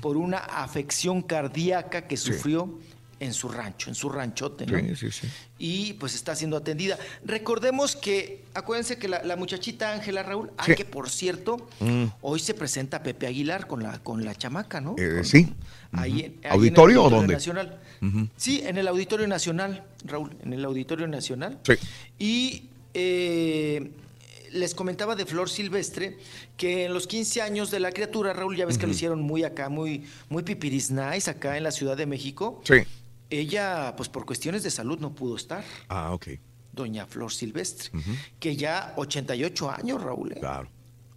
por 0.00 0.16
una 0.16 0.38
afección 0.38 1.22
cardíaca 1.22 2.06
que 2.06 2.16
sufrió 2.16 2.78
en 3.20 3.34
su 3.34 3.48
rancho, 3.48 3.88
en 3.90 3.96
su 3.96 4.08
ranchote, 4.10 4.64
¿no? 4.64 4.78
Sí, 4.78 4.94
sí, 4.94 5.10
sí. 5.10 5.28
y 5.58 5.94
pues 5.94 6.14
está 6.14 6.36
siendo 6.36 6.56
atendida. 6.56 6.96
Recordemos 7.24 7.96
que, 7.96 8.44
acuérdense 8.54 8.96
que 8.96 9.08
la, 9.08 9.24
la 9.24 9.34
muchachita 9.34 9.92
Ángela 9.92 10.22
Raúl, 10.22 10.52
ah, 10.56 10.66
que 10.66 10.84
por 10.84 11.10
cierto, 11.10 11.68
Mm. 11.80 12.04
hoy 12.22 12.38
se 12.38 12.54
presenta 12.54 13.02
Pepe 13.02 13.26
Aguilar 13.26 13.66
con 13.66 13.82
la, 13.82 13.98
con 13.98 14.24
la 14.24 14.36
chamaca, 14.36 14.80
¿no? 14.80 14.94
Eh, 14.96 15.14
Con- 15.16 15.24
sí. 15.24 15.52
ahí 15.90 16.10
en- 16.12 16.16
ahí 16.20 16.26
en 16.26 16.44
el 16.44 16.50
¿Auditorio 16.52 17.02
o 17.02 17.10
dónde? 17.10 17.34
Nacional. 17.34 17.80
Sí, 18.36 18.62
en 18.64 18.78
el 18.78 18.86
Auditorio 18.88 19.26
Nacional, 19.26 19.84
Raúl, 20.04 20.30
en 20.42 20.52
el 20.52 20.64
Auditorio 20.64 21.06
Nacional. 21.08 21.58
Sí. 21.64 21.74
Y 22.18 22.62
eh, 22.94 23.90
les 24.52 24.74
comentaba 24.74 25.14
de 25.16 25.26
Flor 25.26 25.50
Silvestre 25.50 26.18
que 26.56 26.84
en 26.86 26.94
los 26.94 27.06
15 27.06 27.42
años 27.42 27.70
de 27.70 27.80
la 27.80 27.92
criatura, 27.92 28.32
Raúl, 28.32 28.56
ya 28.56 28.66
ves 28.66 28.78
que 28.78 28.86
lo 28.86 28.92
hicieron 28.92 29.20
muy 29.20 29.44
acá, 29.44 29.68
muy, 29.68 30.04
muy 30.28 30.42
pipiris 30.42 30.90
nice 30.90 31.30
acá 31.30 31.56
en 31.56 31.64
la 31.64 31.70
Ciudad 31.70 31.96
de 31.96 32.06
México. 32.06 32.60
Sí. 32.64 32.76
Ella, 33.30 33.94
pues 33.96 34.08
por 34.08 34.24
cuestiones 34.24 34.62
de 34.62 34.70
salud 34.70 34.98
no 35.00 35.14
pudo 35.14 35.36
estar, 35.36 35.62
Ah, 35.88 36.12
ok. 36.12 36.28
doña 36.72 37.06
Flor 37.06 37.30
Silvestre, 37.32 37.90
Ujú. 37.92 38.10
que 38.40 38.56
ya 38.56 38.94
88 38.96 39.70
años, 39.70 40.02
Raúl. 40.02 40.32
¿eh? 40.32 40.36
Claro. 40.40 40.68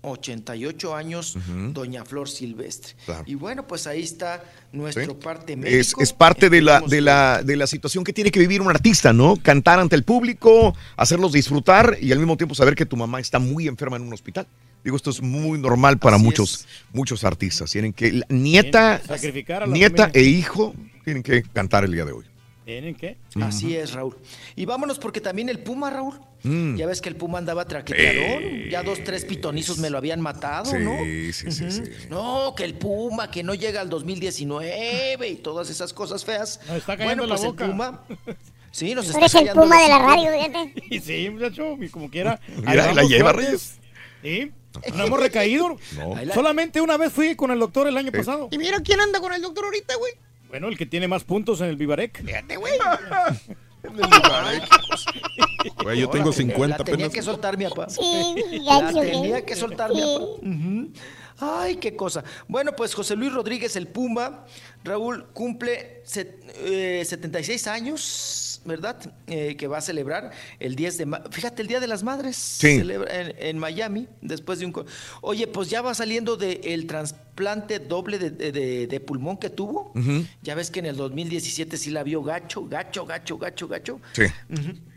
88 0.02 0.96
años, 0.96 1.38
doña 1.74 2.04
Flor 2.06 2.28
Silvestre. 2.30 2.94
Claro. 3.06 3.24
Y 3.28 3.36
bueno, 3.36 3.68
pues 3.68 3.88
ahí 3.88 4.02
está 4.02 4.44
nuestro 4.72 5.06
Sí. 5.14 5.20
parte 5.24 5.54
Es, 5.54 5.60
médico. 5.60 6.02
es 6.02 6.14
parte 6.14 6.50
de 6.50 6.62
la, 6.62 6.82
de, 6.82 7.02
la, 7.02 7.44
de 7.44 7.56
la 7.56 7.68
situación 7.68 8.04
que 8.04 8.14
tiene 8.14 8.32
que 8.32 8.40
vivir 8.40 8.62
un 8.62 8.70
artista, 8.70 9.14
¿no? 9.14 9.36
Cantar 9.38 9.80
ante 9.80 9.96
el 9.96 10.04
público, 10.04 10.76
hacerlos 10.98 11.32
disfrutar 11.34 11.98
y 12.02 12.12
al 12.12 12.20
mismo 12.20 12.38
tiempo 12.38 12.56
saber 12.56 12.76
que 12.76 12.86
tu 12.86 12.98
mamá 12.98 13.20
está 13.20 13.40
muy 13.40 13.68
enferma 13.68 13.98
en 13.98 14.04
un 14.04 14.14
hospital. 14.14 14.48
Digo, 14.84 14.96
esto 14.96 15.12
es 15.12 15.22
muy 15.22 15.60
normal 15.60 16.00
para 16.00 16.16
Así 16.16 16.26
muchos, 16.26 16.68
muchos 16.92 17.24
artistas. 17.24 17.70
Tienen 17.72 17.94
que, 17.94 18.12
la 18.12 18.26
nieta, 18.30 19.00
que 19.02 19.08
sacrificar 19.10 19.64
a 19.64 19.68
la 19.68 19.74
nieta 19.74 20.08
familia. 20.08 20.22
e 20.22 20.24
hijo 20.26 20.74
tienen 21.06 21.22
que 21.22 21.44
cantar 21.44 21.84
el 21.84 21.92
día 21.92 22.06
de 22.06 22.12
hoy. 22.14 22.26
¿Tienen 22.66 22.96
qué? 22.96 23.18
Así 23.42 23.76
es, 23.76 23.94
Raúl. 23.94 24.18
Y 24.56 24.66
vámonos 24.66 24.98
porque 24.98 25.20
también 25.22 25.50
el 25.50 25.60
Puma, 25.60 25.90
Raúl. 25.90 26.20
Mm. 26.44 26.76
Ya 26.76 26.88
ves 26.88 27.02
que 27.02 27.10
el 27.10 27.16
Puma 27.16 27.38
andaba 27.38 27.66
traqueteadón. 27.66 28.70
Ya 28.70 28.82
dos, 28.84 29.04
tres 29.04 29.26
pitonizos 29.26 29.78
me 29.78 29.90
lo 29.90 29.98
habían 29.98 30.22
matado, 30.22 30.66
Sí, 30.72 30.78
¿no? 30.80 30.98
sí, 31.04 31.32
sí, 31.34 31.72
sí. 31.72 31.84
No, 32.10 32.54
que 32.56 32.64
el 32.64 32.74
Puma, 32.74 33.30
que 33.30 33.44
no 33.44 33.54
llega 33.54 33.82
al 33.82 33.90
2019 33.90 35.28
y 35.28 35.36
todas 35.36 35.70
esas 35.70 35.94
cosas 35.94 36.26
feas. 36.26 36.60
Nos 36.68 36.78
está 36.78 36.98
callando 36.98 37.24
bueno, 37.24 37.34
pues 37.34 37.42
la 37.42 37.48
boca. 37.48 37.66
el 37.66 37.72
Puma. 37.72 38.02
Sí, 38.72 38.96
nos 38.96 39.06
Tú 39.06 39.12
está 39.12 39.20
eres 39.26 39.36
el 39.36 39.50
puma 39.54 39.82
de 39.82 39.90
la 39.90 40.00
radio, 40.00 40.30
fíjate. 40.32 40.74
Y 40.90 41.00
sí, 41.02 41.30
muchacho, 41.30 41.76
y 41.82 41.90
como 41.90 42.10
quiera. 42.10 42.40
Mira, 42.66 42.94
la 42.94 43.04
lleva, 43.04 43.34
fuertes. 43.34 43.80
Sí, 44.24 44.52
no 44.96 45.04
hemos 45.06 45.20
recaído. 45.20 45.78
No. 45.98 46.16
Solamente 46.34 46.80
una 46.80 46.96
vez 46.98 47.12
fui 47.12 47.36
con 47.36 47.52
el 47.52 47.60
doctor 47.60 47.88
el 47.88 47.98
año 47.98 48.12
pasado. 48.12 48.48
Y 48.52 48.58
mira 48.58 48.80
quién 48.80 49.02
anda 49.02 49.20
con 49.20 49.34
el 49.34 49.42
doctor 49.42 49.66
ahorita, 49.66 49.96
güey. 49.98 50.14
Bueno, 50.48 50.70
el 50.70 50.78
que 50.78 50.86
tiene 50.86 51.08
más 51.08 51.24
puntos 51.26 51.60
en 51.62 51.68
el 51.68 51.76
Vivarec. 51.76 52.24
Fíjate, 52.26 52.56
güey. 52.58 52.74
Güey, 55.84 56.00
yo 56.00 56.10
tengo 56.10 56.32
50 56.32 56.68
La 56.78 56.84
tenía 56.84 56.94
apenas. 57.08 57.14
que 57.14 57.22
soltar 57.22 57.58
mi 57.58 57.66
papá. 57.66 57.90
Sí, 57.90 58.36
La 58.62 58.92
tenía 58.94 59.46
que 59.46 59.56
soltar 59.56 59.92
mi 59.94 60.02
papá. 60.02 60.20
Ujú. 60.20 60.90
Ay, 61.44 61.78
qué 61.78 61.96
cosa. 61.96 62.24
Bueno, 62.48 62.72
pues 62.76 62.94
José 62.94 63.16
Luis 63.16 63.34
Rodríguez, 63.34 63.76
el 63.76 63.88
Pumba, 63.88 64.46
Raúl 64.84 65.28
cumple 65.34 66.02
set- 66.06 66.40
eh, 66.66 67.04
76 67.06 67.66
años, 67.68 68.02
¿verdad? 68.66 68.98
Eh, 69.28 69.56
que 69.58 69.68
va 69.68 69.78
a 69.80 69.82
celebrar 69.82 70.32
el 70.60 70.76
10 70.76 70.98
de 70.98 71.06
mayo. 71.06 71.24
Fíjate, 71.32 71.62
el 71.62 71.68
Día 71.68 71.80
de 71.80 71.88
las 71.88 72.04
Madres. 72.04 72.36
Sí. 72.38 72.78
Celebra 72.78 73.20
en, 73.22 73.36
en 73.38 73.58
Miami, 73.58 74.08
después 74.22 74.60
de 74.60 74.66
un... 74.66 74.86
Oye, 75.22 75.48
pues 75.48 75.70
ya 75.70 75.82
va 75.82 75.94
saliendo 75.94 76.38
del 76.38 76.86
trasplante 76.88 77.80
doble 77.80 78.20
de, 78.20 78.30
de- 78.32 78.52
de- 78.52 78.88
de 78.88 79.00
pulmón 79.00 79.38
que 79.38 79.50
tuvo. 79.50 79.94
Ya 80.44 80.56
ves 80.56 80.70
que 80.72 80.80
en 80.80 80.86
el 80.86 80.96
2017 80.96 81.78
sí 81.78 81.90
la 81.90 82.04
vio 82.04 82.22
gacho, 82.24 82.66
gacho, 82.68 83.06
gacho, 83.06 83.38
gacho, 83.38 83.68
gacho. 83.68 84.00
Sí. 84.14 84.24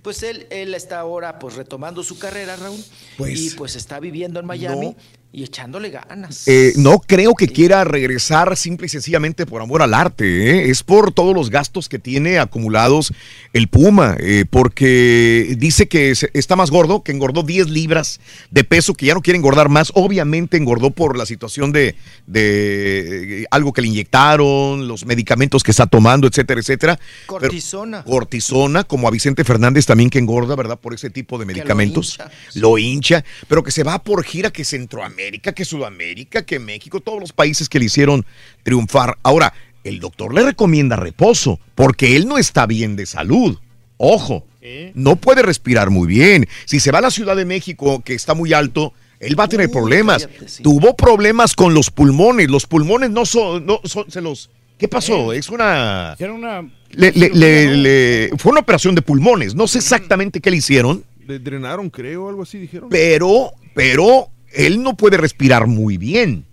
Pues 0.02 0.22
él, 0.22 0.46
él 0.50 0.74
está 0.74 1.00
ahora 1.00 1.38
pues 1.38 1.54
retomando 1.54 2.02
su 2.02 2.18
carrera, 2.18 2.56
Raúl. 2.56 2.80
Pues, 3.16 3.40
y 3.40 3.50
pues 3.56 3.74
está 3.76 4.00
viviendo 4.00 4.38
en 4.40 4.46
Miami 4.46 4.86
no. 4.88 4.96
Y 5.34 5.42
echándole 5.42 5.90
ganas. 5.90 6.46
Eh, 6.46 6.74
no 6.76 7.00
creo 7.00 7.34
que 7.34 7.48
quiera 7.48 7.82
regresar 7.82 8.56
simple 8.56 8.86
y 8.86 8.88
sencillamente 8.88 9.46
por 9.46 9.60
amor 9.62 9.82
al 9.82 9.92
arte, 9.92 10.50
¿eh? 10.50 10.70
es 10.70 10.84
por 10.84 11.10
todos 11.12 11.34
los 11.34 11.50
gastos 11.50 11.88
que 11.88 11.98
tiene 11.98 12.38
acumulados 12.38 13.12
el 13.52 13.66
Puma, 13.66 14.16
eh, 14.20 14.44
porque 14.48 15.56
dice 15.58 15.88
que 15.88 16.12
está 16.34 16.54
más 16.54 16.70
gordo, 16.70 17.02
que 17.02 17.10
engordó 17.10 17.42
10 17.42 17.68
libras 17.70 18.20
de 18.52 18.62
peso, 18.62 18.94
que 18.94 19.06
ya 19.06 19.14
no 19.14 19.22
quiere 19.22 19.36
engordar 19.36 19.68
más, 19.68 19.90
obviamente 19.94 20.56
engordó 20.56 20.90
por 20.90 21.18
la 21.18 21.26
situación 21.26 21.72
de, 21.72 21.96
de, 22.28 23.42
eh, 23.42 23.46
algo 23.50 23.72
que 23.72 23.82
le 23.82 23.88
inyectaron, 23.88 24.86
los 24.86 25.04
medicamentos 25.04 25.64
que 25.64 25.72
está 25.72 25.86
tomando, 25.86 26.28
etcétera, 26.28 26.60
etcétera. 26.60 26.98
Pero- 27.26 27.40
Cortisona. 27.40 28.04
cortisona, 28.04 28.84
como 28.84 29.08
a 29.08 29.10
Vicente 29.10 29.42
Fernández 29.42 29.84
también 29.84 30.10
que 30.10 30.20
engorda, 30.20 30.54
¿verdad? 30.54 30.78
Por 30.78 30.94
ese 30.94 31.10
tipo 31.10 31.38
de 31.38 31.44
medicamentos. 31.44 32.12
hincha. 32.20 32.30
Lo 32.54 32.78
hincha, 32.78 33.24
pero 33.48 33.64
que 33.64 33.72
se 33.72 33.82
va 33.82 34.00
por 34.00 34.22
gira 34.22 34.52
que 34.52 34.64
Centroamérica, 34.64 35.23
que 35.32 35.64
Sudamérica, 35.64 36.44
que 36.44 36.58
México, 36.58 37.00
todos 37.00 37.20
los 37.20 37.32
países 37.32 37.68
que 37.68 37.78
le 37.78 37.86
hicieron 37.86 38.24
triunfar. 38.62 39.16
Ahora, 39.22 39.52
el 39.84 40.00
doctor 40.00 40.34
le 40.34 40.42
recomienda 40.42 40.96
reposo, 40.96 41.60
porque 41.74 42.16
él 42.16 42.26
no 42.26 42.38
está 42.38 42.66
bien 42.66 42.96
de 42.96 43.06
salud. 43.06 43.58
Ojo, 43.96 44.46
no 44.94 45.16
puede 45.16 45.42
respirar 45.42 45.90
muy 45.90 46.06
bien. 46.08 46.46
Si 46.64 46.80
se 46.80 46.90
va 46.90 46.98
a 46.98 47.02
la 47.02 47.10
Ciudad 47.10 47.36
de 47.36 47.44
México, 47.44 48.00
que 48.04 48.14
está 48.14 48.34
muy 48.34 48.52
alto, 48.52 48.92
él 49.20 49.38
va 49.38 49.44
a 49.44 49.48
tener 49.48 49.70
problemas. 49.70 50.26
cállate, 50.26 50.48
sí. 50.48 50.62
Tuvo 50.62 50.96
problemas 50.96 51.54
con 51.54 51.74
los 51.74 51.90
pulmones. 51.90 52.50
Los 52.50 52.66
pulmones 52.66 53.10
no 53.10 53.24
son, 53.26 53.66
no 53.66 53.80
son, 53.84 54.10
se 54.10 54.20
los. 54.20 54.50
¿Qué 54.78 54.88
pasó? 54.88 55.32
Es 55.32 55.48
una. 55.50 56.12
Hicieron 56.14 56.36
una. 56.36 56.62
Le- 56.90 57.12
le- 57.12 57.30
le- 57.30 57.76
le- 57.76 58.30
fue 58.38 58.52
una 58.52 58.60
operación 58.60 58.94
de 58.94 59.02
pulmones. 59.02 59.54
No 59.54 59.68
sé 59.68 59.78
exactamente 59.78 60.40
qué 60.40 60.50
le 60.50 60.56
hicieron, 60.58 61.04
Le 61.26 61.38
drenaron, 61.38 61.90
creo, 61.90 62.28
algo 62.28 62.42
así 62.42 62.58
dijeron. 62.58 62.88
pero, 62.88 63.52
pero 63.74 64.28
él 64.54 64.82
no 64.82 64.96
puede 64.96 65.16
respirar 65.16 65.66
muy 65.66 65.96
bien. 65.98 66.44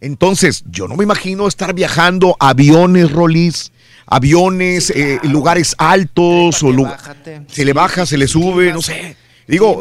Entonces, 0.00 0.64
yo 0.68 0.88
no 0.88 0.96
me 0.96 1.04
imagino 1.04 1.46
estar 1.46 1.74
viajando 1.74 2.36
aviones, 2.40 3.12
Rolis, 3.12 3.70
aviones, 4.06 4.90
eh, 4.90 5.20
lugares 5.22 5.74
altos, 5.78 6.62
o 6.62 6.72
lu- 6.72 6.84
bájate. 6.84 7.42
se 7.48 7.64
le 7.64 7.72
baja, 7.72 8.04
se 8.04 8.18
le 8.18 8.26
sube, 8.26 8.72
no 8.72 8.82
sé. 8.82 9.16
Digo, 9.46 9.80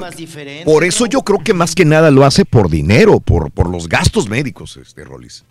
por 0.66 0.84
eso 0.84 1.06
yo 1.06 1.22
creo 1.22 1.40
que 1.40 1.54
más 1.54 1.76
que 1.76 1.86
nada 1.86 2.12
lo 2.12 2.26
hace 2.26 2.46
por 2.46 2.70
dinero, 2.70 3.20
por, 3.20 3.52
por 3.52 3.70
los 3.70 3.88
gastos 3.90 4.28
médicos, 4.28 4.78
este 4.78 5.04
Rolis. 5.04 5.44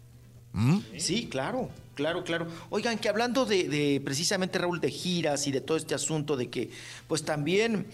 Sí, 0.98 1.28
claro, 1.30 1.70
claro, 1.94 2.24
claro. 2.24 2.47
Oigan, 2.70 2.98
que 2.98 3.09
hablando 3.09 3.47
de, 3.47 3.68
de 3.68 4.01
precisamente 4.05 4.59
Raúl 4.59 4.80
de 4.80 4.90
giras 4.90 5.47
y 5.47 5.52
de 5.52 5.60
todo 5.60 5.76
este 5.76 5.94
asunto 5.94 6.36
de 6.36 6.48
que, 6.48 6.70
pues 7.06 7.24
también 7.24 7.86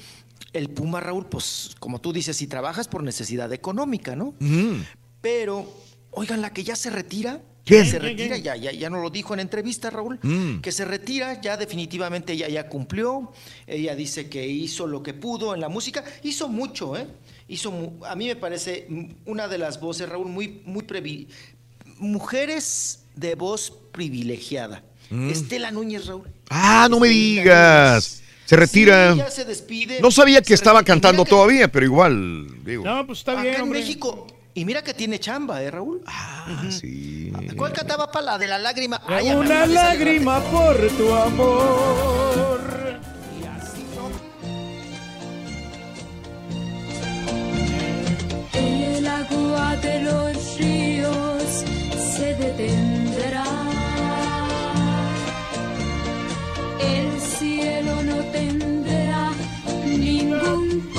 el 0.52 0.70
Puma 0.70 1.00
Raúl, 1.00 1.26
pues 1.26 1.70
como 1.78 2.00
tú 2.00 2.12
dices, 2.12 2.36
si 2.36 2.46
trabajas 2.46 2.88
por 2.88 3.02
necesidad 3.02 3.52
económica, 3.52 4.16
¿no? 4.16 4.34
Pero, 5.20 5.70
oigan, 6.12 6.40
la 6.40 6.52
que 6.52 6.64
ya 6.64 6.76
se 6.76 6.90
retira. 6.90 7.40
¿Quién? 7.64 7.84
Se 7.84 7.98
¿Quién, 7.98 8.16
retira, 8.16 8.36
ya, 8.38 8.54
ya, 8.54 8.70
ya 8.70 8.88
no 8.88 9.00
lo 9.02 9.10
dijo 9.10 9.34
en 9.34 9.40
entrevista, 9.40 9.90
Raúl, 9.90 10.20
Mm. 10.22 10.60
que 10.60 10.70
se 10.70 10.84
retira, 10.84 11.40
ya 11.40 11.56
definitivamente 11.56 12.32
ella 12.34 12.48
ya 12.48 12.68
cumplió, 12.68 13.32
ella 13.66 13.96
dice 13.96 14.28
que 14.28 14.46
hizo 14.46 14.86
lo 14.86 15.02
que 15.02 15.14
pudo 15.14 15.52
en 15.52 15.60
la 15.60 15.68
música, 15.68 16.04
hizo 16.22 16.48
mucho, 16.48 16.96
¿eh? 16.96 17.08
Hizo, 17.48 17.72
mu- 17.72 18.04
a 18.04 18.14
mí 18.14 18.28
me 18.28 18.36
parece 18.36 18.86
una 19.24 19.48
de 19.48 19.58
las 19.58 19.80
voces, 19.80 20.08
Raúl, 20.08 20.28
muy, 20.28 20.62
muy 20.64 20.84
previ- 20.84 21.26
mujeres 21.98 23.00
de 23.16 23.34
voz 23.34 23.72
privilegiada. 23.92 24.84
Mm. 25.10 25.30
Estela 25.30 25.70
Núñez, 25.72 26.06
Raúl. 26.06 26.28
Ah, 26.50 26.86
no 26.88 27.00
me 27.00 27.08
digas. 27.08 28.22
Se 28.46 28.56
retira. 28.56 29.12
Sí, 29.12 29.18
ya 29.18 29.30
se 29.30 29.44
despide. 29.44 30.00
No 30.00 30.10
sabía 30.10 30.40
que 30.40 30.48
Se 30.48 30.54
estaba 30.54 30.78
retira. 30.80 30.94
Y 30.94 31.00
cantando 31.00 31.24
que- 31.24 31.30
todavía, 31.30 31.68
pero 31.70 31.84
igual, 31.84 32.64
digo. 32.64 32.84
No, 32.84 33.06
pues 33.06 33.18
está 33.18 33.32
Acá 33.32 33.42
bien, 33.42 33.54
en 33.56 33.60
hombre. 33.62 33.80
México. 33.80 34.26
Y 34.54 34.64
mira 34.64 34.82
que 34.82 34.94
tiene 34.94 35.18
chamba, 35.20 35.62
¿eh, 35.62 35.70
Raúl? 35.70 36.00
Ah, 36.06 36.62
sí. 36.70 37.30
¿Cuál 37.58 37.72
cantaba 37.74 38.10
para 38.10 38.24
la 38.24 38.38
de 38.38 38.46
la 38.46 38.56
lágrima? 38.58 39.02
Ay, 39.06 39.28
Una 39.30 39.66
lágrima 39.66 40.40
por 40.44 40.76
tu 40.96 41.12
amor. 41.12 42.60
El 48.54 49.06
agua 49.06 49.76
de 49.76 50.00
los 50.02 50.58
ríos 50.58 51.64
se 52.16 52.34
detendrá. 52.34 52.95
Ningún 60.46 60.95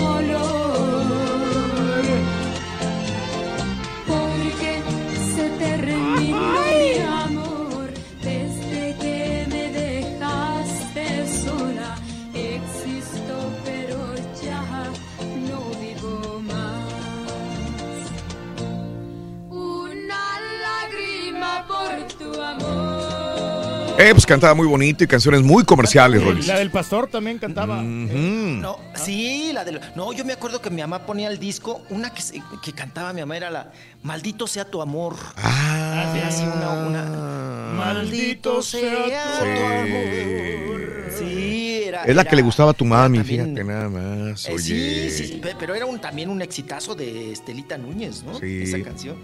Eh, 24.00 24.12
pues 24.12 24.26
cantaba 24.26 24.54
muy 24.54 24.68
bonito 24.68 25.04
y 25.04 25.08
canciones 25.08 25.42
muy 25.42 25.64
comerciales, 25.64 26.24
Rolis. 26.24 26.48
La 26.48 26.60
del 26.60 26.70
pastor 26.70 27.08
también 27.08 27.40
cantaba. 27.40 27.82
No, 27.82 28.78
sí, 28.96 29.52
la 29.54 29.66
de 29.66 29.80
No, 29.96 30.14
yo 30.14 30.24
me 30.24 30.34
acuerdo 30.34 30.62
que 30.62 30.70
mi 30.70 30.82
mamá 30.82 31.06
ponía 31.06 31.28
el 31.30 31.40
disco, 31.40 31.82
una 31.90 32.12
que, 32.14 32.22
que 32.62 32.74
cantaba 32.74 33.12
mi 33.14 33.22
mamá 33.22 33.38
era 33.38 33.50
la 33.50 33.72
Maldito 34.04 34.46
sea 34.48 34.66
tu 34.66 34.82
amor. 34.82 35.16
Ah, 35.38 36.14
Era 36.16 36.28
así 36.28 36.44
una, 36.44 36.72
una 36.88 37.74
Maldito 37.76 38.62
sea 38.62 39.06
tu 39.40 39.46
amor. 39.66 41.12
Sí, 41.18 41.82
era. 41.86 42.04
Es 42.04 42.16
la 42.16 42.24
que 42.26 42.36
le 42.36 42.42
gustaba 42.44 42.72
a 42.72 42.74
tu 42.74 42.86
mami, 42.86 43.18
también- 43.20 43.46
fíjate 43.56 43.64
nada 43.64 43.90
más. 43.90 44.46
Eh, 44.48 44.54
Oye. 44.54 45.10
sí, 45.10 45.28
sí, 45.28 45.40
pe- 45.42 45.56
pero 45.58 45.74
era 45.74 45.86
un, 45.88 46.00
también 46.00 46.30
un 46.30 46.42
exitazo 46.42 46.94
de 46.94 47.32
Estelita 47.32 47.78
Núñez, 47.78 48.24
¿no? 48.24 48.38
Sí. 48.40 48.62
Esa 48.62 48.82
canción. 48.84 49.16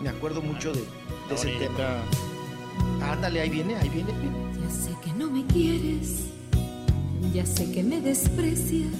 Me 0.00 0.08
acuerdo 0.08 0.40
mucho 0.40 0.72
de, 0.72 0.80
de 1.28 1.34
ese 1.34 1.48
tema. 1.58 1.98
Ándale, 3.02 3.40
ahí 3.40 3.50
viene, 3.50 3.76
ahí 3.76 3.88
viene. 3.88 4.10
Ya 4.62 4.70
sé 4.70 4.90
que 5.02 5.12
no 5.12 5.30
me 5.30 5.44
quieres, 5.46 6.24
ya 7.32 7.46
sé 7.46 7.70
que 7.70 7.82
me 7.82 8.00
desprecias, 8.00 8.94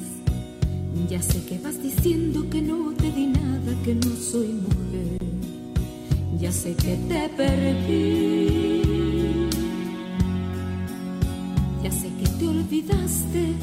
ya 1.08 1.20
sé 1.20 1.44
que 1.44 1.58
vas 1.58 1.82
diciendo 1.82 2.48
que 2.50 2.62
no 2.62 2.92
te 2.92 3.10
di 3.10 3.26
nada, 3.26 3.74
que 3.84 3.94
no 3.94 4.14
soy 4.16 4.48
mujer, 4.48 5.18
ya 6.40 6.52
sé 6.52 6.74
que 6.74 6.96
te 7.08 7.28
perdí, 7.36 8.82
ya 11.82 11.90
sé 11.90 12.08
que 12.18 12.28
te 12.38 12.48
olvidaste 12.48 13.54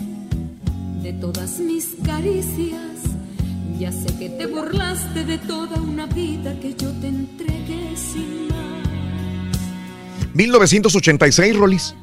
de 1.04 1.14
todas 1.14 1.60
mis 1.60 1.96
caricias, 2.04 3.02
ya 3.80 3.92
sé 3.92 4.08
que 4.18 4.30
te 4.30 4.46
burlaste 4.48 5.26
de 5.26 5.38
toda 5.38 5.82
una 5.82 6.06
vida 6.06 6.58
que 6.60 6.74
yo 6.76 6.90
te 7.02 7.08
entregué 7.08 7.96
sin. 7.96 8.53
1986, 10.34 11.56
Rolis. 11.56 11.96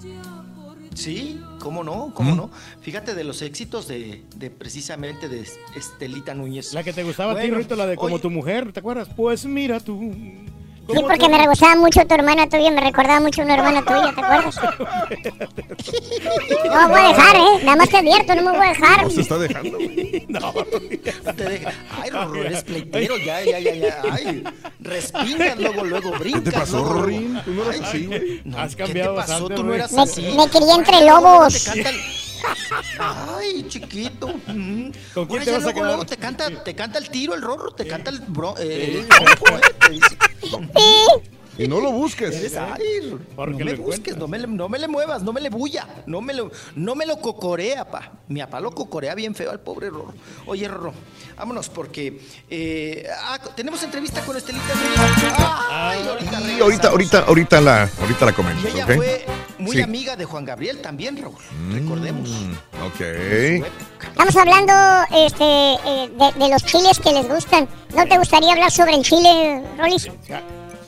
Sí, 0.94 1.40
cómo 1.58 1.84
no, 1.84 2.12
cómo 2.14 2.34
no. 2.34 2.50
Fíjate 2.80 3.14
de 3.14 3.24
los 3.24 3.42
éxitos 3.42 3.88
de, 3.88 4.22
de 4.36 4.50
precisamente 4.50 5.28
de 5.28 5.46
Estelita 5.76 6.34
Núñez. 6.34 6.72
La 6.72 6.82
que 6.82 6.92
te 6.92 7.02
gustaba 7.02 7.32
a 7.32 7.34
ti, 7.36 7.42
Bueno, 7.42 7.58
Rito, 7.58 7.76
la 7.76 7.86
de 7.86 7.96
como 7.96 8.14
oye, 8.14 8.22
tu 8.22 8.30
mujer, 8.30 8.72
¿te 8.72 8.80
acuerdas? 8.80 9.08
Pues 9.16 9.44
mira 9.44 9.80
tú. 9.80 10.12
Sí, 10.92 11.00
porque 11.02 11.28
me 11.28 11.46
gustaba 11.46 11.76
mucho 11.76 12.06
tu 12.06 12.14
hermana 12.14 12.48
tuya, 12.48 12.70
me 12.70 12.80
recordaba 12.80 13.20
mucho 13.20 13.42
una 13.42 13.54
hermana 13.54 13.82
tuya, 13.82 14.12
¿te 14.14 14.20
acuerdas? 14.20 14.60
No 16.64 16.88
me 16.88 16.94
voy 16.94 17.00
a 17.00 17.08
dejar, 17.08 17.36
¿eh? 17.36 17.64
Nada 17.64 17.76
más 17.76 17.88
te 17.88 17.96
advierto, 17.98 18.34
no 18.34 18.42
me 18.42 18.50
voy 18.58 18.66
a 18.66 18.68
dejar. 18.70 19.02
No 19.02 19.10
se 19.10 19.20
está 19.20 19.38
dejando, 19.38 19.76
güey. 19.78 20.26
No. 20.28 20.52
te 21.34 21.44
deja- 21.44 21.72
Ay, 22.00 22.10
Rorro, 22.10 22.42
eres 22.44 22.62
pleitero, 22.64 23.16
ya, 23.18 23.42
ya, 23.42 23.58
ya, 23.58 23.74
ya. 23.74 24.02
Ay, 24.10 24.44
respingas, 24.80 25.58
luego, 25.58 25.84
luego 25.84 26.10
brincas. 26.12 26.42
¿Qué 26.44 26.50
te 26.50 26.58
pasó. 26.58 26.84
Rorín? 26.84 27.40
Tú 27.44 27.52
no 27.52 27.62
eras 27.64 27.76
Ay, 27.76 27.82
así, 27.84 28.06
güey. 28.06 28.40
no, 28.44 28.58
Has 28.58 28.76
¿qué 28.76 28.84
cambiado 28.84 29.10
te 29.14 29.20
pasó? 29.20 29.32
bastante, 29.32 29.54
Tú 29.54 29.64
no 29.64 29.74
eras 29.74 29.92
Me, 29.92 30.02
así. 30.02 30.22
me 30.22 30.48
crié 30.48 30.72
entre 30.74 31.04
lobos. 31.06 31.64
te 31.64 31.82
cantan- 31.82 32.00
Ay, 32.98 33.64
chiquito. 33.68 34.28
Mm. 34.46 34.90
¿Con 35.14 35.26
quién 35.26 35.40
Ahora 35.40 35.44
te 35.44 35.50
a 35.50 35.58
luego, 35.58 35.72
quedar? 35.74 35.86
luego 35.86 36.06
te 36.06 36.16
canta, 36.16 36.64
te 36.64 36.74
canta 36.74 36.98
el 36.98 37.08
tiro, 37.10 37.34
el 37.34 37.42
rorro, 37.42 37.70
te 37.72 37.86
canta 37.86 38.10
el 38.10 38.20
bro, 38.20 38.54
eh, 38.58 38.90
Sí. 38.92 38.98
el 38.98 39.06
bronco, 39.06 39.58
eh, 39.58 39.74
te 39.78 39.90
dice. 39.90 40.16
Y 41.62 41.68
no 41.68 41.80
lo 41.80 41.92
busques. 41.92 42.34
Eres 42.34 42.56
ay, 42.56 43.18
no 43.36 43.46
me 43.46 43.64
lo 43.64 43.82
busques, 43.82 44.16
no 44.16 44.26
me, 44.28 44.38
le- 44.38 44.46
no 44.46 44.68
me 44.68 44.78
le 44.78 44.88
muevas, 44.88 45.22
no 45.22 45.32
me 45.32 45.40
le 45.40 45.50
bulla, 45.50 45.86
no 46.06 46.20
me 46.20 46.32
lo, 46.34 46.50
no 46.74 46.94
me 46.94 47.06
lo 47.06 47.20
cocorea, 47.20 47.84
pa. 47.90 48.12
Mi 48.28 48.40
papá 48.40 48.60
lo 48.60 48.70
cocorea 48.72 49.14
bien 49.14 49.34
feo 49.34 49.50
al 49.50 49.60
pobre 49.60 49.90
Rorro. 49.90 50.14
Oye, 50.46 50.66
Rorro, 50.68 50.92
vámonos 51.36 51.68
porque 51.68 52.20
eh, 52.48 53.06
ah, 53.24 53.38
tenemos 53.54 53.82
entrevista 53.82 54.22
con 54.22 54.36
Estelita. 54.36 54.64
Ay, 55.70 56.06
ahorita 56.08 56.40
Y 56.40 56.60
ahorita, 56.60 56.88
ahorita, 56.88 57.18
ahorita 57.20 57.60
la, 57.60 57.90
ahorita 58.00 58.24
la 58.26 58.32
comento, 58.32 58.68
ella 58.68 58.84
¿ok? 58.84 58.94
fue 58.94 59.26
muy 59.58 59.76
Sí. 59.76 59.82
amiga 59.82 60.16
de 60.16 60.24
Juan 60.24 60.44
Gabriel 60.44 60.80
también, 60.80 61.16
Raúl. 61.20 61.34
Mm, 61.60 61.74
Recordemos. 61.74 62.30
Ok. 62.86 63.00
Estamos 63.00 64.36
hablando 64.36 64.72
este, 65.26 65.44
eh, 65.44 66.10
de, 66.16 66.44
de 66.44 66.48
los 66.50 66.64
chiles 66.64 66.98
que 66.98 67.12
les 67.12 67.28
gustan. 67.28 67.68
¿No 67.94 68.06
te 68.06 68.16
gustaría 68.18 68.52
hablar 68.52 68.70
sobre 68.70 68.94
el 68.94 69.02
chile, 69.02 69.62
Rolis? 69.78 70.08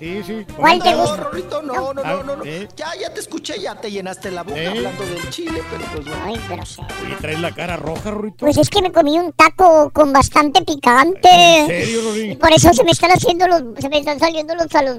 Sí, 0.03 0.21
sí. 0.27 0.45
¿Cuál 0.57 0.83
te 0.83 0.91
No, 0.91 1.03
gusta? 1.03 1.17
Rorrito, 1.17 1.63
no, 1.63 1.95
no, 1.95 2.03
no, 2.03 2.25
no. 2.25 2.37
no. 2.39 2.45
¿Eh? 2.45 2.67
Ya, 2.75 2.89
ya 3.01 3.15
te 3.15 3.21
escuché, 3.21 3.61
ya 3.61 3.77
te 3.77 3.89
llenaste 3.89 4.33
la 4.33 4.43
boca 4.43 4.61
¿Eh? 4.61 4.67
hablando 4.67 5.07
del 5.07 5.31
chile, 5.31 5.63
pero 5.71 5.85
pues 5.93 6.05
bueno. 6.05 6.23
Ay, 6.25 6.41
pero 6.49 6.67
sí. 6.67 6.83
Y 7.09 7.15
traes 7.21 7.39
la 7.39 7.53
cara 7.53 7.77
roja, 7.77 8.11
Rorito. 8.11 8.39
Pues 8.39 8.57
es 8.57 8.69
que 8.69 8.83
me 8.83 8.91
comí 8.91 9.21
un 9.21 9.33
taco 9.33 9.91
con 9.91 10.13
bastante 10.13 10.63
picante. 10.63 11.29
¿En 11.29 11.69
serio? 11.69 12.17
Y 12.17 12.35
por 12.35 12.53
eso 12.53 12.73
se 12.73 12.83
me 12.83 12.91
están 12.91 13.13
haciendo 13.13 13.47
los, 13.47 13.63
se 13.79 13.89
me 13.89 13.99
están 13.99 14.19
saliendo 14.19 14.57
los, 14.57 14.75
a 14.75 14.83
los, 14.83 14.99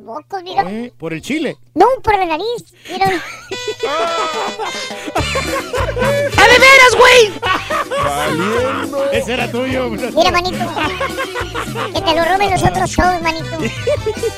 mocos, 0.00 0.42
mira. 0.42 0.62
¿Eh? 0.62 0.94
¿Por 0.96 1.12
el 1.12 1.20
chile? 1.20 1.58
No, 1.74 1.84
por 2.02 2.16
la 2.16 2.24
nariz. 2.24 2.72
Mira. 2.90 3.06
¡A 6.38 6.48
de 6.48 6.58
veras, 6.58 6.96
güey! 6.96 7.32
Ese 9.12 9.34
era 9.34 9.50
tuyo. 9.50 9.90
Mira, 9.90 10.30
manito. 10.30 10.56
Que 11.92 12.00
te 12.00 12.14
lo 12.14 12.24
roben 12.24 12.50
los 12.50 12.62
otros 12.62 12.88
shows, 12.88 13.20
manito. 13.20 13.58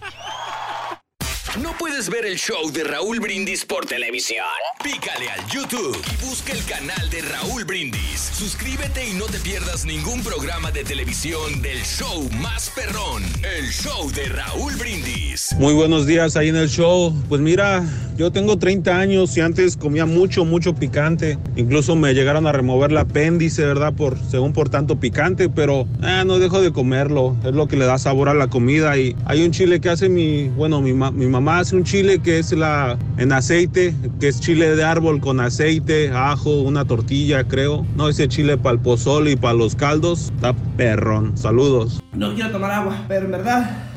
¿No 1.59 1.73
puedes 1.77 2.09
ver 2.09 2.25
el 2.25 2.37
show 2.37 2.71
de 2.71 2.85
Raúl 2.85 3.19
Brindis 3.19 3.65
por 3.65 3.85
televisión? 3.85 4.45
Pícale 4.81 5.29
al 5.29 5.45
YouTube 5.49 6.01
y 6.13 6.25
busca 6.25 6.53
el 6.53 6.63
canal 6.63 7.09
de 7.09 7.21
Raúl 7.23 7.65
Brindis. 7.65 8.31
Suscríbete 8.33 9.09
y 9.09 9.13
no 9.15 9.25
te 9.25 9.37
pierdas 9.37 9.85
ningún 9.85 10.23
programa 10.23 10.71
de 10.71 10.85
televisión 10.85 11.61
del 11.61 11.79
show 11.83 12.29
más 12.41 12.69
perrón, 12.69 13.23
el 13.57 13.69
show 13.69 14.09
de 14.11 14.29
Raúl 14.29 14.77
Brindis. 14.77 15.53
Muy 15.59 15.73
buenos 15.73 16.07
días 16.07 16.37
ahí 16.37 16.47
en 16.47 16.55
el 16.55 16.69
show. 16.69 17.13
Pues 17.27 17.41
mira, 17.41 17.83
yo 18.15 18.31
tengo 18.31 18.57
30 18.57 18.97
años 18.97 19.35
y 19.35 19.41
antes 19.41 19.75
comía 19.75 20.05
mucho, 20.05 20.45
mucho 20.45 20.73
picante. 20.73 21.37
Incluso 21.57 21.97
me 21.97 22.13
llegaron 22.13 22.47
a 22.47 22.53
remover 22.53 22.91
el 22.91 22.97
apéndice, 22.97 23.65
¿verdad? 23.65 23.93
Por, 23.93 24.17
según 24.29 24.53
por 24.53 24.69
tanto 24.69 25.01
picante, 25.01 25.49
pero 25.49 25.85
eh, 26.01 26.23
no 26.25 26.39
dejo 26.39 26.61
de 26.61 26.71
comerlo. 26.71 27.35
Es 27.43 27.53
lo 27.53 27.67
que 27.67 27.75
le 27.75 27.85
da 27.85 27.97
sabor 27.97 28.29
a 28.29 28.33
la 28.33 28.47
comida. 28.47 28.97
Y 28.97 29.17
hay 29.25 29.43
un 29.43 29.51
chile 29.51 29.81
que 29.81 29.89
hace 29.89 30.07
mi, 30.07 30.47
bueno, 30.47 30.81
mi, 30.81 30.93
mi 30.93 31.27
mamá 31.27 31.40
hace 31.49 31.75
un 31.75 31.83
chile 31.83 32.19
que 32.19 32.39
es 32.39 32.51
la 32.51 32.97
en 33.17 33.31
aceite, 33.31 33.95
que 34.19 34.27
es 34.27 34.39
chile 34.39 34.75
de 34.75 34.83
árbol 34.83 35.19
con 35.19 35.39
aceite, 35.39 36.11
ajo, 36.13 36.61
una 36.61 36.85
tortilla, 36.85 37.43
creo. 37.43 37.85
No, 37.95 38.09
ese 38.09 38.27
chile 38.27 38.57
para 38.57 38.73
el 38.73 38.79
pozole 38.79 39.31
y 39.31 39.35
para 39.35 39.53
los 39.53 39.75
caldos. 39.75 40.31
Está 40.35 40.53
perrón. 40.77 41.37
Saludos. 41.37 42.01
No 42.13 42.33
quiero 42.33 42.51
tomar 42.51 42.71
agua, 42.71 43.05
pero 43.07 43.25
en 43.25 43.31
verdad. 43.31 43.87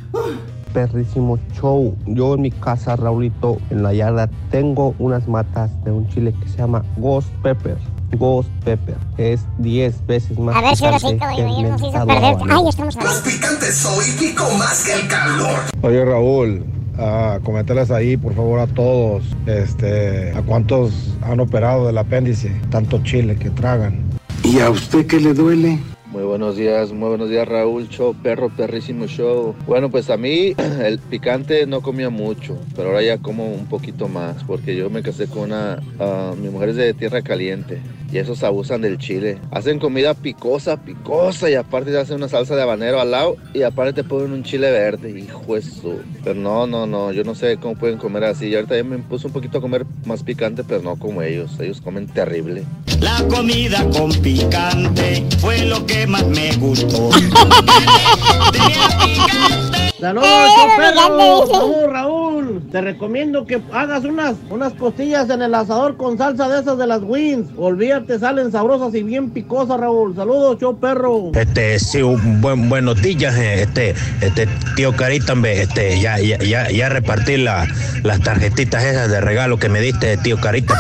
perrísimo 0.73 1.39
show. 1.61 1.97
Yo 2.07 2.35
en 2.35 2.43
mi 2.43 2.51
casa, 2.51 2.97
Raulito, 2.97 3.59
en 3.71 3.83
la 3.83 3.95
yarda, 3.95 4.29
tengo 4.51 4.95
unas 4.99 5.27
matas 5.29 5.71
de 5.85 5.93
un 5.93 6.09
chile 6.09 6.35
que 6.43 6.49
se 6.49 6.59
llama 6.59 6.85
Ghost 6.97 7.29
Pepper. 7.43 7.79
Ghost 8.17 8.49
Pepper. 8.65 8.97
Es 9.17 9.41
10 9.59 10.07
veces 10.07 10.39
más 10.39 10.57
A 10.57 10.61
ver 10.61 10.77
si 10.77 10.85
ahora 10.85 10.99
sí, 10.99 11.07
picante 11.07 11.37
que 11.37 11.39
caballo, 11.39 11.47
el 11.47 11.53
ayer 11.53 11.71
nos 11.71 11.83
hizo 11.83 12.07
perder. 12.07 12.37
Ay, 12.51 12.69
estamos 12.69 12.97
hablando. 12.97 13.23
picante 13.25 13.73
soy, 13.73 14.05
pico 14.19 14.45
más 14.59 14.85
que 14.85 14.93
el 14.95 15.09
calor. 15.09 15.59
Oye 15.83 16.05
Raúl, 16.05 16.65
ah, 16.99 17.39
coméntales 17.43 17.91
ahí 17.91 18.17
por 18.17 18.35
favor 18.35 18.61
a 18.61 18.67
todos, 18.67 19.25
este, 19.47 20.33
a 20.33 20.43
cuántos 20.43 21.17
han 21.23 21.41
operado 21.41 21.87
del 21.87 21.99
apéndice, 21.99 22.53
tanto 22.71 23.03
chile 23.03 23.37
que 23.37 23.51
tragan. 23.51 24.03
¿Y 24.43 24.61
a 24.61 24.71
usted 24.71 25.07
qué 25.07 25.21
le 25.21 25.35
duele? 25.35 25.79
Muy 26.11 26.23
buenos 26.23 26.57
días, 26.57 26.93
muy 26.93 27.09
buenos 27.09 27.29
días 27.29 27.49
Raúl, 27.49 27.89
show 27.89 28.15
perro, 28.15 28.49
perrísimo 28.49 29.07
show. 29.07 29.55
Bueno, 29.67 29.91
pues 29.91 30.11
a 30.11 30.17
mí 30.17 30.55
el 30.85 30.99
picante 30.99 31.67
no 31.67 31.81
comía 31.81 32.11
mucho, 32.11 32.57
pero 32.77 32.91
ahora 32.91 33.03
ya 33.03 33.19
como 33.19 33.47
un 33.47 33.67
poquito 33.67 34.07
más, 34.07 34.45
porque 34.45 34.77
yo 34.77 34.91
me 34.91 35.03
casé 35.03 35.27
con 35.27 35.45
una, 35.45 35.83
ah, 35.99 36.33
mi 36.41 36.51
mujer 36.51 36.69
es 36.69 36.77
de 36.77 36.95
tierra 36.95 37.23
caliente 37.23 37.81
y 38.15 38.19
esos 38.19 38.45
abusan 38.45 38.83
del 38.83 38.99
chile. 38.99 39.39
Hacen 39.51 39.81
comida 39.81 40.15
picosa, 40.15 40.77
picosa 40.77 41.51
y 41.51 41.55
aparte 41.55 41.91
te 41.91 41.99
hacen 41.99 42.17
una 42.17 42.29
salsa 42.29 42.55
de 42.55 42.63
habanero 42.63 43.01
al 43.01 43.11
lado 43.11 43.37
y 43.53 43.63
aparte 43.63 43.93
te 43.93 44.05
ponen 44.05 44.31
un 44.31 44.45
chile 44.45 44.71
verde, 44.71 45.19
hijo 45.19 45.57
de 45.57 45.63
su. 45.63 46.01
Pero 46.23 46.37
no, 46.37 46.69
no, 46.69 46.87
no, 46.87 47.11
yo 47.11 47.25
no 47.25 47.35
sé 47.35 47.57
cómo 47.57 47.75
pueden 47.75 47.99
comer 47.99 48.25
así. 48.25 48.47
Y 48.47 48.55
ahorita 48.55 48.77
ya 48.77 48.85
me 48.85 48.99
puse 48.99 49.27
un 49.27 49.33
poquito 49.33 49.59
a 49.59 49.61
comer 49.61 49.85
más 50.05 50.23
picante, 50.23 50.63
pero 50.63 50.81
no 50.81 50.95
como 50.95 51.23
ellos, 51.23 51.59
ellos 51.59 51.81
comen 51.81 52.07
terrible. 52.07 52.63
La 53.01 53.27
comida 53.27 53.85
con 53.91 54.13
picante 54.23 55.27
fue 55.41 55.65
lo 55.65 55.85
que 55.85 56.07
más 56.07 56.25
me 56.29 56.55
gustó. 56.57 57.11
lo 60.13 60.21
perro. 60.21 60.77
picante, 60.77 61.25
dice. 61.47 61.87
Raúl, 61.89 62.63
te 62.73 62.81
recomiendo 62.81 63.47
que 63.47 63.61
hagas 63.73 64.05
unas, 64.05 64.35
unas 64.51 64.73
costillas 64.75 65.31
en 65.31 65.43
el 65.43 65.55
asador 65.55 65.97
con 65.97 66.19
salsa 66.19 66.49
de 66.49 66.61
esas 66.61 66.79
de 66.79 66.87
las 66.87 67.01
Wins. 67.03 67.49
Olvídate, 67.57 68.19
salen 68.19 68.51
sabrosas 68.51 68.95
y 68.95 69.03
bien 69.03 69.31
picosas, 69.31 69.79
Raúl. 69.81 70.15
Saludos, 70.17 70.59
show 70.61 70.79
perro. 70.79 71.31
Este, 71.35 71.79
sí, 71.79 72.03
un 72.03 72.41
buen, 72.41 72.69
buenos 72.69 73.01
días, 73.01 73.35
eh, 73.37 73.63
este, 73.63 73.95
este, 74.21 74.49
tío 74.77 74.95
Carita, 74.97 75.35
este, 75.45 76.01
ya, 76.01 76.19
ya, 76.19 76.39
ya, 76.39 76.71
ya 76.71 76.89
repartí 76.89 77.37
la- 77.37 77.67
las 78.03 78.21
tarjetitas 78.21 78.83
esas 78.85 79.11
de 79.11 79.21
regalo 79.21 79.59
que 79.59 79.69
me 79.69 79.81
diste, 79.81 80.17
tío 80.19 80.39
Carita, 80.41 80.77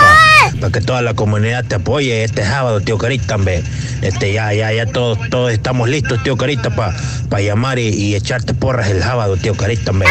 para 0.60 0.72
que 0.72 0.80
toda 0.80 1.02
la 1.02 1.14
comunidad 1.14 1.64
te 1.64 1.76
apoye 1.76 2.24
este 2.24 2.42
sábado, 2.44 2.80
tío 2.80 2.98
Carita. 2.98 3.36
Este, 4.02 4.32
ya, 4.32 4.52
ya, 4.52 4.72
ya 4.72 4.86
todos, 4.86 5.18
todos 5.30 5.52
estamos 5.52 5.88
listos, 5.88 6.22
tío 6.22 6.36
Carita, 6.36 6.70
para 6.70 7.42
llamar 7.42 7.78
y, 7.78 7.88
y 7.88 8.14
echarte 8.14 8.52
porras 8.54 8.90
el 8.90 9.02
sábado, 9.04 9.36
tío 9.36 9.54
Carita, 9.54 9.90
hombre. 9.92 10.08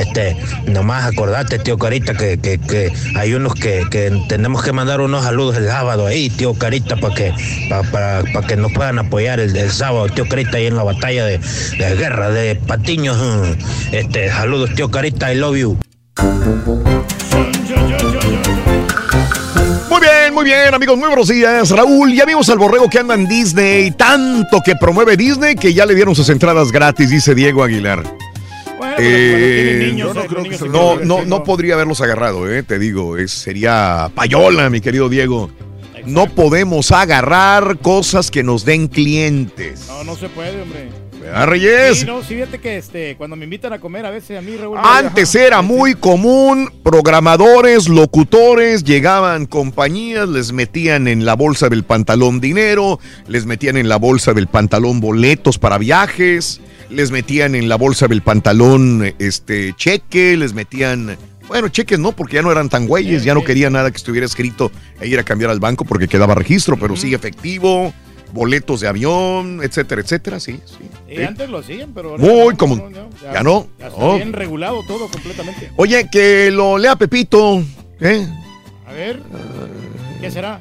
Este, 0.00 0.36
nomás 0.66 1.04
acordate, 1.06 1.58
tío 1.58 1.78
Carita, 1.78 2.14
que, 2.14 2.38
que, 2.38 2.58
que 2.58 2.92
hay 3.16 3.32
unos 3.34 3.54
que, 3.54 3.82
que 3.90 4.12
tenemos 4.28 4.62
que 4.62 4.72
mandar 4.72 5.00
unos 5.00 5.24
saludos 5.24 5.56
el 5.56 5.66
sábado 5.68 6.06
ahí, 6.06 6.28
tío 6.30 6.54
Carita, 6.54 6.96
para 6.96 7.14
que, 7.14 7.32
pa- 7.70 7.82
para, 7.84 8.22
para 8.32 8.46
que 8.46 8.56
nos 8.56 8.72
puedan 8.72 8.98
apoyar 8.98 9.40
el, 9.40 9.56
el 9.56 9.70
sábado, 9.70 10.06
tío 10.08 10.28
Carita, 10.28 10.58
ahí 10.58 10.66
en 10.66 10.76
la 10.76 10.82
batalla 10.84 11.24
de, 11.24 11.38
de 11.38 11.94
guerra 11.96 12.30
de 12.30 12.56
Patiños. 12.56 13.16
mm. 13.16 13.94
Este, 13.94 14.28
saludos, 14.30 14.70
tío 14.74 14.90
Carita, 14.90 15.32
I 15.32 15.36
love 15.36 15.56
you. 15.56 15.78
Muy 19.88 20.00
bien, 20.00 20.34
muy 20.34 20.44
bien, 20.44 20.74
amigos, 20.74 20.98
muy 20.98 21.08
buenos 21.08 21.28
días. 21.28 21.70
Raúl, 21.70 22.12
ya 22.14 22.24
vimos 22.26 22.48
al 22.50 22.58
borrego 22.58 22.88
que 22.90 22.98
anda 22.98 23.14
en 23.14 23.26
Disney, 23.26 23.90
tanto 23.92 24.60
que 24.64 24.76
promueve 24.76 25.16
Disney 25.16 25.54
que 25.54 25.72
ya 25.72 25.86
le 25.86 25.94
dieron 25.94 26.14
sus 26.14 26.28
entradas 26.28 26.70
gratis, 26.70 27.08
dice 27.10 27.34
Diego 27.34 27.62
Aguilar. 27.64 28.02
Eh, 28.98 29.88
niños, 29.90 30.08
yo 30.08 30.14
no 30.14 30.22
eh, 30.22 30.26
creo 30.28 30.42
que 30.44 30.68
no, 30.68 30.96
no, 31.00 31.24
no 31.24 31.44
podría 31.44 31.74
haberlos 31.74 32.00
agarrado, 32.00 32.50
eh, 32.50 32.62
te 32.62 32.78
digo, 32.78 33.16
es, 33.16 33.30
sería 33.30 34.10
payola, 34.14 34.70
mi 34.70 34.80
querido 34.80 35.08
Diego. 35.08 35.50
No 36.04 36.28
podemos 36.28 36.92
agarrar 36.92 37.78
cosas 37.78 38.30
que 38.30 38.44
nos 38.44 38.64
den 38.64 38.86
clientes. 38.86 39.86
No, 39.88 40.04
no 40.04 40.16
se 40.16 40.28
puede, 40.28 40.62
hombre. 40.62 41.05
¿Verdad, 41.26 41.46
Reyes? 41.48 41.98
Sí, 41.98 42.06
no, 42.06 42.22
sí, 42.22 42.34
fíjate 42.34 42.60
que 42.60 42.76
este, 42.76 43.16
cuando 43.16 43.34
me 43.34 43.44
invitan 43.44 43.72
a 43.72 43.80
comer 43.80 44.06
a 44.06 44.10
veces 44.10 44.38
a 44.38 44.42
mí, 44.42 44.56
Raúl. 44.56 44.78
Antes 44.80 45.34
era 45.34 45.60
muy 45.60 45.94
común, 45.94 46.70
programadores, 46.84 47.88
locutores, 47.88 48.84
llegaban 48.84 49.46
compañías, 49.46 50.28
les 50.28 50.52
metían 50.52 51.08
en 51.08 51.26
la 51.26 51.34
bolsa 51.34 51.68
del 51.68 51.82
pantalón 51.82 52.40
dinero, 52.40 53.00
les 53.26 53.44
metían 53.44 53.76
en 53.76 53.88
la 53.88 53.96
bolsa 53.96 54.34
del 54.34 54.46
pantalón 54.46 55.00
boletos 55.00 55.58
para 55.58 55.78
viajes, 55.78 56.60
les 56.90 57.10
metían 57.10 57.56
en 57.56 57.68
la 57.68 57.74
bolsa 57.74 58.06
del 58.06 58.22
pantalón 58.22 59.12
este 59.18 59.74
cheque, 59.74 60.36
les 60.36 60.54
metían, 60.54 61.16
bueno, 61.48 61.68
cheques 61.70 61.98
no, 61.98 62.12
porque 62.12 62.36
ya 62.36 62.42
no 62.42 62.52
eran 62.52 62.68
tan 62.68 62.86
güeyes, 62.86 63.24
ya 63.24 63.34
no 63.34 63.42
quería 63.42 63.68
nada 63.68 63.90
que 63.90 63.96
estuviera 63.96 64.26
escrito 64.26 64.70
e 65.00 65.08
ir 65.08 65.18
a 65.18 65.24
cambiar 65.24 65.50
al 65.50 65.58
banco 65.58 65.84
porque 65.84 66.06
quedaba 66.06 66.36
registro, 66.36 66.76
pero 66.76 66.94
sí 66.94 67.14
efectivo, 67.14 67.92
boletos 68.36 68.80
de 68.80 68.86
avión, 68.88 69.60
etcétera, 69.64 70.00
etcétera, 70.02 70.38
sí, 70.38 70.60
sí. 70.64 70.78
Y 71.12 71.16
sí. 71.16 71.22
antes 71.24 71.48
lo 71.50 71.58
hacían, 71.58 71.92
pero 71.92 72.10
ahora 72.10 72.22
Muy 72.22 72.50
no, 72.52 72.56
común. 72.56 72.92
Ya 73.32 73.42
no. 73.42 73.66
Ya 73.78 73.88
está 73.88 73.98
No. 74.00 74.14
bien 74.16 74.32
regulado 74.32 74.82
todo 74.86 75.08
completamente. 75.08 75.72
Oye, 75.76 76.08
que 76.12 76.50
lo 76.52 76.78
lea 76.78 76.94
Pepito, 76.96 77.62
¿eh? 78.00 78.28
A 78.86 78.92
ver, 78.92 79.20
¿qué 80.20 80.30
será? 80.30 80.60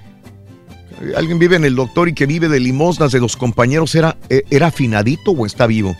Alguien 1.16 1.38
vive 1.38 1.58
en 1.58 1.66
el 1.66 1.76
doctor 1.76 2.08
y 2.08 2.14
que 2.14 2.26
vive 2.26 2.48
de 2.48 2.60
limosnas 2.60 3.12
de 3.12 3.20
los 3.20 3.36
compañeros, 3.36 3.94
¿era, 3.96 4.16
eh, 4.30 4.44
era 4.50 4.68
afinadito 4.68 5.32
o 5.32 5.46
está 5.46 5.68
vivo? 5.68 5.96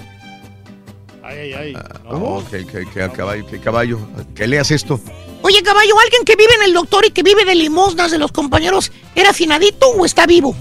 Ay, 1.22 1.38
ay, 1.54 1.54
ay. 1.54 1.74
Oh, 2.10 2.42
que, 2.50 2.66
que- 2.66 2.86
caballo, 3.12 3.46
que 3.46 3.60
caballo. 3.60 4.00
Que 4.34 4.48
leas 4.48 4.72
esto. 4.72 5.00
Oye, 5.42 5.62
caballo, 5.64 5.94
¿alguien 6.04 6.24
que 6.26 6.36
vive 6.36 6.54
en 6.56 6.64
el 6.64 6.74
doctor 6.74 7.06
y 7.06 7.12
que 7.12 7.22
vive 7.24 7.46
de 7.46 7.56
limosnas 7.56 8.10
de 8.12 8.18
los 8.18 8.32
compañeros, 8.32 8.92
¿era 9.16 9.32
afinadito 9.32 9.88
o 9.90 10.06
está 10.06 10.26
vivo? 10.26 10.56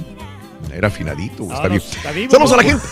Era 0.73 0.89
afinadito, 0.89 1.45
No, 1.45 1.55
está, 1.55 1.69
bien. 1.69 1.81
está 1.81 2.11
vivo, 2.13 2.31
Saludos 2.31 2.53
a 2.53 2.57
la 2.57 2.63
gente. 2.63 2.85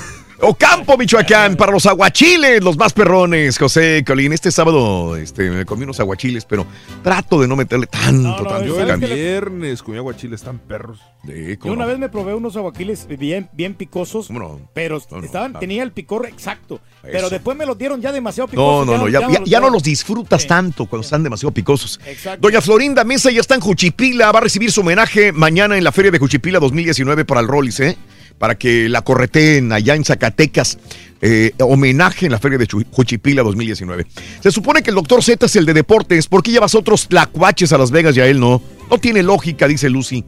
Ocampo, 0.44 0.96
Michoacán, 0.98 1.54
para 1.56 1.70
los 1.70 1.86
aguachiles, 1.86 2.64
los 2.64 2.76
más 2.76 2.92
perrones, 2.92 3.56
José 3.58 4.02
Colín. 4.04 4.32
Este 4.32 4.50
sábado 4.50 5.14
este, 5.16 5.48
me 5.50 5.64
comí 5.64 5.84
unos 5.84 6.00
aguachiles, 6.00 6.44
pero 6.44 6.66
trato 7.00 7.40
de 7.40 7.46
no 7.46 7.54
meterle 7.54 7.86
tanto, 7.86 8.42
tanto 8.44 8.64
Yo 8.64 8.80
el 8.80 8.96
viernes 8.98 9.84
comí 9.84 9.98
aguachiles 9.98 10.42
tan 10.42 10.58
perros. 10.58 10.98
Sí, 11.24 11.56
Yo 11.64 11.72
una 11.72 11.84
no. 11.84 11.90
vez 11.90 11.98
me 12.00 12.08
probé 12.08 12.34
unos 12.34 12.56
aguaquiles 12.56 13.06
bien, 13.06 13.48
bien 13.52 13.74
picosos, 13.74 14.28
pero 14.74 14.96
estaban, 15.22 15.52
tenía 15.60 15.84
el 15.84 15.92
picor 15.92 16.26
exacto. 16.26 16.80
Pero 17.02 17.30
después 17.30 17.56
me 17.56 17.64
los 17.64 17.78
dieron 17.78 18.00
ya 18.00 18.10
demasiado 18.10 18.48
No, 18.48 18.50
picosos. 18.50 18.86
no, 18.86 18.98
no, 18.98 19.08
ya, 19.08 19.20
ya- 19.20 19.38
los- 19.38 19.48
ya 19.48 19.60
no 19.60 19.70
los 19.70 19.84
disfrutas 19.84 20.44
tanto 20.48 20.86
cuando 20.86 21.04
están 21.04 21.22
demasiado 21.22 21.52
picosos. 21.54 22.00
Exacto. 22.04 22.48
Doña 22.48 22.60
Florinda 22.60 23.04
Mesa 23.04 23.30
ya 23.30 23.40
está 23.40 23.54
en 23.54 23.60
Juchipila, 23.60 24.32
va 24.32 24.40
a 24.40 24.42
recibir 24.42 24.72
su 24.72 24.80
homenaje 24.80 25.30
mañana 25.30 25.78
en 25.78 25.84
la 25.84 25.92
Feria 25.92 26.10
de 26.10 26.18
Juchipila 26.18 26.58
2019 26.58 27.24
para 27.24 27.40
el 27.40 27.46
Rollis, 27.46 27.78
¿eh? 27.78 27.96
Para 28.38 28.56
que 28.56 28.88
la 28.88 29.02
correteen 29.02 29.72
allá 29.72 29.94
en 29.94 30.04
Zacatecas. 30.04 30.78
Eh, 31.24 31.52
homenaje 31.60 32.26
en 32.26 32.32
la 32.32 32.38
Feria 32.40 32.58
de 32.58 32.66
Juchipila 32.90 33.42
2019. 33.44 34.06
Se 34.42 34.50
supone 34.50 34.82
que 34.82 34.90
el 34.90 34.96
doctor 34.96 35.22
Z 35.22 35.46
es 35.46 35.54
el 35.54 35.64
de 35.66 35.72
deportes. 35.74 36.26
¿Por 36.26 36.42
qué 36.42 36.50
llevas 36.50 36.74
otros 36.74 37.06
tlacuaches 37.06 37.72
a 37.72 37.78
Las 37.78 37.92
Vegas 37.92 38.16
y 38.16 38.20
a 38.20 38.26
él 38.26 38.40
no? 38.40 38.60
No 38.90 38.98
tiene 38.98 39.22
lógica, 39.22 39.68
dice 39.68 39.88
Lucy. 39.88 40.24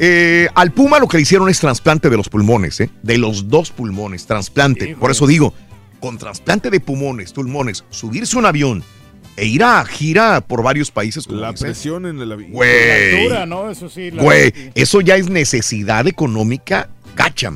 Eh, 0.00 0.48
al 0.54 0.72
Puma 0.72 0.98
lo 0.98 1.08
que 1.08 1.16
le 1.18 1.22
hicieron 1.22 1.48
es 1.48 1.60
trasplante 1.60 2.10
de 2.10 2.16
los 2.16 2.28
pulmones, 2.28 2.80
¿eh? 2.80 2.90
De 3.02 3.16
los 3.18 3.48
dos 3.48 3.70
pulmones, 3.70 4.26
trasplante. 4.26 4.96
Por 4.98 5.10
eso 5.12 5.26
digo, 5.26 5.54
con 6.00 6.18
trasplante 6.18 6.70
de 6.70 6.80
pulmones, 6.80 7.32
pulmones, 7.32 7.84
subirse 7.90 8.36
un 8.38 8.46
avión 8.46 8.82
e 9.36 9.46
ir 9.46 9.62
a 9.62 9.84
gira 9.84 10.40
por 10.40 10.62
varios 10.64 10.90
países. 10.90 11.26
como 11.26 11.40
La 11.40 11.52
dice. 11.52 11.64
presión 11.64 12.06
en 12.06 12.20
el 12.20 12.30
avión. 12.32 12.50
Güey. 12.52 12.88
La 12.88 13.18
altura, 13.20 13.46
¿no? 13.46 13.70
Eso 13.70 13.88
sí. 13.88 14.10
la- 14.10 14.22
Güey, 14.22 14.52
eso 14.74 15.00
ya 15.00 15.14
es 15.16 15.28
necesidad 15.28 16.06
económica 16.08 16.88
gacha, 17.18 17.50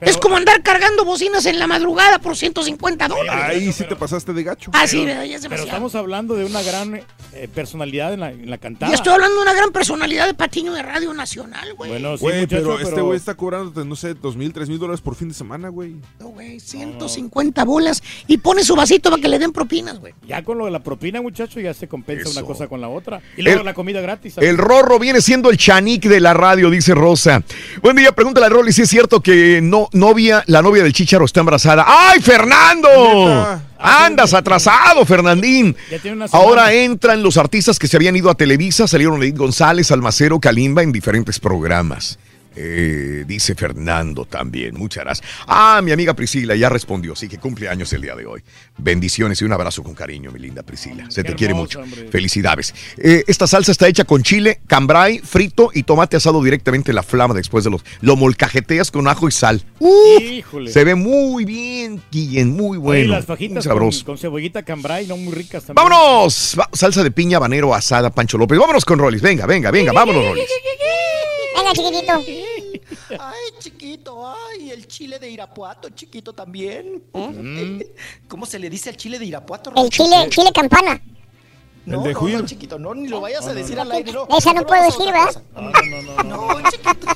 Es 0.00 0.16
como 0.16 0.36
andar 0.36 0.62
cargando 0.62 1.04
bocinas 1.04 1.44
en 1.46 1.58
la 1.58 1.66
madrugada 1.66 2.18
por 2.18 2.36
150 2.36 3.08
dólares. 3.08 3.44
Ahí 3.44 3.72
sí 3.72 3.84
te 3.88 3.96
pasaste 3.96 4.32
de 4.32 4.42
gacho. 4.42 4.70
Ah, 4.74 4.86
sí, 4.86 5.04
ya 5.04 5.22
es 5.24 5.46
Pero 5.46 5.62
estamos 5.62 5.94
hablando 5.94 6.34
de 6.34 6.44
una 6.44 6.62
gran 6.62 6.94
eh, 7.32 7.48
personalidad 7.54 8.14
en 8.14 8.20
la, 8.20 8.30
en 8.30 8.48
la 8.50 8.58
cantada. 8.58 8.90
Y 8.90 8.94
estoy 8.94 9.12
hablando 9.12 9.36
de 9.36 9.42
una 9.42 9.52
gran 9.54 9.72
personalidad 9.72 10.26
de 10.26 10.34
patiño 10.34 10.72
de 10.72 10.82
Radio 10.82 11.12
Nacional, 11.12 11.74
güey. 11.74 11.90
Bueno, 11.90 12.16
sí, 12.16 12.22
Güey, 12.22 12.40
muchacho, 12.40 12.62
pero 12.62 12.78
este 12.88 13.00
güey 13.00 13.16
está 13.16 13.34
cobrando, 13.34 13.84
no 13.84 13.96
sé, 13.96 14.14
dos 14.14 14.36
mil, 14.36 14.52
tres 14.52 14.68
mil 14.68 14.78
dólares 14.78 15.00
por 15.00 15.14
fin 15.14 15.28
de 15.28 15.34
semana, 15.34 15.68
güey. 15.68 15.96
No, 16.18 16.28
güey, 16.28 16.60
150 16.60 17.64
bolas 17.64 18.02
y 18.26 18.38
pone 18.38 18.64
su 18.64 18.74
vasito 18.74 19.10
para 19.10 19.20
que 19.20 19.28
le 19.28 19.38
den 19.38 19.52
propinas, 19.52 19.98
güey. 19.98 20.14
Ya 20.26 20.42
con 20.42 20.58
lo 20.58 20.64
de 20.64 20.70
la 20.70 20.82
propina, 20.82 21.20
muchacho, 21.20 21.60
ya 21.60 21.74
se 21.74 21.88
compensa 21.88 22.28
Eso. 22.30 22.38
una 22.38 22.46
cosa 22.46 22.68
con 22.68 22.80
la 22.80 22.88
otra. 22.88 23.20
Y 23.36 23.42
luego 23.42 23.60
El- 23.60 23.66
la 23.66 23.74
comida 23.74 24.00
gratis. 24.00 24.34
¿sabes? 24.34 24.48
El 24.48 24.56
Rorro 24.58 24.98
viene 24.98 25.20
siendo 25.20 25.50
el 25.50 25.56
chanic 25.58 26.04
de 26.04 26.20
la 26.20 26.32
radio, 26.34 26.70
dice 26.70 26.94
Rosa. 26.94 27.42
Buen 27.82 27.96
día, 27.96 28.12
pregúntale 28.12 28.46
a 28.46 28.48
Rolly 28.48 28.72
si 28.72 28.82
es 28.82 28.88
cierto 28.88 29.20
que 29.20 29.60
no, 29.62 29.88
novia, 29.92 30.42
la 30.46 30.62
novia 30.62 30.82
del 30.82 30.92
Chicharo 30.92 31.24
está 31.24 31.40
embarazada. 31.40 31.84
¡Ay, 31.86 32.20
Fernando! 32.20 33.60
Andas 33.78 34.34
atrasado, 34.34 35.04
Fernandín. 35.06 35.74
Ahora 36.32 36.72
entran 36.72 37.22
los 37.22 37.36
artistas 37.36 37.78
que 37.78 37.88
se 37.88 37.96
habían 37.96 38.16
ido 38.16 38.30
a 38.30 38.34
Televisa, 38.34 38.86
salieron 38.86 39.22
Edith 39.22 39.38
González, 39.38 39.90
Almacero, 39.90 40.38
Kalimba 40.38 40.82
en 40.82 40.92
diferentes 40.92 41.40
programas. 41.40 42.18
Eh, 42.56 43.24
dice 43.26 43.54
Fernando 43.54 44.24
también, 44.24 44.76
muchas 44.76 45.04
gracias. 45.04 45.28
Ah, 45.46 45.80
mi 45.82 45.92
amiga 45.92 46.14
Priscila 46.14 46.54
ya 46.56 46.68
respondió, 46.68 47.14
sí 47.14 47.28
que 47.28 47.38
cumple 47.38 47.68
años 47.68 47.92
el 47.92 48.02
día 48.02 48.14
de 48.16 48.26
hoy. 48.26 48.42
Bendiciones 48.78 49.40
y 49.40 49.44
un 49.44 49.52
abrazo 49.52 49.82
con 49.82 49.94
cariño, 49.94 50.30
mi 50.32 50.40
linda 50.40 50.62
Priscila. 50.62 51.06
Se 51.10 51.22
te 51.22 51.34
quiere 51.34 51.54
mucho. 51.54 51.80
hombre. 51.80 52.08
Felicidades. 52.10 52.74
Eh, 52.98 53.22
esta 53.26 53.46
salsa 53.46 53.70
está 53.72 53.86
hecha 53.88 54.04
con 54.04 54.22
chile, 54.22 54.60
cambray, 54.66 55.20
frito 55.20 55.70
y 55.72 55.84
tomate 55.84 56.16
asado 56.16 56.42
directamente 56.42 56.90
en 56.90 56.96
la 56.96 57.02
flama 57.02 57.34
después 57.34 57.62
de 57.64 57.70
los... 57.70 57.82
Lo 58.00 58.16
molcajeteas 58.16 58.90
con 58.90 59.06
ajo 59.08 59.28
y 59.28 59.32
sal. 59.32 59.62
¡Uh! 59.78 60.20
Híjole. 60.20 60.70
Se 60.72 60.84
ve 60.84 60.94
muy 60.94 61.44
bien, 61.44 62.02
Guillén, 62.10 62.50
muy 62.56 62.78
bueno. 62.78 63.12
las 63.12 63.26
fajitas 63.26 63.54
muy 63.56 63.62
sabroso. 63.62 64.04
con, 64.04 64.14
con 64.14 64.18
cebollita 64.18 64.62
cambray, 64.64 65.06
no 65.06 65.16
muy 65.16 65.32
ricas 65.32 65.64
también. 65.64 65.88
¡Vámonos! 65.88 66.56
Va- 66.58 66.68
salsa 66.72 67.02
de 67.04 67.10
piña, 67.10 67.36
habanero, 67.36 67.74
asada, 67.74 68.10
Pancho 68.10 68.36
López. 68.38 68.58
Vámonos 68.58 68.84
con 68.84 68.98
Rollis. 68.98 69.22
Venga, 69.22 69.46
venga, 69.46 69.70
venga, 69.70 69.92
vámonos, 69.92 70.24
Rollis. 70.24 70.44
Venga, 71.76 71.90
chiquitito. 71.90 72.12
Ay, 73.18 73.40
chiquito, 73.58 74.26
ay, 74.26 74.70
el 74.70 74.86
chile 74.86 75.18
de 75.18 75.30
Irapuato, 75.30 75.90
chiquito 75.90 76.32
también. 76.32 77.02
¿Cómo 78.28 78.46
se 78.46 78.58
le 78.58 78.70
dice 78.70 78.90
al 78.90 78.96
chile 78.96 79.18
de 79.18 79.26
Irapuato? 79.26 79.70
¿Eh? 79.70 79.80
El 79.82 79.90
chile, 79.90 80.28
chile 80.28 80.50
campana. 80.52 81.00
No, 81.86 81.98
El 81.98 82.02
de 82.02 82.12
no, 82.12 82.28
no, 82.40 82.46
chiquito, 82.46 82.78
no, 82.78 82.94
ni 82.94 83.08
lo 83.08 83.20
vayas 83.20 83.46
a 83.46 83.54
decir 83.54 83.78
al 83.80 83.90
aire, 83.90 84.12
no. 84.12 84.28
Esa 84.36 84.52
no 84.52 84.66
puedo 84.66 84.84
decir, 84.84 85.06
¿verdad? 85.06 85.26
cosa. 85.26 85.42
No, 86.24 86.48
chiquito. 86.70 87.06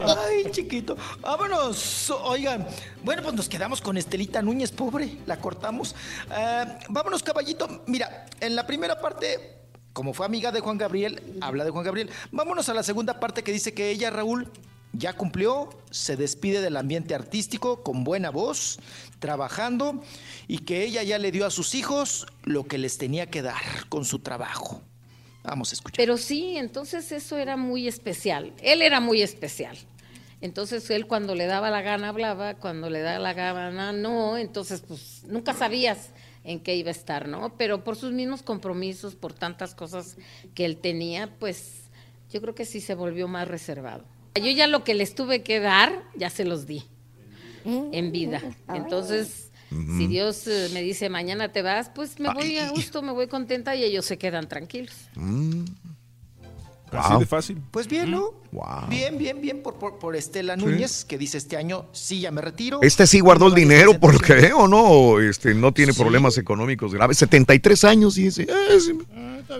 Ay, 0.00 0.50
chiquito. 0.50 0.96
Vámonos. 1.20 2.10
Oigan, 2.24 2.66
bueno, 3.02 3.22
pues 3.22 3.34
nos 3.34 3.48
quedamos 3.48 3.80
con 3.80 3.96
Estelita 3.96 4.42
Núñez, 4.42 4.70
pobre. 4.70 5.16
La 5.26 5.40
cortamos. 5.40 5.94
Ah, 6.30 6.78
vámonos, 6.88 7.22
caballito. 7.22 7.82
Mira, 7.86 8.26
en 8.40 8.54
la 8.54 8.66
primera 8.66 9.00
parte, 9.00 9.57
como 9.98 10.14
fue 10.14 10.26
amiga 10.26 10.52
de 10.52 10.60
Juan 10.60 10.78
Gabriel, 10.78 11.20
habla 11.40 11.64
de 11.64 11.72
Juan 11.72 11.84
Gabriel. 11.84 12.08
Vámonos 12.30 12.68
a 12.68 12.74
la 12.74 12.84
segunda 12.84 13.18
parte 13.18 13.42
que 13.42 13.50
dice 13.50 13.74
que 13.74 13.90
ella, 13.90 14.10
Raúl, 14.10 14.48
ya 14.92 15.14
cumplió, 15.14 15.70
se 15.90 16.14
despide 16.14 16.60
del 16.60 16.76
ambiente 16.76 17.16
artístico 17.16 17.82
con 17.82 18.04
buena 18.04 18.30
voz, 18.30 18.78
trabajando, 19.18 20.00
y 20.46 20.58
que 20.58 20.84
ella 20.84 21.02
ya 21.02 21.18
le 21.18 21.32
dio 21.32 21.46
a 21.46 21.50
sus 21.50 21.74
hijos 21.74 22.28
lo 22.44 22.62
que 22.68 22.78
les 22.78 22.96
tenía 22.96 23.26
que 23.26 23.42
dar 23.42 23.88
con 23.88 24.04
su 24.04 24.20
trabajo. 24.20 24.82
Vamos 25.42 25.72
a 25.72 25.74
escuchar. 25.74 25.96
Pero 25.96 26.16
sí, 26.16 26.56
entonces 26.56 27.10
eso 27.10 27.36
era 27.36 27.56
muy 27.56 27.88
especial. 27.88 28.52
Él 28.62 28.82
era 28.82 29.00
muy 29.00 29.20
especial. 29.20 29.76
Entonces 30.40 30.88
él 30.90 31.08
cuando 31.08 31.34
le 31.34 31.46
daba 31.46 31.70
la 31.70 31.82
gana 31.82 32.10
hablaba, 32.10 32.54
cuando 32.54 32.88
le 32.88 33.00
daba 33.00 33.18
la 33.18 33.32
gana 33.32 33.90
no, 33.90 34.36
entonces 34.36 34.80
pues 34.80 35.24
nunca 35.24 35.54
sabías 35.54 36.10
en 36.48 36.60
qué 36.60 36.74
iba 36.76 36.88
a 36.88 36.92
estar, 36.92 37.28
¿no? 37.28 37.54
Pero 37.58 37.84
por 37.84 37.96
sus 37.96 38.12
mismos 38.12 38.42
compromisos, 38.42 39.14
por 39.14 39.34
tantas 39.34 39.74
cosas 39.74 40.16
que 40.54 40.64
él 40.64 40.78
tenía, 40.78 41.38
pues 41.38 41.90
yo 42.32 42.40
creo 42.40 42.54
que 42.54 42.64
sí 42.64 42.80
se 42.80 42.94
volvió 42.94 43.28
más 43.28 43.46
reservado. 43.46 44.04
Yo 44.34 44.50
ya 44.50 44.66
lo 44.66 44.82
que 44.82 44.94
les 44.94 45.14
tuve 45.14 45.42
que 45.42 45.60
dar, 45.60 46.04
ya 46.16 46.30
se 46.30 46.44
los 46.44 46.66
di 46.66 46.84
en 47.64 48.12
vida. 48.12 48.40
Entonces, 48.68 49.50
si 49.68 50.06
Dios 50.06 50.46
eh, 50.46 50.70
me 50.72 50.80
dice 50.80 51.10
mañana 51.10 51.52
te 51.52 51.60
vas, 51.60 51.90
pues 51.90 52.18
me 52.18 52.32
voy 52.32 52.56
a 52.56 52.70
gusto, 52.70 53.02
me 53.02 53.12
voy 53.12 53.26
contenta 53.26 53.76
y 53.76 53.84
ellos 53.84 54.06
se 54.06 54.16
quedan 54.16 54.48
tranquilos. 54.48 54.94
Mm. 55.16 55.64
Wow. 56.92 57.18
de 57.20 57.26
fácil. 57.26 57.62
Pues 57.70 57.86
bien, 57.88 58.10
¿no? 58.10 58.32
Wow. 58.52 58.88
Bien, 58.88 59.18
bien, 59.18 59.40
bien 59.40 59.62
por, 59.62 59.74
por, 59.74 59.98
por 59.98 60.16
Estela 60.16 60.56
Núñez, 60.56 61.04
que 61.04 61.18
dice 61.18 61.38
este 61.38 61.56
año, 61.56 61.86
sí, 61.92 62.20
ya 62.20 62.30
me 62.30 62.40
retiro. 62.40 62.80
Este 62.82 63.06
sí 63.06 63.20
guardó 63.20 63.48
el 63.48 63.54
dinero 63.54 63.98
por 64.00 64.14
lo 64.14 64.20
que 64.20 64.34
veo, 64.34 64.66
¿no? 64.68 65.20
Este, 65.20 65.54
no 65.54 65.72
tiene 65.72 65.92
problemas 65.92 66.38
económicos 66.38 66.94
graves. 66.94 67.18
73 67.18 67.84
años 67.84 68.16
y 68.18 68.24
dice, 68.24 68.46
"Ah, 68.50 68.74
sí, 68.80 68.98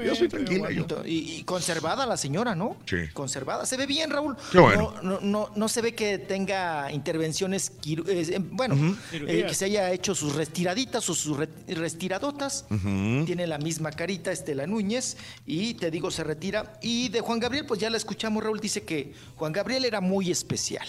yo 0.05 0.15
soy 0.15 0.29
tranquila. 0.29 0.71
Yo. 0.71 0.87
Y, 1.05 1.37
y 1.39 1.43
conservada 1.45 2.05
la 2.07 2.17
señora, 2.17 2.55
¿no? 2.55 2.77
Sí. 2.87 2.97
Conservada. 3.13 3.67
Se 3.67 3.77
ve 3.77 3.87
bien, 3.87 4.11
Raúl. 4.11 4.37
Qué 4.53 4.59
bueno. 4.59 4.95
No, 5.03 5.03
no, 5.03 5.21
no, 5.21 5.51
no 5.55 5.69
se 5.69 5.81
ve 5.83 5.95
que 5.95 6.19
tenga 6.19 6.91
intervenciones, 6.93 7.73
eh, 7.87 7.97
eh, 8.07 8.39
bueno, 8.51 8.97
eh, 9.13 9.45
que 9.49 9.55
se 9.55 9.65
haya 9.67 9.91
hecho 9.93 10.15
sus 10.15 10.35
retiraditas 10.35 11.09
o 11.09 11.15
sus 11.15 11.37
re- 11.37 11.49
retiradotas. 11.69 12.67
Tiene 12.69 13.47
la 13.47 13.59
misma 13.59 13.91
carita 13.91 14.31
Estela 14.33 14.67
Núñez 14.67 15.17
y 15.47 15.75
te 15.75 15.91
digo, 15.91 16.11
se 16.11 16.25
retira. 16.25 16.79
Y 16.83 17.09
de 17.09 17.21
Juan 17.21 17.39
Gabriel, 17.41 17.67
pues 17.67 17.81
ya 17.81 17.91
la 17.91 17.97
escuchamos, 17.97 18.43
Raúl 18.43 18.61
dice 18.61 18.83
que 18.83 19.13
Juan 19.37 19.53
Gabriel 19.53 19.85
era 19.85 20.01
muy 20.01 20.31
especial, 20.31 20.87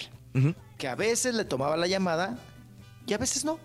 que 0.78 0.88
a 0.88 0.96
veces 0.96 1.36
le 1.36 1.46
tomaba 1.46 1.76
la 1.78 1.88
llamada 1.88 2.38
y 3.08 3.14
a 3.14 3.18
veces 3.18 3.46
no. 3.46 3.60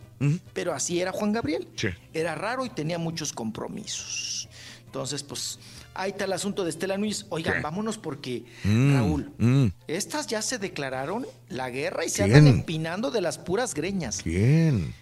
Pero 0.55 0.73
así 0.73 1.01
era 1.01 1.13
Juan 1.13 1.33
Gabriel. 1.33 1.69
Sí. 1.77 1.89
Era 2.15 2.35
raro 2.35 2.65
y 2.65 2.71
tenía 2.71 2.99
muchos 2.99 3.33
compromisos. 3.33 4.49
Entonces, 4.95 5.25
pues, 5.25 5.59
ahí 5.93 6.13
está 6.13 6.25
el 6.25 6.33
asunto 6.33 6.63
de 6.63 6.71
Estela 6.71 6.97
Núñez. 6.97 7.27
Oigan, 7.31 7.55
¿Qué? 7.55 7.61
vámonos 7.63 7.99
porque, 7.99 8.45
Mm, 8.63 8.95
Raúl, 8.95 9.33
mm. 9.39 9.67
estas 9.89 10.29
ya 10.29 10.41
se 10.41 10.59
declararon 10.59 11.27
la 11.49 11.69
guerra 11.69 12.05
y 12.05 12.09
se 12.11 12.23
¿Quién? 12.23 12.37
andan 12.37 12.55
empinando 12.55 13.11
de 13.11 13.21
las 13.21 13.39
puras 13.39 13.75
greñas. 13.75 14.21
¿Quién? 14.23 14.95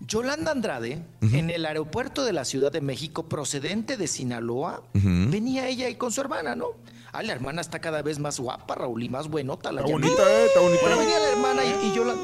Yolanda 0.00 0.50
Andrade, 0.50 1.04
en 1.20 1.50
el 1.50 1.64
aeropuerto 1.64 2.24
de 2.24 2.32
la 2.32 2.44
Ciudad 2.44 2.72
de 2.72 2.80
México, 2.80 3.28
procedente 3.28 3.96
de 3.96 4.08
Sinaloa, 4.08 4.82
venía 4.92 5.68
ella 5.68 5.86
ahí 5.86 5.94
con 5.94 6.10
su 6.10 6.20
hermana, 6.20 6.56
¿no? 6.56 6.70
Ah, 7.12 7.22
la 7.22 7.32
hermana 7.32 7.60
está 7.60 7.78
cada 7.78 8.02
vez 8.02 8.18
más 8.18 8.40
guapa, 8.40 8.74
Raúl, 8.74 9.04
y 9.04 9.08
más 9.08 9.28
buenota. 9.28 9.70
La 9.70 9.82
Está 9.82 9.92
bonita, 9.92 10.22
eh, 10.28 10.46
está 10.46 10.60
bonita. 10.60 10.80
Bueno, 10.82 10.98
venía 10.98 11.18
la 11.20 11.28
hermana 11.30 11.62
y, 11.64 11.86
y 11.86 11.94
Yolanda. 11.94 12.22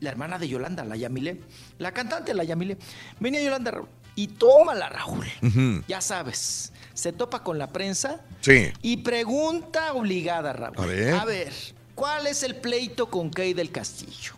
La 0.00 0.10
hermana 0.10 0.38
de 0.38 0.48
Yolanda, 0.48 0.84
la 0.84 0.96
Yamile. 0.96 1.40
La 1.78 1.92
cantante, 1.92 2.34
la 2.34 2.44
Yamile. 2.44 2.76
Venía 3.18 3.42
Yolanda, 3.42 3.70
Raúl. 3.70 3.88
Y 4.16 4.28
tómala, 4.28 4.88
Raúl. 4.88 5.26
Ya 5.88 6.00
sabes, 6.00 6.72
se 6.94 7.12
topa 7.12 7.42
con 7.42 7.58
la 7.58 7.72
prensa 7.72 8.20
Sí. 8.40 8.68
y 8.82 8.98
pregunta 8.98 9.92
obligada, 9.94 10.52
Raúl. 10.52 10.74
A 10.78 10.86
ver. 10.86 11.14
A 11.14 11.24
ver, 11.24 11.52
¿cuál 11.94 12.26
es 12.26 12.42
el 12.42 12.56
pleito 12.56 13.10
con 13.10 13.30
Kay 13.30 13.54
del 13.54 13.70
Castillo? 13.70 14.34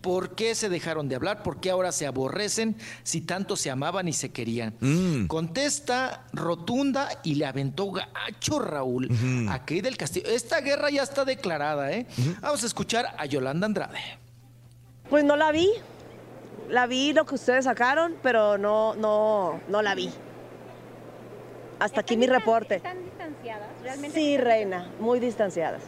¿Por 0.00 0.36
qué 0.36 0.54
se 0.54 0.68
dejaron 0.68 1.08
de 1.08 1.16
hablar? 1.16 1.42
¿Por 1.42 1.58
qué 1.58 1.70
ahora 1.70 1.90
se 1.90 2.06
aborrecen 2.06 2.76
si 3.02 3.20
tanto 3.20 3.56
se 3.56 3.68
amaban 3.68 4.06
y 4.06 4.12
se 4.12 4.30
querían? 4.30 4.74
Mm. 4.78 5.26
Contesta 5.26 6.24
rotunda 6.32 7.08
y 7.24 7.34
le 7.34 7.46
aventó 7.46 7.90
gacho 7.90 8.60
Raúl 8.60 9.08
a 9.50 9.64
Kay 9.64 9.80
del 9.80 9.96
Castillo. 9.96 10.28
Esta 10.28 10.60
guerra 10.60 10.90
ya 10.90 11.02
está 11.02 11.24
declarada, 11.24 11.90
¿eh? 11.90 12.06
Vamos 12.40 12.62
a 12.62 12.66
escuchar 12.66 13.06
a 13.18 13.26
Yolanda 13.26 13.66
Andrade. 13.66 13.98
Pues 15.10 15.24
no 15.24 15.34
la 15.36 15.50
vi. 15.50 15.68
La 16.68 16.86
vi 16.86 17.12
lo 17.12 17.24
que 17.24 17.34
ustedes 17.34 17.64
sacaron, 17.64 18.14
pero 18.22 18.58
no, 18.58 18.94
no, 18.94 19.60
no 19.68 19.82
la 19.82 19.94
vi. 19.94 20.12
Hasta 21.78 22.00
aquí 22.00 22.16
mi 22.16 22.26
reporte. 22.26 22.76
¿Están 22.76 23.04
distanciadas? 23.04 23.68
¿Realmente 23.82 24.18
Sí, 24.18 24.34
están 24.34 24.46
reina, 24.46 24.90
muy 25.00 25.20
distanciadas. 25.20 25.82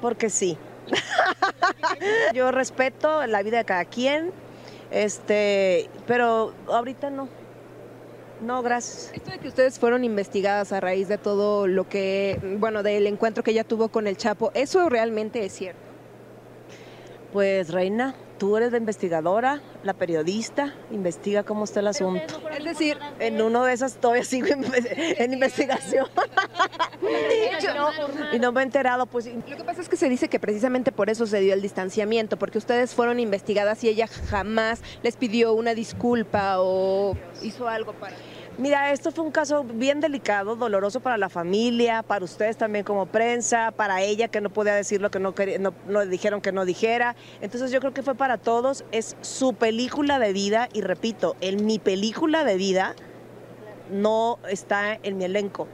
Porque 0.00 0.30
sí. 0.30 0.56
Yo 2.34 2.52
respeto 2.52 3.26
la 3.26 3.42
vida 3.42 3.58
de 3.58 3.64
cada 3.64 3.84
quien, 3.86 4.30
este, 4.90 5.90
pero 6.06 6.52
ahorita 6.68 7.10
no. 7.10 7.28
No, 8.40 8.62
gracias. 8.62 9.10
Esto 9.14 9.30
de 9.30 9.38
que 9.38 9.48
ustedes 9.48 9.78
fueron 9.78 10.04
investigadas 10.04 10.72
a 10.72 10.80
raíz 10.80 11.08
de 11.08 11.16
todo 11.16 11.66
lo 11.66 11.88
que, 11.88 12.38
bueno, 12.60 12.82
del 12.82 13.06
encuentro 13.06 13.42
que 13.42 13.52
ella 13.52 13.64
tuvo 13.64 13.88
con 13.88 14.06
el 14.06 14.18
Chapo, 14.18 14.50
¿eso 14.54 14.88
realmente 14.90 15.44
es 15.44 15.54
cierto? 15.54 15.80
Pues 17.32 17.70
reina, 17.70 18.14
tú 18.38 18.56
eres 18.56 18.72
la 18.72 18.78
investigadora, 18.78 19.60
la 19.82 19.94
periodista, 19.94 20.74
investiga 20.90 21.42
cómo 21.42 21.64
está 21.64 21.80
el 21.80 21.88
asunto. 21.88 22.40
Es 22.56 22.64
decir, 22.64 22.98
en 23.18 23.40
uno 23.40 23.64
de 23.64 23.72
esas 23.72 23.96
todavía 23.96 24.24
sigo 24.24 24.48
en, 24.48 24.64
en 24.96 25.32
investigación. 25.32 26.06
y 28.32 28.38
no 28.38 28.52
me 28.52 28.60
he 28.60 28.64
enterado, 28.64 29.06
pues. 29.06 29.26
Lo 29.26 29.56
que 29.56 29.64
pasa 29.64 29.80
es 29.80 29.88
que 29.88 29.96
se 29.96 30.08
dice 30.08 30.28
que 30.28 30.38
precisamente 30.38 30.92
por 30.92 31.10
eso 31.10 31.26
se 31.26 31.40
dio 31.40 31.54
el 31.54 31.62
distanciamiento, 31.62 32.38
porque 32.38 32.58
ustedes 32.58 32.94
fueron 32.94 33.20
investigadas 33.20 33.82
y 33.84 33.88
ella 33.88 34.06
jamás 34.06 34.80
les 35.02 35.16
pidió 35.16 35.52
una 35.52 35.74
disculpa 35.74 36.60
o 36.60 37.16
hizo 37.42 37.68
algo 37.68 37.92
para... 37.94 38.16
Mira, 38.58 38.90
esto 38.90 39.12
fue 39.12 39.22
un 39.22 39.32
caso 39.32 39.64
bien 39.64 40.00
delicado, 40.00 40.56
doloroso 40.56 41.00
para 41.00 41.18
la 41.18 41.28
familia, 41.28 42.02
para 42.02 42.24
ustedes 42.24 42.56
también 42.56 42.86
como 42.86 43.04
prensa, 43.04 43.70
para 43.70 44.00
ella 44.00 44.28
que 44.28 44.40
no 44.40 44.48
podía 44.48 44.74
decir 44.74 45.02
lo 45.02 45.10
que 45.10 45.18
no, 45.18 45.34
no, 45.60 45.74
no 45.86 46.06
dijeron 46.06 46.40
que 46.40 46.52
no 46.52 46.64
dijera. 46.64 47.16
Entonces 47.42 47.70
yo 47.70 47.80
creo 47.80 47.92
que 47.92 48.02
fue 48.02 48.14
para 48.14 48.38
todos, 48.38 48.86
es 48.92 49.14
su 49.20 49.52
película 49.52 50.18
de 50.18 50.32
vida 50.32 50.70
y 50.72 50.80
repito, 50.80 51.36
en 51.42 51.66
mi 51.66 51.78
película 51.78 52.44
de 52.44 52.56
vida 52.56 52.94
no 53.90 54.38
está 54.48 54.98
en 55.02 55.18
mi 55.18 55.24
elenco, 55.24 55.68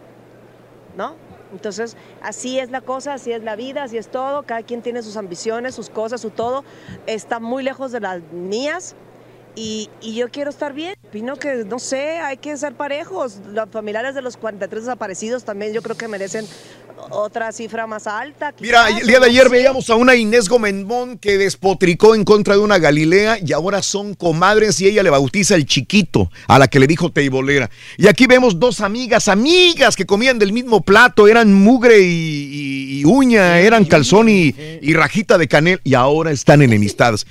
¿no? 0.97 1.15
Entonces, 1.53 1.97
así 2.21 2.59
es 2.59 2.73
la 2.73 2.81
cosa, 2.81 3.15
así 3.15 3.31
es 3.31 3.45
la 3.45 3.55
vida, 3.55 3.85
así 3.85 3.97
es 3.97 4.09
todo, 4.09 4.43
cada 4.43 4.63
quien 4.63 4.83
tiene 4.83 5.03
sus 5.03 5.17
ambiciones, 5.17 5.75
sus 5.75 5.89
cosas, 5.89 6.21
su 6.21 6.31
todo, 6.31 6.65
está 7.07 7.39
muy 7.39 7.63
lejos 7.63 7.93
de 7.93 8.01
las 8.01 8.23
mías, 8.33 8.97
y, 9.55 9.91
y, 10.01 10.15
yo 10.15 10.31
quiero 10.31 10.51
estar 10.51 10.73
bien. 10.73 10.95
Opino 11.09 11.37
que, 11.37 11.65
no 11.67 11.79
sé, 11.79 12.19
hay 12.19 12.39
que 12.39 12.57
ser 12.57 12.75
parejos. 12.75 13.39
Los 13.53 13.69
familiares 13.71 14.15
de 14.15 14.23
los 14.23 14.37
43 14.37 14.85
desaparecidos 14.85 15.45
también 15.45 15.73
yo 15.73 15.83
creo 15.83 15.97
que 15.97 16.09
merecen 16.09 16.47
otra 17.11 17.53
cifra 17.53 17.87
más 17.87 18.07
alta. 18.07 18.55
Mira, 18.61 18.89
el 18.89 19.07
día 19.07 19.21
de 19.21 19.27
ayer 19.27 19.49
veíamos 19.49 19.91
a 19.91 19.97
una 19.97 20.15
Inés 20.15 20.49
Gomendón 20.49 21.19
que 21.19 21.39
despotricó 21.39 22.15
en 22.15 22.25
contra 22.25 22.55
de 22.55 22.61
una 22.61 22.79
Galilea 22.79 23.39
y 23.45 23.53
ahora 23.53 23.83
son 23.83 24.15
comadres 24.15 24.81
y 24.81 24.87
ella 24.87 25.03
le 25.03 25.11
bautiza 25.11 25.55
el 25.55 25.67
chiquito 25.67 26.31
a 26.47 26.59
la 26.59 26.69
que 26.69 26.81
le 26.81 26.87
dijo 26.87 27.11
teibolera. 27.11 27.71
Y 27.97 28.07
aquí 28.07 28.27
vemos 28.27 28.59
dos 28.59 28.81
amigas, 28.81 29.29
amigas 29.29 29.97
que 29.97 30.07
comían 30.07 30.39
del 30.39 30.53
mismo 30.53 30.83
plato, 30.83 31.29
eran 31.29 31.53
mugre 31.53 32.01
y, 32.01 32.05
y, 32.05 33.01
y 33.01 33.05
uña, 33.05 33.59
eran 33.61 33.85
calzón 33.85 34.29
y, 34.29 34.55
y 34.81 34.95
rajita 34.95 35.39
de 35.39 35.49
canel 35.49 35.81
y 35.85 35.95
ahora 35.95 36.31
están 36.31 36.63
enemistadas. 36.63 37.27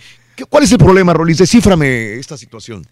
¿Cuál 0.50 0.64
es 0.64 0.72
el 0.72 0.78
problema, 0.78 1.14
Rolis? 1.14 1.38
Descíframe 1.38 2.16
esta 2.16 2.38
situación. 2.38 2.86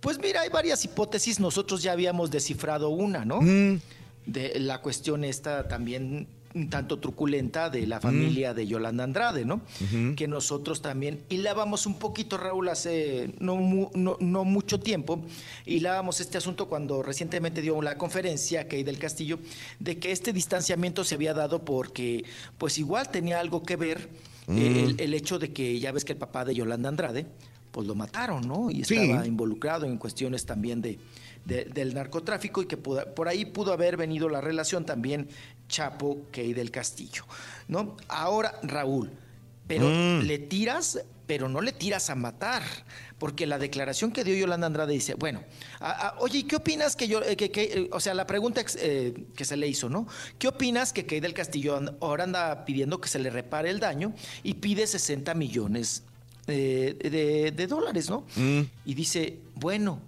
Pues 0.00 0.18
mira, 0.18 0.42
hay 0.42 0.48
varias 0.48 0.84
hipótesis. 0.84 1.40
Nosotros 1.40 1.82
ya 1.82 1.92
habíamos 1.92 2.30
descifrado 2.30 2.88
una, 2.90 3.24
¿no? 3.24 3.40
Mm. 3.40 3.80
De 4.26 4.58
la 4.58 4.80
cuestión 4.82 5.24
esta 5.24 5.68
también 5.68 6.28
un 6.54 6.70
tanto 6.70 6.98
truculenta 6.98 7.68
de 7.68 7.86
la 7.86 8.00
familia 8.00 8.54
de 8.54 8.66
Yolanda 8.66 9.04
Andrade, 9.04 9.44
¿no? 9.44 9.60
Que 10.16 10.26
nosotros 10.26 10.80
también 10.80 11.20
hilábamos 11.28 11.84
un 11.84 11.98
poquito, 11.98 12.38
Raúl, 12.38 12.70
hace 12.70 13.34
no, 13.40 13.56
mu- 13.56 13.90
no, 13.94 14.16
no 14.20 14.44
mucho 14.44 14.80
tiempo, 14.80 15.22
hilábamos 15.66 16.18
este 16.20 16.38
asunto 16.38 16.66
cuando 16.66 17.02
recientemente 17.02 17.60
dio 17.60 17.82
la 17.82 17.98
conferencia 17.98 18.68
Kay 18.68 18.84
del 18.84 18.98
Castillo, 18.98 19.38
de 19.80 19.98
que 19.98 20.12
este 20.12 20.32
distanciamiento 20.32 21.04
se 21.04 21.16
había 21.16 21.34
dado 21.34 21.62
porque, 21.62 22.24
pues 22.56 22.78
igual 22.78 23.10
tenía 23.10 23.38
algo 23.38 23.62
que 23.62 23.76
ver 23.76 24.08
Mm. 24.46 24.58
el, 24.58 25.00
el 25.00 25.14
hecho 25.14 25.38
de 25.38 25.52
que 25.52 25.78
ya 25.80 25.92
ves 25.92 26.04
que 26.04 26.12
el 26.12 26.18
papá 26.18 26.44
de 26.44 26.54
Yolanda 26.54 26.88
Andrade, 26.88 27.26
pues 27.72 27.86
lo 27.86 27.94
mataron, 27.94 28.46
¿no? 28.46 28.70
Y 28.70 28.84
Sí. 28.84 28.96
estaba 28.96 29.26
involucrado 29.26 29.86
en 29.86 29.98
cuestiones 29.98 30.46
también 30.46 30.80
de, 30.80 30.98
de- 31.44 31.64
del 31.66 31.94
narcotráfico 31.94 32.62
y 32.62 32.66
que 32.66 32.76
pudo- 32.76 33.12
por 33.14 33.28
ahí 33.28 33.44
pudo 33.44 33.72
haber 33.72 33.96
venido 33.96 34.28
la 34.28 34.40
relación 34.40 34.86
también 34.86 35.28
Chapo 35.68 36.18
Key 36.30 36.54
del 36.54 36.70
Castillo, 36.70 37.24
¿no? 37.68 37.96
Ahora, 38.08 38.54
Raúl, 38.62 39.10
pero 39.66 39.86
Mm. 39.88 40.20
le 40.26 40.38
tiras, 40.38 41.00
pero 41.26 41.48
no 41.48 41.60
le 41.60 41.72
tiras 41.72 42.08
a 42.08 42.14
matar, 42.14 42.62
porque 43.18 43.46
la 43.46 43.58
declaración 43.58 44.12
que 44.12 44.24
dio 44.24 44.34
Yolanda 44.36 44.66
Andrade 44.66 44.92
dice, 44.92 45.14
bueno, 45.14 45.42
a- 45.80 46.08
a- 46.08 46.18
oye, 46.18 46.38
¿y 46.40 46.42
qué 46.44 46.56
opinas 46.56 46.96
que 46.96 47.08
yo, 47.08 47.22
eh, 47.22 47.36
que, 47.36 47.50
que, 47.50 47.62
eh, 47.64 47.88
o 47.92 47.98
sea, 48.00 48.12
la 48.14 48.26
pregunta 48.26 48.62
eh, 48.78 49.14
que 49.34 49.44
se 49.44 49.56
le 49.56 49.66
hizo, 49.68 49.88
¿no? 49.88 50.06
¿Qué 50.38 50.48
opinas 50.48 50.92
que 50.92 51.06
Key 51.06 51.20
del 51.20 51.32
Castillo 51.32 51.80
ahora 52.00 52.24
anda 52.24 52.64
pidiendo 52.66 53.00
que 53.00 53.08
se 53.08 53.18
le 53.18 53.30
repare 53.30 53.70
el 53.70 53.80
daño 53.80 54.12
y 54.42 54.54
pide 54.54 54.86
60 54.86 55.32
millones 55.34 56.02
eh, 56.46 56.96
de, 57.00 57.52
de 57.52 57.66
dólares, 57.66 58.10
¿no? 58.10 58.26
Mm, 58.36 58.60
Y 58.84 58.94
dice, 58.94 59.40
bueno, 59.54 60.00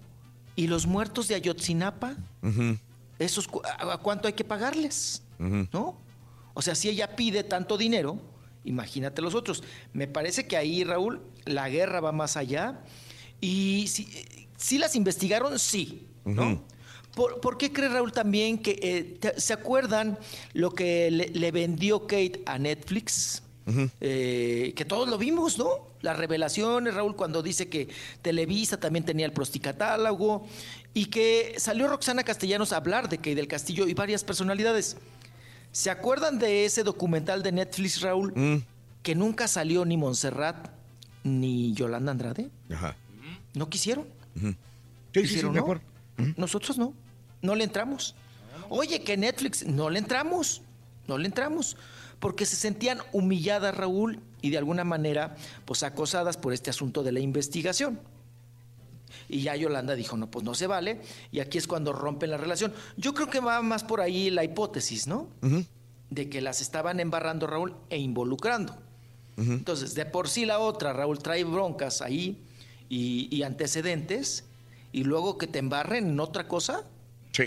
¿y 0.55 0.67
los 0.67 0.87
muertos 0.87 1.29
de 1.29 1.35
Ayotzinapa? 1.37 2.15
¿Esos 3.19 3.49
a, 3.79 3.95
a 3.95 3.99
cuánto 3.99 4.29
hay 4.29 4.35
que 4.35 4.45
pagarles? 4.45 5.23
¿No? 5.73 5.97
O 6.55 6.63
sea, 6.63 6.75
si 6.75 6.89
ella 6.89 7.17
pide 7.17 7.43
tanto 7.45 7.79
dinero, 7.79 8.21
imagínate 8.65 9.23
los 9.23 9.35
otros. 9.35 9.63
Me 9.93 10.07
parece 10.09 10.47
que 10.47 10.57
ahí, 10.57 10.85
Raúl, 10.85 11.21
la 11.45 11.69
guerra 11.69 12.01
va 12.01 12.13
más 12.13 12.37
allá. 12.37 12.81
Y 13.41 13.87
si, 13.89 14.09
si 14.57 14.79
las 14.79 14.97
investigaron, 14.97 15.59
sí, 15.59 16.07
¿no? 16.25 16.63
¿Por, 17.15 17.41
por 17.41 17.59
qué 17.59 17.73
cree 17.73 17.89
Raúl 17.89 18.13
también 18.13 18.59
que, 18.59 18.79
eh, 18.83 19.17
te- 19.19 19.41
¿se 19.41 19.53
acuerdan 19.53 20.19
lo 20.53 20.71
que 20.73 21.11
le, 21.11 21.29
le 21.31 21.51
vendió 21.51 22.03
Kate 22.07 22.43
a 22.47 22.59
Netflix? 22.59 23.43
Eh, 24.01 24.73
que 24.77 24.85
todos 24.87 25.09
lo 25.11 25.19
vimos, 25.19 25.59
¿no? 25.59 25.69
Las 26.01 26.17
revelaciones, 26.17 26.95
Raúl, 26.95 27.17
cuando 27.17 27.43
dice 27.43 27.69
que 27.69 27.89
Televisa 28.23 28.81
también 28.81 29.05
tenía 29.05 29.27
el 29.27 29.33
prosticatálogo 29.33 30.47
y 30.95 31.07
que 31.07 31.55
salió 31.59 31.87
Roxana 31.89 32.23
Castellanos 32.25 32.73
a 32.73 32.79
hablar 32.79 33.11
de 33.11 33.19
Kay 33.19 33.35
del 33.35 33.47
Castillo 33.47 33.87
y 33.87 33.93
varias 33.93 34.25
personalidades. 34.25 34.97
¿Se 35.73 35.91
acuerdan 35.91 36.39
de 36.39 36.65
ese 36.65 36.83
documental 36.83 37.43
de 37.43 37.53
Netflix, 37.53 38.01
Raúl, 38.01 38.33
Mm, 38.35 38.63
que 39.03 39.15
nunca 39.15 39.47
salió 39.49 39.85
ni 39.85 39.97
Montserrat 39.97 40.69
ni 41.25 41.73
Yolanda 41.75 42.13
Andrade? 42.13 42.51
Ajá. 42.73 42.97
¿No 43.55 43.69
quisieron? 43.69 44.07
ujú. 44.37 44.49
Sí, 44.49 44.55
sí, 44.55 44.57
sí, 45.13 45.21
¿Quisieron, 45.23 45.53
de 45.53 45.59
no? 45.59 45.63
acuerdo. 45.65 45.83
Nosotros 46.37 46.79
no. 46.79 46.93
No 47.43 47.55
le 47.55 47.65
entramos. 47.65 48.15
Oye, 48.69 49.03
que 49.03 49.17
Netflix, 49.17 49.65
no 49.67 49.89
le 49.91 49.99
entramos. 49.99 50.63
No 51.07 51.17
le 51.19 51.27
entramos. 51.27 51.77
Porque 52.19 52.45
se 52.47 52.57
sentían 52.57 52.99
humilladas, 53.13 53.75
Raúl, 53.77 54.21
y 54.43 54.51
de 54.51 54.59
alguna 54.59 54.85
manera, 54.85 55.37
pues 55.65 55.83
acosadas 55.85 56.37
por 56.37 56.53
este 56.53 56.71
asunto 56.71 57.03
de 57.03 57.13
la 57.13 57.21
investigación. 57.21 58.01
Y 59.29 59.43
ya 59.43 59.57
Yolanda 59.57 59.95
dijo, 59.95 60.17
no, 60.17 60.31
pues 60.31 60.45
no 60.45 60.55
se 60.55 60.67
vale. 60.67 61.01
Y 61.33 61.41
aquí 61.41 61.59
es 61.59 61.67
cuando 61.67 61.93
rompen 61.93 62.31
la 62.31 62.37
relación. 62.37 62.73
Yo 62.97 63.15
creo 63.15 63.29
que 63.29 63.41
va 63.41 63.61
más 63.63 63.85
por 63.85 64.01
ahí 64.01 64.31
la 64.31 64.45
hipótesis, 64.45 65.07
¿no? 65.07 65.29
De 66.11 66.29
que 66.31 66.41
las 66.41 66.61
estaban 66.61 67.01
embarrando, 67.01 67.47
Raúl, 67.47 67.75
e 67.91 67.99
involucrando. 67.99 68.77
Entonces, 69.37 69.95
de 69.95 70.05
por 70.05 70.29
sí 70.29 70.45
la 70.47 70.59
otra, 70.59 70.93
Raúl, 70.93 71.19
trae 71.21 71.45
broncas 71.45 72.03
ahí 72.03 72.43
y, 72.89 73.29
y 73.35 73.43
antecedentes, 73.45 74.45
y 74.91 75.05
luego 75.05 75.39
que 75.39 75.47
te 75.47 75.59
embarren 75.61 76.09
en 76.09 76.19
otra 76.21 76.49
cosa, 76.49 76.85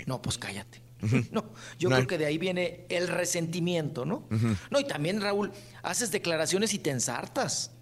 no, 0.06 0.22
pues 0.22 0.38
cállate. 0.38 0.80
No, 1.32 1.44
yo 1.80 1.88
No. 1.90 1.96
creo 1.96 2.06
que 2.06 2.16
de 2.16 2.26
ahí 2.26 2.38
viene 2.38 2.86
el 2.88 3.08
resentimiento, 3.08 4.06
¿no? 4.06 4.22
No, 4.70 4.78
y 4.78 4.84
también, 4.84 5.20
Raúl, 5.20 5.50
haces 5.82 6.12
declaraciones 6.12 6.72
y 6.74 6.78
te 6.78 6.90
ensartas. 6.90 7.72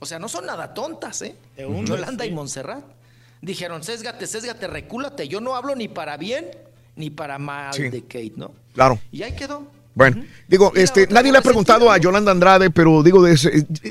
O 0.00 0.06
sea, 0.06 0.18
no 0.20 0.28
son 0.28 0.46
nada 0.46 0.72
tontas, 0.74 1.20
¿eh? 1.22 1.34
Yolanda 1.58 2.22
sí. 2.24 2.30
y 2.30 2.32
Montserrat. 2.32 2.84
Dijeron, 3.40 3.82
sésgate, 3.82 4.26
sésgate, 4.26 4.66
recúlate. 4.66 5.28
Yo 5.28 5.40
no 5.40 5.54
hablo 5.54 5.76
ni 5.76 5.88
para 5.88 6.16
bien 6.16 6.46
ni 6.96 7.10
para 7.10 7.38
mal 7.38 7.72
Sí. 7.74 7.88
de 7.88 8.02
Kate, 8.02 8.32
¿no? 8.36 8.52
Claro. 8.74 8.98
Y 9.12 9.22
ahí 9.22 9.32
quedó. 9.32 9.66
Bueno, 9.94 10.22
digo, 10.46 10.72
este, 10.76 11.08
nadie 11.08 11.32
le 11.32 11.38
ha 11.38 11.42
preguntado 11.42 11.90
a 11.90 11.98
Yolanda 11.98 12.30
Andrade, 12.30 12.70
pero 12.70 13.02
digo, 13.02 13.26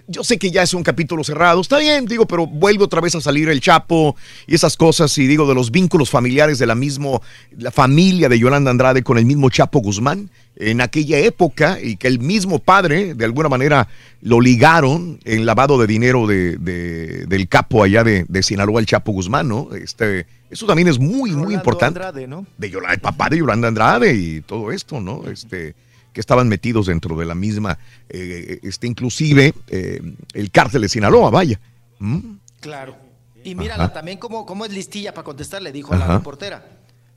yo 0.07 0.23
sé 0.23 0.37
que 0.37 0.51
ya 0.51 0.63
es 0.63 0.73
un 0.73 0.81
capítulo 0.81 1.21
cerrado, 1.21 1.59
está 1.59 1.79
bien, 1.79 2.05
digo, 2.05 2.25
pero 2.25 2.47
vuelve 2.47 2.85
otra 2.85 3.01
vez 3.01 3.13
a 3.15 3.19
salir 3.19 3.49
el 3.49 3.59
Chapo 3.59 4.15
y 4.45 4.55
esas 4.55 4.77
cosas, 4.77 5.17
y 5.17 5.27
digo, 5.27 5.45
de 5.49 5.53
los 5.53 5.69
vínculos 5.69 6.09
familiares 6.09 6.59
de 6.59 6.65
la 6.65 6.75
mismo, 6.75 7.21
la 7.57 7.71
familia 7.71 8.29
de 8.29 8.39
Yolanda 8.39 8.71
Andrade 8.71 9.03
con 9.03 9.17
el 9.17 9.25
mismo 9.25 9.49
Chapo 9.49 9.79
Guzmán, 9.79 10.29
en 10.59 10.81
aquella 10.81 11.19
época 11.19 11.79
y 11.81 11.97
que 11.97 12.07
el 12.07 12.19
mismo 12.19 12.59
padre, 12.59 13.13
de 13.13 13.25
alguna 13.25 13.47
manera, 13.47 13.87
lo 14.21 14.41
ligaron 14.41 15.19
en 15.23 15.45
lavado 15.45 15.77
de 15.79 15.85
dinero 15.87 16.25
de, 16.27 16.57
de- 16.57 17.25
del 17.27 17.47
capo 17.47 17.83
allá 17.83 18.03
de, 18.03 18.25
de 18.27 18.43
Sinaloa, 18.43 18.79
el 18.79 18.85
Chapo 18.87 19.11
Guzmán, 19.11 19.47
¿no? 19.47 19.69
Este, 19.75 20.25
eso 20.49 20.65
también 20.65 20.87
es 20.87 20.97
muy, 20.97 21.31
muy 21.31 21.53
importante. 21.53 21.99
Andrade, 21.99 22.27
¿no? 22.27 22.45
De 22.57 22.69
Yolanda, 22.69 22.93
el 22.95 22.99
papá 23.01 23.29
de 23.29 23.37
Yolanda 23.37 23.67
Andrade 23.67 24.13
y 24.15 24.41
todo 24.41 24.71
esto, 24.71 24.99
¿no? 24.99 25.27
Este, 25.29 25.75
que 26.11 26.19
estaban 26.19 26.47
metidos 26.49 26.87
dentro 26.87 27.15
de 27.17 27.25
la 27.25 27.35
misma, 27.35 27.77
eh, 28.09 28.59
este, 28.63 28.87
inclusive 28.87 29.53
eh, 29.67 30.01
el 30.33 30.49
cárcel 30.49 30.81
de 30.81 30.89
Sinaloa, 30.89 31.29
vaya. 31.29 31.59
¿Mm? 31.99 32.37
Claro. 32.59 32.95
Y 33.43 33.53
mírala 33.53 33.85
Ajá. 33.85 33.93
también 33.93 34.17
cómo, 34.17 34.45
cómo 34.47 34.65
es 34.65 34.71
listilla 34.73 35.13
para 35.13 35.23
contestar, 35.25 35.61
le 35.61 35.71
dijo 35.71 35.93
a 35.93 35.97
la 35.97 36.17
reportera. 36.17 36.65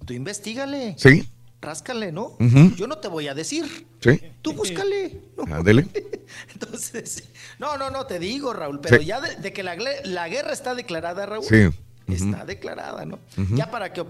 Tú 0.04 0.12
investigale. 0.12 0.94
Sí. 0.98 1.26
Ráscale, 1.62 2.10
¿no? 2.10 2.36
Yo 2.76 2.86
no 2.86 2.98
te 2.98 3.08
voy 3.08 3.28
a 3.28 3.34
decir. 3.34 3.86
Sí. 4.00 4.18
Tú 4.40 4.54
búscale. 4.54 5.20
Ándele. 5.50 5.86
Entonces, 6.54 7.24
no, 7.58 7.76
no, 7.76 7.90
no, 7.90 8.06
te 8.06 8.18
digo, 8.18 8.52
Raúl, 8.52 8.80
pero 8.80 8.98
Sí. 8.98 9.04
ya 9.04 9.20
de, 9.20 9.36
de 9.36 9.52
que 9.52 9.62
la, 9.62 9.76
la 10.04 10.28
guerra 10.28 10.52
está 10.52 10.74
declarada, 10.74 11.26
Raúl. 11.26 11.44
Sí. 11.44 11.68
Está 12.12 12.44
declarada, 12.44 13.04
¿no? 13.04 13.18
Ya 13.54 13.70
para 13.70 13.92
que 13.92 14.04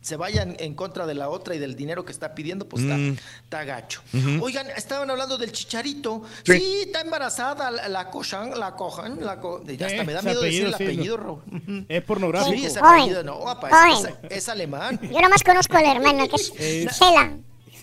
se 0.00 0.16
vayan 0.16 0.56
en 0.58 0.74
contra 0.74 1.06
de 1.06 1.14
la 1.14 1.28
otra 1.28 1.54
y 1.54 1.58
del 1.58 1.76
dinero 1.76 2.04
que 2.04 2.10
está 2.12 2.34
pidiendo, 2.34 2.68
pues 2.68 2.82
está, 2.82 2.96
Mm. 2.96 3.16
está 3.44 3.64
gacho. 3.64 4.02
Oigan, 4.40 4.66
estaban 4.76 5.08
hablando 5.10 5.38
del 5.38 5.52
chicharito. 5.52 6.22
Sí. 6.44 6.52
Sí, 6.58 6.82
está 6.86 7.02
embarazada 7.02 7.70
la, 7.70 7.88
la 7.88 8.10
cochan, 8.10 8.58
la 8.58 8.74
cojan, 8.74 9.24
la 9.24 9.38
co- 9.40 9.62
ya 9.64 9.86
hasta 9.86 10.02
me 10.04 10.12
da 10.12 10.22
miedo 10.22 10.40
decir 10.42 10.66
el 10.66 10.74
apellido, 10.74 11.42
sí. 11.50 11.56
Ujú. 11.56 11.84
Es 11.88 12.02
pornográfico. 12.02 12.56
Sí, 12.56 12.66
ese 12.66 12.78
apellido, 12.80 13.22
no, 13.22 13.48
apa, 13.48 13.68
es, 13.68 14.00
Cohen. 14.02 14.14
es- 14.30 14.38
es 14.38 14.48
alemán. 14.48 14.98
Yo 15.02 15.20
nomás 15.20 15.42
conozco 15.44 15.76
a 15.76 15.82
la 15.82 15.92
hermana, 15.92 16.26
que 16.28 16.36
es 16.36 16.52
Eh, 16.58 16.88
Cela. 16.92 17.36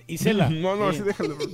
Isela. 0.09 0.49
No, 0.59 0.75
no, 0.75 0.89
así 0.89 1.01
déjalo. 1.01 1.37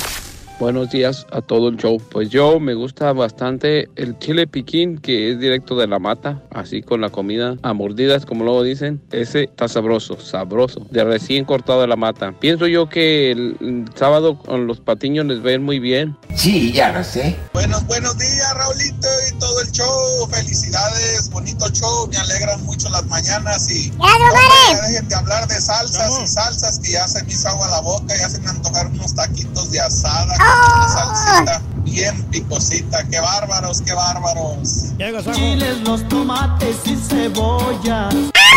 Buenos 0.59 0.89
días 0.89 1.26
a 1.33 1.43
todo 1.43 1.68
el 1.68 1.76
show. 1.76 2.01
Pues 2.10 2.31
yo 2.31 2.59
me 2.59 2.73
gusta 2.73 3.12
bastante 3.12 3.91
el 3.94 4.18
chile 4.18 4.47
piquín 4.47 4.97
que 4.97 5.31
es 5.31 5.39
directo 5.39 5.76
de 5.76 5.86
la 5.86 5.99
mata, 5.99 6.43
así 6.51 6.81
con 6.81 7.02
la 7.02 7.10
comida 7.10 7.57
a 7.62 7.75
mordidas, 7.75 8.25
como 8.25 8.43
luego 8.43 8.62
dicen. 8.62 9.02
Ese 9.12 9.44
está 9.44 9.68
sabroso, 9.68 10.18
sabroso, 10.18 10.86
de 10.91 11.05
recién 11.05 11.44
cortado 11.44 11.83
de 11.83 11.89
la 11.89 11.97
mata. 11.97 12.33
Pienso 12.41 12.67
yo 12.68 12.89
que 12.89 13.33
el, 13.33 13.59
el 13.60 13.85
sábado 13.97 14.39
con 14.39 14.67
los 14.67 14.81
patiños 14.81 15.26
les 15.26 15.43
ven 15.43 15.62
muy 15.62 15.78
bien. 15.78 16.17
Sí, 16.35 16.73
ya 16.73 16.91
lo 16.91 17.05
sé. 17.05 17.36
Buenos, 17.52 17.86
buenos 17.86 18.17
días, 18.17 18.55
Raulito 18.55 19.09
y 19.28 19.39
todo 19.39 19.60
el 19.60 19.70
show. 19.73 20.26
Felicidades, 20.31 21.28
bonito 21.28 21.68
show. 21.68 22.09
Me 22.09 22.17
alegran 22.17 22.65
mucho 22.65 22.89
las 22.89 23.05
mañanas 23.09 23.70
y 23.70 23.91
ya 23.91 24.89
dejen 24.89 25.07
de 25.07 25.15
hablar 25.15 25.47
de 25.49 25.60
salsas 25.60 26.18
y 26.23 26.26
salsas 26.26 26.78
que 26.78 26.93
ya 26.93 27.07
se 27.07 27.23
me 27.25 27.31
hizo 27.31 27.47
agua 27.47 27.68
la 27.68 27.81
boca, 27.81 28.15
ya 28.18 28.31
se 28.31 28.41
me 28.41 28.49
antojaron 28.49 28.94
unos 28.94 29.15
taquitos 29.15 29.70
de 29.70 29.81
asada 29.81 30.45
una 30.76 30.89
salsita 30.89 31.62
bien 31.84 32.23
picosita. 32.31 33.05
Qué 33.08 33.20
bárbaros, 33.20 33.81
qué 33.83 33.92
bárbaros. 33.94 34.92
Chiles, 35.33 35.81
los 35.83 36.07
tomates 36.08 36.86
y 36.86 36.97
cebolla. 36.97 38.08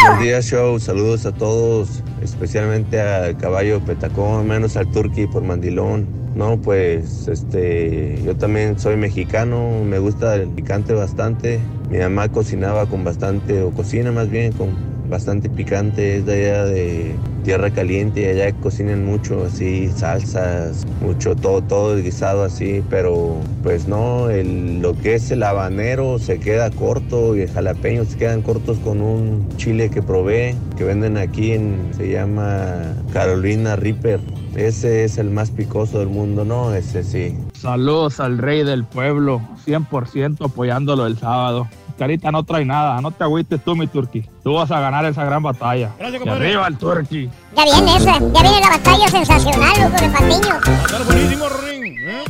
Buenos 0.04 0.22
días, 0.22 0.46
show. 0.46 0.80
Saludos 0.80 1.26
a 1.26 1.32
todos, 1.32 2.04
especialmente 2.22 3.02
al 3.02 3.38
caballo 3.38 3.84
Petacón, 3.84 4.48
menos 4.48 4.78
al 4.78 4.92
Turqui 4.92 5.28
por 5.28 5.44
mandilón. 5.44 6.08
No, 6.36 6.58
pues 6.58 7.28
este, 7.28 8.22
yo 8.24 8.36
también 8.36 8.80
soy 8.80 8.96
mexicano, 8.96 9.84
me 9.84 10.00
gusta 10.00 10.36
el 10.36 10.48
picante 10.50 10.94
bastante. 10.94 11.60
Mi 11.90 11.98
mamá 11.98 12.30
cocinaba 12.30 12.86
con 12.86 13.04
bastante, 13.04 13.62
o 13.64 13.72
cocina 13.72 14.12
más 14.12 14.30
bien 14.30 14.54
con 14.54 14.99
bastante 15.10 15.50
picante, 15.50 16.18
es 16.18 16.26
de 16.26 16.52
allá 16.52 16.66
de 16.66 17.16
tierra 17.44 17.72
caliente 17.72 18.30
allá 18.30 18.52
cocinan 18.62 19.06
mucho 19.06 19.46
así, 19.46 19.90
salsas, 19.90 20.86
mucho, 21.02 21.36
todo, 21.36 21.62
todo 21.62 21.96
guisado 21.96 22.44
así, 22.44 22.84
pero 22.90 23.38
pues 23.64 23.88
no, 23.88 24.28
lo 24.30 24.96
que 24.98 25.16
es 25.16 25.32
el 25.32 25.44
habanero 25.44 26.20
se 26.20 26.40
queda 26.40 26.70
corto 26.70 27.36
y 27.36 27.42
el 27.42 27.52
jalapeño 27.52 28.06
se 28.06 28.18
quedan 28.18 28.42
cortos 28.42 28.78
con 28.80 29.02
un 29.02 29.48
chile 29.58 29.90
que 29.90 30.02
probé, 30.02 30.56
que 30.78 30.84
venden 30.84 31.18
aquí 31.18 31.54
en, 31.54 31.92
se 31.96 32.12
llama 32.12 32.94
Carolina 33.14 33.76
Reaper. 33.76 34.20
Ese 34.56 35.06
es 35.06 35.18
el 35.18 35.30
más 35.30 35.52
picoso 35.52 36.00
del 36.00 36.10
mundo, 36.10 36.44
¿no? 36.44 36.74
Ese 36.74 37.04
sí. 37.04 37.38
Saludos 37.54 38.20
al 38.20 38.38
rey 38.38 38.64
del 38.64 38.84
pueblo, 38.84 39.42
100% 39.66 40.46
apoyándolo 40.46 41.06
el 41.06 41.18
sábado. 41.18 41.68
Carita 42.00 42.32
no 42.32 42.44
trae 42.44 42.64
nada, 42.64 43.02
no 43.02 43.12
te 43.12 43.24
agüites 43.26 43.62
tú, 43.64 43.76
mi 43.76 43.86
turqui. 43.86 44.26
Tú 44.42 44.54
vas 44.54 44.72
a 44.72 44.80
ganar 44.80 45.04
esa 45.06 45.26
gran 45.26 45.44
batalla. 45.44 45.92
Gracias, 46.00 46.20
compadre. 46.22 46.48
arriba 46.48 46.68
el 46.68 46.78
turqui. 46.78 47.30
Ya 47.58 47.64
viene 47.66 47.98
esa, 47.98 48.14
ya 48.20 48.42
viene 48.42 48.60
la 48.62 48.70
batalla 48.70 49.08
sensacional, 49.10 49.74
loco, 49.82 50.02
de 50.02 50.10
patiños. 50.10 50.48
Va 50.48 50.72
a 50.72 50.86
estar 50.86 51.04
buenísimo, 51.04 51.46
Ring. 51.50 51.98
¿eh? 52.00 52.24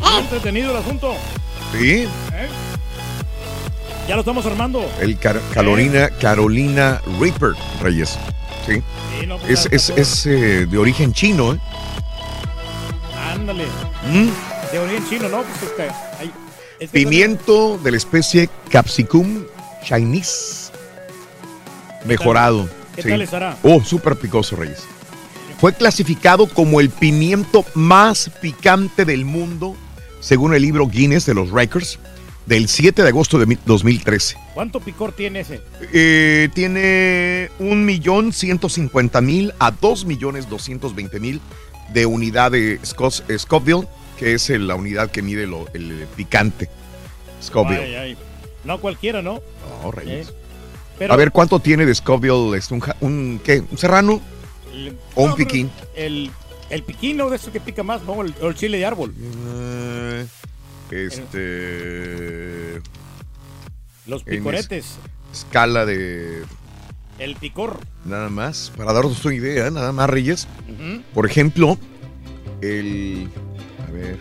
Muy 0.00 0.20
entretenido 0.20 0.70
el 0.72 0.76
asunto. 0.76 1.14
Sí. 1.72 2.02
¿eh? 2.02 2.48
Ya 4.06 4.14
lo 4.16 4.20
estamos 4.20 4.44
armando. 4.44 4.84
El 5.00 5.18
Car- 5.18 5.40
Carolina, 5.54 6.10
Carolina 6.20 7.00
Reaper, 7.18 7.52
Reyes. 7.80 8.18
Sí. 8.66 8.82
Sí, 9.18 9.26
no, 9.26 9.38
pues, 9.38 9.66
Es, 9.72 9.88
es, 9.88 9.98
es, 9.98 10.26
eh, 10.26 10.66
de 10.66 10.76
origen 10.78 11.14
chino, 11.14 11.54
¿eh? 11.54 11.58
Ándale. 13.32 13.64
Mm. 14.06 14.28
De 14.72 14.78
origen 14.78 15.08
chino, 15.08 15.28
¿no? 15.30 15.38
Pues 15.42 15.62
este, 15.62 15.86
que 16.20 16.28
Pimiento 16.92 17.78
de 17.78 17.90
la 17.92 17.96
especie 17.96 18.48
Capsicum 18.70 19.44
Chinese. 19.84 20.70
Mejorado. 22.04 22.68
¿Qué 22.94 23.02
sí. 23.02 23.08
tal 23.08 23.22
estará? 23.22 23.56
Oh, 23.62 23.82
súper 23.82 24.16
picoso, 24.16 24.56
Reyes. 24.56 24.82
Fue 25.58 25.72
clasificado 25.72 26.46
como 26.46 26.80
el 26.80 26.90
pimiento 26.90 27.64
más 27.74 28.30
picante 28.40 29.04
del 29.04 29.24
mundo, 29.24 29.76
según 30.20 30.54
el 30.54 30.62
libro 30.62 30.86
Guinness 30.86 31.26
de 31.26 31.34
los 31.34 31.50
Records, 31.50 31.98
del 32.46 32.68
7 32.68 33.02
de 33.02 33.08
agosto 33.08 33.38
de 33.38 33.46
mi- 33.46 33.58
2013. 33.64 34.36
¿Cuánto 34.52 34.80
picor 34.80 35.12
tiene 35.12 35.40
ese? 35.40 35.62
Eh, 35.92 36.50
tiene 36.54 37.50
1.150.000 37.58 39.54
a 39.58 39.72
2.220.000 39.72 41.40
de 41.92 42.06
unidad 42.06 42.50
de 42.52 42.74
eh, 42.74 43.38
Scoville, 43.38 43.86
que 44.18 44.34
es 44.34 44.50
el- 44.50 44.66
la 44.68 44.74
unidad 44.74 45.10
que 45.10 45.22
mide 45.22 45.46
lo- 45.46 45.66
el 45.74 46.06
picante. 46.16 46.68
Scoville. 47.42 47.82
Ay, 47.82 47.94
ay. 47.94 48.16
No 48.64 48.80
cualquiera, 48.80 49.20
¿no? 49.22 49.42
No, 49.82 49.90
Reyes. 49.90 50.28
Eh, 50.28 50.34
Pero 50.98 51.12
A 51.12 51.16
ver, 51.16 51.32
¿cuánto 51.32 51.58
tiene 51.58 51.84
de 51.86 51.94
Scoville? 51.94 52.56
¿Es 52.56 52.70
un, 52.70 52.80
ja- 52.80 52.96
un, 53.00 53.40
¿qué? 53.44 53.60
¿Un 53.70 53.76
serrano? 53.76 54.20
el- 54.72 54.96
¿O 55.16 55.24
un 55.24 55.34
piquín? 55.34 55.70
El, 55.96 56.30
el 56.70 56.82
piquín, 56.84 57.16
¿no? 57.16 57.28
De 57.30 57.36
eso 57.36 57.50
que 57.52 57.60
pica 57.60 57.82
más, 57.82 58.02
¿no? 58.04 58.22
El, 58.22 58.32
o 58.40 58.46
el 58.48 58.54
chile 58.54 58.78
de 58.78 58.86
árbol. 58.86 59.12
Eh, 59.18 60.26
este. 60.92 62.80
Los 64.06 64.22
es- 64.22 64.26
picoretes. 64.28 64.86
escala 65.32 65.84
de. 65.84 66.42
El 67.18 67.36
picor. 67.36 67.78
Nada 68.04 68.28
más. 68.28 68.72
Para 68.76 68.92
daros 68.92 69.24
una 69.24 69.34
idea, 69.34 69.70
nada 69.70 69.92
más, 69.92 70.08
Reyes. 70.10 70.46
Por 71.12 71.26
ejemplo, 71.26 71.78
el. 72.60 73.28
A 73.94 73.96
ver. 73.96 74.18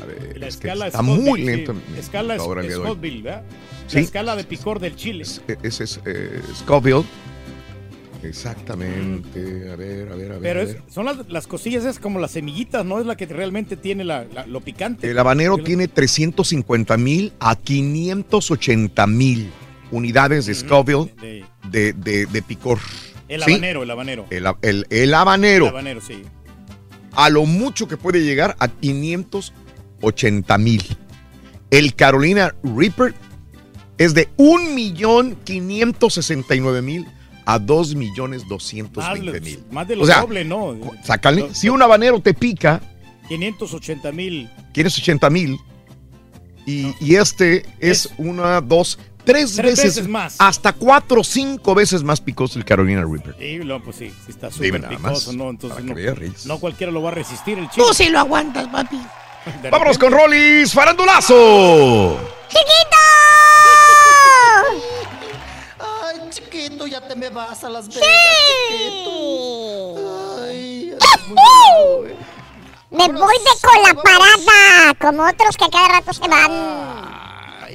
A 0.00 0.04
ver. 0.06 0.38
La 0.38 0.46
es 0.48 0.56
que 0.56 0.68
escala 0.68 0.86
está 0.86 1.02
muy 1.02 1.40
sí. 1.40 1.46
lento. 1.46 1.74
mi 1.74 1.98
Escala 1.98 2.36
es. 2.36 2.42
Scoville, 2.42 3.22
¿verdad? 3.22 3.42
Sí. 3.86 3.96
La 3.96 4.00
escala 4.02 4.36
de 4.36 4.44
picor 4.44 4.80
del 4.80 4.96
chile. 4.96 5.24
Ese 5.62 5.84
es 5.84 6.00
eh, 6.04 6.40
Scoville. 6.56 7.04
Exactamente. 8.22 9.70
A 9.72 9.76
ver, 9.76 10.10
a 10.12 10.16
ver, 10.16 10.32
a 10.32 10.38
ver. 10.38 10.42
Pero 10.42 10.60
es- 10.62 10.76
son 10.92 11.06
las, 11.06 11.28
las 11.28 11.46
cosillas, 11.46 11.84
es 11.84 11.98
como 11.98 12.18
las 12.18 12.32
semillitas, 12.32 12.84
¿no? 12.84 12.98
Es 13.00 13.06
la 13.06 13.16
que 13.16 13.26
realmente 13.26 13.76
tiene 13.76 14.04
la, 14.04 14.24
la- 14.24 14.46
lo 14.46 14.60
picante. 14.60 15.08
El 15.10 15.18
habanero 15.18 15.58
tiene 15.58 15.88
350 15.88 16.96
mil 16.96 17.32
a 17.40 17.54
580 17.56 19.06
mil 19.06 19.50
unidades 19.90 20.46
de 20.46 20.54
Scoville 20.54 21.12
de- 21.20 21.44
de, 21.70 21.92
de- 21.92 22.26
de 22.26 22.42
picor. 22.42 22.78
El 23.28 23.42
¿Sí? 23.42 23.52
habanero, 23.52 23.82
el 23.82 23.90
habanero. 23.90 24.26
El, 24.30 24.46
el- 24.62 24.86
el 24.90 25.14
habanero. 25.14 25.64
El 25.66 25.70
habanero, 25.70 26.00
sí. 26.00 26.22
A 27.18 27.28
lo 27.30 27.44
mucho 27.46 27.88
que 27.88 27.96
puede 27.96 28.22
llegar 28.22 28.54
a 28.60 28.68
580 28.68 30.56
mil. 30.58 30.84
El 31.68 31.96
Carolina 31.96 32.54
Reaper 32.62 33.12
es 33.98 34.14
de 34.14 34.28
1.569.000 34.36 37.08
a 37.44 37.58
2.220.000. 37.58 39.64
Más, 39.72 39.88
de 39.88 39.96
lo 39.96 40.04
O 40.04 40.06
sea, 40.06 40.20
doble, 40.20 40.44
¿no? 40.44 40.78
Sácale. 41.02 41.52
Si 41.52 41.68
un 41.68 41.82
habanero 41.82 42.20
te 42.20 42.34
pica, 42.34 42.80
580 43.26 44.12
mil. 44.12 44.48
580 44.72 45.30
mil. 45.30 45.58
Y, 46.66 46.94
y 47.00 47.16
este 47.16 47.64
es, 47.80 48.10
una, 48.16 48.60
dos, 48.60 48.96
tres, 49.24 49.54
Tres 49.56 49.76
veces, 49.76 49.84
veces 49.96 50.08
más. 50.08 50.36
Hasta 50.38 50.72
cuatro 50.72 51.20
o 51.20 51.24
cinco 51.24 51.74
veces 51.74 52.02
más 52.02 52.20
picoso 52.20 52.58
el 52.58 52.64
Carolina 52.64 53.02
Reaper. 53.04 53.36
Sí, 53.38 53.58
no, 53.64 53.82
pues 53.82 53.96
sí, 53.96 54.08
sí 54.24 54.30
está 54.32 54.50
súper 54.50 54.80
nada 54.80 54.88
picoso, 54.96 55.10
más, 55.32 55.34
¿no? 55.36 55.50
Entonces 55.50 55.84
no, 55.84 55.94
no 56.46 56.58
cualquiera 56.60 56.92
lo 56.92 57.02
va 57.02 57.10
a 57.10 57.14
resistir 57.14 57.58
el 57.58 57.68
chico. 57.70 57.86
Tú 57.86 57.94
sí 57.94 58.08
lo 58.08 58.18
aguantas, 58.20 58.66
papi. 58.68 58.96
De 59.62 59.70
Vámonos 59.70 59.96
repente- 59.96 59.98
con 59.98 60.12
Rollis 60.30 60.72
Farandulazo. 60.72 62.18
Ay, 65.78 66.16
chiquito, 66.30 66.86
ya 66.86 67.00
te 67.06 67.14
me 67.14 67.28
vas 67.30 67.62
a 67.64 67.70
Las 67.70 67.88
Vegas, 67.88 68.02
chiquito. 68.68 70.42
Ay, 70.44 70.88
eres 70.90 71.28
muy 71.28 71.34
bravo. 71.36 72.04
Me 72.90 73.06
voy 73.06 73.34
de 73.36 73.60
con 73.62 73.82
la 73.82 74.02
parada, 74.02 74.94
como 75.00 75.22
otros 75.28 75.56
que 75.56 75.68
cada 75.70 75.88
rato 75.88 76.12
se 76.12 76.26
van. 76.26 77.27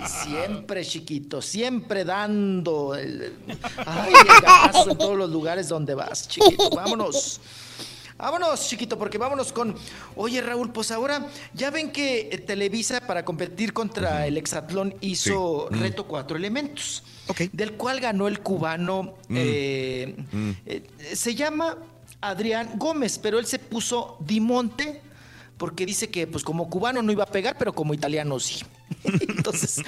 Siempre, 0.08 0.86
chiquito, 0.86 1.42
siempre 1.42 2.04
dando 2.06 2.96
el, 2.96 3.34
ay, 3.86 4.14
el 4.14 4.90
en 4.92 4.98
todos 4.98 5.18
los 5.18 5.30
lugares 5.30 5.68
donde 5.68 5.94
vas, 5.96 6.28
chiquito. 6.28 6.70
Vámonos. 6.72 7.40
Vámonos, 8.16 8.70
chiquito, 8.70 8.98
porque 8.98 9.18
vámonos 9.18 9.52
con. 9.52 9.76
Oye, 10.16 10.40
Raúl, 10.42 10.72
pues 10.72 10.92
ahora 10.92 11.28
ya 11.54 11.72
ven 11.72 11.92
que 11.92 12.30
eh, 12.32 12.38
Televisa 12.38 13.02
para 13.02 13.26
competir 13.26 13.74
contra 13.74 14.28
el 14.28 14.38
Exatlón 14.38 14.96
hizo 15.02 15.68
Sí. 15.70 15.76
Mm. 15.76 15.82
Reto 15.82 16.08
Cuatro 16.08 16.38
Elementos, 16.38 17.04
del 17.52 17.74
cual 17.74 18.00
ganó 18.00 18.28
el 18.28 18.40
cubano. 18.40 19.16
Mm. 19.28 19.36
eh, 19.38 20.16
Mm. 20.32 20.52
eh, 20.66 20.84
se 21.16 21.36
llama 21.36 21.78
Adrián 22.22 22.74
Gómez, 22.78 23.18
pero 23.18 23.40
él 23.40 23.46
se 23.46 23.60
puso 23.60 24.16
Dimonte 24.22 25.02
porque 25.64 25.86
dice 25.86 26.10
que 26.10 26.28
pues 26.28 26.44
como 26.44 26.70
cubano 26.70 27.02
no 27.02 27.10
iba 27.14 27.24
a 27.24 27.28
pegar, 27.28 27.56
pero 27.58 27.72
como 27.72 27.94
italiano 27.94 28.38
sí. 28.38 28.66
Entonces, 29.06 29.82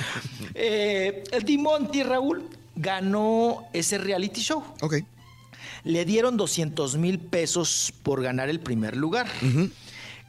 eh, 0.54 1.22
el 1.34 1.44
Dimonte 1.44 2.02
Raúl 2.06 2.48
ganó 2.78 3.66
ese 3.74 3.98
reality 3.98 4.40
show. 4.40 4.64
Ok. 4.80 5.00
Le 5.84 6.06
dieron 6.06 6.38
200 6.38 6.96
mil 6.96 7.20
pesos 7.20 7.92
por 8.04 8.24
ganar 8.24 8.48
el 8.48 8.62
primer 8.62 8.96
lugar. 8.96 9.28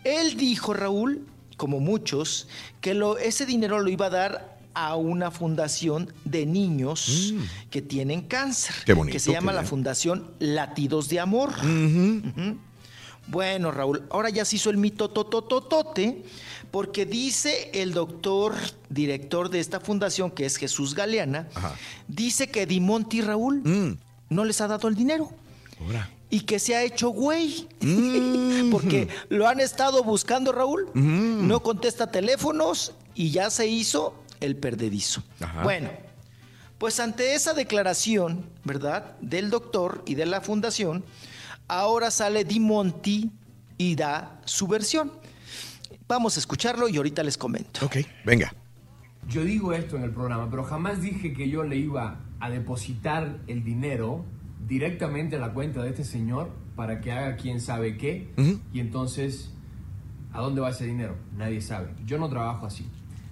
Él 0.03 0.37
dijo, 0.37 0.75
Raúl, 0.75 1.25
como 1.57 1.79
muchos, 1.79 2.49
que 2.81 2.95
lo, 2.95 3.17
ese 3.17 3.47
dinero 3.47 3.79
lo 3.79 3.89
iba 3.89 4.07
a 4.07 4.11
dar 4.11 4.59
a 4.75 4.97
una 4.97 5.31
fundación 5.31 6.13
de 6.25 6.45
niños 6.45 7.35
que 7.71 7.83
tienen 7.83 8.23
cáncer, 8.23 8.75
Mm. 8.75 8.85
Qué 8.85 8.95
bonito, 8.95 9.13
que 9.13 9.21
se 9.21 9.31
llama 9.31 9.53
la. 9.53 9.63
Fundación 9.63 10.29
Latidos 10.41 11.09
de 11.09 11.21
Amor. 11.21 11.51
Ujú. 11.51 12.59
Bueno, 13.29 13.71
Raúl, 13.73 14.05
ahora 14.11 14.31
ya 14.31 14.45
se 14.45 14.57
hizo 14.57 14.71
el 14.71 14.77
mito 14.77 15.09
totototote, 15.11 16.23
porque 16.71 17.07
dice 17.07 17.71
el 17.75 17.93
doctor 17.93 18.55
director 18.89 19.49
de 19.51 19.61
esta 19.61 19.81
fundación, 19.81 20.31
que 20.31 20.47
es 20.47 20.57
Jesús 20.57 20.95
Galeana, 20.95 21.49
dice 22.09 22.49
que 22.49 22.67
Dimonti 22.67 23.21
Raúl 23.23 23.63
Mm. 23.65 23.99
no 24.31 24.45
les 24.45 24.61
ha 24.61 24.69
dado 24.69 24.89
el 24.89 24.95
dinero. 24.95 25.31
Y 26.31 26.41
que 26.41 26.59
se 26.59 26.75
ha 26.75 26.83
hecho 26.83 27.11
güey. 27.11 27.69
Porque 28.71 29.09
lo 29.29 29.47
han 29.49 29.61
estado 29.61 30.03
buscando, 30.03 30.53
Raúl. 30.53 30.89
Mm. 30.95 31.47
No 31.47 31.63
contesta 31.63 32.11
teléfonos 32.11 32.93
y 33.15 33.31
ya 33.31 33.51
se 33.51 33.67
hizo 33.69 34.15
el 34.41 34.57
perdedizo. 34.57 35.23
Ajá. 35.41 35.63
Bueno, 35.63 35.91
pues 36.79 37.01
ante 37.01 37.35
esa 37.35 37.55
declaración, 37.55 38.45
¿verdad? 38.65 39.17
Del 39.21 39.51
doctor 39.51 40.03
y 40.07 40.15
de 40.15 40.27
la 40.27 40.41
fundación, 40.41 41.05
ahora 41.69 42.11
sale 42.11 42.45
Dimonti 42.45 43.31
y 43.79 43.95
da 43.95 44.41
su 44.45 44.67
versión. 44.67 45.13
Vamos 46.09 46.37
a 46.37 46.41
escucharlo 46.41 46.89
y 46.89 46.97
ahorita 46.97 47.23
les 47.23 47.37
comento. 47.37 47.85
Ok, 47.85 47.97
venga. 48.25 48.53
Yo 49.29 49.45
digo 49.45 49.73
esto 49.73 49.97
en 49.97 50.05
el 50.05 50.13
programa, 50.13 50.49
pero 50.49 50.63
jamás 50.63 51.01
dije 51.01 51.33
que 51.33 51.49
yo 51.49 51.65
le 51.65 51.77
iba 51.77 52.21
a 52.39 52.51
depositar 52.51 53.41
el 53.49 53.65
dinero 53.65 54.25
directamente 54.69 55.37
a 55.37 55.39
la 55.41 55.53
cuenta 55.53 55.83
de 55.83 55.91
este 55.91 56.05
señor 56.05 56.51
para 56.77 57.01
que 57.01 57.11
haga 57.11 57.37
quién 57.37 57.61
sabe 57.61 57.97
qué. 57.97 58.33
Y 58.73 58.79
entonces, 58.81 59.53
¿a 60.33 60.41
dónde 60.41 60.61
va 60.61 60.71
ese 60.71 60.87
dinero? 60.87 61.17
Nadie 61.37 61.61
sabe. 61.61 61.95
Yo 62.05 62.19
no 62.19 62.29
trabajo 62.29 62.67
así. 62.67 62.89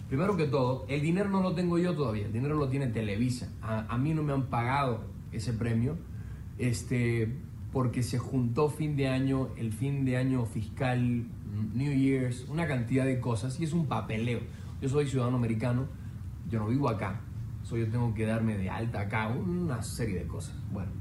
Primero 0.08 0.36
que 0.36 0.46
todo, 0.46 0.84
el 0.88 1.00
dinero 1.00 1.28
no 1.28 1.42
lo 1.42 1.54
tengo 1.54 1.78
yo 1.78 1.94
todavía, 1.94 2.26
el 2.26 2.32
dinero 2.32 2.56
lo 2.56 2.68
tiene 2.68 2.88
Televisa. 2.88 3.48
A, 3.62 3.86
a 3.92 3.98
mí 3.98 4.14
no 4.14 4.22
me 4.22 4.32
han 4.32 4.46
pagado 4.46 5.04
ese 5.32 5.52
premio, 5.52 5.96
este, 6.58 7.36
porque 7.74 8.04
se 8.04 8.18
juntó 8.18 8.70
fin 8.70 8.94
de 8.94 9.08
año, 9.08 9.48
el 9.56 9.72
fin 9.72 10.04
de 10.04 10.16
año 10.16 10.46
fiscal, 10.46 11.26
New 11.74 11.92
Year's, 11.92 12.46
una 12.48 12.68
cantidad 12.68 13.04
de 13.04 13.18
cosas 13.18 13.58
y 13.58 13.64
es 13.64 13.72
un 13.72 13.86
papeleo. 13.86 14.38
Yo 14.80 14.88
soy 14.88 15.08
ciudadano 15.08 15.38
americano, 15.38 15.88
yo 16.48 16.60
no 16.60 16.68
vivo 16.68 16.88
acá, 16.88 17.20
so 17.64 17.76
yo 17.76 17.90
tengo 17.90 18.14
que 18.14 18.26
darme 18.26 18.56
de 18.56 18.70
alta 18.70 19.00
acá, 19.00 19.26
una 19.26 19.82
serie 19.82 20.20
de 20.20 20.28
cosas. 20.28 20.54
Bueno, 20.72 20.92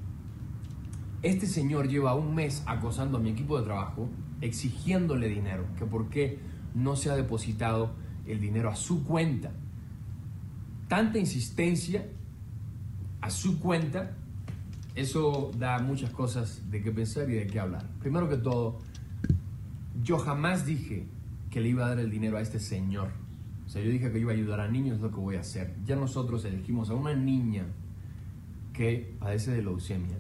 este 1.22 1.46
señor 1.46 1.88
lleva 1.88 2.16
un 2.16 2.34
mes 2.34 2.64
acosando 2.66 3.20
a 3.20 3.22
mi 3.22 3.30
equipo 3.30 3.60
de 3.60 3.66
trabajo, 3.66 4.10
exigiéndole 4.42 5.30
dinero, 5.30 5.68
que 5.78 5.86
por 5.86 6.10
qué 6.10 6.40
no 6.74 6.96
se 6.96 7.12
ha 7.12 7.16
depositado 7.16 7.92
el 8.26 8.42
dinero 8.42 8.72
a 8.72 8.76
su 8.76 9.06
cuenta. 9.06 9.52
Tanta 10.88 11.20
insistencia 11.20 12.08
a 13.22 13.30
su 13.30 13.60
cuenta, 13.60 14.18
eso 14.96 15.52
da 15.58 15.80
muchas 15.80 16.12
cosas 16.12 16.70
de 16.70 16.82
qué 16.82 16.92
pensar 16.92 17.30
y 17.30 17.34
de 17.34 17.48
qué 17.48 17.60
hablar. 17.60 17.86
Primero 18.00 18.30
que 18.30 18.38
todo, 18.38 18.80
yo 20.04 20.18
jamás 20.18 20.66
dije 20.66 21.08
que 21.50 21.62
le 21.62 21.70
iba 21.70 21.86
a 21.86 21.90
dar 21.90 22.00
el 22.00 22.12
dinero 22.12 22.38
a 22.38 22.42
este 22.42 22.60
señor. 22.60 23.10
O 23.66 23.70
sea, 23.70 23.82
yo 23.82 23.90
dije 23.90 24.12
que 24.12 24.20
iba 24.20 24.32
a 24.32 24.36
ayudar 24.36 24.60
a 24.60 24.68
niños, 24.68 24.98
es 24.98 25.02
lo 25.02 25.10
que 25.10 25.18
voy 25.20 25.36
a 25.36 25.40
hacer. 25.40 25.74
Ya 25.86 25.96
nosotros 25.96 26.46
elegimos 26.46 26.90
a 26.90 26.94
una 26.94 27.16
niña 27.16 27.66
que 28.74 29.16
padece 29.20 29.52
de 29.52 29.64
leucemia. 29.64 30.18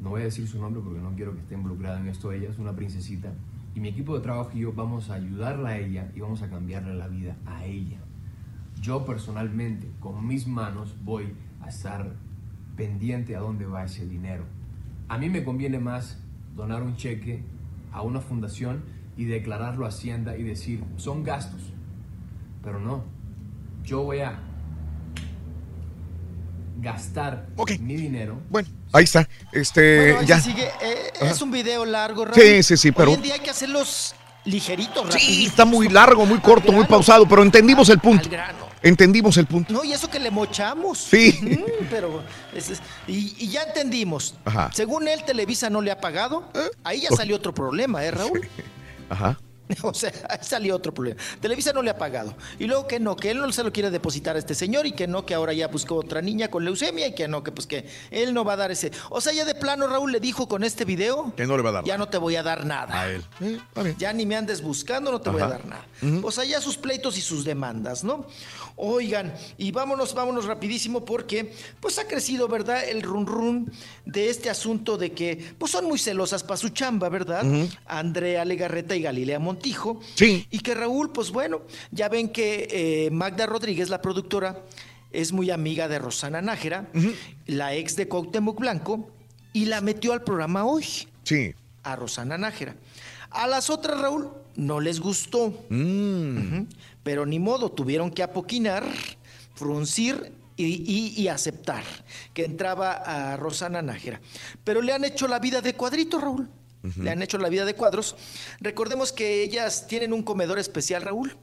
No 0.00 0.10
voy 0.10 0.22
a 0.22 0.24
decir 0.24 0.46
su 0.46 0.60
nombre 0.60 0.80
porque 0.82 1.00
no 1.00 1.14
quiero 1.14 1.34
que 1.34 1.40
esté 1.40 1.54
involucrada 1.54 2.00
en 2.00 2.08
esto 2.08 2.32
ella, 2.32 2.48
es 2.48 2.58
una 2.58 2.74
princesita. 2.74 3.32
Y 3.74 3.80
mi 3.80 3.88
equipo 3.88 4.14
de 4.14 4.22
trabajo 4.22 4.52
y 4.54 4.60
yo 4.60 4.72
vamos 4.72 5.10
a 5.10 5.14
ayudarla 5.14 5.70
a 5.70 5.78
ella 5.78 6.10
y 6.14 6.20
vamos 6.20 6.42
a 6.42 6.48
cambiarle 6.48 6.94
la 6.94 7.08
vida 7.08 7.36
a 7.46 7.64
ella. 7.64 7.98
Yo 8.80 9.04
personalmente, 9.04 9.90
con 10.00 10.26
mis 10.26 10.46
manos, 10.46 10.94
voy 11.04 11.32
a 11.60 11.68
estar 11.68 12.14
pendiente 12.78 13.36
a 13.36 13.40
dónde 13.40 13.66
va 13.66 13.84
ese 13.84 14.06
dinero. 14.06 14.44
A 15.08 15.18
mí 15.18 15.28
me 15.28 15.44
conviene 15.44 15.78
más 15.78 16.16
donar 16.56 16.82
un 16.82 16.96
cheque 16.96 17.42
a 17.92 18.00
una 18.02 18.20
fundación 18.20 18.84
y 19.16 19.24
declararlo 19.24 19.84
a 19.84 19.88
Hacienda 19.88 20.36
y 20.38 20.44
decir, 20.44 20.82
son 20.96 21.24
gastos. 21.24 21.60
Pero 22.62 22.78
no, 22.78 23.04
yo 23.84 24.02
voy 24.04 24.20
a 24.20 24.38
gastar 26.80 27.48
mi 27.80 27.96
dinero. 27.96 28.40
Bueno, 28.50 28.68
ahí 28.92 29.04
está. 29.04 29.28
Este, 29.52 30.12
Bueno, 30.12 30.20
ahí 30.20 30.26
ya. 30.26 30.40
sigue. 30.40 30.64
eh, 30.80 31.10
Ajá. 31.20 31.30
es 31.32 31.42
un 31.42 31.50
video 31.50 31.84
largo, 31.84 32.24
Raúl. 32.24 32.40
Sí, 32.40 32.62
sí, 32.62 32.76
sí, 32.76 32.92
pero- 32.92 33.10
Hoy 33.10 33.16
en 33.16 33.22
día 33.22 33.34
hay 33.34 33.40
que 33.40 33.50
hacerlos 33.50 34.14
ligeritos, 34.44 35.06
Sí, 35.14 35.18
rapidito. 35.18 35.50
está 35.50 35.64
muy 35.64 35.88
largo, 35.88 36.24
muy 36.24 36.38
corto, 36.38 36.70
muy 36.72 36.84
pausado, 36.86 37.26
pero 37.26 37.42
entendimos 37.42 37.88
el 37.88 37.98
punto. 37.98 38.28
Entendimos 38.82 39.36
el 39.36 39.46
punto. 39.46 39.72
No, 39.72 39.84
y 39.84 39.92
eso 39.92 40.08
que 40.08 40.18
le 40.18 40.30
mochamos. 40.30 40.98
Sí. 40.98 41.38
Mm, 41.42 41.86
pero 41.90 42.22
es- 42.54 42.70
es- 42.70 42.80
y, 43.06 43.34
y 43.38 43.48
ya 43.48 43.62
entendimos. 43.62 44.34
Ajá. 44.44 44.70
Según 44.72 45.08
él, 45.08 45.24
Televisa 45.24 45.68
no 45.70 45.80
le 45.80 45.90
ha 45.90 46.00
pagado. 46.00 46.44
Ahí 46.84 47.00
ya 47.02 47.10
salió 47.10 47.36
otro 47.36 47.52
problema, 47.54 48.04
¿eh, 48.04 48.10
Raúl? 48.10 48.48
Ajá. 49.10 49.38
O 49.82 49.92
sea, 49.92 50.10
ahí 50.30 50.38
salió 50.40 50.74
otro 50.74 50.94
problema. 50.94 51.20
Televisa 51.42 51.74
no 51.74 51.82
le 51.82 51.90
ha 51.90 51.98
pagado. 51.98 52.34
Y 52.58 52.64
luego 52.64 52.86
que 52.86 52.98
no, 52.98 53.16
que 53.16 53.30
él 53.32 53.36
no 53.38 53.52
se 53.52 53.62
lo 53.62 53.70
quiere 53.70 53.90
depositar 53.90 54.34
a 54.34 54.38
este 54.38 54.54
señor 54.54 54.86
y 54.86 54.92
que 54.92 55.06
no, 55.06 55.26
que 55.26 55.34
ahora 55.34 55.52
ya 55.52 55.68
buscó 55.68 55.96
otra 55.96 56.22
niña 56.22 56.48
con 56.48 56.64
leucemia 56.64 57.06
y 57.08 57.14
que 57.14 57.28
no, 57.28 57.42
que 57.42 57.52
pues 57.52 57.66
que 57.66 57.86
él 58.10 58.32
no 58.32 58.44
va 58.46 58.54
a 58.54 58.56
dar 58.56 58.70
ese. 58.70 58.92
O 59.10 59.20
sea, 59.20 59.34
ya 59.34 59.44
de 59.44 59.54
plano 59.54 59.86
Raúl 59.86 60.10
le 60.10 60.20
dijo 60.20 60.48
con 60.48 60.64
este 60.64 60.86
video, 60.86 61.34
Que 61.36 61.46
no 61.46 61.54
le 61.54 61.62
va 61.62 61.68
a 61.68 61.72
dar. 61.72 61.84
ya 61.84 61.98
no 61.98 62.08
te 62.08 62.16
voy 62.16 62.36
a 62.36 62.42
dar 62.42 62.64
nada. 62.64 62.98
A 62.98 63.10
él. 63.10 63.22
Ya 63.98 64.10
ni 64.14 64.24
me 64.24 64.36
andes 64.36 64.62
buscando, 64.62 65.12
no 65.12 65.20
te 65.20 65.28
voy 65.28 65.42
a 65.42 65.48
dar 65.48 65.66
nada. 65.66 65.84
Ujú. 66.00 66.22
Pues 66.22 66.38
allá 66.38 66.62
sus 66.62 66.78
pleitos 66.78 67.18
y 67.18 67.20
sus 67.20 67.44
demandas, 67.44 68.04
¿no? 68.04 68.24
Oigan, 68.80 69.34
y 69.58 69.72
vámonos, 69.72 70.14
vámonos 70.14 70.44
rapidísimo 70.44 71.04
porque 71.04 71.52
pues 71.80 71.98
ha 71.98 72.06
crecido, 72.06 72.46
¿verdad? 72.46 72.88
El 72.88 73.02
run 73.02 73.26
run 73.26 73.72
de 74.06 74.30
este 74.30 74.48
asunto 74.50 74.96
de 74.96 75.10
que 75.12 75.52
pues 75.58 75.72
son 75.72 75.86
muy 75.86 75.98
celosas 75.98 76.44
para 76.44 76.56
su 76.58 76.68
chamba, 76.68 77.08
¿verdad? 77.08 77.44
Andrea 77.86 78.44
Legarreta 78.44 78.94
y 78.94 79.02
Galilea 79.02 79.40
Montijo. 79.40 80.00
Sí. 80.14 80.46
Y 80.50 80.60
que 80.60 80.74
Raúl, 80.74 81.10
pues 81.10 81.30
bueno, 81.32 81.62
ya 81.90 82.08
ven 82.08 82.28
que 82.28 82.68
eh, 82.70 83.10
Magda 83.10 83.46
Rodríguez, 83.46 83.88
la 83.90 84.00
productora, 84.00 84.62
es 85.10 85.32
muy 85.32 85.50
amiga 85.50 85.88
de 85.88 85.98
Rosana 85.98 86.40
Nájera, 86.40 86.86
la 87.46 87.74
ex 87.74 87.96
de 87.96 88.06
Cuauhtémoc 88.06 88.60
Blanco, 88.60 89.08
y 89.52 89.64
la 89.64 89.80
metió 89.80 90.12
al 90.12 90.22
programa 90.22 90.64
hoy 90.64 90.84
Sí. 91.24 91.52
a 91.82 91.96
Rosana 91.96 92.38
Nájera. 92.38 92.76
A 93.30 93.46
las 93.46 93.70
otras, 93.70 94.00
Raúl, 94.00 94.28
no 94.56 94.80
les 94.80 95.00
gustó. 95.00 95.52
Mm. 95.68 96.62
Pero 97.02 97.24
ni 97.26 97.38
modo, 97.38 97.70
tuvieron 97.70 98.10
que 98.10 98.22
apoquinar, 98.22 98.84
fruncir 99.54 100.32
y, 100.56 100.64
y- 100.66 101.14
y 101.20 101.28
aceptar 101.28 101.84
que 102.34 102.44
entraba 102.44 102.92
a 102.92 103.36
Rosana 103.36 103.82
Nájera. 103.82 104.20
Pero 104.64 104.82
le 104.82 104.92
han 104.92 105.04
hecho 105.04 105.28
la 105.28 105.38
vida 105.38 105.60
de 105.60 105.74
cuadrito, 105.74 106.20
Raúl. 106.20 106.48
le 107.02 107.10
han 107.10 107.22
hecho 107.22 107.38
la 107.38 107.48
vida 107.48 107.64
de 107.64 107.74
cuadros. 107.74 108.16
Recordemos 108.60 109.12
que 109.12 109.42
ellas 109.42 109.86
tienen 109.88 110.12
un 110.12 110.22
comedor 110.22 110.58
especial, 110.58 111.02
Raúl. 111.02 111.36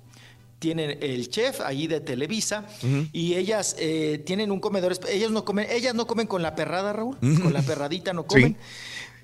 Tienen 0.59 0.97
el 1.03 1.29
chef 1.29 1.59
allí 1.61 1.87
de 1.87 1.99
Televisa 1.99 2.65
y 3.11 3.35
ellas 3.35 3.75
eh, 3.77 4.23
tienen 4.25 4.49
un 4.51 4.59
comedor. 4.61 4.97
Ellas 5.09 5.31
no 5.31 5.43
comen, 5.43 5.67
ellas 5.69 5.93
no 5.93 6.07
comen 6.07 6.27
con 6.27 6.41
la 6.41 6.55
perrada, 6.55 6.93
Raúl. 6.93 7.17
Con 7.19 7.51
la 7.53 7.61
perradita 7.61 8.13
no 8.13 8.25
comen. 8.25 8.57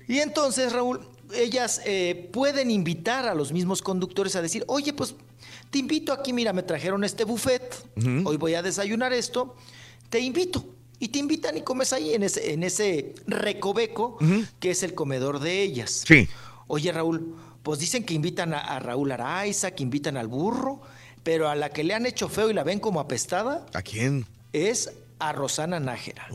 Y 0.06 0.18
entonces, 0.18 0.72
Raúl, 0.72 1.00
ellas 1.34 1.80
eh, 1.86 2.28
pueden 2.32 2.70
invitar 2.70 3.26
a 3.26 3.34
los 3.34 3.50
mismos 3.52 3.80
conductores 3.80 4.36
a 4.36 4.42
decir, 4.42 4.64
oye, 4.68 4.92
pues 4.92 5.14
te 5.72 5.78
invito 5.78 6.12
aquí, 6.12 6.34
mira, 6.34 6.52
me 6.52 6.62
trajeron 6.62 7.02
este 7.02 7.24
buffet, 7.24 7.74
hoy 8.26 8.36
voy 8.36 8.52
a 8.54 8.62
desayunar 8.62 9.14
esto, 9.14 9.56
te 10.10 10.20
invito. 10.20 10.62
Y 10.98 11.08
te 11.08 11.18
invitan 11.18 11.56
y 11.56 11.62
comes 11.62 11.92
ahí 11.94 12.14
en 12.14 12.22
ese, 12.22 12.52
en 12.52 12.62
ese 12.62 13.14
recoveco 13.26 14.18
que 14.60 14.70
es 14.70 14.82
el 14.84 14.94
comedor 14.94 15.40
de 15.40 15.62
ellas. 15.62 16.04
Sí. 16.06 16.28
Oye, 16.68 16.92
Raúl, 16.92 17.34
pues 17.62 17.80
dicen 17.80 18.04
que 18.04 18.12
invitan 18.14 18.52
a, 18.54 18.58
a 18.60 18.78
Raúl 18.78 19.10
Araiza, 19.10 19.70
que 19.72 19.82
invitan 19.82 20.16
al 20.18 20.28
burro, 20.28 20.80
pero 21.24 21.48
a 21.48 21.54
la 21.56 21.70
que 21.70 21.82
le 21.84 21.94
han 21.94 22.04
hecho 22.06 22.28
feo 22.28 22.50
y 22.50 22.52
la 22.54 22.62
ven 22.64 22.78
como 22.78 23.00
apestada 23.00 23.66
¿A 23.72 23.82
quién? 23.82 24.26
es 24.52 24.92
a 25.18 25.32
Rosana 25.32 25.80
Nájera. 25.80 26.28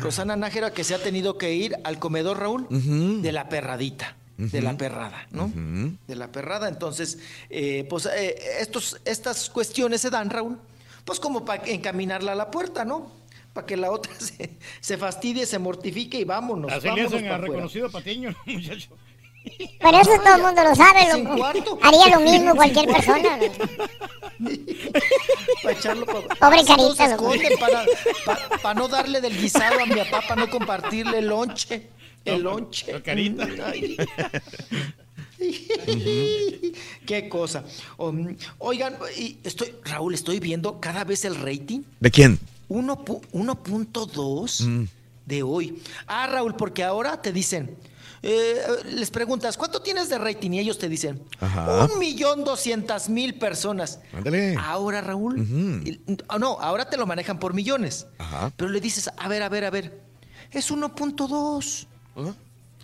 Rosana 0.00 0.36
Nájera 0.36 0.72
que 0.72 0.84
se 0.84 0.94
ha 0.94 1.02
tenido 1.02 1.36
que 1.36 1.52
ir 1.54 1.74
al 1.82 1.98
comedor, 1.98 2.38
Raúl, 2.38 2.66
de 2.70 3.32
la 3.32 3.48
perradita, 3.48 4.16
de 4.38 4.62
la 4.62 4.76
perrada, 4.76 5.26
¿no? 5.30 5.50
De 6.06 6.14
la 6.14 6.32
perrada. 6.32 6.68
Entonces, 6.68 7.18
eh, 7.50 7.84
pues 7.90 8.06
eh, 8.06 8.36
estos, 8.60 8.98
estas 9.04 9.50
cuestiones 9.50 10.00
se 10.00 10.10
dan, 10.10 10.30
Raúl, 10.30 10.58
pues 11.04 11.20
como 11.20 11.44
para 11.44 11.66
encaminarla 11.66 12.32
a 12.32 12.34
la 12.36 12.50
puerta, 12.50 12.84
¿no? 12.84 13.10
Para 13.52 13.66
que 13.66 13.76
la 13.76 13.90
otra 13.90 14.12
se, 14.18 14.50
se 14.80 14.96
fastidie, 14.96 15.44
se 15.44 15.58
mortifique 15.58 16.18
y 16.20 16.24
vámonos. 16.24 16.70
Así 16.72 16.82
le 16.84 16.88
vámonos 16.90 17.12
hacen 17.14 17.28
pa' 17.28 17.34
a 17.34 17.38
reconocido 17.38 17.90
patiño, 17.90 18.34
muchacho. 18.46 18.90
Pero 19.80 20.00
eso 20.00 20.10
todo 20.22 20.34
el 20.36 20.42
mundo 20.42 20.62
lo 20.62 20.74
sabe, 20.74 21.00
loco. 21.22 21.36
cuarto. 21.36 21.78
Haría 21.82 22.08
lo 22.16 22.20
mismo 22.20 22.54
cualquier 22.54 22.86
persona. 22.86 23.38
¿no? 24.38 24.50
Para 25.62 25.74
echarlo 25.78 26.06
pa- 26.06 26.34
Pobre 26.36 26.64
carita, 26.64 27.08
loco. 27.08 27.32
para, 27.58 27.84
pa- 28.24 28.58
pa 28.62 28.74
no 28.74 28.88
darle 28.88 29.20
del 29.20 29.36
guisado 29.40 29.80
a 29.80 29.86
mi 29.86 29.96
papá, 29.96 30.22
para 30.28 30.40
no 30.44 30.50
compartirle 30.50 31.18
el 31.18 31.26
lonche. 31.28 31.88
El 32.34 32.42
lonche. 32.42 32.86
Ay. 33.64 33.96
Qué 37.06 37.28
cosa. 37.28 37.64
Um, 37.96 38.36
oigan, 38.58 38.96
estoy, 39.44 39.74
Raúl, 39.84 40.14
estoy 40.14 40.40
viendo 40.40 40.80
cada 40.80 41.04
vez 41.04 41.24
el 41.24 41.36
rating. 41.36 41.82
¿De 42.00 42.10
quién? 42.10 42.38
Uno 42.68 43.04
pu- 43.04 43.22
1.2 43.32 44.66
Mm. 44.66 44.84
de 45.26 45.42
hoy. 45.42 45.82
Ah, 46.06 46.26
Raúl, 46.26 46.54
porque 46.56 46.82
ahora 46.84 47.22
te 47.22 47.32
dicen, 47.32 47.76
eh, 48.22 48.56
les 48.90 49.10
preguntas, 49.10 49.56
¿cuánto 49.56 49.80
tienes 49.80 50.08
de 50.08 50.18
rating? 50.18 50.50
Y 50.52 50.58
ellos 50.58 50.76
te 50.78 50.88
dicen, 50.88 51.22
Ajá. 51.40 51.84
un 51.90 51.98
millón 51.98 52.44
doscientas 52.44 53.08
mil 53.08 53.34
personas. 53.38 54.00
Ándale. 54.12 54.56
Ahora, 54.58 55.00
Raúl, 55.00 55.46
ah, 56.28 56.38
no, 56.38 56.58
ahora 56.60 56.90
te 56.90 56.96
lo 56.96 57.06
manejan 57.06 57.38
por 57.38 57.54
millones. 57.54 58.06
Ajá. 58.18 58.52
Pero 58.56 58.70
le 58.70 58.80
dices, 58.80 59.08
a 59.16 59.28
ver, 59.28 59.42
a 59.42 59.48
ver, 59.48 59.64
a 59.64 59.70
ver, 59.70 60.00
es 60.50 60.70
1.2. 60.70 61.86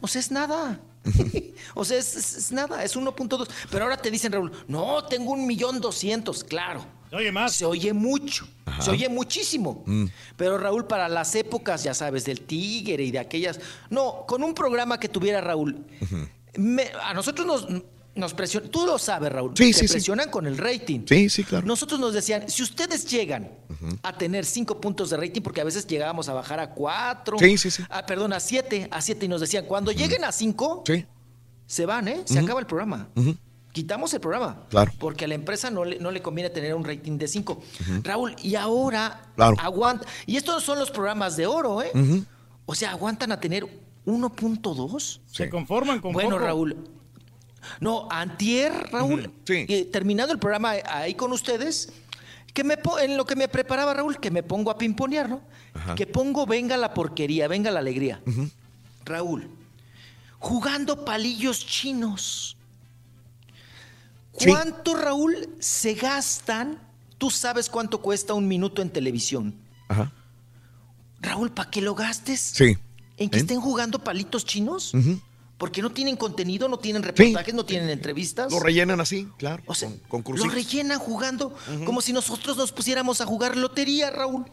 O 0.00 0.08
sea, 0.08 0.20
es 0.20 0.30
nada. 0.30 0.80
o 1.74 1.84
sea, 1.84 1.98
es, 1.98 2.16
es- 2.16 2.36
es 2.36 2.52
nada, 2.52 2.82
es 2.84 2.96
1.2. 2.96 3.48
Pero 3.70 3.84
ahora 3.84 3.96
te 3.96 4.10
dicen, 4.10 4.32
Raúl, 4.32 4.52
no, 4.68 5.04
tengo 5.04 5.32
un 5.32 5.46
millón 5.46 5.80
doscientos, 5.80 6.44
claro. 6.44 6.84
Se 7.10 7.16
oye 7.16 7.32
más. 7.32 7.52
Se 7.54 7.64
oye 7.64 7.92
mucho, 7.92 8.46
Ajá. 8.66 8.82
se 8.82 8.90
oye 8.90 9.08
muchísimo. 9.08 9.82
Mm. 9.86 10.06
Pero 10.36 10.58
Raúl, 10.58 10.86
para 10.86 11.08
las 11.08 11.34
épocas, 11.34 11.84
ya 11.84 11.94
sabes, 11.94 12.24
del 12.24 12.40
Tigre 12.40 13.04
y 13.04 13.10
de 13.12 13.18
aquellas... 13.20 13.60
No, 13.90 14.24
con 14.26 14.42
un 14.42 14.52
programa 14.54 14.98
que 14.98 15.08
tuviera 15.08 15.40
Raúl, 15.40 15.84
me- 16.56 16.90
a 17.02 17.14
nosotros 17.14 17.46
nos, 17.46 17.66
nos 18.16 18.32
presionan, 18.34 18.70
tú 18.70 18.86
lo 18.86 18.98
sabes, 18.98 19.32
Raúl, 19.32 19.52
Sí, 19.56 19.72
te 19.72 19.78
sí, 19.80 19.86
sí. 19.88 19.92
presionan 19.94 20.30
con 20.30 20.46
el 20.46 20.56
rating. 20.56 21.00
Sí, 21.08 21.28
sí, 21.28 21.42
claro. 21.44 21.66
Nosotros 21.66 21.98
nos 21.98 22.14
decían, 22.14 22.48
si 22.48 22.62
ustedes 22.62 23.06
llegan 23.10 23.50
a 24.02 24.16
tener 24.16 24.44
cinco 24.44 24.80
puntos 24.80 25.10
de 25.10 25.16
rating, 25.16 25.42
porque 25.42 25.60
a 25.60 25.64
veces 25.64 25.86
llegábamos 25.86 26.28
a 26.28 26.34
bajar 26.34 26.60
a 26.60 26.70
cuatro, 26.70 27.38
Sí, 27.38 27.58
sí, 27.58 27.70
sí. 27.70 27.82
ah, 27.90 28.06
perdón, 28.06 28.32
a 28.32 28.40
siete, 28.40 28.88
a 28.90 29.00
siete, 29.00 29.26
y 29.26 29.28
nos 29.28 29.40
decían, 29.40 29.64
cuando 29.66 29.90
lleguen 29.92 30.24
a 30.24 30.30
cinco, 30.32 30.84
Sí. 30.86 31.04
se 31.66 31.86
van, 31.86 32.06
¿eh? 32.08 32.22
Se 32.24 32.38
acaba 32.38 32.60
el 32.60 32.66
programa. 32.66 33.08
Quitamos 33.72 34.14
el 34.14 34.20
programa. 34.20 34.66
Claro. 34.70 34.92
Porque 35.00 35.24
a 35.24 35.28
la 35.28 35.34
empresa 35.34 35.68
no 35.68 35.84
le, 35.84 35.98
no 35.98 36.12
le 36.12 36.22
conviene 36.22 36.48
tener 36.50 36.76
un 36.76 36.84
rating 36.84 37.18
de 37.18 37.26
5. 37.26 37.60
Raúl, 38.04 38.36
y 38.40 38.54
ahora 38.54 39.32
Claro. 39.34 39.56
aguanta. 39.58 40.06
Y 40.26 40.36
estos 40.36 40.62
son 40.62 40.78
los 40.78 40.92
programas 40.92 41.36
de 41.36 41.46
oro, 41.48 41.82
¿eh? 41.82 41.90
O 42.66 42.76
sea, 42.76 42.92
aguantan 42.92 43.32
a 43.32 43.40
tener 43.40 43.66
1.2. 44.06 45.20
Se 45.26 45.48
conforman 45.50 46.00
con 46.00 46.12
Bueno, 46.12 46.30
poco. 46.36 46.44
Raúl. 46.44 46.76
No, 47.80 48.08
antier, 48.10 48.72
Raúl. 48.90 49.32
eh, 49.48 49.84
terminando 49.92 50.32
el 50.32 50.38
programa 50.38 50.74
ahí 50.86 51.14
con 51.14 51.32
ustedes, 51.32 51.92
que 52.52 52.64
me 52.64 52.78
en 53.02 53.16
lo 53.16 53.24
que 53.26 53.36
me 53.36 53.48
preparaba, 53.48 53.94
Raúl, 53.94 54.18
que 54.20 54.30
me 54.30 54.42
pongo 54.42 54.70
a 54.70 54.78
pimponear, 54.78 55.28
¿no? 55.28 55.40
Ajá. 55.74 55.94
Que 55.94 56.06
pongo 56.06 56.46
venga 56.46 56.76
la 56.76 56.94
porquería, 56.94 57.48
venga 57.48 57.70
la 57.70 57.80
alegría. 57.80 58.22
Raúl, 59.04 59.48
jugando 60.38 61.04
palillos 61.04 61.66
chinos. 61.66 62.56
Sí. 64.38 64.48
¿Cuánto, 64.48 64.94
Raúl, 64.96 65.48
se 65.60 65.94
gastan? 65.94 66.78
Tú 67.18 67.30
sabes 67.30 67.68
cuánto 67.70 68.00
cuesta 68.00 68.34
un 68.34 68.48
minuto 68.48 68.82
en 68.82 68.90
televisión. 68.90 69.54
Ajá. 69.88 70.12
Raúl, 71.20 71.50
¿para 71.52 71.70
que 71.70 71.80
lo 71.80 71.94
gastes? 71.94 72.40
Sí. 72.40 72.76
¿En 73.16 73.30
que 73.30 73.38
¿Eh? 73.38 73.40
estén 73.40 73.60
jugando 73.60 73.98
palitos 74.02 74.44
chinos? 74.44 74.92
Ujú. 74.94 75.20
Porque 75.58 75.82
no 75.82 75.92
tienen 75.92 76.16
contenido, 76.16 76.68
no 76.68 76.78
tienen 76.78 77.02
reportajes, 77.02 77.54
no 77.54 77.64
tienen 77.64 77.88
entrevistas. 77.90 78.50
Lo 78.50 78.58
rellenan 78.58 79.00
así, 79.00 79.28
claro. 79.38 79.62
O 79.66 79.74
sea, 79.74 79.88
con, 80.08 80.22
con 80.22 80.36
Lo 80.36 80.44
rellenan 80.46 80.98
jugando 80.98 81.54
como 81.84 82.00
si 82.00 82.12
nosotros 82.12 82.56
nos 82.56 82.72
pusiéramos 82.72 83.20
a 83.20 83.26
jugar 83.26 83.56
lotería, 83.56 84.10
Raúl. 84.10 84.44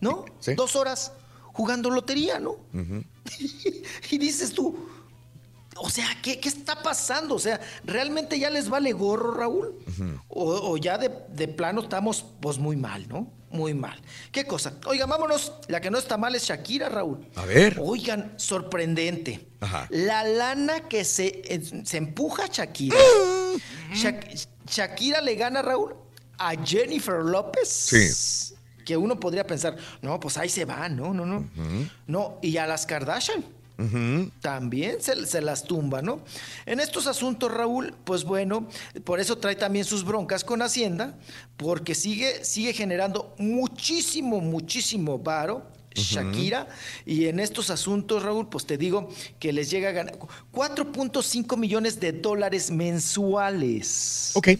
¿No? 0.00 0.24
Sí. 0.40 0.54
Dos 0.54 0.74
horas 0.76 1.12
jugando 1.52 1.90
lotería, 1.90 2.38
¿no? 2.38 2.56
Y 4.10 4.16
dices 4.16 4.52
tú, 4.52 4.88
o 5.80 5.90
sea, 5.90 6.06
¿qué, 6.22 6.40
qué 6.40 6.48
está 6.48 6.82
pasando? 6.82 7.34
O 7.34 7.38
sea, 7.38 7.60
¿realmente 7.84 8.38
ya 8.38 8.50
les 8.50 8.68
vale 8.68 8.92
gorro, 8.92 9.32
Raúl? 9.34 9.74
O, 10.28 10.72
o 10.72 10.76
ya 10.76 10.98
de, 10.98 11.10
de 11.30 11.48
plano 11.48 11.82
estamos 11.82 12.24
pues 12.40 12.58
muy 12.58 12.76
mal, 12.76 13.08
¿no? 13.08 13.32
Muy 13.50 13.72
mal. 13.72 13.98
¿Qué 14.30 14.44
cosa? 14.44 14.74
Oigan, 14.86 15.08
vámonos. 15.08 15.52
La 15.68 15.80
que 15.80 15.90
no 15.90 15.96
está 15.98 16.18
mal 16.18 16.34
es 16.34 16.42
Shakira, 16.44 16.88
Raúl. 16.90 17.26
A 17.34 17.46
ver. 17.46 17.78
Oigan, 17.80 18.34
sorprendente. 18.36 19.48
Ajá. 19.60 19.86
La 19.90 20.22
lana 20.24 20.80
que 20.88 21.04
se, 21.04 21.42
se 21.84 21.96
empuja 21.96 22.44
a 22.44 22.48
Shakira. 22.48 22.96
Shak- 23.94 24.48
Shakira 24.66 25.20
le 25.22 25.34
gana, 25.34 25.62
Raúl, 25.62 25.94
a 26.38 26.52
Jennifer 26.62 27.22
López. 27.22 27.68
Sí. 27.68 28.54
Que 28.84 28.96
uno 28.96 29.18
podría 29.18 29.46
pensar, 29.46 29.76
no, 30.02 30.18
pues 30.20 30.36
ahí 30.38 30.48
se 30.48 30.64
va, 30.64 30.88
no, 30.88 31.12
no, 31.14 31.24
no. 31.26 31.48
No, 32.06 32.38
y 32.42 32.56
a 32.58 32.66
las 32.66 32.84
Kardashian. 32.86 33.44
También 34.40 35.00
se, 35.00 35.24
se 35.24 35.40
las 35.40 35.62
tumba, 35.62 36.02
¿no? 36.02 36.20
En 36.66 36.80
estos 36.80 37.06
asuntos, 37.06 37.52
Raúl, 37.52 37.94
pues 38.04 38.24
bueno, 38.24 38.66
por 39.04 39.20
eso 39.20 39.38
trae 39.38 39.54
también 39.54 39.84
sus 39.84 40.04
broncas 40.04 40.42
con 40.42 40.62
Hacienda, 40.62 41.16
porque 41.56 41.94
sigue, 41.94 42.44
sigue 42.44 42.72
generando 42.72 43.34
muchísimo, 43.38 44.40
muchísimo 44.40 45.18
varo. 45.18 45.78
Shakira, 45.94 46.68
y 47.06 47.26
en 47.26 47.40
estos 47.40 47.70
asuntos, 47.70 48.22
Raúl, 48.22 48.48
pues 48.48 48.66
te 48.66 48.78
digo 48.78 49.08
que 49.40 49.52
les 49.52 49.68
llega 49.68 49.88
a 49.88 49.92
ganar 49.92 50.16
4.5 50.52 51.56
millones 51.56 51.98
de 51.98 52.12
dólares 52.12 52.70
mensuales. 52.70 54.30
Ok. 54.34 54.50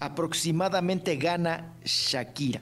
Aproximadamente 0.00 1.16
gana 1.16 1.74
Shakira. 1.84 2.60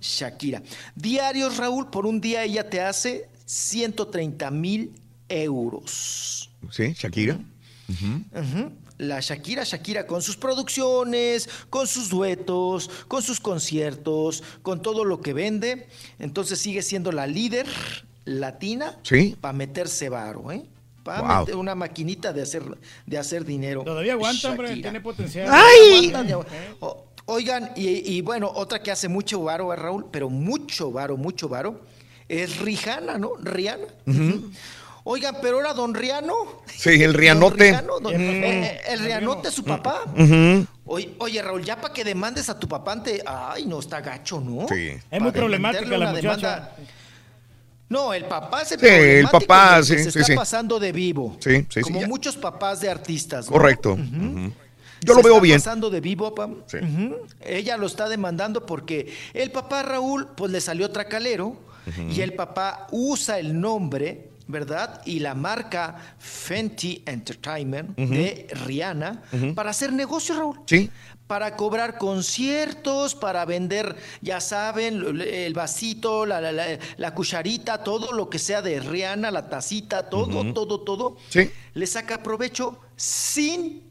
Shakira. 0.00 0.62
Diarios, 0.94 1.56
Raúl, 1.56 1.90
por 1.90 2.06
un 2.06 2.20
día 2.20 2.44
ella 2.44 2.68
te 2.68 2.80
hace 2.80 3.28
130 3.46 4.50
mil 4.50 4.92
euros. 5.28 6.50
Sí, 6.70 6.92
Shakira. 6.94 7.38
La 8.98 9.20
Shakira, 9.20 9.62
Shakira 9.64 10.06
con 10.06 10.22
sus 10.22 10.36
producciones, 10.36 11.48
con 11.68 11.86
sus 11.86 12.08
duetos, 12.08 12.88
con 13.08 13.22
sus 13.22 13.40
conciertos, 13.40 14.42
con 14.62 14.80
todo 14.80 15.04
lo 15.04 15.20
que 15.20 15.32
vende. 15.34 15.86
Entonces 16.18 16.58
sigue 16.58 16.80
siendo 16.82 17.12
la 17.12 17.26
líder 17.26 17.66
latina 18.24 18.98
Sí. 19.02 19.36
para 19.40 19.52
meterse 19.52 20.08
varo, 20.08 20.50
¿eh? 20.50 20.64
Para 21.04 21.20
Wow. 21.20 21.40
meter 21.40 21.56
una 21.56 21.74
maquinita 21.74 22.32
de 22.32 22.42
hacer, 22.42 22.62
de 23.06 23.18
hacer 23.18 23.44
dinero. 23.44 23.84
Todavía 23.84 24.14
aguanta, 24.14 24.50
hombre, 24.50 24.68
Shakira. 24.68 24.90
tiene 24.90 25.00
potencial. 25.02 25.48
¡Ay! 25.52 26.12
Oigan, 27.28 27.72
y, 27.76 27.88
y 28.16 28.20
bueno, 28.22 28.50
otra 28.54 28.80
que 28.82 28.90
hace 28.92 29.08
mucho 29.08 29.42
varo, 29.42 29.72
¿eh, 29.72 29.76
Raúl, 29.76 30.06
pero 30.12 30.30
mucho 30.30 30.90
varo, 30.92 31.16
mucho 31.16 31.48
varo, 31.48 31.80
es 32.28 32.58
Rihanna, 32.58 33.18
¿no? 33.18 33.32
Rihanna. 33.40 33.86
Oigan, 35.08 35.36
pero 35.40 35.58
ahora 35.58 35.72
don 35.72 35.94
Riano. 35.94 36.34
Sí, 36.66 37.00
el 37.02 37.14
rianote. 37.14 37.70
Riano, 37.70 38.00
don- 38.00 38.12
eh, 38.16 38.80
el 38.88 38.98
Rianote, 39.00 39.52
su 39.52 39.62
papá. 39.62 40.02
Oye, 40.84 41.14
oye, 41.18 41.42
Raúl, 41.42 41.64
ya 41.64 41.80
para 41.80 41.94
que 41.94 42.02
demandes 42.04 42.48
a 42.48 42.58
tu 42.58 42.66
papá 42.68 42.92
ante. 42.92 43.22
Ay, 43.24 43.66
no, 43.66 43.78
está 43.78 44.00
gacho, 44.00 44.40
¿no? 44.40 44.66
Sí. 44.68 44.90
Es 45.10 45.20
muy 45.20 45.30
problemática 45.30 45.84
la 45.96 46.10
muchacha. 46.10 46.26
demanda- 46.36 46.76
No, 47.88 48.12
el 48.12 48.24
papá 48.24 48.62
es 48.62 48.72
el 48.72 48.80
Sí, 48.80 48.86
el 48.88 49.28
papá, 49.28 49.80
sí, 49.84 49.94
se 49.96 50.02
sí, 50.10 50.18
está 50.18 50.24
sí. 50.24 50.34
pasando 50.34 50.80
de 50.80 50.90
vivo. 50.90 51.36
Sí, 51.38 51.58
sí, 51.58 51.66
sí, 51.70 51.80
Como 51.82 52.00
ya. 52.00 52.08
muchos 52.08 52.36
papás 52.36 52.80
de 52.80 52.90
artistas. 52.90 53.46
¿no? 53.46 53.52
Correcto. 53.52 53.96
Yo 53.96 55.12
Se 55.14 55.14
lo 55.14 55.22
veo 55.22 55.34
está 55.34 55.40
bien. 55.42 55.58
pasando 55.60 55.88
de 55.90 56.00
vivo, 56.00 56.34
pa. 56.34 56.46
Ujú. 56.46 57.16
Ella 57.44 57.76
lo 57.76 57.86
está 57.86 58.08
demandando 58.08 58.66
porque 58.66 59.14
el 59.34 59.52
papá 59.52 59.84
Raúl, 59.84 60.26
pues 60.36 60.50
le 60.50 60.60
salió 60.60 60.90
tracalero 60.90 61.56
y 62.10 62.20
el 62.20 62.34
papá 62.34 62.86
usa 62.90 63.38
el 63.38 63.58
nombre, 63.60 64.30
¿verdad? 64.48 65.02
Y 65.04 65.18
la 65.20 65.34
marca 65.34 65.96
Fenty 66.18 67.02
Entertainment 67.06 67.96
de 67.96 68.46
Rihanna 68.64 69.22
para 69.54 69.70
hacer 69.70 69.92
negocio, 69.92 70.34
Raúl. 70.36 70.60
Sí. 70.66 70.90
Para 71.26 71.56
cobrar 71.56 71.98
conciertos, 71.98 73.16
para 73.16 73.44
vender, 73.44 73.96
ya 74.22 74.40
saben, 74.40 75.20
el 75.20 75.54
vasito, 75.54 76.24
la, 76.24 76.40
la- 76.40 76.52
la- 76.52 76.78
la 76.96 77.14
cucharita, 77.14 77.82
todo 77.82 78.12
lo 78.12 78.30
que 78.30 78.38
sea 78.38 78.62
de 78.62 78.78
Rihanna, 78.78 79.32
la 79.32 79.48
tacita, 79.48 80.08
todo, 80.08 80.52
todo, 80.52 80.80
todo. 80.82 81.16
Sí. 81.28 81.50
Le 81.74 81.86
saca 81.88 82.22
provecho 82.22 82.78
sin 82.94 83.82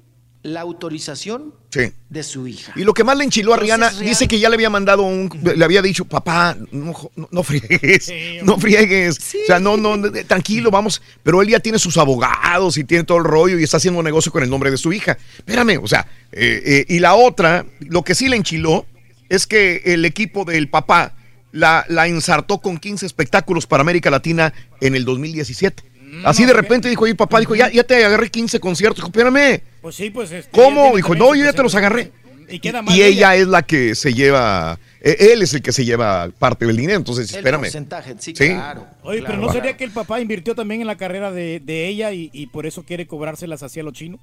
la 0.46 0.62
autorización 0.62 1.54
Sí. 1.72 1.92
de 2.10 2.24
su 2.24 2.48
hija. 2.48 2.72
Y 2.76 2.84
lo 2.84 2.94
que 2.94 3.04
más 3.04 3.18
le 3.18 3.24
enchiló 3.26 3.54
a 3.54 3.58
Rihanna, 3.58 3.90
real- 3.90 4.06
dice 4.06 4.28
que 4.28 4.40
ya 4.40 4.48
le 4.48 4.56
había 4.56 4.70
mandado 4.70 5.02
un, 5.04 5.30
le 5.44 5.66
había 5.66 5.82
dicho, 5.82 6.06
papá, 6.06 6.56
no, 6.72 6.94
no, 7.16 7.28
no 7.32 7.44
friegues, 7.44 8.12
no 8.44 8.58
friegues, 8.60 9.18
o 9.18 9.46
sea, 9.48 9.60
no, 9.60 9.76
no, 9.76 10.00
tranquilo, 10.28 10.70
vamos, 10.72 11.02
pero 11.24 11.42
él 11.42 11.50
ya 11.50 11.60
tiene 11.60 11.80
sus 11.80 11.98
abogados 11.98 12.78
y 12.78 12.84
tiene 12.84 13.04
todo 13.04 13.18
el 13.18 13.24
rollo 13.24 13.58
y 13.60 13.64
está 13.64 13.78
haciendo 13.78 14.00
un 14.00 14.06
negocio 14.06 14.32
con 14.32 14.44
el 14.44 14.50
nombre 14.50 14.70
de 14.72 14.78
su 14.78 14.94
hija. 14.94 15.18
Espérame, 15.40 15.80
o 15.84 15.88
sea, 15.88 16.08
eh, 16.32 16.62
eh, 16.64 16.86
y 16.88 17.00
la 17.00 17.16
otra, 17.16 17.66
lo 17.80 18.04
que 18.04 18.14
sí 18.16 18.30
le 18.30 18.36
enchiló 18.38 18.86
es 19.28 19.48
que 19.48 19.82
el 19.86 20.06
equipo 20.06 20.46
del 20.46 20.70
papá 20.70 21.14
la, 21.52 21.86
la 21.90 22.08
ensartó 22.08 22.60
con 22.60 22.78
15 22.78 23.06
espectáculos 23.06 23.66
para 23.66 23.82
América 23.82 24.12
Latina 24.12 24.54
en 24.80 24.94
el 24.96 25.06
2017. 25.06 25.84
Así 26.24 26.46
de 26.46 26.54
repente 26.54 26.90
dijo, 26.90 27.04
oye, 27.04 27.16
papá, 27.16 27.40
dijo, 27.40 27.56
ya, 27.56 27.70
ya 27.72 27.84
te 27.84 28.04
agarré 28.04 28.30
15 28.30 28.60
conciertos. 28.60 28.98
Dijo, 28.98 29.08
espérame, 29.08 29.62
Pues 29.82 29.96
sí, 29.96 30.10
pues. 30.10 30.32
este, 30.32 30.50
¿Cómo? 30.52 30.96
Dijo, 30.96 31.16
no, 31.16 31.36
yo 31.36 31.44
ya 31.46 31.54
te 31.54 31.64
los 31.64 31.76
agarré. 31.76 32.12
Y 32.48 32.60
queda 32.60 32.82
mal 32.84 32.96
Y 32.96 33.02
ella. 33.02 33.34
ella 33.34 33.42
es 33.42 33.48
la 33.48 33.64
que 33.64 33.96
se 33.96 34.14
lleva, 34.14 34.78
eh, 35.02 35.32
él 35.34 35.42
es 35.42 35.54
el 35.56 35.64
que 35.64 35.72
se 35.72 35.84
lleva 35.84 36.30
parte 36.38 36.68
del 36.68 36.78
dinero, 36.78 36.98
entonces 37.00 37.30
El 37.32 37.38
espérame. 37.38 37.62
porcentaje, 37.62 38.16
sí, 38.20 38.34
claro. 38.34 38.86
Oye, 39.02 39.20
claro, 39.20 39.26
pero 39.34 39.42
¿no 39.42 39.48
claro. 39.48 39.54
sería 39.54 39.78
que 39.78 39.84
el 39.84 39.90
papá 39.92 40.20
invirtió 40.22 40.54
también 40.54 40.82
en 40.82 40.86
la 40.88 40.96
carrera 40.96 41.32
de, 41.32 41.60
de 41.60 41.88
ella 41.88 42.12
y, 42.12 42.30
y 42.34 42.46
por 42.48 42.68
eso 42.68 42.84
quiere 42.84 43.08
cobrárselas 43.08 43.64
hacia 43.64 43.82
los 43.82 43.94
chinos? 43.94 44.20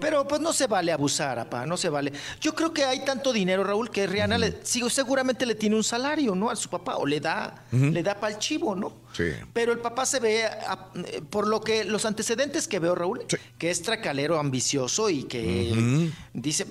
Pero 0.00 0.26
pues 0.26 0.40
no 0.40 0.52
se 0.52 0.66
vale 0.66 0.92
abusar, 0.92 1.38
apá, 1.38 1.66
no 1.66 1.76
se 1.76 1.88
vale. 1.88 2.12
Yo 2.40 2.54
creo 2.54 2.72
que 2.72 2.84
hay 2.84 3.04
tanto 3.04 3.32
dinero, 3.32 3.64
Raúl, 3.64 3.90
que 3.90 4.06
Rihanna 4.06 4.38
le, 4.38 4.58
sí, 4.62 4.82
seguramente 4.90 5.46
le 5.46 5.54
tiene 5.54 5.76
un 5.76 5.84
salario, 5.84 6.34
¿no? 6.34 6.50
A 6.50 6.56
su 6.56 6.68
papá, 6.68 6.96
o 6.96 7.06
le 7.06 7.20
da, 7.20 7.64
le 7.72 8.02
da 8.02 8.14
para 8.18 8.34
el 8.34 8.38
chivo, 8.38 8.74
¿no? 8.74 8.92
Sí. 9.12 9.24
Pero 9.52 9.72
el 9.72 9.78
papá 9.78 10.04
se 10.06 10.20
ve, 10.20 10.44
a- 10.44 10.88
por 11.30 11.46
lo 11.46 11.60
que 11.60 11.84
los 11.84 12.04
antecedentes 12.04 12.68
que 12.68 12.78
veo, 12.78 12.94
Raúl, 12.94 13.24
que 13.58 13.70
es 13.70 13.82
tracalero 13.82 14.38
ambicioso 14.38 15.08
y 15.10 15.24
que 15.24 16.10
dice. 16.34 16.66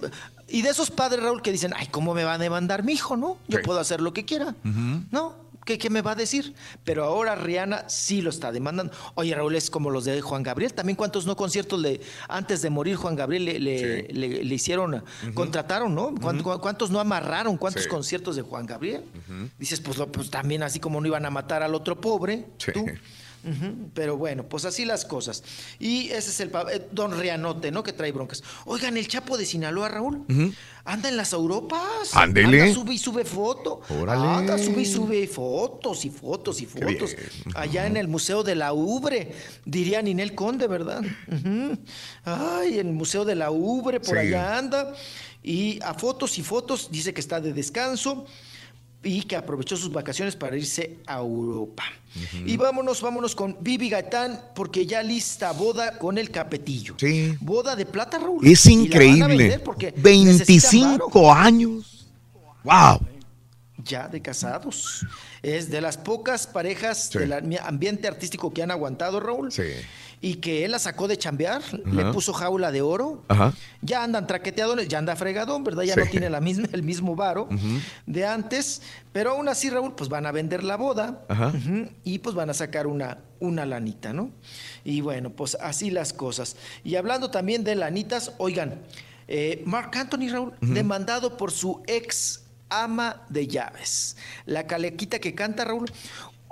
Y 0.50 0.62
de 0.62 0.70
esos 0.70 0.92
padres, 0.92 1.22
Raúl, 1.22 1.42
que 1.42 1.52
dicen, 1.52 1.74
ay, 1.76 1.88
¿cómo 1.88 2.14
me 2.14 2.24
va 2.24 2.36
a 2.36 2.38
demandar 2.38 2.84
mi 2.84 2.94
hijo, 2.94 3.18
no? 3.18 3.38
Yo 3.50 3.58
Sí. 3.58 3.64
puedo 3.66 3.80
hacer 3.82 4.00
lo 4.00 4.14
que 4.14 4.24
quiera. 4.24 4.56
¿No? 4.64 5.36
¿Qué, 5.68 5.78
qué 5.78 5.90
me 5.90 6.02
va 6.02 6.12
a 6.12 6.16
decir? 6.16 6.56
Pero 6.86 7.04
ahora 7.04 7.36
Rihanna 7.36 7.90
sí 7.90 8.22
lo 8.22 8.30
está 8.30 8.54
demandando. 8.54 8.94
Oye, 9.16 9.36
Raúl, 9.36 9.54
es 9.58 9.70
como 9.70 9.90
los 9.90 10.06
de 10.06 10.22
Juan 10.22 10.42
Gabriel. 10.42 10.74
También 10.74 10.96
cuántos 10.96 11.26
no 11.26 11.36
conciertos 11.36 11.78
le, 11.82 12.00
antes 12.30 12.62
de 12.62 12.70
morir 12.70 12.96
Juan 12.96 13.18
Gabriel 13.18 13.44
le, 13.44 13.60
le- 13.60 14.04
le- 14.04 14.44
le 14.46 14.56
hicieron, 14.56 15.04
contrataron, 15.34 15.94
¿no? 15.94 16.16
¿Cuán- 16.16 16.42
cu- 16.42 16.58
¿Cuántos 16.62 16.90
no 16.90 17.02
amarraron? 17.02 17.58
¿Cuántos 17.58 17.84
Sí. 17.84 17.90
conciertos 17.90 18.38
de 18.38 18.44
Juan 18.44 18.66
Gabriel? 18.66 19.04
Dices, 19.60 19.82
pues, 19.82 19.98
lo- 19.98 20.08
pues 20.10 20.30
también 20.32 20.64
así 20.64 20.80
como 20.80 21.02
no 21.02 21.08
iban 21.08 21.26
a 21.26 21.30
matar 21.30 21.62
al 21.64 21.76
otro 21.76 22.00
pobre, 22.00 22.46
tú. 22.74 22.86
Pero 23.94 24.18
bueno, 24.18 24.44
pues 24.48 24.66
así 24.66 24.86
las 24.86 25.06
cosas. 25.06 25.44
Y 25.80 26.10
ese 26.10 26.30
es 26.32 26.40
el 26.42 26.52
eh, 26.72 26.88
don 26.92 27.18
Rianote, 27.18 27.72
¿no? 27.72 27.84
Que 27.84 27.94
trae 27.94 28.12
broncas. 28.12 28.44
Oigan, 28.66 28.98
el 28.98 29.08
Chapo 29.08 29.38
de 29.38 29.46
Sinaloa, 29.46 29.88
Raúl, 29.90 30.26
anda 30.84 31.10
en 31.10 31.18
las 31.18 31.34
Europas. 31.34 32.14
Ándele. 32.14 32.62
Anda, 32.62 32.74
sube 32.74 32.94
y 32.94 32.98
sube 32.98 33.26
foto. 33.26 33.82
Órale. 33.90 34.28
Anda, 34.28 34.58
sube 34.58 34.82
y 34.82 34.86
sube 34.86 35.28
fotos 35.28 36.06
y 36.06 36.10
fotos 36.10 36.62
y 36.62 36.66
fotos. 36.66 37.16
Allá 37.56 37.86
en 37.86 37.98
el 37.98 38.08
Museo 38.08 38.44
de 38.44 38.56
la 38.56 38.74
Ubre, 38.74 39.32
diría 39.66 40.02
Ninel 40.02 40.36
Conde, 40.36 40.68
¿verdad? 40.68 41.02
Ay, 42.24 42.80
en 42.80 42.88
el 42.88 42.94
Museo 42.94 43.26
de 43.26 43.36
la 43.36 43.52
Ubre, 43.52 44.00
por 44.00 44.16
Sí. 44.16 44.28
allá 44.28 44.58
anda. 44.58 44.94
Y 45.44 45.80
a 45.84 45.94
fotos 45.94 46.38
y 46.38 46.44
fotos 46.44 46.90
dice 46.92 47.14
que 47.14 47.22
está 47.22 47.40
de 47.40 47.54
descanso 47.54 48.26
y 49.04 49.24
que 49.24 49.36
aprovechó 49.36 49.78
sus 49.78 49.92
vacaciones 49.92 50.36
para 50.36 50.58
irse 50.58 51.00
a 51.06 51.20
Europa. 51.20 51.84
Y 52.46 52.58
vámonos, 52.58 53.02
vámonos 53.02 53.36
con 53.36 53.58
Vivi 53.62 53.90
Gaitán, 53.90 54.42
porque 54.56 54.86
ya 54.86 55.04
lista 55.04 55.52
boda 55.52 55.98
con 56.00 56.18
el 56.18 56.32
capetillo. 56.32 56.96
Sí. 56.98 57.36
Boda 57.40 57.76
de 57.76 57.86
plata, 57.86 58.18
Raúl. 58.18 58.46
Es 58.46 58.66
increíble. 58.66 59.38
vender 59.38 59.64
porque 59.64 59.94
necesitan 59.96 60.98
25 60.98 61.32
años. 61.32 62.08
Wow. 62.64 63.00
ya 63.84 64.08
de 64.08 64.22
casados. 64.22 65.06
Es 65.44 65.70
de 65.70 65.82
las 65.82 65.98
pocas 65.98 66.48
parejas 66.48 67.10
Sí. 67.12 67.20
del 67.20 67.34
ambiente 67.62 68.08
artístico 68.08 68.54
que 68.54 68.64
han 68.64 68.72
aguantado, 68.72 69.20
Raúl. 69.20 69.52
Sí. 69.52 69.64
Y 70.20 70.36
que 70.36 70.66
él 70.66 70.72
la 70.72 70.80
sacó 70.80 71.08
de 71.08 71.16
chambear, 71.16 71.62
le 71.86 72.06
puso 72.12 72.34
jaula 72.34 72.72
de 72.72 72.82
oro. 72.82 73.24
Ajá. 73.28 73.54
Ya 73.84 74.04
andan 74.04 74.26
traqueteadones, 74.26 74.88
ya 74.88 74.98
anda 74.98 75.16
fregadón, 75.16 75.64
¿verdad? 75.64 75.84
Ya 75.84 75.94
Sí. 75.94 76.00
no 76.00 76.06
tiene 76.08 76.30
la 76.32 76.42
misma, 76.42 76.68
el 76.72 76.82
mismo 76.82 77.16
varo 77.16 77.48
de 78.08 78.26
antes. 78.26 78.82
Pero 79.14 79.32
aún 79.32 79.48
así, 79.48 79.70
Raúl, 79.70 79.94
pues 79.94 80.10
van 80.10 80.26
a 80.26 80.32
vender 80.32 80.64
la 80.64 80.76
boda. 80.76 81.24
Ajá. 81.30 81.54
Y 82.04 82.18
pues 82.20 82.36
van 82.36 82.50
a 82.50 82.56
sacar 82.56 82.88
una, 82.88 83.20
una 83.40 83.66
lanita, 83.68 84.12
¿no? 84.12 84.32
Y 84.84 85.02
bueno, 85.02 85.30
pues 85.30 85.56
así 85.62 85.92
las 85.92 86.14
cosas. 86.14 86.56
Y 86.84 86.96
hablando 86.96 87.30
también 87.30 87.64
de 87.64 87.76
lanitas, 87.76 88.32
oigan, 88.40 88.82
eh, 89.28 89.62
Mark 89.68 89.92
Anthony, 89.96 90.30
Raúl, 90.32 90.54
demandado 90.62 91.38
por 91.38 91.52
su 91.52 91.84
ex 91.86 92.42
ama 92.70 93.26
de 93.30 93.48
llaves. 93.48 94.18
La 94.46 94.68
calequita 94.68 95.20
que 95.20 95.34
canta, 95.34 95.66
Raúl. 95.66 95.90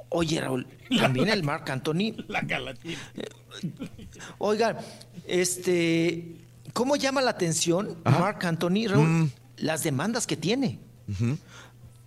Oye, 0.10 0.40
Raúl, 0.40 0.68
también 1.00 1.30
el 1.30 1.44
Mark 1.44 1.70
Anthony. 1.70 2.16
La 2.28 2.46
calatina. 2.46 3.00
Oigan, 4.38 4.78
este, 5.28 6.38
¿cómo 6.74 6.96
llama 6.96 7.22
la 7.22 7.32
atención 7.32 7.98
Mark 8.04 8.46
Anthony, 8.46 8.88
Raúl? 8.88 9.08
Mm. 9.08 9.32
Las 9.58 9.84
demandas 9.84 10.28
que 10.28 10.38
tiene. 10.38 10.80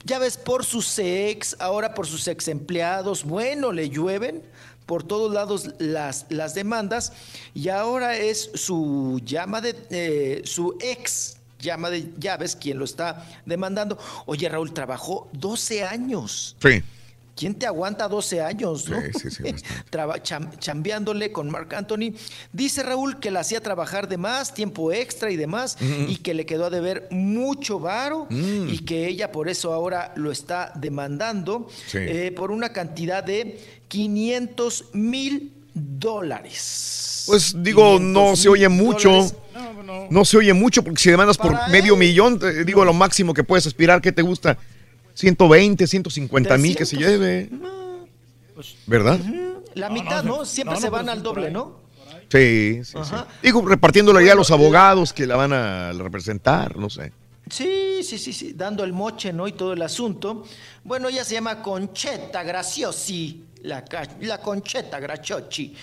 Ya 0.04 0.18
ves, 0.18 0.36
por 0.36 0.64
sus 0.64 0.98
ex, 0.98 1.56
ahora 1.58 1.94
por 1.94 2.06
sus 2.06 2.28
ex 2.28 2.48
empleados, 2.48 3.24
bueno, 3.24 3.72
le 3.72 3.90
llueven 3.90 4.42
por 4.86 5.02
todos 5.02 5.32
lados 5.32 5.70
las, 5.78 6.24
las 6.30 6.54
demandas 6.54 7.12
y 7.52 7.68
ahora 7.68 8.16
es 8.16 8.50
su 8.54 9.20
llama 9.22 9.60
de, 9.60 9.76
eh, 9.90 10.42
su 10.44 10.78
ex 10.80 11.37
llama 11.60 11.90
de 11.90 12.12
llaves 12.18 12.56
quien 12.56 12.78
lo 12.78 12.84
está 12.84 13.26
demandando. 13.46 13.98
Oye, 14.26 14.48
Raúl, 14.48 14.72
trabajó 14.72 15.28
12 15.32 15.84
años. 15.84 16.56
Sí. 16.62 16.82
¿Quién 17.36 17.54
te 17.54 17.66
aguanta 17.66 18.08
12 18.08 18.42
años, 18.42 18.88
no? 18.88 19.00
Sí, 19.00 19.06
sí, 19.12 19.30
sí, 19.30 19.42
Traba- 19.90 20.20
cham- 20.20 20.58
chambeándole 20.58 21.30
con 21.30 21.48
Marc 21.48 21.72
Anthony. 21.72 22.12
Dice 22.52 22.82
Raúl 22.82 23.20
que 23.20 23.30
la 23.30 23.40
hacía 23.40 23.60
trabajar 23.60 24.08
de 24.08 24.16
más, 24.16 24.52
tiempo 24.54 24.90
extra 24.90 25.30
y 25.30 25.36
demás, 25.36 25.76
Ujú. 25.80 26.10
y 26.10 26.16
que 26.16 26.34
le 26.34 26.46
quedó 26.46 26.64
a 26.66 26.70
deber 26.70 27.06
mucho 27.12 27.78
varo 27.78 28.26
Mm. 28.28 28.68
y 28.70 28.78
que 28.80 29.06
ella 29.06 29.30
por 29.30 29.48
eso 29.48 29.72
ahora 29.72 30.12
lo 30.16 30.32
está 30.32 30.72
demandando 30.74 31.68
eh, 31.94 32.32
por 32.34 32.50
una 32.50 32.72
cantidad 32.72 33.22
de 33.22 33.60
500 33.86 34.86
mil 34.94 35.52
dólares. 35.74 37.07
Pues 37.28 37.54
digo, 37.62 37.98
no 38.00 38.34
se 38.36 38.48
oye 38.48 38.68
mucho. 38.68 39.10
dólares. 39.10 39.34
No 40.10 40.24
se 40.24 40.38
oye 40.38 40.52
mucho 40.54 40.82
porque 40.82 41.00
si 41.00 41.10
demandas 41.10 41.36
por 41.36 41.52
Para 41.52 41.68
medio 41.68 41.92
él. 41.94 41.98
millón, 41.98 42.38
te 42.38 42.64
digo, 42.64 42.84
lo 42.84 42.92
máximo 42.94 43.34
que 43.34 43.44
puedes 43.44 43.66
aspirar, 43.66 44.00
¿qué 44.00 44.10
te 44.10 44.22
gusta? 44.22 44.56
120, 45.14 45.86
150 45.86 46.56
mil 46.58 46.74
que 46.76 46.86
se 46.86 46.96
300. 46.96 47.20
lleve. 47.20 47.50
¿Verdad? 48.86 49.20
La 49.74 49.88
mitad, 49.90 50.24
¿no? 50.24 50.44
Siempre 50.44 50.74
no, 50.76 50.80
se 50.80 50.86
no, 50.86 50.92
van 50.92 51.08
al 51.08 51.22
doble. 51.22 51.50
¿no? 51.50 51.78
Sí, 52.30 52.80
sí, 52.84 52.96
sí. 53.04 53.14
Digo, 53.42 53.64
repartiéndole 53.66 54.24
ya 54.24 54.32
a 54.32 54.34
los 54.36 54.50
abogados 54.50 55.12
que 55.12 55.26
la 55.26 55.36
van 55.36 55.52
a 55.52 55.92
representar, 55.92 56.76
no 56.76 56.90
sé. 56.90 57.12
Sí, 57.50 58.02
sí, 58.02 58.18
sí, 58.18 58.32
sí, 58.32 58.52
dando 58.54 58.84
el 58.84 58.92
moche, 58.92 59.32
¿no? 59.32 59.48
Y 59.48 59.52
todo 59.52 59.72
el 59.72 59.80
asunto. 59.82 60.44
Bueno, 60.84 61.08
ella 61.08 61.24
se 61.24 61.34
llama 61.34 61.62
Concheta 61.62 62.42
Graciosi, 62.42 63.44
la, 63.62 63.84
ca- 63.84 64.08
la 64.20 64.38
Concheta 64.38 65.00
Graciosi. 65.00 65.74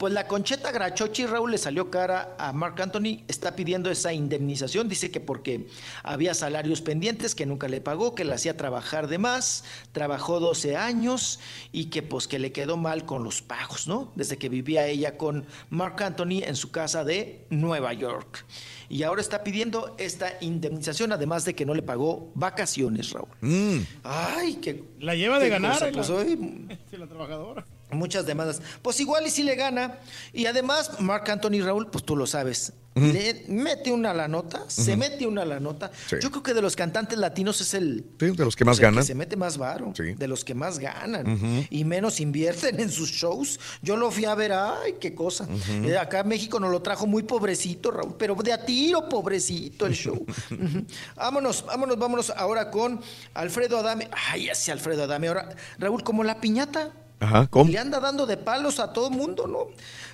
Pues 0.00 0.14
la 0.14 0.26
Concheta 0.26 0.72
Grachochi, 0.72 1.26
Raúl, 1.26 1.50
le 1.50 1.58
salió 1.58 1.90
cara 1.90 2.34
a 2.38 2.54
Mark 2.54 2.80
Anthony, 2.80 3.22
está 3.28 3.54
pidiendo 3.54 3.90
esa 3.90 4.14
indemnización, 4.14 4.88
dice 4.88 5.10
que 5.10 5.20
porque 5.20 5.66
había 6.02 6.32
salarios 6.32 6.80
pendientes, 6.80 7.34
que 7.34 7.44
nunca 7.44 7.68
le 7.68 7.82
pagó, 7.82 8.14
que 8.14 8.24
le 8.24 8.32
hacía 8.32 8.56
trabajar 8.56 9.08
de 9.08 9.18
más, 9.18 9.62
trabajó 9.92 10.40
12 10.40 10.74
años 10.78 11.38
y 11.70 11.90
que 11.90 12.02
pues 12.02 12.26
que 12.28 12.38
le 12.38 12.50
quedó 12.50 12.78
mal 12.78 13.04
con 13.04 13.24
los 13.24 13.42
pagos, 13.42 13.86
¿no? 13.86 14.10
Desde 14.14 14.38
que 14.38 14.48
vivía 14.48 14.86
ella 14.86 15.18
con 15.18 15.44
Mark 15.68 16.02
Anthony 16.02 16.44
en 16.46 16.56
su 16.56 16.70
casa 16.70 17.04
de 17.04 17.44
Nueva 17.50 17.92
York. 17.92 18.46
Y 18.88 19.02
ahora 19.02 19.20
está 19.20 19.44
pidiendo 19.44 19.96
esta 19.98 20.32
indemnización, 20.40 21.12
además 21.12 21.44
de 21.44 21.54
que 21.54 21.66
no 21.66 21.74
le 21.74 21.82
pagó 21.82 22.30
vacaciones, 22.34 23.10
Raúl. 23.10 23.28
Mm. 23.42 23.80
Ay, 24.02 24.54
que 24.54 24.82
La 24.98 25.14
lleva 25.14 25.38
de 25.38 25.50
ganar. 25.50 25.72
cosa, 25.74 25.90
pues, 25.92 26.08
la- 26.08 26.14
hoy 26.16 26.68
la 26.98 27.06
trabajadora. 27.06 27.66
Muchas 27.92 28.26
demandas. 28.26 28.60
Pues 28.82 29.00
igual 29.00 29.26
y 29.26 29.30
si 29.30 29.42
le 29.42 29.54
gana. 29.56 29.98
Y 30.32 30.46
además, 30.46 31.00
Marc 31.00 31.28
Anthony 31.28 31.60
Raúl, 31.62 31.88
pues 31.90 32.04
tú 32.04 32.16
lo 32.16 32.26
sabes. 32.26 32.72
Le 32.96 33.44
mete 33.46 33.92
una 33.92 34.10
a 34.10 34.14
la 34.14 34.26
nota, 34.26 34.64
se 34.66 34.96
mete 34.96 35.24
una 35.24 35.42
a 35.42 35.44
la 35.44 35.60
nota. 35.60 35.92
Sí. 36.08 36.16
Yo 36.20 36.28
creo 36.32 36.42
que 36.42 36.54
de 36.54 36.60
los 36.60 36.74
cantantes 36.74 37.16
latinos 37.18 37.60
es 37.60 37.72
el, 37.74 38.04
Sí, 38.18 38.30
de 38.32 38.44
los 38.44 38.56
que 38.56 38.64
más 38.64 38.80
ganan. 38.80 39.04
se 39.04 39.14
mete 39.14 39.36
más 39.36 39.56
varo, 39.58 39.92
Sí. 39.96 40.14
de 40.14 40.26
los 40.26 40.44
que 40.44 40.54
más 40.56 40.80
ganan 40.80 41.66
y 41.70 41.84
menos 41.84 42.18
invierten 42.20 42.80
en 42.80 42.90
sus 42.90 43.08
shows. 43.10 43.60
Yo 43.80 43.96
lo 43.96 44.10
fui 44.10 44.24
a 44.24 44.34
ver, 44.34 44.52
ay, 44.52 44.96
qué 45.00 45.14
cosa. 45.14 45.46
Eh, 45.70 45.96
acá 45.96 46.24
México 46.24 46.58
nos 46.58 46.72
lo 46.72 46.82
trajo 46.82 47.06
muy 47.06 47.22
pobrecito, 47.22 47.92
Raúl, 47.92 48.16
pero 48.18 48.34
de 48.34 48.52
a 48.52 48.66
tiro 48.66 49.08
pobrecito 49.08 49.86
el 49.86 49.94
show. 49.94 50.26
Vámonos, 51.16 51.64
vámonos, 51.64 51.96
vámonos 51.98 52.30
ahora 52.30 52.70
con 52.72 53.00
Alfredo 53.34 53.78
Adame. 53.78 54.08
Ay, 54.30 54.48
ese 54.48 54.72
Alfredo 54.72 55.04
Adame. 55.04 55.28
Ahora, 55.28 55.48
Raúl, 55.78 56.02
como 56.02 56.24
la 56.24 56.40
piñata. 56.40 56.92
Ajá, 57.20 57.46
¿cómo? 57.48 57.70
Le 57.70 57.78
anda 57.78 58.00
dando 58.00 58.26
de 58.26 58.36
palos 58.36 58.80
a 58.80 58.92
todo 58.92 59.10
mundo, 59.10 59.46
¿no? 59.46 59.66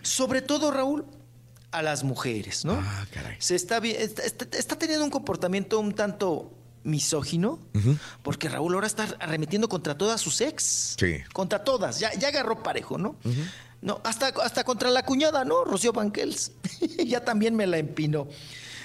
Sobre 0.02 0.43
todo, 0.43 0.70
Raúl, 0.70 1.05
a 1.70 1.83
las 1.83 2.05
mujeres, 2.05 2.65
¿no? 2.65 2.73
Ah, 2.75 3.07
Se 3.39 3.55
está, 3.55 3.78
está, 3.78 4.23
está- 4.57 4.76
teniendo 4.76 5.05
un 5.05 5.10
comportamiento 5.10 5.78
un 5.81 5.94
tanto 5.94 6.52
misógino, 6.85 7.59
porque 8.23 8.49
Raúl 8.49 8.75
ahora 8.75 8.86
está 8.86 9.09
arremetiendo 9.20 9.68
contra 9.68 9.97
todas 9.99 10.20
sus 10.20 10.41
ex. 10.41 10.94
Sí. 10.99 11.17
Contra 11.33 11.65
todas, 11.65 11.99
ya, 11.99 12.12
ya 12.15 12.28
agarró 12.28 12.62
parejo, 12.62 12.97
¿no? 12.99 13.17
No, 13.83 14.01
hasta, 14.05 14.28
hasta 14.43 14.65
contra 14.65 14.91
la 14.91 15.05
cuñada, 15.05 15.44
¿no? 15.44 15.65
Rocío 15.65 15.93
Banquels. 15.93 16.52
ya 17.07 17.25
también 17.25 17.55
me 17.55 17.67
la 17.67 17.78
empinó. 17.78 18.26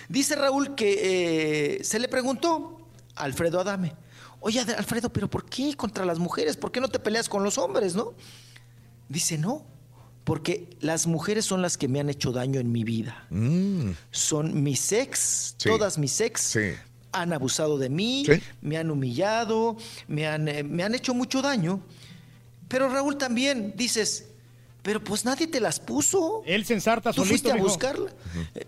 Dice 0.10 0.36
Raúl 0.36 0.76
que 0.76 1.78
eh, 1.80 1.84
se 1.84 1.98
le 2.00 2.08
preguntó 2.10 2.88
a 3.16 3.24
Alfredo 3.24 3.60
Adame, 3.62 3.94
oye 4.42 4.60
Alfredo, 4.60 5.12
pero 5.14 5.30
¿por 5.30 5.46
qué 5.46 5.74
contra 5.76 6.04
las 6.06 6.20
mujeres? 6.20 6.58
¿Por 6.58 6.72
qué 6.72 6.82
no 6.82 6.90
te 6.90 7.00
peleas 7.00 7.30
con 7.30 7.44
los 7.44 7.58
hombres, 7.58 7.96
no? 7.96 8.14
Dice, 9.08 9.38
no, 9.38 9.66
porque 10.24 10.70
las 10.82 11.08
mujeres 11.08 11.46
son 11.46 11.62
las 11.62 11.78
que 11.78 11.88
me 11.88 12.00
han 12.00 12.10
hecho 12.10 12.32
daño 12.32 12.60
en 12.60 12.72
mi 12.72 12.84
vida. 12.84 13.26
Mm. 13.30 13.92
Son 14.12 14.62
mis 14.64 14.92
ex, 14.92 15.56
Sí. 15.58 15.70
todas 15.70 15.98
mis 15.98 16.20
ex. 16.22 16.42
Sí. 16.42 16.72
Han 17.14 17.34
abusado 17.34 17.78
de 17.78 17.90
mí, 17.90 18.24
Sí. 18.26 18.42
me 18.62 18.78
han 18.78 18.90
humillado, 18.92 19.78
me 20.08 20.28
han, 20.28 20.48
eh, 20.48 20.64
me 20.64 20.84
han 20.84 20.96
hecho 20.96 21.14
mucho 21.14 21.42
daño. 21.42 21.82
Pero 22.68 22.88
Raúl 22.88 23.18
también 23.18 23.74
dices, 23.76 24.28
pero 24.82 25.04
pues 25.04 25.26
nadie 25.26 25.46
te 25.48 25.60
las 25.60 25.80
puso. 25.82 26.42
Él 26.46 26.64
se 26.66 26.74
ensarta 26.74 27.10
Tú 27.12 27.18
solito, 27.18 27.30
fuiste 27.30 27.52
a 27.52 27.56
mijo. 27.56 27.68
buscarla. 27.68 28.12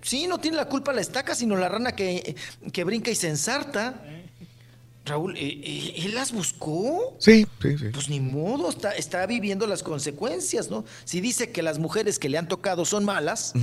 Sí, 0.01 0.27
no 0.27 0.39
tiene 0.39 0.57
la 0.57 0.67
culpa 0.67 0.91
la 0.91 0.99
estaca, 1.01 1.33
sino 1.35 1.55
la 1.55 1.69
rana 1.69 1.95
que, 1.95 2.35
que 2.73 2.83
brinca 2.83 3.09
y 3.11 3.15
se 3.15 3.29
ensarta. 3.29 4.03
Eh, 4.05 4.22
eh, 5.35 5.93
¿él 5.97 6.15
las 6.15 6.31
buscó? 6.31 7.15
Sí, 7.19 7.45
sí, 7.61 7.77
sí. 7.77 7.85
Pues 7.93 8.09
ni 8.09 8.19
modo, 8.19 8.69
está, 8.69 8.91
está 8.91 9.25
viviendo 9.25 9.67
las 9.67 9.83
consecuencias, 9.83 10.69
¿no? 10.69 10.85
Si 11.03 11.21
dice 11.21 11.51
que 11.51 11.61
las 11.61 11.79
mujeres 11.79 12.19
que 12.19 12.29
le 12.29 12.37
han 12.37 12.47
tocado 12.47 12.85
son 12.85 13.03
malas. 13.03 13.53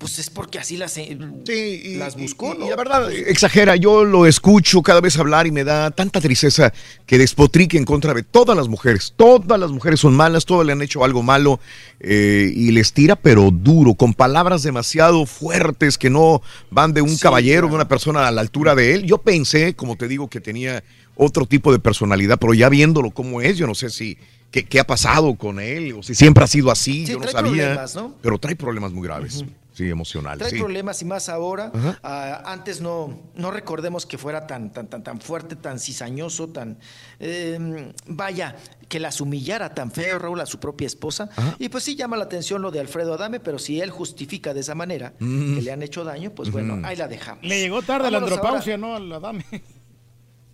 Pues 0.00 0.18
es 0.18 0.30
porque 0.30 0.58
así 0.58 0.78
las, 0.78 0.96
eh, 0.96 1.18
y- 1.46 1.96
las 1.96 2.16
buscó, 2.16 2.54
¿no? 2.54 2.64
y 2.64 2.70
la 2.70 2.76
verdad, 2.76 3.12
exagera, 3.12 3.76
yo 3.76 4.02
lo 4.06 4.24
escucho 4.24 4.80
cada 4.82 5.02
vez 5.02 5.18
hablar 5.18 5.46
y 5.46 5.50
me 5.50 5.62
da 5.62 5.90
tanta 5.90 6.22
tristeza 6.22 6.72
que 7.04 7.18
despotrique 7.18 7.76
en 7.76 7.84
contra 7.84 8.14
de 8.14 8.22
todas 8.22 8.56
las 8.56 8.66
mujeres. 8.66 9.12
Todas 9.14 9.60
las 9.60 9.70
mujeres 9.70 10.00
son 10.00 10.14
malas, 10.14 10.46
todas 10.46 10.66
le 10.66 10.72
han 10.72 10.80
hecho 10.80 11.04
algo 11.04 11.22
malo 11.22 11.60
eh, 12.00 12.50
y 12.56 12.70
les 12.70 12.94
tira, 12.94 13.14
pero 13.14 13.50
duro, 13.50 13.92
con 13.94 14.14
palabras 14.14 14.62
demasiado 14.62 15.26
fuertes 15.26 15.98
que 15.98 16.08
no 16.08 16.40
van 16.70 16.94
de 16.94 17.02
un 17.02 17.18
caballero, 17.18 17.68
de 17.68 17.74
una 17.74 17.86
persona 17.86 18.26
a 18.26 18.30
la 18.30 18.40
altura 18.40 18.74
de 18.74 18.94
él. 18.94 19.02
Yo 19.04 19.18
pensé, 19.18 19.74
como 19.74 19.96
te 19.96 20.08
digo, 20.08 20.30
que 20.30 20.40
tenía 20.40 20.82
otro 21.14 21.44
tipo 21.44 21.72
de 21.72 21.78
personalidad, 21.78 22.38
pero 22.38 22.54
ya 22.54 22.70
viéndolo 22.70 23.10
como 23.10 23.42
es, 23.42 23.58
yo 23.58 23.66
no 23.66 23.74
sé 23.74 23.90
si 23.90 24.16
qué, 24.50 24.64
qué 24.64 24.80
ha 24.80 24.86
pasado 24.86 25.34
con 25.34 25.60
él 25.60 25.92
o 25.92 26.02
si 26.02 26.14
siempre 26.14 26.42
ha 26.42 26.46
sido 26.46 26.70
así, 26.70 27.04
Sí, 27.04 27.12
yo 27.12 27.18
no 27.20 27.28
sabía. 27.28 27.84
¿no? 27.94 28.14
Pero 28.22 28.38
trae 28.38 28.56
problemas 28.56 28.92
muy 28.92 29.06
graves, 29.06 29.44
sí, 29.84 29.90
emocionales. 29.90 30.38
Trae 30.38 30.50
sí. 30.52 30.58
problemas 30.58 31.00
y 31.02 31.04
más 31.04 31.28
ahora. 31.28 31.72
Ah, 32.02 32.42
antes 32.46 32.80
no, 32.80 33.18
no 33.34 33.50
recordemos 33.50 34.06
que 34.06 34.18
fuera 34.18 34.46
tan, 34.46 34.72
tan, 34.72 34.88
tan, 34.88 35.02
tan 35.02 35.20
fuerte, 35.20 35.56
tan 35.56 35.78
cizañoso, 35.78 36.48
tan 36.48 36.78
eh, 37.18 37.92
vaya, 38.06 38.56
que 38.88 38.98
las 39.00 39.20
humillara 39.20 39.74
tan 39.74 39.90
feo, 39.90 40.18
Raúl, 40.18 40.40
a 40.40 40.46
su 40.46 40.58
propia 40.58 40.86
esposa. 40.86 41.30
Y 41.58 41.68
pues 41.68 41.84
sí 41.84 41.96
llama 41.96 42.16
la 42.16 42.24
atención 42.24 42.60
lo 42.62 42.70
de 42.70 42.80
Alfredo 42.80 43.14
Adame, 43.14 43.40
pero 43.40 43.58
si 43.58 43.80
él 43.80 43.90
justifica 43.90 44.52
de 44.54 44.60
esa 44.60 44.74
manera 44.74 45.14
Mm. 45.20 45.54
que 45.56 45.62
le 45.62 45.72
han 45.72 45.82
hecho 45.82 46.04
daño, 46.04 46.30
pues 46.32 46.50
bueno, 46.50 46.80
ahí 46.86 46.96
la 46.96 47.06
dejamos. 47.08 47.44
Le 47.44 47.60
llegó 47.60 47.82
tarde 47.82 48.10
la 48.10 48.18
ahora. 48.18 48.34
andropausia, 48.34 48.76
¿no? 48.76 48.96
Al 48.96 49.12
Adame. 49.12 49.44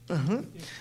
Ajá. 0.08 0.40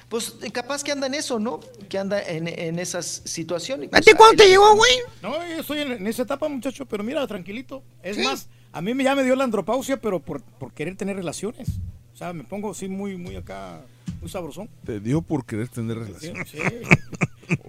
Pues 0.09 0.35
eh, 0.43 0.51
capaz 0.51 0.83
que 0.83 0.91
anda 0.91 1.07
en 1.07 1.15
eso, 1.15 1.39
¿no? 1.39 1.59
Que 1.89 1.97
anda 1.97 2.21
en, 2.21 2.47
en 2.47 2.77
esas 2.79 3.21
situaciones. 3.25 3.89
¿A 3.91 4.01
ti 4.01 4.11
cuándo 4.15 4.43
te 4.43 4.47
llegó, 4.49 4.75
güey? 4.75 4.91
No, 5.21 5.35
yo 5.47 5.61
estoy 5.61 5.79
en, 5.79 5.93
en 5.93 6.07
esa 6.07 6.23
etapa, 6.23 6.47
muchacho, 6.47 6.85
pero 6.85 7.03
mira, 7.03 7.25
tranquilito. 7.25 7.83
Es 8.03 8.17
más, 8.19 8.47
a 8.71 8.81
mí 8.81 8.93
me, 8.93 9.03
ya 9.03 9.15
me 9.15 9.23
dio 9.23 9.35
la 9.35 9.43
andropausia, 9.45 9.99
pero 9.99 10.19
por, 10.19 10.43
por 10.43 10.73
querer 10.73 10.95
tener 10.95 11.15
relaciones. 11.15 11.69
O 12.13 12.17
sea, 12.17 12.33
me 12.33 12.43
pongo 12.43 12.71
así 12.71 12.87
muy, 12.87 13.17
muy 13.17 13.35
acá, 13.35 13.81
muy 14.21 14.29
sabrosón. 14.29 14.69
Te 14.85 14.99
dio 14.99 15.21
por 15.21 15.45
querer 15.45 15.69
tener 15.69 15.97
relaciones. 15.97 16.49
Sí. 16.49 16.59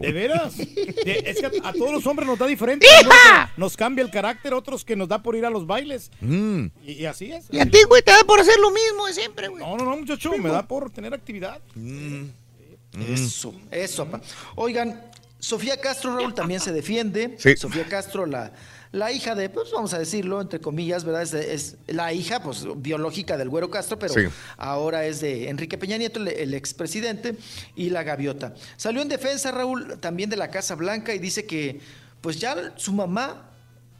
De 0.00 0.12
veras. 0.12 0.56
De- 0.56 1.22
es 1.26 1.38
que 1.38 1.46
a, 1.46 1.68
a 1.68 1.72
todos 1.72 1.92
los 1.92 2.06
hombres 2.06 2.26
nos 2.28 2.38
da 2.38 2.46
diferente. 2.46 2.86
¡Hija! 2.86 3.44
Unos 3.56 3.58
Nos 3.58 3.76
cambia 3.76 4.02
el 4.04 4.10
carácter, 4.10 4.54
otros 4.54 4.84
que 4.84 4.96
nos 4.96 5.08
da 5.08 5.22
por 5.22 5.36
ir 5.36 5.44
a 5.46 5.50
los 5.50 5.66
bailes. 5.66 6.10
Mm. 6.20 6.66
Y, 6.84 6.92
y 6.92 7.06
así 7.06 7.32
es. 7.32 7.46
Y 7.50 7.60
a 7.60 7.66
ti, 7.66 7.78
güey, 7.88 8.02
te 8.02 8.10
da 8.12 8.24
por 8.24 8.40
hacer 8.40 8.58
lo 8.60 8.70
mismo 8.70 9.06
de 9.06 9.12
siempre, 9.14 9.48
güey. 9.48 9.62
No, 9.64 9.76
no, 9.76 9.84
no, 9.84 9.96
muchacho, 9.96 10.32
me 10.38 10.48
da 10.50 10.66
por 10.66 10.90
tener 10.90 11.12
actividad. 11.14 11.60
Eso, 13.08 13.54
eso. 13.70 14.06
pa. 14.10 14.20
Oigan, 14.54 15.02
Sofía 15.38 15.78
Castro, 15.80 16.16
Raúl, 16.16 16.34
también 16.34 16.60
se 16.60 16.72
defiende. 16.72 17.36
Sí. 17.38 17.56
Sofía 17.56 17.84
Castro, 17.84 18.24
la, 18.26 18.52
la 18.96 19.12
hija 19.12 19.34
de, 19.34 19.48
pues 19.50 19.70
vamos 19.72 19.92
a 19.94 19.98
decirlo, 19.98 20.40
entre 20.40 20.60
comillas, 20.60 21.04
¿verdad? 21.04 21.22
Es, 21.22 21.76
la 21.86 22.12
hija, 22.12 22.42
pues, 22.42 22.64
biológica 22.76 23.36
del 23.36 23.48
Güero 23.48 23.70
Castro, 23.70 23.98
pero 23.98 24.14
Sí. 24.14 24.22
ahora 24.56 25.04
es 25.06 25.20
de 25.20 25.48
Enrique 25.48 25.78
Peña 25.78 25.98
Nieto, 25.98 26.18
el, 26.20 26.28
el 26.28 26.54
expresidente, 26.54 27.36
y 27.76 27.90
la 27.90 28.02
gaviota. 28.02 28.54
Salió 28.76 29.02
en 29.02 29.08
defensa, 29.08 29.50
Raúl, 29.52 29.98
también 30.00 30.30
de 30.30 30.36
la 30.36 30.50
Casa 30.50 30.74
Blanca, 30.74 31.14
y 31.14 31.18
dice 31.18 31.44
que, 31.46 31.80
pues 32.20 32.38
ya 32.40 32.72
su 32.76 32.92
mamá, 32.92 33.50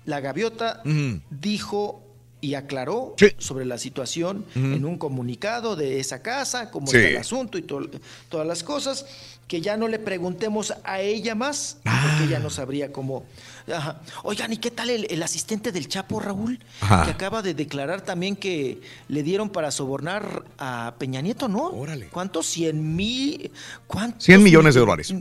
la 0.05 0.21
gaviota, 0.21 0.83
dijo 1.31 2.03
y 2.41 2.55
aclaró 2.55 3.15
Sí. 3.19 3.29
sobre 3.39 3.65
la 3.65 3.79
situación 3.79 4.45
en 4.55 4.85
un 4.85 4.99
comunicado 4.99 5.75
de 5.75 5.99
esa 6.01 6.23
casa, 6.23 6.71
cómo 6.71 6.87
Sí. 6.87 6.97
está 6.97 7.09
el 7.09 7.17
asunto 7.17 7.59
y 7.59 7.63
to- 7.63 7.89
todas 8.29 8.47
las 8.47 8.63
cosas, 8.63 9.07
que 9.49 9.61
ya 9.61 9.77
no 9.77 9.89
le 9.89 9.99
preguntemos 9.99 10.75
a 10.85 11.01
ella 11.01 11.35
más, 11.35 11.79
porque 11.83 12.25
ella 12.25 12.39
no 12.39 12.51
sabría 12.51 12.93
cómo. 12.93 13.25
Ajá. 13.73 14.01
Oigan, 14.23 14.53
¿y 14.53 14.59
qué 14.59 14.71
tal 14.71 14.91
el, 14.91 15.07
el 15.11 15.23
asistente 15.23 15.73
del 15.73 15.89
Chapo, 15.89 16.21
Raúl? 16.21 16.59
Ajá. 16.81 17.05
Que 17.05 17.11
acaba 17.11 17.43
de 17.43 17.55
declarar 17.55 18.01
también 18.03 18.37
que 18.37 18.81
le 19.09 19.23
dieron 19.23 19.51
para 19.51 19.71
sobornar 19.71 20.45
a 20.59 20.95
Peña 20.99 21.21
Nieto, 21.21 21.49
¿no? 21.49 21.67
Órale. 21.71 22.07
¿Cuántos? 22.09 22.47
Cien 22.47 22.95
mil. 22.95 23.51
¿Cuántos? 23.87 24.25
100 24.25 24.43
millones 24.43 24.75
de 24.75 24.81
dólares. 24.81 25.13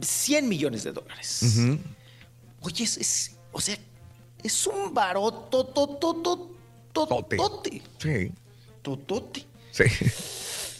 100 0.00 0.48
millones 0.48 0.84
de 0.84 0.92
dólares. 0.92 1.40
Ujú. 1.42 1.78
Oye, 2.60 2.84
es, 2.84 2.96
es- 2.98 3.36
o 3.52 3.60
sea, 3.60 3.76
es 4.42 4.66
un 4.66 4.92
baroto, 4.94 5.66
totote. 5.66 7.36
Sí. 7.98 8.32
Totote. 8.82 9.46
Sí. 9.70 9.84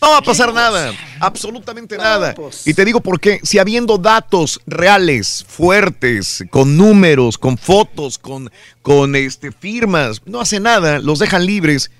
No 0.04 0.10
va 0.10 0.18
a 0.18 0.22
pasar 0.22 0.52
nada, 0.52 0.92
absolutamente 1.18 1.96
nada. 1.96 2.34
Y 2.66 2.74
te 2.74 2.84
digo 2.84 3.00
por 3.00 3.18
qué, 3.18 3.40
si 3.42 3.58
habiendo 3.58 3.96
datos 3.96 4.60
reales, 4.66 5.46
fuertes, 5.48 6.44
con 6.50 6.76
números, 6.76 7.38
con 7.38 7.56
fotos, 7.56 8.18
con, 8.18 8.50
con 8.82 9.16
este, 9.16 9.50
firmas, 9.50 10.20
no 10.26 10.42
hace 10.42 10.60
nada, 10.60 10.98
los 10.98 11.20
dejan 11.20 11.46
libres, 11.46 11.90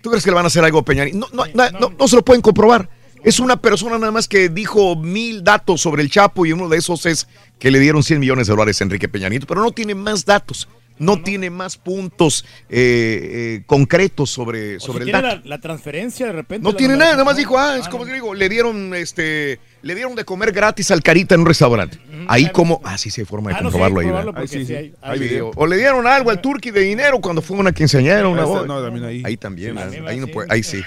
¿tú 0.00 0.08
crees 0.08 0.24
que 0.24 0.30
le 0.30 0.36
van 0.36 0.46
a 0.46 0.48
hacer 0.48 0.64
algo 0.64 0.78
a 0.78 0.84
Peña? 0.86 1.04
No, 1.12 1.26
no, 1.34 1.44
no, 1.54 1.92
no 1.98 2.08
se 2.08 2.16
lo 2.16 2.24
pueden 2.24 2.40
comprobar. 2.40 2.88
Es 3.22 3.38
una 3.40 3.60
persona 3.60 3.98
nada 3.98 4.12
más 4.12 4.26
que 4.26 4.48
dijo 4.48 4.96
mil 4.96 5.44
datos 5.44 5.82
sobre 5.82 6.02
el 6.02 6.10
Chapo 6.10 6.46
y 6.46 6.52
uno 6.52 6.70
de 6.70 6.78
esos 6.78 7.04
es 7.04 7.28
que 7.58 7.70
le 7.70 7.78
dieron 7.78 8.02
100 8.02 8.20
millones 8.20 8.46
de 8.46 8.52
dólares 8.52 8.80
a 8.80 8.84
Enrique 8.84 9.06
Peña 9.06 9.28
Nieto, 9.28 9.46
pero 9.46 9.60
no 9.60 9.70
tiene 9.72 9.94
más 9.94 10.24
datos. 10.24 10.66
No 11.00 11.20
tiene 11.22 11.50
más 11.50 11.76
puntos 11.76 12.44
eh, 12.68 13.56
eh, 13.58 13.62
concretos 13.66 14.30
sobre, 14.30 14.76
O 14.76 14.80
sobre 14.80 15.04
si 15.06 15.10
el 15.10 15.16
tiene 15.16 15.28
dato. 15.28 15.40
la, 15.44 15.56
la 15.56 15.60
transferencia 15.60 16.26
de 16.26 16.32
repente. 16.32 16.62
No 16.62 16.76
tiene 16.76 16.96
nada, 16.96 17.12
nada 17.12 17.24
más 17.24 17.36
dijo, 17.36 17.58
ah, 17.58 17.76
es 17.78 17.88
como 17.88 18.04
te 18.04 18.12
digo, 18.14 18.34
le 18.34 18.48
dieron 18.48 18.94
este, 18.94 19.58
le 19.82 19.94
dieron 19.94 20.14
de 20.14 20.24
comer 20.24 20.52
gratis 20.52 20.90
al 20.92 21.02
Carita 21.02 21.34
en 21.34 21.40
un 21.40 21.46
restaurante. 21.46 21.98
Ahí 22.28 22.50
como, 22.50 22.80
ah, 22.84 22.96
sí, 22.98 23.10
sí 23.10 23.22
hay 23.22 23.24
forma 23.24 23.50
de 23.50 23.56
Ah, 23.56 23.60
no, 23.62 23.70
sí, 23.70 23.78
comprobarlo 23.78 24.30
ahí. 24.30 24.32
Ahí 24.36 24.46
sí, 24.48 24.58
sí 24.60 24.66
sí. 24.66 24.74
hay- 24.76 24.94
Hay 25.02 25.18
Sí, 25.18 25.24
video. 25.24 25.50
o, 25.56 25.66
le 25.66 25.76
dieron 25.78 26.06
algo 26.06 26.30
al 26.30 26.40
Turqui 26.40 26.70
de 26.70 26.80
dinero 26.82 27.18
cuando 27.20 27.42
fue 27.42 27.56
una 27.56 27.72
quinceañera, 27.72 28.28
una 28.28 28.44
boda. 28.44 28.66
no, 28.66 28.82
también 28.82 29.04
ahí. 29.06 29.22
Ahí 29.24 29.36
también, 29.36 29.76
Sí, 29.90 29.98
ahí, 30.06 30.18
no 30.20 30.26
puede, 30.28 30.52
ahí 30.52 30.62
sí. 30.62 30.80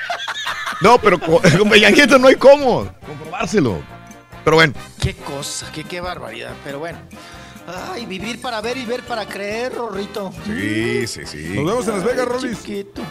No, 0.82 1.00
pero 1.01 1.19
con, 1.19 1.40
con 1.42 1.69
no 2.22 2.27
hay 2.27 2.35
cómo 2.35 2.88
comprobárselo. 3.06 3.82
Pero 4.43 4.58
bueno, 4.58 4.74
Qué 5.01 5.14
cosa, 5.16 5.72
qué, 5.74 5.83
qué 5.83 6.01
barbaridad. 6.01 6.53
Pero 6.64 6.80
bueno. 6.80 7.00
Ay, 7.66 8.06
vivir 8.06 8.42
para 8.42 8.59
ver 8.61 8.75
y 8.77 8.85
ver 8.85 9.03
para 9.03 9.25
creer, 9.25 9.74
Rorrito. 9.74 10.32
sí, 10.45 11.08
sí, 11.08 11.22
sí. 11.25 11.53
Nos 11.56 11.66
vemos 11.66 11.88
en 11.88 11.93
Las 11.95 12.03
Vegas, 12.03 12.27
Rolis. 12.27 12.58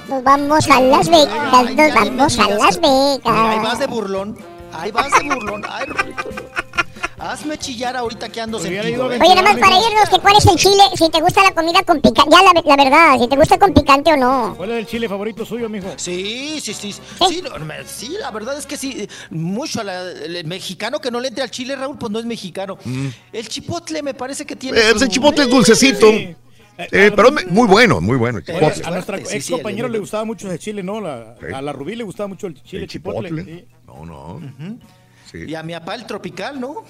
Nos 0.09 0.23
vamos 0.23 0.69
a 0.71 0.81
Las 0.81 1.09
Vegas, 1.09 1.43
nos 1.43 1.95
vamos 1.95 2.39
a 2.39 2.49
Las 2.51 2.79
Mira, 2.79 3.51
ahí 3.51 3.59
vas 3.61 3.79
de 3.79 3.87
Vegas. 3.87 3.89
burlón. 3.89 4.39
Ahí 4.73 4.91
vas 4.91 5.11
de 5.13 5.25
burlón. 5.25 5.63
Ay, 5.69 5.87
Rorrito. 5.87 6.31
Hazme 7.23 7.57
chillar 7.57 7.97
ahorita 7.97 8.29
que 8.29 8.41
ando 8.41 8.59
sentido. 8.59 8.89
ido 8.89 9.13
¿eh? 9.13 9.19
Oye, 9.21 9.35
nada 9.35 9.43
más 9.43 9.57
para 9.59 9.77
irnos, 9.77 10.09
que 10.11 10.19
cuál 10.19 10.35
es 10.37 10.47
el 10.47 10.57
chile, 10.57 10.83
si 10.97 11.09
te 11.09 11.21
gusta 11.21 11.43
la 11.45 11.53
comida 11.53 11.83
con 11.85 12.01
picante, 12.01 12.31
ya 12.31 12.43
la, 12.43 12.61
la 12.65 12.77
verdad, 12.85 13.19
si 13.21 13.29
te 13.29 13.37
gusta 13.37 13.59
con 13.59 13.73
picante 13.73 14.13
o 14.13 14.17
no. 14.17 14.55
¿Cuál 14.57 14.73
es 14.73 14.79
el 14.79 14.87
chile 14.87 15.09
favorito 15.09 15.45
suyo, 15.47 15.69
mijo? 15.69 15.89
Sí, 15.97 16.59
sí, 16.61 16.75
sí. 16.75 16.93
Sí, 17.29 17.43
no, 17.43 17.65
me- 17.65 17.85
sí, 17.87 18.17
la 18.21 18.31
verdad 18.33 18.59
es 18.59 18.67
que 18.67 18.77
sí. 18.77 19.09
Mucho. 19.31 19.83
la- 19.85 20.11
el 20.11 20.45
mexicano 20.47 21.01
que 21.01 21.11
no 21.11 21.21
le 21.21 21.29
entre 21.29 21.43
al 21.45 21.51
chile, 21.51 21.77
Raúl, 21.77 21.97
pues 21.97 22.11
no 22.11 22.19
es 22.19 22.25
mexicano. 22.25 22.77
El 23.33 23.49
chipotle 23.49 24.03
me 24.03 24.15
parece 24.15 24.45
que 24.45 24.57
tiene. 24.57 24.79
Eh, 24.79 24.83
pues 24.91 24.99
su- 24.99 25.05
el 25.05 25.11
chipotle 25.11 25.45
es 25.45 25.51
dulcecito. 25.51 26.11
Sí. 26.11 26.35
Eh, 26.79 27.13
pero 27.15 27.31
muy 27.51 27.69
bueno, 27.69 28.01
muy 28.01 28.17
bueno. 28.17 28.41
el 28.45 28.65
a 28.65 28.91
nuestra 28.91 29.19
ex 29.19 29.45
sí, 29.45 29.53
compañero 29.53 29.87
el- 29.87 29.93
le 29.93 29.99
gustaba 29.99 30.25
mucho 30.25 30.49
ese 30.49 30.59
chile, 30.59 30.83
¿no? 30.83 31.01
La- 31.01 31.37
Sí. 31.39 31.47
A 31.55 31.61
la 31.63 31.73
Rubí 31.73 31.95
le 31.95 32.03
gustaba 32.03 32.27
mucho 32.29 32.47
el 32.49 32.61
chile 32.63 32.83
¿El 32.85 32.89
chipotle. 32.89 33.29
chipotle? 33.29 33.55
sí. 33.55 33.65
No, 33.87 34.05
no. 34.07 34.41
Sí. 35.31 35.39
Y 35.49 35.55
a 35.55 35.63
mi 35.63 35.73
papá 35.75 35.95
el 35.95 36.07
tropical, 36.07 36.61
¿no? 36.61 36.83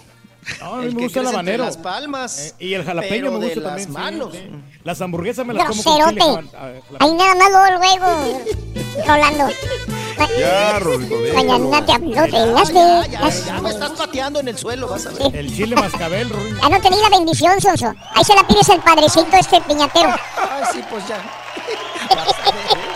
No, 0.61 0.75
a 0.75 0.77
mí 0.79 0.95
me 0.95 1.03
gusta 1.03 1.21
el 1.21 1.27
habanero. 1.29 1.65
las 1.65 1.77
palmas. 1.77 2.39
Eh, 2.59 2.67
y 2.67 2.75
el 2.75 2.85
jalapeño 2.85 3.31
me 3.31 3.39
de 3.39 3.55
gusta 3.55 3.61
las 3.61 3.69
también. 3.71 3.89
sí, 3.89 3.93
manos. 3.95 4.33
sí. 4.33 4.51
Las 4.85 5.01
hamburguesas 5.01 5.47
me 5.47 5.55
las 5.55 5.67
como 5.69 5.83
con 5.85 6.15
chile. 6.17 6.23
Ah, 6.57 6.71
Ahí 7.01 7.13
nada 7.15 7.35
más 7.37 7.51
luego, 7.51 7.79
luego, 7.79 9.07
Rolando. 9.07 9.49
Ya, 10.39 10.79
déjalo. 10.79 10.99
Mañana 11.35 11.87
te 11.87 11.93
hablo 11.93 12.23
de 12.23 12.47
Las 12.53 12.73
Ya, 12.73 13.29
ya, 13.31 13.61
me 13.61 13.71
estás 13.71 13.91
pateando 13.93 14.41
en 14.41 14.49
el 14.49 14.59
suelo, 14.59 14.89
vas 14.89 15.07
a 15.07 15.11
ver. 15.11 15.35
El 15.35 15.55
chile 15.55 15.75
mascabel, 15.77 16.29
Ruin. 16.31 16.57
Ya 16.61 16.69
no 16.69 16.81
te 16.81 16.91
di 16.91 16.97
la 17.01 17.09
bendición, 17.09 17.61
Sonso. 17.61 17.95
Ahí 18.15 18.25
se 18.25 18.35
la 18.35 18.47
pides 18.47 18.69
al 18.71 18.83
padrecito 18.83 19.37
este 19.39 19.61
piñatero. 19.63 20.11
Ay, 20.37 20.65
sí, 20.73 20.81
pues 20.91 21.07
ya. 21.09 21.23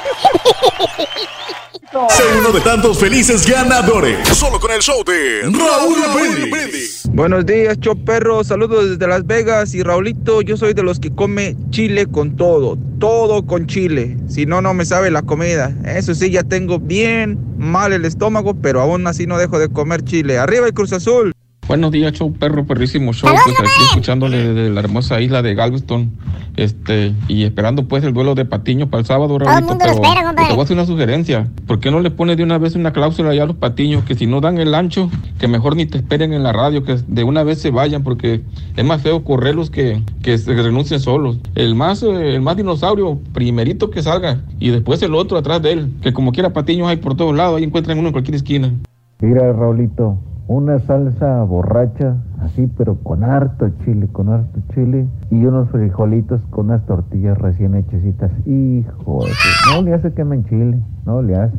Sé 2.11 2.23
uno 2.39 2.53
de 2.53 2.61
tantos 2.61 2.99
felices 2.99 3.47
ganadores. 3.47 4.29
Solo 4.37 4.61
con 4.61 4.71
el 4.71 4.81
show 4.81 5.03
de 5.05 5.43
Raúl 5.45 5.97
Brindis. 6.15 7.09
Buenos 7.11 7.47
días, 7.47 7.79
Choperro. 7.81 8.45
Saludos 8.45 8.91
desde 8.91 9.07
Las 9.07 9.27
Vegas. 9.27 9.75
Y 9.75 9.83
Raulito, 9.83 10.43
yo 10.43 10.57
soy 10.57 10.75
de 10.75 10.83
los 10.83 11.01
que 11.01 11.15
come 11.15 11.57
chile 11.71 12.07
con 12.07 12.37
todo. 12.37 12.77
Todo 12.99 13.47
con 13.47 13.67
chile. 13.67 14.17
Si 14.29 14.47
no, 14.47 14.61
no 14.61 14.75
me 14.75 14.85
sabe 14.85 15.11
la 15.11 15.23
comida. 15.23 15.75
Eso 15.87 16.15
sí, 16.15 16.31
ya 16.31 16.43
tengo 16.43 16.79
bien 16.79 17.39
mal 17.57 17.93
el 17.93 18.05
estómago, 18.05 18.55
pero 18.55 18.81
aún 18.81 19.07
así 19.07 19.27
no 19.27 19.39
dejo 19.39 19.59
de 19.59 19.69
comer 19.69 20.03
chile. 20.03 20.39
Arriba 20.39 20.67
el 20.67 20.75
Cruz 20.75 20.93
Azul. 20.93 21.33
Buenos 21.69 21.91
días, 21.91 22.13
show 22.13 22.33
perro, 22.33 22.65
perrísimo 22.65 23.13
show. 23.13 23.29
Pues 23.29 23.59
aquí 23.59 23.83
escuchándole 23.89 24.55
de 24.55 24.71
la 24.71 24.79
hermosa 24.79 25.21
isla 25.21 25.43
de 25.43 25.57
Galveston. 25.57 26.13
Este, 26.57 27.13
y 27.27 27.43
esperando 27.43 27.89
pues 27.89 28.05
el 28.05 28.15
duelo 28.15 28.37
de 28.37 28.45
Patiño 28.45 28.89
para 28.89 29.01
el 29.01 29.07
sábado, 29.07 29.37
Raulito. 29.37 29.77
Pero 29.77 29.93
espera, 29.93 30.33
te 30.33 30.53
voy 30.53 30.61
a 30.61 30.63
hacer 30.63 30.77
una 30.77 30.87
sugerencia. 30.87 31.49
¿Por 31.67 31.81
qué 31.81 31.91
no 31.91 31.99
le 31.99 32.13
pones 32.13 32.37
de 32.37 32.45
una 32.45 32.59
vez 32.59 32.77
una 32.77 32.93
cláusula 32.93 33.35
ya 33.35 33.43
a 33.43 33.47
los 33.47 33.57
Patiños 33.57 34.05
que 34.05 34.15
si 34.15 34.29
no 34.29 34.41
dan 34.41 34.59
el 34.59 34.77
ancho, 34.77 35.11
que 35.41 35.49
mejor 35.49 35.75
ni 35.75 35.87
te 35.87 35.99
esperen 35.99 36.33
en 36.33 36.45
la 36.45 36.53
radio, 36.53 36.85
que 36.85 36.99
de 37.07 37.25
una 37.25 37.43
vez 37.43 37.61
se 37.61 37.73
vayan, 37.73 38.05
porque 38.05 38.43
es 38.77 38.85
más 38.85 39.03
feo 39.03 39.25
correrlos 39.25 39.69
que, 39.69 40.03
que 40.23 40.39
se 40.39 40.55
renuncien 40.55 41.01
solos. 41.01 41.39
El 41.57 41.75
más, 41.75 42.01
eh, 42.05 42.37
el 42.37 42.43
más 42.43 42.57
dinosaurio, 42.57 43.19
primerito 43.33 43.91
que 43.91 44.03
salga, 44.03 44.41
y 44.61 44.71
después 44.71 45.03
el 45.03 45.17
otro 45.17 45.37
atrás 45.37 45.61
de 45.63 45.73
él, 45.73 45.93
que 46.01 46.13
como 46.13 46.31
quiera 46.31 46.53
Patiños 46.53 46.89
hay 46.89 46.99
por 46.99 47.17
todos 47.17 47.35
lados, 47.35 47.59
ahí 47.59 47.65
encuentran 47.65 47.99
uno 47.99 48.09
en 48.09 48.13
cualquier 48.13 48.37
esquina. 48.37 48.73
Mira, 49.21 49.53
Raulito, 49.53 50.17
una 50.49 50.79
salsa 50.81 51.43
borracha, 51.43 52.17
así, 52.41 52.69
pero 52.77 52.97
con 53.03 53.25
harto 53.25 53.69
chile, 53.85 54.09
con 54.13 54.29
harto 54.29 54.61
chile, 54.75 55.07
y 55.31 55.45
unos 55.45 55.71
frijolitos 55.71 56.41
con 56.51 56.67
unas 56.67 56.87
tortillas 56.87 57.37
recién 57.39 57.75
hechecitas. 57.75 58.31
Hijo, 58.47 59.25
no 59.73 59.83
le 59.83 59.95
hace 59.95 60.13
que 60.13 60.25
me 60.25 60.45
chile, 60.45 60.79
no 61.05 61.23
le 61.23 61.37
hace. 61.37 61.57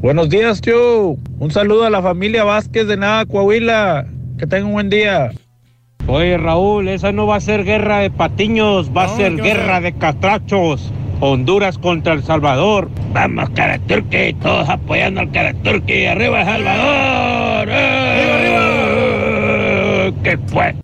Buenos 0.00 0.30
días, 0.30 0.62
Chu. 0.62 1.18
Un 1.38 1.50
saludo 1.50 1.84
a 1.84 1.90
la 1.90 2.00
familia 2.00 2.44
Vázquez 2.44 2.86
de 2.86 2.96
Nada, 2.96 3.26
Coahuila. 3.26 4.06
Que 4.38 4.46
tengan 4.46 4.68
un 4.68 4.72
buen 4.72 4.88
día. 4.88 5.30
Oye, 6.06 6.38
Raúl, 6.38 6.88
esa 6.88 7.12
no 7.12 7.26
va 7.26 7.36
a 7.36 7.40
ser 7.40 7.64
guerra 7.64 7.98
de 7.98 8.10
patiños, 8.10 8.90
va 8.96 9.04
a 9.04 9.08
ser 9.08 9.36
guerra 9.36 9.82
de 9.82 9.92
catrachos. 9.92 10.90
Honduras 11.20 11.76
contra 11.76 12.14
El 12.14 12.22
Salvador. 12.22 12.88
Vamos, 13.12 13.50
Caraturque, 13.50 14.34
todos 14.40 14.66
apoyando 14.70 15.20
al 15.20 15.30
Caraturque. 15.30 16.08
¡Arriba, 16.08 16.40
El 16.40 16.46
Salvador! 16.46 17.68
¡Eh! 17.70 18.29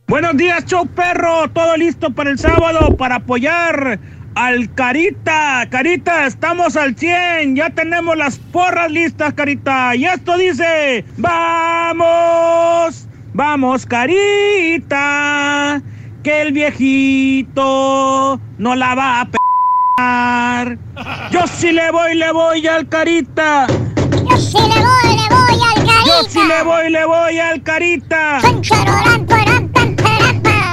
Buenos 0.08 0.36
días, 0.38 0.64
show 0.64 0.86
perro. 0.86 1.48
Todo 1.50 1.76
listo 1.76 2.10
para 2.10 2.30
el 2.30 2.38
sábado 2.38 2.96
para 2.96 3.16
apoyar 3.16 4.00
al 4.34 4.72
Carita. 4.74 5.66
Carita, 5.68 6.26
estamos 6.26 6.74
al 6.76 6.96
100. 6.96 7.54
Ya 7.54 7.68
tenemos 7.70 8.16
las 8.16 8.38
porras 8.38 8.90
listas, 8.90 9.34
Carita. 9.34 9.94
Y 9.94 10.06
esto 10.06 10.38
dice: 10.38 11.04
¡Vamos! 11.18 13.06
Vamos, 13.34 13.84
Carita. 13.84 15.82
Que 16.22 16.42
el 16.42 16.52
viejito 16.52 18.40
no 18.56 18.74
la 18.74 18.94
va 18.94 19.20
a 19.20 19.28
pegar. 19.98 20.78
Yo 21.30 21.46
sí 21.46 21.72
le 21.72 21.90
voy, 21.90 22.14
le 22.14 22.32
voy 22.32 22.66
al 22.66 22.88
Carita. 22.88 23.66
Yo 24.30 24.36
sí 24.38 24.58
le 24.58 24.80
voy, 24.80 25.16
le 25.16 25.28
voy. 25.28 25.65
Yo 26.16 26.30
sí 26.30 26.40
le 26.48 26.62
voy, 26.62 26.90
le 26.90 27.04
voy 27.04 27.38
al 27.38 27.62
Carita. 27.62 28.38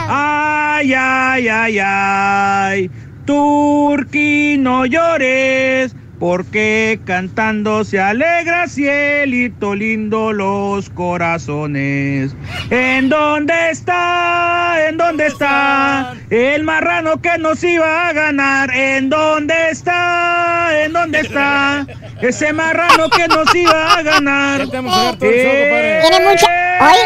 Ay, 0.08 0.94
ay, 0.94 1.48
ay, 1.50 1.80
ay. 1.84 2.92
Turqui, 3.26 4.56
no 4.58 4.86
llores, 4.86 5.94
porque 6.24 7.02
cantando 7.04 7.84
se 7.84 8.00
alegra 8.00 8.70
cielito 8.70 9.76
lindo 9.76 10.32
los 10.32 10.90
corazones. 10.90 12.34
¿En 12.70 13.10
dónde 13.10 13.72
está? 13.72 14.88
¿En 14.88 14.96
dónde 14.96 15.28
está? 15.28 16.16
El 16.30 16.64
marrano 16.64 17.22
que 17.22 17.38
nos 17.40 17.62
iba 17.62 18.08
a 18.08 18.14
ganar. 18.14 18.74
¿En 18.74 19.10
dónde 19.10 19.54
está? 19.70 20.70
¿En 20.86 20.94
dónde 20.94 21.20
está? 21.20 21.86
Ese 22.22 22.54
marrano 22.54 23.10
que 23.10 23.28
nos 23.28 23.54
iba 23.54 23.96
a 23.96 24.02
ganar. 24.02 24.70
Tiene 24.70 24.82
mucha. 24.82 26.48
Hoy. 26.80 27.00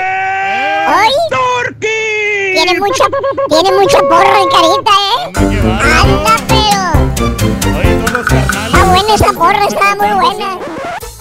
Hoy. 0.94 1.12
¡Turqui! 1.32 1.88
Tiene 2.54 2.80
mucha. 2.80 3.06
Tiene 3.50 3.72
mucha 3.80 3.98
porra 3.98 4.42
el 4.44 4.50
carita, 4.50 4.92
¿eh? 5.10 5.78
Anda, 6.04 6.57
buena 9.08 9.16
esa 9.16 9.34
porra, 9.34 9.66
está 9.68 9.95
muy 9.95 10.26
buena. 10.26 10.60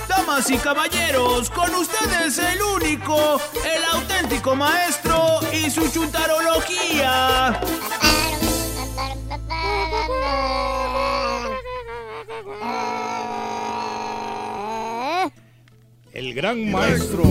Damas 0.08 0.50
y 0.50 0.56
caballeros, 0.56 1.50
con 1.50 1.74
ustedes 1.74 2.39
el 2.39 2.60
único, 2.62 3.40
el 3.65 3.84
auténtico 3.92 4.55
maestro 4.56 5.40
y 5.52 5.70
su 5.70 5.89
chuntarología. 5.90 7.60
El 16.12 16.34
gran 16.34 16.70
maestro. 16.70 17.23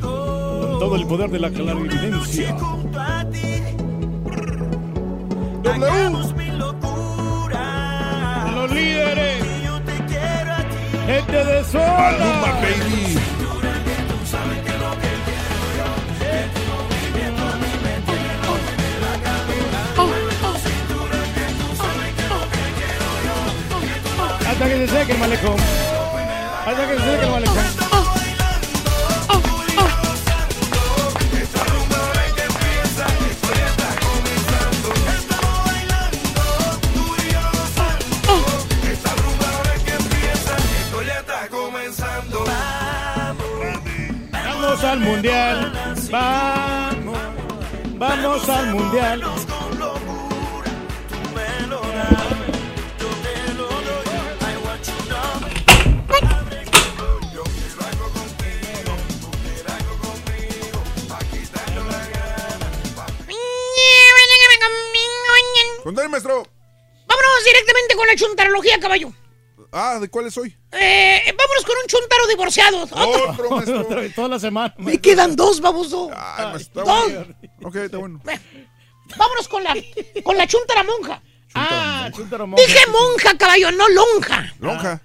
Con 0.00 0.78
todo 0.78 0.96
el 0.96 1.06
poder 1.06 1.30
de 1.30 1.38
la 1.40 1.50
clarividencia. 1.50 2.56
Los 8.68 8.76
líderes. 8.76 9.44
Gente 11.06 11.32
de. 11.32 11.62
Maluma, 11.72 12.52
baby. 12.60 13.18
Hasta 24.46 24.64
que 24.66 24.86
se 24.86 24.88
seque 24.88 25.12
el 25.12 25.18
malecón. 25.18 25.56
Hasta 26.66 26.88
que 26.88 26.98
se 26.98 27.04
seque 27.04 27.24
el 27.24 27.30
malecón. 27.30 27.87
Al 44.88 45.00
mundial. 45.00 45.72
Vamos, 46.10 47.18
vamos 47.98 48.48
al 48.48 48.74
mundial. 48.74 49.22
Contale, 65.84 66.08
maestro. 66.08 66.46
Vámonos 67.06 67.44
directamente 67.46 67.94
con 67.96 68.06
la 68.06 68.14
chuntarología, 68.14 68.78
caballo. 68.78 69.12
Ah, 69.72 69.98
¿de 70.00 70.08
cuáles 70.08 70.34
soy? 70.34 70.56
Eh, 70.72 71.22
vámonos 71.36 71.64
con 71.64 71.74
un 71.82 71.86
chuntaro 71.86 72.26
divorciado. 72.28 72.82
Otro. 72.84 73.30
Otro, 73.30 73.50
maestro. 73.56 73.80
Otra 73.82 74.00
vez, 74.00 74.14
toda 74.14 74.28
la 74.28 74.38
semana. 74.38 74.74
Me 74.78 74.98
quedan 74.98 75.36
dos, 75.36 75.60
baboso. 75.60 76.10
Ay, 76.14 76.46
maestro, 76.46 76.82
está 76.82 76.92
Dos. 76.92 77.12
bueno. 77.12 77.36
Ok, 77.64 77.76
está 77.76 77.98
bueno. 77.98 78.20
Vámonos 79.16 79.48
con 79.48 79.64
la, 79.64 79.74
con 80.22 80.36
la 80.36 80.46
chuntara 80.46 80.82
monja. 80.84 81.22
Ah, 81.54 82.10
chuntaro 82.14 82.46
monja. 82.46 82.64
Dije 82.64 82.78
monja, 82.90 83.36
caballo, 83.38 83.70
no 83.72 83.88
lonja. 83.88 84.54
Lonja. 84.60 85.02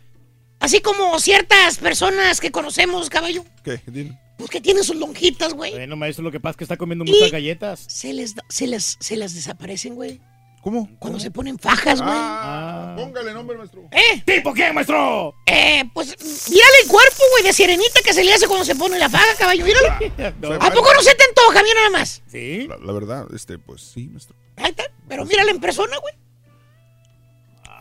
Así 0.59 0.82
como 0.82 1.19
ciertas 1.19 1.77
personas 1.77 2.40
que 2.40 2.51
conocemos, 2.51 3.09
caballo, 3.09 3.43
¿Qué? 3.66 3.82
Dime. 3.85 4.17
pues 4.38 4.50
que 4.50 4.61
tienen 4.61 4.83
sus 4.85 4.95
lonjitas, 4.95 5.53
güey. 5.53 5.72
Bueno, 5.74 5.95
maestro, 5.98 6.24
lo 6.24 6.32
que 6.32 6.40
pasa 6.40 6.51
es 6.51 6.58
que 6.58 6.64
está 6.64 6.77
comiendo 6.77 7.03
Y- 7.06 7.11
muchas 7.11 7.32
galletas. 7.32 7.83
Se 7.90 8.14
les, 8.14 8.35
da- 8.35 8.43
se 8.48 8.67
les, 8.67 8.98
se 9.00 9.17
las 9.17 9.33
desaparecen, 9.33 9.95
güey. 9.95 10.22
¿Cómo? 10.64 10.90
Cuando 10.98 11.19
se 11.19 11.30
ponen 11.30 11.59
fajas, 11.59 12.00
güey. 12.00 12.14
Ah, 12.16 12.93
póngale 12.98 13.33
nombre, 13.33 13.58
maestro. 13.58 13.83
¿Eh? 13.92 14.22
¿Tipo 14.25 14.53
qué, 14.53 14.72
maestro? 14.72 15.35
Eh, 15.45 15.83
pues 15.93 16.16
mírale 16.50 16.74
el 16.83 16.88
cuerpo, 16.90 17.22
güey, 17.32 17.43
de 17.43 17.51
sirenita 17.51 18.00
que 18.01 18.14
se 18.14 18.24
le 18.24 18.33
hace 18.33 18.48
cuando 18.48 18.64
se 18.64 18.74
pone 18.74 18.98
la 18.98 19.09
faja, 19.09 19.35
caballo. 19.38 19.66
Míralo. 19.66 19.90
¿A 20.61 20.72
poco 20.72 20.93
no 20.93 21.01
se 21.01 21.14
te 21.16 21.24
antoja? 21.25 21.61
Mira 21.64 21.75
nada 21.75 21.90
más. 21.90 22.24
¿Sí? 22.27 22.66
La, 22.69 22.77
la 22.77 22.93
verdad, 22.93 23.27
este, 23.35 23.59
pues 23.59 23.82
sí, 23.82 24.08
maestro. 24.08 24.38
Ahí 24.56 24.69
está. 24.69 24.85
Pero 25.09 25.25
mírala 25.25 25.51
en 25.51 25.59
persona, 25.59 25.98
güey. 25.98 26.14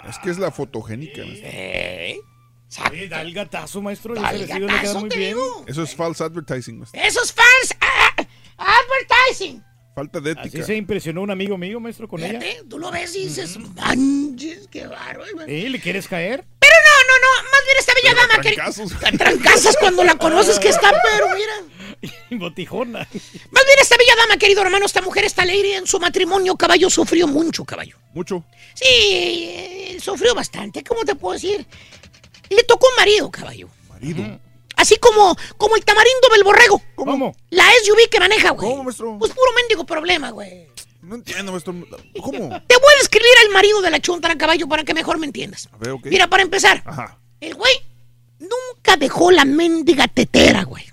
Es 0.09 0.19
que 0.19 0.31
es 0.31 0.39
la 0.41 0.51
fotogénica, 0.51 1.23
maestro. 1.25 1.49
Eh. 1.53 2.19
Sí, 2.67 3.07
da 3.07 3.21
el 3.21 3.33
gatazo, 3.33 3.81
maestro. 3.81 4.15
Da 4.17 4.23
Ese 4.33 4.35
el 4.35 4.41
vestido 4.41 4.67
le 4.67 4.73
queda 4.73 4.77
gatazo, 4.83 5.01
muy 5.01 5.09
te 5.09 5.19
bien. 5.19 5.31
digo. 5.35 5.65
Eso 5.69 5.83
es 5.85 5.95
false 5.95 6.25
advertising, 6.25 6.79
maestro. 6.81 7.01
Esos 7.01 7.33
fans. 7.33 7.77
ah, 7.81 8.27
advertising. 8.59 9.63
Falta 9.95 10.21
de 10.21 10.31
Así 10.33 10.49
ética. 10.49 10.65
se 10.65 10.75
impresionó 10.77 11.21
un 11.23 11.31
amigo 11.31 11.59
mío, 11.59 11.79
maestro, 11.79 12.09
con 12.09 12.23
ella. 12.23 12.41
Fíjate, 12.41 12.65
tú 12.69 12.79
lo 12.79 12.91
ves 12.91 13.15
y 13.15 13.25
dices, 13.25 13.59
manches, 13.59 14.67
qué 14.71 14.87
bárbaro. 14.87 15.31
güey". 15.35 15.65
¿Eh? 15.67 15.69
¿Le 15.69 15.81
quieres 15.81 16.09
caer? 16.09 16.45
Pero 16.59 16.73
no, 16.85 17.13
no, 17.13 17.19
no. 17.21 17.51
Más 17.51 17.61
bien 17.67 17.77
esta 17.79 17.93
bella 17.95 18.15
dama 18.15 18.43
que. 18.43 18.53
trancazos. 18.55 19.19
Trancazas 19.19 19.77
cuando 19.79 20.03
la 20.05 20.15
conoces 20.17 20.59
que 20.59 20.69
está, 20.69 20.93
pero 21.13 21.27
mira. 21.35 22.13
Botijona. 22.41 23.01
Más 23.01 23.65
bien 23.67 23.79
esta 23.81 23.97
bella 23.99 24.15
dama, 24.17 24.39
querido 24.39 24.63
hermano, 24.63 24.87
esta 24.87 25.03
mujer, 25.03 25.25
esta 25.25 25.45
lady 25.45 25.73
en 25.73 25.87
su 25.87 26.01
matrimonio, 26.01 26.57
caballo, 26.57 26.89
sufrió 26.89 27.27
mucho, 27.27 27.65
caballo. 27.65 27.99
Mucho. 28.15 28.43
Sí, 28.75 28.87
eh, 28.87 29.99
sufrió 30.01 30.35
bastante. 30.35 30.83
¿Cómo 30.83 31.05
te 31.05 31.15
puedo 31.15 31.35
decir? 31.35 31.67
Le 32.49 32.63
tocó 32.65 32.87
un 32.89 32.97
marido, 32.97 33.31
caballo. 33.31 33.69
Marido. 33.91 34.41
Así 34.83 34.97
como, 34.97 35.37
como 35.59 35.77
el 35.77 35.85
tamarindo 35.85 36.29
del 36.35 36.43
borrego. 36.43 36.83
¿Cómo? 36.97 37.37
La 37.51 37.65
SUV 37.85 38.09
que 38.11 38.19
maneja, 38.19 38.51
güey. 38.51 38.69
¿Cómo, 38.69 38.83
maestro? 38.83 39.17
Pues 39.17 39.31
puro 39.33 39.53
mendigo 39.55 39.87
problema, 39.87 40.31
güey. 40.31 40.67
No 41.03 41.15
entiendo, 41.15 41.53
maestro. 41.53 41.73
¿Cómo? 42.21 42.39
Te 42.67 42.77
voy 42.77 42.93
a 42.97 42.99
describir 42.99 43.31
al 43.45 43.51
marido 43.51 43.81
de 43.81 43.91
la 43.93 44.01
chuntara, 44.01 44.37
caballo, 44.37 44.67
para 44.69 44.83
que 44.83 44.93
mejor 44.93 45.19
me 45.19 45.27
entiendas. 45.27 45.69
A 45.73 45.77
ver. 45.77 45.95
Mira, 46.05 46.27
para 46.27 46.43
empezar, 46.43 46.83
Ajá. 46.85 47.17
el 47.41 47.55
güey 47.55 47.73
nunca 48.41 48.97
dejó 48.97 49.31
la 49.31 49.45
mendiga 49.45 50.09
tetera, 50.09 50.65
güey. 50.65 50.85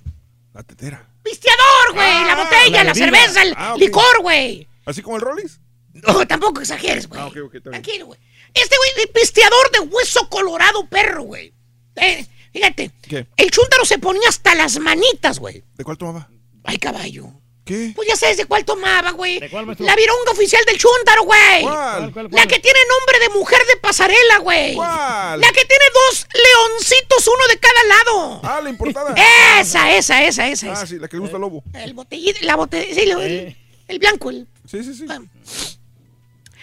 La 0.53 0.61
tetera. 0.61 1.07
Pisteador, 1.23 1.93
güey. 1.95 2.07
la 2.25 2.33
Ah, 2.33 2.43
botella, 2.43 2.83
la, 2.83 2.93
cerveza, 2.93 3.41
el 3.41 3.53
Ah, 3.57 3.73
licor, 3.75 4.21
güey. 4.21 4.67
¿Así 4.85 5.01
como 5.01 5.15
el 5.15 5.21
Rollis? 5.23 5.59
No, 5.93 6.27
tampoco 6.27 6.61
exageres, 6.61 7.07
güey. 7.09 7.19
Ah, 7.19 7.25
ok, 7.25 7.37
ok, 7.45 7.55
está 7.55 7.69
bien. 7.71 7.81
Tranquilo, 7.81 8.05
güey. 8.05 8.19
Este 8.53 8.75
güey, 8.77 8.89
el 9.03 9.09
pisteador 9.11 9.71
de 9.71 9.79
hueso 9.79 10.29
colorado 10.29 10.87
perro, 10.87 11.23
güey. 11.23 11.53
Eh, 11.95 12.25
fíjate, 12.53 12.91
¿Qué? 13.01 13.27
el 13.37 13.51
chúntaro 13.51 13.85
se 13.85 13.97
ponía 13.99 14.27
hasta 14.29 14.55
las 14.55 14.79
manitas, 14.79 15.39
güey. 15.39 15.63
¿De 15.75 15.83
cuál 15.83 15.97
tomaba? 15.97 16.29
Ay, 16.63 16.77
caballo. 16.77 17.27
¿Qué? 17.65 17.91
Pues 17.95 18.07
ya 18.07 18.15
sabes 18.15 18.37
de 18.37 18.45
cuál 18.45 18.65
tomaba, 18.65 19.11
güey. 19.11 19.39
¿De 19.39 19.47
cuál, 19.49 19.67
maestro? 19.67 19.85
La 19.85 19.95
vironga 19.95 20.31
oficial 20.31 20.63
del 20.65 20.77
chúntaro, 20.79 21.23
güey. 21.23 21.61
¿Cuál? 21.61 22.11
¿Cuál, 22.11 22.25
La 22.25 22.29
cuál? 22.31 22.47
que 22.47 22.59
tiene 22.59 22.79
nombre 22.89 23.19
de 23.19 23.37
mujer 23.37 23.59
de 23.67 23.77
pasarela, 23.79 24.39
güey. 24.39 24.73
¿Cuál? 24.73 25.39
La 25.39 25.47
que 25.51 25.65
tiene 25.65 25.85
dos 25.93 26.27
leoncitos, 26.33 27.27
uno 27.27 27.47
de 27.47 27.59
cada 27.59 27.83
lado. 27.83 28.41
Ah, 28.43 28.59
la 28.63 28.69
importada. 28.71 29.13
Esa, 29.59 29.95
esa, 29.95 30.23
esa, 30.23 30.47
esa. 30.47 30.67
Ah, 30.69 30.73
esa. 30.73 30.87
sí, 30.87 30.97
la 30.97 31.07
que 31.07 31.17
le 31.17 31.21
gusta 31.21 31.35
al 31.37 31.41
lobo. 31.41 31.63
El 31.73 31.93
botellito, 31.93 32.39
la 32.41 32.55
botella, 32.55 32.91
sí, 32.91 33.01
el, 33.01 33.55
el 33.87 33.99
blanco. 33.99 34.31
El, 34.31 34.47
Sí, 34.65 34.83
sí, 34.83 34.95
sí. 34.95 35.05
ah. 35.09 35.19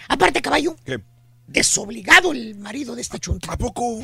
Aparte, 0.09 0.41
caballo, 0.41 0.75
¿Qué? 0.85 0.99
desobligado 1.47 2.31
el 2.33 2.55
marido 2.55 2.95
de 2.95 3.01
esta 3.01 3.17
chunta. 3.17 3.51
¿A 3.53 3.57
poco? 3.57 3.99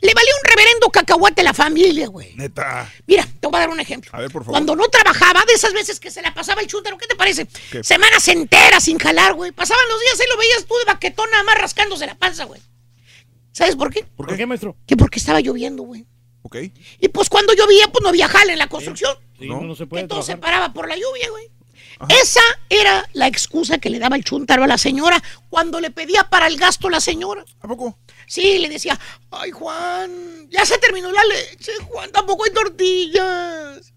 Le 0.00 0.12
valió 0.12 0.30
un 0.42 0.50
reverendo 0.50 0.88
cacahuate 0.90 1.40
a 1.40 1.44
la 1.44 1.54
familia, 1.54 2.06
güey. 2.08 2.34
Neta. 2.36 2.92
Mira, 3.06 3.26
te 3.40 3.46
voy 3.46 3.56
a 3.56 3.60
dar 3.60 3.70
un 3.70 3.80
ejemplo. 3.80 4.10
A 4.14 4.20
ver, 4.20 4.30
por 4.30 4.42
favor. 4.42 4.52
Cuando 4.52 4.76
no 4.76 4.84
trabajaba, 4.88 5.42
de 5.46 5.54
esas 5.54 5.72
veces 5.72 5.98
que 6.00 6.10
se 6.10 6.20
la 6.20 6.34
pasaba 6.34 6.60
el 6.60 6.66
chúntaro, 6.66 6.98
¿qué 6.98 7.06
te 7.06 7.14
parece? 7.16 7.46
¿Qué? 7.72 7.82
Semanas 7.82 8.28
enteras 8.28 8.84
sin 8.84 8.98
jalar, 8.98 9.32
güey. 9.34 9.52
Pasaban 9.52 9.82
los 9.88 10.00
días 10.00 10.20
y 10.26 10.30
lo 10.30 10.36
veías 10.36 10.66
tú 10.66 10.74
de 10.76 10.84
baquetón 10.84 11.30
nada 11.30 11.44
más 11.44 11.56
rascándose 11.58 12.04
la 12.06 12.14
panza, 12.14 12.44
güey. 12.44 12.60
¿Sabes 13.52 13.74
por 13.74 13.90
qué? 13.92 14.04
¿Por 14.04 14.26
¿Por 14.26 14.36
qué? 14.36 14.44
maestro? 14.46 14.76
Que 14.86 14.96
porque 14.98 15.18
estaba 15.18 15.40
lloviendo, 15.40 15.82
güey. 15.82 16.04
Ok. 16.42 16.56
Y 17.00 17.08
pues 17.08 17.28
cuando 17.30 17.54
llovía, 17.54 17.88
pues 17.88 18.02
no 18.02 18.10
había 18.10 18.28
jale 18.28 18.52
en 18.52 18.58
la 18.58 18.68
construcción. 18.68 19.16
Sí, 19.38 19.46
No. 19.48 19.56
no, 19.62 19.68
no 19.68 19.74
se 19.74 19.84
que 19.84 19.86
puede 19.88 20.06
todo 20.06 20.22
se 20.22 20.32
trabajar. 20.36 20.40
paraba 20.60 20.72
por 20.74 20.88
la 20.88 20.94
lluvia, 20.96 21.30
güey. 21.30 21.48
Esa 22.08 22.42
era 22.68 23.08
la 23.14 23.26
excusa 23.26 23.78
que 23.78 23.88
le 23.90 23.98
daba 23.98 24.16
el 24.16 24.24
chuntaro 24.24 24.64
a 24.64 24.66
la 24.66 24.76
señora 24.76 25.22
cuando 25.48 25.80
le 25.80 25.90
pedía 25.90 26.24
para 26.24 26.46
el 26.46 26.58
gasto 26.58 26.90
la 26.90 27.00
señora. 27.00 27.44
¿A 27.60 27.68
poco? 27.68 27.98
Sí, 28.26 28.58
le 28.58 28.68
decía, 28.68 28.98
ay 29.30 29.50
Juan, 29.50 30.48
ya 30.50 30.66
se 30.66 30.78
terminó 30.78 31.10
la 31.10 31.24
leche, 31.24 31.72
Juan, 31.88 32.10
tampoco 32.12 32.44
hay 32.44 32.50
tortillas. 32.50 33.92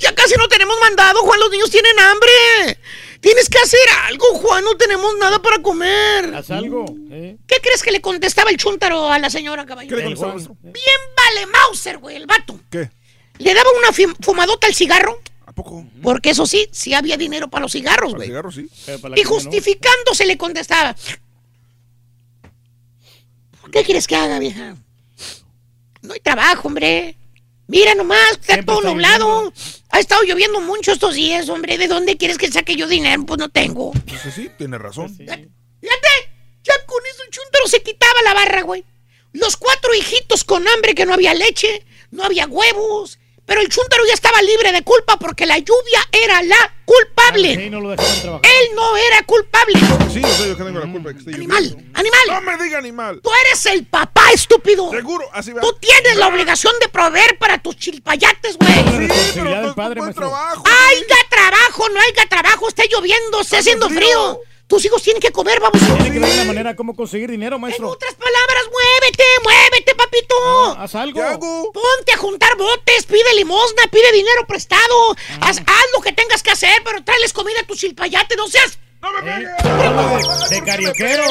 Ya 0.00 0.14
casi 0.14 0.34
no 0.36 0.48
tenemos 0.48 0.76
mandado, 0.80 1.20
Juan, 1.20 1.40
los 1.40 1.50
niños 1.50 1.70
tienen 1.70 1.98
hambre. 1.98 2.78
Tienes 3.20 3.48
que 3.48 3.58
hacer 3.58 3.80
algo, 4.04 4.26
Juan, 4.34 4.62
no 4.64 4.76
tenemos 4.76 5.16
nada 5.18 5.40
para 5.40 5.60
comer. 5.60 6.34
Haz 6.34 6.50
algo. 6.50 6.84
¿eh? 7.10 7.36
¿Qué 7.46 7.56
crees 7.60 7.82
que 7.82 7.90
le 7.90 8.00
contestaba 8.00 8.50
el 8.50 8.56
chúntaro 8.56 9.10
a 9.10 9.18
la 9.18 9.28
señora, 9.28 9.64
maestro? 9.64 10.56
Bien 10.62 11.00
vale 11.16 11.46
Mauser, 11.46 11.98
güey, 11.98 12.16
el 12.16 12.26
vato. 12.26 12.60
¿Qué? 12.70 12.90
Le 13.38 13.54
daba 13.54 13.68
una 13.78 14.14
fumadota 14.20 14.66
al 14.66 14.74
cigarro, 14.74 15.20
¿A 15.20 15.27
poco? 15.62 15.86
porque 16.02 16.30
eso 16.30 16.46
sí, 16.46 16.68
sí 16.72 16.94
había 16.94 17.16
dinero 17.16 17.48
para 17.48 17.62
los 17.62 17.72
cigarros, 17.72 18.12
¿Al 18.12 18.16
güey. 18.16 18.28
cigarro, 18.28 18.50
sí? 18.50 18.68
Y 19.16 19.22
no. 19.22 19.28
justificándose 19.28 20.24
le 20.26 20.38
contestaba. 20.38 20.94
¿Qué 23.72 23.84
quieres 23.84 24.06
que 24.06 24.16
haga, 24.16 24.38
vieja? 24.38 24.76
No 26.02 26.14
hay 26.14 26.20
trabajo, 26.20 26.68
hombre. 26.68 27.16
Mira 27.66 27.94
nomás, 27.94 28.30
está 28.32 28.54
Siempre 28.54 28.64
todo 28.64 28.78
está 28.78 28.90
nublado. 28.90 29.52
Ha 29.90 30.00
estado 30.00 30.22
lloviendo 30.22 30.60
mucho 30.62 30.92
estos 30.92 31.14
días, 31.14 31.48
hombre. 31.50 31.76
¿De 31.76 31.86
dónde 31.86 32.16
quieres 32.16 32.38
que 32.38 32.50
saque 32.50 32.76
yo 32.76 32.86
dinero? 32.88 33.26
Pues 33.26 33.38
no 33.38 33.50
tengo. 33.50 33.92
Pues 33.92 34.34
sí, 34.34 34.50
tiene 34.56 34.78
razón. 34.78 35.08
Sí. 35.10 35.24
Fíjate, 35.26 36.08
ya 36.64 36.72
con 36.86 37.02
eso 37.12 37.22
el 37.24 37.30
chúntaro 37.30 37.66
se 37.66 37.82
quitaba 37.82 38.22
la 38.24 38.32
barra, 38.34 38.62
güey. 38.62 38.84
Los 39.32 39.56
cuatro 39.58 39.94
hijitos 39.94 40.44
con 40.44 40.66
hambre 40.66 40.94
que 40.94 41.04
no 41.04 41.12
había 41.12 41.34
leche, 41.34 41.84
no 42.10 42.24
había 42.24 42.46
huevos. 42.46 43.18
Pero 43.48 43.62
el 43.62 43.68
chúntaro 43.70 44.04
ya 44.06 44.12
estaba 44.12 44.42
libre 44.42 44.72
de 44.72 44.82
culpa 44.82 45.16
porque 45.18 45.46
la 45.46 45.56
lluvia 45.56 46.06
era 46.12 46.42
la 46.42 46.74
culpable. 46.84 47.54
Sí, 47.56 47.70
no 47.70 47.80
lo 47.80 47.96
trabajar. 47.96 48.42
Él 48.44 48.68
no 48.74 48.94
era 48.94 49.22
culpable. 49.22 49.80
Sí, 50.12 50.20
yo 50.20 50.28
soy 50.28 50.48
yo 50.50 50.56
que 50.58 50.64
tengo 50.64 50.78
la 50.78 50.92
culpa 50.92 51.14
que 51.14 51.34
Animal, 51.34 51.64
lloviendo. 51.64 51.98
animal. 51.98 52.20
No 52.28 52.40
me 52.42 52.62
diga 52.62 52.76
animal. 52.76 53.20
Tú 53.22 53.30
eres 53.46 53.64
el 53.64 53.86
papá, 53.86 54.32
estúpido. 54.34 54.90
Seguro, 54.90 55.30
así 55.32 55.54
va. 55.54 55.62
Tú 55.62 55.72
tienes 55.80 56.16
la 56.16 56.26
obligación 56.28 56.74
de 56.78 56.88
proveer 56.90 57.38
para 57.38 57.56
tus 57.56 57.74
chilpayates, 57.76 58.58
güey. 58.58 58.70
Sí, 58.70 58.82
responsabilidad 58.84 59.32
pero 59.34 59.50
del 59.50 59.62
pues, 59.62 59.74
padre, 59.74 60.00
buen 60.02 60.12
trabajo. 60.14 60.64
Haiga 60.66 61.16
trabajo, 61.30 61.88
no 61.88 62.00
haya 62.02 62.28
trabajo, 62.28 62.68
esté 62.68 62.86
lloviendo, 62.92 63.40
esté 63.40 63.56
Hace 63.56 63.70
haciendo 63.70 63.88
frío. 63.88 63.98
frío. 64.00 64.40
Tus 64.68 64.84
hijos 64.84 65.02
tienen 65.02 65.20
que 65.20 65.32
comer, 65.32 65.60
vamos. 65.60 65.80
Tiene 65.80 66.12
que 66.12 66.18
ver 66.18 66.36
la 66.36 66.44
manera 66.44 66.76
como 66.76 66.94
conseguir 66.94 67.30
dinero, 67.30 67.56
En 67.56 67.62
maestro. 67.62 67.88
otras 67.88 68.14
palabras, 68.14 68.64
muévete, 68.70 69.24
muévete, 69.42 69.94
papito. 69.94 70.34
Ah, 70.44 70.82
haz 70.84 70.94
algo. 70.94 71.18
¿Qué 71.20 71.26
hago? 71.26 71.72
Ponte 71.72 72.12
a 72.12 72.18
juntar 72.18 72.54
botes, 72.56 73.06
pide 73.06 73.34
limosna, 73.36 73.84
pide 73.90 74.12
dinero 74.12 74.46
prestado. 74.46 75.16
Haz, 75.40 75.58
haz 75.58 75.86
lo 75.96 76.02
que 76.02 76.12
tengas 76.12 76.42
que 76.42 76.50
hacer, 76.50 76.82
pero 76.84 77.02
tráeles 77.02 77.32
comida 77.32 77.60
a 77.62 77.66
tus 77.66 77.78
chilpayates, 77.78 78.36
no 78.36 78.46
seas 78.46 78.78
¡No 79.00 79.12
me 79.12 79.22
pegues! 79.22 80.50
De, 80.50 80.56
de 80.56 80.62
carioquero. 80.64 81.22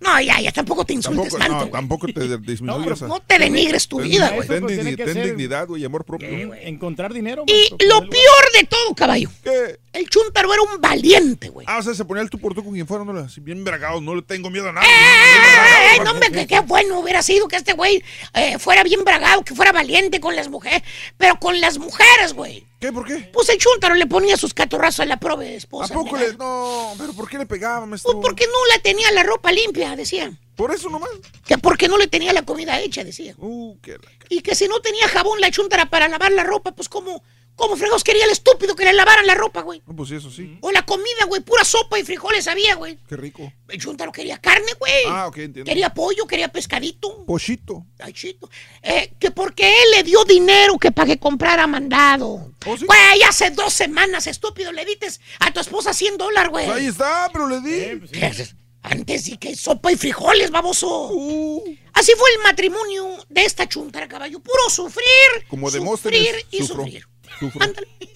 No, 0.00 0.20
ya, 0.20 0.40
ya 0.40 0.52
tampoco 0.52 0.84
te 0.84 0.94
insultes 0.94 1.32
Tampoco, 1.34 1.38
tanto. 1.38 1.64
no, 1.66 1.70
tampoco 1.70 2.06
te 2.08 2.38
disminuyas. 2.38 3.02
no 3.02 3.20
te 3.20 3.38
denigres 3.38 3.86
tu 3.88 3.98
Ten- 3.98 4.08
vida, 4.08 4.30
güey. 4.30 4.48
Ten, 4.48 4.60
Pues 4.62 4.96
ten 4.96 5.22
dignidad, 5.22 5.66
güey, 5.66 5.84
amor 5.84 6.04
propio. 6.04 6.28
Encontrar 6.54 7.12
dinero. 7.12 7.44
Y 7.46 7.52
maestro, 7.52 7.78
lo 7.88 8.00
peor 8.08 8.52
de 8.58 8.64
todo, 8.64 8.94
caballo. 8.94 9.28
¿Qué? 9.42 9.78
El 9.92 10.08
chuntaro 10.10 10.52
era 10.52 10.62
un 10.62 10.80
valiente, 10.80 11.48
güey. 11.48 11.66
Ah, 11.68 11.78
o 11.78 11.82
sea, 11.82 11.94
se 11.94 12.04
ponía 12.04 12.22
el 12.22 12.30
tú 12.30 12.38
por 12.38 12.54
tú 12.54 12.62
con 12.64 12.72
quien 12.74 12.86
fuera, 12.86 13.04
no 13.04 13.12
le- 13.12 13.20
así 13.22 13.40
bien 13.40 13.64
bragado, 13.64 14.00
no 14.00 14.14
le 14.14 14.22
tengo 14.22 14.50
miedo 14.50 14.68
a 14.68 14.72
nada. 14.72 14.86
¡Eh, 14.86 15.98
no, 16.04 16.10
hombre, 16.12 16.30
que 16.30 16.46
qué 16.46 16.60
bueno 16.60 17.00
hubiera 17.00 17.22
sido 17.22 17.48
que 17.48 17.56
este 17.56 17.72
güey 17.72 18.02
eh, 18.34 18.58
fuera 18.58 18.82
bien 18.82 19.04
bragado, 19.04 19.42
que 19.42 19.54
fuera 19.54 19.72
valiente 19.72 20.20
con 20.20 20.36
las 20.36 20.48
mujeres. 20.48 20.82
Pero 21.16 21.38
con 21.38 21.60
las 21.60 21.78
mujeres, 21.78 22.32
güey. 22.34 22.64
¿Qué? 22.78 22.92
¿Por 22.92 23.06
qué? 23.06 23.30
Pues 23.32 23.48
el 23.48 23.58
chuntaro 23.58 23.94
le 23.94 24.06
ponía 24.06 24.36
sus 24.36 24.52
catorrazos 24.52 25.00
a 25.00 25.06
la 25.06 25.18
prove 25.18 25.48
¿A 25.48 25.52
esposa. 25.54 25.94
poco 25.94 26.14
mira. 26.16 26.28
le.? 26.28 26.36
No, 26.36 26.92
pero 26.98 27.12
¿por 27.14 27.28
qué 27.28 27.38
le 27.38 27.46
pegaba, 27.46 27.86
maestro? 27.86 28.12
Pues 28.12 28.22
porque 28.26 28.46
no 28.46 28.66
la 28.74 28.82
tenía 28.82 29.10
la 29.12 29.22
ropa 29.22 29.50
limpia, 29.50 29.96
decía. 29.96 30.30
Por 30.56 30.72
eso 30.72 30.88
nomás. 30.90 31.08
Que 31.46 31.56
porque 31.58 31.88
no 31.88 31.96
le 31.98 32.06
tenía 32.06 32.32
la 32.32 32.42
comida 32.42 32.78
hecha, 32.80 33.02
decía. 33.04 33.34
Uh, 33.38 33.76
qué 33.80 33.92
la- 33.92 33.98
Y 34.28 34.40
que 34.42 34.54
si 34.54 34.68
no 34.68 34.80
tenía 34.80 35.08
jabón 35.08 35.40
la 35.40 35.50
chuntara 35.50 35.86
para 35.86 36.08
lavar 36.08 36.32
la 36.32 36.44
ropa, 36.44 36.72
pues 36.72 36.88
como, 36.88 37.22
como 37.56 37.74
fregos 37.76 38.04
quería 38.04 38.24
el 38.24 38.30
estúpido 38.30 38.76
que 38.76 38.84
le 38.84 38.92
lavaran 38.92 39.26
la 39.26 39.34
ropa, 39.34 39.62
güey. 39.62 39.82
No, 39.86 39.96
pues 39.96 40.10
sí, 40.10 40.14
eso 40.16 40.30
sí. 40.30 40.58
O 40.60 40.70
la 40.70 40.84
comida, 40.84 41.24
güey, 41.26 41.40
pura 41.42 41.64
sopa 41.64 41.98
y 41.98 42.04
frijoles 42.04 42.46
había, 42.46 42.74
güey. 42.76 42.98
Qué 43.08 43.16
rico. 43.16 43.52
El 43.68 43.80
chuntaro 43.80 44.12
quería 44.12 44.38
carne, 44.38 44.72
güey. 44.78 45.04
Ah, 45.08 45.26
ok, 45.26 45.38
entiendo. 45.38 45.68
Quería 45.68 45.92
pollo, 45.92 46.26
quería 46.26 46.48
pescadito. 46.48 47.24
Pochito. 47.24 47.84
Ay, 47.98 48.12
chito. 48.12 48.48
Eh, 48.82 49.12
que 49.18 49.30
porque 49.30 49.66
él 49.66 49.90
le 49.96 50.02
dio 50.04 50.24
dinero 50.24 50.78
que 50.78 50.92
para 50.92 51.06
que 51.08 51.18
comprara 51.18 51.66
mandado. 51.66 52.52
¿Oh, 52.66 52.76
sí? 52.76 52.84
Güey, 52.86 53.22
hace 53.28 53.50
dos 53.50 53.72
semanas, 53.72 54.26
estúpido, 54.26 54.70
le 54.72 54.84
dites 54.84 55.20
a 55.40 55.50
tu 55.52 55.60
esposa 55.60 55.92
100 55.94 56.18
dólares, 56.18 56.50
güey. 56.50 56.66
Pues 56.66 56.78
ahí 56.78 56.86
está, 56.86 57.28
pero 57.32 57.48
le 57.48 57.60
di. 57.60 58.06
¿Qué 58.12 58.26
haces? 58.26 58.54
Antes 58.82 59.24
sí 59.24 59.36
que 59.36 59.56
sopa 59.56 59.90
y 59.90 59.96
frijoles, 59.96 60.52
baboso. 60.52 61.08
Uh. 61.10 61.76
Así 61.92 62.12
fue 62.16 62.30
el 62.36 62.42
matrimonio 62.44 63.16
de 63.28 63.44
esta 63.44 63.68
chuntara, 63.68 64.06
caballo. 64.06 64.38
Puro 64.38 64.70
sufrir, 64.70 65.06
Como 65.48 65.66
sufrir 65.68 65.82
Demóstenes. 65.82 66.46
y 66.52 66.58
Sufro. 66.58 66.84
sufrir. 66.84 67.08
Sufro. 67.38 67.60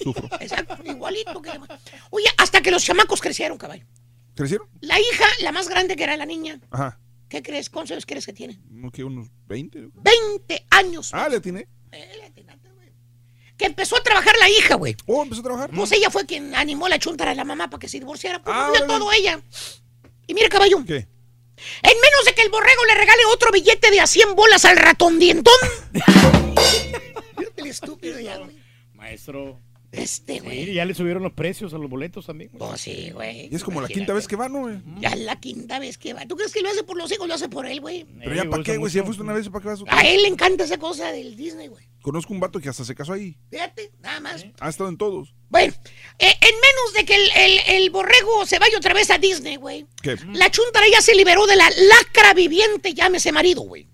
Sufro. 0.03 0.29
Exacto, 0.41 0.77
igualito 0.85 1.41
que... 1.43 1.51
Oye, 2.11 2.27
hasta 2.39 2.61
que 2.61 2.71
los 2.71 2.85
chamacos 2.85 3.21
crecieron, 3.21 3.59
caballo. 3.59 3.85
¿Crecieron? 4.35 4.69
La 4.81 4.99
hija, 4.99 5.25
la 5.41 5.53
más 5.53 5.69
grande 5.69 5.97
que 5.97 6.05
era 6.05 6.17
la 6.17 6.27
niña, 6.27 6.61
Ajá. 6.71 6.99
¿qué 7.29 7.43
crees? 7.43 7.69
¿Cuántos 7.71 7.93
años 7.93 8.07
crees 8.07 8.25
que 8.27 8.33
tiene? 8.33 8.59
¿No 8.71 8.91
que 8.91 9.05
unos 9.05 9.29
20? 9.47 9.89
20 9.95 10.67
años. 10.71 11.11
Ah, 11.13 11.29
le 11.29 11.37
atiné. 11.37 11.69
Que 13.57 13.67
empezó 13.67 13.97
a 13.97 14.03
trabajar 14.03 14.35
la 14.41 14.49
hija, 14.49 14.77
güey. 14.77 14.97
Oh, 15.07 15.23
empezó 15.23 15.41
a 15.41 15.45
trabajar. 15.45 15.71
Pues 15.71 15.93
ella 15.93 16.09
fue 16.11 16.25
quien 16.25 16.55
animó 16.55 16.87
a 16.87 16.89
la 16.89 16.99
chuntara 16.99 17.33
a 17.33 17.35
la 17.35 17.45
mamá 17.45 17.69
para 17.69 17.79
que 17.79 17.89
se 17.89 17.99
divorciara. 17.99 18.43
Pues 18.43 18.57
Ah, 18.59 18.73
todo 18.87 19.13
ella. 19.13 19.39
Y 20.27 20.33
mira, 20.33 20.49
caballo. 20.49 20.83
¿Qué? 20.87 20.95
En 20.97 21.93
menos 22.01 22.25
de 22.25 22.33
que 22.35 22.41
el 22.41 22.49
borrego 22.49 22.85
le 22.87 22.95
regale 22.95 23.21
otro 23.35 23.53
billete 23.53 23.91
de 23.91 24.01
a 24.01 24.07
100 24.07 24.35
bolas 24.35 24.65
al 24.65 24.79
ratón 24.79 25.19
dientón. 25.19 25.53
el 27.57 27.67
estúpido 27.67 28.19
ya, 28.19 28.39
güey. 28.39 28.57
Maestro. 29.01 29.59
Este, 29.93 30.39
güey. 30.39 30.67
Sí, 30.67 30.75
ya 30.75 30.85
le 30.85 30.95
subieron 30.95 31.21
los 31.25 31.33
precios 31.33 31.75
a 31.75 31.79
los 31.79 31.91
boletos 31.91 32.25
también. 32.27 32.51
güey. 32.53 32.69
Pues 32.71 32.81
sí, 32.81 33.11
güey. 33.13 33.49
Y 33.51 33.57
es 33.57 33.65
como 33.65 33.81
la 33.81 33.89
quinta 33.89 34.13
vez 34.13 34.29
que 34.29 34.37
va, 34.37 34.49
¿no, 34.49 34.61
güey? 34.61 34.77
Ya 35.01 35.09
es 35.09 35.19
la 35.21 35.41
quinta 35.41 35.81
vez 35.81 35.99
que 35.99 36.13
va. 36.15 36.27
¿Tú 36.27 36.37
crees 36.37 36.53
que 36.53 36.61
lo 36.61 36.69
hace 36.69 36.85
por 36.85 36.97
los 36.97 37.11
hijos? 37.11 37.27
Lo 37.27 37.35
hace 37.35 37.49
por 37.49 37.67
él, 37.67 37.81
güey. 37.81 38.07
Pero 38.23 38.35
ya, 38.37 38.49
¿para 38.49 38.63
qué, 38.63 38.77
güey? 38.77 38.93
Si 38.93 38.99
ya 38.99 39.05
fuiste 39.05 39.23
una 39.25 39.33
vez, 39.33 39.49
¿para 39.49 39.63
qué 39.63 39.69
vas 39.69 39.81
A 39.89 40.03
él 40.07 40.23
le 40.23 40.29
encanta 40.29 40.63
esa 40.63 40.79
cosa 40.79 41.11
del 41.11 41.35
Disney, 41.35 41.67
güey. 41.67 41.89
Conozco 42.03 42.33
un 42.33 42.39
vato 42.39 42.61
que 42.61 42.69
hasta 42.69 42.85
se 42.85 42.95
casó 42.95 43.15
ahí. 43.15 43.37
Fíjate, 43.51 43.91
nada 44.01 44.21
más. 44.21 44.47
Ha 44.61 44.69
estado 44.69 44.89
en 44.91 44.97
todos. 44.97 45.35
Bueno, 45.49 45.73
eh, 46.21 46.35
en 46.41 46.55
menos 46.55 46.95
de 46.97 47.05
que 47.05 47.17
el, 47.17 47.31
el- 47.35 47.83
el 47.83 47.91
borrego 47.91 48.47
se 48.47 48.61
vaya 48.61 48.77
otra 48.77 48.95
vez 48.95 49.11
a 49.11 49.19
Disney, 49.19 49.57
güey. 49.57 49.87
¿Qué? 50.03 50.17
La 50.35 50.51
chuntara 50.53 50.87
ya 50.93 51.01
se 51.01 51.17
liberó 51.17 51.47
de 51.49 51.57
la 51.57 51.69
lacra 51.69 52.33
viviente, 52.35 52.95
llámese 52.95 53.33
marido, 53.33 53.63
güey. 53.63 53.89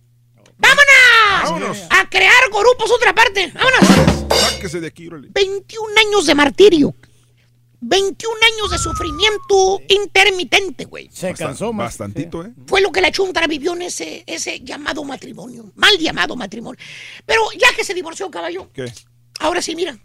¡Vámonos! 0.58 1.42
Vámonos. 1.42 1.78
A 1.90 2.08
crear 2.10 2.34
grupos 2.50 2.90
otra 2.90 3.14
parte. 3.14 3.50
¡Vámonos! 3.54 4.25
Sáquese 4.50 4.80
de 4.80 4.86
aquí, 4.88 5.08
órale. 5.08 5.28
21 5.32 5.88
años 6.08 6.26
de 6.26 6.34
martirio. 6.34 6.94
21 7.80 8.34
años 8.54 8.70
de 8.70 8.78
sufrimiento 8.78 9.80
intermitente, 9.88 10.86
güey. 10.86 11.08
Se 11.12 11.32
cansó 11.34 11.72
más. 11.72 11.86
Bastantito, 11.86 12.44
¿eh? 12.44 12.52
Fue 12.66 12.80
lo 12.80 12.90
que 12.90 13.00
la 13.00 13.12
chuntara 13.12 13.46
vivió 13.46 13.74
en 13.74 13.82
ese, 13.82 14.24
ese 14.26 14.60
llamado 14.60 15.04
matrimonio. 15.04 15.70
Mal 15.74 15.96
llamado 15.98 16.36
matrimonio. 16.36 16.80
Pero 17.24 17.42
ya 17.52 17.68
que 17.76 17.84
se 17.84 17.94
divorció, 17.94 18.30
caballo, 18.30 18.70
¿Qué? 18.72 18.92
ahora 19.40 19.60
sí, 19.62 19.76
mira. 19.76 19.98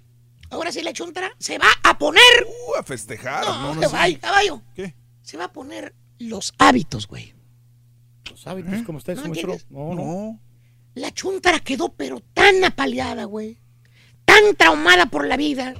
Ahora 0.49 0.71
sí 0.71 0.81
la 0.81 0.91
chuntara 0.91 1.33
se 1.39 1.57
va 1.57 1.69
a 1.83 1.97
poner... 1.97 2.21
Uh, 2.45 2.75
a 2.79 2.83
festejar. 2.83 3.45
No, 3.45 3.73
No, 3.73 3.75
no, 3.75 3.89
caballo. 4.19 4.61
¿Qué? 4.75 4.93
Se 5.23 5.37
va 5.37 5.45
a 5.45 5.53
poner 5.53 5.95
los 6.19 6.53
hábitos, 6.57 7.07
güey. 7.07 7.33
Los 8.29 8.45
hábitos, 8.47 8.83
como 8.83 8.97
ustedes, 8.97 9.19
¿No? 9.25 9.33
No, 9.69 9.95
no. 9.95 9.95
No. 9.95 10.39
La 10.93 11.11
chuntara 11.13 11.59
quedó 11.59 11.93
pero 11.93 12.19
tan 12.33 12.63
apaleada, 12.65 13.23
güey. 13.23 13.61
Tan 14.31 14.55
traumada 14.55 15.07
por 15.07 15.27
la 15.27 15.35
vida. 15.35 15.73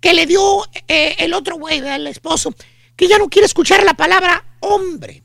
Que 0.00 0.14
le 0.14 0.26
dio 0.26 0.64
eh, 0.88 1.14
el 1.20 1.32
otro 1.32 1.54
güey, 1.56 1.78
el 1.78 2.08
esposo, 2.08 2.52
que 2.96 3.06
ya 3.06 3.18
no 3.18 3.28
quiere 3.28 3.46
escuchar 3.46 3.84
la 3.84 3.94
palabra 3.94 4.44
hombre. 4.58 5.22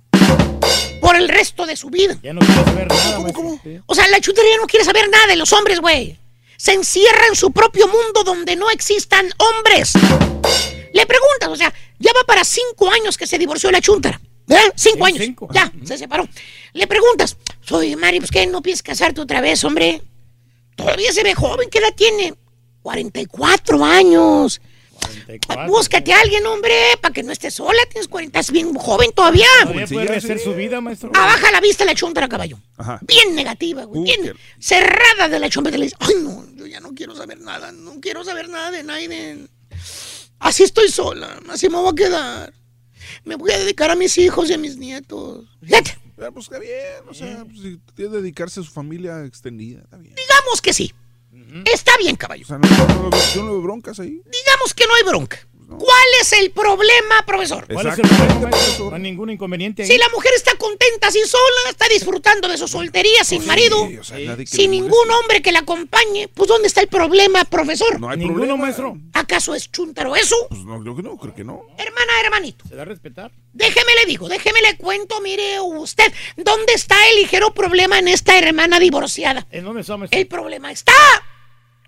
Por 1.01 1.15
el 1.15 1.27
resto 1.30 1.65
de 1.65 1.75
su 1.75 1.89
vida. 1.89 2.19
Ya 2.22 2.31
no 2.31 2.41
quiere 2.41 2.64
saber 2.64 2.88
nada, 2.88 3.19
maestro. 3.22 3.59
Sí. 3.64 3.80
O 3.88 3.95
sea, 3.95 4.07
la 4.09 4.22
chuntara 4.22 4.48
ya 4.48 4.57
no 4.57 4.67
quiere 4.67 4.85
saber 4.85 5.09
nada 5.09 5.25
de 5.25 5.35
los 5.35 5.51
hombres, 5.51 5.80
güey. 5.80 6.19
Se 6.57 6.73
encierra 6.73 7.25
en 7.27 7.35
su 7.35 7.51
propio 7.51 7.88
mundo 7.88 8.23
donde 8.23 8.56
no 8.56 8.69
existan 8.69 9.27
hombres. 9.38 9.93
Le 10.93 11.06
preguntas, 11.07 11.49
o 11.49 11.56
sea, 11.56 11.73
ya 11.98 12.11
va 12.14 12.23
para 12.27 12.43
cinco 12.43 12.91
años 12.91 13.17
que 13.17 13.25
se 13.25 13.39
divorció 13.39 13.72
la 13.72 13.81
chuntara. 13.81 14.22
¿Verdad? 14.45 14.65
Cinco 14.75 14.98
Sí, 15.07 15.11
años. 15.14 15.23
cinco. 15.25 15.48
Ya, 15.51 15.72
se 15.85 15.98
separó. 15.98 16.27
Le 16.73 16.85
preguntas, 16.85 17.35
soy 17.61 17.95
Mari, 17.95 18.19
pues 18.19 18.30
que 18.30 18.45
no 18.45 18.61
piensas 18.61 18.83
casarte 18.83 19.22
otra 19.22 19.41
vez, 19.41 19.64
hombre. 19.64 20.03
Todavía 20.75 21.11
se 21.11 21.23
ve 21.23 21.33
joven, 21.33 21.67
¿qué 21.72 21.80
edad 21.80 21.93
tiene? 21.95 22.35
44 22.82 23.83
años. 23.85 24.61
44. 25.01 25.72
Búscate 25.74 26.11
a 26.14 26.19
alguien, 26.19 26.45
hombre, 26.45 26.74
para 27.01 27.14
que 27.14 27.24
no 27.24 27.32
estés 27.32 27.53
sola. 27.53 27.80
Tienes 27.90 28.08
40, 28.09 28.38
es 28.40 28.51
bien 28.51 28.74
joven 28.74 29.11
todavía. 29.14 29.45
Todavía 29.61 29.88
puede 29.88 30.08
rehacer 30.08 30.40
su 30.40 30.53
vida, 30.53 30.82
maestro. 30.82 31.11
Ah, 31.16 31.25
baja 31.25 31.51
la 31.51 31.61
vista 31.61 31.85
la 31.85 31.95
chuntara, 31.95 32.27
caballo. 32.27 32.59
Ajá. 32.77 32.99
Bien 33.08 33.33
negativa, 33.33 33.85
güey. 33.85 34.01
Uh, 34.01 34.03
bien 34.03 34.22
qué- 34.24 34.33
cerrada 34.59 35.30
de 35.30 35.40
la 35.40 35.49
chuntara. 35.49 35.77
Le 35.77 35.85
dice, 35.85 35.95
ay, 35.99 36.16
no, 36.22 36.45
yo 36.56 36.66
ya 36.66 36.82
no 36.82 36.93
quiero 36.93 37.16
saber 37.16 37.40
nada. 37.40 37.72
No 37.72 37.99
quiero 38.01 38.24
saber 38.25 38.49
nada 38.49 38.72
de 38.72 38.83
nadie. 38.83 39.48
Así 40.40 40.64
estoy 40.64 40.90
sola. 40.90 41.40
Así 41.49 41.69
me 41.69 41.77
voy 41.77 41.91
a 41.91 41.95
quedar. 41.95 42.53
Me 43.24 43.35
voy 43.35 43.51
a 43.51 43.58
dedicar 43.58 43.91
a 43.91 43.95
mis 43.95 44.17
hijos 44.17 44.49
y 44.49 44.53
a 44.53 44.58
mis 44.58 44.75
nietos. 44.77 45.45
Fíjate, 45.64 45.98
Ya, 46.17 46.32
pues 46.32 46.45
está 46.48 46.59
bien. 46.59 47.08
O 47.09 47.14
sea, 47.14 47.45
pues, 47.45 47.59
si 47.61 47.77
tiene 47.95 48.11
que 48.11 48.17
dedicarse 48.17 48.59
a 48.59 48.64
su 48.64 48.72
familia 48.72 49.24
extendida, 49.25 49.80
está 49.82 49.98
bien. 49.98 50.14
digamos 50.16 50.61
que 50.61 50.74
sí. 50.74 50.93
Está 51.65 51.97
bien, 51.97 52.15
caballo. 52.15 52.43
O 52.43 52.47
sea, 52.47 52.57
no, 52.57 52.67
no, 52.69 53.09
no, 53.09 53.17
yo 53.33 53.43
no 53.43 53.51
veo 53.51 53.61
broncas 53.61 53.99
ahí. 53.99 54.21
Digamos 54.25 54.73
que 54.75 54.85
no 54.85 54.93
hay 54.95 55.03
bronca. 55.03 55.45
¿Cuál 55.69 56.07
es 56.19 56.33
el 56.33 56.49
problema, 56.49 57.23
profesor? 57.27 57.67
¿Cuál 57.71 57.85
es 57.85 57.99
el 57.99 58.07
problema? 58.07 58.49
No 58.89 58.95
hay 58.95 59.01
ningún 59.03 59.29
inconveniente 59.29 59.83
ahí. 59.83 59.87
Si 59.87 59.99
la 59.99 60.09
mujer 60.09 60.31
está 60.35 60.55
contenta 60.57 61.09
así 61.09 61.19
sola, 61.27 61.69
está 61.69 61.87
disfrutando 61.89 62.47
de 62.47 62.57
su 62.57 62.67
soltería 62.67 63.23
sin 63.23 63.45
marido, 63.45 63.87
Sí, 63.87 63.97
o 63.99 64.03
sea, 64.03 64.17
nadie 64.17 64.45
que 64.45 64.51
sin 64.55 64.71
ningún 64.71 65.11
hombre 65.11 65.43
que 65.43 65.51
la 65.51 65.59
acompañe, 65.59 66.27
pues 66.33 66.47
¿dónde 66.49 66.67
está 66.67 66.81
el 66.81 66.87
problema, 66.87 67.45
profesor? 67.45 67.99
No 67.99 68.09
hay 68.09 68.17
Ninguno, 68.17 68.39
problema. 68.39 68.63
maestro. 68.63 68.97
¿Acaso 69.13 69.53
es 69.53 69.71
chúntaro 69.71 70.15
eso? 70.15 70.35
Pues 70.49 70.61
no, 70.65 70.83
yo 70.83 70.95
que 70.95 71.03
no, 71.03 71.15
creo 71.17 71.35
que 71.35 71.43
no. 71.43 71.61
Hermana, 71.77 72.13
hermanito, 72.23 72.65
Se 72.67 72.75
da 72.75 72.81
a 72.81 72.85
respetar. 72.85 73.31
déjeme 73.53 73.93
le 73.99 74.05
digo, 74.07 74.27
déjeme 74.27 74.61
le 74.63 74.75
cuento, 74.75 75.21
mire 75.21 75.59
usted, 75.59 76.11
¿dónde 76.35 76.73
está 76.73 76.95
el 77.11 77.17
ligero 77.17 77.53
problema 77.53 77.99
en 77.99 78.07
esta 78.07 78.39
hermana 78.39 78.79
divorciada? 78.79 79.45
¿En 79.51 79.65
dónde 79.65 79.81
está, 79.81 79.97
maestro? 79.97 80.19
El 80.19 80.25
problema 80.25 80.71
está 80.71 80.93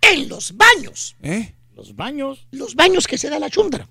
en 0.02 0.28
los 0.30 0.56
baños, 0.58 1.16
¿Eh? 1.22 1.54
Los 1.76 1.96
baños. 1.96 2.48
los 2.52 2.76
baños 2.76 3.08
que 3.08 3.18
se 3.18 3.30
da 3.30 3.40
la 3.40 3.50
chúntara. 3.50 3.88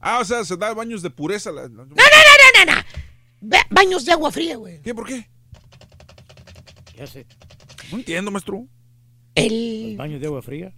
Ah, 0.00 0.18
o 0.20 0.24
sea, 0.24 0.44
se 0.44 0.56
da 0.56 0.74
baños 0.74 1.00
de 1.02 1.10
pureza. 1.10 1.50
La... 1.52 1.68
No, 1.68 1.84
no, 1.84 1.94
no, 1.94 1.94
no, 1.94 2.64
no, 2.66 2.74
no. 2.74 2.82
Ba- 3.40 3.66
baños 3.70 4.04
de 4.04 4.12
agua 4.12 4.30
fría, 4.32 4.56
güey. 4.56 4.80
¿Qué? 4.82 4.94
¿Por 4.94 5.06
qué? 5.06 5.28
Ya 6.96 7.06
sé. 7.06 7.26
No 7.90 7.98
entiendo, 7.98 8.30
maestro. 8.30 8.66
El, 9.34 9.94
Baños 9.96 10.20
de 10.20 10.26
agua 10.26 10.42
fría. 10.42 10.74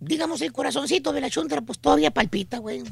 digamos, 0.00 0.40
el 0.42 0.52
corazoncito 0.52 1.12
de 1.12 1.20
la 1.20 1.30
chúntara, 1.30 1.62
pues 1.62 1.78
todavía 1.80 2.10
palpita, 2.12 2.58
güey. 2.58 2.82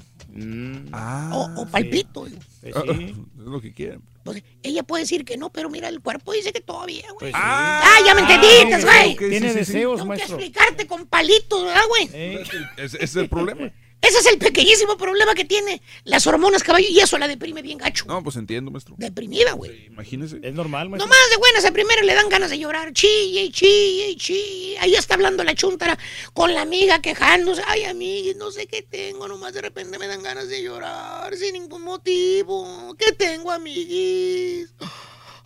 Ah. 0.92 1.30
O, 1.34 1.62
o 1.62 1.66
palpito, 1.66 2.20
güey. 2.20 2.32
Pues 2.60 2.76
Ah, 2.76 2.82
sí. 2.96 3.04
Es 3.38 3.44
lo 3.44 3.60
que 3.60 3.72
quieren. 3.72 4.02
Pues, 4.24 4.42
ella 4.62 4.82
puede 4.82 5.04
decir 5.04 5.24
que 5.24 5.36
no, 5.36 5.50
pero 5.50 5.70
mira, 5.70 5.88
el 5.88 6.00
cuerpo 6.00 6.32
dice 6.32 6.52
que 6.52 6.60
todavía, 6.60 7.04
güey. 7.12 7.30
Pues 7.30 7.32
sí. 7.32 7.40
Ah, 7.42 7.94
ya 8.04 8.14
me 8.14 8.20
entendiste, 8.22 8.82
güey. 8.84 9.12
ok, 9.12 9.18
Tiene 9.18 9.38
sí, 9.38 9.46
sí, 9.46 9.48
sí. 9.50 9.54
deseos, 9.72 10.00
Tengo 10.00 10.12
que 10.12 10.18
maestro. 10.18 10.36
explicarte 10.36 10.86
con 10.86 11.06
palitos, 11.06 11.64
¿verdad, 11.64 11.82
güey? 11.88 12.08
Eh, 12.12 12.44
ese 12.76 12.98
es 13.04 13.16
el 13.16 13.28
problema. 13.28 13.70
Ese 14.06 14.18
es 14.18 14.26
el 14.26 14.38
pequeñísimo 14.38 14.96
problema 14.96 15.34
que 15.34 15.44
tiene 15.44 15.82
las 16.04 16.26
hormonas, 16.26 16.62
caballo, 16.62 16.86
y 16.88 17.00
eso 17.00 17.18
la 17.18 17.26
deprime 17.26 17.60
bien 17.60 17.78
gacho. 17.78 18.04
No, 18.06 18.22
pues 18.22 18.36
entiendo, 18.36 18.70
maestro. 18.70 18.94
Deprimida, 18.98 19.52
güey. 19.52 19.86
Imagínese. 19.86 20.38
Es 20.42 20.54
normal, 20.54 20.88
maestro. 20.88 21.06
Nomás 21.06 21.30
de 21.30 21.36
buenas 21.38 21.64
a 21.64 21.72
primera 21.72 22.02
le 22.02 22.14
dan 22.14 22.28
ganas 22.28 22.50
de 22.50 22.58
llorar. 22.58 22.92
Chille, 22.92 23.50
chille, 23.50 24.14
chille. 24.16 24.78
Ahí 24.78 24.94
está 24.94 25.14
hablando 25.14 25.42
la 25.42 25.54
chuntara 25.54 25.98
con 26.32 26.54
la 26.54 26.62
amiga 26.62 27.00
quejándose. 27.00 27.62
Ay, 27.66 27.84
amiga, 27.84 28.32
no 28.36 28.52
sé 28.52 28.66
qué 28.66 28.82
tengo. 28.82 29.26
Nomás 29.26 29.54
de 29.54 29.62
repente 29.62 29.98
me 29.98 30.06
dan 30.06 30.22
ganas 30.22 30.48
de 30.48 30.62
llorar 30.62 31.34
sin 31.36 31.54
ningún 31.54 31.82
motivo. 31.82 32.94
¿Qué 32.96 33.12
tengo, 33.12 33.50
amiguis? 33.50 34.72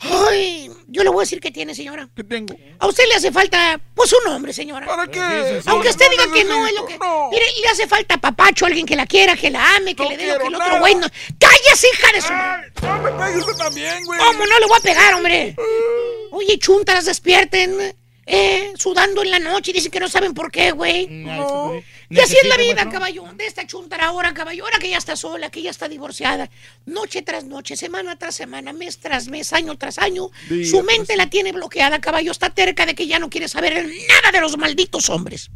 Ay, 0.02 0.70
yo 0.88 1.04
le 1.04 1.10
voy 1.10 1.20
a 1.20 1.24
decir 1.24 1.40
qué 1.40 1.50
tiene, 1.50 1.74
señora. 1.74 2.08
¿Qué 2.16 2.24
tengo? 2.24 2.56
A 2.78 2.86
usted 2.86 3.04
le 3.06 3.14
hace 3.14 3.30
falta, 3.30 3.78
pues, 3.94 4.12
un 4.12 4.32
hombre, 4.32 4.52
señora. 4.52 4.86
¿Para 4.86 5.06
qué? 5.06 5.60
Aunque 5.66 5.90
usted 5.90 6.06
No 6.06 6.10
diga 6.10 6.34
que 6.34 6.44
no, 6.44 6.66
es 6.66 6.74
lo 6.74 6.86
que... 6.86 6.98
Mire, 7.30 7.44
le 7.60 7.68
hace 7.68 7.86
falta 7.86 8.16
papacho, 8.16 8.64
alguien 8.64 8.86
que 8.86 8.96
la 8.96 9.06
quiera, 9.06 9.36
que 9.36 9.50
la 9.50 9.76
ame, 9.76 9.94
que 9.94 10.02
No 10.02 10.10
le 10.10 10.16
dé 10.16 10.26
lo 10.26 10.38
que 10.38 10.46
el 10.46 10.54
otro 10.54 10.78
güey 10.78 10.94
no... 10.94 11.06
¡Cállese, 11.38 11.88
hija 11.92 12.12
de 12.12 12.20
su... 12.22 12.32
No 12.86 13.02
me 13.02 13.10
pegue 13.10 13.38
usted 13.38 13.56
también, 13.56 14.04
güey. 14.06 14.18
¿Cómo 14.18 14.46
no 14.46 14.58
le 14.58 14.66
voy 14.66 14.78
a 14.78 14.82
pegar, 14.82 15.14
hombre? 15.14 15.54
Oye, 16.30 16.58
chuntaras, 16.58 17.04
despierten. 17.04 17.94
Eh, 18.32 18.72
sudando 18.76 19.22
en 19.22 19.30
la 19.32 19.40
noche 19.40 19.72
y 19.72 19.74
dicen 19.74 19.90
que 19.90 19.98
no 19.98 20.08
saben 20.08 20.34
por 20.34 20.52
qué, 20.52 20.70
güey. 20.70 21.08
No. 21.08 21.72
Y 22.12 22.18
así 22.18 22.36
es 22.42 22.48
la 22.48 22.56
vida, 22.56 22.74
maestro. 22.74 22.90
caballo. 22.92 23.24
De 23.36 23.46
esta 23.46 23.66
chuntara 23.66 24.06
ahora, 24.08 24.34
caballo. 24.34 24.64
Ahora 24.64 24.78
que 24.80 24.90
ya 24.90 24.98
está 24.98 25.14
sola, 25.14 25.48
que 25.50 25.62
ya 25.62 25.70
está 25.70 25.88
divorciada. 25.88 26.50
Noche 26.84 27.22
tras 27.22 27.44
noche, 27.44 27.76
semana 27.76 28.16
tras 28.18 28.34
semana, 28.34 28.72
mes 28.72 28.98
tras 28.98 29.28
mes, 29.28 29.52
año 29.52 29.78
tras 29.78 29.98
año. 29.98 30.28
Día 30.48 30.66
su 30.66 30.82
tras 30.82 30.86
mente 30.86 31.16
la 31.16 31.30
tiene 31.30 31.52
bloqueada, 31.52 32.00
caballo. 32.00 32.32
Está 32.32 32.50
terca 32.50 32.84
de 32.84 32.96
que 32.96 33.06
ya 33.06 33.20
no 33.20 33.30
quiere 33.30 33.46
saber 33.48 33.74
nada 34.08 34.32
de 34.32 34.40
los 34.40 34.58
malditos 34.58 35.08
hombres. 35.08 35.50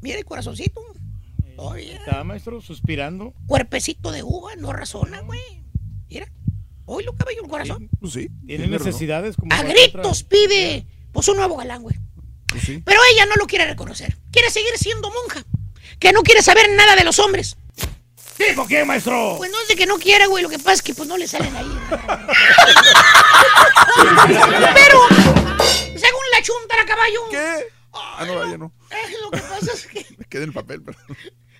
Mira 0.00 0.18
el 0.18 0.24
corazoncito. 0.24 0.80
Oye, 1.58 1.94
Está, 1.94 2.22
maestro, 2.24 2.60
suspirando. 2.60 3.34
cuerpecito 3.46 4.10
de 4.10 4.22
uva, 4.22 4.56
no 4.56 4.72
razona, 4.72 5.20
güey. 5.20 5.40
Mira. 6.08 6.26
Oílo, 6.84 7.14
caballo, 7.16 7.42
el 7.42 7.48
corazón. 7.50 7.88
Pues 8.00 8.12
sí. 8.12 8.28
Tiene 8.46 8.68
necesidades 8.68 9.36
como 9.36 9.52
A 9.52 9.62
gritos 9.64 10.22
pide, 10.22 10.86
pues 11.12 11.26
un 11.28 11.36
nuevo 11.36 11.56
galán, 11.56 11.82
güey. 11.82 11.96
Pues 12.48 12.62
sí. 12.64 12.82
Pero 12.84 13.00
ella 13.12 13.26
no 13.26 13.34
lo 13.36 13.46
quiere 13.46 13.66
reconocer. 13.66 14.16
Quiere 14.30 14.50
seguir 14.50 14.76
siendo 14.78 15.10
monja. 15.10 15.44
Que 15.98 16.12
no 16.12 16.22
quiere 16.22 16.42
saber 16.42 16.68
nada 16.70 16.94
de 16.96 17.04
los 17.04 17.18
hombres. 17.18 17.56
¿Dijo 18.38 18.66
qué, 18.66 18.84
maestro? 18.84 19.36
Pues 19.38 19.50
no 19.50 19.58
es 19.62 19.68
de 19.68 19.76
que 19.76 19.86
no 19.86 19.98
quiera, 19.98 20.26
güey. 20.26 20.42
Lo 20.42 20.50
que 20.50 20.58
pasa 20.58 20.74
es 20.74 20.82
que 20.82 20.94
pues 20.94 21.08
no 21.08 21.16
le 21.16 21.26
salen 21.26 21.56
ahí. 21.56 21.78
Pero, 24.74 25.00
según 25.96 26.20
la 26.32 26.42
chuntara 26.42 26.84
caballo. 26.84 27.20
¿Qué? 27.30 27.66
Ah, 27.92 28.24
no, 28.26 28.50
ya 28.50 28.58
no. 28.58 28.72
eh, 28.90 29.16
lo 29.22 29.30
que 29.30 29.38
pasa 29.38 29.72
es 29.72 29.86
que. 29.86 30.04
Me 30.18 30.24
quedé 30.26 30.42
en 30.42 30.48
el 30.50 30.54
papel, 30.54 30.82
pero. 30.82 30.98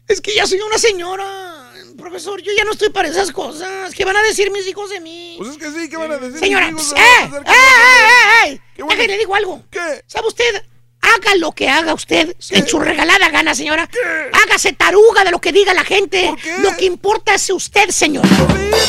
Es 0.06 0.20
que 0.20 0.34
ya 0.34 0.46
soy 0.46 0.60
una 0.60 0.76
señora, 0.78 1.72
profesor. 1.96 2.42
Yo 2.42 2.52
ya 2.56 2.64
no 2.64 2.72
estoy 2.72 2.90
para 2.90 3.08
esas 3.08 3.32
cosas. 3.32 3.94
¿Qué 3.94 4.04
van 4.04 4.16
a 4.16 4.22
decir 4.22 4.50
mis 4.52 4.66
hijos 4.66 4.90
de 4.90 5.00
mí? 5.00 5.36
Pues 5.38 5.50
es 5.52 5.56
que 5.56 5.70
sí, 5.70 5.88
¿qué 5.88 5.96
van 5.96 6.12
a 6.12 6.18
decir? 6.18 6.38
Señora, 6.38 6.70
mis 6.70 6.88
hijos? 6.88 6.98
¡eh! 7.00 7.22
A 7.22 7.24
¡Eh, 7.24 7.42
eh, 7.46 8.48
eh, 8.48 8.52
eh! 8.52 8.60
Qué 8.76 8.82
bueno. 8.82 9.00
Déjale, 9.00 9.18
digo 9.18 9.34
algo. 9.34 9.62
¿Qué? 9.70 10.04
¿Sabe 10.06 10.28
usted? 10.28 10.62
Haga 11.14 11.34
lo 11.36 11.52
que 11.52 11.68
haga 11.68 11.94
usted 11.94 12.36
en 12.50 12.66
su 12.68 12.78
regalada 12.78 13.28
gana, 13.30 13.54
señora. 13.54 13.88
Hágase 14.32 14.72
taruga 14.72 15.24
de 15.24 15.30
lo 15.30 15.40
que 15.40 15.52
diga 15.52 15.72
la 15.74 15.84
gente. 15.84 16.26
¿Por 16.26 16.40
qué? 16.40 16.58
Lo 16.58 16.76
que 16.76 16.84
importa 16.84 17.34
es 17.34 17.48
usted, 17.50 17.90
señora. 17.90 18.28
Sí, 18.28 18.34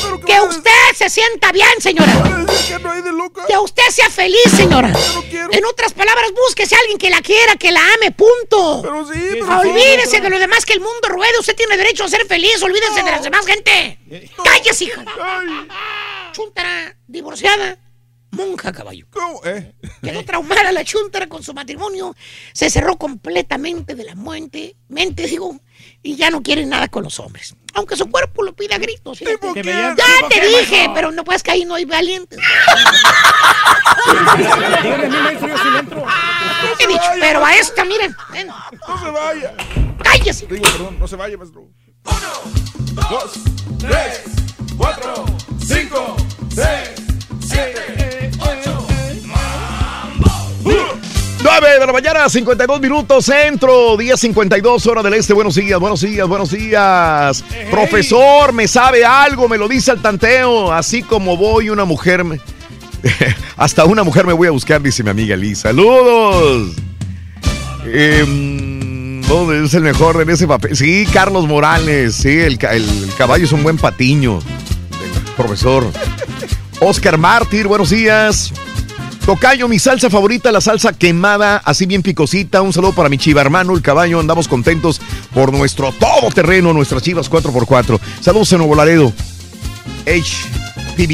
pero 0.01 0.19
¿qué 0.19 0.25
Que 0.33 0.41
usted 0.41 0.71
se 0.95 1.09
sienta 1.09 1.51
bien, 1.51 1.69
señora. 1.79 2.11
decir? 2.13 2.77
¿Qué 2.77 2.83
no 2.83 2.91
hay 2.91 3.01
de 3.01 3.11
loca? 3.11 3.45
Que 3.47 3.57
usted 3.57 3.87
sea 3.89 4.09
feliz, 4.09 4.51
señora. 4.55 4.89
no 4.89 5.21
quiero. 5.29 5.49
En 5.51 5.65
otras 5.65 5.93
palabras, 5.93 6.31
búsquese 6.33 6.75
a 6.75 6.79
alguien 6.79 6.97
que 6.97 7.09
la 7.09 7.21
quiera, 7.21 7.55
que 7.55 7.71
la 7.71 7.81
ame, 7.95 8.11
punto. 8.11 8.81
Pero 8.81 9.05
sí, 9.05 9.19
pero 9.33 9.61
sí. 9.61 9.67
Olvídese 9.69 10.21
de 10.21 10.29
lo 10.29 10.39
demás 10.39 10.65
que 10.65 10.73
el 10.73 10.79
mundo 10.81 11.07
ruede. 11.09 11.39
Usted 11.39 11.55
tiene 11.55 11.77
derecho 11.77 12.03
a 12.03 12.09
ser 12.09 12.25
feliz. 12.25 12.61
Olvídese 12.61 13.03
de 13.03 13.11
la 13.11 13.19
demás 13.19 13.45
gente. 13.45 13.99
Cállese, 14.43 14.85
hija. 14.85 15.05
Ay, 15.21 15.67
Chuntara, 16.33 16.95
divorciada, 17.07 17.77
monja, 18.31 18.71
caballo. 18.71 19.05
¿cómo? 19.09 19.41
¿Eh? 19.45 19.73
Quedó 20.01 20.23
traumada 20.25 20.71
la 20.71 20.83
chuntara 20.83 21.27
con 21.27 21.41
su 21.43 21.53
matrimonio. 21.53 22.15
Se 22.53 22.69
cerró 22.69 22.97
completamente 22.97 23.95
de 23.95 24.03
la 24.03 24.15
mente, 24.15 24.75
mente, 24.89 25.25
digo, 25.27 25.59
y 26.03 26.15
ya 26.15 26.29
no 26.29 26.41
quiere 26.43 26.65
nada 26.65 26.87
con 26.87 27.03
los 27.03 27.19
hombres. 27.19 27.55
Aunque 27.73 27.95
su 27.95 28.09
cuerpo 28.09 28.43
lo 28.43 28.55
pida 28.55 28.75
a 28.75 28.79
gritos. 28.79 29.19
vean- 29.19 29.95
Ya 29.97 30.05
¿Tipo 30.17 30.27
te 30.29 30.47
dije, 30.47 30.89
pero 30.95 31.11
no 31.11 31.23
puedes 31.23 31.43
que 31.43 31.51
ahí 31.51 31.63
no 31.65 31.75
hay 31.75 31.85
valientes. 31.85 32.39
Sí. 36.77 36.83
He 36.83 36.87
dicho, 36.87 37.01
pero 37.19 37.45
a 37.45 37.55
esta, 37.55 37.83
miren, 37.85 38.15
ven, 38.31 38.47
No 38.47 38.99
se 39.03 39.09
vaya. 39.11 39.53
cállese. 40.03 40.47
Digo, 40.47 40.63
perdón, 40.63 40.99
no 40.99 41.07
se 41.07 41.15
vaya, 41.15 41.37
maestro. 41.37 41.67
Dos, 43.09 43.33
tres, 43.79 44.21
cuatro, 44.77 45.25
cinco, 45.65 46.15
seis, 46.53 46.89
siete. 47.45 48.16
9 51.43 51.79
de 51.79 51.85
la 51.85 51.93
mañana, 51.93 52.27
52 52.29 52.81
minutos, 52.81 53.25
centro, 53.25 53.95
día 53.95 54.17
52, 54.17 54.85
hora 54.87 55.01
del 55.03 55.13
este. 55.13 55.33
Buenos 55.33 55.55
días, 55.55 55.79
buenos 55.79 56.01
días, 56.01 56.27
buenos 56.27 56.51
días. 56.51 57.43
Profesor, 57.71 58.51
me 58.53 58.67
sabe 58.67 59.05
algo, 59.05 59.47
me 59.47 59.57
lo 59.57 59.67
dice 59.67 59.91
al 59.91 60.01
tanteo. 60.01 60.71
Así 60.73 61.03
como 61.03 61.37
voy, 61.37 61.69
una 61.69 61.85
mujer 61.85 62.23
me. 62.23 62.39
Hasta 63.57 63.85
una 63.85 64.03
mujer 64.03 64.25
me 64.25 64.33
voy 64.33 64.47
a 64.47 64.51
buscar, 64.51 64.81
dice 64.81 65.03
mi 65.03 65.09
amiga 65.09 65.35
Liz. 65.37 65.59
¡Saludos! 65.59 66.71
Em, 67.85 69.21
¿Dónde 69.21 69.63
es 69.65 69.73
el 69.73 69.83
mejor 69.83 70.21
en 70.21 70.29
ese 70.31 70.47
papel? 70.47 70.75
Sí, 70.75 71.07
Carlos 71.13 71.47
Morales. 71.47 72.15
Sí, 72.15 72.29
el, 72.39 72.57
el- 72.71 73.03
el 73.03 73.13
caballo 73.17 73.45
es 73.45 73.51
un 73.51 73.63
buen 73.63 73.77
patiño. 73.77 74.39
Profesor. 75.37 75.85
Oscar 76.79 77.17
Mártir, 77.17 77.67
buenos 77.67 77.89
días. 77.89 78.53
Tocayo, 79.25 79.67
mi 79.67 79.79
salsa 79.79 80.09
favorita, 80.09 80.51
la 80.51 80.61
salsa 80.61 80.93
quemada, 80.93 81.61
así 81.65 81.85
bien 81.85 82.01
picosita. 82.01 82.61
Un 82.61 82.71
saludo 82.71 82.93
para 82.93 83.09
mi 83.09 83.17
chiva 83.17 83.41
hermano, 83.41 83.73
el 83.73 83.81
caballo. 83.81 84.19
Andamos 84.19 84.47
contentos 84.47 85.01
por 85.33 85.51
nuestro 85.51 85.91
todoterreno, 85.91 86.71
nuestras 86.71 87.01
chivas 87.01 87.29
4x4. 87.29 87.99
Saludos 88.21 88.51
en 88.53 88.59
Nuevo 88.59 88.75
Laredo. 88.75 89.11
HPB. 90.05 91.11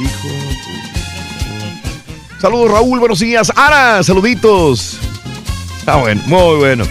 Hijo. 0.00 0.28
Saludos, 2.40 2.70
Raúl, 2.70 3.00
buenos 3.00 3.18
días. 3.18 3.52
Ara, 3.54 4.02
saluditos. 4.02 4.98
Ah, 5.84 5.96
bueno, 5.96 6.22
muy 6.26 6.56
bueno. 6.56 6.84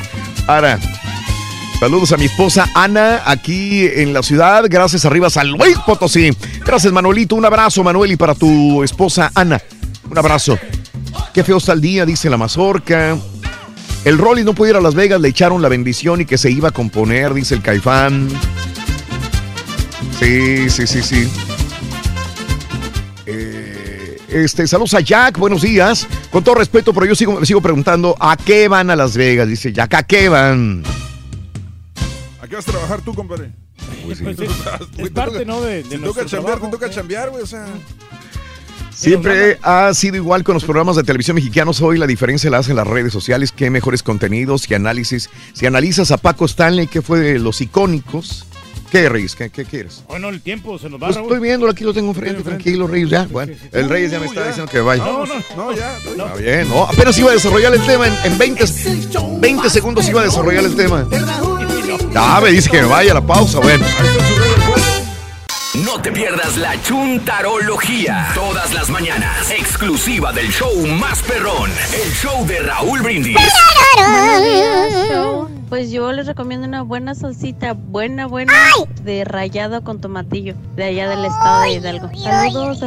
Ara. 0.45 0.79
Saludos 1.79 2.11
a 2.11 2.17
mi 2.17 2.25
esposa 2.25 2.69
Ana 2.73 3.21
aquí 3.25 3.85
en 3.85 4.11
la 4.11 4.21
ciudad. 4.21 4.65
Gracias 4.69 5.05
arriba 5.05 5.29
San 5.29 5.49
Luis 5.49 5.77
Potosí. 5.85 6.29
Gracias 6.65 6.91
Manuelito. 6.91 7.37
Un 7.37 7.45
abrazo 7.45 7.85
Manuel 7.85 8.11
y 8.11 8.15
para 8.17 8.35
tu 8.35 8.83
esposa 8.83 9.31
Ana. 9.33 9.61
Un 10.11 10.17
abrazo. 10.17 10.59
Qué 11.33 11.41
feo 11.41 11.55
está 11.57 11.71
el 11.71 11.79
día, 11.79 12.05
dice 12.05 12.29
la 12.29 12.35
mazorca. 12.35 13.17
El 14.03 14.17
Rolly 14.17 14.43
no 14.43 14.53
pudo 14.53 14.69
ir 14.69 14.75
a 14.75 14.81
Las 14.81 14.93
Vegas, 14.93 15.21
le 15.21 15.29
echaron 15.29 15.61
la 15.61 15.69
bendición 15.69 16.19
y 16.19 16.25
que 16.25 16.37
se 16.37 16.51
iba 16.51 16.67
a 16.69 16.71
componer, 16.71 17.33
dice 17.33 17.55
el 17.55 17.61
Caifán. 17.61 18.27
Sí, 20.19 20.69
sí, 20.69 20.85
sí, 20.85 21.01
sí. 21.01 21.31
Eh, 23.25 24.17
este, 24.27 24.67
saludos 24.67 24.95
a 24.95 24.99
Jack, 24.99 25.37
buenos 25.37 25.61
días. 25.61 26.07
Con 26.29 26.43
todo 26.43 26.55
respeto, 26.55 26.93
pero 26.93 27.05
yo 27.05 27.15
sigo, 27.15 27.45
sigo 27.45 27.61
preguntando, 27.61 28.17
¿a 28.19 28.35
qué 28.35 28.67
van 28.67 28.89
a 28.89 28.97
Las 28.97 29.15
Vegas? 29.15 29.47
Dice 29.47 29.71
Jack, 29.71 29.93
¿a 29.93 30.03
qué 30.03 30.27
van? 30.27 30.83
¿A 32.49 32.51
qué 32.51 32.55
vas 32.55 32.67
a 32.67 32.71
trabajar 32.71 33.01
tú, 33.01 33.13
compadre? 33.13 33.51
Pues 34.05 34.17
sí, 34.17 34.23
Güey, 34.23 34.35
es 34.35 34.89
te 34.97 35.11
parte, 35.11 35.45
¿no? 35.45 35.61
De, 35.61 35.83
de 35.83 35.83
Te 35.83 35.99
toca 35.99 36.25
chambear, 36.25 36.59
te 36.59 36.67
toca 36.67 36.89
chambear, 36.89 37.29
güey, 37.29 37.43
o 37.43 37.45
sea. 37.45 37.67
Siempre 38.91 39.59
ha 39.61 39.93
sido 39.93 40.15
igual 40.15 40.43
con 40.43 40.55
los 40.55 40.63
programas 40.63 40.95
de 40.95 41.03
televisión 41.03 41.35
mexicanos. 41.35 41.79
Hoy 41.79 41.99
la 41.99 42.07
diferencia 42.07 42.49
la 42.49 42.57
hacen 42.57 42.75
las 42.75 42.87
redes 42.87 43.13
sociales. 43.13 43.51
Qué 43.51 43.69
mejores 43.69 44.01
contenidos 44.01 44.69
y 44.69 44.73
análisis. 44.73 45.29
Si 45.53 45.67
analizas 45.67 46.09
a 46.09 46.17
Paco 46.17 46.45
Stanley, 46.45 46.87
¿qué 46.87 47.03
fue 47.03 47.19
de 47.19 47.37
los 47.37 47.61
icónicos? 47.61 48.47
¿Qué, 48.91 49.07
Reyes? 49.09 49.35
¿Qué, 49.35 49.51
qué 49.51 49.65
quieres? 49.65 50.03
Bueno, 50.07 50.29
el 50.29 50.41
tiempo 50.41 50.79
se 50.79 50.89
nos 50.89 50.99
va, 50.99 51.05
Pues 51.07 51.17
Raúl. 51.17 51.27
estoy 51.27 51.47
viéndolo, 51.47 51.71
aquí 51.71 51.83
lo 51.83 51.93
tengo 51.93 52.09
enfrente, 52.09 52.41
tranquilo, 52.41 52.87
Reyes, 52.87 53.09
ya. 53.11 53.27
Bueno, 53.29 53.53
el 53.71 53.89
Reyes 53.89 54.11
ya 54.11 54.19
me 54.19 54.25
está 54.25 54.47
diciendo 54.47 54.71
que 54.71 54.79
vaya. 54.79 55.03
No, 55.03 55.23
no, 55.25 55.35
no, 55.55 55.71
ya. 55.71 55.95
no, 56.17 56.25
Está 56.25 56.35
bien, 56.37 56.67
no, 56.67 56.83
apenas 56.85 57.15
iba 57.19 57.29
a 57.29 57.33
desarrollar 57.35 57.75
el 57.75 57.85
tema, 57.85 58.07
en, 58.07 58.31
en 58.31 58.37
20, 58.39 58.65
20 59.39 59.69
segundos 59.69 60.09
iba 60.09 60.21
a 60.21 60.23
desarrollar 60.23 60.63
el 60.65 60.75
tema. 60.75 61.07
Ya, 62.13 62.39
me 62.41 62.51
dice 62.51 62.69
que 62.69 62.81
me 62.81 62.87
vaya 62.87 63.13
la 63.13 63.21
pausa, 63.21 63.59
bueno. 63.59 63.85
No 65.75 66.01
te 66.01 66.11
pierdas 66.11 66.57
la 66.57 66.81
chuntarología. 66.81 68.29
Todas 68.33 68.73
las 68.73 68.89
mañanas. 68.89 69.51
Exclusiva 69.51 70.33
del 70.33 70.49
show 70.49 70.75
más 70.99 71.21
perrón. 71.21 71.69
El 71.93 72.11
show 72.11 72.43
de 72.47 72.59
Raúl 72.59 73.01
Brindis. 73.01 73.37
Pues 75.69 75.91
yo 75.91 76.11
les 76.11 76.25
recomiendo 76.25 76.65
una 76.65 76.81
buena 76.81 77.13
salsita, 77.13 77.73
buena, 77.73 78.25
buena, 78.25 78.51
de 79.03 79.23
rallado 79.23 79.83
con 79.83 80.01
tomatillo, 80.01 80.55
de 80.75 80.85
allá 80.85 81.07
del 81.07 81.25
estado 81.25 81.61
de 81.61 81.71
Hidalgo. 81.73 82.09
Saludos 82.17 82.79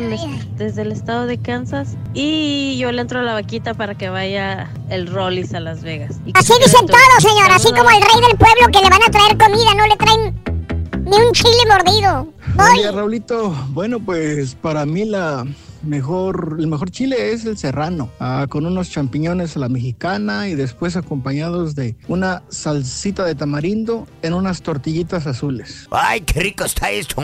desde 0.56 0.82
el 0.82 0.90
estado 0.90 1.26
de 1.26 1.38
Kansas. 1.38 1.96
Y 2.14 2.76
yo 2.78 2.90
le 2.90 3.00
entro 3.00 3.20
a 3.20 3.22
la 3.22 3.34
vaquita 3.34 3.74
para 3.74 3.94
que 3.94 4.08
vaya 4.08 4.68
el 4.90 5.06
Rollis 5.06 5.54
a 5.54 5.60
Las 5.60 5.84
Vegas. 5.84 6.16
Así 6.34 6.52
dicen 6.58 6.86
todo. 6.86 6.96
todos, 6.96 7.32
señor. 7.32 7.52
Así 7.52 7.68
como 7.68 7.88
el 7.90 8.02
rey 8.02 8.28
del 8.28 8.36
pueblo 8.36 8.66
que 8.72 8.80
le 8.80 8.90
van 8.90 9.02
a 9.06 9.10
traer 9.10 9.38
comida, 9.38 9.72
no 9.76 9.86
le 9.86 9.96
traen 9.96 10.41
ni 11.04 11.16
un 11.16 11.32
chile 11.32 11.50
mordido. 11.68 12.28
Día, 12.74 12.92
Raulito. 12.92 13.50
Bueno, 13.70 13.98
pues 14.00 14.54
para 14.54 14.86
mí 14.86 15.04
la 15.04 15.44
mejor, 15.82 16.56
el 16.58 16.68
mejor 16.68 16.90
chile 16.90 17.32
es 17.32 17.44
el 17.44 17.56
serrano, 17.58 18.08
ah, 18.20 18.46
con 18.48 18.66
unos 18.66 18.90
champiñones 18.90 19.56
a 19.56 19.60
la 19.60 19.68
mexicana 19.68 20.48
y 20.48 20.54
después 20.54 20.96
acompañados 20.96 21.74
de 21.74 21.96
una 22.08 22.42
salsita 22.48 23.24
de 23.24 23.34
tamarindo 23.34 24.06
en 24.22 24.34
unas 24.34 24.62
tortillitas 24.62 25.26
azules. 25.26 25.88
Ay, 25.90 26.20
qué 26.20 26.40
rico 26.40 26.64
está 26.64 26.90
esto. 26.90 27.22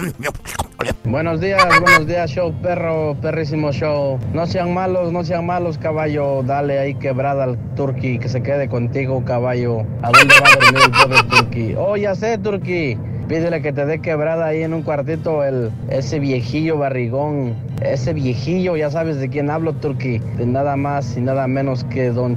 Buenos 1.04 1.40
días, 1.40 1.64
buenos 1.80 2.06
días, 2.06 2.30
show 2.30 2.52
perro, 2.62 3.16
perrísimo 3.20 3.72
show. 3.72 4.18
No 4.32 4.46
sean 4.46 4.74
malos, 4.74 5.12
no 5.12 5.24
sean 5.24 5.46
malos, 5.46 5.78
caballo. 5.78 6.42
Dale 6.42 6.78
ahí 6.78 6.94
quebrada 6.94 7.44
al 7.44 7.74
turqui, 7.74 8.18
que 8.18 8.28
se 8.28 8.42
quede 8.42 8.68
contigo, 8.68 9.24
caballo. 9.24 9.80
¿A 10.02 10.10
dónde 10.10 10.34
va 10.40 10.48
a 10.48 10.56
dormir 10.56 10.82
el 10.84 10.90
pobre 10.90 11.22
turqui? 11.30 11.74
Oh, 11.76 11.96
ya 11.96 12.14
sé, 12.14 12.38
turqui. 12.38 12.96
Pídele 13.28 13.60
que 13.60 13.72
te 13.74 13.84
dé 13.84 14.00
quebrada 14.00 14.46
ahí 14.46 14.62
en 14.62 14.72
un 14.72 14.82
cuartito 14.82 15.44
el, 15.44 15.70
ese 15.90 16.18
viejillo 16.18 16.78
barrigón. 16.78 17.54
Ese 17.82 18.14
viejillo, 18.14 18.76
ya 18.76 18.90
sabes 18.90 19.18
de 19.20 19.28
quién 19.28 19.50
hablo, 19.50 19.74
turqui. 19.74 20.18
De 20.18 20.46
nada 20.46 20.76
más 20.76 21.14
y 21.16 21.20
nada 21.20 21.46
menos 21.46 21.84
que 21.84 22.10
don 22.10 22.36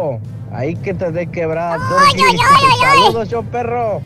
Ch- 0.00 0.20
Ahí 0.52 0.74
que 0.76 0.94
te 0.94 1.12
dé 1.12 1.28
quebrada, 1.28 1.78
turqui. 1.88 2.36
Saludos, 2.80 3.28
show 3.28 3.44
perro. 3.44 4.02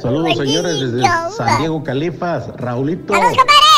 Saludos 0.00 0.36
señores 0.36 0.80
desde 0.80 1.02
San 1.36 1.58
Diego 1.58 1.82
Califas, 1.82 2.48
Raulito, 2.58 3.12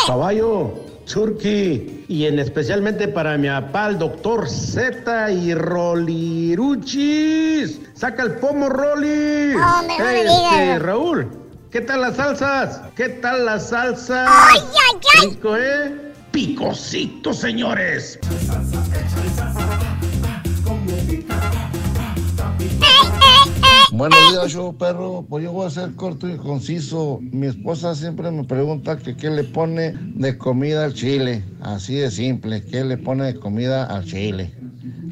Caballo, 0.06 0.74
Churki 1.08 2.04
y 2.06 2.26
en 2.26 2.38
especialmente 2.38 3.08
para 3.08 3.38
mi 3.38 3.48
papá 3.48 3.88
el 3.88 3.98
doctor 3.98 4.46
Z 4.46 5.32
y 5.32 5.54
Roliruchis. 5.54 7.00
Saca 7.94 8.24
el 8.24 8.32
pomo 8.32 8.68
Roli. 8.68 9.54
Me 9.86 9.96
Hey, 9.98 10.26
este, 10.26 10.78
Raúl, 10.78 11.26
¿qué 11.70 11.80
tal 11.80 12.02
las 12.02 12.16
salsas? 12.16 12.82
¿Qué 12.94 13.08
tal 13.08 13.46
las 13.46 13.70
salsas? 13.70 14.28
Ay, 14.30 14.60
ay, 14.60 15.00
ay. 15.18 15.30
Rico, 15.30 15.56
¿eh? 15.56 16.12
Picosito, 16.30 17.32
señores. 17.32 18.18
Buenos 23.90 24.18
días, 24.30 24.52
show 24.52 24.76
perro. 24.76 25.24
Pues 25.28 25.44
yo 25.44 25.52
voy 25.52 25.66
a 25.66 25.70
ser 25.70 25.94
corto 25.94 26.28
y 26.28 26.36
conciso. 26.36 27.20
Mi 27.22 27.46
esposa 27.46 27.94
siempre 27.94 28.30
me 28.30 28.44
pregunta 28.44 28.98
que 28.98 29.16
qué 29.16 29.30
le 29.30 29.44
pone 29.44 29.94
de 29.94 30.36
comida 30.36 30.84
al 30.84 30.92
chile. 30.92 31.42
Así 31.62 31.94
de 31.94 32.10
simple, 32.10 32.62
¿qué 32.64 32.84
le 32.84 32.98
pone 32.98 33.24
de 33.24 33.40
comida 33.40 33.84
al 33.84 34.04
chile? 34.04 34.54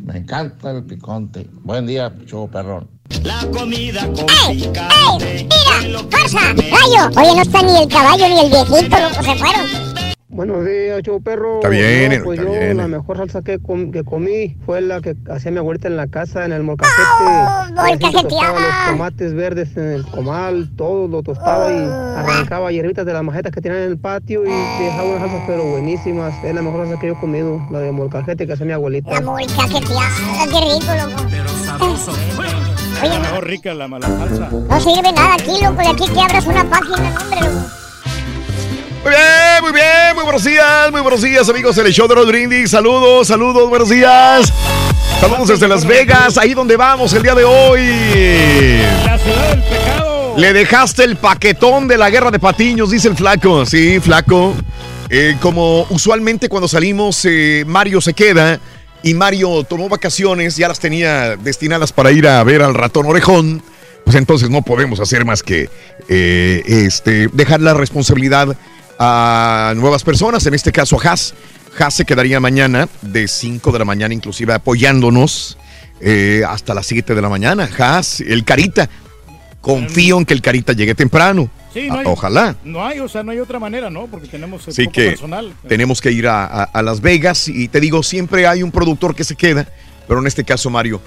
Me 0.05 0.19
encanta 0.19 0.73
el 0.73 0.85
picante. 0.85 1.49
Buen 1.65 1.87
día, 1.87 2.13
show 2.27 2.51
perrón. 2.51 2.89
La 3.23 3.47
comida 3.51 4.07
con 4.09 4.27
¡Ey! 4.49 4.59
¡Mira! 4.69 6.01
¡Fuerza! 6.11 6.41
¡Rayo! 6.55 7.11
Oye, 7.17 7.35
no 7.35 7.43
está 7.43 7.63
ni 7.63 7.83
el 7.83 7.89
caballo 7.89 8.29
ni 8.29 8.41
el 8.41 8.51
viejito, 8.51 8.99
loco, 9.01 9.23
se 9.23 9.35
fueron. 9.37 9.96
Buenos 10.29 10.65
días, 10.67 11.03
show 11.03 11.23
perro. 11.23 11.57
Está 11.57 11.69
bien, 11.69 12.19
No, 12.19 12.25
pues 12.25 12.41
está 12.41 12.51
yo 12.53 12.59
bien. 12.59 12.77
la 12.79 12.89
mejor 12.89 13.17
salsa 13.17 13.43
que, 13.43 13.61
com- 13.61 13.93
que 13.93 14.03
comí 14.03 14.57
fue 14.67 14.81
la 14.81 15.01
que 15.01 15.15
hacía 15.31 15.53
mi 15.53 15.59
abuelita 15.59 15.87
en 15.87 15.97
la 15.97 16.09
casa, 16.09 16.45
en 16.45 16.53
el 16.53 16.65
molcajete. 16.65 16.97
¡Oh, 17.23 17.99
tostaba 18.11 18.59
los 18.61 18.87
tomates 18.91 19.35
verdes 19.35 19.77
en 19.77 19.85
el 19.93 20.05
comal, 20.07 20.69
todo 20.77 21.07
lo 21.07 21.23
tostaba 21.23 21.71
y 21.73 21.77
arrancaba 22.19 22.73
hierbitas 22.73 23.07
de 23.07 23.13
las 23.13 23.23
majetas 23.23 23.53
que 23.53 23.61
tenían 23.61 23.85
en 23.85 23.91
el 23.91 23.99
patio 23.99 24.43
y 24.45 24.51
dejaba 24.85 25.05
unas 25.11 25.21
salsas 25.21 25.43
pero 25.47 25.63
buenísimas. 25.65 26.35
Es 26.45 26.53
la 26.55 26.63
mejor 26.63 26.87
salsa 26.87 27.01
que 27.01 27.07
yo 27.07 27.13
he 27.13 27.21
comido, 27.21 27.65
la 27.71 27.79
de 27.79 27.93
molcajete 27.93 28.47
que 28.49 28.53
hacía 28.53 28.67
mi 28.67 28.73
abuelita. 28.73 29.13
La 29.13 29.21
molcajeteada, 29.21 30.09
qué 30.51 30.61
rico, 30.61 30.93
loco. 31.07 31.23
Oye, 33.01 33.11
La 33.11 33.19
mejor 33.21 33.47
rica 33.47 33.75
la 33.75 33.87
mala 33.87 34.09
salsa. 34.09 34.49
no 34.51 34.81
sirve 34.81 35.13
nada 35.13 35.35
aquí, 35.35 35.53
loco, 35.63 35.77
de 35.83 35.89
aquí 35.89 36.09
que 36.13 36.21
abras 36.21 36.47
una 36.47 36.65
página, 36.69 37.15
hombre, 37.21 37.41
loco. 37.43 37.67
Muy 39.05 39.15
bien, 39.15 39.23
muy 39.63 39.73
bien, 39.73 40.15
muy 40.15 40.25
buenos 40.25 40.45
días, 40.45 40.93
muy 40.93 41.01
buenos 41.01 41.23
días, 41.23 41.49
amigos 41.49 41.77
del 41.77 41.93
show 41.93 42.07
de 42.07 42.15
los 42.15 42.27
brindis. 42.27 42.71
Saludos, 42.71 43.29
saludos, 43.29 43.69
buenos 43.69 43.89
días. 43.89 44.53
Saludos 45.21 45.49
desde 45.49 45.67
Las 45.67 45.87
Vegas, 45.87 46.37
ahí 46.37 46.53
donde 46.53 46.77
vamos 46.77 47.13
el 47.15 47.23
día 47.23 47.35
de 47.35 47.45
hoy. 47.45 47.81
La 49.05 49.19
ciudad 49.19 49.51
del 49.51 49.63
pecado. 49.63 50.35
Le 50.37 50.53
dejaste 50.53 51.05
el 51.05 51.17
paquetón 51.17 51.89
de 51.89 51.97
la 51.97 52.11
guerra 52.11 52.31
de 52.31 52.39
patiños, 52.39 52.91
dice 52.91 53.09
el 53.09 53.17
flaco. 53.17 53.65
Sí, 53.65 53.99
flaco. 54.01 54.55
Eh, 55.09 55.37
como 55.41 55.87
usualmente 55.89 56.49
cuando 56.49 56.69
salimos, 56.69 57.25
eh, 57.25 57.65
Mario 57.67 58.01
se 58.01 58.13
queda 58.13 58.61
y 59.03 59.15
Mario 59.15 59.65
tomó 59.65 59.89
vacaciones, 59.89 60.57
ya 60.57 60.69
las 60.69 60.81
tenía 60.81 61.37
destinadas 61.37 61.93
para 61.93 62.11
ir 62.13 62.27
a 62.27 62.43
ver 62.45 62.63
al 62.63 62.75
ratón 62.75 63.07
orejón. 63.07 63.63
Pues 64.05 64.17
entonces 64.17 64.51
no 64.51 64.63
podemos 64.63 65.01
hacer 65.01 65.25
más 65.25 65.43
que 65.43 65.71
eh, 66.09 66.63
este, 66.67 67.29
dejar 67.33 67.61
la 67.61 67.75
responsabilidad 67.75 68.57
a 68.99 69.73
nuevas 69.77 70.03
personas, 70.05 70.47
en 70.47 70.55
este 70.55 70.73
caso 70.73 70.99
a 71.01 71.11
Haas. 71.11 71.35
Haas 71.79 71.95
se 71.95 72.05
quedaría 72.05 72.41
mañana 72.41 72.89
de 73.03 73.29
5 73.29 73.71
de 73.73 73.79
la 73.79 73.85
mañana, 73.85 74.15
inclusive 74.15 74.55
apoyándonos 74.55 75.59
eh, 76.01 76.43
hasta 76.49 76.75
las 76.75 76.87
7 76.87 77.15
de 77.15 77.23
la 77.23 77.29
mañana. 77.29 77.69
Haas, 77.79 78.21
el 78.21 78.45
Carita. 78.45 78.89
Confío 79.61 80.17
en 80.19 80.25
que 80.25 80.33
el 80.35 80.43
Carita 80.43 80.73
llegue 80.75 80.95
temprano. 80.95 81.51
Sí, 81.75 81.89
no 81.89 81.95
Ah, 81.95 81.99
hay, 82.01 82.07
Ojalá. 82.07 82.57
No 82.65 82.87
hay, 82.87 83.01
o 83.01 83.09
sea, 83.09 83.23
no 83.23 83.33
hay 83.33 83.41
otra 83.41 83.59
manera, 83.59 83.91
¿no? 83.91 84.07
Porque 84.07 84.29
tenemos 84.29 84.67
Así 84.69 84.85
poco 84.85 84.95
que 84.95 85.09
personal. 85.11 85.53
tenemos 85.69 86.01
que 86.01 86.13
ir 86.13 86.29
a, 86.29 86.45
a- 86.47 86.63
a 86.65 86.83
Las 86.83 87.01
Vegas 87.01 87.49
y 87.49 87.69
te 87.69 87.81
digo, 87.81 88.03
siempre 88.03 88.47
hay 88.47 88.63
un 88.63 88.71
productor 88.71 89.15
que 89.15 89.25
se 89.25 89.35
queda, 89.35 89.69
pero 90.07 90.21
en 90.21 90.27
este 90.29 90.45
caso 90.45 90.71
Mario, 90.71 91.03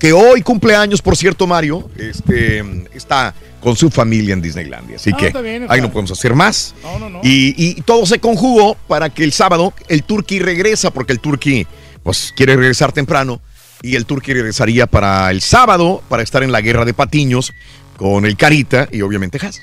que 0.00 0.12
hoy 0.12 0.42
cumpleaños, 0.42 1.00
por 1.02 1.16
cierto, 1.16 1.46
Mario, 1.46 1.88
este, 1.96 2.64
está 2.94 3.34
con 3.60 3.76
su 3.76 3.90
familia 3.90 4.32
en 4.32 4.40
Disneylandia. 4.40 4.96
Así 4.96 5.10
Ah, 5.12 5.16
que 5.18 5.42
bien, 5.42 5.66
ahí 5.68 5.80
no 5.82 5.92
podemos 5.92 6.10
hacer 6.10 6.34
más. 6.34 6.74
No, 6.82 6.98
no, 6.98 7.10
no. 7.10 7.20
Y, 7.22 7.54
y 7.56 7.82
todo 7.82 8.06
se 8.06 8.18
conjugó 8.18 8.74
para 8.88 9.10
que 9.10 9.22
el 9.22 9.32
sábado 9.32 9.74
el 9.88 10.02
Turqui 10.02 10.38
regresa, 10.38 10.90
porque 10.90 11.12
el 11.12 11.20
Turqui 11.20 11.66
pues, 12.02 12.32
quiere 12.34 12.56
regresar 12.56 12.92
temprano. 12.92 13.40
Y 13.82 13.96
el 13.96 14.06
Turqui 14.06 14.32
regresaría 14.32 14.86
para 14.86 15.30
el 15.30 15.40
sábado 15.42 16.02
para 16.08 16.22
estar 16.22 16.42
en 16.42 16.52
la 16.52 16.60
guerra 16.62 16.84
de 16.84 16.94
patiños 16.94 17.52
con 17.96 18.24
el 18.26 18.36
Carita 18.36 18.88
y 18.90 19.02
obviamente 19.02 19.38
Haas. 19.42 19.60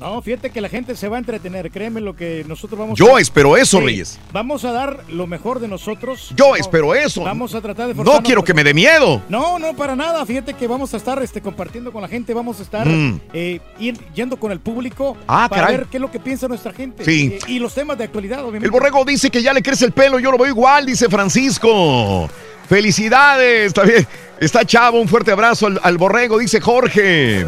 No, 0.00 0.22
fíjate 0.22 0.50
que 0.50 0.60
la 0.60 0.68
gente 0.68 0.94
se 0.94 1.08
va 1.08 1.16
a 1.16 1.18
entretener. 1.18 1.72
Créeme 1.72 2.00
lo 2.00 2.14
que 2.14 2.44
nosotros 2.46 2.78
vamos 2.78 2.96
Yo 2.98 3.18
espero 3.18 3.56
eso, 3.56 3.78
Sí, 3.80 3.84
Reyes. 3.84 4.18
Vamos 4.32 4.64
a 4.64 4.70
dar 4.70 5.02
lo 5.08 5.26
mejor 5.26 5.58
de 5.58 5.66
nosotros. 5.66 6.32
Yo 6.36 6.54
espero 6.54 6.94
eso. 6.94 7.24
Vamos 7.24 7.52
a 7.56 7.60
tratar 7.60 7.88
de 7.92 7.94
No 8.04 8.22
quiero 8.22 8.44
que 8.44 8.54
me 8.54 8.62
dé 8.62 8.72
miedo. 8.74 9.20
No, 9.28 9.58
no, 9.58 9.74
para 9.74 9.96
nada. 9.96 10.24
Fíjate 10.24 10.54
que 10.54 10.68
vamos 10.68 10.94
a 10.94 10.98
estar 10.98 11.20
este, 11.20 11.40
compartiendo 11.40 11.90
con 11.92 12.00
la 12.02 12.06
gente, 12.08 12.32
vamos 12.32 12.60
a 12.60 12.62
estar 12.62 12.86
Mm. 12.86 13.20
eh, 13.32 13.60
ir- 13.80 13.98
yendo 14.14 14.36
con 14.36 14.52
el 14.52 14.60
público 14.60 15.16
Ah, 15.26 15.48
para 15.50 15.62
caray. 15.62 15.76
ver 15.78 15.86
qué 15.86 15.96
es 15.96 16.00
lo 16.00 16.10
que 16.12 16.20
piensa 16.20 16.46
nuestra 16.46 16.72
gente. 16.72 17.04
Sí. 17.04 17.36
Y, 17.48 17.54
y 17.54 17.58
los 17.58 17.74
temas 17.74 17.98
de 17.98 18.04
actualidad, 18.04 18.40
obviamente. 18.42 18.66
El 18.66 18.70
borrego 18.70 19.04
dice 19.04 19.30
que 19.30 19.42
ya 19.42 19.52
le 19.52 19.62
crece 19.62 19.84
el 19.84 19.92
pelo, 19.92 20.20
yo 20.20 20.30
lo 20.30 20.38
veo 20.38 20.46
igual, 20.46 20.86
dice 20.86 21.08
Francisco. 21.08 22.30
Felicidades, 22.68 23.66
está 23.66 23.82
bien. 23.82 24.06
Está 24.38 24.64
chavo, 24.64 25.00
un 25.00 25.08
fuerte 25.08 25.32
abrazo 25.32 25.66
al, 25.66 25.80
al 25.82 25.98
borrego, 25.98 26.38
dice 26.38 26.60
Jorge. 26.60 27.44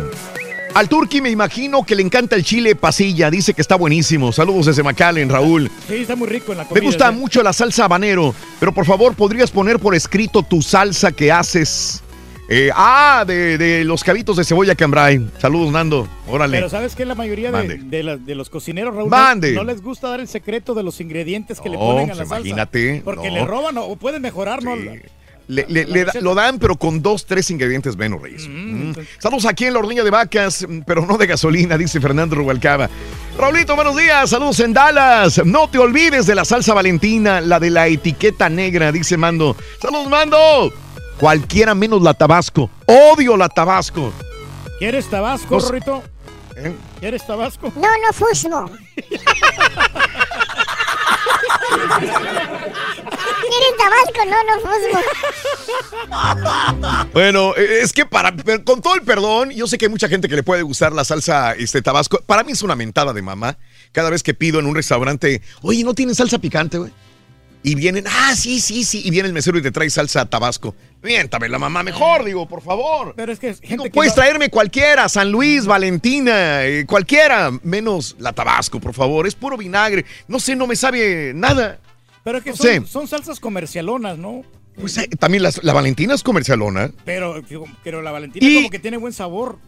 Al 0.74 0.89
Turqui 0.89 1.20
me 1.20 1.31
imagino 1.31 1.84
que 1.84 1.94
le 1.97 2.02
encanta 2.02 2.36
el 2.36 2.44
chile 2.44 2.76
pasilla, 2.76 3.28
dice 3.31 3.55
que 3.55 3.60
está 3.60 3.74
buenísimo. 3.74 4.32
Saludos 4.32 4.66
desde 4.66 4.82
McAllen, 4.84 5.28
Raúl. 5.28 5.70
Sí, 5.89 5.94
está 5.97 6.15
muy 6.16 6.28
rico 6.28 6.52
en 6.52 6.58
la 6.58 6.65
Me 6.65 6.68
comida. 6.68 6.84
gusta 6.86 7.10
¿sí? 7.10 7.16
mucho 7.16 7.42
la 7.42 7.52
salsa 7.52 7.84
habanero, 7.86 8.34
pero 8.60 8.73
por 8.73 8.86
favor, 8.86 9.15
¿podrías 9.15 9.50
poner 9.50 9.78
por 9.81 9.94
escrito 9.97 10.42
tu 10.42 10.62
salsa 10.62 11.10
que 11.12 11.32
haces? 11.32 12.02
Eh, 12.49 12.70
ah, 12.74 13.24
de, 13.26 13.58
de 13.58 13.84
los 13.84 14.02
cabitos 14.02 14.36
de 14.36 14.44
cebolla 14.44 14.74
cambray. 14.74 15.28
Saludos, 15.39 15.70
Nando. 15.73 16.08
Órale. 16.28 16.58
Pero 16.58 16.68
sabes 16.70 16.94
que 16.97 17.05
la 17.05 17.15
mayoría 17.15 17.49
de, 17.49 17.52
Mande. 17.52 17.76
de 17.78 18.02
la- 18.02 18.16
de 18.16 18.34
los 18.34 18.49
cocineros, 18.50 18.94
Raúl, 18.94 19.08
Mande. 19.10 19.52
no 19.52 19.62
les 19.65 19.82
gusta 19.82 20.08
dar 20.08 20.18
el 20.20 20.26
secreto 20.28 20.74
de 20.74 20.82
los 20.82 21.00
ingredientes 21.00 21.60
que 21.60 21.68
le 21.68 21.76
No, 21.76 21.81
ponen 21.82 22.10
a 22.10 22.15
la 22.15 22.18
pues 22.18 22.28
salsa. 22.28 22.40
imagínate, 22.49 23.02
Porque 23.05 23.28
no. 23.28 23.34
le 23.34 23.44
roban 23.44 23.76
o, 23.78 23.84
o 23.84 23.97
pueden 23.97 24.23
mejorar, 24.23 24.62
¿no? 24.65 24.73
Le- 25.50 25.66
le- 25.68 25.84
le 25.84 26.04
da- 26.04 26.12
lo 26.20 26.34
dan, 26.36 26.58
pero 26.60 26.76
con 26.76 27.02
dos, 27.02 27.26
tres 27.26 27.50
ingredientes 27.50 27.96
menos, 27.96 28.22
Reyes. 28.22 28.46
Mm. 28.48 28.92
Saludos 29.18 29.46
aquí 29.46 29.64
en 29.66 29.72
la 29.72 29.80
ordeña 29.80 30.04
de 30.04 30.10
vacas, 30.10 30.64
mm, 30.68 30.82
pero 30.86 31.04
no 31.04 31.18
de 31.18 31.26
gasolina, 31.26 31.76
dice 31.76 32.00
Fernando 32.00 32.36
Rubalcaba. 32.36 32.88
Raulito, 33.36 33.74
buenos 33.74 33.96
días. 33.96 34.30
Saludos 34.30 34.60
en 34.60 34.72
Dallas. 34.72 35.44
No 35.44 35.68
te 35.68 35.78
olvides 35.78 36.26
de 36.26 36.34
la 36.36 36.44
salsa 36.44 36.72
valentina, 36.72 37.40
la 37.40 37.58
de 37.58 37.70
la 37.70 37.88
etiqueta 37.88 38.48
negra, 38.48 38.92
dice 38.92 39.16
Mando. 39.16 39.56
Saludos, 39.82 40.08
Mando. 40.08 40.72
Cualquiera 41.18 41.74
menos 41.74 42.00
la 42.00 42.14
Tabasco. 42.14 42.70
Odio 42.86 43.36
la 43.36 43.48
Tabasco. 43.48 44.12
¿Quieres 44.78 45.10
Tabasco, 45.10 45.54
No 45.56 45.60
sé. 45.60 45.66
Rorrito? 45.66 46.02
¿Eh? 46.56 46.72
¿Quieres 47.00 47.26
Tabasco? 47.26 47.72
No, 47.74 47.82
no 47.82 48.12
fusmo. 48.12 48.70
¿Quieres 53.50 53.76
Tabasco? 53.78 54.20
no, 54.26 54.44
no. 56.74 57.08
Bueno, 57.12 57.55
eh, 57.56 57.80
es 57.82 57.92
que 57.92 58.06
para, 58.06 58.34
con 58.64 58.80
todo 58.80 58.94
el 58.94 59.02
perdón, 59.02 59.50
yo 59.50 59.66
sé 59.66 59.78
que 59.78 59.86
hay 59.86 59.90
mucha 59.90 60.08
gente 60.08 60.28
que 60.28 60.36
le 60.36 60.42
puede 60.42 60.62
gustar 60.62 60.92
la 60.92 61.05
salsa 61.05 61.52
este, 61.55 61.82
tabasco. 61.82 62.20
Para 62.26 62.44
mí 62.44 62.52
es 62.52 62.62
una 62.62 62.76
mentada 62.76 63.12
de 63.12 63.22
mamá. 63.22 63.58
Cada 63.92 64.10
vez 64.10 64.22
que 64.22 64.34
pido 64.34 64.60
en 64.60 64.66
un 64.66 64.74
restaurante, 64.74 65.42
oye, 65.62 65.82
¿no 65.84 65.94
tienen 65.94 66.14
salsa 66.14 66.39
picante, 66.39 66.78
güey? 66.78 66.92
Y 67.62 67.74
vienen, 67.74 68.05
ah, 68.08 68.34
sí, 68.34 68.58
sí, 68.60 68.84
sí. 68.84 69.02
Y 69.05 69.10
viene 69.10 69.28
el 69.28 69.34
mesero 69.34 69.58
y 69.58 69.62
te 69.62 69.70
trae 69.70 69.90
salsa 69.90 70.24
tabasco. 70.24 70.74
Miéntame 71.02 71.48
la 71.48 71.58
mamá 71.58 71.82
mejor, 71.82 72.24
digo, 72.24 72.48
por 72.48 72.62
favor. 72.62 73.12
Pero 73.16 73.32
es 73.32 73.39
que 73.39 73.55
gente 73.55 73.84
que 73.84 73.90
puedes 73.90 74.12
no- 74.12 74.16
traerme 74.16 74.48
cualquiera, 74.48 75.08
San 75.10 75.30
Luis, 75.30 75.66
Valentina, 75.66 76.64
eh, 76.64 76.86
cualquiera, 76.86 77.50
menos 77.62 78.16
la 78.18 78.32
tabasco, 78.32 78.80
por 78.80 78.94
favor. 78.94 79.26
Es 79.26 79.34
puro 79.34 79.56
vinagre. 79.58 80.05
No 80.28 80.40
sé, 80.40 80.56
no 80.56 80.66
me 80.66 80.76
sabe 80.76 81.32
nada. 81.34 81.78
Pero 82.24 82.39
es 82.39 82.44
que 82.44 82.50
No 82.50 82.56
son, 82.56 82.66
sé. 82.66 82.82
son 82.86 83.08
salsas 83.08 83.40
comercialonas, 83.40 84.16
¿no? 84.18 84.42
Pues, 84.78 84.97
eh, 84.98 85.08
también 85.18 85.42
las- 85.42 85.62
la 85.62 85.72
Valentina 85.74 86.14
es 86.14 86.22
comercialona. 86.22 86.90
Pero, 87.05 87.42
pero 87.84 88.00
la 88.00 88.10
Valentina 88.12 88.47
Y- 88.47 88.55
como 88.56 88.70
que 88.70 88.78
tiene 88.78 88.97
buen 88.97 89.12
sabor. 89.12 89.58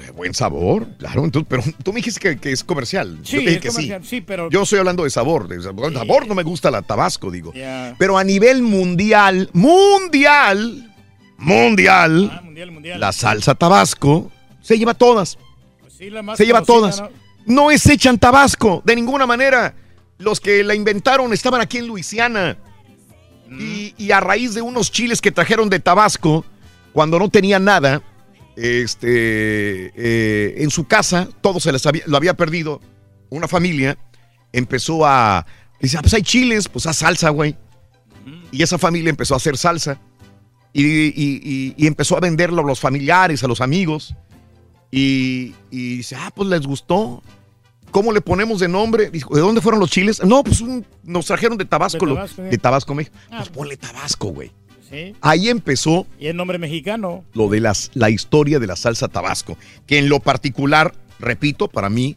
Eh, 0.00 0.10
Buen 0.14 0.34
sabor, 0.34 0.86
claro. 0.98 1.24
Entonces, 1.24 1.46
pero 1.48 1.62
tú 1.82 1.92
me 1.92 1.98
dijiste 2.00 2.20
que, 2.20 2.38
que 2.38 2.52
es 2.52 2.62
comercial. 2.64 3.18
Sí, 3.22 3.36
Yo 3.36 3.38
te 3.38 3.44
dije 3.44 3.54
es 3.54 3.60
que 3.62 3.68
comercial, 3.68 4.04
sí, 4.04 4.20
pero- 4.20 4.50
Yo 4.50 4.62
estoy 4.62 4.78
hablando 4.78 5.04
de 5.04 5.10
sabor. 5.10 5.48
De 5.48 5.60
sabor, 5.62 5.92
sabor 5.92 6.26
no 6.26 6.34
me 6.34 6.42
gusta 6.42 6.70
la 6.70 6.82
tabasco, 6.82 7.30
digo. 7.30 7.52
Pero 7.98 8.18
a 8.18 8.24
nivel 8.24 8.62
mundial, 8.62 9.48
mundial, 9.52 10.92
mundial, 11.38 12.30
Ah, 12.32 12.40
mundial, 12.42 12.70
mundial. 12.72 13.00
la 13.00 13.12
salsa 13.12 13.54
tabasco 13.54 14.30
se 14.60 14.78
lleva 14.78 14.94
todas. 14.94 15.38
Pues 15.80 15.94
sí, 15.94 16.10
la 16.10 16.22
más 16.22 16.36
se 16.36 16.44
lleva 16.46 16.62
todas. 16.62 17.00
¿no? 17.00 17.08
No 17.46 17.70
es 17.70 17.86
hecha 17.86 18.10
en 18.10 18.18
Tabasco, 18.18 18.82
de 18.84 18.96
ninguna 18.96 19.24
manera. 19.26 19.74
Los 20.18 20.40
que 20.40 20.64
la 20.64 20.74
inventaron 20.74 21.32
estaban 21.32 21.60
aquí 21.60 21.78
en 21.78 21.86
Luisiana. 21.86 22.56
Mm. 23.48 23.58
Y, 23.60 23.94
y 23.98 24.10
a 24.10 24.18
raíz 24.18 24.54
de 24.54 24.62
unos 24.62 24.90
chiles 24.90 25.20
que 25.20 25.30
trajeron 25.30 25.68
de 25.70 25.78
Tabasco, 25.78 26.44
cuando 26.92 27.18
no 27.20 27.28
tenían 27.28 27.64
nada, 27.64 28.02
este, 28.56 29.92
eh, 29.96 30.54
en 30.62 30.70
su 30.70 30.86
casa, 30.86 31.28
todo 31.40 31.60
se 31.60 31.72
les 31.72 31.84
había, 31.86 32.02
lo 32.06 32.16
había 32.16 32.34
perdido. 32.34 32.80
Una 33.30 33.48
familia 33.48 33.98
empezó 34.52 35.04
a. 35.06 35.46
Dice, 35.80 35.98
ah, 35.98 36.02
pues 36.02 36.14
hay 36.14 36.22
chiles, 36.22 36.68
pues 36.68 36.86
haz 36.86 36.96
salsa, 36.96 37.30
güey. 37.30 37.56
Y 38.50 38.62
esa 38.62 38.78
familia 38.78 39.10
empezó 39.10 39.34
a 39.34 39.36
hacer 39.36 39.56
salsa. 39.56 40.00
Y, 40.72 40.84
y- 40.84 41.40
y- 41.42 41.74
y 41.76 41.86
empezó 41.86 42.16
a 42.16 42.20
venderlo 42.20 42.62
a 42.62 42.64
los 42.66 42.80
familiares, 42.80 43.42
a 43.44 43.48
los 43.48 43.60
amigos. 43.60 44.14
Y, 44.90 45.54
y 45.70 45.96
dice, 45.98 46.16
ah, 46.16 46.30
pues 46.34 46.48
les 46.48 46.66
gustó. 46.66 47.22
¿Cómo 47.90 48.12
le 48.12 48.20
ponemos 48.20 48.60
de 48.60 48.68
nombre? 48.68 49.10
Dijo, 49.10 49.34
¿de 49.34 49.40
dónde 49.40 49.60
fueron 49.60 49.80
los 49.80 49.90
chiles? 49.90 50.22
No, 50.24 50.42
pues 50.44 50.60
un- 50.60 50.84
nos 51.02 51.26
trajeron 51.26 51.56
de 51.56 51.64
Tabasco. 51.64 52.00
De 52.04 52.06
lo- 52.06 52.14
Tabasco, 52.16 52.42
de 52.42 52.54
¿eh? 52.54 52.58
Tabasco, 52.58 52.94
México. 52.94 53.16
Ah, 53.30 53.36
Pues 53.38 53.48
ponle 53.50 53.76
Tabasco, 53.76 54.28
güey. 54.28 54.52
Sí. 54.88 55.14
Ahí 55.20 55.48
empezó 55.48 56.06
Y 56.18 56.28
el 56.28 56.36
nombre 56.36 56.58
mexicano. 56.58 57.24
lo 57.34 57.48
de 57.48 57.60
las, 57.60 57.90
la 57.94 58.10
historia 58.10 58.58
de 58.58 58.66
la 58.66 58.76
salsa 58.76 59.08
Tabasco, 59.08 59.58
que 59.86 59.98
en 59.98 60.08
lo 60.08 60.20
particular, 60.20 60.94
repito, 61.18 61.68
para 61.68 61.90
mí 61.90 62.16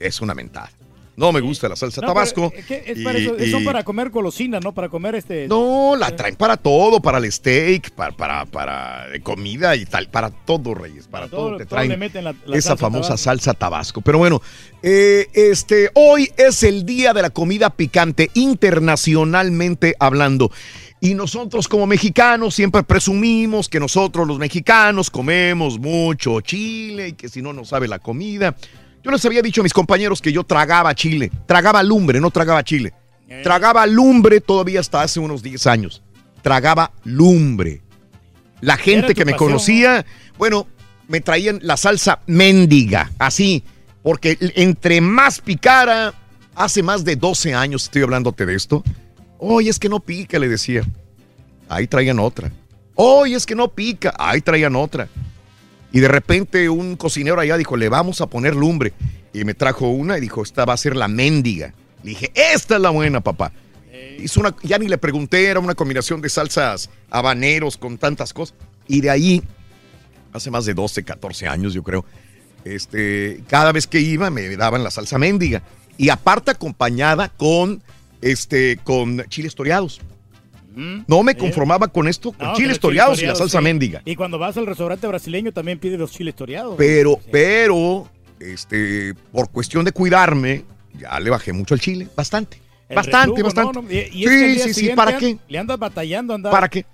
es 0.00 0.20
una 0.20 0.34
mentada. 0.34 0.70
No 1.16 1.32
me 1.32 1.40
gusta 1.40 1.66
la 1.68 1.76
salsa 1.76 2.02
No, 2.02 2.08
Tabasco. 2.08 2.50
pero, 2.54 2.66
¿qué 2.66 2.84
es 2.86 3.02
para 3.02 3.18
y- 3.18 3.22
eso? 3.24 3.34
Son 3.50 3.62
y- 3.62 3.64
para 3.64 3.82
comer 3.84 4.10
golosina, 4.10 4.60
¿no? 4.60 4.72
Para 4.74 4.90
comer 4.90 5.14
este. 5.14 5.48
No, 5.48 5.96
la 5.96 6.14
traen 6.14 6.36
para 6.36 6.58
todo, 6.58 7.00
para 7.00 7.16
el 7.16 7.32
steak, 7.32 7.90
para, 7.92 8.12
para, 8.14 8.44
para 8.44 9.08
de 9.08 9.20
comida 9.22 9.74
y 9.76 9.86
tal, 9.86 10.10
para 10.10 10.28
todo, 10.30 10.74
Reyes, 10.74 11.06
para, 11.08 11.28
todo, 11.28 11.48
todo- 11.48 11.56
te 11.56 11.64
todo 11.64 11.76
traen 11.76 11.88
le 11.90 11.96
meten 11.96 12.24
la- 12.24 12.34
la 12.44 12.56
esa 12.56 12.68
salsa 12.70 12.76
famosa 12.76 13.08
Tabasco. 13.08 13.24
salsa 13.24 13.54
tabasco. 13.54 14.00
Pero 14.02 14.18
bueno, 14.18 14.42
eh, 14.82 15.28
este, 15.32 15.90
hoy 15.94 16.30
es 16.36 16.62
el 16.62 16.84
día 16.84 17.14
de 17.14 17.22
la 17.22 17.30
comida 17.30 17.70
picante 17.70 18.30
internacionalmente 18.34 19.94
hablando. 19.98 20.50
Y 21.00 21.14
nosotros 21.14 21.68
como 21.68 21.86
mexicanos 21.86 22.54
siempre 22.54 22.82
presumimos 22.82 23.68
que 23.68 23.78
nosotros 23.80 24.26
los 24.26 24.38
mexicanos 24.38 25.10
comemos 25.10 25.78
mucho 25.78 26.40
chile 26.40 27.08
y 27.08 27.12
que 27.12 27.28
si 27.28 27.42
no 27.42 27.52
nos 27.52 27.68
sabe 27.68 27.86
la 27.88 27.98
comida. 27.98 28.56
Yo 29.06 29.12
les 29.12 29.24
había 29.24 29.40
dicho 29.40 29.60
a 29.60 29.62
mis 29.62 29.72
compañeros 29.72 30.20
que 30.20 30.32
yo 30.32 30.42
tragaba 30.42 30.92
chile, 30.92 31.30
tragaba 31.46 31.80
lumbre, 31.84 32.20
no 32.20 32.32
tragaba 32.32 32.64
chile. 32.64 32.92
Tragaba 33.44 33.86
lumbre 33.86 34.40
todavía 34.40 34.80
hasta 34.80 35.00
hace 35.00 35.20
unos 35.20 35.44
10 35.44 35.64
años. 35.68 36.02
Tragaba 36.42 36.90
lumbre. 37.04 37.82
La 38.60 38.76
gente 38.76 39.14
que 39.14 39.24
me 39.24 39.30
pasión, 39.30 39.48
conocía, 39.48 40.04
bueno, 40.38 40.66
me 41.06 41.20
traían 41.20 41.60
la 41.62 41.76
salsa 41.76 42.18
mendiga, 42.26 43.12
así, 43.16 43.62
porque 44.02 44.36
entre 44.40 45.00
más 45.00 45.40
picara, 45.40 46.12
hace 46.56 46.82
más 46.82 47.04
de 47.04 47.14
12 47.14 47.54
años 47.54 47.84
estoy 47.84 48.02
hablándote 48.02 48.44
de 48.44 48.56
esto. 48.56 48.82
Oye, 49.38 49.70
es 49.70 49.78
que 49.78 49.88
no 49.88 50.00
pica, 50.00 50.40
le 50.40 50.48
decía. 50.48 50.82
Ahí 51.68 51.86
traían 51.86 52.18
otra. 52.18 52.50
Oye, 52.96 53.36
es 53.36 53.46
que 53.46 53.54
no 53.54 53.68
pica. 53.68 54.12
Ahí 54.18 54.40
traían 54.40 54.74
otra. 54.74 55.08
Y 55.92 56.00
de 56.00 56.08
repente 56.08 56.68
un 56.68 56.96
cocinero 56.96 57.40
allá 57.40 57.56
dijo, 57.56 57.76
le 57.76 57.88
vamos 57.88 58.20
a 58.20 58.26
poner 58.26 58.54
lumbre. 58.54 58.92
Y 59.32 59.44
me 59.44 59.54
trajo 59.54 59.88
una 59.88 60.18
y 60.18 60.20
dijo, 60.20 60.42
esta 60.42 60.64
va 60.64 60.74
a 60.74 60.76
ser 60.76 60.96
la 60.96 61.08
mendiga. 61.08 61.74
Le 62.02 62.10
dije, 62.10 62.32
esta 62.34 62.76
es 62.76 62.80
la 62.80 62.90
buena, 62.90 63.20
papá. 63.20 63.52
Hizo 64.18 64.40
una, 64.40 64.54
ya 64.62 64.78
ni 64.78 64.88
le 64.88 64.98
pregunté, 64.98 65.46
era 65.46 65.60
una 65.60 65.74
combinación 65.74 66.20
de 66.20 66.28
salsas 66.28 66.90
habaneros 67.10 67.76
con 67.76 67.98
tantas 67.98 68.32
cosas. 68.32 68.56
Y 68.88 69.00
de 69.00 69.10
ahí, 69.10 69.42
hace 70.32 70.50
más 70.50 70.64
de 70.64 70.74
12, 70.74 71.02
14 71.02 71.48
años, 71.48 71.74
yo 71.74 71.82
creo, 71.82 72.04
este, 72.64 73.42
cada 73.48 73.72
vez 73.72 73.86
que 73.86 74.00
iba 74.00 74.30
me 74.30 74.56
daban 74.56 74.84
la 74.84 74.90
salsa 74.90 75.18
mendiga. 75.18 75.62
Y 75.98 76.10
aparte 76.10 76.50
acompañada 76.50 77.30
con, 77.30 77.82
este, 78.20 78.78
con 78.84 79.24
chiles 79.28 79.54
toreados. 79.54 80.00
No 80.76 81.22
me 81.22 81.34
conformaba 81.36 81.88
con 81.88 82.06
esto, 82.06 82.32
con 82.32 82.48
No, 82.48 82.54
chiles 82.54 82.78
toreados 82.78 83.22
y 83.22 83.26
la 83.26 83.34
salsa 83.34 83.58
sí. 83.58 83.64
mendiga. 83.64 84.02
Y 84.04 84.14
cuando 84.14 84.38
vas 84.38 84.56
al 84.58 84.66
restaurante 84.66 85.06
brasileño 85.06 85.50
también 85.52 85.78
pide 85.78 85.96
los 85.96 86.12
chiles 86.12 86.34
toreados. 86.34 86.74
Pero, 86.76 87.18
pero, 87.32 88.08
este, 88.38 89.14
por 89.32 89.48
cuestión 89.50 89.84
de 89.84 89.92
cuidarme, 89.92 90.64
ya 90.98 91.18
le 91.18 91.30
bajé 91.30 91.52
mucho 91.52 91.74
al 91.74 91.80
chile, 91.80 92.06
bastante. 92.14 92.60
El 92.88 92.96
bastante, 92.96 93.42
bastante. 93.42 93.72
no, 93.72 93.82
no, 93.82 93.90
y- 93.90 93.96
y 94.12 94.24
es 94.24 94.30
que 94.30 94.44
al 94.44 94.58
sí, 94.68 94.74
sí, 94.74 94.86
sí, 94.88 94.88
¿para 94.94 95.16
qué? 95.18 95.38
Le 95.48 95.58
andas 95.58 95.78
batallando, 95.78 96.34
andas. 96.34 96.52
¿Para 96.52 96.68
qué? 96.68 96.84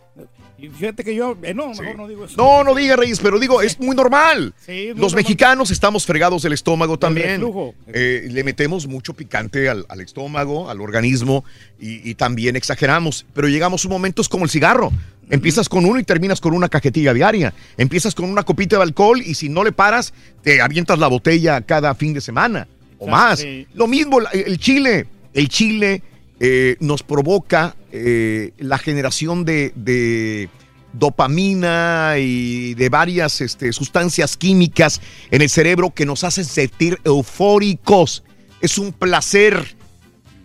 Y 0.63 0.69
fíjate 0.69 1.03
que 1.03 1.15
yo. 1.15 1.37
eh, 1.43 1.53
no, 1.55 1.69
mejor 1.71 1.97
no 1.97 2.07
digo 2.07 2.25
eso. 2.25 2.37
No, 2.37 2.63
no 2.63 2.75
diga 2.75 2.95
Reyes, 2.95 3.19
pero 3.21 3.39
digo, 3.41 3.61
es 3.63 3.81
muy 3.81 3.97
normal. 3.97 4.55
Sí, 4.65 4.73
es 4.73 4.77
muy 4.79 4.87
Los 5.03 5.13
normal. 5.13 5.17
mexicanos 5.17 5.71
estamos 5.73 6.07
fregados 6.07 6.43
del 6.43 6.53
estómago 6.53 6.99
también. 6.99 7.43
Eh, 7.89 8.29
le 8.31 8.45
metemos 8.45 8.87
mucho 8.87 9.13
picante 9.15 9.69
al, 9.69 9.85
al 9.89 10.01
estómago, 10.01 10.71
al 10.71 10.81
organismo 10.81 11.45
y, 11.81 12.09
y 12.09 12.15
también 12.15 12.55
exageramos. 12.55 13.27
Pero 13.35 13.49
llegamos 13.49 13.85
a 13.85 13.89
momentos 13.89 14.29
como 14.29 14.45
el 14.45 14.51
cigarro. 14.51 14.93
Empiezas 15.31 15.69
con 15.69 15.85
uno 15.85 15.99
y 15.99 16.05
terminas 16.05 16.41
con 16.41 16.55
una 16.55 16.69
cajetilla 16.69 17.13
diaria. 17.13 17.53
Empiezas 17.77 18.15
con 18.15 18.31
una 18.31 18.43
copita 18.45 18.77
de 18.77 18.83
alcohol 18.83 19.21
y 19.21 19.35
si 19.35 19.49
no 19.49 19.65
le 19.65 19.73
paras, 19.73 20.13
te 20.43 20.61
avientas 20.61 20.99
la 20.99 21.09
botella 21.09 21.61
cada 21.63 21.95
fin 21.95 22.13
de 22.15 22.21
semana 22.21 22.69
o 22.99 23.09
más. 23.09 23.41
sí. 23.41 23.67
Lo 23.75 23.89
mismo, 23.89 24.19
el 24.33 24.59
chile. 24.59 25.07
El 25.35 25.49
chile 25.49 26.03
eh, 26.45 26.77
nos 26.81 27.05
provoca 27.05 27.77
eh, 27.93 28.51
la 28.59 28.77
generación 28.79 29.45
de, 29.45 29.73
de 29.77 30.49
dopamina 30.93 32.15
y 32.19 32.75
de 32.75 32.89
varias 32.89 33.41
este, 33.41 33.73
sustancias 33.73 34.37
químicas 34.37 35.01
en 35.31 35.43
el 35.43 35.49
cerebro 35.49 35.91
que 35.91 36.05
nos 36.07 36.25
hacen 36.25 36.45
sentir 36.45 36.99
eufóricos. 37.05 38.25
Es 38.61 38.79
un 38.79 38.93
placer. 38.93 39.77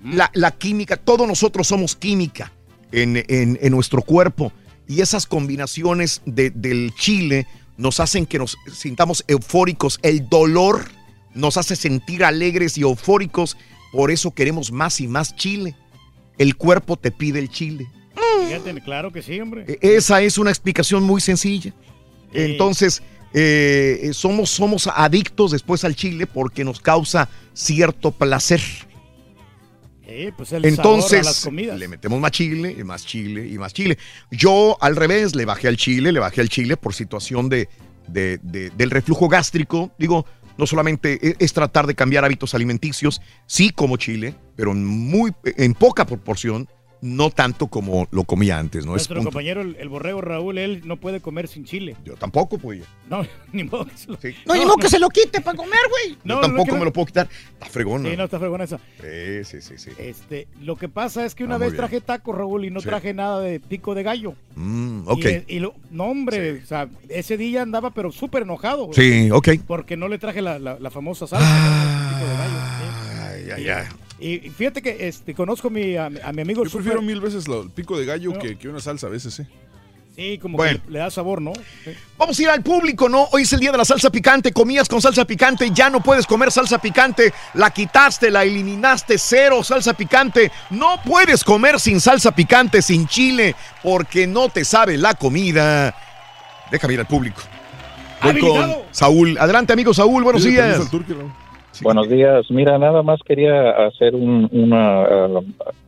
La, 0.04 0.30
la 0.36 0.52
química, 0.52 0.96
todos 0.98 1.28
nosotros 1.28 1.68
somos 1.68 1.96
química 1.96 2.52
en, 2.92 3.18
en- 3.28 3.58
en 3.62 3.72
nuestro 3.72 4.02
cuerpo 4.02 4.54
y 4.88 5.02
esas 5.02 5.26
combinaciones 5.26 6.22
de- 6.26 6.52
del 6.52 6.94
chile 6.96 7.48
nos 7.76 8.00
hacen 8.00 8.26
que 8.26 8.38
nos 8.38 8.56
sintamos 8.72 9.24
eufóricos. 9.28 10.00
El 10.04 10.30
dolor 10.30 10.86
nos 11.34 11.58
hace 11.58 11.76
sentir 11.76 12.24
alegres 12.24 12.78
y 12.78 12.82
eufóricos, 12.82 13.58
por 13.92 14.12
eso 14.12 14.32
queremos 14.32 14.72
más 14.72 15.02
y 15.02 15.08
más 15.08 15.36
chile. 15.36 15.76
El 16.38 16.56
cuerpo 16.56 16.98
te 16.98 17.12
pide 17.12 17.40
el 17.40 17.50
chile. 17.50 17.88
Fíjate, 18.48 18.82
claro 18.82 19.12
que 19.12 19.22
sí, 19.22 19.40
hombre. 19.40 19.66
E- 19.68 19.80
Esa 19.96 20.22
es 20.22 20.38
una 20.38 20.50
explicación 20.52 21.04
muy 21.04 21.22
sencilla. 21.22 21.74
Entonces, 22.34 23.02
eh, 23.34 24.10
somos, 24.14 24.50
somos 24.50 24.88
adictos 24.88 25.52
después 25.52 25.84
al 25.84 25.96
chile 25.96 26.28
porque 26.28 26.64
nos 26.64 26.80
causa 26.80 27.30
cierto 27.54 28.12
placer. 28.12 28.62
Eh, 30.10 30.32
pues 30.38 30.54
el 30.54 30.62
sabor 30.76 30.94
a 30.96 31.18
las 31.18 31.46
Entonces, 31.46 31.78
le 31.78 31.88
metemos 31.90 32.20
más 32.22 32.32
chile, 32.32 32.76
y 32.80 32.84
más 32.84 33.06
chile 33.06 33.46
y 33.48 33.58
más 33.58 33.74
chile. 33.74 33.98
Yo, 34.32 34.78
al 34.80 34.96
revés, 34.96 35.36
le 35.36 35.44
bajé 35.44 35.68
al 35.68 35.76
chile, 35.76 36.12
le 36.14 36.20
bajé 36.20 36.40
al 36.42 36.48
chile 36.50 36.78
por 36.78 36.94
situación 36.94 37.50
de, 37.50 37.68
de- 38.08 38.38
de- 38.42 38.70
del 38.70 38.90
reflujo 38.90 39.28
gástrico. 39.28 39.92
Digo, 40.00 40.26
no 40.58 40.68
solamente 40.68 41.20
e- 41.30 41.36
es 41.40 41.54
tratar 41.54 41.88
de 41.88 41.96
cambiar 41.96 42.26
hábitos 42.26 42.54
alimenticios, 42.54 43.22
sí 43.46 43.70
como 43.70 43.98
chile, 43.98 44.36
pero 44.56 44.72
en, 44.72 44.86
muy, 44.86 45.34
en 45.44 45.74
poca 45.74 46.06
proporción, 46.06 46.68
no 47.02 47.30
tanto 47.30 47.68
como 47.68 48.08
lo 48.12 48.24
comía 48.24 48.58
antes, 48.58 48.86
¿no? 48.86 48.92
Es 48.94 49.02
Nuestro 49.10 49.16
punto. 49.18 49.30
compañero, 49.32 49.62
el, 49.62 49.76
el 49.80 49.88
borrego 49.90 50.20
Raúl, 50.22 50.58
él 50.58 50.82
no 50.86 50.98
puede 50.98 51.22
comer 51.22 51.48
sin 51.48 51.64
chile. 51.64 51.96
Yo 52.04 52.16
tampoco, 52.16 52.58
pues. 52.58 52.82
No, 53.10 53.24
ni 53.54 53.64
modo 53.64 53.86
que 53.86 53.96
se 53.98 54.08
lo... 54.10 54.18
No, 54.46 54.54
ni 54.56 54.66
modo 54.66 54.78
que 54.78 54.90
se 54.90 55.00
lo 55.00 55.10
quite 55.10 55.40
para 55.42 55.56
comer, 55.56 55.80
güey. 55.90 56.18
Yo 56.24 56.40
tampoco 56.40 56.76
me 56.76 56.86
lo 56.86 56.92
puedo 56.94 57.06
quitar. 57.06 57.30
Está 57.54 57.68
fregona. 57.68 58.10
Sí, 58.10 58.18
no 58.18 58.24
está 58.24 58.40
fregona 58.40 58.64
esa. 58.64 58.78
Sí, 59.00 59.44
sí, 59.44 59.62
sí, 59.62 59.78
sí. 59.78 59.92
Este, 60.00 60.48
lo 60.62 60.76
que 60.76 60.90
pasa 60.90 61.24
es 61.26 61.36
que 61.36 61.44
una 61.44 61.56
Ah, 61.56 61.60
vez 61.60 61.76
traje 61.76 62.02
tacos, 62.02 62.36
Raúl, 62.36 62.66
y 62.66 62.72
no 62.72 62.80
Sí. 62.82 62.88
traje 62.88 63.14
nada 63.14 63.42
de 63.42 63.60
pico 63.60 63.94
de 63.96 64.04
gallo. 64.04 64.34
Mm, 64.56 65.08
ok. 65.08 65.26
Y, 65.48 65.56
y 65.58 65.60
lo- 65.60 65.76
no, 65.92 66.06
hombre, 66.06 66.62
o 66.62 66.66
sea, 66.66 66.88
ese 67.10 67.38
día 67.38 67.62
andaba 67.62 67.92
pero 67.92 68.12
súper 68.12 68.42
enojado. 68.44 68.86
güey. 68.88 68.96
Sí, 68.96 69.30
ok. 69.32 69.50
Porque 69.68 69.98
no 69.98 70.08
le 70.08 70.18
traje 70.18 70.42
la, 70.42 70.58
la- 70.60 70.80
la 70.80 70.90
famosa 70.92 71.28
salsa. 71.28 71.46
con 71.46 71.54
el 71.54 72.14
pico 72.16 72.32
de 72.32 72.38
gallo. 72.38 72.58
Ay, 73.22 73.50
ay, 73.56 73.70
ay. 73.70 73.86
Y, 74.20 74.50
fíjate 74.50 74.82
que 74.82 75.08
este, 75.08 75.34
conozco 75.36 75.70
mi- 75.70 75.96
a, 75.96 76.06
a 76.08 76.34
mi 76.34 76.42
amigo 76.42 76.64
Yo 76.66 76.72
prefiero 76.72 77.02
mil 77.02 77.22
veces 77.22 77.48
lo- 77.48 77.62
el 77.64 77.70
pico 77.70 77.98
de 78.00 78.06
gallo 78.06 78.32
No. 78.34 78.40
que, 78.40 78.58
que 78.58 78.68
una 78.68 78.80
salsa 78.80 79.08
a 79.08 79.10
veces, 79.12 79.40
¿eh? 79.40 79.48
Sí, 80.16 80.40
como 80.40 80.58
Bueno. 80.58 80.80
que 80.84 80.90
le, 80.92 80.98
da 80.98 81.12
sabor, 81.12 81.40
¿no? 81.40 81.54
Sí. 81.84 81.92
Vamos 82.18 82.40
a 82.40 82.42
ir 82.42 82.50
al 82.50 82.64
público, 82.64 83.08
¿no? 83.08 83.28
Hoy 83.32 83.44
es 83.44 83.54
el 83.54 83.60
día 83.60 83.72
de 83.72 83.78
la 83.78 83.86
salsa 83.86 84.10
picante. 84.10 84.52
Comías 84.52 84.90
con 84.90 85.00
salsa 85.00 85.26
picante, 85.26 85.70
ya 85.72 85.92
no 85.92 86.02
puedes 86.02 86.26
comer 86.26 86.52
salsa 86.52 86.80
picante. 86.80 87.32
La 87.54 87.70
quitaste, 87.70 88.32
la 88.32 88.44
eliminaste, 88.44 89.20
cero 89.20 89.64
salsa 89.64 89.94
picante. 89.94 90.52
No 90.72 91.00
puedes 91.06 91.44
comer 91.44 91.80
sin 91.80 92.02
salsa 92.02 92.32
picante, 92.34 92.82
sin 92.82 93.08
chile, 93.08 93.56
porque 93.84 94.26
no 94.26 94.50
te 94.50 94.66
sabe 94.66 94.98
la 94.98 95.14
comida. 95.14 95.96
Déjame 96.72 96.96
ir 96.96 97.02
al 97.02 97.08
público. 97.08 97.44
Voy 98.24 98.40
con. 98.40 98.76
Saúl. 98.90 99.38
Adelante, 99.38 99.74
amigo 99.74 99.94
Saúl, 99.94 100.24
buenos 100.24 100.44
días. 100.44 100.80
Buenos 101.84 102.10
días. 102.10 102.46
Mira, 102.50 102.78
nada 102.78 103.04
más 103.04 103.20
quería 103.24 103.72
hacer 103.88 104.16
un- 104.16 104.50
una 104.52 105.04
ah, 105.04 105.28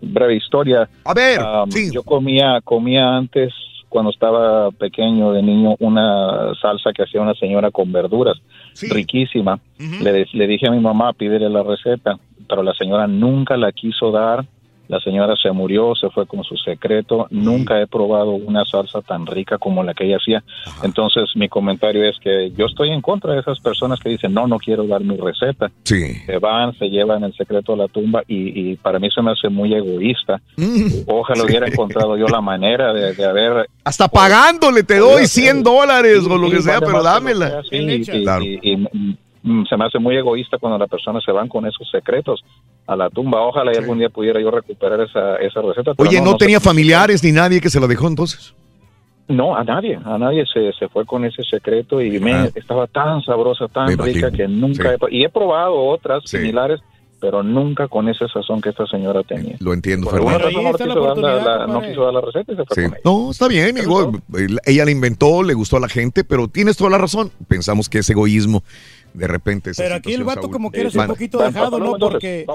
breve 0.02 0.36
historia. 0.36 0.88
A 1.06 1.14
ver, 1.14 1.40
Um, 1.42 1.70
Yo 1.92 2.04
comía, 2.04 2.60
comía 2.64 3.16
antes, 3.16 3.54
cuando 3.90 4.12
estaba 4.12 4.70
pequeño, 4.72 5.32
de 5.32 5.42
niño, 5.42 5.76
una 5.80 6.54
salsa 6.62 6.92
que 6.94 7.04
hacía 7.04 7.22
una 7.22 7.34
señora 7.34 7.72
con 7.72 7.92
verduras, 7.92 8.38
riquísima. 8.90 9.60
le, 10.04 10.26
le 10.32 10.48
dije 10.48 10.68
a 10.68 10.72
mi 10.72 10.80
mamá, 10.80 11.14
pídele 11.14 11.50
la 11.50 11.64
receta, 11.64 12.18
pero 12.48 12.62
la 12.64 12.74
señora 12.74 13.08
nunca 13.08 13.58
la 13.58 13.72
quiso 13.72 14.12
dar. 14.12 14.46
La 14.90 15.00
señora 15.00 15.36
se 15.42 15.52
murió, 15.52 15.94
se 15.96 16.10
fue 16.10 16.26
con 16.26 16.44
su 16.44 16.58
secreto. 16.58 17.28
Nunca 17.30 17.80
he 17.80 17.88
probado 17.88 18.32
una 18.32 18.66
salsa 18.66 19.02
tan 19.02 19.26
rica 19.26 19.58
como 19.60 19.84
la 19.84 19.94
que 19.94 20.06
ella 20.06 20.18
hacía. 20.18 20.44
Entonces, 20.84 21.26
mi 21.36 21.48
comentario 21.48 22.04
es 22.04 22.18
que 22.20 22.52
yo 22.58 22.66
estoy 22.66 22.90
en 22.90 23.00
contra 23.00 23.34
de 23.34 23.40
esas 23.42 23.60
personas 23.60 24.00
que 24.00 24.10
dicen, 24.10 24.34
no, 24.34 24.48
no 24.48 24.58
quiero 24.58 24.86
dar 24.88 25.02
mi 25.02 25.16
receta. 25.16 25.72
Sí. 25.84 26.16
Se 26.26 26.40
van, 26.40 26.74
se 26.78 26.90
llevan 26.90 27.24
el 27.24 27.34
secreto 27.36 27.74
a 27.74 27.78
la 27.78 27.88
tumba 27.88 28.24
y, 28.28 28.72
y 28.72 28.76
para 28.78 28.98
mí 29.00 29.10
se 29.14 29.22
me 29.22 29.32
hace 29.32 29.48
muy 29.48 29.74
egoísta. 29.76 30.42
Ojalá 31.08 31.44
hubiera 31.44 31.68
encontrado 31.68 32.18
yo 32.18 32.26
la 32.28 32.42
manera 32.42 32.92
de, 32.92 33.14
de 33.14 33.26
haber... 33.26 33.70
Hasta 33.84 34.08
pagándole 34.08 34.82
te 34.84 34.98
doy 34.98 35.28
100 35.28 35.64
dólares 35.64 36.26
o 36.30 36.38
lo 36.38 36.50
que 36.50 36.62
sea, 36.62 36.80
pero 36.80 37.04
dámela. 37.04 37.50
sea, 37.50 37.64
sí, 37.70 37.78
y- 37.78 38.22
Claro. 38.24 38.44
y- 38.44 38.60
y, 38.64 38.76
mm, 38.76 39.16
mm, 39.44 39.66
se 39.68 39.78
me 39.78 39.86
hace 39.86 40.00
muy 40.00 40.16
egoísta 40.18 40.58
cuando 40.58 40.78
las 40.80 40.90
personas 40.90 41.24
se 41.24 41.32
van 41.32 41.48
con 41.48 41.66
esos 41.68 41.88
secretos 41.92 42.44
a 42.90 42.96
la 42.96 43.10
tumba. 43.10 43.42
Ojalá 43.42 43.72
y 43.74 43.78
algún 43.78 44.00
día 44.00 44.10
pudiera 44.10 44.42
yo 44.42 44.50
recuperar 44.52 45.00
esa, 45.02 45.36
esa 45.38 45.62
receta. 45.62 45.92
Oye, 45.98 46.20
no, 46.22 46.32
se- 46.32 46.38
tenía 46.40 46.60
familiares 46.60 47.24
ni 47.24 47.32
nadie 47.32 47.62
que 47.62 47.70
se 47.70 47.80
la 47.80 47.88
dejó 47.88 48.08
entonces. 48.08 48.54
No, 49.28 49.56
a 49.56 49.64
nadie, 49.64 50.00
a 50.04 50.18
nadie 50.18 50.44
se, 50.52 50.74
se 50.74 50.88
fue 50.90 51.06
con 51.06 51.24
ese 51.24 51.44
secreto 51.44 52.02
y 52.02 52.20
me, 52.20 52.46
estaba 52.56 52.88
tan 52.88 53.22
sabrosa, 53.22 53.68
tan 53.68 53.86
Me 53.86 53.92
rica 53.96 54.28
imagino. 54.30 54.32
que 54.32 54.48
nunca 54.48 54.90
Sí. 54.90 54.98
he, 55.12 55.16
y 55.18 55.24
he 55.24 55.30
probado 55.30 55.76
otras 55.86 56.24
Sí. 56.26 56.38
similares, 56.38 56.80
pero 57.22 57.44
nunca 57.44 57.88
con 57.88 58.10
ese 58.10 58.28
sazón 58.28 58.60
que 58.60 58.70
esta 58.70 58.88
señora 58.88 59.22
tenía. 59.24 59.56
Lo 59.60 59.74
entiendo, 59.74 60.10
Fernando. 60.10 60.40
razón 60.40 60.64
no 60.64 60.72
quiso 60.74 61.04
dar 61.06 61.18
la- 61.20 61.36
la- 61.44 61.68
no 61.68 61.82
quiso 61.82 62.06
dar 62.06 62.14
la 62.14 62.22
receta 62.22 62.54
y 62.54 62.56
se 62.56 62.64
fue 62.66 62.76
Sí. 62.76 62.82
con 62.82 62.92
ella. 62.94 63.02
No, 63.06 63.30
está 63.32 63.48
bien. 63.48 63.78
igual, 63.78 64.22
ella 64.66 64.86
la 64.86 64.92
inventó, 64.92 65.44
le 65.44 65.54
gustó 65.54 65.78
a 65.78 65.80
la 65.82 65.90
gente, 65.90 66.24
pero 66.24 66.48
tienes 66.48 66.76
toda 66.78 66.90
la 66.90 66.98
razón. 66.98 67.30
Pensamos 67.48 67.88
que 67.88 68.00
es 68.00 68.10
egoísmo. 68.10 68.64
De 69.14 69.28
repente. 69.28 69.72
esa 69.72 69.84
Pero 69.84 69.96
aquí 69.96 70.14
el 70.14 70.24
vato 70.24 70.42
Saúl. 70.42 70.52
como 70.54 70.72
que 70.72 70.82
eres 70.82 70.96
un 70.96 71.08
poquito 71.08 71.40
dejado, 71.42 71.80
¿no? 71.80 71.98
Porque 71.98 72.46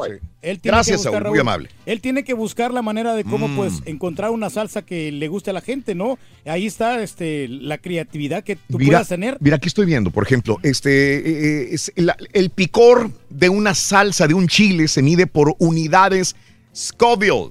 él 0.43 0.61
tiene 0.61 0.77
Gracias, 0.77 1.03
que 1.03 1.09
buscar, 1.09 1.13
Saúl, 1.13 1.31
muy 1.31 1.39
Raúl, 1.39 1.41
amable. 1.41 1.69
Él 1.87 2.01
tiene 2.01 2.23
que 2.25 2.33
buscar 2.35 2.73
la 2.73 2.81
manera 2.83 3.15
de 3.15 3.25
cómo, 3.25 3.49
Mm. 3.49 3.57
pues, 3.57 3.83
encontrar 3.87 4.31
una 4.31 4.51
salsa 4.51 4.83
que 4.83 5.11
le 5.11 5.29
guste 5.29 5.51
a 5.51 5.53
la 5.53 5.61
gente, 5.61 5.95
¿no? 5.95 6.19
Ahí 6.45 6.67
está, 6.67 7.03
este, 7.03 7.49
la 7.49 7.79
creatividad 7.79 8.45
que 8.45 8.57
tú 8.57 8.79
Mira, 8.79 8.91
puedas 8.93 9.09
tener. 9.09 9.37
mira, 9.41 9.57
aquí 9.57 9.69
estoy 9.69 9.87
viendo, 9.87 10.11
por 10.11 10.23
ejemplo, 10.25 10.59
este, 10.63 11.63
eh, 11.63 11.75
es 11.75 11.93
la- 11.97 12.17
el 12.33 12.51
picor 12.51 13.11
de 13.31 13.49
una 13.49 13.75
salsa, 13.75 14.27
de 14.29 14.35
un 14.35 14.47
chile, 14.49 14.87
se 14.89 15.03
mide 15.03 15.27
por 15.27 15.55
unidades 15.59 16.37
Scoville. 16.75 17.51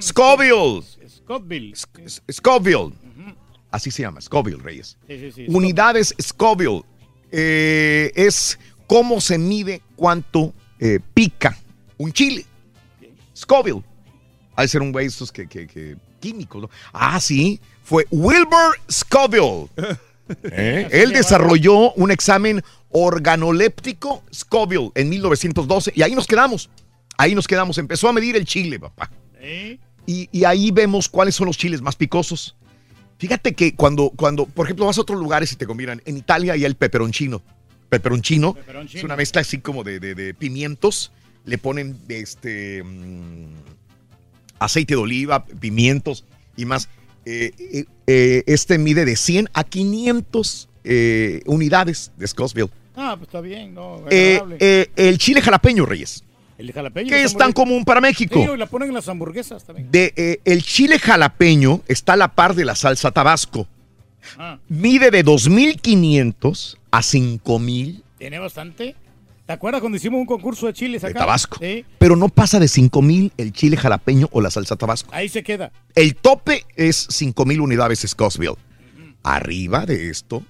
Scoville. 0.00 0.82
Scottville. 1.08 1.74
Scoville. 2.32 2.92
Así 3.70 3.90
se 3.90 4.02
llama, 4.02 4.20
Scoville, 4.20 4.58
Reyes. 4.62 4.96
Sí, 5.08 5.18
sí, 5.18 5.32
sí. 5.32 5.44
Unidades 5.48 6.14
Scoville. 6.20 6.82
Eh, 7.36 8.12
es 8.14 8.58
cómo 8.86 9.20
se 9.20 9.38
mide 9.38 9.82
cuánto 9.96 10.54
eh, 10.78 11.00
pica 11.14 11.56
un 11.98 12.12
chile. 12.12 12.44
Scoville. 13.36 13.82
Ha 14.56 14.62
de 14.62 14.68
ser 14.68 14.82
un 14.82 14.92
güey 14.92 15.06
estos 15.06 15.32
que, 15.32 15.48
que- 15.48 15.66
que- 15.66 15.96
químicos, 16.20 16.62
¿no? 16.62 16.70
Ah, 16.92 17.20
sí. 17.20 17.60
Fue 17.82 18.06
Wilbur 18.10 18.78
Scoville. 18.90 19.68
¿Eh? 20.44 20.88
Él 20.90 21.12
desarrolló 21.12 21.92
un 21.94 22.10
examen 22.10 22.62
organoléptico 22.90 24.22
Scoville 24.32 24.90
en 24.94 25.08
1912 25.08 25.92
y 25.94 26.02
ahí 26.02 26.14
nos 26.14 26.26
quedamos. 26.26 26.70
Ahí 27.18 27.34
nos 27.34 27.46
quedamos. 27.48 27.78
Empezó 27.78 28.08
a 28.08 28.12
medir 28.12 28.36
el 28.36 28.44
chile, 28.44 28.78
papá. 28.78 29.10
Y, 30.06 30.28
y 30.32 30.44
ahí 30.44 30.70
vemos 30.70 31.08
cuáles 31.08 31.34
son 31.34 31.46
los 31.46 31.58
chiles 31.58 31.82
más 31.82 31.96
picosos. 31.96 32.56
Fíjate 33.18 33.54
que 33.54 33.74
cuando, 33.74 34.10
cuando, 34.10 34.46
por 34.46 34.66
ejemplo, 34.66 34.86
vas 34.86 34.98
a 34.98 35.02
otros 35.02 35.18
lugares 35.18 35.52
y 35.52 35.56
te 35.56 35.66
combinan, 35.66 36.02
en 36.04 36.16
Italia 36.16 36.52
hay 36.54 36.64
el 36.64 36.74
peperoncino. 36.74 37.42
Peperoncino 37.88 38.54
Peperoncino. 38.54 38.98
es 38.98 39.04
una 39.04 39.16
mezcla 39.16 39.40
así 39.42 39.58
como 39.58 39.84
de, 39.84 40.00
de- 40.00 40.14
de 40.14 40.34
pimientos. 40.34 41.12
Le 41.44 41.58
ponen 41.58 41.96
este 42.08 42.82
mm, 42.82 43.44
aceite 44.58 44.94
de 44.94 45.00
oliva, 45.00 45.44
pimientos 45.46 46.24
y 46.56 46.64
más. 46.64 46.88
Eh, 47.26 47.52
eh, 47.58 47.84
eh, 48.06 48.42
este 48.46 48.78
mide 48.78 49.04
de 49.04 49.16
100 49.16 49.48
a 49.54 49.64
500 49.64 50.68
eh, 50.84 51.42
unidades 51.46 52.12
de 52.16 52.26
Scottsville. 52.26 52.70
Ah, 52.96 53.14
pues 53.16 53.28
está 53.28 53.40
bien, 53.40 53.74
¿no? 53.74 54.04
El 54.10 55.18
chile 55.18 55.40
jalapeño, 55.40 55.86
Reyes, 55.86 56.23
el 56.58 56.72
jalapeño. 56.72 57.08
que 57.08 57.22
es 57.24 57.36
tan 57.36 57.52
común 57.52 57.84
para 57.84 58.00
México. 58.00 58.34
Sí, 58.42 58.50
y 58.52 58.56
la 58.56 58.66
ponen 58.66 58.88
en 58.88 58.94
las 58.94 59.08
hamburguesas 59.08 59.64
también. 59.64 59.90
De, 59.90 60.12
eh, 60.16 60.40
el 60.44 60.62
chile 60.62 60.98
jalapeño 60.98 61.80
está 61.88 62.12
a 62.14 62.16
la 62.16 62.28
par 62.34 62.54
de 62.54 62.64
la 62.64 62.74
salsa 62.74 63.10
tabasco. 63.10 63.66
Ah, 64.38 64.58
Mide 64.68 65.10
de 65.10 65.24
2.500 65.24 66.76
a 66.90 67.00
5.000 67.00 68.02
tiene 68.18 68.38
bastante. 68.38 68.94
¿Te 69.46 69.52
acuerdas 69.52 69.82
cuando 69.82 69.96
hicimos 69.98 70.18
un 70.20 70.24
concurso 70.26 70.66
de 70.66 70.72
chiles 70.72 71.02
de 71.02 71.08
acá? 71.08 71.18
tabasco. 71.20 71.58
Sí, 71.60 71.84
Pero 71.98 72.16
no 72.16 72.30
pasa 72.30 72.58
de 72.58 72.66
5.000 72.66 73.32
el 73.36 73.52
chile 73.52 73.76
jalapeño 73.76 74.28
o 74.32 74.40
la 74.40 74.50
salsa 74.50 74.76
tabasco. 74.76 75.10
ahí 75.12 75.28
se 75.28 75.42
queda. 75.42 75.70
El 75.94 76.14
tope 76.16 76.64
es 76.76 77.08
5.000 77.10 77.60
unidades 77.60 78.00
Scottsville. 78.08 78.56
Arriba 79.22 79.84
de 79.84 80.08
esto 80.08 80.42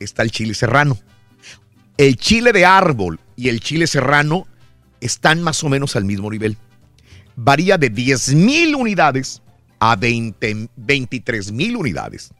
está 0.00 0.22
el 0.24 0.32
chile 0.32 0.54
serrano. 0.54 0.98
El 1.96 2.16
chile 2.16 2.52
de 2.52 2.64
árbol 2.66 3.20
y 3.36 3.48
el 3.48 3.60
chile 3.60 3.86
serrano 3.86 4.48
están 5.04 5.42
más 5.42 5.62
o 5.64 5.68
menos 5.68 5.96
al 5.96 6.04
mismo 6.04 6.30
nivel. 6.30 6.56
Varía 7.36 7.78
de 7.78 7.90
10.000 7.92 8.74
unidades 8.76 9.42
a 9.78 9.96
20 9.96 10.68
23.000 10.78 11.76
unidades. 11.76 12.30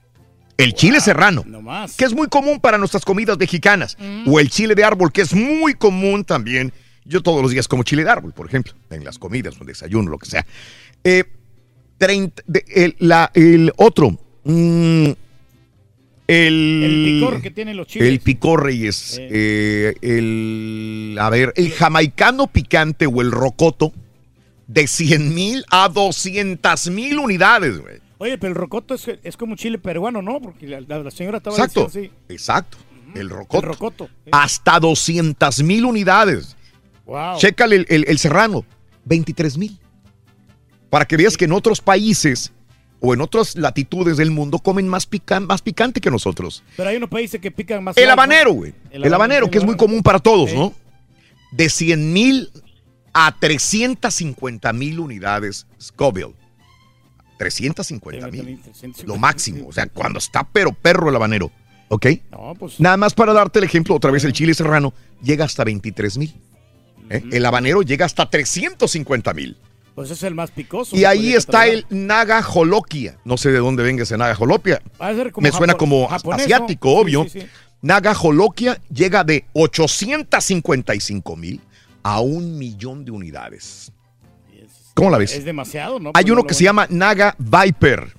El 0.58 0.74
chile 0.74 1.00
serrano, 1.00 1.42
que 1.96 2.04
es 2.04 2.12
muy 2.14 2.28
común 2.28 2.60
para 2.60 2.78
nuestras 2.78 3.04
comidas 3.04 3.36
mexicanas. 3.38 3.96
O 4.26 4.38
el 4.38 4.48
chile 4.50 4.74
de 4.74 4.84
árbol, 4.84 5.10
que 5.10 5.22
es 5.22 5.34
muy 5.34 5.74
común 5.74 6.24
también. 6.24 6.72
Yo 7.04 7.20
todos 7.22 7.42
los 7.42 7.50
días 7.50 7.66
como 7.66 7.82
chile 7.82 8.04
de 8.04 8.10
árbol, 8.10 8.32
por 8.32 8.46
ejemplo, 8.46 8.72
en 8.90 9.02
las 9.04 9.18
comidas, 9.18 9.60
o 9.60 9.64
desayuno, 9.64 10.10
lo 10.10 10.18
que 10.18 10.26
sea. 10.30 10.46
Eh, 11.02 11.24
30 11.98 12.42
de- 12.46 12.64
el, 12.68 12.96
la- 13.00 13.30
el 13.34 13.72
otro. 13.76 14.10
mm, 14.44 15.10
el, 16.32 16.82
El 16.84 17.04
picor 17.20 17.42
que 17.42 17.50
tienen 17.50 17.76
los 17.76 17.86
chiles. 17.86 18.08
El 18.08 18.20
picor, 18.20 18.62
Reyes. 18.64 19.18
eh, 19.20 19.94
el, 20.02 21.16
a 21.20 21.30
ver, 21.30 21.52
el 21.56 21.70
jamaicano 21.72 22.46
picante 22.46 23.06
o 23.06 23.20
el 23.20 23.30
rocoto 23.30 23.92
de 24.66 24.86
100 24.86 25.34
mil 25.34 25.64
a 25.70 25.88
200 25.88 26.90
mil 26.90 27.18
unidades, 27.18 27.78
güey. 27.80 27.96
Oye, 28.18 28.38
pero 28.38 28.50
el 28.50 28.54
rocoto 28.56 28.94
es, 28.94 29.10
es 29.22 29.36
como 29.36 29.56
chile 29.56 29.78
peruano, 29.78 30.22
¿no? 30.22 30.40
Porque 30.40 30.66
la, 30.68 31.10
señora 31.10 31.38
estaba 31.38 31.56
Exacto, 31.56 31.86
diciendo 31.86 32.12
así. 32.28 32.32
exacto. 32.34 32.78
El 33.14 33.28
rocoto. 33.28 33.58
El 33.66 33.72
rocoto. 33.72 34.08
Hasta 34.30 34.78
200 34.80 35.62
mil 35.64 35.84
unidades. 35.84 36.56
Wow. 37.04 37.36
Chécale 37.38 37.76
el, 37.76 37.86
el- 37.88 38.04
el 38.08 38.18
serrano, 38.18 38.64
23 39.04 39.58
mil. 39.58 39.76
Para 40.88 41.04
que 41.04 41.16
veas 41.16 41.36
que 41.36 41.46
en 41.46 41.52
otros 41.52 41.80
países 41.80 42.52
o 43.04 43.12
en 43.12 43.20
otras 43.20 43.56
latitudes 43.56 44.16
del 44.16 44.30
mundo 44.30 44.60
comen 44.60 44.86
más, 44.88 45.10
pican- 45.10 45.46
más 45.46 45.60
picante 45.60 46.00
que 46.00 46.08
nosotros. 46.10 46.62
Pero 46.76 46.88
hay 46.88 46.96
unos 46.96 47.10
países 47.10 47.40
que 47.40 47.50
pican 47.50 47.82
más. 47.82 47.96
El 47.96 48.06
¿no? 48.06 48.12
habanero, 48.12 48.52
güey. 48.52 48.72
El, 48.92 49.12
habanero, 49.12 49.50
que 49.50 49.58
es 49.58 49.64
muy 49.64 49.76
común 49.76 50.02
para 50.04 50.20
todos, 50.20 50.54
¿no? 50.54 50.72
De 51.50 51.68
100 51.68 52.12
mil 52.12 52.50
a 53.12 53.36
350 53.38 54.72
mil 54.72 55.00
unidades 55.00 55.66
Scoville. 55.80 56.34
350 57.38 58.28
mil. 58.28 58.60
Lo 59.04 59.16
máximo. 59.16 59.66
O 59.66 59.72
sea, 59.72 59.86
cuando 59.86 60.20
está 60.20 60.44
pero 60.44 60.72
perro 60.72 61.10
el 61.10 61.16
habanero. 61.16 61.50
¿Ok? 61.88 62.06
Nada 62.78 62.96
más 62.96 63.14
para 63.14 63.32
darte 63.32 63.58
el 63.58 63.64
ejemplo, 63.64 63.94
otra 63.96 64.12
vez 64.12 64.24
el 64.24 64.32
chile 64.32 64.54
serrano 64.54 64.94
llega 65.22 65.44
hasta 65.44 65.64
23 65.64 66.18
mil. 66.18 66.34
¿eh? 67.10 67.22
El 67.32 67.44
habanero 67.44 67.82
llega 67.82 68.06
hasta 68.06 68.30
350 68.30 69.34
mil. 69.34 69.56
Pues 69.94 70.10
es 70.10 70.22
el 70.22 70.34
más 70.34 70.50
picoso. 70.50 70.96
Y 70.96 71.04
ahí 71.04 71.34
está 71.34 71.66
el 71.66 71.84
Naga 71.90 72.42
Jolokia. 72.42 73.18
No 73.24 73.36
sé 73.36 73.50
de 73.50 73.58
dónde 73.58 73.82
venga 73.82 74.04
ese 74.04 74.16
Naga 74.16 74.34
Jolokia. 74.34 74.80
Me 75.38 75.52
suena 75.52 75.74
como 75.74 76.08
asiático, 76.10 76.90
obvio. 76.96 77.26
Naga 77.82 78.14
Jolokia 78.14 78.80
llega 78.92 79.24
de 79.24 79.44
855 79.52 81.36
mil 81.36 81.60
a 82.02 82.20
un 82.20 82.58
millón 82.58 83.04
de 83.04 83.10
unidades. 83.10 83.92
¿Cómo 84.94 85.10
la 85.10 85.18
ves? 85.18 85.34
Es 85.34 85.44
demasiado, 85.44 85.98
¿no? 85.98 86.10
Hay 86.14 86.24
Pues 86.24 86.32
uno 86.32 86.42
no 86.42 86.46
que 86.46 86.54
se 86.54 86.64
llama 86.64 86.86
Naga 86.90 87.34
Viper 87.38 88.14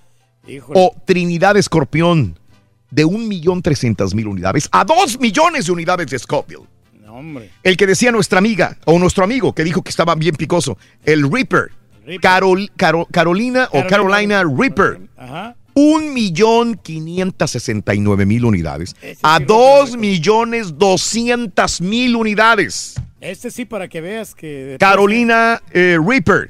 Híjole. 0.47 0.79
o 0.79 0.95
Trinidad 1.05 1.55
Escorpión 1.55 2.37
de 2.89 3.05
un 3.05 3.27
millón 3.27 3.61
trescientas 3.61 4.13
mil 4.13 4.27
unidades 4.27 4.69
a 4.71 4.83
dos 4.83 5.19
millones 5.19 5.65
de 5.67 5.71
unidades 5.71 6.07
de 6.07 6.19
Scoville. 6.19 6.63
Hombre. 7.13 7.51
El 7.61 7.77
que 7.77 7.85
decía 7.87 8.11
nuestra 8.11 8.39
amiga 8.39 8.77
o 8.85 8.97
nuestro 8.97 9.23
amigo 9.23 9.53
que 9.53 9.63
dijo 9.63 9.83
que 9.83 9.89
estaba 9.91 10.15
bien 10.15 10.35
picoso, 10.35 10.77
el 11.05 11.31
Reaper. 11.31 11.71
Carol- 12.21 12.69
Caro- 12.75 13.07
Carolina 13.11 13.69
o 13.71 13.85
Carolina 13.87 14.43
Reaper. 14.43 14.99
Ajá. 15.15 15.55
Un 15.75 16.13
millón 16.13 16.75
quinientas 16.75 17.51
sesenta 17.51 17.93
y 17.95 17.99
nueve 17.99 18.25
mil 18.25 18.45
unidades 18.45 18.95
a 19.23 19.39
dos 19.39 19.95
millones 19.97 20.77
doscientas 20.77 21.81
mil 21.81 22.15
unidades. 22.15 22.95
Este 23.21 23.49
sí, 23.49 23.65
para 23.65 23.87
que 23.87 24.01
veas 24.01 24.35
que. 24.35 24.77
Carolina 24.79 25.61
eh, 25.71 25.97
Reaper. 26.05 26.49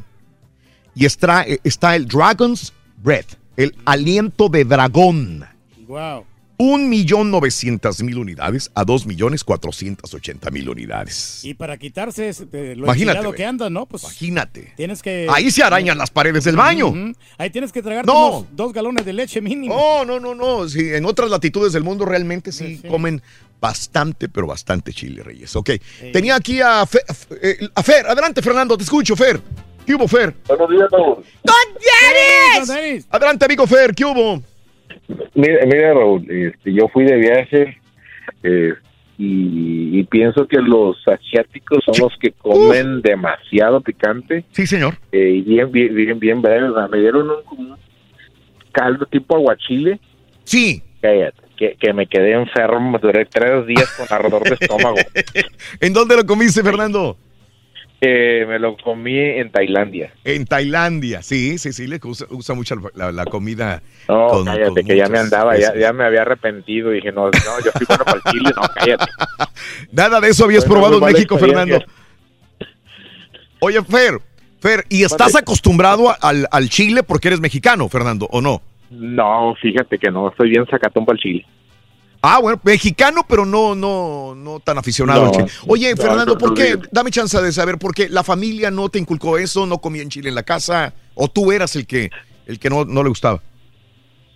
Y 0.96 1.06
está, 1.06 1.44
eh, 1.44 1.60
está 1.64 1.96
el 1.96 2.08
Dragon's 2.08 2.74
Breath, 2.98 3.36
el 3.58 3.76
aliento 3.86 4.50
de 4.50 4.64
dragón. 4.66 5.46
Wow. 5.88 6.26
Un 6.58 6.88
millón 6.88 7.32
novecientas 7.32 8.02
mil 8.04 8.18
unidades 8.20 8.72
a 8.76 8.86
dos 8.86 9.06
millones 9.08 9.44
cuatrocientas 9.44 10.14
ochenta 10.14 10.52
mil 10.52 10.70
unidades. 10.70 11.44
Y 11.44 11.56
para 11.56 11.78
quitarse 11.78 12.32
de 12.32 12.76
lo 12.76 12.86
Imagínate, 12.86 13.34
que 13.34 13.46
anda, 13.46 13.70
¿no? 13.70 13.86
Pues 13.88 14.04
Imagínate. 14.04 14.72
tienes 14.78 15.02
que. 15.02 15.28
Ahí 15.30 15.50
se 15.52 15.64
arañan 15.64 15.98
las 15.98 16.12
paredes 16.12 16.44
del 16.44 16.56
baño. 16.56 16.94
Ahí 17.38 17.50
tienes 17.50 17.72
que 17.72 17.82
tragar 17.82 18.06
No. 18.06 18.46
dos 18.52 18.72
galones 18.72 19.04
de 19.04 19.14
leche 19.14 19.42
mínimo. 19.42 19.76
No, 19.76 20.06
no, 20.06 20.20
no, 20.20 20.36
no. 20.36 20.70
Sí, 20.70 20.94
en 20.94 21.06
otras 21.06 21.30
latitudes 21.30 21.74
del 21.74 21.84
mundo 21.84 22.06
realmente 22.06 22.52
sí, 22.52 22.82
comen 22.88 23.22
bastante, 23.60 24.30
pero 24.30 24.46
bastante 24.46 24.94
chile, 24.94 25.24
Reyes. 25.24 25.56
Ok. 25.56 25.72
Tenía 26.12 26.36
aquí 26.36 26.62
a, 26.62 26.84
eh, 27.42 27.68
a 27.74 27.82
Fer. 27.84 28.06
Adelante, 28.06 28.42
Fernando, 28.42 28.78
te 28.78 28.84
escucho, 28.84 29.16
Fer. 29.16 29.42
¿Qué 29.86 29.96
hubo, 29.96 30.08
Fer? 30.08 30.34
Buenos 30.48 30.70
días, 30.70 30.88
Raúl. 30.92 31.24
Adelante, 33.10 33.46
amigo 33.46 33.68
Fer, 33.68 33.94
¿qué 33.94 34.06
hubo? 34.06 34.42
Mira, 35.34 35.66
mira, 35.66 35.94
Raúl, 35.94 36.26
este, 36.30 36.74
yo 36.74 36.88
fui 36.90 37.06
de 37.06 37.16
viaje 37.16 37.78
eh, 38.44 38.74
y, 39.18 40.00
y 40.00 40.04
pienso 40.06 40.48
que 40.48 40.58
los 40.58 40.98
asiáticos 41.08 41.84
son 41.86 41.96
los 42.00 42.18
que 42.20 42.32
comen 42.32 43.02
demasiado 43.02 43.82
picante. 43.82 44.44
Sí, 44.52 44.66
señor. 44.66 44.96
Eh, 45.12 45.36
y 45.38 45.42
bien, 45.42 45.72
bien, 45.72 46.20
bien, 46.20 46.42
sea, 46.42 46.88
Me 46.88 47.00
dieron 47.00 47.30
un, 47.30 47.60
un 47.60 47.78
caldo 48.72 49.06
tipo 49.06 49.36
aguachile. 49.36 50.00
Sí. 50.44 50.82
Cállate, 51.02 51.42
que, 51.58 51.76
que 51.80 51.94
me 51.94 52.08
quedé 52.08 52.34
enfermo. 52.34 52.98
Duré 53.00 53.26
tres 53.26 53.66
días 53.68 53.90
con 53.98 54.08
ardor 54.10 54.44
de 54.44 54.58
estómago. 54.60 54.96
¿En 55.80 55.94
dónde 55.94 56.16
lo 56.16 56.26
comiste, 56.26 56.64
Fernando? 56.64 57.18
Eh, 58.06 58.46
me 58.48 58.60
lo 58.60 58.76
comí 58.76 59.18
en 59.18 59.50
Tailandia. 59.50 60.12
En 60.26 60.46
Tailandia, 60.46 61.22
sí, 61.22 61.58
sí, 61.58 61.72
sí, 61.72 61.88
le 61.88 62.00
usa, 62.04 62.26
usa 62.32 62.54
mucho 62.54 62.76
la, 62.96 63.12
la 63.14 63.24
comida. 63.26 63.82
No, 64.10 64.28
con- 64.28 64.46
cállate, 64.46 64.66
con 64.82 64.84
que 64.84 64.98
ya 64.98 65.08
me 65.08 65.20
andaba, 65.20 65.58
ya, 65.58 65.74
ya 65.74 65.94
me 65.94 66.04
había 66.04 66.24
arrepentido. 66.24 66.90
Dije, 66.90 67.12
no, 67.14 67.26
no, 67.28 67.32
yo 67.64 67.72
fui 67.72 67.86
bueno 67.88 68.04
para 68.04 68.18
el 68.18 68.24
chile, 68.32 68.50
no, 68.56 68.62
cállate. 68.76 69.06
Nada 69.92 70.20
de 70.20 70.30
eso 70.30 70.44
habías 70.44 70.66
probado 70.66 70.98
en 70.98 71.14
México, 71.14 71.38
Fernando. 71.38 71.80
Oye, 73.60 73.82
Fer, 73.84 74.20
Fer, 74.60 74.84
¿y 74.90 75.04
estás 75.04 75.36
acostumbrado 75.36 76.14
al, 76.22 76.48
al 76.52 76.70
chile 76.70 77.04
porque 77.04 77.30
eres 77.30 77.40
mexicano, 77.40 77.88
Fernando, 77.88 78.28
o 78.32 78.42
no? 78.42 78.62
No, 78.90 79.56
fíjate 79.62 79.98
que 79.98 80.12
no, 80.12 80.30
estoy 80.30 80.50
bien 80.50 80.66
sacatón 80.70 81.06
para 81.06 81.16
el 81.16 81.22
chile. 81.22 81.46
Ah, 82.26 82.40
bueno, 82.40 82.58
mexicano, 82.64 83.26
pero 83.28 83.46
no, 83.46 83.76
no, 83.76 84.34
no 84.34 84.62
tan 84.62 84.78
aficionado 84.78 85.24
No, 85.24 85.28
al 85.28 85.32
chile. 85.34 85.48
Oye, 85.68 85.94
no, 85.94 86.02
Fernando, 86.02 86.38
¿por 86.38 86.54
qué? 86.54 86.80
Dame 86.90 87.12
chance 87.12 87.40
de 87.42 87.52
saber 87.52 87.78
por 87.78 87.94
qué 87.94 88.08
la 88.08 88.24
familia 88.24 88.72
no 88.72 88.88
te 88.88 88.98
inculcó 88.98 89.38
eso, 89.38 89.66
no 89.66 89.80
comían 89.80 90.08
chile 90.08 90.30
en 90.30 90.36
la 90.36 90.44
casa, 90.44 90.94
o 91.16 91.28
tú 91.28 91.52
eras 91.52 91.76
el 91.76 91.86
que, 91.86 92.10
el 92.46 92.60
que 92.60 92.70
no, 92.70 92.86
no 92.86 93.04
le 93.04 93.10
gustaba. 93.10 93.42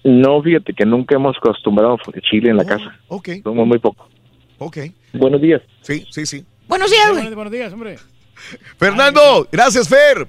No, 0.03 0.43
fíjate 0.43 0.73
que 0.73 0.85
nunca 0.85 1.15
hemos 1.15 1.37
acostumbrado 1.37 1.97
chile 2.29 2.49
en 2.49 2.57
la 2.57 2.65
casa. 2.65 2.93
Ok. 3.07 3.29
Somos 3.41 3.65
muy 3.65 3.79
poco. 3.79 4.09
Ok. 4.57 4.79
Buenos 5.13 5.41
días. 5.41 5.61
Sí, 5.79 6.05
sí, 6.11 6.25
sí. 6.25 6.45
Buenos 6.67 6.91
días, 6.91 7.07
güey. 7.11 7.21
Buenos, 7.21 7.35
buenos 7.35 7.53
días, 7.53 7.71
hombre. 7.71 7.95
Fernando, 8.77 9.47
gracias, 9.49 9.87
Fer. 9.87 10.27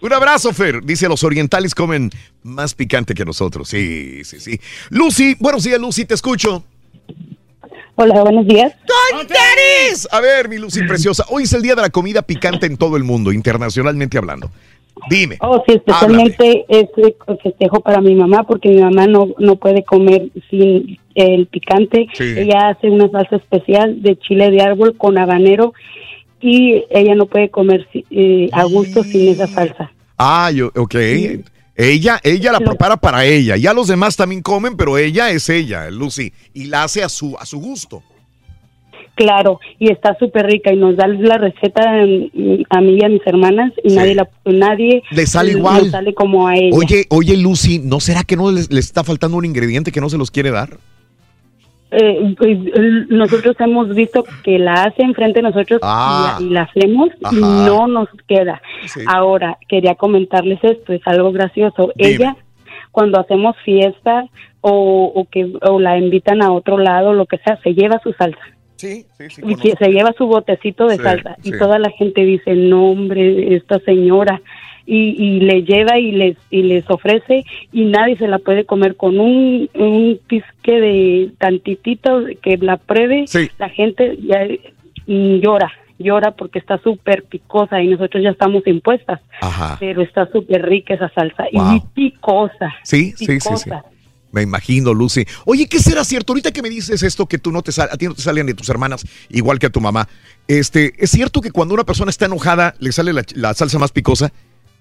Un 0.00 0.12
abrazo, 0.12 0.52
Fer. 0.52 0.82
Dice, 0.82 1.08
los 1.08 1.22
orientales 1.22 1.76
comen 1.76 2.10
más 2.42 2.74
picante 2.74 3.14
que 3.14 3.24
nosotros. 3.24 3.68
Sí, 3.68 4.24
sí, 4.24 4.40
sí. 4.40 4.60
Lucy, 4.90 5.36
buenos 5.38 5.62
días, 5.62 5.80
Lucy, 5.80 6.04
te 6.04 6.14
escucho. 6.14 6.64
Hola, 8.00 8.22
buenos 8.22 8.46
días. 8.46 8.72
¡Tonteris! 9.10 10.06
A 10.12 10.20
ver, 10.20 10.48
mi 10.48 10.56
Lucy 10.56 10.84
preciosa. 10.84 11.24
Hoy 11.30 11.42
es 11.42 11.52
el 11.52 11.62
día 11.62 11.74
de 11.74 11.82
la 11.82 11.90
comida 11.90 12.22
picante 12.22 12.66
en 12.66 12.76
todo 12.76 12.96
el 12.96 13.02
mundo, 13.02 13.32
internacionalmente 13.32 14.16
hablando. 14.16 14.52
Dime. 15.10 15.36
Oh, 15.40 15.64
sí, 15.66 15.74
especialmente 15.74 16.64
este 16.68 17.16
festejo 17.42 17.80
para 17.80 18.00
mi 18.00 18.14
mamá 18.14 18.44
porque 18.44 18.68
mi 18.68 18.80
mamá 18.80 19.08
no, 19.08 19.34
no 19.38 19.56
puede 19.56 19.82
comer 19.82 20.28
sin 20.48 20.96
el 21.16 21.48
picante. 21.48 22.06
Sí. 22.12 22.34
Ella 22.36 22.68
hace 22.68 22.88
una 22.88 23.10
salsa 23.10 23.34
especial 23.34 24.00
de 24.00 24.16
chile 24.16 24.52
de 24.52 24.62
árbol 24.62 24.96
con 24.96 25.18
habanero 25.18 25.74
y 26.40 26.84
ella 26.90 27.16
no 27.16 27.26
puede 27.26 27.50
comer 27.50 27.88
eh, 28.12 28.48
a 28.52 28.62
gusto 28.62 29.02
sin 29.02 29.26
esa 29.26 29.48
salsa. 29.48 29.90
Ah, 30.16 30.52
yo, 30.52 30.70
ok. 30.76 30.94
Ella, 31.80 32.20
ella 32.24 32.50
la 32.50 32.58
prepara 32.58 32.96
para 32.96 33.24
ella. 33.24 33.56
Ya 33.56 33.72
los 33.72 33.86
demás 33.86 34.16
también 34.16 34.42
comen, 34.42 34.76
pero 34.76 34.98
ella 34.98 35.30
es 35.30 35.48
ella, 35.48 35.88
Lucy, 35.90 36.32
y 36.52 36.64
la 36.64 36.82
hace 36.82 37.04
a 37.04 37.08
su, 37.08 37.36
a 37.38 37.46
su 37.46 37.60
gusto. 37.60 38.02
Claro, 39.14 39.58
y 39.78 39.90
está 39.90 40.16
súper 40.18 40.46
rica 40.46 40.72
y 40.72 40.76
nos 40.76 40.96
da 40.96 41.06
la 41.08 41.38
receta 41.38 41.82
mm, 42.04 42.62
a 42.70 42.80
mí 42.80 42.98
y 43.00 43.04
a 43.04 43.08
mis 43.08 43.24
hermanas 43.26 43.72
y 43.82 43.90
Sí. 43.90 43.96
nadie 43.96 44.14
la, 44.14 44.28
nadie 44.44 45.02
Le 45.10 45.26
sale 45.26 45.52
igual. 45.52 45.90
sale 45.90 46.14
como 46.14 46.46
a 46.48 46.54
ella. 46.56 46.70
Oye, 46.76 47.06
oye, 47.10 47.36
Lucy, 47.36 47.78
¿no 47.80 47.98
será 48.00 48.22
que 48.24 48.36
no 48.36 48.50
le, 48.52 48.62
le 48.68 48.80
está 48.80 49.02
faltando 49.04 49.36
un 49.36 49.44
ingrediente 49.44 49.90
que 49.92 50.00
no 50.00 50.08
se 50.10 50.18
los 50.18 50.30
quiere 50.30 50.50
dar? 50.50 50.78
Eh, 51.90 52.34
pues, 52.36 52.58
nosotros 53.08 53.56
hemos 53.60 53.94
visto 53.94 54.24
que 54.44 54.58
la 54.58 54.74
hace 54.84 55.02
enfrente 55.02 55.38
de 55.40 55.48
nosotros 55.50 55.80
Ah. 55.82 56.36
y, 56.38 56.44
la, 56.44 56.48
y 56.48 56.52
la 56.52 56.62
hacemos 56.62 57.08
y 57.32 57.36
no 57.40 57.86
nos 57.86 58.08
queda. 58.26 58.60
Sí. 58.86 59.00
Ahora, 59.06 59.56
quería 59.68 59.94
comentarles 59.94 60.62
esto, 60.62 60.92
es 60.92 61.00
algo 61.06 61.32
gracioso. 61.32 61.92
Dime. 61.94 62.10
Ella, 62.14 62.36
cuando 62.92 63.18
hacemos 63.18 63.56
fiesta 63.64 64.26
o, 64.60 65.12
o 65.14 65.24
que 65.30 65.50
o 65.62 65.80
la 65.80 65.96
invitan 65.98 66.42
a 66.42 66.52
otro 66.52 66.78
lado, 66.78 67.12
lo 67.14 67.26
que 67.26 67.38
sea, 67.38 67.58
se 67.62 67.72
lleva 67.74 68.00
su 68.02 68.12
salsa. 68.12 68.40
Sí, 68.76 69.06
sí, 69.16 69.30
sí. 69.30 69.42
Y 69.46 69.56
que 69.56 69.74
se 69.76 69.90
lleva 69.90 70.12
su 70.16 70.26
botecito 70.26 70.86
de 70.86 70.96
Sí, 70.98 71.02
salsa 71.02 71.36
y 71.42 71.52
toda 71.52 71.78
la 71.78 71.90
gente 71.90 72.20
dice, 72.24 72.54
no 72.54 72.90
hombre, 72.90 73.56
esta 73.56 73.78
señora. 73.80 74.40
Y, 74.90 75.10
y 75.22 75.40
le 75.40 75.64
lleva 75.64 75.98
y 75.98 76.12
les 76.12 76.36
y 76.48 76.62
les 76.62 76.88
ofrece 76.88 77.44
y 77.72 77.84
nadie 77.84 78.16
se 78.16 78.26
la 78.26 78.38
puede 78.38 78.64
comer 78.64 78.96
con 78.96 79.20
un, 79.20 79.68
un 79.74 80.18
pisque 80.26 80.80
de 80.80 81.30
tantitito 81.36 82.22
que 82.40 82.56
la 82.56 82.78
pruebe. 82.78 83.26
Sí. 83.26 83.50
La 83.58 83.68
gente 83.68 84.16
ya 84.26 84.46
mm, 85.06 85.40
llora, 85.40 85.70
llora 85.98 86.30
porque 86.30 86.58
está 86.58 86.78
súper 86.78 87.24
picosa 87.24 87.82
y 87.82 87.88
nosotros 87.88 88.22
ya 88.22 88.30
estamos 88.30 88.66
impuestas. 88.66 89.20
Ajá. 89.42 89.76
Pero 89.78 90.00
está 90.00 90.26
súper 90.32 90.62
rica 90.66 90.94
esa 90.94 91.10
salsa 91.10 91.44
Wow. 91.52 91.74
y 91.76 91.80
picosa. 91.94 92.74
Sí, 92.82 93.12
sí, 93.14 93.26
sí, 93.26 93.26
sí. 93.26 93.32
picosa. 93.44 93.84
Me 94.32 94.42
imagino, 94.42 94.94
Lucy. 94.94 95.24
Oye, 95.46 95.66
¿qué 95.68 95.78
será 95.78 96.02
cierto? 96.04 96.32
Ahorita 96.32 96.50
que 96.50 96.62
me 96.62 96.68
dices 96.70 97.02
esto, 97.02 97.26
que 97.26 97.38
tú 97.38 97.50
no 97.52 97.60
te 97.62 97.72
sal, 97.72 97.88
a 97.92 97.96
ti 97.96 98.06
no 98.06 98.14
te 98.14 98.22
salen 98.22 98.46
de 98.46 98.52
tus 98.54 98.68
hermanas, 98.68 99.06
igual 99.30 99.58
que 99.58 99.66
a 99.66 99.70
tu 99.70 99.80
mamá. 99.80 100.06
Este, 100.46 100.92
¿es 100.98 101.10
cierto 101.10 101.40
que 101.42 101.50
cuando 101.50 101.72
una 101.74 101.84
persona 101.84 102.10
está 102.10 102.26
enojada 102.26 102.74
le 102.78 102.92
sale 102.92 103.12
la, 103.14 103.22
la 103.34 103.54
salsa 103.54 103.78
más 103.78 103.90
picosa? 103.92 104.32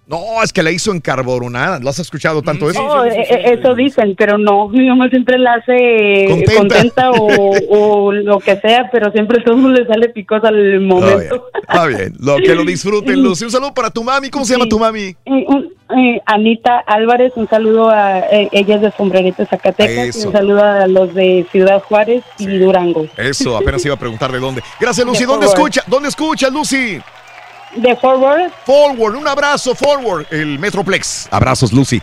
No, 0.07 0.41
es 0.41 0.53
que 0.53 0.63
la 0.63 0.71
hizo 0.71 0.93
en 0.93 1.01
carbonada. 1.01 1.79
¿Lo 1.79 1.89
has 1.89 1.99
escuchado 1.99 2.41
tanto 2.41 2.69
eso? 2.69 2.81
Oh, 2.81 3.03
eh, 3.03 3.27
eh, 3.29 3.57
eso 3.59 3.75
dicen, 3.75 4.15
pero 4.17 4.37
no, 4.37 4.69
mi 4.69 4.87
mamá 4.87 5.09
siempre 5.09 5.37
la 5.37 5.55
hace 5.55 6.27
Contenta. 6.29 6.55
contenta, 6.55 7.11
o, 7.11 7.51
o 7.69 8.11
lo 8.13 8.39
que 8.39 8.57
sea, 8.57 8.89
pero 8.89 9.11
siempre 9.11 9.43
todo 9.43 9.67
le 9.67 9.85
sale 9.85 10.07
picosa 10.09 10.47
al 10.47 10.79
momento. 10.79 11.49
Está 11.61 11.87
bien, 11.87 12.13
lo 12.19 12.37
que 12.37 12.55
lo 12.55 12.63
disfruten, 12.63 13.21
Lucy. 13.23 13.43
Un 13.45 13.51
saludo 13.51 13.73
para 13.73 13.89
tu 13.89 14.01
mami. 14.01 14.29
¿Cómo 14.29 14.45
se 14.45 14.53
llama 14.53 14.69
tu 14.69 14.79
mami? 14.79 15.13
Eh, 15.25 16.21
Anita 16.25 16.79
Álvarez, 16.79 17.33
un 17.35 17.49
saludo 17.49 17.89
a 17.89 18.19
ella 18.29 18.75
es 18.75 18.81
de 18.81 18.91
Sombrerito, 18.91 19.45
Zacatecas, 19.45 20.15
Eso. 20.15 20.27
un 20.27 20.33
saludo 20.33 20.63
a 20.63 20.87
los 20.87 21.13
de 21.13 21.45
Ciudad 21.51 21.81
Juárez 21.83 22.23
y 22.39 22.47
Durango. 22.57 23.07
Eso, 23.17 23.57
apenas 23.57 23.83
iba 23.85 23.95
a 23.95 23.99
preguntar 23.99 24.31
de 24.31 24.39
dónde. 24.39 24.61
Gracias, 24.79 25.05
Lucy. 25.05 25.23
De 25.23 25.27
¿Dónde 25.27 25.47
escucha? 25.47 25.83
¿Dónde 25.87 26.07
escucha, 26.07 26.49
Lucy? 26.49 27.01
De 27.75 27.95
Forward. 27.97 28.51
Forward, 28.65 29.15
un 29.15 29.27
abrazo, 29.27 29.75
Forward, 29.75 30.25
el 30.31 30.57
Metroplex. 30.59 31.27
Abrazos, 31.31 31.71
Lucy. 31.73 32.01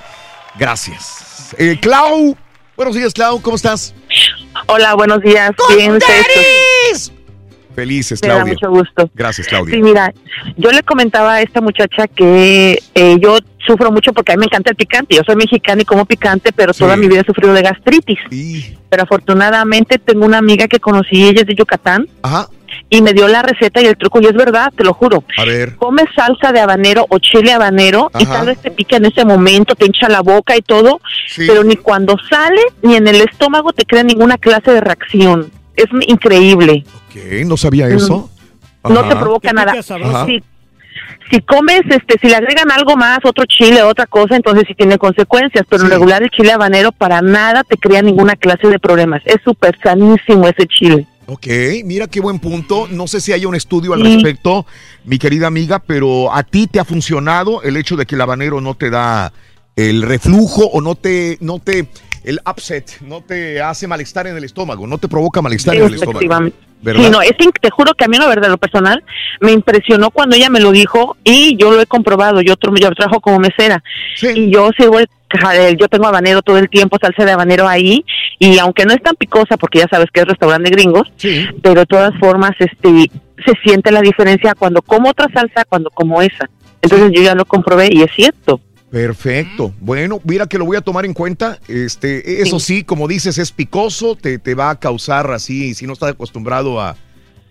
Gracias. 0.59 1.55
Eh, 1.59 1.79
Clau. 1.81 2.37
Buenos 2.77 2.95
días, 2.95 3.13
Clau. 3.13 3.41
¿Cómo 3.41 3.57
estás? 3.57 3.95
Hola, 4.67 4.95
buenos 4.95 5.21
días. 5.21 5.53
Bien, 5.77 5.93
ustedes. 5.93 7.13
Felices, 7.75 8.21
Me 8.23 8.29
da 8.29 8.35
Claudia. 8.37 8.53
mucho 8.55 8.71
gusto. 8.71 9.11
Gracias, 9.15 9.49
Claudia. 9.49 9.75
Sí, 9.75 9.83
mira, 9.83 10.13
yo 10.57 10.71
le 10.71 10.83
comentaba 10.85 11.35
a 11.35 11.43
esta 11.43 11.61
muchacha 11.61 12.07
que 12.07 12.81
eh, 12.95 13.17
yo 13.21 13.39
sufro 13.67 13.91
mucho 13.91 14.13
porque 14.13 14.33
a 14.33 14.37
mí 14.37 14.41
me 14.41 14.47
encanta 14.47 14.71
el 14.71 14.77
picante. 14.77 15.17
Yo 15.17 15.23
soy 15.27 15.35
mexicana 15.35 15.83
y 15.83 15.85
como 15.85 16.05
picante, 16.05 16.53
pero 16.53 16.73
toda 16.73 16.97
mi 16.97 17.09
vida 17.09 17.23
he 17.23 17.25
sufrido 17.25 17.53
de 17.53 17.63
gastritis. 17.63 18.19
Pero 18.89 19.03
afortunadamente 19.03 19.99
tengo 19.99 20.25
una 20.25 20.39
amiga 20.39 20.69
que 20.69 20.79
conocí, 20.79 21.25
ella 21.27 21.41
es 21.41 21.47
de 21.49 21.55
Yucatán. 21.57 22.07
Ajá. 22.23 22.49
Y 22.91 23.03
me 23.03 23.13
dio 23.13 23.27
la 23.27 23.43
receta 23.43 23.83
y 23.83 23.87
el 23.87 23.97
truco, 23.97 24.21
y 24.21 24.27
es 24.27 24.35
verdad, 24.35 24.73
te 24.77 24.85
lo 24.85 24.93
juro. 24.95 25.25
A 25.37 25.45
ver. 25.45 25.77
Comes 25.77 26.07
salsa 26.15 26.53
de 26.53 26.61
habanero 26.61 27.07
o 27.09 27.19
chile 27.19 27.53
habanero 27.53 28.11
y 28.19 28.25
tal 28.27 28.47
vez 28.47 28.59
te 28.59 28.71
pica 28.71 28.97
en 28.97 29.07
ese 29.07 29.25
momento, 29.25 29.75
te 29.75 29.87
hincha 29.87 30.09
la 30.09 30.21
boca 30.21 30.57
y 30.57 30.63
todo, 30.63 31.01
pero 31.37 31.65
ni 31.65 31.77
cuando 31.77 32.17
sale 32.31 32.61
ni 32.83 32.97
en 32.97 33.09
el 33.09 33.23
estómago 33.23 33.73
te 33.73 33.85
crea 33.85 34.03
ninguna 34.03 34.39
clase 34.39 34.71
de 34.71 34.81
reacción. 34.81 35.51
Es 35.75 35.87
increíble. 36.07 36.85
¿Qué? 37.13 37.45
¿No 37.45 37.57
sabía 37.57 37.89
eso? 37.89 38.31
No 38.89 39.01
Ajá. 39.01 39.09
te 39.09 39.17
provoca 39.17 39.53
nada. 39.53 39.75
Si, 40.27 40.43
si 41.31 41.41
comes, 41.41 41.81
este, 41.89 42.19
si 42.21 42.29
le 42.29 42.37
agregan 42.37 42.71
algo 42.71 42.97
más, 42.97 43.19
otro 43.25 43.45
chile, 43.47 43.83
otra 43.83 44.07
cosa, 44.07 44.37
entonces 44.37 44.65
sí 44.69 44.75
tiene 44.75 44.99
consecuencias. 44.99 45.65
Pero 45.69 45.85
en 45.85 45.91
regular 45.91 46.23
el 46.23 46.31
chile 46.31 46.53
habanero 46.53 46.93
para 46.93 47.23
nada 47.23 47.65
te 47.65 47.77
crea 47.77 48.03
ninguna 48.03 48.37
clase 48.37 48.69
de 48.69 48.79
problemas. 48.79 49.23
Es 49.25 49.39
súper 49.45 49.77
sanísimo 49.83 50.47
ese 50.47 50.67
chile. 50.67 51.07
Ok, 51.27 51.47
mira 51.85 52.07
qué 52.07 52.21
buen 52.21 52.39
punto. 52.39 52.87
No 52.91 53.07
sé 53.07 53.21
si 53.21 53.33
haya 53.33 53.49
un 53.49 53.55
estudio 53.55 53.95
al 53.95 54.03
Sí. 54.05 54.15
respecto, 54.15 54.67
mi 55.05 55.19
querida 55.19 55.47
amiga, 55.47 55.79
pero 55.79 56.35
a 56.35 56.43
ti 56.43 56.67
te 56.67 56.79
ha 56.81 56.85
funcionado 56.85 57.63
el 57.63 57.77
hecho 57.77 57.97
de 57.97 58.05
que 58.07 58.15
el 58.15 58.21
habanero 58.21 58.61
no 58.61 58.75
te 58.75 58.91
da 58.91 59.33
el 59.77 60.03
reflujo 60.03 60.67
o 60.67 60.81
no 60.81 60.95
te, 60.95 61.39
no 61.41 61.59
te, 61.59 61.89
el 62.25 62.41
upset, 62.49 63.01
no 63.01 63.23
te 63.23 63.61
hace 63.61 63.87
malestar 63.89 64.27
en 64.27 64.37
el 64.37 64.45
estómago, 64.45 64.87
no 64.87 64.99
te 64.99 65.09
provoca 65.09 65.41
malestar 65.43 65.75
en 65.77 65.85
el 65.85 65.95
estómago. 65.95 66.21
Sí, 66.21 67.09
no, 67.11 67.23
es 67.23 67.33
inc- 67.39 67.59
te 67.61 67.71
juro 67.71 67.95
que 67.95 68.05
a 68.05 68.09
mí, 68.09 68.19
la 68.19 68.29
verdad, 68.29 68.51
lo 68.51 68.59
personal, 68.59 69.03
me 69.41 69.53
impresionó 69.53 70.11
cuando 70.11 70.37
ella 70.37 70.51
me 70.51 70.61
lo 70.61 70.71
dijo 70.71 71.17
y 71.25 71.57
yo 71.57 71.73
lo 71.73 71.81
he 71.81 71.87
comprobado. 71.87 72.43
Yo, 72.43 72.57
yo 72.79 72.91
trabajo 72.91 73.21
como 73.23 73.39
mesera 73.39 73.83
y 74.37 74.51
yo 74.53 74.71
sirvo 74.77 74.99
el- 74.99 75.09
yo 75.79 75.89
tengo 75.89 76.07
habanero 76.07 76.43
todo 76.43 76.59
el 76.59 76.69
tiempo, 76.69 76.97
salsa 77.01 77.25
de 77.25 77.33
habanero 77.33 77.69
ahí 77.69 78.05
y 78.39 78.59
aunque 78.59 78.85
no 78.85 78.93
es 78.95 79.03
tan 79.03 79.15
picosa 79.17 79.57
porque 79.57 79.79
ya 79.81 79.87
sabes 79.91 80.09
que 80.13 80.21
es 80.21 80.27
restaurante 80.27 80.71
de 80.71 80.77
gringos, 80.77 81.13
pero 81.63 81.81
de 81.81 81.87
todas 81.87 82.13
formas, 82.19 82.53
este, 82.59 83.11
se 83.45 83.53
siente 83.65 83.91
la 83.93 84.01
diferencia 84.01 84.55
cuando 84.55 84.83
como 84.83 85.11
otra 85.11 85.27
salsa, 85.33 85.65
cuando 85.69 85.91
como 85.91 86.23
esa. 86.23 86.49
Entonces 86.83 87.11
yo 87.15 87.23
ya 87.23 87.35
lo 87.35 87.45
comprobé 87.45 87.89
y 87.93 88.03
es 88.03 88.11
cierto. 88.15 88.61
Perfecto. 88.91 89.73
Bueno, 89.81 90.21
mira 90.23 90.47
que 90.47 90.57
lo 90.57 90.65
voy 90.67 90.77
a 90.77 90.81
tomar 90.81 91.05
en 91.05 91.15
cuenta. 91.15 91.59
Este, 91.67 92.43
eso 92.43 92.61
sí, 92.61 92.85
como 92.85 93.09
dices, 93.09 93.39
es 93.39 93.51
picoso, 93.51 94.15
te, 94.15 94.39
te 94.39 94.55
va 94.55 94.71
a 94.71 94.79
causar 94.79 95.31
así, 95.33 95.75
si 95.75 95.85
no 95.87 95.95
estás 95.95 96.11
acostumbrado 96.11 96.81
a, 96.81 96.95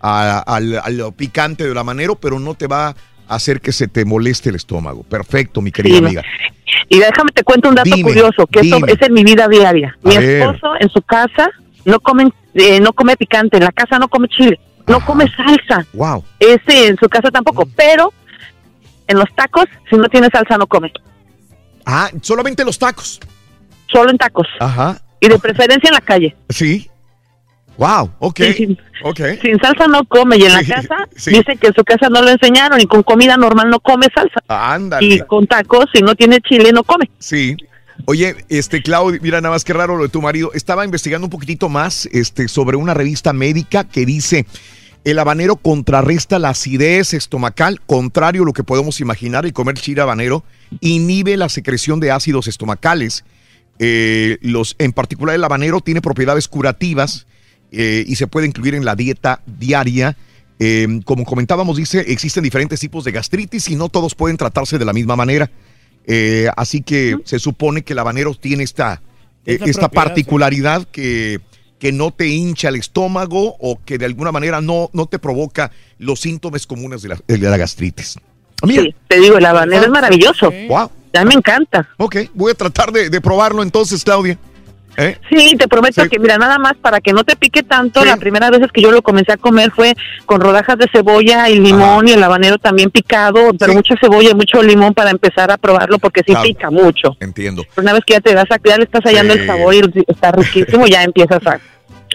a- 0.00 0.38
al, 0.38 0.78
a 0.78 0.88
lo 0.88 1.12
picante 1.12 1.64
del 1.68 1.76
habanero, 1.76 2.14
pero 2.16 2.38
no 2.40 2.54
te 2.54 2.66
va 2.66 2.88
a 2.88 2.94
hacer 3.28 3.60
que 3.60 3.72
se 3.72 3.88
te 3.88 4.04
moleste 4.04 4.50
el 4.50 4.56
estómago. 4.56 5.02
Perfecto, 5.02 5.60
mi 5.60 5.70
querida 5.72 5.98
Sí, 5.98 6.04
amiga. 6.04 6.22
Y 6.88 6.98
déjame 6.98 7.30
te 7.32 7.42
cuento 7.42 7.68
un 7.68 7.74
dato 7.74 7.88
Dime, 7.88 8.02
curioso, 8.02 8.46
que 8.46 8.60
esto 8.60 8.86
es 8.86 9.02
en 9.02 9.12
mi 9.12 9.24
vida 9.24 9.48
diaria. 9.48 9.96
Mi 10.02 10.16
ver. 10.16 10.42
esposo 10.42 10.74
en 10.80 10.88
su 10.90 11.00
casa 11.02 11.50
no 11.84 12.00
come, 12.00 12.30
eh, 12.54 12.80
no 12.80 12.92
come 12.92 13.16
picante, 13.16 13.56
en 13.58 13.64
la 13.64 13.72
casa 13.72 13.98
no 13.98 14.08
come 14.08 14.28
chile, 14.28 14.58
no 14.86 15.00
come 15.04 15.26
salsa. 15.36 15.86
Wow. 15.92 16.24
Ese 16.38 16.88
en 16.88 16.96
su 16.96 17.08
casa 17.08 17.30
tampoco, 17.30 17.66
pero 17.76 18.12
en 19.06 19.18
los 19.18 19.32
tacos, 19.34 19.66
si 19.88 19.96
no 19.96 20.08
tiene 20.08 20.28
salsa, 20.30 20.56
no 20.56 20.66
come. 20.66 20.92
Ah, 21.86 22.10
solamente 22.22 22.64
los 22.64 22.78
tacos. 22.78 23.20
Solo 23.92 24.10
en 24.10 24.18
tacos. 24.18 24.46
Ajá. 24.60 25.00
Y 25.20 25.28
de 25.28 25.38
preferencia 25.38 25.88
en 25.88 25.94
la 25.94 26.00
calle. 26.00 26.36
Sí. 26.48 26.90
Wow, 27.76 28.10
ok. 28.20 28.40
ok. 29.04 29.20
Sin 29.42 29.58
salsa 29.58 29.86
no 29.88 30.04
come. 30.04 30.36
Y 30.38 30.42
en 30.44 30.50
Sí, 30.50 30.56
la 30.56 30.64
casa 30.76 30.96
sí. 31.16 31.30
dice 31.30 31.56
que 31.56 31.68
en 31.68 31.74
su 31.74 31.84
casa 31.84 32.08
no 32.08 32.22
lo 32.22 32.28
enseñaron 32.30 32.80
y 32.80 32.86
con 32.86 33.02
comida 33.02 33.36
normal 33.36 33.68
no 33.70 33.80
come 33.80 34.06
salsa. 34.14 34.40
Ándale. 34.48 35.06
Y 35.14 35.20
con 35.20 35.46
tacos, 35.46 35.86
si 35.94 36.02
no 36.02 36.14
tiene 36.14 36.40
chile, 36.40 36.70
no 36.72 36.84
come. 36.84 37.10
Sí. 37.18 37.56
Oye, 38.06 38.36
este 38.48 38.82
Claudio, 38.82 39.20
mira 39.22 39.40
nada 39.40 39.54
más 39.54 39.64
que 39.64 39.72
raro 39.72 39.96
lo 39.96 40.02
de 40.04 40.08
tu 40.08 40.20
marido. 40.20 40.52
Estaba 40.52 40.84
investigando 40.84 41.26
un 41.26 41.30
poquitito 41.30 41.68
más 41.68 42.06
este, 42.12 42.48
sobre 42.48 42.76
una 42.76 42.92
revista 42.94 43.32
médica 43.32 43.84
que 43.84 44.04
dice 44.04 44.46
el 45.04 45.18
habanero 45.18 45.56
contrarresta 45.56 46.38
la 46.38 46.48
acidez 46.50 47.12
estomacal, 47.14 47.80
contrario 47.86 48.42
a 48.42 48.46
lo 48.46 48.52
que 48.52 48.64
podemos 48.64 49.00
imaginar, 49.00 49.44
el 49.44 49.52
comer 49.52 49.74
chile 49.76 50.00
habanero 50.00 50.44
inhibe 50.80 51.36
la 51.36 51.48
secreción 51.50 52.00
de 52.00 52.10
ácidos 52.10 52.48
estomacales. 52.48 53.24
Eh, 53.78 54.38
los, 54.40 54.76
en 54.78 54.92
particular 54.92 55.34
el 55.34 55.44
habanero 55.44 55.80
tiene 55.80 56.00
propiedades 56.00 56.48
curativas 56.48 57.26
eh, 57.76 58.04
y 58.06 58.14
se 58.16 58.26
puede 58.26 58.46
incluir 58.46 58.74
en 58.74 58.84
la 58.84 58.94
dieta 58.94 59.40
diaria. 59.46 60.16
Eh, 60.60 61.00
como 61.04 61.24
comentábamos, 61.24 61.76
dice, 61.76 62.04
existen 62.06 62.44
diferentes 62.44 62.78
tipos 62.78 63.04
de 63.04 63.10
gastritis 63.12 63.68
y 63.68 63.76
no 63.76 63.88
todos 63.88 64.14
pueden 64.14 64.36
tratarse 64.36 64.78
de 64.78 64.84
la 64.84 64.92
misma 64.92 65.16
manera. 65.16 65.50
Eh, 66.06 66.48
así 66.56 66.82
que 66.82 67.16
se 67.24 67.38
supone 67.38 67.82
que 67.82 67.92
el 67.94 67.98
habanero 67.98 68.34
tiene 68.34 68.62
esta, 68.62 69.02
eh, 69.46 69.58
esta 69.64 69.88
particularidad 69.88 70.86
que, 70.86 71.40
que 71.78 71.92
no 71.92 72.12
te 72.12 72.28
hincha 72.28 72.68
el 72.68 72.76
estómago 72.76 73.56
o 73.58 73.80
que 73.84 73.98
de 73.98 74.04
alguna 74.04 74.30
manera 74.30 74.60
no, 74.60 74.90
no 74.92 75.06
te 75.06 75.18
provoca 75.18 75.72
los 75.98 76.20
síntomas 76.20 76.66
comunes 76.66 77.02
de 77.02 77.08
la, 77.08 77.18
de 77.26 77.38
la 77.38 77.56
gastritis. 77.56 78.18
Mira. 78.62 78.82
Sí, 78.82 78.94
te 79.08 79.18
digo, 79.18 79.38
el 79.38 79.44
habanero 79.44 79.82
es 79.82 79.90
maravilloso. 79.90 80.52
Wow. 80.68 80.90
A 81.14 81.24
mí 81.24 81.28
me 81.28 81.34
encanta. 81.34 81.88
Ok, 81.96 82.16
voy 82.34 82.52
a 82.52 82.54
tratar 82.54 82.92
de, 82.92 83.10
de 83.10 83.20
probarlo 83.20 83.62
entonces, 83.62 84.04
Claudia. 84.04 84.38
¿Eh? 84.96 85.18
Sí, 85.28 85.56
te 85.58 85.66
prometo 85.66 86.08
que, 86.08 86.18
mira, 86.18 86.38
nada 86.38 86.58
más 86.58 86.74
para 86.80 87.00
que 87.00 87.12
no 87.12 87.24
te 87.24 87.34
pique 87.36 87.62
tanto, 87.62 88.04
la 88.04 88.16
primera 88.16 88.48
vez 88.50 88.60
que 88.72 88.80
yo 88.80 88.92
lo 88.92 89.02
comencé 89.02 89.32
a 89.32 89.36
comer 89.36 89.70
fue 89.74 89.94
con 90.26 90.40
rodajas 90.40 90.78
de 90.78 90.86
cebolla 90.92 91.48
y 91.50 91.58
limón 91.58 92.06
y 92.08 92.12
el 92.12 92.22
habanero 92.22 92.58
también 92.58 92.90
picado, 92.90 93.50
pero 93.58 93.72
mucha 93.74 93.94
cebolla 94.00 94.30
y 94.30 94.34
mucho 94.34 94.62
limón 94.62 94.94
para 94.94 95.10
empezar 95.10 95.50
a 95.50 95.56
probarlo 95.58 95.98
porque 95.98 96.20
sí 96.20 96.32
Claro. 96.32 96.42
pica 96.44 96.70
mucho. 96.70 97.16
Entiendo. 97.20 97.64
Pero 97.74 97.82
una 97.82 97.92
vez 97.92 98.02
que 98.06 98.14
ya 98.14 98.20
te 98.20 98.34
das 98.34 98.46
a 98.50 98.58
ya 98.64 98.76
le 98.78 98.84
estás 98.84 99.02
hallando 99.04 99.34
Sí. 99.34 99.40
el 99.40 99.46
sabor 99.46 99.74
y 99.74 99.82
está 100.06 100.32
riquísimo, 100.32 100.86
ya 100.86 101.02
empiezas 101.02 101.44
a 101.46 101.58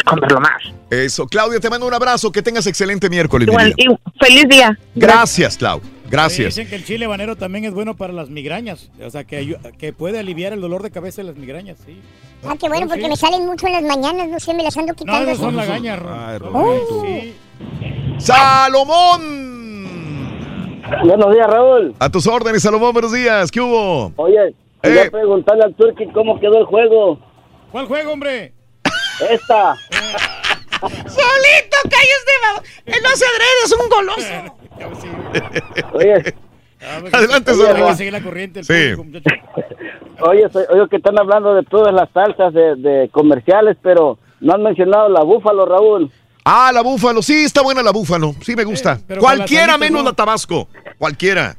comerlo 0.06 0.40
más. 0.40 0.62
Eso, 0.90 1.28
Claudia, 1.28 1.60
te 1.60 1.70
mando 1.70 1.86
un 1.86 1.94
abrazo, 1.94 2.32
que 2.32 2.42
tengas 2.42 2.66
excelente 2.66 3.10
miércoles. 3.10 3.48
mi 3.48 3.52
Igual, 3.54 3.74
y 3.78 3.88
feliz 4.26 4.48
día. 4.50 4.78
Gracias, 4.96 5.58
Clau. 5.58 5.82
Gracias. 6.10 6.56
Dicen 6.56 6.70
que 6.70 6.76
el 6.76 6.86
chile 6.86 7.06
habanero 7.06 7.36
también 7.36 7.66
es 7.66 7.74
bueno 7.74 7.96
para 7.96 8.14
las 8.14 8.30
migrañas. 8.30 8.90
O 9.04 9.10
sea, 9.10 9.24
que, 9.24 9.58
que 9.78 9.94
puede 9.94 10.20
aliviar 10.20 10.54
el 10.54 10.62
dolor 10.62 10.84
de 10.84 10.92
cabeza 10.92 11.22
de 11.22 11.28
las 11.28 11.38
migrañas, 11.38 11.78
sí. 11.86 12.00
Ah, 12.44 12.56
qué 12.60 12.70
bueno, 12.70 12.88
porque 12.88 13.08
me 13.08 13.16
salen 13.16 13.46
mucho 13.46 13.68
en 13.68 13.74
las 13.74 13.84
mañanas, 13.84 14.28
no 14.30 14.40
sé, 14.40 14.54
me 14.54 14.64
las 14.64 14.76
ando 14.78 14.94
quitando. 14.94 15.30
no 15.32 15.36
son 15.36 15.56
lagañas. 15.56 16.00
Sí. 17.06 17.36
Salomón. 18.18 19.60
Buenos 21.04 21.34
días, 21.34 21.48
Raúl. 21.48 21.96
A 22.00 22.10
tus 22.10 22.26
órdenes, 22.28 22.64
Salomón, 22.64 22.94
buenos 22.94 23.12
días. 23.14 23.52
¿Qué 23.52 23.62
hubo? 23.62 24.12
Oye, 24.16 24.56
quería 24.82 25.12
preguntarle 25.12 25.64
al 25.66 25.76
Turki 25.76 26.08
cómo 26.08 26.40
quedó 26.40 26.58
el 26.60 26.66
juego. 26.66 27.20
¿Cuál 27.72 27.86
juego, 27.86 28.14
hombre? 28.14 28.54
Esta. 29.30 29.76
Solito, 30.82 31.78
cállese, 31.84 32.34
babo. 32.42 32.64
Él 32.86 32.96
no 33.04 33.10
hace 33.10 33.26
adrede, 33.26 33.64
es 33.66 33.72
un 33.74 33.90
goloso. 33.90 34.59
Oye. 35.94 36.34
Adelante, 37.12 37.52
que 37.54 37.74
Raúl. 37.74 37.96
seguir 37.96 38.14
la 38.14 38.22
corriente. 38.24 38.60
el 38.62 38.66
Sí. 38.66 38.74
Oye, 40.22 40.50
soy- 40.52 40.66
oye, 40.70 40.88
que 40.90 40.98
están 40.98 41.18
hablando 41.18 41.54
de 41.56 41.64
todas 41.64 41.94
las 41.94 42.10
salsas 42.14 42.54
de, 42.54 42.76
de 42.76 43.10
comerciales, 43.10 43.78
pero 43.82 44.18
no 44.42 44.54
han 44.54 44.64
mencionado 44.64 45.08
la 45.08 45.24
búfalo, 45.24 45.66
Raúl. 45.66 46.12
Ah, 46.44 46.72
la 46.74 46.82
búfalo. 46.82 47.22
Sí, 47.22 47.46
está 47.46 47.62
buena 47.62 47.82
la 47.82 47.92
búfalo. 47.92 48.34
Sí, 48.42 48.54
me 48.56 48.66
gusta. 48.66 49.00
pero 49.08 49.22
con 49.22 49.30
Cualquiera 49.30 49.78
menos 49.78 50.02
¿no? 50.04 50.10
la 50.10 50.16
tabasco. 50.16 50.68
Cualquiera. 50.98 51.56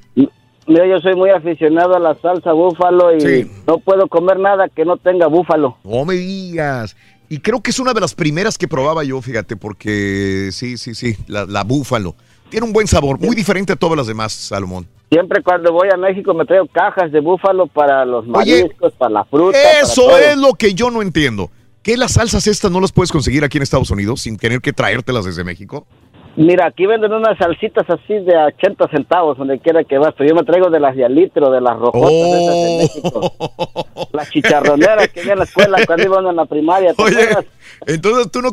Mira, 0.67 0.87
yo 0.87 0.99
soy 1.01 1.15
muy 1.15 1.31
aficionado 1.31 1.97
a 1.97 1.99
la 1.99 2.15
salsa 2.17 2.53
búfalo 2.53 3.17
y 3.17 3.21
Sí. 3.21 3.51
no 3.67 3.79
puedo 3.79 4.09
comer 4.09 4.39
nada 4.39 4.69
que 4.69 4.85
no 4.85 4.99
tenga 4.99 5.27
búfalo. 5.27 5.79
No 5.85 6.05
me 6.05 6.15
digas. 6.15 6.97
Y 7.31 7.39
creo 7.39 7.61
que 7.63 7.71
es 7.71 7.79
una 7.79 7.95
de 7.95 8.01
las 8.01 8.15
primeras 8.15 8.59
que 8.59 8.69
probaba 8.69 9.05
yo, 9.05 9.23
fíjate, 9.23 9.57
porque 9.57 10.51
sí, 10.53 10.77
sí, 10.77 10.95
sí, 10.95 11.17
la, 11.29 11.47
la 11.47 11.65
búfalo. 11.65 12.15
Tiene 12.51 12.67
un 12.67 12.73
buen 12.73 12.87
sabor, 12.87 13.19
muy 13.21 13.37
diferente 13.37 13.73
a 13.73 13.77
todas 13.77 13.97
las 13.97 14.07
demás, 14.07 14.33
Salomón. 14.33 14.87
Siempre 15.11 15.43
cuando 15.43 15.73
voy 15.73 15.89
a 15.93 15.97
México 15.97 16.35
me 16.35 16.45
traigo 16.45 16.67
cajas 16.67 17.11
de 17.11 17.21
búfalo 17.21 17.67
para 17.67 18.05
los 18.05 18.25
Oye, 18.25 18.63
mariscos, 18.63 18.93
para 18.95 19.11
la 19.11 19.25
fruta. 19.25 19.59
Eso 19.81 20.07
para 20.07 20.19
todo. 20.19 20.31
es 20.31 20.37
lo 20.37 20.55
que 20.55 20.75
yo 20.75 20.91
no 20.91 21.03
entiendo. 21.03 21.51
¿Que 21.83 21.97
las 21.97 22.13
salsas 22.13 22.47
estas 22.47 22.71
no 22.71 22.81
las 22.81 22.93
puedes 22.93 23.11
conseguir 23.11 23.43
aquí 23.43 23.57
en 23.57 23.63
Estados 23.63 23.91
Unidos 23.91 24.21
sin 24.21 24.37
tener 24.37 24.61
que 24.61 24.73
traértelas 24.73 25.25
desde 25.25 25.45
México? 25.45 25.87
Mira, 26.37 26.67
aquí 26.67 26.87
venden 26.87 27.13
unas 27.13 27.37
salsitas 27.39 27.85
así 27.89 28.15
de 28.15 28.37
a 28.37 28.47
80 28.47 28.89
centavos 28.89 29.37
donde 29.37 29.59
quiera 29.59 29.83
que 29.83 29.99
vas, 29.99 30.15
pero 30.17 30.31
yo 30.31 30.37
me 30.37 30.45
traigo 30.45 30.71
de 30.71 30.79
las 30.79 30.95
de 30.95 31.09
litro, 31.09 31.51
de 31.51 31.61
las 31.61 31.77
rojotas 31.77 32.13
esas 32.13 32.55
de 32.55 32.79
México. 32.83 33.33
Las 34.13 34.31
chicharroneras 34.31 35.09
que 35.09 35.23
vi 35.23 35.31
en 35.31 35.39
la 35.39 35.45
escuela 35.45 35.79
cuando 35.87 36.05
iban 36.05 36.27
en 36.27 36.37
la 36.37 36.45
primaria. 36.45 36.95
¿te 36.95 37.03
Oye, 37.03 37.29
entonces 37.87 38.31
tú 38.31 38.43
no, 38.43 38.53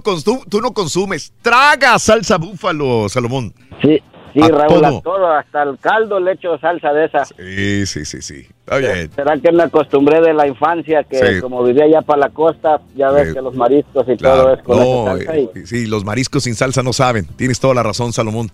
tú 0.50 0.62
no 0.62 0.74
consumes. 0.74 1.34
Traga 1.42 2.00
salsa 2.00 2.38
búfalo, 2.38 3.10
Salomón. 3.10 3.54
Sí, 3.82 4.02
Sí, 4.34 4.44
A 4.44 4.50
Raúl, 4.50 4.86
a 4.86 5.02
todo. 5.02 5.32
hasta 5.32 5.64
el 5.64 5.80
caldo 5.80 6.20
le 6.20 6.34
echo 6.34 6.60
salsa 6.60 6.94
de 6.94 7.06
esa. 7.06 7.26
Sí, 7.26 7.86
sí, 7.88 8.06
sí, 8.06 8.22
sí. 8.22 8.46
Está 8.60 8.78
bien. 8.78 9.10
¿Será 9.16 9.36
que 9.38 9.52
me 9.52 9.64
acostumbré 9.64 10.22
de 10.22 10.32
la 10.34 10.46
infancia 10.46 11.04
que 11.06 11.16
Sí. 11.18 11.42
como 11.42 11.64
vivía 11.64 11.86
allá 11.86 12.02
para 12.04 12.20
la 12.20 12.30
costa, 12.30 12.80
ya 12.96 13.10
ves 13.10 13.34
que 13.34 13.42
los 13.42 13.56
mariscos 13.56 14.06
y 14.08 14.16
Claro. 14.18 14.44
todo 14.44 14.54
es 14.54 14.62
con 14.64 14.78
No, 14.78 14.84
esa 14.84 15.26
salsa? 15.26 15.38
Y, 15.40 15.44
eh, 15.56 15.66
sí, 15.66 15.86
los 15.88 16.06
mariscos 16.06 16.44
sin 16.44 16.54
salsa 16.54 16.84
no 16.84 16.94
saben. 16.94 17.26
Tienes 17.36 17.60
toda 17.60 17.74
la 17.74 17.82
razón, 17.82 18.14
Salomón. 18.14 18.52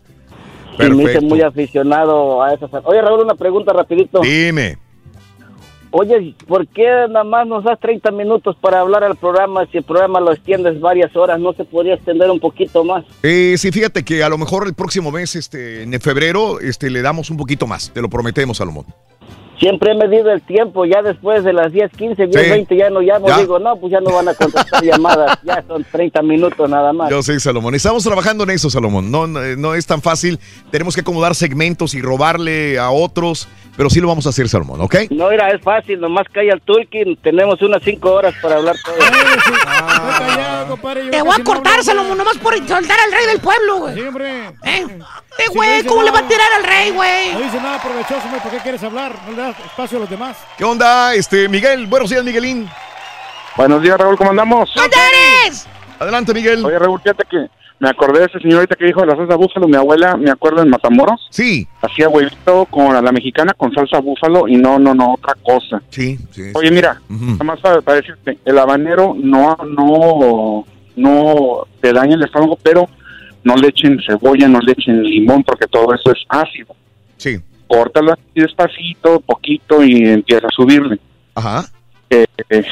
y 0.80 0.84
me 0.84 0.85
hice 0.88 1.03
Perfecto. 1.03 1.26
muy 1.26 1.42
aficionado 1.42 2.42
a 2.43 2.53
esa 2.53 2.69
salsa. 2.69 2.88
Oye, 2.88 3.02
Raúl, 3.02 3.22
una 3.26 3.35
pregunta 3.35 3.74
rapidito. 3.74 4.22
Dime. 4.22 4.77
Oye, 5.95 6.33
¿por 6.47 6.67
qué 6.69 6.85
nada 7.07 7.23
más 7.23 7.45
nos 7.45 7.63
das 7.63 7.80
30 7.80 8.09
minutos 8.09 8.55
para 8.59 8.80
hablar 8.80 9.03
al 9.03 9.15
programa 9.15 9.67
si 9.72 9.77
el 9.77 9.83
programa 9.83 10.19
lo 10.19 10.33
extiendes 10.33 10.81
varias 10.81 11.15
horas? 11.15 11.39
¿No 11.39 11.53
se 11.53 11.65
podría 11.65 11.93
extender 11.93 12.31
un 12.31 12.39
poquito 12.39 12.83
más? 12.83 13.05
Eh, 13.22 13.53
sí, 13.59 13.72
fíjate 13.72 14.03
que 14.03 14.23
a 14.23 14.30
lo 14.30 14.39
mejor 14.39 14.65
el 14.65 14.73
próximo 14.73 15.11
mes, 15.11 15.35
este, 15.35 15.83
en 15.83 16.01
febrero, 16.01 16.59
este, 16.59 16.89
le 16.89 17.03
damos 17.03 17.30
un 17.30 17.38
poquito 17.38 17.67
más. 17.67 17.91
Te 17.93 18.01
lo 18.01 18.09
prometemos, 18.09 18.57
Salomón. 18.57 18.88
Siempre 19.59 19.91
he 19.91 19.95
medido 19.95 20.32
el 20.32 20.41
tiempo, 20.41 20.83
ya 20.85 21.01
después 21.01 21.43
de 21.43 21.53
las 21.53 21.72
10, 21.72 21.91
15, 21.91 22.27
10, 22.27 22.43
Sí. 22.43 22.49
20 22.49 22.75
ya 22.75 22.90
no 22.90 22.99
llamo, 23.01 23.27
Ya. 23.27 23.38
digo, 23.38 23.59
no, 23.59 23.75
pues 23.77 23.91
ya 23.91 24.01
no 24.01 24.11
van 24.11 24.27
a 24.27 24.33
contestar 24.33 24.83
llamadas, 24.83 25.38
ya 25.43 25.64
son 25.67 25.85
30 25.90 26.22
minutos 26.23 26.69
nada 26.69 26.91
más. 26.91 27.09
Yo 27.09 27.22
sé, 27.23 27.40
Salomón. 27.40 27.75
Estamos 27.75 28.03
trabajando 28.03 28.43
en 28.43 28.49
eso, 28.49 28.69
Salomón. 28.69 29.11
No, 29.11 29.27
no, 29.27 29.40
no 29.56 29.75
es 29.75 29.85
tan 29.85 30.01
fácil. 30.01 30.40
Tenemos 30.72 30.95
que 30.95 31.01
acomodar 31.01 31.35
segmentos 31.35 31.93
y 31.93 32.01
robarle 32.01 32.77
a 32.80 32.90
otros, 32.91 33.48
pero 33.77 33.90
sí 33.90 34.01
lo 34.01 34.07
vamos 34.07 34.25
a 34.25 34.30
hacer, 34.30 34.49
Salomón, 34.49 34.82
¿ok? 34.82 34.95
No, 35.11 35.30
mira, 35.30 35.49
es 35.51 35.61
fácil, 35.61 36.01
nomás 36.01 36.27
cae 36.32 36.51
al 36.51 36.61
Tulkin, 36.61 37.15
tenemos 37.17 37.61
unas 37.61 37.82
5 37.83 38.11
horas 38.11 38.33
para 38.41 38.56
hablar 38.57 38.75
todo. 38.83 38.95
Te 41.11 41.22
voy 41.22 41.35
a 41.40 41.43
cortar, 41.43 41.83
Salomón, 41.83 42.17
nomás 42.17 42.38
por 42.38 42.56
soltar 42.57 42.98
al 42.99 43.11
rey 43.11 43.25
del 43.27 43.40
pueblo, 43.40 43.80
güey. 43.80 43.95
Sí. 43.95 44.01
¿Eh? 44.65 44.85
Eh, 45.40 45.50
güey, 45.53 45.84
¿cómo 45.86 46.03
le 46.03 46.12
va 46.12 46.20
a 46.20 46.28
tirar 46.28 46.48
al 46.58 46.64
rey, 46.64 46.92
güey? 46.92 47.34
No 47.34 47.40
dice 47.42 47.58
nada 47.58 47.82
provechoso. 47.82 48.28
¿Por 48.42 48.52
qué 48.52 48.58
quieres 48.60 48.84
hablar? 48.84 49.16
No 49.26 49.32
le 49.32 49.42
das 49.42 49.60
espacio 49.60 49.98
a 49.98 50.02
los 50.02 50.10
demás. 50.10 50.38
¿Qué 50.58 50.64
onda, 50.64 51.14
este, 51.16 51.50
Miguel? 51.50 51.88
Buenos 51.88 52.10
días, 52.10 52.24
Miguelín. 52.24 52.70
Buenos 53.58 53.82
días, 53.82 53.98
Raúl, 53.98 54.18
¿cómo 54.18 54.32
andamos? 54.32 54.72
eres? 54.76 55.68
Adelante, 56.00 56.34
Miguel. 56.34 56.64
Oye, 56.66 56.78
Raúl, 56.78 57.00
fíjate 57.02 57.24
que 57.30 57.48
me 57.80 57.90
acordé 57.90 58.20
de 58.20 58.26
ese 58.26 58.40
señor 58.40 58.60
ahorita 58.60 58.76
que 58.76 58.86
dijo 58.86 59.02
de 59.02 59.08
la 59.08 59.16
salsa 59.16 59.36
búfalo. 59.36 59.68
Mi 59.68 59.76
abuela, 59.76 60.16
me 60.16 60.32
acuerdo 60.32 60.62
en 60.62 60.70
Matamoros. 60.70 61.28
Sí. 61.30 61.68
Hacía 61.82 62.10
huevito 62.10 62.66
con 62.66 62.95
a 62.95 63.02
la 63.02 63.12
mexicana 63.12 63.53
con 63.53 63.74
salsa 63.74 64.00
búfalo 64.00 64.48
y 64.48 64.56
no, 64.56 64.80
no, 64.80 64.94
no, 64.94 65.14
otra 65.14 65.36
cosa. 65.44 65.82
Sí, 65.90 66.18
sí. 66.32 66.52
Oye, 66.53 66.72
mira, 66.72 67.02
nada 67.10 67.44
más 67.44 67.60
para, 67.60 67.82
para 67.82 67.98
decirte, 67.98 68.38
el 68.45 68.58
habanero 68.58 69.16
no, 69.18 69.58
no, 69.68 70.66
no 70.95 71.68
te 71.82 71.92
daña 71.92 72.16
el 72.16 72.24
estómago, 72.24 72.58
pero 72.62 72.88
no 73.43 73.55
le 73.55 73.67
echen 73.69 73.99
cebolla, 74.05 74.47
no 74.47 74.59
le 74.59 74.72
echen 74.73 75.03
limón, 75.03 75.43
porque 75.43 75.67
todo 75.67 75.93
eso 75.93 76.11
es 76.11 76.19
ácido. 76.30 76.75
Sí. 77.17 77.39
Córtalo 77.67 78.13
así 78.13 78.22
despacito, 78.35 79.19
poquito 79.22 79.83
y 79.83 80.03
empieza 80.07 80.47
a 80.47 80.51
subirle. 80.55 80.99
Ajá. 81.35 81.65
Eh, 82.09 82.25
eh, 82.49 82.63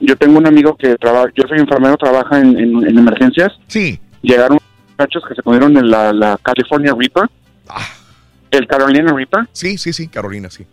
yo 0.00 0.16
tengo 0.16 0.38
un 0.38 0.46
amigo 0.46 0.74
que 0.76 0.94
trabaja, 0.96 1.28
yo 1.34 1.44
soy 1.48 1.58
enfermero, 1.58 1.96
trabaja 1.96 2.38
en, 2.40 2.58
en- 2.58 2.86
en 2.88 2.98
emergencias. 2.98 3.52
Sí. 3.66 3.98
Llegaron 4.22 4.58
muchachos 4.96 5.22
que 5.28 5.34
se 5.34 5.42
comieron 5.42 5.76
en 5.76 5.90
la, 5.90 6.12
la 6.12 6.38
California 6.42 6.94
Reaper. 6.98 7.24
El 8.50 8.66
Carolina 8.66 9.12
Reaper. 9.12 9.46
Sí, 9.52 9.78
sí, 9.78 9.92
sí, 9.92 10.08
Carolina, 10.08 10.50
sí. 10.50 10.64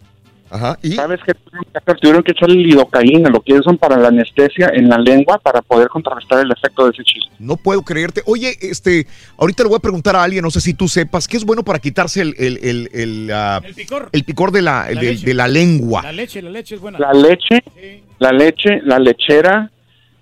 Ajá. 0.49 0.77
¿Y? 0.81 0.93
¿Sabes 0.93 1.19
qué 1.25 1.33
tuvieron 1.33 1.65
que 1.71 1.77
hacer? 1.77 1.99
Tuvieron 1.99 2.23
que 2.23 2.31
echarle 2.31 2.55
lidocaína, 2.55 3.29
lo 3.29 3.41
que 3.41 3.53
usan 3.53 3.77
para 3.77 3.97
la 3.97 4.07
anestesia 4.07 4.71
en 4.73 4.87
la 4.89 4.97
lengua 4.97 5.37
para 5.39 5.61
poder 5.61 5.89
contrarrestar 5.89 6.39
el 6.39 6.51
efecto 6.51 6.85
de 6.85 6.91
ese 6.91 7.03
chile. 7.03 7.25
No 7.39 7.57
puedo 7.57 7.81
creerte. 7.83 8.21
Oye, 8.25 8.55
este, 8.61 9.07
ahorita 9.37 9.63
le 9.63 9.69
voy 9.69 9.77
a 9.77 9.81
preguntar 9.81 10.15
a 10.15 10.23
alguien, 10.23 10.43
no 10.43 10.51
sé 10.51 10.61
si 10.61 10.73
tú 10.73 10.87
sepas, 10.87 11.27
¿qué 11.27 11.37
es 11.37 11.43
bueno 11.45 11.63
para 11.63 11.79
quitarse 11.79 12.21
el, 12.21 12.35
el, 12.37 12.57
el, 12.63 12.89
el, 12.93 13.31
ah, 13.33 13.61
El 13.63 13.73
picor. 13.75 14.09
el 14.11 14.23
picor 14.23 14.51
de 14.51 14.61
la, 14.61 14.87
La 14.91 15.01
de, 15.01 15.07
leche. 15.11 15.25
de 15.25 15.33
la 15.33 15.47
lengua? 15.47 16.01
La 16.03 16.11
leche, 16.13 16.41
la 16.41 16.49
leche 16.49 16.75
es 16.75 16.81
buena. 16.81 16.97
La 16.99 17.13
leche, 17.13 17.63
la 18.19 18.31
leche, 18.31 18.81
la 18.83 18.99
lechera, 18.99 19.71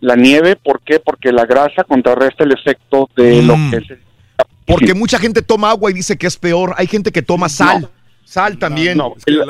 la 0.02 0.16
nieve, 0.16 0.56
¿por 0.56 0.82
qué? 0.82 1.00
Porque 1.00 1.32
la 1.32 1.46
grasa 1.46 1.84
contrarresta 1.84 2.44
el 2.44 2.52
efecto 2.52 3.10
de 3.16 3.42
lo 3.44 3.56
Mm. 3.58 3.72
que 3.72 3.78
es 3.78 3.90
el 3.92 4.00
Porque 4.66 4.94
mucha 4.96 5.20
gente 5.20 5.42
toma 5.44 5.70
agua 5.70 5.92
y 5.92 5.94
dice 5.94 6.18
que 6.18 6.26
es 6.28 6.38
peor. 6.38 6.74
Hay 6.78 6.88
gente 6.88 7.12
que 7.12 7.22
toma 7.22 7.50
sal. 7.50 7.88
Sal 8.26 8.58
también. 8.58 8.98
No, 8.98 9.14
el- 9.28 9.38
la, 9.38 9.46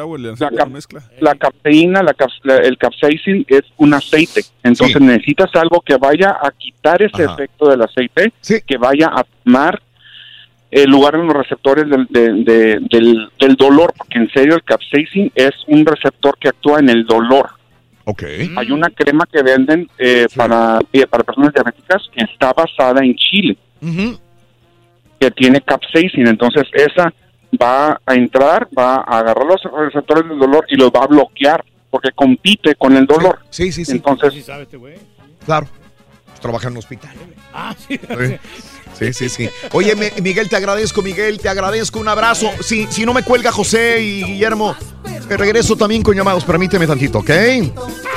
la 1.22 1.36
cafeína, 1.36 2.04
la 2.04 2.14
la- 2.44 2.58
el 2.58 2.78
capsaicin 2.78 3.46
es 3.48 3.62
un 3.78 3.94
aceite. 3.94 4.42
Entonces 4.64 5.02
necesitas 5.02 5.50
algo 5.56 5.82
que 5.82 5.96
vaya 5.96 6.32
a 6.42 6.52
quitar 6.52 7.02
ese 7.02 7.24
Ajá. 7.24 7.34
efecto 7.34 7.70
del 7.70 7.82
aceite, 7.82 8.32
que 8.68 8.78
vaya 8.78 9.08
a 9.16 9.26
tomar 9.44 9.82
el 10.72 10.90
lugar 10.90 11.16
en 11.16 11.26
los 11.28 11.36
receptores 11.36 11.90
del, 11.90 12.06
de- 12.10 12.44
de- 12.44 12.80
del, 12.92 13.30
del 13.40 13.56
dolor, 13.56 13.94
porque 13.98 14.18
en 14.20 14.30
serio 14.32 14.56
el 14.56 14.64
capsaicin 14.64 15.32
es 15.34 15.52
un 15.68 15.86
receptor 15.86 16.38
que 16.38 16.50
actúa 16.50 16.80
en 16.80 16.90
el 16.90 17.06
dolor. 17.06 17.52
Ok. 18.04 18.24
Hay 18.58 18.72
una 18.72 18.90
crema 18.90 19.26
que 19.32 19.42
venden 19.42 19.90
eh, 19.98 20.28
para, 20.36 20.80
eh, 20.92 21.08
para 21.08 21.24
personas 21.24 21.54
diabéticas 21.54 22.04
que 22.14 22.24
está 22.26 22.52
basada 22.54 23.04
en 23.04 23.16
chile, 23.16 23.58
que 25.20 25.32
tiene 25.32 25.62
capsaicin. 25.62 26.28
Entonces 26.28 26.64
esa 26.74 27.14
va 27.62 28.00
a 28.06 28.14
entrar, 28.16 28.68
va 28.78 28.96
a 28.98 29.20
agarrar 29.20 29.46
los 29.46 29.62
receptores 29.86 30.28
del 30.30 30.40
dolor 30.40 30.66
y 30.70 30.76
los 30.76 30.90
va 30.90 31.04
a 31.04 31.08
bloquear, 31.08 31.64
porque 31.90 32.12
compite 32.14 32.76
con 32.76 32.96
el 32.96 33.06
dolor. 33.06 33.40
Sí, 33.50 33.72
sí, 33.72 33.86
sí. 33.86 33.94
Entonces, 33.94 34.34
Sí 34.34 34.42
sabe 34.42 34.64
este 34.64 34.78
güey. 34.78 34.96
Claro. 35.46 35.68
Trabaja 36.42 36.68
en 36.68 36.74
un 36.74 36.78
hospital. 36.80 37.12
Ah, 37.54 37.74
sí. 37.88 37.98
Sí. 37.98 38.38
Sí, 38.98 39.14
sí, 39.14 39.30
sí. 39.30 39.50
Oye, 39.74 39.94
me- 39.96 40.12
Miguel, 40.22 40.48
te 40.48 40.56
agradezco, 40.56 41.02
Miguel, 41.02 41.40
te 41.40 41.50
agradezco. 41.50 42.00
Un 42.00 42.08
abrazo. 42.08 42.50
Si, 42.62 42.88
si 42.88 43.06
no 43.06 43.14
me 43.14 43.24
cuelga 43.24 43.52
José 43.52 44.02
y 44.02 44.24
Guillermo, 44.24 44.76
te 45.28 45.36
regreso 45.38 45.76
también 45.76 46.02
con 46.02 46.16
llamados. 46.16 46.44
Permíteme 46.46 46.88
tantito, 46.88 47.20
¿ok? 47.20 47.30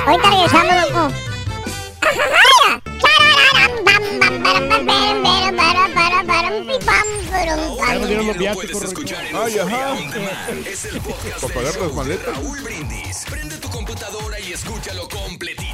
Ahorita 0.06 0.30
regresamos, 0.30 0.90
loco. 0.92 1.10
Puedes 8.54 8.82
escuchar 8.82 9.24
en 9.26 9.36
Ay, 9.36 9.58
ajá. 9.58 9.92
On 9.92 10.10
Demand. 10.10 10.66
Es 10.66 10.84
el 10.86 11.00
podcast 11.00 11.40
Para 11.40 11.54
pagar 11.54 11.80
las 11.80 11.92
maletas. 11.94 12.36
Raúl 12.36 12.60
Brindis. 12.62 13.24
Prende 13.30 13.56
tu 13.58 13.68
computadora 13.68 14.40
y 14.40 14.52
escúchalo 14.52 15.08
completito. 15.08 15.67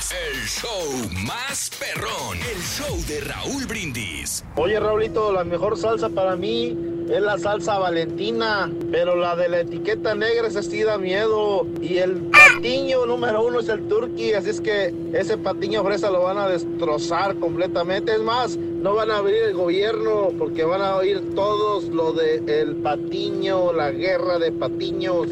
Es 0.00 0.12
el 0.12 0.48
show 0.48 1.10
más 1.26 1.70
perrón. 1.78 2.38
El 2.38 2.62
show 2.62 2.96
de 3.06 3.20
Raúl 3.20 3.66
Brindis. 3.66 4.42
Oye, 4.56 4.80
Raulito, 4.80 5.30
la 5.30 5.44
mejor 5.44 5.76
salsa 5.76 6.08
para 6.08 6.36
mí 6.36 6.74
es 7.10 7.20
la 7.20 7.36
salsa 7.36 7.78
valentina, 7.78 8.72
pero 8.90 9.14
la 9.14 9.36
de 9.36 9.50
la 9.50 9.60
etiqueta 9.60 10.14
negra 10.14 10.48
esa 10.48 10.62
sí 10.62 10.82
da 10.84 10.96
miedo. 10.96 11.66
Y 11.82 11.98
el 11.98 12.30
patiño 12.30 13.04
número 13.04 13.44
uno 13.44 13.60
es 13.60 13.68
el 13.68 13.86
turkey, 13.88 14.32
así 14.32 14.48
es 14.48 14.62
que 14.62 14.94
ese 15.12 15.36
patiño 15.36 15.84
fresa 15.84 16.10
lo 16.10 16.22
van 16.22 16.38
a 16.38 16.48
destrozar 16.48 17.38
completamente. 17.38 18.14
Es 18.14 18.22
más, 18.22 18.56
no 18.56 18.94
van 18.94 19.10
a 19.10 19.18
abrir 19.18 19.42
el 19.42 19.52
gobierno 19.52 20.30
porque 20.38 20.64
van 20.64 20.80
a 20.80 20.96
oír 20.96 21.34
todos 21.34 21.84
lo 21.88 22.14
de 22.14 22.36
el 22.62 22.76
patiño, 22.76 23.74
la 23.74 23.90
guerra 23.90 24.38
de 24.38 24.50
patiños. 24.50 25.28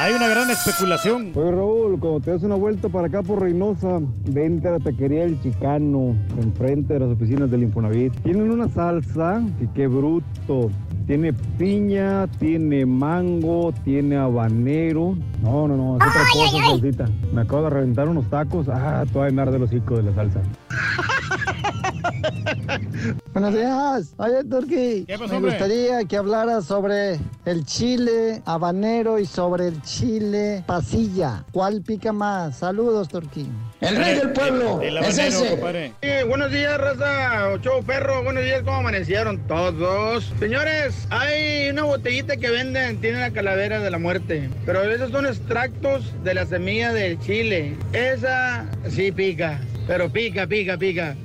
Hay 0.00 0.14
una 0.14 0.28
gran 0.28 0.48
especulación. 0.48 1.30
Oye 1.34 1.50
Raúl, 1.50 2.00
cuando 2.00 2.20
te 2.20 2.30
das 2.30 2.42
una 2.42 2.54
vuelta 2.54 2.88
para 2.88 3.08
acá 3.08 3.22
por 3.22 3.42
Reynosa, 3.42 4.00
vente 4.30 4.66
a 4.66 4.70
la 4.70 4.78
taquería 4.78 5.24
El 5.24 5.38
Chicano, 5.42 6.16
enfrente 6.40 6.94
de 6.94 7.00
las 7.00 7.10
oficinas 7.10 7.50
del 7.50 7.64
Infonavit. 7.64 8.18
Tienen 8.22 8.50
una 8.50 8.66
salsa 8.70 9.42
que 9.58 9.68
qué 9.74 9.88
bruto. 9.88 10.70
Tiene 11.06 11.34
piña, 11.34 12.26
tiene 12.38 12.86
mango, 12.86 13.74
tiene 13.84 14.16
habanero. 14.16 15.18
No, 15.42 15.68
no, 15.68 15.76
no, 15.76 15.98
es 15.98 16.02
otra 16.08 16.22
cosa, 16.32 16.56
salsita. 16.70 17.06
Me 17.34 17.42
acabo 17.42 17.64
de 17.64 17.70
reventar 17.70 18.08
unos 18.08 18.24
tacos. 18.30 18.70
Ah, 18.70 19.04
todavía 19.12 19.34
me 19.34 19.42
arde 19.42 19.58
el 19.58 19.64
hocico 19.64 19.98
de 19.98 20.04
la 20.04 20.14
salsa. 20.14 20.40
Buenos 23.32 23.54
días. 23.54 24.14
Oye, 24.16 24.44
Turki. 24.44 25.04
¿Qué 25.06 25.18
pasó, 25.18 25.40
Me 25.40 25.48
gustaría 25.48 26.04
que 26.04 26.16
hablara 26.16 26.60
sobre 26.62 27.18
el 27.44 27.64
chile 27.64 28.42
habanero 28.44 29.18
y 29.18 29.26
sobre 29.26 29.68
el 29.68 29.82
chile 29.82 30.64
pasilla. 30.66 31.44
¿Cuál 31.52 31.82
pica 31.82 32.12
más? 32.12 32.58
Saludos, 32.58 33.08
Turki. 33.08 33.48
El 33.80 33.96
rey 33.96 34.16
del 34.18 34.32
pueblo. 34.32 34.80
El 34.82 34.98
es 34.98 35.18
habanero, 35.18 35.44
ese. 35.44 35.50
compadre. 35.50 35.92
Buenos 36.28 36.50
días, 36.50 36.78
raza. 36.78 37.56
Show 37.62 37.82
perro. 37.84 38.22
Buenos 38.22 38.44
días, 38.44 38.62
¿cómo 38.62 38.78
amanecieron 38.78 39.38
todos? 39.46 40.32
Señores, 40.38 41.06
hay 41.10 41.70
una 41.70 41.84
botellita 41.84 42.36
que 42.36 42.50
venden, 42.50 43.00
tiene 43.00 43.20
la 43.20 43.30
calavera 43.30 43.80
de 43.80 43.90
la 43.90 43.98
muerte. 43.98 44.50
Pero 44.66 44.82
esos 44.82 45.10
son 45.10 45.26
extractos 45.26 46.12
de 46.24 46.34
la 46.34 46.46
semilla 46.46 46.92
del 46.92 47.18
chile. 47.20 47.76
Esa 47.92 48.66
sí 48.88 49.12
pica. 49.12 49.60
Pero 49.90 50.08
pica, 50.08 50.46
pica, 50.46 50.78
pica. 50.78 51.16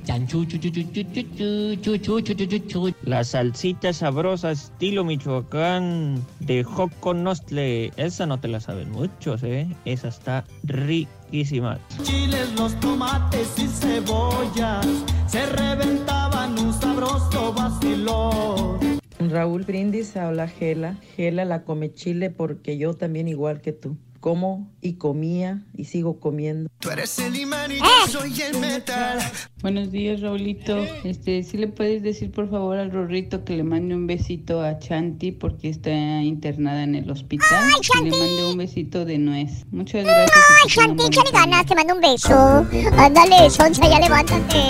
La 3.04 3.22
salsita 3.22 3.92
sabrosa 3.92 4.50
estilo 4.50 5.04
Michoacán 5.04 6.26
de 6.40 6.64
Joconostle. 6.64 7.92
Esa 7.96 8.26
no 8.26 8.40
te 8.40 8.48
la 8.48 8.58
saben 8.58 8.90
muchos, 8.90 9.44
¿eh? 9.44 9.68
Esa 9.84 10.08
está 10.08 10.44
riquísima. 10.64 11.78
Chiles, 12.02 12.52
los 12.58 12.74
tomates 12.80 13.56
y 13.56 13.68
cebollas 13.68 14.84
se 15.28 15.46
reventaban 15.46 16.58
un 16.58 16.72
sabroso 16.72 17.52
vacilón. 17.52 18.98
Raúl 19.30 19.62
Brindis, 19.62 20.16
habla 20.16 20.48
Gela. 20.48 20.96
Gela 21.14 21.44
la 21.44 21.62
come 21.62 21.94
chile 21.94 22.30
porque 22.30 22.78
yo 22.78 22.94
también 22.94 23.28
igual 23.28 23.60
que 23.60 23.70
tú. 23.72 23.96
Como 24.26 24.68
y 24.82 24.94
comía 24.94 25.62
y 25.72 25.84
sigo 25.84 26.18
comiendo. 26.18 26.68
Tú 26.80 26.90
eres 26.90 27.16
el 27.20 27.36
imán 27.36 27.70
y 27.70 27.78
yo 27.78 27.84
soy 28.08 28.42
el 28.42 28.58
metal. 28.58 29.20
Buenos 29.62 29.92
días, 29.92 30.20
Raulito. 30.20 30.82
Este, 31.04 31.44
si 31.44 31.56
le 31.56 31.68
puedes 31.68 32.02
decir 32.02 32.32
por 32.32 32.50
favor 32.50 32.76
al 32.76 32.90
Rorrito 32.90 33.44
que 33.44 33.56
le 33.56 33.62
mande 33.62 33.94
un 33.94 34.08
besito 34.08 34.62
a 34.62 34.80
Chanti 34.80 35.30
porque 35.30 35.68
está 35.68 35.92
internada 35.92 36.82
en 36.82 36.96
el 36.96 37.08
hospital. 37.08 37.70
que 37.80 38.02
le 38.02 38.10
mande 38.10 38.50
un 38.50 38.58
besito 38.58 39.04
de 39.04 39.16
nuez. 39.18 39.64
Muchas 39.70 40.02
gracias. 40.02 40.36
Ay, 40.60 40.70
Chanti, 40.70 41.06
échale 41.06 41.30
ganas, 41.30 41.64
te 41.64 41.76
mando 41.76 41.94
un 41.94 42.00
beso. 42.00 42.66
Ándale, 42.98 43.48
Soncha, 43.48 43.88
ya 43.88 44.00
levántate. 44.00 44.60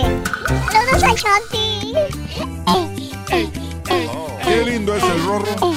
Saludos 0.70 1.02
a 1.02 1.14
Chanti. 1.14 1.94
Qué 4.44 4.70
lindo 4.70 4.94
es 4.94 5.02
el 5.02 5.24
rorro. 5.24 5.74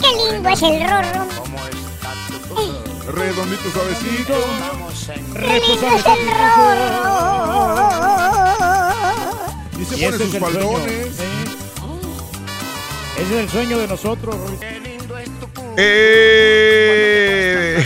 Qué 0.00 0.32
lindo 0.32 0.48
es 0.48 0.62
el 0.62 0.80
rorro. 0.82 1.43
Redondito, 3.06 3.70
suavecito. 3.70 4.34
Qué 5.34 5.60
lindo 5.60 5.86
es 5.88 6.06
el 6.06 6.26
rorro. 6.26 7.84
Y 9.78 9.84
se 9.84 9.96
pone 10.04 10.18
sus 10.18 10.38
faldones. 10.38 11.20
Ese 13.16 13.22
es 13.22 13.30
el 13.30 13.48
sueño 13.48 13.78
de 13.78 13.86
nosotros. 13.88 14.36
Eh, 15.76 17.84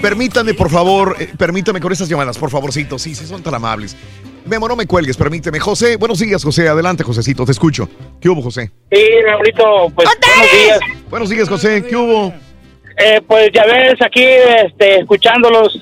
permítame, 0.00 0.54
por 0.54 0.70
favor, 0.70 1.16
eh, 1.18 1.32
permítame 1.36 1.80
con 1.80 1.90
estas 1.92 2.08
llamadas, 2.08 2.38
por 2.38 2.50
favorcito. 2.50 2.98
Sí, 2.98 3.14
sí, 3.14 3.26
son 3.26 3.42
tan 3.42 3.54
amables. 3.54 3.96
Memo, 4.46 4.68
no 4.68 4.76
me 4.76 4.86
cuelgues, 4.86 5.16
permíteme. 5.16 5.58
José, 5.58 5.96
buenos 5.96 6.20
días, 6.20 6.44
José. 6.44 6.68
Adelante, 6.68 7.02
Josecito, 7.02 7.44
te 7.44 7.50
escucho. 7.52 7.88
¿Qué 8.20 8.28
hubo, 8.28 8.40
José? 8.42 8.70
Sí, 8.90 9.04
Raulito, 9.24 9.90
pues 9.94 10.08
buenos 10.20 10.52
días. 10.52 10.78
Buenos 11.10 11.28
días, 11.28 11.48
José. 11.48 11.84
¿Qué 11.84 11.96
hubo? 11.96 12.32
Eh, 12.98 13.20
pues 13.26 13.50
ya 13.52 13.64
ves, 13.64 13.94
aquí 14.00 14.22
este, 14.22 15.00
escuchándolos 15.00 15.80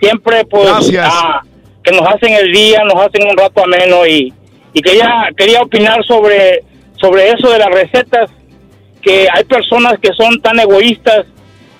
siempre, 0.00 0.44
pues, 0.46 0.90
ah, 0.98 1.42
que 1.82 1.92
nos 1.92 2.06
hacen 2.06 2.32
el 2.32 2.52
día, 2.52 2.82
nos 2.84 3.04
hacen 3.04 3.28
un 3.28 3.36
rato 3.36 3.64
ameno 3.64 4.06
y, 4.06 4.32
y 4.72 4.80
quería, 4.80 5.28
quería 5.36 5.60
opinar 5.60 6.02
sobre, 6.04 6.62
sobre 7.00 7.28
eso 7.30 7.50
de 7.50 7.58
las 7.58 7.68
recetas, 7.68 8.30
que 9.02 9.28
hay 9.32 9.44
personas 9.44 9.94
que 10.00 10.12
son 10.14 10.40
tan 10.40 10.58
egoístas 10.58 11.26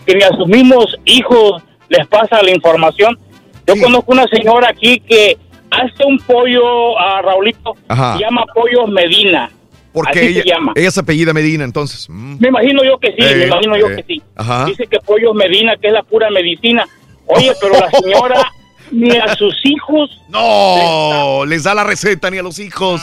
que 0.07 0.15
ni 0.15 0.23
a 0.23 0.29
sus 0.31 0.47
mismos 0.47 0.97
hijos 1.05 1.63
les 1.89 2.07
pasa 2.07 2.43
la 2.43 2.51
información. 2.51 3.19
Yo 3.67 3.75
conozco 3.83 4.13
una 4.13 4.27
señora 4.29 4.69
aquí 4.71 5.01
que 5.01 5.37
hace 5.71 6.05
un 6.05 6.19
pollo 6.19 6.99
a 6.99 7.23
Raulito, 7.23 7.75
Ajá. 7.89 8.17
se 8.17 8.25
llama 8.25 8.45
pollo 8.55 8.87
Medina. 8.87 9.51
Porque 9.93 10.19
Así 10.21 10.29
ella, 10.29 10.43
se 10.43 10.49
llama. 10.49 10.73
ella 10.77 10.91
se 10.91 11.01
apellida 11.01 11.33
Medina, 11.33 11.65
entonces. 11.65 12.07
Mm. 12.09 12.37
Me 12.41 12.49
imagino 12.49 12.85
yo 12.85 12.99
que 12.99 13.09
sí, 13.09 13.17
Eh, 13.19 13.35
me 13.37 13.47
imagino 13.47 13.77
yo 13.77 13.89
eh, 13.91 13.97
que 13.97 14.03
sí. 14.03 14.23
Ajá. 14.37 14.67
Dice 14.67 14.87
que 14.87 14.99
Pollo 15.01 15.33
Medina, 15.35 15.77
que 15.77 15.89
es 15.89 15.93
la 15.93 16.03
pura 16.03 16.31
medicina. 16.31 16.87
Oye, 17.27 17.53
pero 17.61 17.75
la 17.75 17.91
señora 17.91 18.53
ni 18.91 19.11
a 19.17 19.35
sus 19.35 19.55
hijos. 19.65 20.11
No, 20.29 21.45
les 21.47 21.65
da 21.65 21.75
la 21.75 21.85
receta 21.85 22.31
ni 22.31 22.39
a 22.39 22.43
los 22.43 22.59
hijos. 22.59 23.01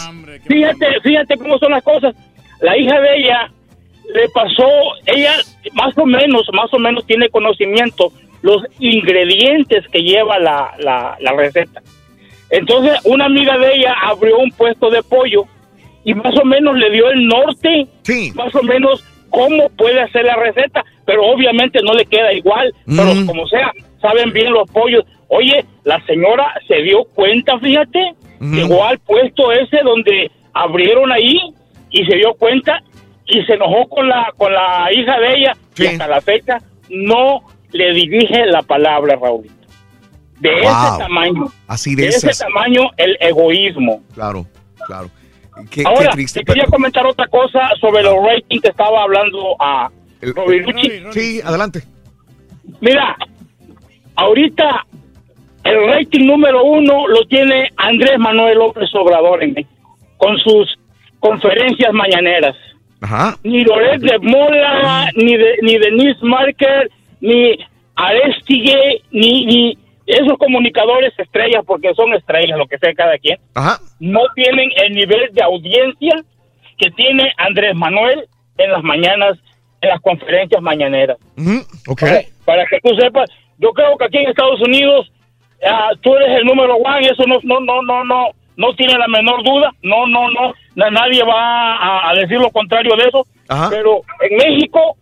Fíjate, 0.48 1.00
fíjate 1.04 1.38
cómo 1.38 1.58
son 1.58 1.72
las 1.72 1.84
cosas. 1.84 2.16
La 2.62 2.78
hija 2.78 3.00
de 3.02 3.18
ella 3.18 3.52
le 4.14 4.30
pasó, 4.30 4.68
ella 5.08 5.34
más 5.74 5.98
o 5.98 6.06
menos, 6.06 6.48
más 6.54 6.74
o 6.74 6.80
menos 6.80 7.06
tiene 7.06 7.30
conocimiento 7.30 8.12
los 8.42 8.62
ingredientes 8.80 9.84
que 9.92 10.00
lleva 10.00 10.40
la, 10.40 10.74
la, 10.80 11.18
la 11.20 11.32
receta. 11.34 11.82
Entonces, 12.52 13.00
una 13.06 13.26
amiga 13.26 13.58
de 13.58 13.74
ella 13.76 13.96
abrió 14.04 14.38
un 14.38 14.52
puesto 14.52 14.90
de 14.92 15.02
pollo 15.04 15.46
y 16.06 16.14
más 16.14 16.34
o 16.40 16.46
menos 16.46 16.78
le 16.78 16.90
dio 16.92 17.10
el 17.12 17.28
norte, 17.28 17.88
más 18.36 18.56
o 18.56 18.64
menos 18.64 19.04
cómo 19.30 19.68
puede 19.70 20.00
hacer 20.02 20.24
la 20.24 20.36
receta, 20.38 20.84
pero 21.06 21.26
obviamente 21.26 21.80
no 21.84 21.94
le 21.94 22.06
queda 22.06 22.32
igual, 22.32 22.74
pero 22.86 23.14
Mm. 23.14 23.26
como 23.26 23.46
sea, 23.48 23.72
saben 24.02 24.32
bien 24.32 24.54
los 24.54 24.70
pollos. 24.72 25.04
Oye, 25.28 25.66
la 25.84 26.00
señora 26.06 26.54
se 26.68 26.76
dio 26.84 27.04
cuenta, 27.16 27.60
fíjate, 27.60 28.14
llegó 28.40 28.86
al 28.86 29.00
puesto 29.00 29.52
ese 29.52 29.78
donde 29.84 30.32
abrieron 30.54 31.12
ahí 31.12 31.38
y 31.90 32.06
se 32.06 32.16
dio 32.16 32.34
cuenta 32.36 32.82
y 33.26 33.44
se 33.46 33.54
enojó 33.56 33.88
con 33.90 34.08
la 34.08 34.32
con 34.38 34.54
la 34.54 34.88
hija 34.94 35.20
de 35.20 35.34
ella 35.40 35.54
y 35.78 35.86
hasta 35.88 36.08
la 36.08 36.22
fecha 36.22 36.58
no 36.90 37.42
le 37.72 37.92
dirige 37.94 38.46
la 38.46 38.62
palabra, 38.62 39.18
Raúl. 39.22 39.48
De 40.40 40.52
Wow. 40.52 40.60
ese 40.62 40.98
tamaño. 41.00 41.46
Así 41.68 41.96
de 41.96 42.04
de 42.04 42.08
ese 42.10 42.30
tamaño 42.44 42.84
el 42.98 43.18
egoísmo. 43.20 44.04
Claro, 44.14 44.46
claro. 44.86 45.10
Qué, 45.70 45.82
qué 45.82 45.84
Ahora, 45.86 46.12
triste. 46.12 46.40
te 46.40 46.46
quería 46.46 46.66
comentar 46.66 47.06
otra 47.06 47.28
cosa 47.28 47.70
sobre 47.80 48.04
los 48.04 48.16
ratings 48.24 48.62
que 48.62 48.70
estaba 48.70 49.04
hablando 49.04 49.56
a 49.60 49.90
Robirucci. 50.22 51.04
Sí, 51.12 51.42
adelante. 51.44 51.84
Mira, 52.82 53.16
ahorita 54.16 54.86
el 55.64 55.88
rating 55.88 56.26
número 56.28 56.64
uno 56.64 57.08
lo 57.08 57.26
tiene 57.26 57.70
Andrés 57.78 58.20
Manuel 58.20 58.58
López 58.58 58.94
Obrador 58.94 59.44
en 59.44 59.54
México, 59.54 59.98
con 60.18 60.38
sus 60.38 60.78
conferencias 61.20 61.92
mañaneras. 61.94 62.56
Ajá. 63.02 63.38
Ni 63.44 63.64
Loret 63.64 64.02
de 64.02 64.20
Mola, 64.20 65.10
ni, 65.16 65.38
de, 65.38 65.56
ni 65.62 65.78
Denise 65.78 66.20
Marker, 66.22 66.90
ni 67.22 67.58
Arestige, 67.96 69.02
ni, 69.12 69.46
ni 69.46 69.78
esos 70.06 70.38
comunicadores 70.38 71.14
estrellas, 71.18 71.64
porque 71.66 71.94
son 71.96 72.14
estrellas, 72.14 72.58
lo 72.58 72.68
que 72.68 72.78
sea 72.78 72.94
cada 72.94 73.18
quien, 73.18 73.40
Ajá. 73.56 73.78
no 74.00 74.22
tienen 74.36 74.70
el 74.84 74.94
nivel 74.94 75.30
de 75.34 75.44
audiencia 75.44 76.14
que 76.78 76.92
tiene 76.92 77.32
Andrés 77.38 77.74
Manuel 77.76 78.28
en 78.58 78.72
las 78.72 78.84
mañanas, 78.84 79.38
en 79.82 79.90
las 79.90 80.02
conferencias 80.02 80.62
mañaneras. 80.62 81.18
Ok. 81.88 82.04
Para 82.46 82.66
que 82.68 82.80
tú 82.84 82.96
sepas, 83.00 83.30
yo 83.58 83.72
creo 83.72 83.98
que 83.98 84.06
aquí 84.06 84.18
en 84.18 84.30
Estados 84.30 84.62
Unidos 84.62 85.12
ah, 85.68 85.90
tú 86.02 86.14
eres 86.16 86.38
el 86.40 86.46
número 86.46 86.76
uno, 86.78 86.98
eso 87.00 87.24
no, 87.28 87.40
no, 87.44 87.60
no, 87.62 87.82
no, 87.82 88.04
no, 88.04 88.26
no 88.58 88.76
tiene 88.76 88.94
la 88.98 89.08
menor 89.08 89.44
duda, 89.44 89.72
no, 89.82 90.06
no, 90.08 90.30
no, 90.32 90.54
na- 90.76 90.90
nadie 90.92 91.24
va 91.24 91.76
a, 91.76 92.10
a 92.10 92.14
decir 92.14 92.38
lo 92.40 92.50
contrario 92.52 92.96
de 92.96 93.04
eso, 93.08 93.26
pero 93.70 94.02
en 94.30 94.38
México, 94.38 94.96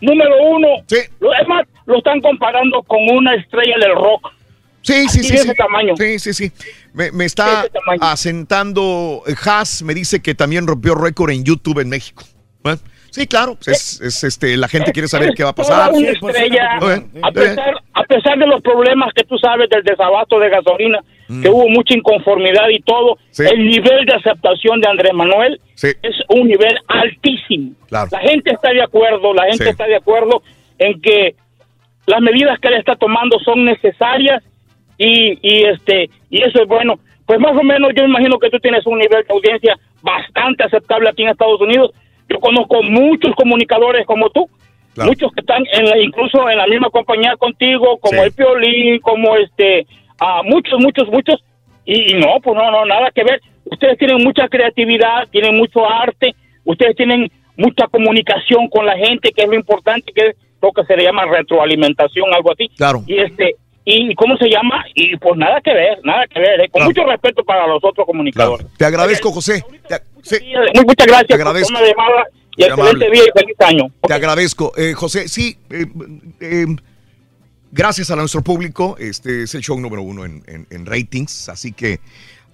número 0.00 0.34
uno, 0.42 0.68
lo, 1.20 1.34
es 1.34 1.48
más, 1.48 1.66
lo 1.86 1.98
están 1.98 2.20
comparando 2.20 2.82
con 2.82 2.98
una 3.10 3.34
estrella 3.34 3.76
del 3.80 3.94
rock. 3.94 4.32
Sí, 4.82 5.08
sí, 5.08 5.22
sí. 5.22 5.32
de 5.32 5.38
sí. 5.38 5.44
ese 5.48 5.54
tamaño. 5.54 5.94
Sí, 5.96 6.18
sí, 6.18 6.32
sí. 6.32 6.52
Me, 6.92 7.10
me 7.10 7.24
está 7.24 7.66
asentando 8.00 9.22
eh, 9.26 9.34
Haas, 9.44 9.82
me 9.82 9.94
dice 9.94 10.22
que 10.22 10.34
también 10.34 10.66
rompió 10.66 10.94
récord 10.94 11.30
en 11.30 11.44
YouTube 11.44 11.80
en 11.80 11.88
México. 11.88 12.22
Sí, 13.16 13.26
claro, 13.26 13.54
pues 13.54 13.68
es, 13.68 14.00
es, 14.02 14.24
este, 14.24 14.58
la 14.58 14.68
gente 14.68 14.92
quiere 14.92 15.08
saber 15.08 15.30
qué 15.34 15.42
va 15.42 15.48
a 15.48 15.54
pasar. 15.54 15.90
Una 15.90 16.10
estrella, 16.10 16.78
a, 17.22 17.32
pesar, 17.32 17.74
a 17.94 18.02
pesar 18.04 18.38
de 18.38 18.46
los 18.46 18.60
problemas 18.60 19.10
que 19.14 19.24
tú 19.24 19.38
sabes 19.38 19.70
del 19.70 19.82
desabasto 19.84 20.38
de 20.38 20.50
gasolina, 20.50 20.98
que 21.26 21.48
hubo 21.48 21.66
mucha 21.70 21.94
inconformidad 21.96 22.68
y 22.68 22.80
todo, 22.80 23.16
Sí. 23.30 23.44
el 23.50 23.66
nivel 23.66 24.04
de 24.04 24.12
aceptación 24.16 24.82
de 24.82 24.88
Andrés 24.90 25.14
Manuel 25.14 25.58
Sí. 25.76 25.88
es 26.02 26.14
un 26.28 26.46
nivel 26.46 26.76
altísimo. 26.88 27.72
Claro. 27.88 28.08
La 28.12 28.18
gente 28.20 28.50
está 28.52 28.70
de 28.70 28.82
acuerdo, 28.82 29.32
la 29.32 29.44
gente 29.44 29.64
Sí. 29.64 29.70
está 29.70 29.86
de 29.86 29.96
acuerdo 29.96 30.42
en 30.78 31.00
que 31.00 31.34
las 32.06 32.20
medidas 32.20 32.58
que 32.60 32.68
él 32.68 32.74
está 32.74 32.96
tomando 32.96 33.38
son 33.40 33.64
necesarias 33.64 34.44
y, 34.98 35.38
y 35.40 35.64
este 35.64 36.10
y 36.28 36.42
eso 36.42 36.60
es 36.60 36.68
bueno. 36.68 36.98
Pues 37.24 37.40
más 37.40 37.56
o 37.56 37.62
menos 37.62 37.92
yo 37.96 38.04
imagino 38.04 38.38
que 38.38 38.50
tú 38.50 38.58
tienes 38.60 38.84
un 38.86 38.98
nivel 38.98 39.24
de 39.26 39.32
audiencia 39.34 39.74
bastante 40.02 40.64
aceptable 40.64 41.08
aquí 41.08 41.22
en 41.22 41.30
Estados 41.30 41.62
Unidos. 41.62 41.92
Yo 42.28 42.40
conozco 42.40 42.82
muchos 42.82 43.34
comunicadores 43.34 44.04
como 44.06 44.28
tú, 44.30 44.48
muchos 45.06 45.30
que 45.32 45.40
están 45.40 45.62
en 45.72 45.84
la- 45.84 45.98
incluso 45.98 46.48
en 46.48 46.58
la 46.58 46.66
misma 46.66 46.90
compañía 46.90 47.36
contigo, 47.36 47.98
como 47.98 48.22
el 48.22 48.32
Piolín, 48.32 48.98
como 49.00 49.36
este, 49.36 49.86
a 50.18 50.42
muchos, 50.42 50.80
muchos, 50.80 51.08
muchos, 51.08 51.42
y, 51.84 52.12
y 52.12 52.14
no, 52.18 52.40
pues 52.42 52.56
no, 52.56 52.70
no, 52.70 52.84
nada 52.84 53.10
que 53.14 53.22
ver. 53.22 53.40
Ustedes 53.64 53.98
tienen 53.98 54.22
mucha 54.24 54.48
creatividad, 54.48 55.28
tienen 55.30 55.56
mucho 55.56 55.88
arte, 55.88 56.34
ustedes 56.64 56.96
tienen 56.96 57.30
mucha 57.56 57.86
comunicación 57.88 58.68
con 58.68 58.86
la 58.86 58.96
gente, 58.96 59.30
que 59.32 59.42
es 59.42 59.48
lo 59.48 59.54
importante, 59.54 60.12
que 60.12 60.28
es 60.28 60.36
lo 60.62 60.72
que 60.72 60.84
se 60.84 60.96
le 60.96 61.04
llama 61.04 61.24
retroalimentación, 61.26 62.32
algo 62.34 62.52
así. 62.52 62.68
Claro. 62.76 63.02
Y 63.06 63.18
este, 63.18 63.56
y 63.88 64.14
cómo 64.16 64.36
se 64.36 64.48
llama, 64.50 64.84
y 64.96 65.16
pues 65.16 65.36
nada 65.36 65.60
que 65.62 65.72
ver, 65.72 65.98
nada 66.02 66.26
que 66.26 66.40
ver, 66.40 66.60
eh, 66.60 66.68
con 66.70 66.82
mucho 66.84 67.04
respeto 67.04 67.44
para 67.44 67.68
los 67.68 67.78
otros 67.84 68.04
comunicadores. 68.04 68.66
Te 68.76 68.84
agradezco, 68.84 69.30
José. 69.30 69.64
Te, 69.88 70.00
sí. 70.22 70.36
Muy- 70.74 70.84
muchas 70.84 71.06
gracias 71.06 71.28
Te 71.28 71.36
por 71.38 71.46
agradezco. 71.46 71.72
llamada 71.72 72.24
y 72.56 72.64
excelente 72.64 73.10
día 73.12 73.22
y 73.22 73.38
feliz 73.38 73.56
año. 73.60 73.84
Te 74.02 74.12
agradezco. 74.12 74.72
Eh, 74.76 74.92
José, 74.94 75.28
sí, 75.28 75.56
eh, 75.70 75.86
eh, 76.40 76.66
gracias 77.70 78.10
a 78.10 78.16
nuestro 78.16 78.42
público, 78.42 78.96
este 78.98 79.44
es 79.44 79.54
el 79.54 79.62
show 79.62 79.78
número 79.78 80.02
uno 80.02 80.24
en, 80.24 80.42
en- 80.48 80.66
en 80.68 80.84
ratings, 80.84 81.48
así 81.48 81.72
que 81.72 82.00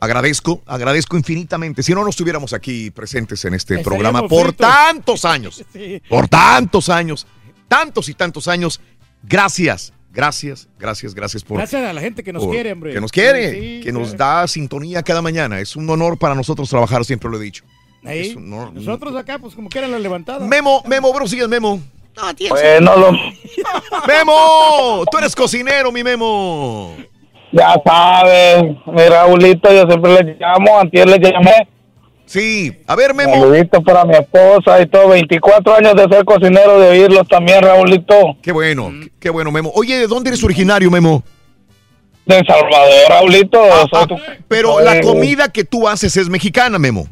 agradezco, 0.00 0.62
agradezco 0.66 1.16
infinitamente. 1.16 1.82
Si 1.82 1.94
no, 1.94 2.02
no 2.04 2.10
estuviéramos 2.10 2.52
aquí 2.52 2.90
presentes 2.90 3.42
en 3.46 3.54
este 3.54 3.78
programa 3.78 4.28
por 4.28 4.52
tantos 4.52 5.24
años, 5.24 5.64
Sí. 5.72 6.02
por 6.10 6.28
tantos 6.28 6.90
años, 6.90 7.26
tantos 7.68 8.10
y 8.10 8.14
tantos 8.14 8.48
años. 8.48 8.80
Gracias, 9.22 9.94
gracias, 10.12 10.68
gracias, 10.78 11.14
gracias 11.14 11.42
por... 11.42 11.56
Gracias 11.58 11.82
a 11.84 11.92
la 11.92 12.00
gente 12.00 12.22
que 12.22 12.32
nos 12.32 12.44
por- 12.44 12.52
quiere, 12.52 12.72
hombre. 12.72 12.92
Que 12.92 13.00
nos 13.00 13.10
quiere, 13.10 13.50
Sí, 13.52 13.80
que 13.82 13.92
nos 13.92 14.16
da 14.16 14.46
sintonía 14.46 15.02
cada 15.02 15.22
mañana. 15.22 15.58
Es 15.60 15.74
un 15.76 15.88
honor 15.90 16.18
para 16.18 16.34
nosotros 16.34 16.68
trabajar, 16.68 17.04
siempre 17.04 17.30
lo 17.30 17.38
he 17.38 17.42
dicho. 17.42 17.64
Ahí, 18.04 18.30
Eso 18.30 18.40
no- 18.40 18.70
Nosotros 18.72 19.14
acá, 19.16 19.38
pues 19.38 19.54
como 19.54 19.68
que 19.68 19.78
era 19.78 19.88
la 19.88 19.98
levantada. 19.98 20.46
Memo, 20.46 20.82
Memo, 20.86 21.10
buenos 21.12 21.30
días, 21.30 21.48
Memo. 21.48 21.80
Bueno, 22.50 22.96
lo- 22.96 23.12
Memo, 24.06 25.04
tú 25.10 25.18
eres 25.18 25.34
cocinero, 25.34 25.90
mi 25.92 26.02
Memo. 26.04 26.94
ya 27.52 27.74
sabes, 27.84 28.64
mi 28.86 29.08
Raulito, 29.08 29.72
yo 29.72 29.86
siempre 29.86 30.22
le 30.22 30.36
llamo, 30.38 30.78
antier 30.80 31.08
le 31.08 31.18
llamé. 31.18 31.68
Sí, 32.32 32.72
a 32.86 32.96
ver, 32.96 33.12
Memo. 33.12 33.34
Saludito 33.34 33.82
para 33.82 34.06
mi 34.06 34.14
esposa 34.14 34.80
y 34.80 34.86
todo, 34.86 35.08
24 35.08 35.74
años 35.74 35.94
de 35.94 36.04
ser 36.04 36.24
cocinero, 36.24 36.80
de 36.80 36.88
oírlos 36.88 37.28
también, 37.28 37.60
Raulito. 37.62 38.14
Qué 38.42 38.52
bueno, 38.52 38.90
qué 39.20 39.28
bueno, 39.28 39.50
Memo. 39.52 39.70
Oye, 39.74 39.98
¿de 39.98 40.06
dónde 40.06 40.30
eres 40.30 40.42
originario, 40.42 40.90
Memo? 40.90 41.22
De 42.24 42.38
El 42.38 42.46
Salvador, 42.46 42.94
Raulito. 43.10 43.62
soy 43.90 44.06
tu- 44.06 44.16
Pero 44.48 44.80
la 44.80 45.02
comida 45.02 45.50
que 45.52 45.64
tú 45.64 45.86
haces 45.86 46.16
es 46.16 46.30
mexicana, 46.30 46.78
Memo. 46.78 47.06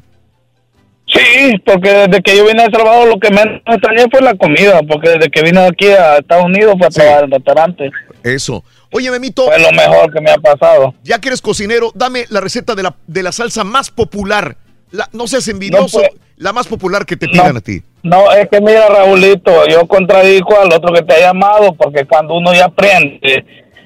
Sí, 1.07 1.53
porque 1.67 1.91
desde 1.91 2.23
que 2.23 2.37
yo 2.39 2.47
vine 2.47 2.63
a 2.63 2.67
El 2.67 2.73
Salvador 2.73 3.09
lo 3.09 3.21
que 3.21 3.29
menos 3.31 3.61
extrañé 3.67 4.05
fue 4.11 4.23
la 4.23 4.35
comida, 4.37 4.81
porque 4.89 5.11
desde 5.11 5.29
que 5.31 5.43
vine 5.43 5.67
aquí 5.67 5.89
a 5.89 6.17
Estados 6.17 6.47
Unidos 6.47 6.77
fue 6.79 6.87
a 6.87 6.91
trabajar 6.91 7.25
en 7.25 7.31
restaurante. 7.33 7.91
Eso. 8.23 8.65
Oye, 8.91 9.11
Memito. 9.11 9.45
Fue 9.45 9.59
lo 9.59 9.71
mejor 9.73 10.11
que 10.15 10.21
me 10.23 10.31
ha 10.31 10.39
pasado. 10.39 10.95
Ya 11.03 11.19
que 11.21 11.29
eres 11.29 11.43
cocinero, 11.43 11.93
dame 11.95 12.25
la 12.31 12.41
receta 12.41 12.75
de 12.75 12.85
la, 12.85 12.95
de 13.07 13.23
la 13.23 13.33
salsa 13.33 13.65
más 13.65 13.91
popular. 13.91 14.57
La- 14.93 15.09
no 15.13 15.27
seas 15.27 15.47
envidioso, 15.49 15.99
No, 16.01 16.09
pues. 16.09 16.21
la 16.37 16.53
más 16.53 16.67
popular 16.67 17.05
que 17.07 17.17
te 17.17 17.29
pidan 17.29 17.57
a 17.57 17.61
ti. 17.61 17.83
No, 18.03 18.33
es 18.33 18.49
que 18.49 18.61
mira, 18.61 18.89
Raulito, 18.89 19.67
yo 19.69 19.87
contradico 19.87 20.59
al 20.61 20.73
otro 20.73 20.93
que 20.93 21.03
te 21.03 21.15
ha 21.15 21.21
llamado, 21.21 21.73
porque 21.75 22.05
cuando 22.07 22.35
uno 22.35 22.53
ya 22.55 22.65
aprende, 22.67 23.45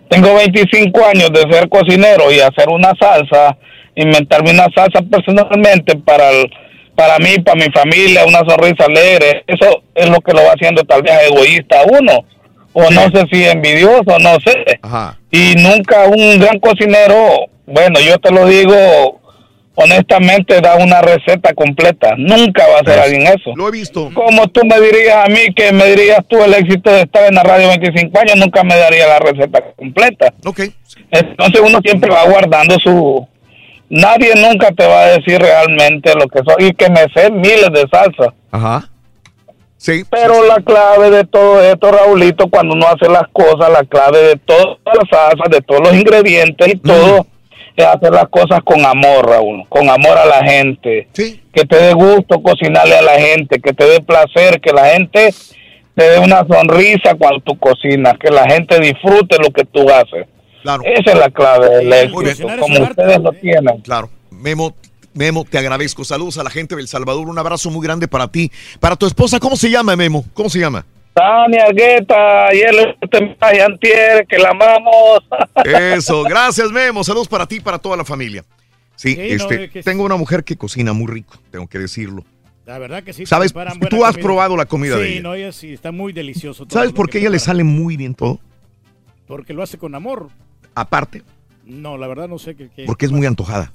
tengo 0.09 0.35
25 0.35 1.05
años 1.07 1.31
de 1.33 1.43
ser 1.53 1.69
cocinero 1.69 2.31
y 2.31 2.41
hacer 2.41 2.69
una 2.69 2.93
salsa, 2.99 3.57
inventarme 3.97 4.51
una 4.53 4.67
salsa 4.75 5.01
personalmente 5.11 5.97
para 5.97 6.31
el- 6.31 6.51
para 6.95 7.19
mí, 7.19 7.39
para 7.45 7.57
mi 7.57 7.71
familia, 7.73 8.25
una 8.25 8.41
sonrisa 8.49 8.85
alegre, 8.85 9.43
eso 9.49 9.83
es 9.95 10.09
lo 10.09 10.21
que 10.21 10.33
lo 10.33 10.45
va 10.45 10.53
haciendo 10.53 10.85
tal 10.85 11.03
vez 11.03 11.13
egoísta 11.29 11.83
uno, 11.91 12.25
o 12.73 12.91
no 12.91 13.03
sé 13.11 13.25
si 13.33 13.45
envidioso, 13.45 14.17
no 14.21 14.37
sé. 14.41 14.65
Y 15.33 15.55
nunca 15.57 16.05
un 16.07 16.39
gran 16.39 16.61
cocinero, 16.61 17.47
bueno, 17.67 17.99
yo 18.01 18.17
te 18.19 18.31
lo 18.31 18.47
digo 18.47 19.21
honestamente, 19.75 20.61
da 20.61 20.77
una 20.77 21.01
receta 21.03 21.53
completa. 21.55 22.15
Nunca 22.17 22.65
va 22.69 22.81
a 22.81 22.91
ser 22.91 22.99
alguien 23.01 23.27
eso. 23.27 23.53
Lo 23.57 23.69
he 23.69 23.73
visto. 23.73 24.11
Como 24.15 24.47
tú 24.49 24.61
me 24.65 24.81
dirías 24.81 25.25
a 25.25 25.29
mí 25.29 25.53
que 25.55 25.73
me 25.73 25.87
dirías 25.87 26.21
tú 26.29 26.43
el 26.43 26.55
éxito 26.55 26.91
de 26.91 27.03
estar 27.03 27.25
en 27.29 27.35
la 27.35 27.43
radio 27.43 27.69
25 27.69 28.19
años, 28.19 28.37
nunca 28.37 28.63
me 28.63 28.77
daría 28.77 29.07
la 29.07 29.19
receta 29.19 29.63
completa. 29.77 30.33
Ok. 30.45 30.61
Entonces 31.11 31.61
uno 31.61 31.81
siempre 31.83 32.11
va 32.11 32.25
guardando 32.25 32.79
su... 32.79 33.27
Nadie 33.91 34.33
nunca 34.37 34.71
te 34.73 34.87
va 34.87 35.03
a 35.03 35.07
decir 35.19 35.41
realmente 35.41 36.13
lo 36.15 36.27
que 36.27 36.41
soy 36.45 36.69
y 36.69 36.73
que 36.73 36.89
me 36.89 37.07
sé 37.15 37.31
miles 37.31 37.71
de 37.73 37.87
salsas. 37.91 38.29
Ajá. 38.51 38.89
Sí. 39.77 40.03
Pero 40.11 40.47
la 40.47 40.57
clave 40.57 41.11
de 41.11 41.25
todo 41.25 41.63
esto, 41.63 41.93
Raulito, 41.93 42.49
cuando 42.49 42.75
uno 42.75 42.87
hace 42.89 43.07
las 43.11 43.29
cosas, 43.33 43.71
la 43.71 43.85
clave 43.85 44.19
de 44.19 44.37
todas 44.37 44.79
las 44.87 45.09
salsas, 45.11 45.51
de 45.51 45.61
todos 45.61 45.83
los 45.83 45.95
ingredientes 45.95 46.69
y 46.69 46.77
todo, 46.79 47.27
es 47.77 47.85
hacer 47.85 48.13
las 48.13 48.29
cosas 48.29 48.61
con 48.65 48.85
amor, 48.85 49.29
Raúl, 49.29 49.65
con 49.69 49.89
amor 49.89 50.17
a 50.19 50.27
la 50.27 50.45
gente. 50.45 51.09
Que 51.15 51.65
te 51.65 51.77
dé 51.77 51.93
gusto 51.93 52.43
cocinarle 52.43 52.97
a 52.97 53.03
la 53.03 53.19
gente, 53.19 53.61
que 53.61 53.73
te 53.73 53.85
dé 53.85 54.01
placer, 54.01 54.61
que 54.61 54.73
la 54.73 54.87
gente 54.87 55.35
te 55.95 56.05
dé 56.05 56.19
una 56.19 56.45
sonrisa 56.47 57.15
cuando 57.17 57.41
tú 57.41 57.59
cocinas, 57.59 58.15
que 58.19 58.31
la 58.31 58.45
gente 58.45 58.79
disfrute 58.81 59.39
lo 59.39 59.51
que 59.51 59.65
tú 59.65 59.89
haces. 59.89 60.27
Claro. 60.63 60.83
Esa 60.85 61.13
es 61.13 61.19
la 61.19 61.31
clave 61.31 61.69
del 61.69 61.93
éxito, 61.93 62.49
como 62.59 62.83
ustedes 62.83 63.19
lo 63.21 63.33
tienen. 63.33 63.81
Claro. 63.81 64.11
Memo, 64.31 64.75
Memo, 65.13 65.45
te 65.45 65.59
agradezco. 65.59 66.05
Saludos 66.05 66.39
a 66.39 66.43
la 66.43 66.51
gente 66.51 66.75
del 66.75 66.89
Salvador. 66.89 67.29
Un 67.29 67.39
abrazo 67.39 67.71
muy 67.71 67.85
grande 67.85 68.09
para 68.09 68.29
ti. 68.29 68.51
Para 68.81 68.97
tu 68.97 69.07
esposa, 69.07 69.39
¿cómo 69.39 69.57
se 69.57 69.71
llama, 69.71 69.95
Memo? 69.95 70.25
¿Cómo 70.35 70.49
se 70.49 70.59
llama? 70.59 70.85
Tania 71.15 71.67
Guetta, 71.73 72.49
ayer 72.49 72.75
le 72.75 72.97
te 73.09 73.63
antier, 73.63 74.27
que 74.27 74.37
la 74.39 74.51
amamos. 74.51 75.21
Eso, 75.65 76.23
gracias, 76.25 76.71
Memo. 76.73 77.05
Saludos 77.05 77.29
para 77.29 77.47
ti 77.47 77.57
y 77.57 77.61
para 77.61 77.79
toda 77.79 77.97
la 77.97 78.05
familia. 78.05 78.45
Sí, 78.97 79.15
Sí, 79.15 79.19
no, 79.19 79.25
este, 79.25 79.65
es 79.65 79.71
que- 79.71 79.83
tengo 79.83 80.05
una 80.05 80.17
mujer 80.17 80.45
que 80.45 80.57
cocina 80.57 80.93
muy 80.93 81.07
rico, 81.13 81.35
tengo 81.51 81.67
que 81.69 81.79
decirlo. 81.79 82.25
La 82.67 82.79
verdad 82.79 83.03
que 83.03 83.13
sí. 83.13 83.27
¿Sabes? 83.27 83.53
Tú 83.53 84.05
has 84.05 84.13
comida. 84.13 84.23
probado 84.27 84.57
la 84.57 84.65
comida 84.67 84.97
sí, 84.97 85.03
de 85.03 85.13
ella. 85.15 85.23
no, 85.23 85.35
ella 85.35 85.53
sí, 85.53 85.73
está 85.73 85.93
muy 85.93 86.13
delicioso. 86.13 86.65
todo 86.67 86.79
¿Sabes 86.79 86.93
por 86.93 87.09
qué 87.11 87.19
a 87.19 87.21
ella 87.23 87.31
le 87.31 87.39
sale 87.39 87.63
muy 87.63 87.97
bien 87.97 88.15
todo? 88.15 88.41
Porque 89.27 89.53
lo 89.53 89.63
hace 89.63 89.79
con 89.79 89.95
amor. 89.95 90.29
Aparte, 90.75 91.23
No, 91.65 91.97
la 91.97 92.07
verdad 92.09 92.27
no 92.29 92.39
sé 92.39 92.57
qué. 92.57 92.71
qué- 92.75 92.85
porque 92.87 93.07
es 93.07 93.13
muy 93.13 93.27
antojada. 93.27 93.73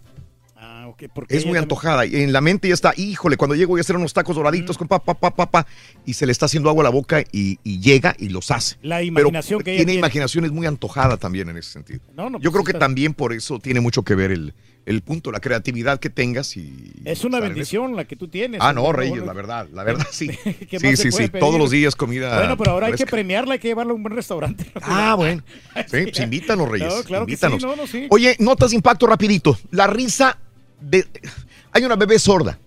Ah, 0.62 0.88
ok, 0.88 1.04
porque 1.14 1.36
Es 1.38 1.44
muy 1.46 1.52
también- 1.54 1.64
antojada. 1.64 2.06
Y 2.06 2.16
en 2.18 2.34
la 2.34 2.42
mente 2.42 2.68
ya 2.68 2.74
está, 2.74 2.94
híjole, 2.98 3.38
cuando 3.38 3.56
llego 3.56 3.70
voy 3.70 3.80
a 3.80 3.82
hacer 3.82 3.96
unos 3.96 4.14
tacos 4.14 4.36
doraditos 4.36 4.78
con 4.78 4.88
papá, 4.90 5.14
papá, 5.14 5.34
papá. 5.36 5.68
Y 6.06 6.14
se 6.14 6.26
le 6.26 6.34
está 6.34 6.48
haciendo 6.48 6.70
agua 6.70 6.84
a 6.84 6.86
la 6.86 6.90
boca 6.90 7.22
y, 7.32 7.60
y 7.64 7.80
llega 7.80 8.14
y 8.20 8.28
los 8.30 8.52
hace. 8.52 8.76
La 8.82 8.98
Pero 8.98 9.08
imaginación 9.30 9.62
que 9.62 9.72
ella 9.72 9.78
tiene 9.80 9.92
tiene. 9.94 10.00
imaginación, 10.00 10.44
es 10.46 10.52
muy 10.52 10.68
antojada 10.68 11.16
también 11.18 11.48
en 11.50 11.58
ese 11.58 11.72
sentido. 11.72 12.02
No, 12.14 12.30
no, 12.30 12.40
Yo 12.40 12.52
pues 12.52 12.54
creo 12.54 12.64
que 12.66 12.72
está- 12.72 12.80
también 12.80 13.14
por 13.14 13.32
eso 13.34 13.60
tiene 13.60 13.80
mucho 13.80 14.04
que 14.04 14.16
ver 14.16 14.32
el, 14.32 14.54
el 14.86 15.02
punto, 15.02 15.32
la 15.32 15.40
creatividad 15.40 15.98
que 16.00 16.10
tengas 16.10 16.58
y... 16.58 16.92
Es 17.06 17.24
una 17.24 17.40
bendición 17.40 17.96
la 17.96 18.04
que 18.06 18.18
tú 18.18 18.28
tienes. 18.28 18.60
Ah, 18.62 18.74
no, 18.74 18.82
Bueno, 18.82 18.98
Reyes, 18.98 19.26
la 19.26 19.34
verdad, 19.34 19.68
la 19.72 19.84
verdad, 19.86 20.08
sí. 20.12 20.28
¿qué 20.70 20.78
Sí, 20.80 20.98
sí, 20.98 21.12
sí, 21.12 21.28
pedir? 21.28 21.40
todos 21.40 21.58
los 21.58 21.72
días 21.72 21.96
comida 21.96 22.38
Bueno, 22.38 22.58
pero 22.58 22.72
ahora 22.72 22.88
hay 22.88 22.94
que 22.94 23.06
premiarla, 23.06 23.54
hay 23.54 23.60
que 23.60 23.70
llevarla 23.70 23.94
a 23.94 23.96
un 23.96 24.04
buen 24.04 24.16
restaurante. 24.16 24.66
Ah, 24.82 25.16
bueno. 25.16 25.42
Sí, 25.88 26.04
pues 26.04 26.20
invítanos, 26.20 26.68
Reyes. 26.68 26.94
No, 26.94 27.04
claro 27.04 27.26
que 27.26 27.38
sí, 27.38 27.46
invítanos. 27.46 27.64
no, 27.64 27.76
no, 27.82 27.88
sí. 27.88 28.08
Oye, 28.10 28.36
notas 28.40 28.72
de 28.72 28.76
impacto 28.76 29.08
rapidito. 29.08 29.58
La 29.72 29.88
risa 29.88 30.38
de... 30.82 31.08
Hay 31.72 31.84
una 31.84 31.96
bebé 31.96 32.20
sorda. 32.20 32.58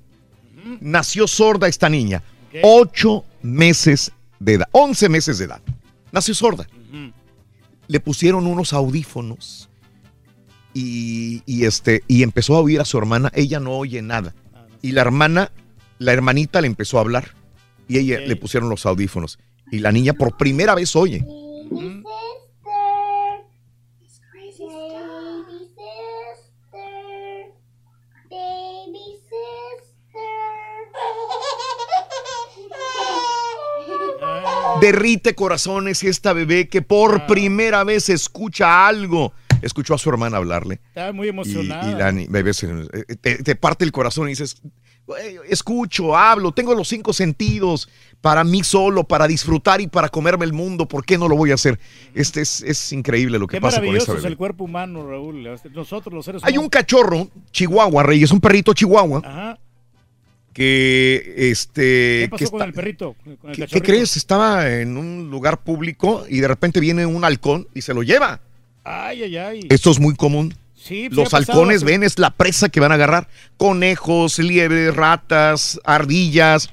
Nació 0.81 1.27
sorda 1.27 1.69
esta 1.69 1.89
niña. 1.89 2.23
Ocho 2.63 3.25
meses 3.43 4.13
de 4.39 4.55
edad. 4.55 4.69
Once 4.73 5.09
meses 5.09 5.39
de 5.39 5.47
edad. 5.47 5.61
Nació 6.13 6.35
sorda. 6.35 6.67
Le 7.89 8.01
pusieron 8.01 8.47
unos 8.47 8.73
audífonos 8.73 9.69
y, 10.73 11.43
y 11.47 11.65
este, 11.65 12.03
y 12.07 12.23
empezó 12.23 12.57
a 12.57 12.61
oír 12.61 12.81
a 12.81 12.85
su 12.85 12.97
hermana. 12.97 13.31
Ella 13.35 13.61
no 13.61 13.73
oye 13.73 14.01
nada. 14.03 14.35
Y 14.81 14.93
la 14.93 15.03
hermana, 15.03 15.51
la 15.99 16.13
hermanita 16.13 16.61
le 16.61 16.69
empezó 16.69 16.99
a 16.99 17.03
hablar. 17.03 17.35
Y 17.89 17.99
ella 17.99 18.21
le 18.21 18.37
pusieron 18.37 18.69
los 18.69 18.87
audífonos. 18.87 19.39
Y 19.71 19.81
la 19.81 19.93
niña 19.93 20.13
por 20.13 20.37
primera 20.37 20.75
vez 20.75 20.95
oye. 20.97 21.25
Derrite 34.83 35.35
corazones 35.35 36.03
y 36.03 36.09
esta 36.09 36.33
bebé 36.33 36.69
que 36.69 36.83
por 36.83 37.27
primera 37.27 37.85
vez 37.85 38.09
escucha 38.09 38.87
algo. 38.87 39.33
Escuchó 39.63 39.95
a 39.95 39.99
su 39.99 40.11
hermana 40.11 40.39
hablarle. 40.39 40.81
Estaba 40.89 41.13
muy 41.13 41.27
Y, 41.29 41.31
emocionada. 41.31 41.91
y 41.91 41.95
la 41.95 42.11
ni- 42.13 42.27
bebé 42.27 42.53
se- 42.53 42.67
te, 43.21 43.43
te 43.43 43.55
parte 43.57 43.85
el 43.85 43.93
corazón 43.93 44.27
y 44.27 44.31
dices, 44.33 44.61
"Güey, 45.07 45.37
escucho, 45.49 46.17
hablo, 46.17 46.51
tengo 46.51 46.75
los 46.75 46.89
cinco 46.89 47.13
sentidos 47.13 47.89
para 48.21 48.43
mí 48.43 48.65
solo, 48.65 49.05
para 49.05 49.29
disfrutar 49.29 49.81
y 49.81 49.87
para 49.87 50.09
comerme 50.09 50.45
el 50.45 50.53
mundo. 50.53 50.87
¿Por 50.89 51.05
qué 51.05 51.17
no 51.17 51.29
lo 51.29 51.37
voy 51.37 51.53
a 51.53 51.55
hacer? 51.55 51.79
Este 52.15 52.41
es, 52.41 52.61
es 52.63 52.93
increíble 52.93 53.39
lo 53.39 53.47
que 53.47 53.59
Qué 53.59 53.61
pasa 53.61 53.77
con 53.79 53.85
esta 53.85 53.91
maravilloso 53.93 54.13
es 54.15 54.23
bebé. 54.25 54.33
el 54.33 54.37
cuerpo 54.37 54.65
humano, 54.65 55.09
Raúl. 55.09 55.45
Nosotros 55.75 56.13
los 56.13 56.25
seres 56.25 56.43
Hay 56.45 56.55
humanos. 56.55 56.65
un 56.65 56.71
cachorro, 56.71 57.29
Chihuahua, 57.53 58.03
Reyes, 58.03 58.33
un 58.33 58.41
perrito 58.41 58.73
Chihuahua, 58.75 59.23
Ajá. 59.25 59.59
Que 60.53 61.35
este... 61.51 62.23
¿Qué 62.23 62.29
pasó 62.31 62.45
que 62.45 62.51
con 62.51 62.61
está- 62.61 62.65
el 62.67 62.73
perrito? 62.75 63.17
Con 63.41 63.51
el 63.51 63.67
¿Qué, 63.69 63.83
crees? 63.83 64.17
Estaba 64.17 64.71
en 64.71 64.97
un 64.97 65.31
lugar 65.31 65.63
público 65.63 66.25
y 66.29 66.41
de 66.41 66.49
repente 66.49 66.81
viene 66.81 67.07
un 67.07 67.25
halcón 67.25 67.69
y 67.75 67.83
se 67.83 67.95
lo 67.95 68.03
lleva. 68.03 68.41
Ay, 68.85 69.23
ay, 69.23 69.37
ay. 69.37 69.67
Esto 69.71 69.91
es 69.91 69.99
muy 70.01 70.15
común. 70.15 70.55
Sí, 70.75 71.09
sí 71.09 71.09
Los 71.11 71.31
pasado 71.31 71.53
halcones 71.53 71.85
ven, 71.85 72.03
es 72.03 72.19
la 72.19 72.31
presa 72.31 72.69
que 72.69 72.81
van 72.81 72.91
a 72.93 72.97
agarrar. 72.97 73.29
Conejos, 73.57 74.39
liebres, 74.39 74.95
ratas, 74.95 75.81
ardillas. 75.85 76.71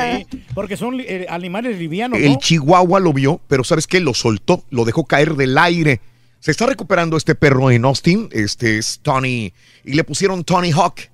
Sí, 0.00 0.26
porque 0.54 0.76
son 0.76 0.98
eh, 1.00 1.26
animales 1.28 1.78
livianos, 1.78 2.18
El 2.18 2.32
¿no? 2.32 2.38
chihuahua 2.38 3.00
lo 3.00 3.12
vio, 3.12 3.40
pero 3.48 3.64
¿sabes 3.64 3.86
qué? 3.86 4.00
Lo 4.00 4.14
soltó, 4.14 4.64
lo 4.70 4.84
dejó 4.84 5.04
caer 5.04 5.34
del 5.34 5.56
aire. 5.58 6.00
Se 6.40 6.50
está 6.50 6.66
recuperando 6.66 7.16
este 7.16 7.34
perro 7.34 7.70
en 7.70 7.84
Austin. 7.84 8.28
Este 8.32 8.78
es 8.78 9.00
Tony. 9.02 9.52
Y 9.84 9.92
le 9.92 10.04
pusieron 10.04 10.42
Tony 10.42 10.72
Hawk 10.72 11.09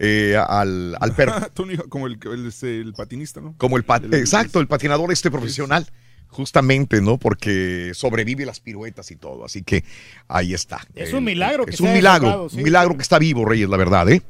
eh, 0.00 0.36
al, 0.36 0.96
al 0.98 1.14
perro. 1.14 1.34
Tony, 1.54 1.76
como 1.76 2.06
el, 2.08 2.18
el, 2.32 2.46
este, 2.48 2.80
el 2.80 2.92
patinista, 2.94 3.40
¿no? 3.40 3.54
Como 3.58 3.76
el 3.76 3.84
pat- 3.84 4.04
El- 4.04 4.14
exacto, 4.14 4.58
el 4.60 4.66
patinador 4.66 5.12
este 5.12 5.30
profesional. 5.30 5.86
Justamente, 6.32 7.00
¿no? 7.02 7.18
Porque 7.18 7.90
sobrevive 7.92 8.46
las 8.46 8.60
piruetas 8.60 9.10
y 9.10 9.16
todo. 9.16 9.44
Así 9.44 9.64
que 9.64 9.82
ahí 10.28 10.54
está. 10.54 10.80
Es 10.94 11.12
un 11.12 11.24
milagro 11.24 11.66
que 11.66 11.72
Es 11.72 11.80
un 11.80 11.92
milagro. 11.92 12.48
sí. 12.48 12.58
Un 12.58 12.62
milagro 12.62 12.94
que 12.96 13.02
está 13.02 13.18
vivo, 13.18 13.44
Reyes, 13.44 13.68
la 13.68 13.76
verdad, 13.76 14.08
¿eh? 14.08 14.22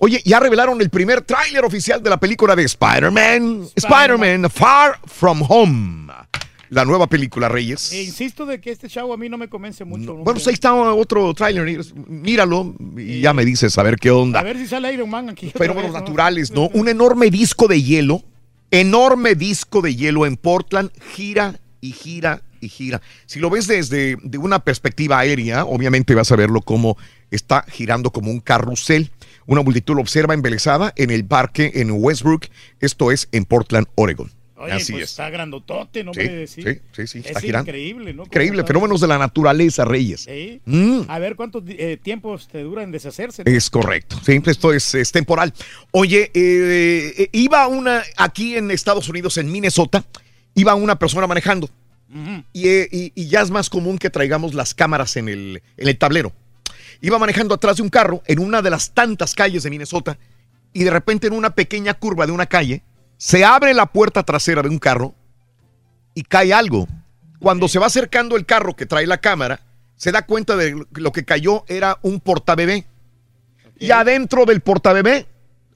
Oye, 0.00 0.20
ya 0.24 0.40
revelaron 0.40 0.80
el 0.80 0.90
primer 0.90 1.20
tráiler 1.22 1.64
oficial 1.64 2.02
de 2.02 2.10
la 2.10 2.18
película 2.18 2.56
de 2.56 2.64
Spider-Man. 2.64 3.68
Spider-Man 3.76 4.50
Far 4.50 4.98
From 5.06 5.40
Home. 5.48 6.05
La 6.70 6.84
nueva 6.84 7.06
película 7.06 7.48
Reyes. 7.48 7.92
E 7.92 8.02
insisto 8.02 8.46
de 8.46 8.60
que 8.60 8.70
este 8.70 8.88
chavo 8.88 9.12
a 9.12 9.16
mí 9.16 9.28
no 9.28 9.38
me 9.38 9.48
convence 9.48 9.84
mucho. 9.84 10.14
Bueno, 10.14 10.34
pues 10.34 10.46
ahí 10.48 10.54
está 10.54 10.74
otro 10.74 11.32
tráiler, 11.34 11.84
míralo 12.08 12.74
y 12.96 13.20
ya 13.20 13.32
me 13.32 13.44
dices 13.44 13.76
a 13.78 13.82
ver 13.82 13.96
qué 13.96 14.10
onda. 14.10 14.40
A 14.40 14.42
ver 14.42 14.56
si 14.56 14.66
sale 14.66 14.92
Iron 14.92 15.10
Man 15.10 15.30
aquí. 15.30 15.50
Fenómenos 15.50 15.92
naturales, 15.94 16.50
¿no? 16.50 16.68
Un 16.68 16.88
enorme 16.88 17.30
disco 17.30 17.68
de 17.68 17.82
hielo, 17.82 18.22
enorme 18.70 19.34
disco 19.34 19.82
de 19.82 19.94
hielo 19.94 20.26
en 20.26 20.36
Portland, 20.36 20.90
gira 21.14 21.60
y 21.80 21.92
gira 21.92 22.42
y 22.60 22.68
gira. 22.68 23.00
Si 23.26 23.38
lo 23.38 23.50
ves 23.50 23.66
desde 23.66 24.16
de 24.22 24.38
una 24.38 24.60
perspectiva 24.60 25.18
aérea, 25.18 25.64
obviamente 25.64 26.14
vas 26.14 26.32
a 26.32 26.36
verlo 26.36 26.60
como 26.62 26.96
está 27.30 27.64
girando 27.68 28.10
como 28.10 28.30
un 28.30 28.40
carrusel. 28.40 29.10
Una 29.46 29.62
multitud 29.62 29.94
lo 29.94 30.00
observa 30.00 30.34
embelesada 30.34 30.92
en 30.96 31.10
el 31.10 31.24
parque 31.24 31.70
en 31.76 31.90
Westbrook, 31.92 32.46
esto 32.80 33.12
es 33.12 33.28
en 33.30 33.44
Portland, 33.44 33.86
Oregon. 33.94 34.35
Oye, 34.58 34.72
Así 34.72 34.92
pues 34.92 35.04
es. 35.04 35.10
está 35.10 35.28
grandotote, 35.28 36.02
¿no? 36.02 36.14
Sí, 36.14 36.20
puede 36.20 36.36
decir. 36.36 36.64
sí, 36.92 37.02
sí, 37.02 37.06
sí, 37.06 37.18
está 37.26 37.38
es 37.40 37.44
girando. 37.44 37.68
increíble, 37.70 38.14
¿no? 38.14 38.22
Increíble, 38.24 38.64
fenómenos 38.64 39.00
de 39.02 39.06
la 39.06 39.18
naturaleza, 39.18 39.84
Reyes. 39.84 40.22
Sí. 40.22 40.62
Mm. 40.64 41.00
A 41.08 41.18
ver 41.18 41.36
cuántos 41.36 41.62
eh, 41.68 41.98
tiempos 42.02 42.48
te 42.48 42.62
dura 42.62 42.82
en 42.82 42.90
deshacerse. 42.90 43.44
¿no? 43.44 43.52
Es 43.52 43.68
correcto, 43.68 44.16
siempre 44.24 44.52
esto 44.52 44.72
es, 44.72 44.94
es 44.94 45.12
temporal. 45.12 45.52
Oye, 45.90 46.30
eh, 46.32 47.14
eh, 47.18 47.28
iba 47.32 47.66
una, 47.66 48.02
aquí 48.16 48.56
en 48.56 48.70
Estados 48.70 49.08
Unidos, 49.10 49.36
en 49.36 49.52
Minnesota, 49.52 50.04
iba 50.54 50.74
una 50.74 50.98
persona 50.98 51.26
manejando. 51.26 51.68
Y, 52.52 52.68
eh, 52.68 52.88
y- 52.90 53.12
y 53.14 53.26
ya 53.28 53.42
es 53.42 53.50
más 53.50 53.68
común 53.68 53.98
que 53.98 54.08
traigamos 54.10 54.54
las 54.54 54.72
cámaras 54.74 55.16
en 55.16 55.28
el, 55.28 55.62
en 55.76 55.88
el 55.88 55.98
tablero. 55.98 56.32
Iba 57.02 57.18
manejando 57.18 57.54
atrás 57.54 57.76
de 57.76 57.82
un 57.82 57.90
carro 57.90 58.22
en 58.26 58.38
una 58.38 58.62
de 58.62 58.70
las 58.70 58.92
tantas 58.94 59.34
calles 59.34 59.64
de 59.64 59.70
Minnesota 59.70 60.16
y 60.72 60.84
de 60.84 60.90
repente 60.90 61.26
en 61.26 61.34
una 61.34 61.50
pequeña 61.54 61.92
curva 61.94 62.24
de 62.24 62.32
una 62.32 62.46
calle 62.46 62.82
se 63.16 63.44
abre 63.44 63.74
la 63.74 63.86
puerta 63.86 64.22
trasera 64.22 64.62
de 64.62 64.68
un 64.68 64.78
carro 64.78 65.14
y 66.14 66.22
cae 66.22 66.52
algo. 66.52 66.86
Cuando 67.38 67.68
se 67.68 67.78
va 67.78 67.86
acercando 67.86 68.36
el 68.36 68.46
carro 68.46 68.74
que 68.74 68.86
trae 68.86 69.06
la 69.06 69.18
cámara, 69.18 69.60
se 69.96 70.12
da 70.12 70.26
cuenta 70.26 70.56
de 70.56 70.86
que 70.94 71.00
lo 71.00 71.12
que 71.12 71.24
cayó 71.24 71.64
era 71.68 71.98
un 72.02 72.20
portabebé. 72.20 72.86
Y 73.78 73.90
adentro 73.90 74.46
del 74.46 74.60
portabebé, 74.60 75.26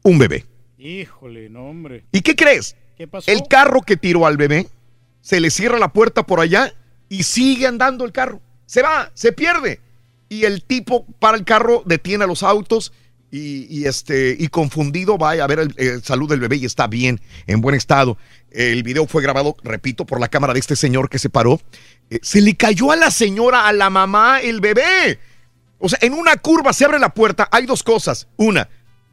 un 0.02 0.18
bebé. 0.18 0.46
Híjole, 0.78 1.50
no, 1.50 1.68
hombre. 1.68 2.04
¿Y 2.12 2.22
qué 2.22 2.34
crees? 2.34 2.76
¿Qué 2.96 3.06
pasó? 3.06 3.30
El 3.30 3.46
carro 3.48 3.82
que 3.82 3.96
tiró 3.96 4.26
al 4.26 4.38
bebé, 4.38 4.68
se 5.20 5.40
le 5.40 5.50
cierra 5.50 5.78
la 5.78 5.92
puerta 5.92 6.24
por 6.24 6.40
allá 6.40 6.72
y 7.08 7.24
sigue 7.24 7.66
andando 7.66 8.04
el 8.04 8.12
carro. 8.12 8.40
Se 8.64 8.82
va, 8.82 9.10
se 9.14 9.32
pierde. 9.32 9.80
Y 10.28 10.44
el 10.44 10.62
tipo 10.64 11.04
para 11.18 11.36
el 11.36 11.44
carro, 11.44 11.82
detiene 11.84 12.24
a 12.24 12.26
los 12.26 12.42
autos 12.42 12.92
y, 13.30 13.66
y, 13.68 13.86
este, 13.86 14.36
y 14.38 14.48
confundido 14.48 15.16
va 15.16 15.32
a 15.32 15.46
ver 15.46 15.60
el, 15.60 15.74
el 15.76 16.02
salud 16.02 16.28
del 16.28 16.40
bebé 16.40 16.56
y 16.56 16.64
está 16.64 16.86
bien, 16.86 17.20
en 17.46 17.60
buen 17.60 17.74
estado. 17.74 18.18
El 18.50 18.82
video 18.82 19.06
fue 19.06 19.22
grabado, 19.22 19.56
repito, 19.62 20.04
por 20.04 20.20
la 20.20 20.28
cámara 20.28 20.52
de 20.52 20.60
este 20.60 20.76
señor 20.76 21.08
que 21.08 21.18
se 21.18 21.30
paró. 21.30 21.60
Eh, 22.10 22.18
se 22.22 22.40
le 22.40 22.56
cayó 22.56 22.90
a 22.90 22.96
la 22.96 23.10
señora, 23.10 23.68
a 23.68 23.72
la 23.72 23.90
mamá, 23.90 24.40
el 24.40 24.60
bebé. 24.60 25.20
O 25.78 25.88
sea, 25.88 25.98
en 26.02 26.12
una 26.12 26.36
curva 26.36 26.72
se 26.72 26.84
abre 26.84 26.98
la 26.98 27.14
puerta, 27.14 27.48
hay 27.52 27.66
dos 27.66 27.82
cosas. 27.82 28.26
Una, 28.36 28.68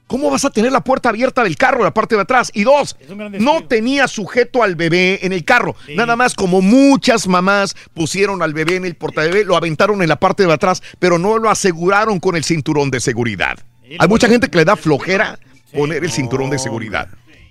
¿cómo 0.07 0.31
vas 0.31 0.43
a 0.45 0.49
tener 0.49 0.71
la 0.71 0.83
puerta 0.83 1.09
abierta 1.09 1.43
del 1.43 1.55
carro, 1.55 1.83
la 1.83 1.93
parte 1.93 2.15
de 2.15 2.21
atrás? 2.21 2.51
Y 2.53 2.63
dos, 2.63 2.97
no 3.39 3.67
tenía 3.67 4.07
sujeto 4.07 4.63
al 4.63 4.75
bebé 4.75 5.19
en 5.21 5.31
el 5.31 5.45
carro. 5.45 5.75
Nada 5.95 6.15
más 6.15 6.33
como 6.33 6.61
muchas 6.61 7.27
mamás 7.27 7.75
pusieron 7.93 8.41
al 8.41 8.53
bebé 8.53 8.75
en 8.77 8.85
el 8.85 8.95
portabebé, 8.95 9.45
lo 9.45 9.55
aventaron 9.55 10.01
en 10.01 10.09
la 10.09 10.19
parte 10.19 10.45
de 10.45 10.51
atrás, 10.51 10.81
pero 10.99 11.19
no 11.19 11.37
lo 11.37 11.49
aseguraron 11.49 12.19
con 12.19 12.35
el 12.35 12.43
cinturón 12.43 12.89
de 12.89 12.99
seguridad. 12.99 13.59
Hay 13.99 14.07
mucha 14.07 14.27
gente 14.27 14.49
que 14.49 14.57
le 14.57 14.66
da 14.66 14.75
flojera 14.75 15.40
poner 15.74 16.03
el 16.03 16.11
cinturón 16.11 16.49
de 16.49 16.59
seguridad. 16.59 17.07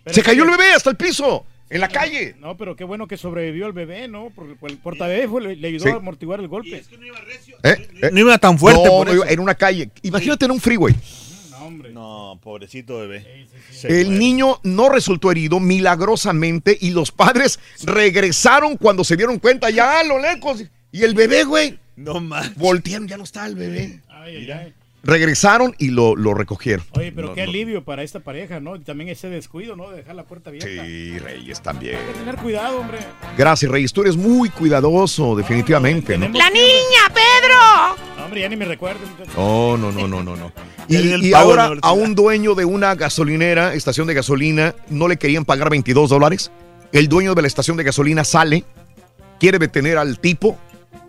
Se 0.06 0.22
cayó 0.22 0.44
el 0.44 0.50
bebé 0.50 0.72
hasta 0.74 0.90
el 0.90 0.96
piso, 0.96 1.44
en 1.68 1.80
la 1.80 1.88
calle. 1.88 2.36
No, 2.38 2.56
pero 2.56 2.76
qué 2.76 2.84
bueno 2.84 3.06
que 3.08 3.16
sobrevivió 3.16 3.66
el 3.66 3.72
bebé, 3.72 4.06
¿no? 4.08 4.30
Porque 4.34 4.54
el 4.66 4.78
portabebé 4.78 5.26
fue- 5.28 5.42
le, 5.42 5.56
le 5.56 5.68
ayudó 5.68 5.84
Sí. 5.84 5.90
a 5.90 5.94
amortiguar 5.96 6.40
el 6.40 6.48
golpe. 6.48 6.76
¿Eh? 7.62 7.88
¿Eh? 8.02 8.10
No 8.12 8.20
iba 8.20 8.38
tan 8.38 8.58
fuerte 8.58 8.84
No, 8.84 8.90
por 8.90 9.06
no 9.06 9.12
eso. 9.12 9.22
iba 9.24 9.32
en 9.32 9.40
una 9.40 9.54
calle. 9.54 9.90
Imagínate 10.02 10.44
en 10.44 10.50
un 10.52 10.60
freeway. 10.60 10.94
No, 11.92 12.38
pobrecito 12.42 12.98
bebé. 12.98 13.48
El 13.82 14.18
niño 14.18 14.60
no 14.62 14.88
resultó 14.88 15.30
herido 15.32 15.58
milagrosamente 15.58 16.76
y 16.80 16.90
los 16.90 17.10
padres 17.10 17.58
regresaron 17.82 18.76
cuando 18.76 19.02
se 19.02 19.16
dieron 19.16 19.38
cuenta 19.38 19.70
ya 19.70 20.00
a 20.00 20.04
lo 20.04 20.18
lejos. 20.20 20.62
Y 20.92 21.02
el 21.02 21.14
bebé, 21.14 21.44
güey. 21.44 21.78
No 21.96 22.20
más. 22.20 22.54
Voltearon, 22.54 23.08
ya 23.08 23.16
no 23.16 23.24
está 23.24 23.46
el 23.46 23.56
bebé. 23.56 24.00
Ay, 24.08 24.36
ay, 24.36 24.50
ay. 24.50 24.74
Regresaron 25.06 25.74
y 25.78 25.90
lo, 25.90 26.16
lo 26.16 26.34
recogieron. 26.34 26.84
Oye, 26.92 27.12
pero 27.12 27.28
No, 27.28 27.34
qué 27.34 27.44
no. 27.44 27.50
alivio 27.50 27.84
para 27.84 28.02
esta 28.02 28.20
pareja, 28.20 28.58
¿no? 28.60 28.74
Y 28.76 28.80
también 28.80 29.08
ese 29.08 29.28
descuido, 29.30 29.76
¿no? 29.76 29.90
De 29.90 29.98
dejar 29.98 30.16
la 30.16 30.24
puerta 30.24 30.50
abierta. 30.50 30.68
Sí, 30.68 31.18
Reyes 31.18 31.62
también. 31.62 31.96
Hay 31.96 32.12
que 32.12 32.18
tener 32.18 32.36
cuidado, 32.36 32.80
hombre. 32.80 32.98
Gracias, 33.38 33.70
Reyes. 33.70 33.92
Tú 33.92 34.02
eres 34.02 34.16
muy 34.16 34.50
cuidadoso, 34.50 35.36
definitivamente. 35.36 36.18
¿no? 36.18 36.28
¡La 36.28 36.50
niña, 36.50 37.02
Pedro! 37.14 37.96
No, 38.18 38.24
hombre, 38.24 38.40
ya 38.40 38.48
ni 38.48 38.56
me 38.56 38.64
recuerdo. 38.64 39.00
no, 39.36 39.76
no, 39.76 39.92
no, 39.92 40.08
no, 40.08 40.36
no. 40.36 40.52
El 40.88 41.24
Y, 41.24 41.32
ahora 41.34 41.72
a 41.82 41.92
un 41.92 42.14
dueño 42.14 42.54
de 42.54 42.64
una 42.64 42.94
gasolinera, 42.94 43.74
estación 43.74 44.06
de 44.06 44.14
gasolina, 44.14 44.74
no 44.88 45.08
le 45.08 45.16
querían 45.16 45.44
pagar 45.44 45.70
22 45.70 46.10
dólares. 46.10 46.50
El 46.92 47.08
dueño 47.08 47.34
de 47.34 47.42
la 47.42 47.48
estación 47.48 47.76
de 47.76 47.82
gasolina 47.84 48.24
sale, 48.24 48.64
quiere 49.40 49.58
detener 49.58 49.98
al 49.98 50.18
tipo 50.20 50.58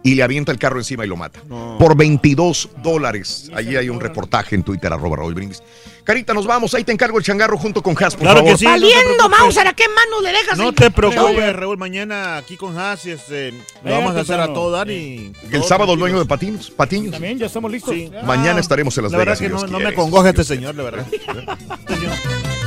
y 0.04 0.16
le 0.16 0.24
avienta 0.24 0.52
el 0.52 0.60
carro 0.60 0.78
encima 0.80 1.06
y 1.06 1.08
lo 1.08 1.16
mata. 1.18 1.42
Por 1.80 1.96
22 1.96 2.70
dólares. 2.84 3.50
Allí 3.54 3.76
hay 3.76 3.90
un 3.90 4.00
reportaje 4.00 4.56
en 4.56 4.64
Twitter, 4.64 4.92
arroba 4.92 5.18
Raúl 5.18 5.34
Brindis. 5.34 5.62
Carita, 6.04 6.34
nos 6.34 6.48
vamos. 6.48 6.74
Ahí 6.74 6.86
te 6.86 6.94
encargo 6.94 7.18
el 7.18 7.24
changarro 7.26 7.58
junto 7.58 7.84
con 7.84 7.94
Has, 8.02 8.14
por 8.16 8.22
Claro 8.24 8.40
que 8.42 8.46
favor. 8.56 8.58
sí, 8.60 8.64
no 8.66 8.72
Valiendo, 8.72 9.24
¿a 9.26 9.74
qué 9.74 9.84
manos 9.90 10.24
le 10.24 10.32
dejas? 10.32 10.58
No 10.58 10.70
el- 10.70 10.76
te 10.76 10.90
preocupes, 10.90 11.54
Raúl. 11.54 11.78
Mañana 11.78 12.38
aquí 12.38 12.56
con 12.56 12.78
Haas 12.78 13.06
este, 13.06 13.52
lo 13.84 13.92
vamos 13.92 14.16
a 14.16 14.22
hacer 14.22 14.40
a 14.40 14.48
todo 14.54 14.72
dar 14.72 14.90
y. 14.90 15.34
El 15.52 15.64
sábado 15.64 15.94
el 15.94 16.00
dueño 16.00 16.18
de 16.20 16.26
Patiños. 16.26 16.72
Patiños. 16.72 17.12
También 17.12 17.38
ya 17.38 17.48
estamos 17.48 17.70
listos. 17.72 17.94
Sí. 17.94 18.10
Mañana 18.26 18.60
estaremos 18.62 18.98
en 18.98 19.04
Las 19.04 19.12
La 19.12 19.18
verdad 19.18 19.38
Vegas. 19.38 19.60
si 19.60 19.66
que 19.66 19.72
no, 19.72 19.80
no 19.80 19.84
me 19.86 19.94
congoja 19.94 20.30
este 20.30 20.46
señor, 20.46 20.76
de 20.76 20.84
verdad. 20.84 21.06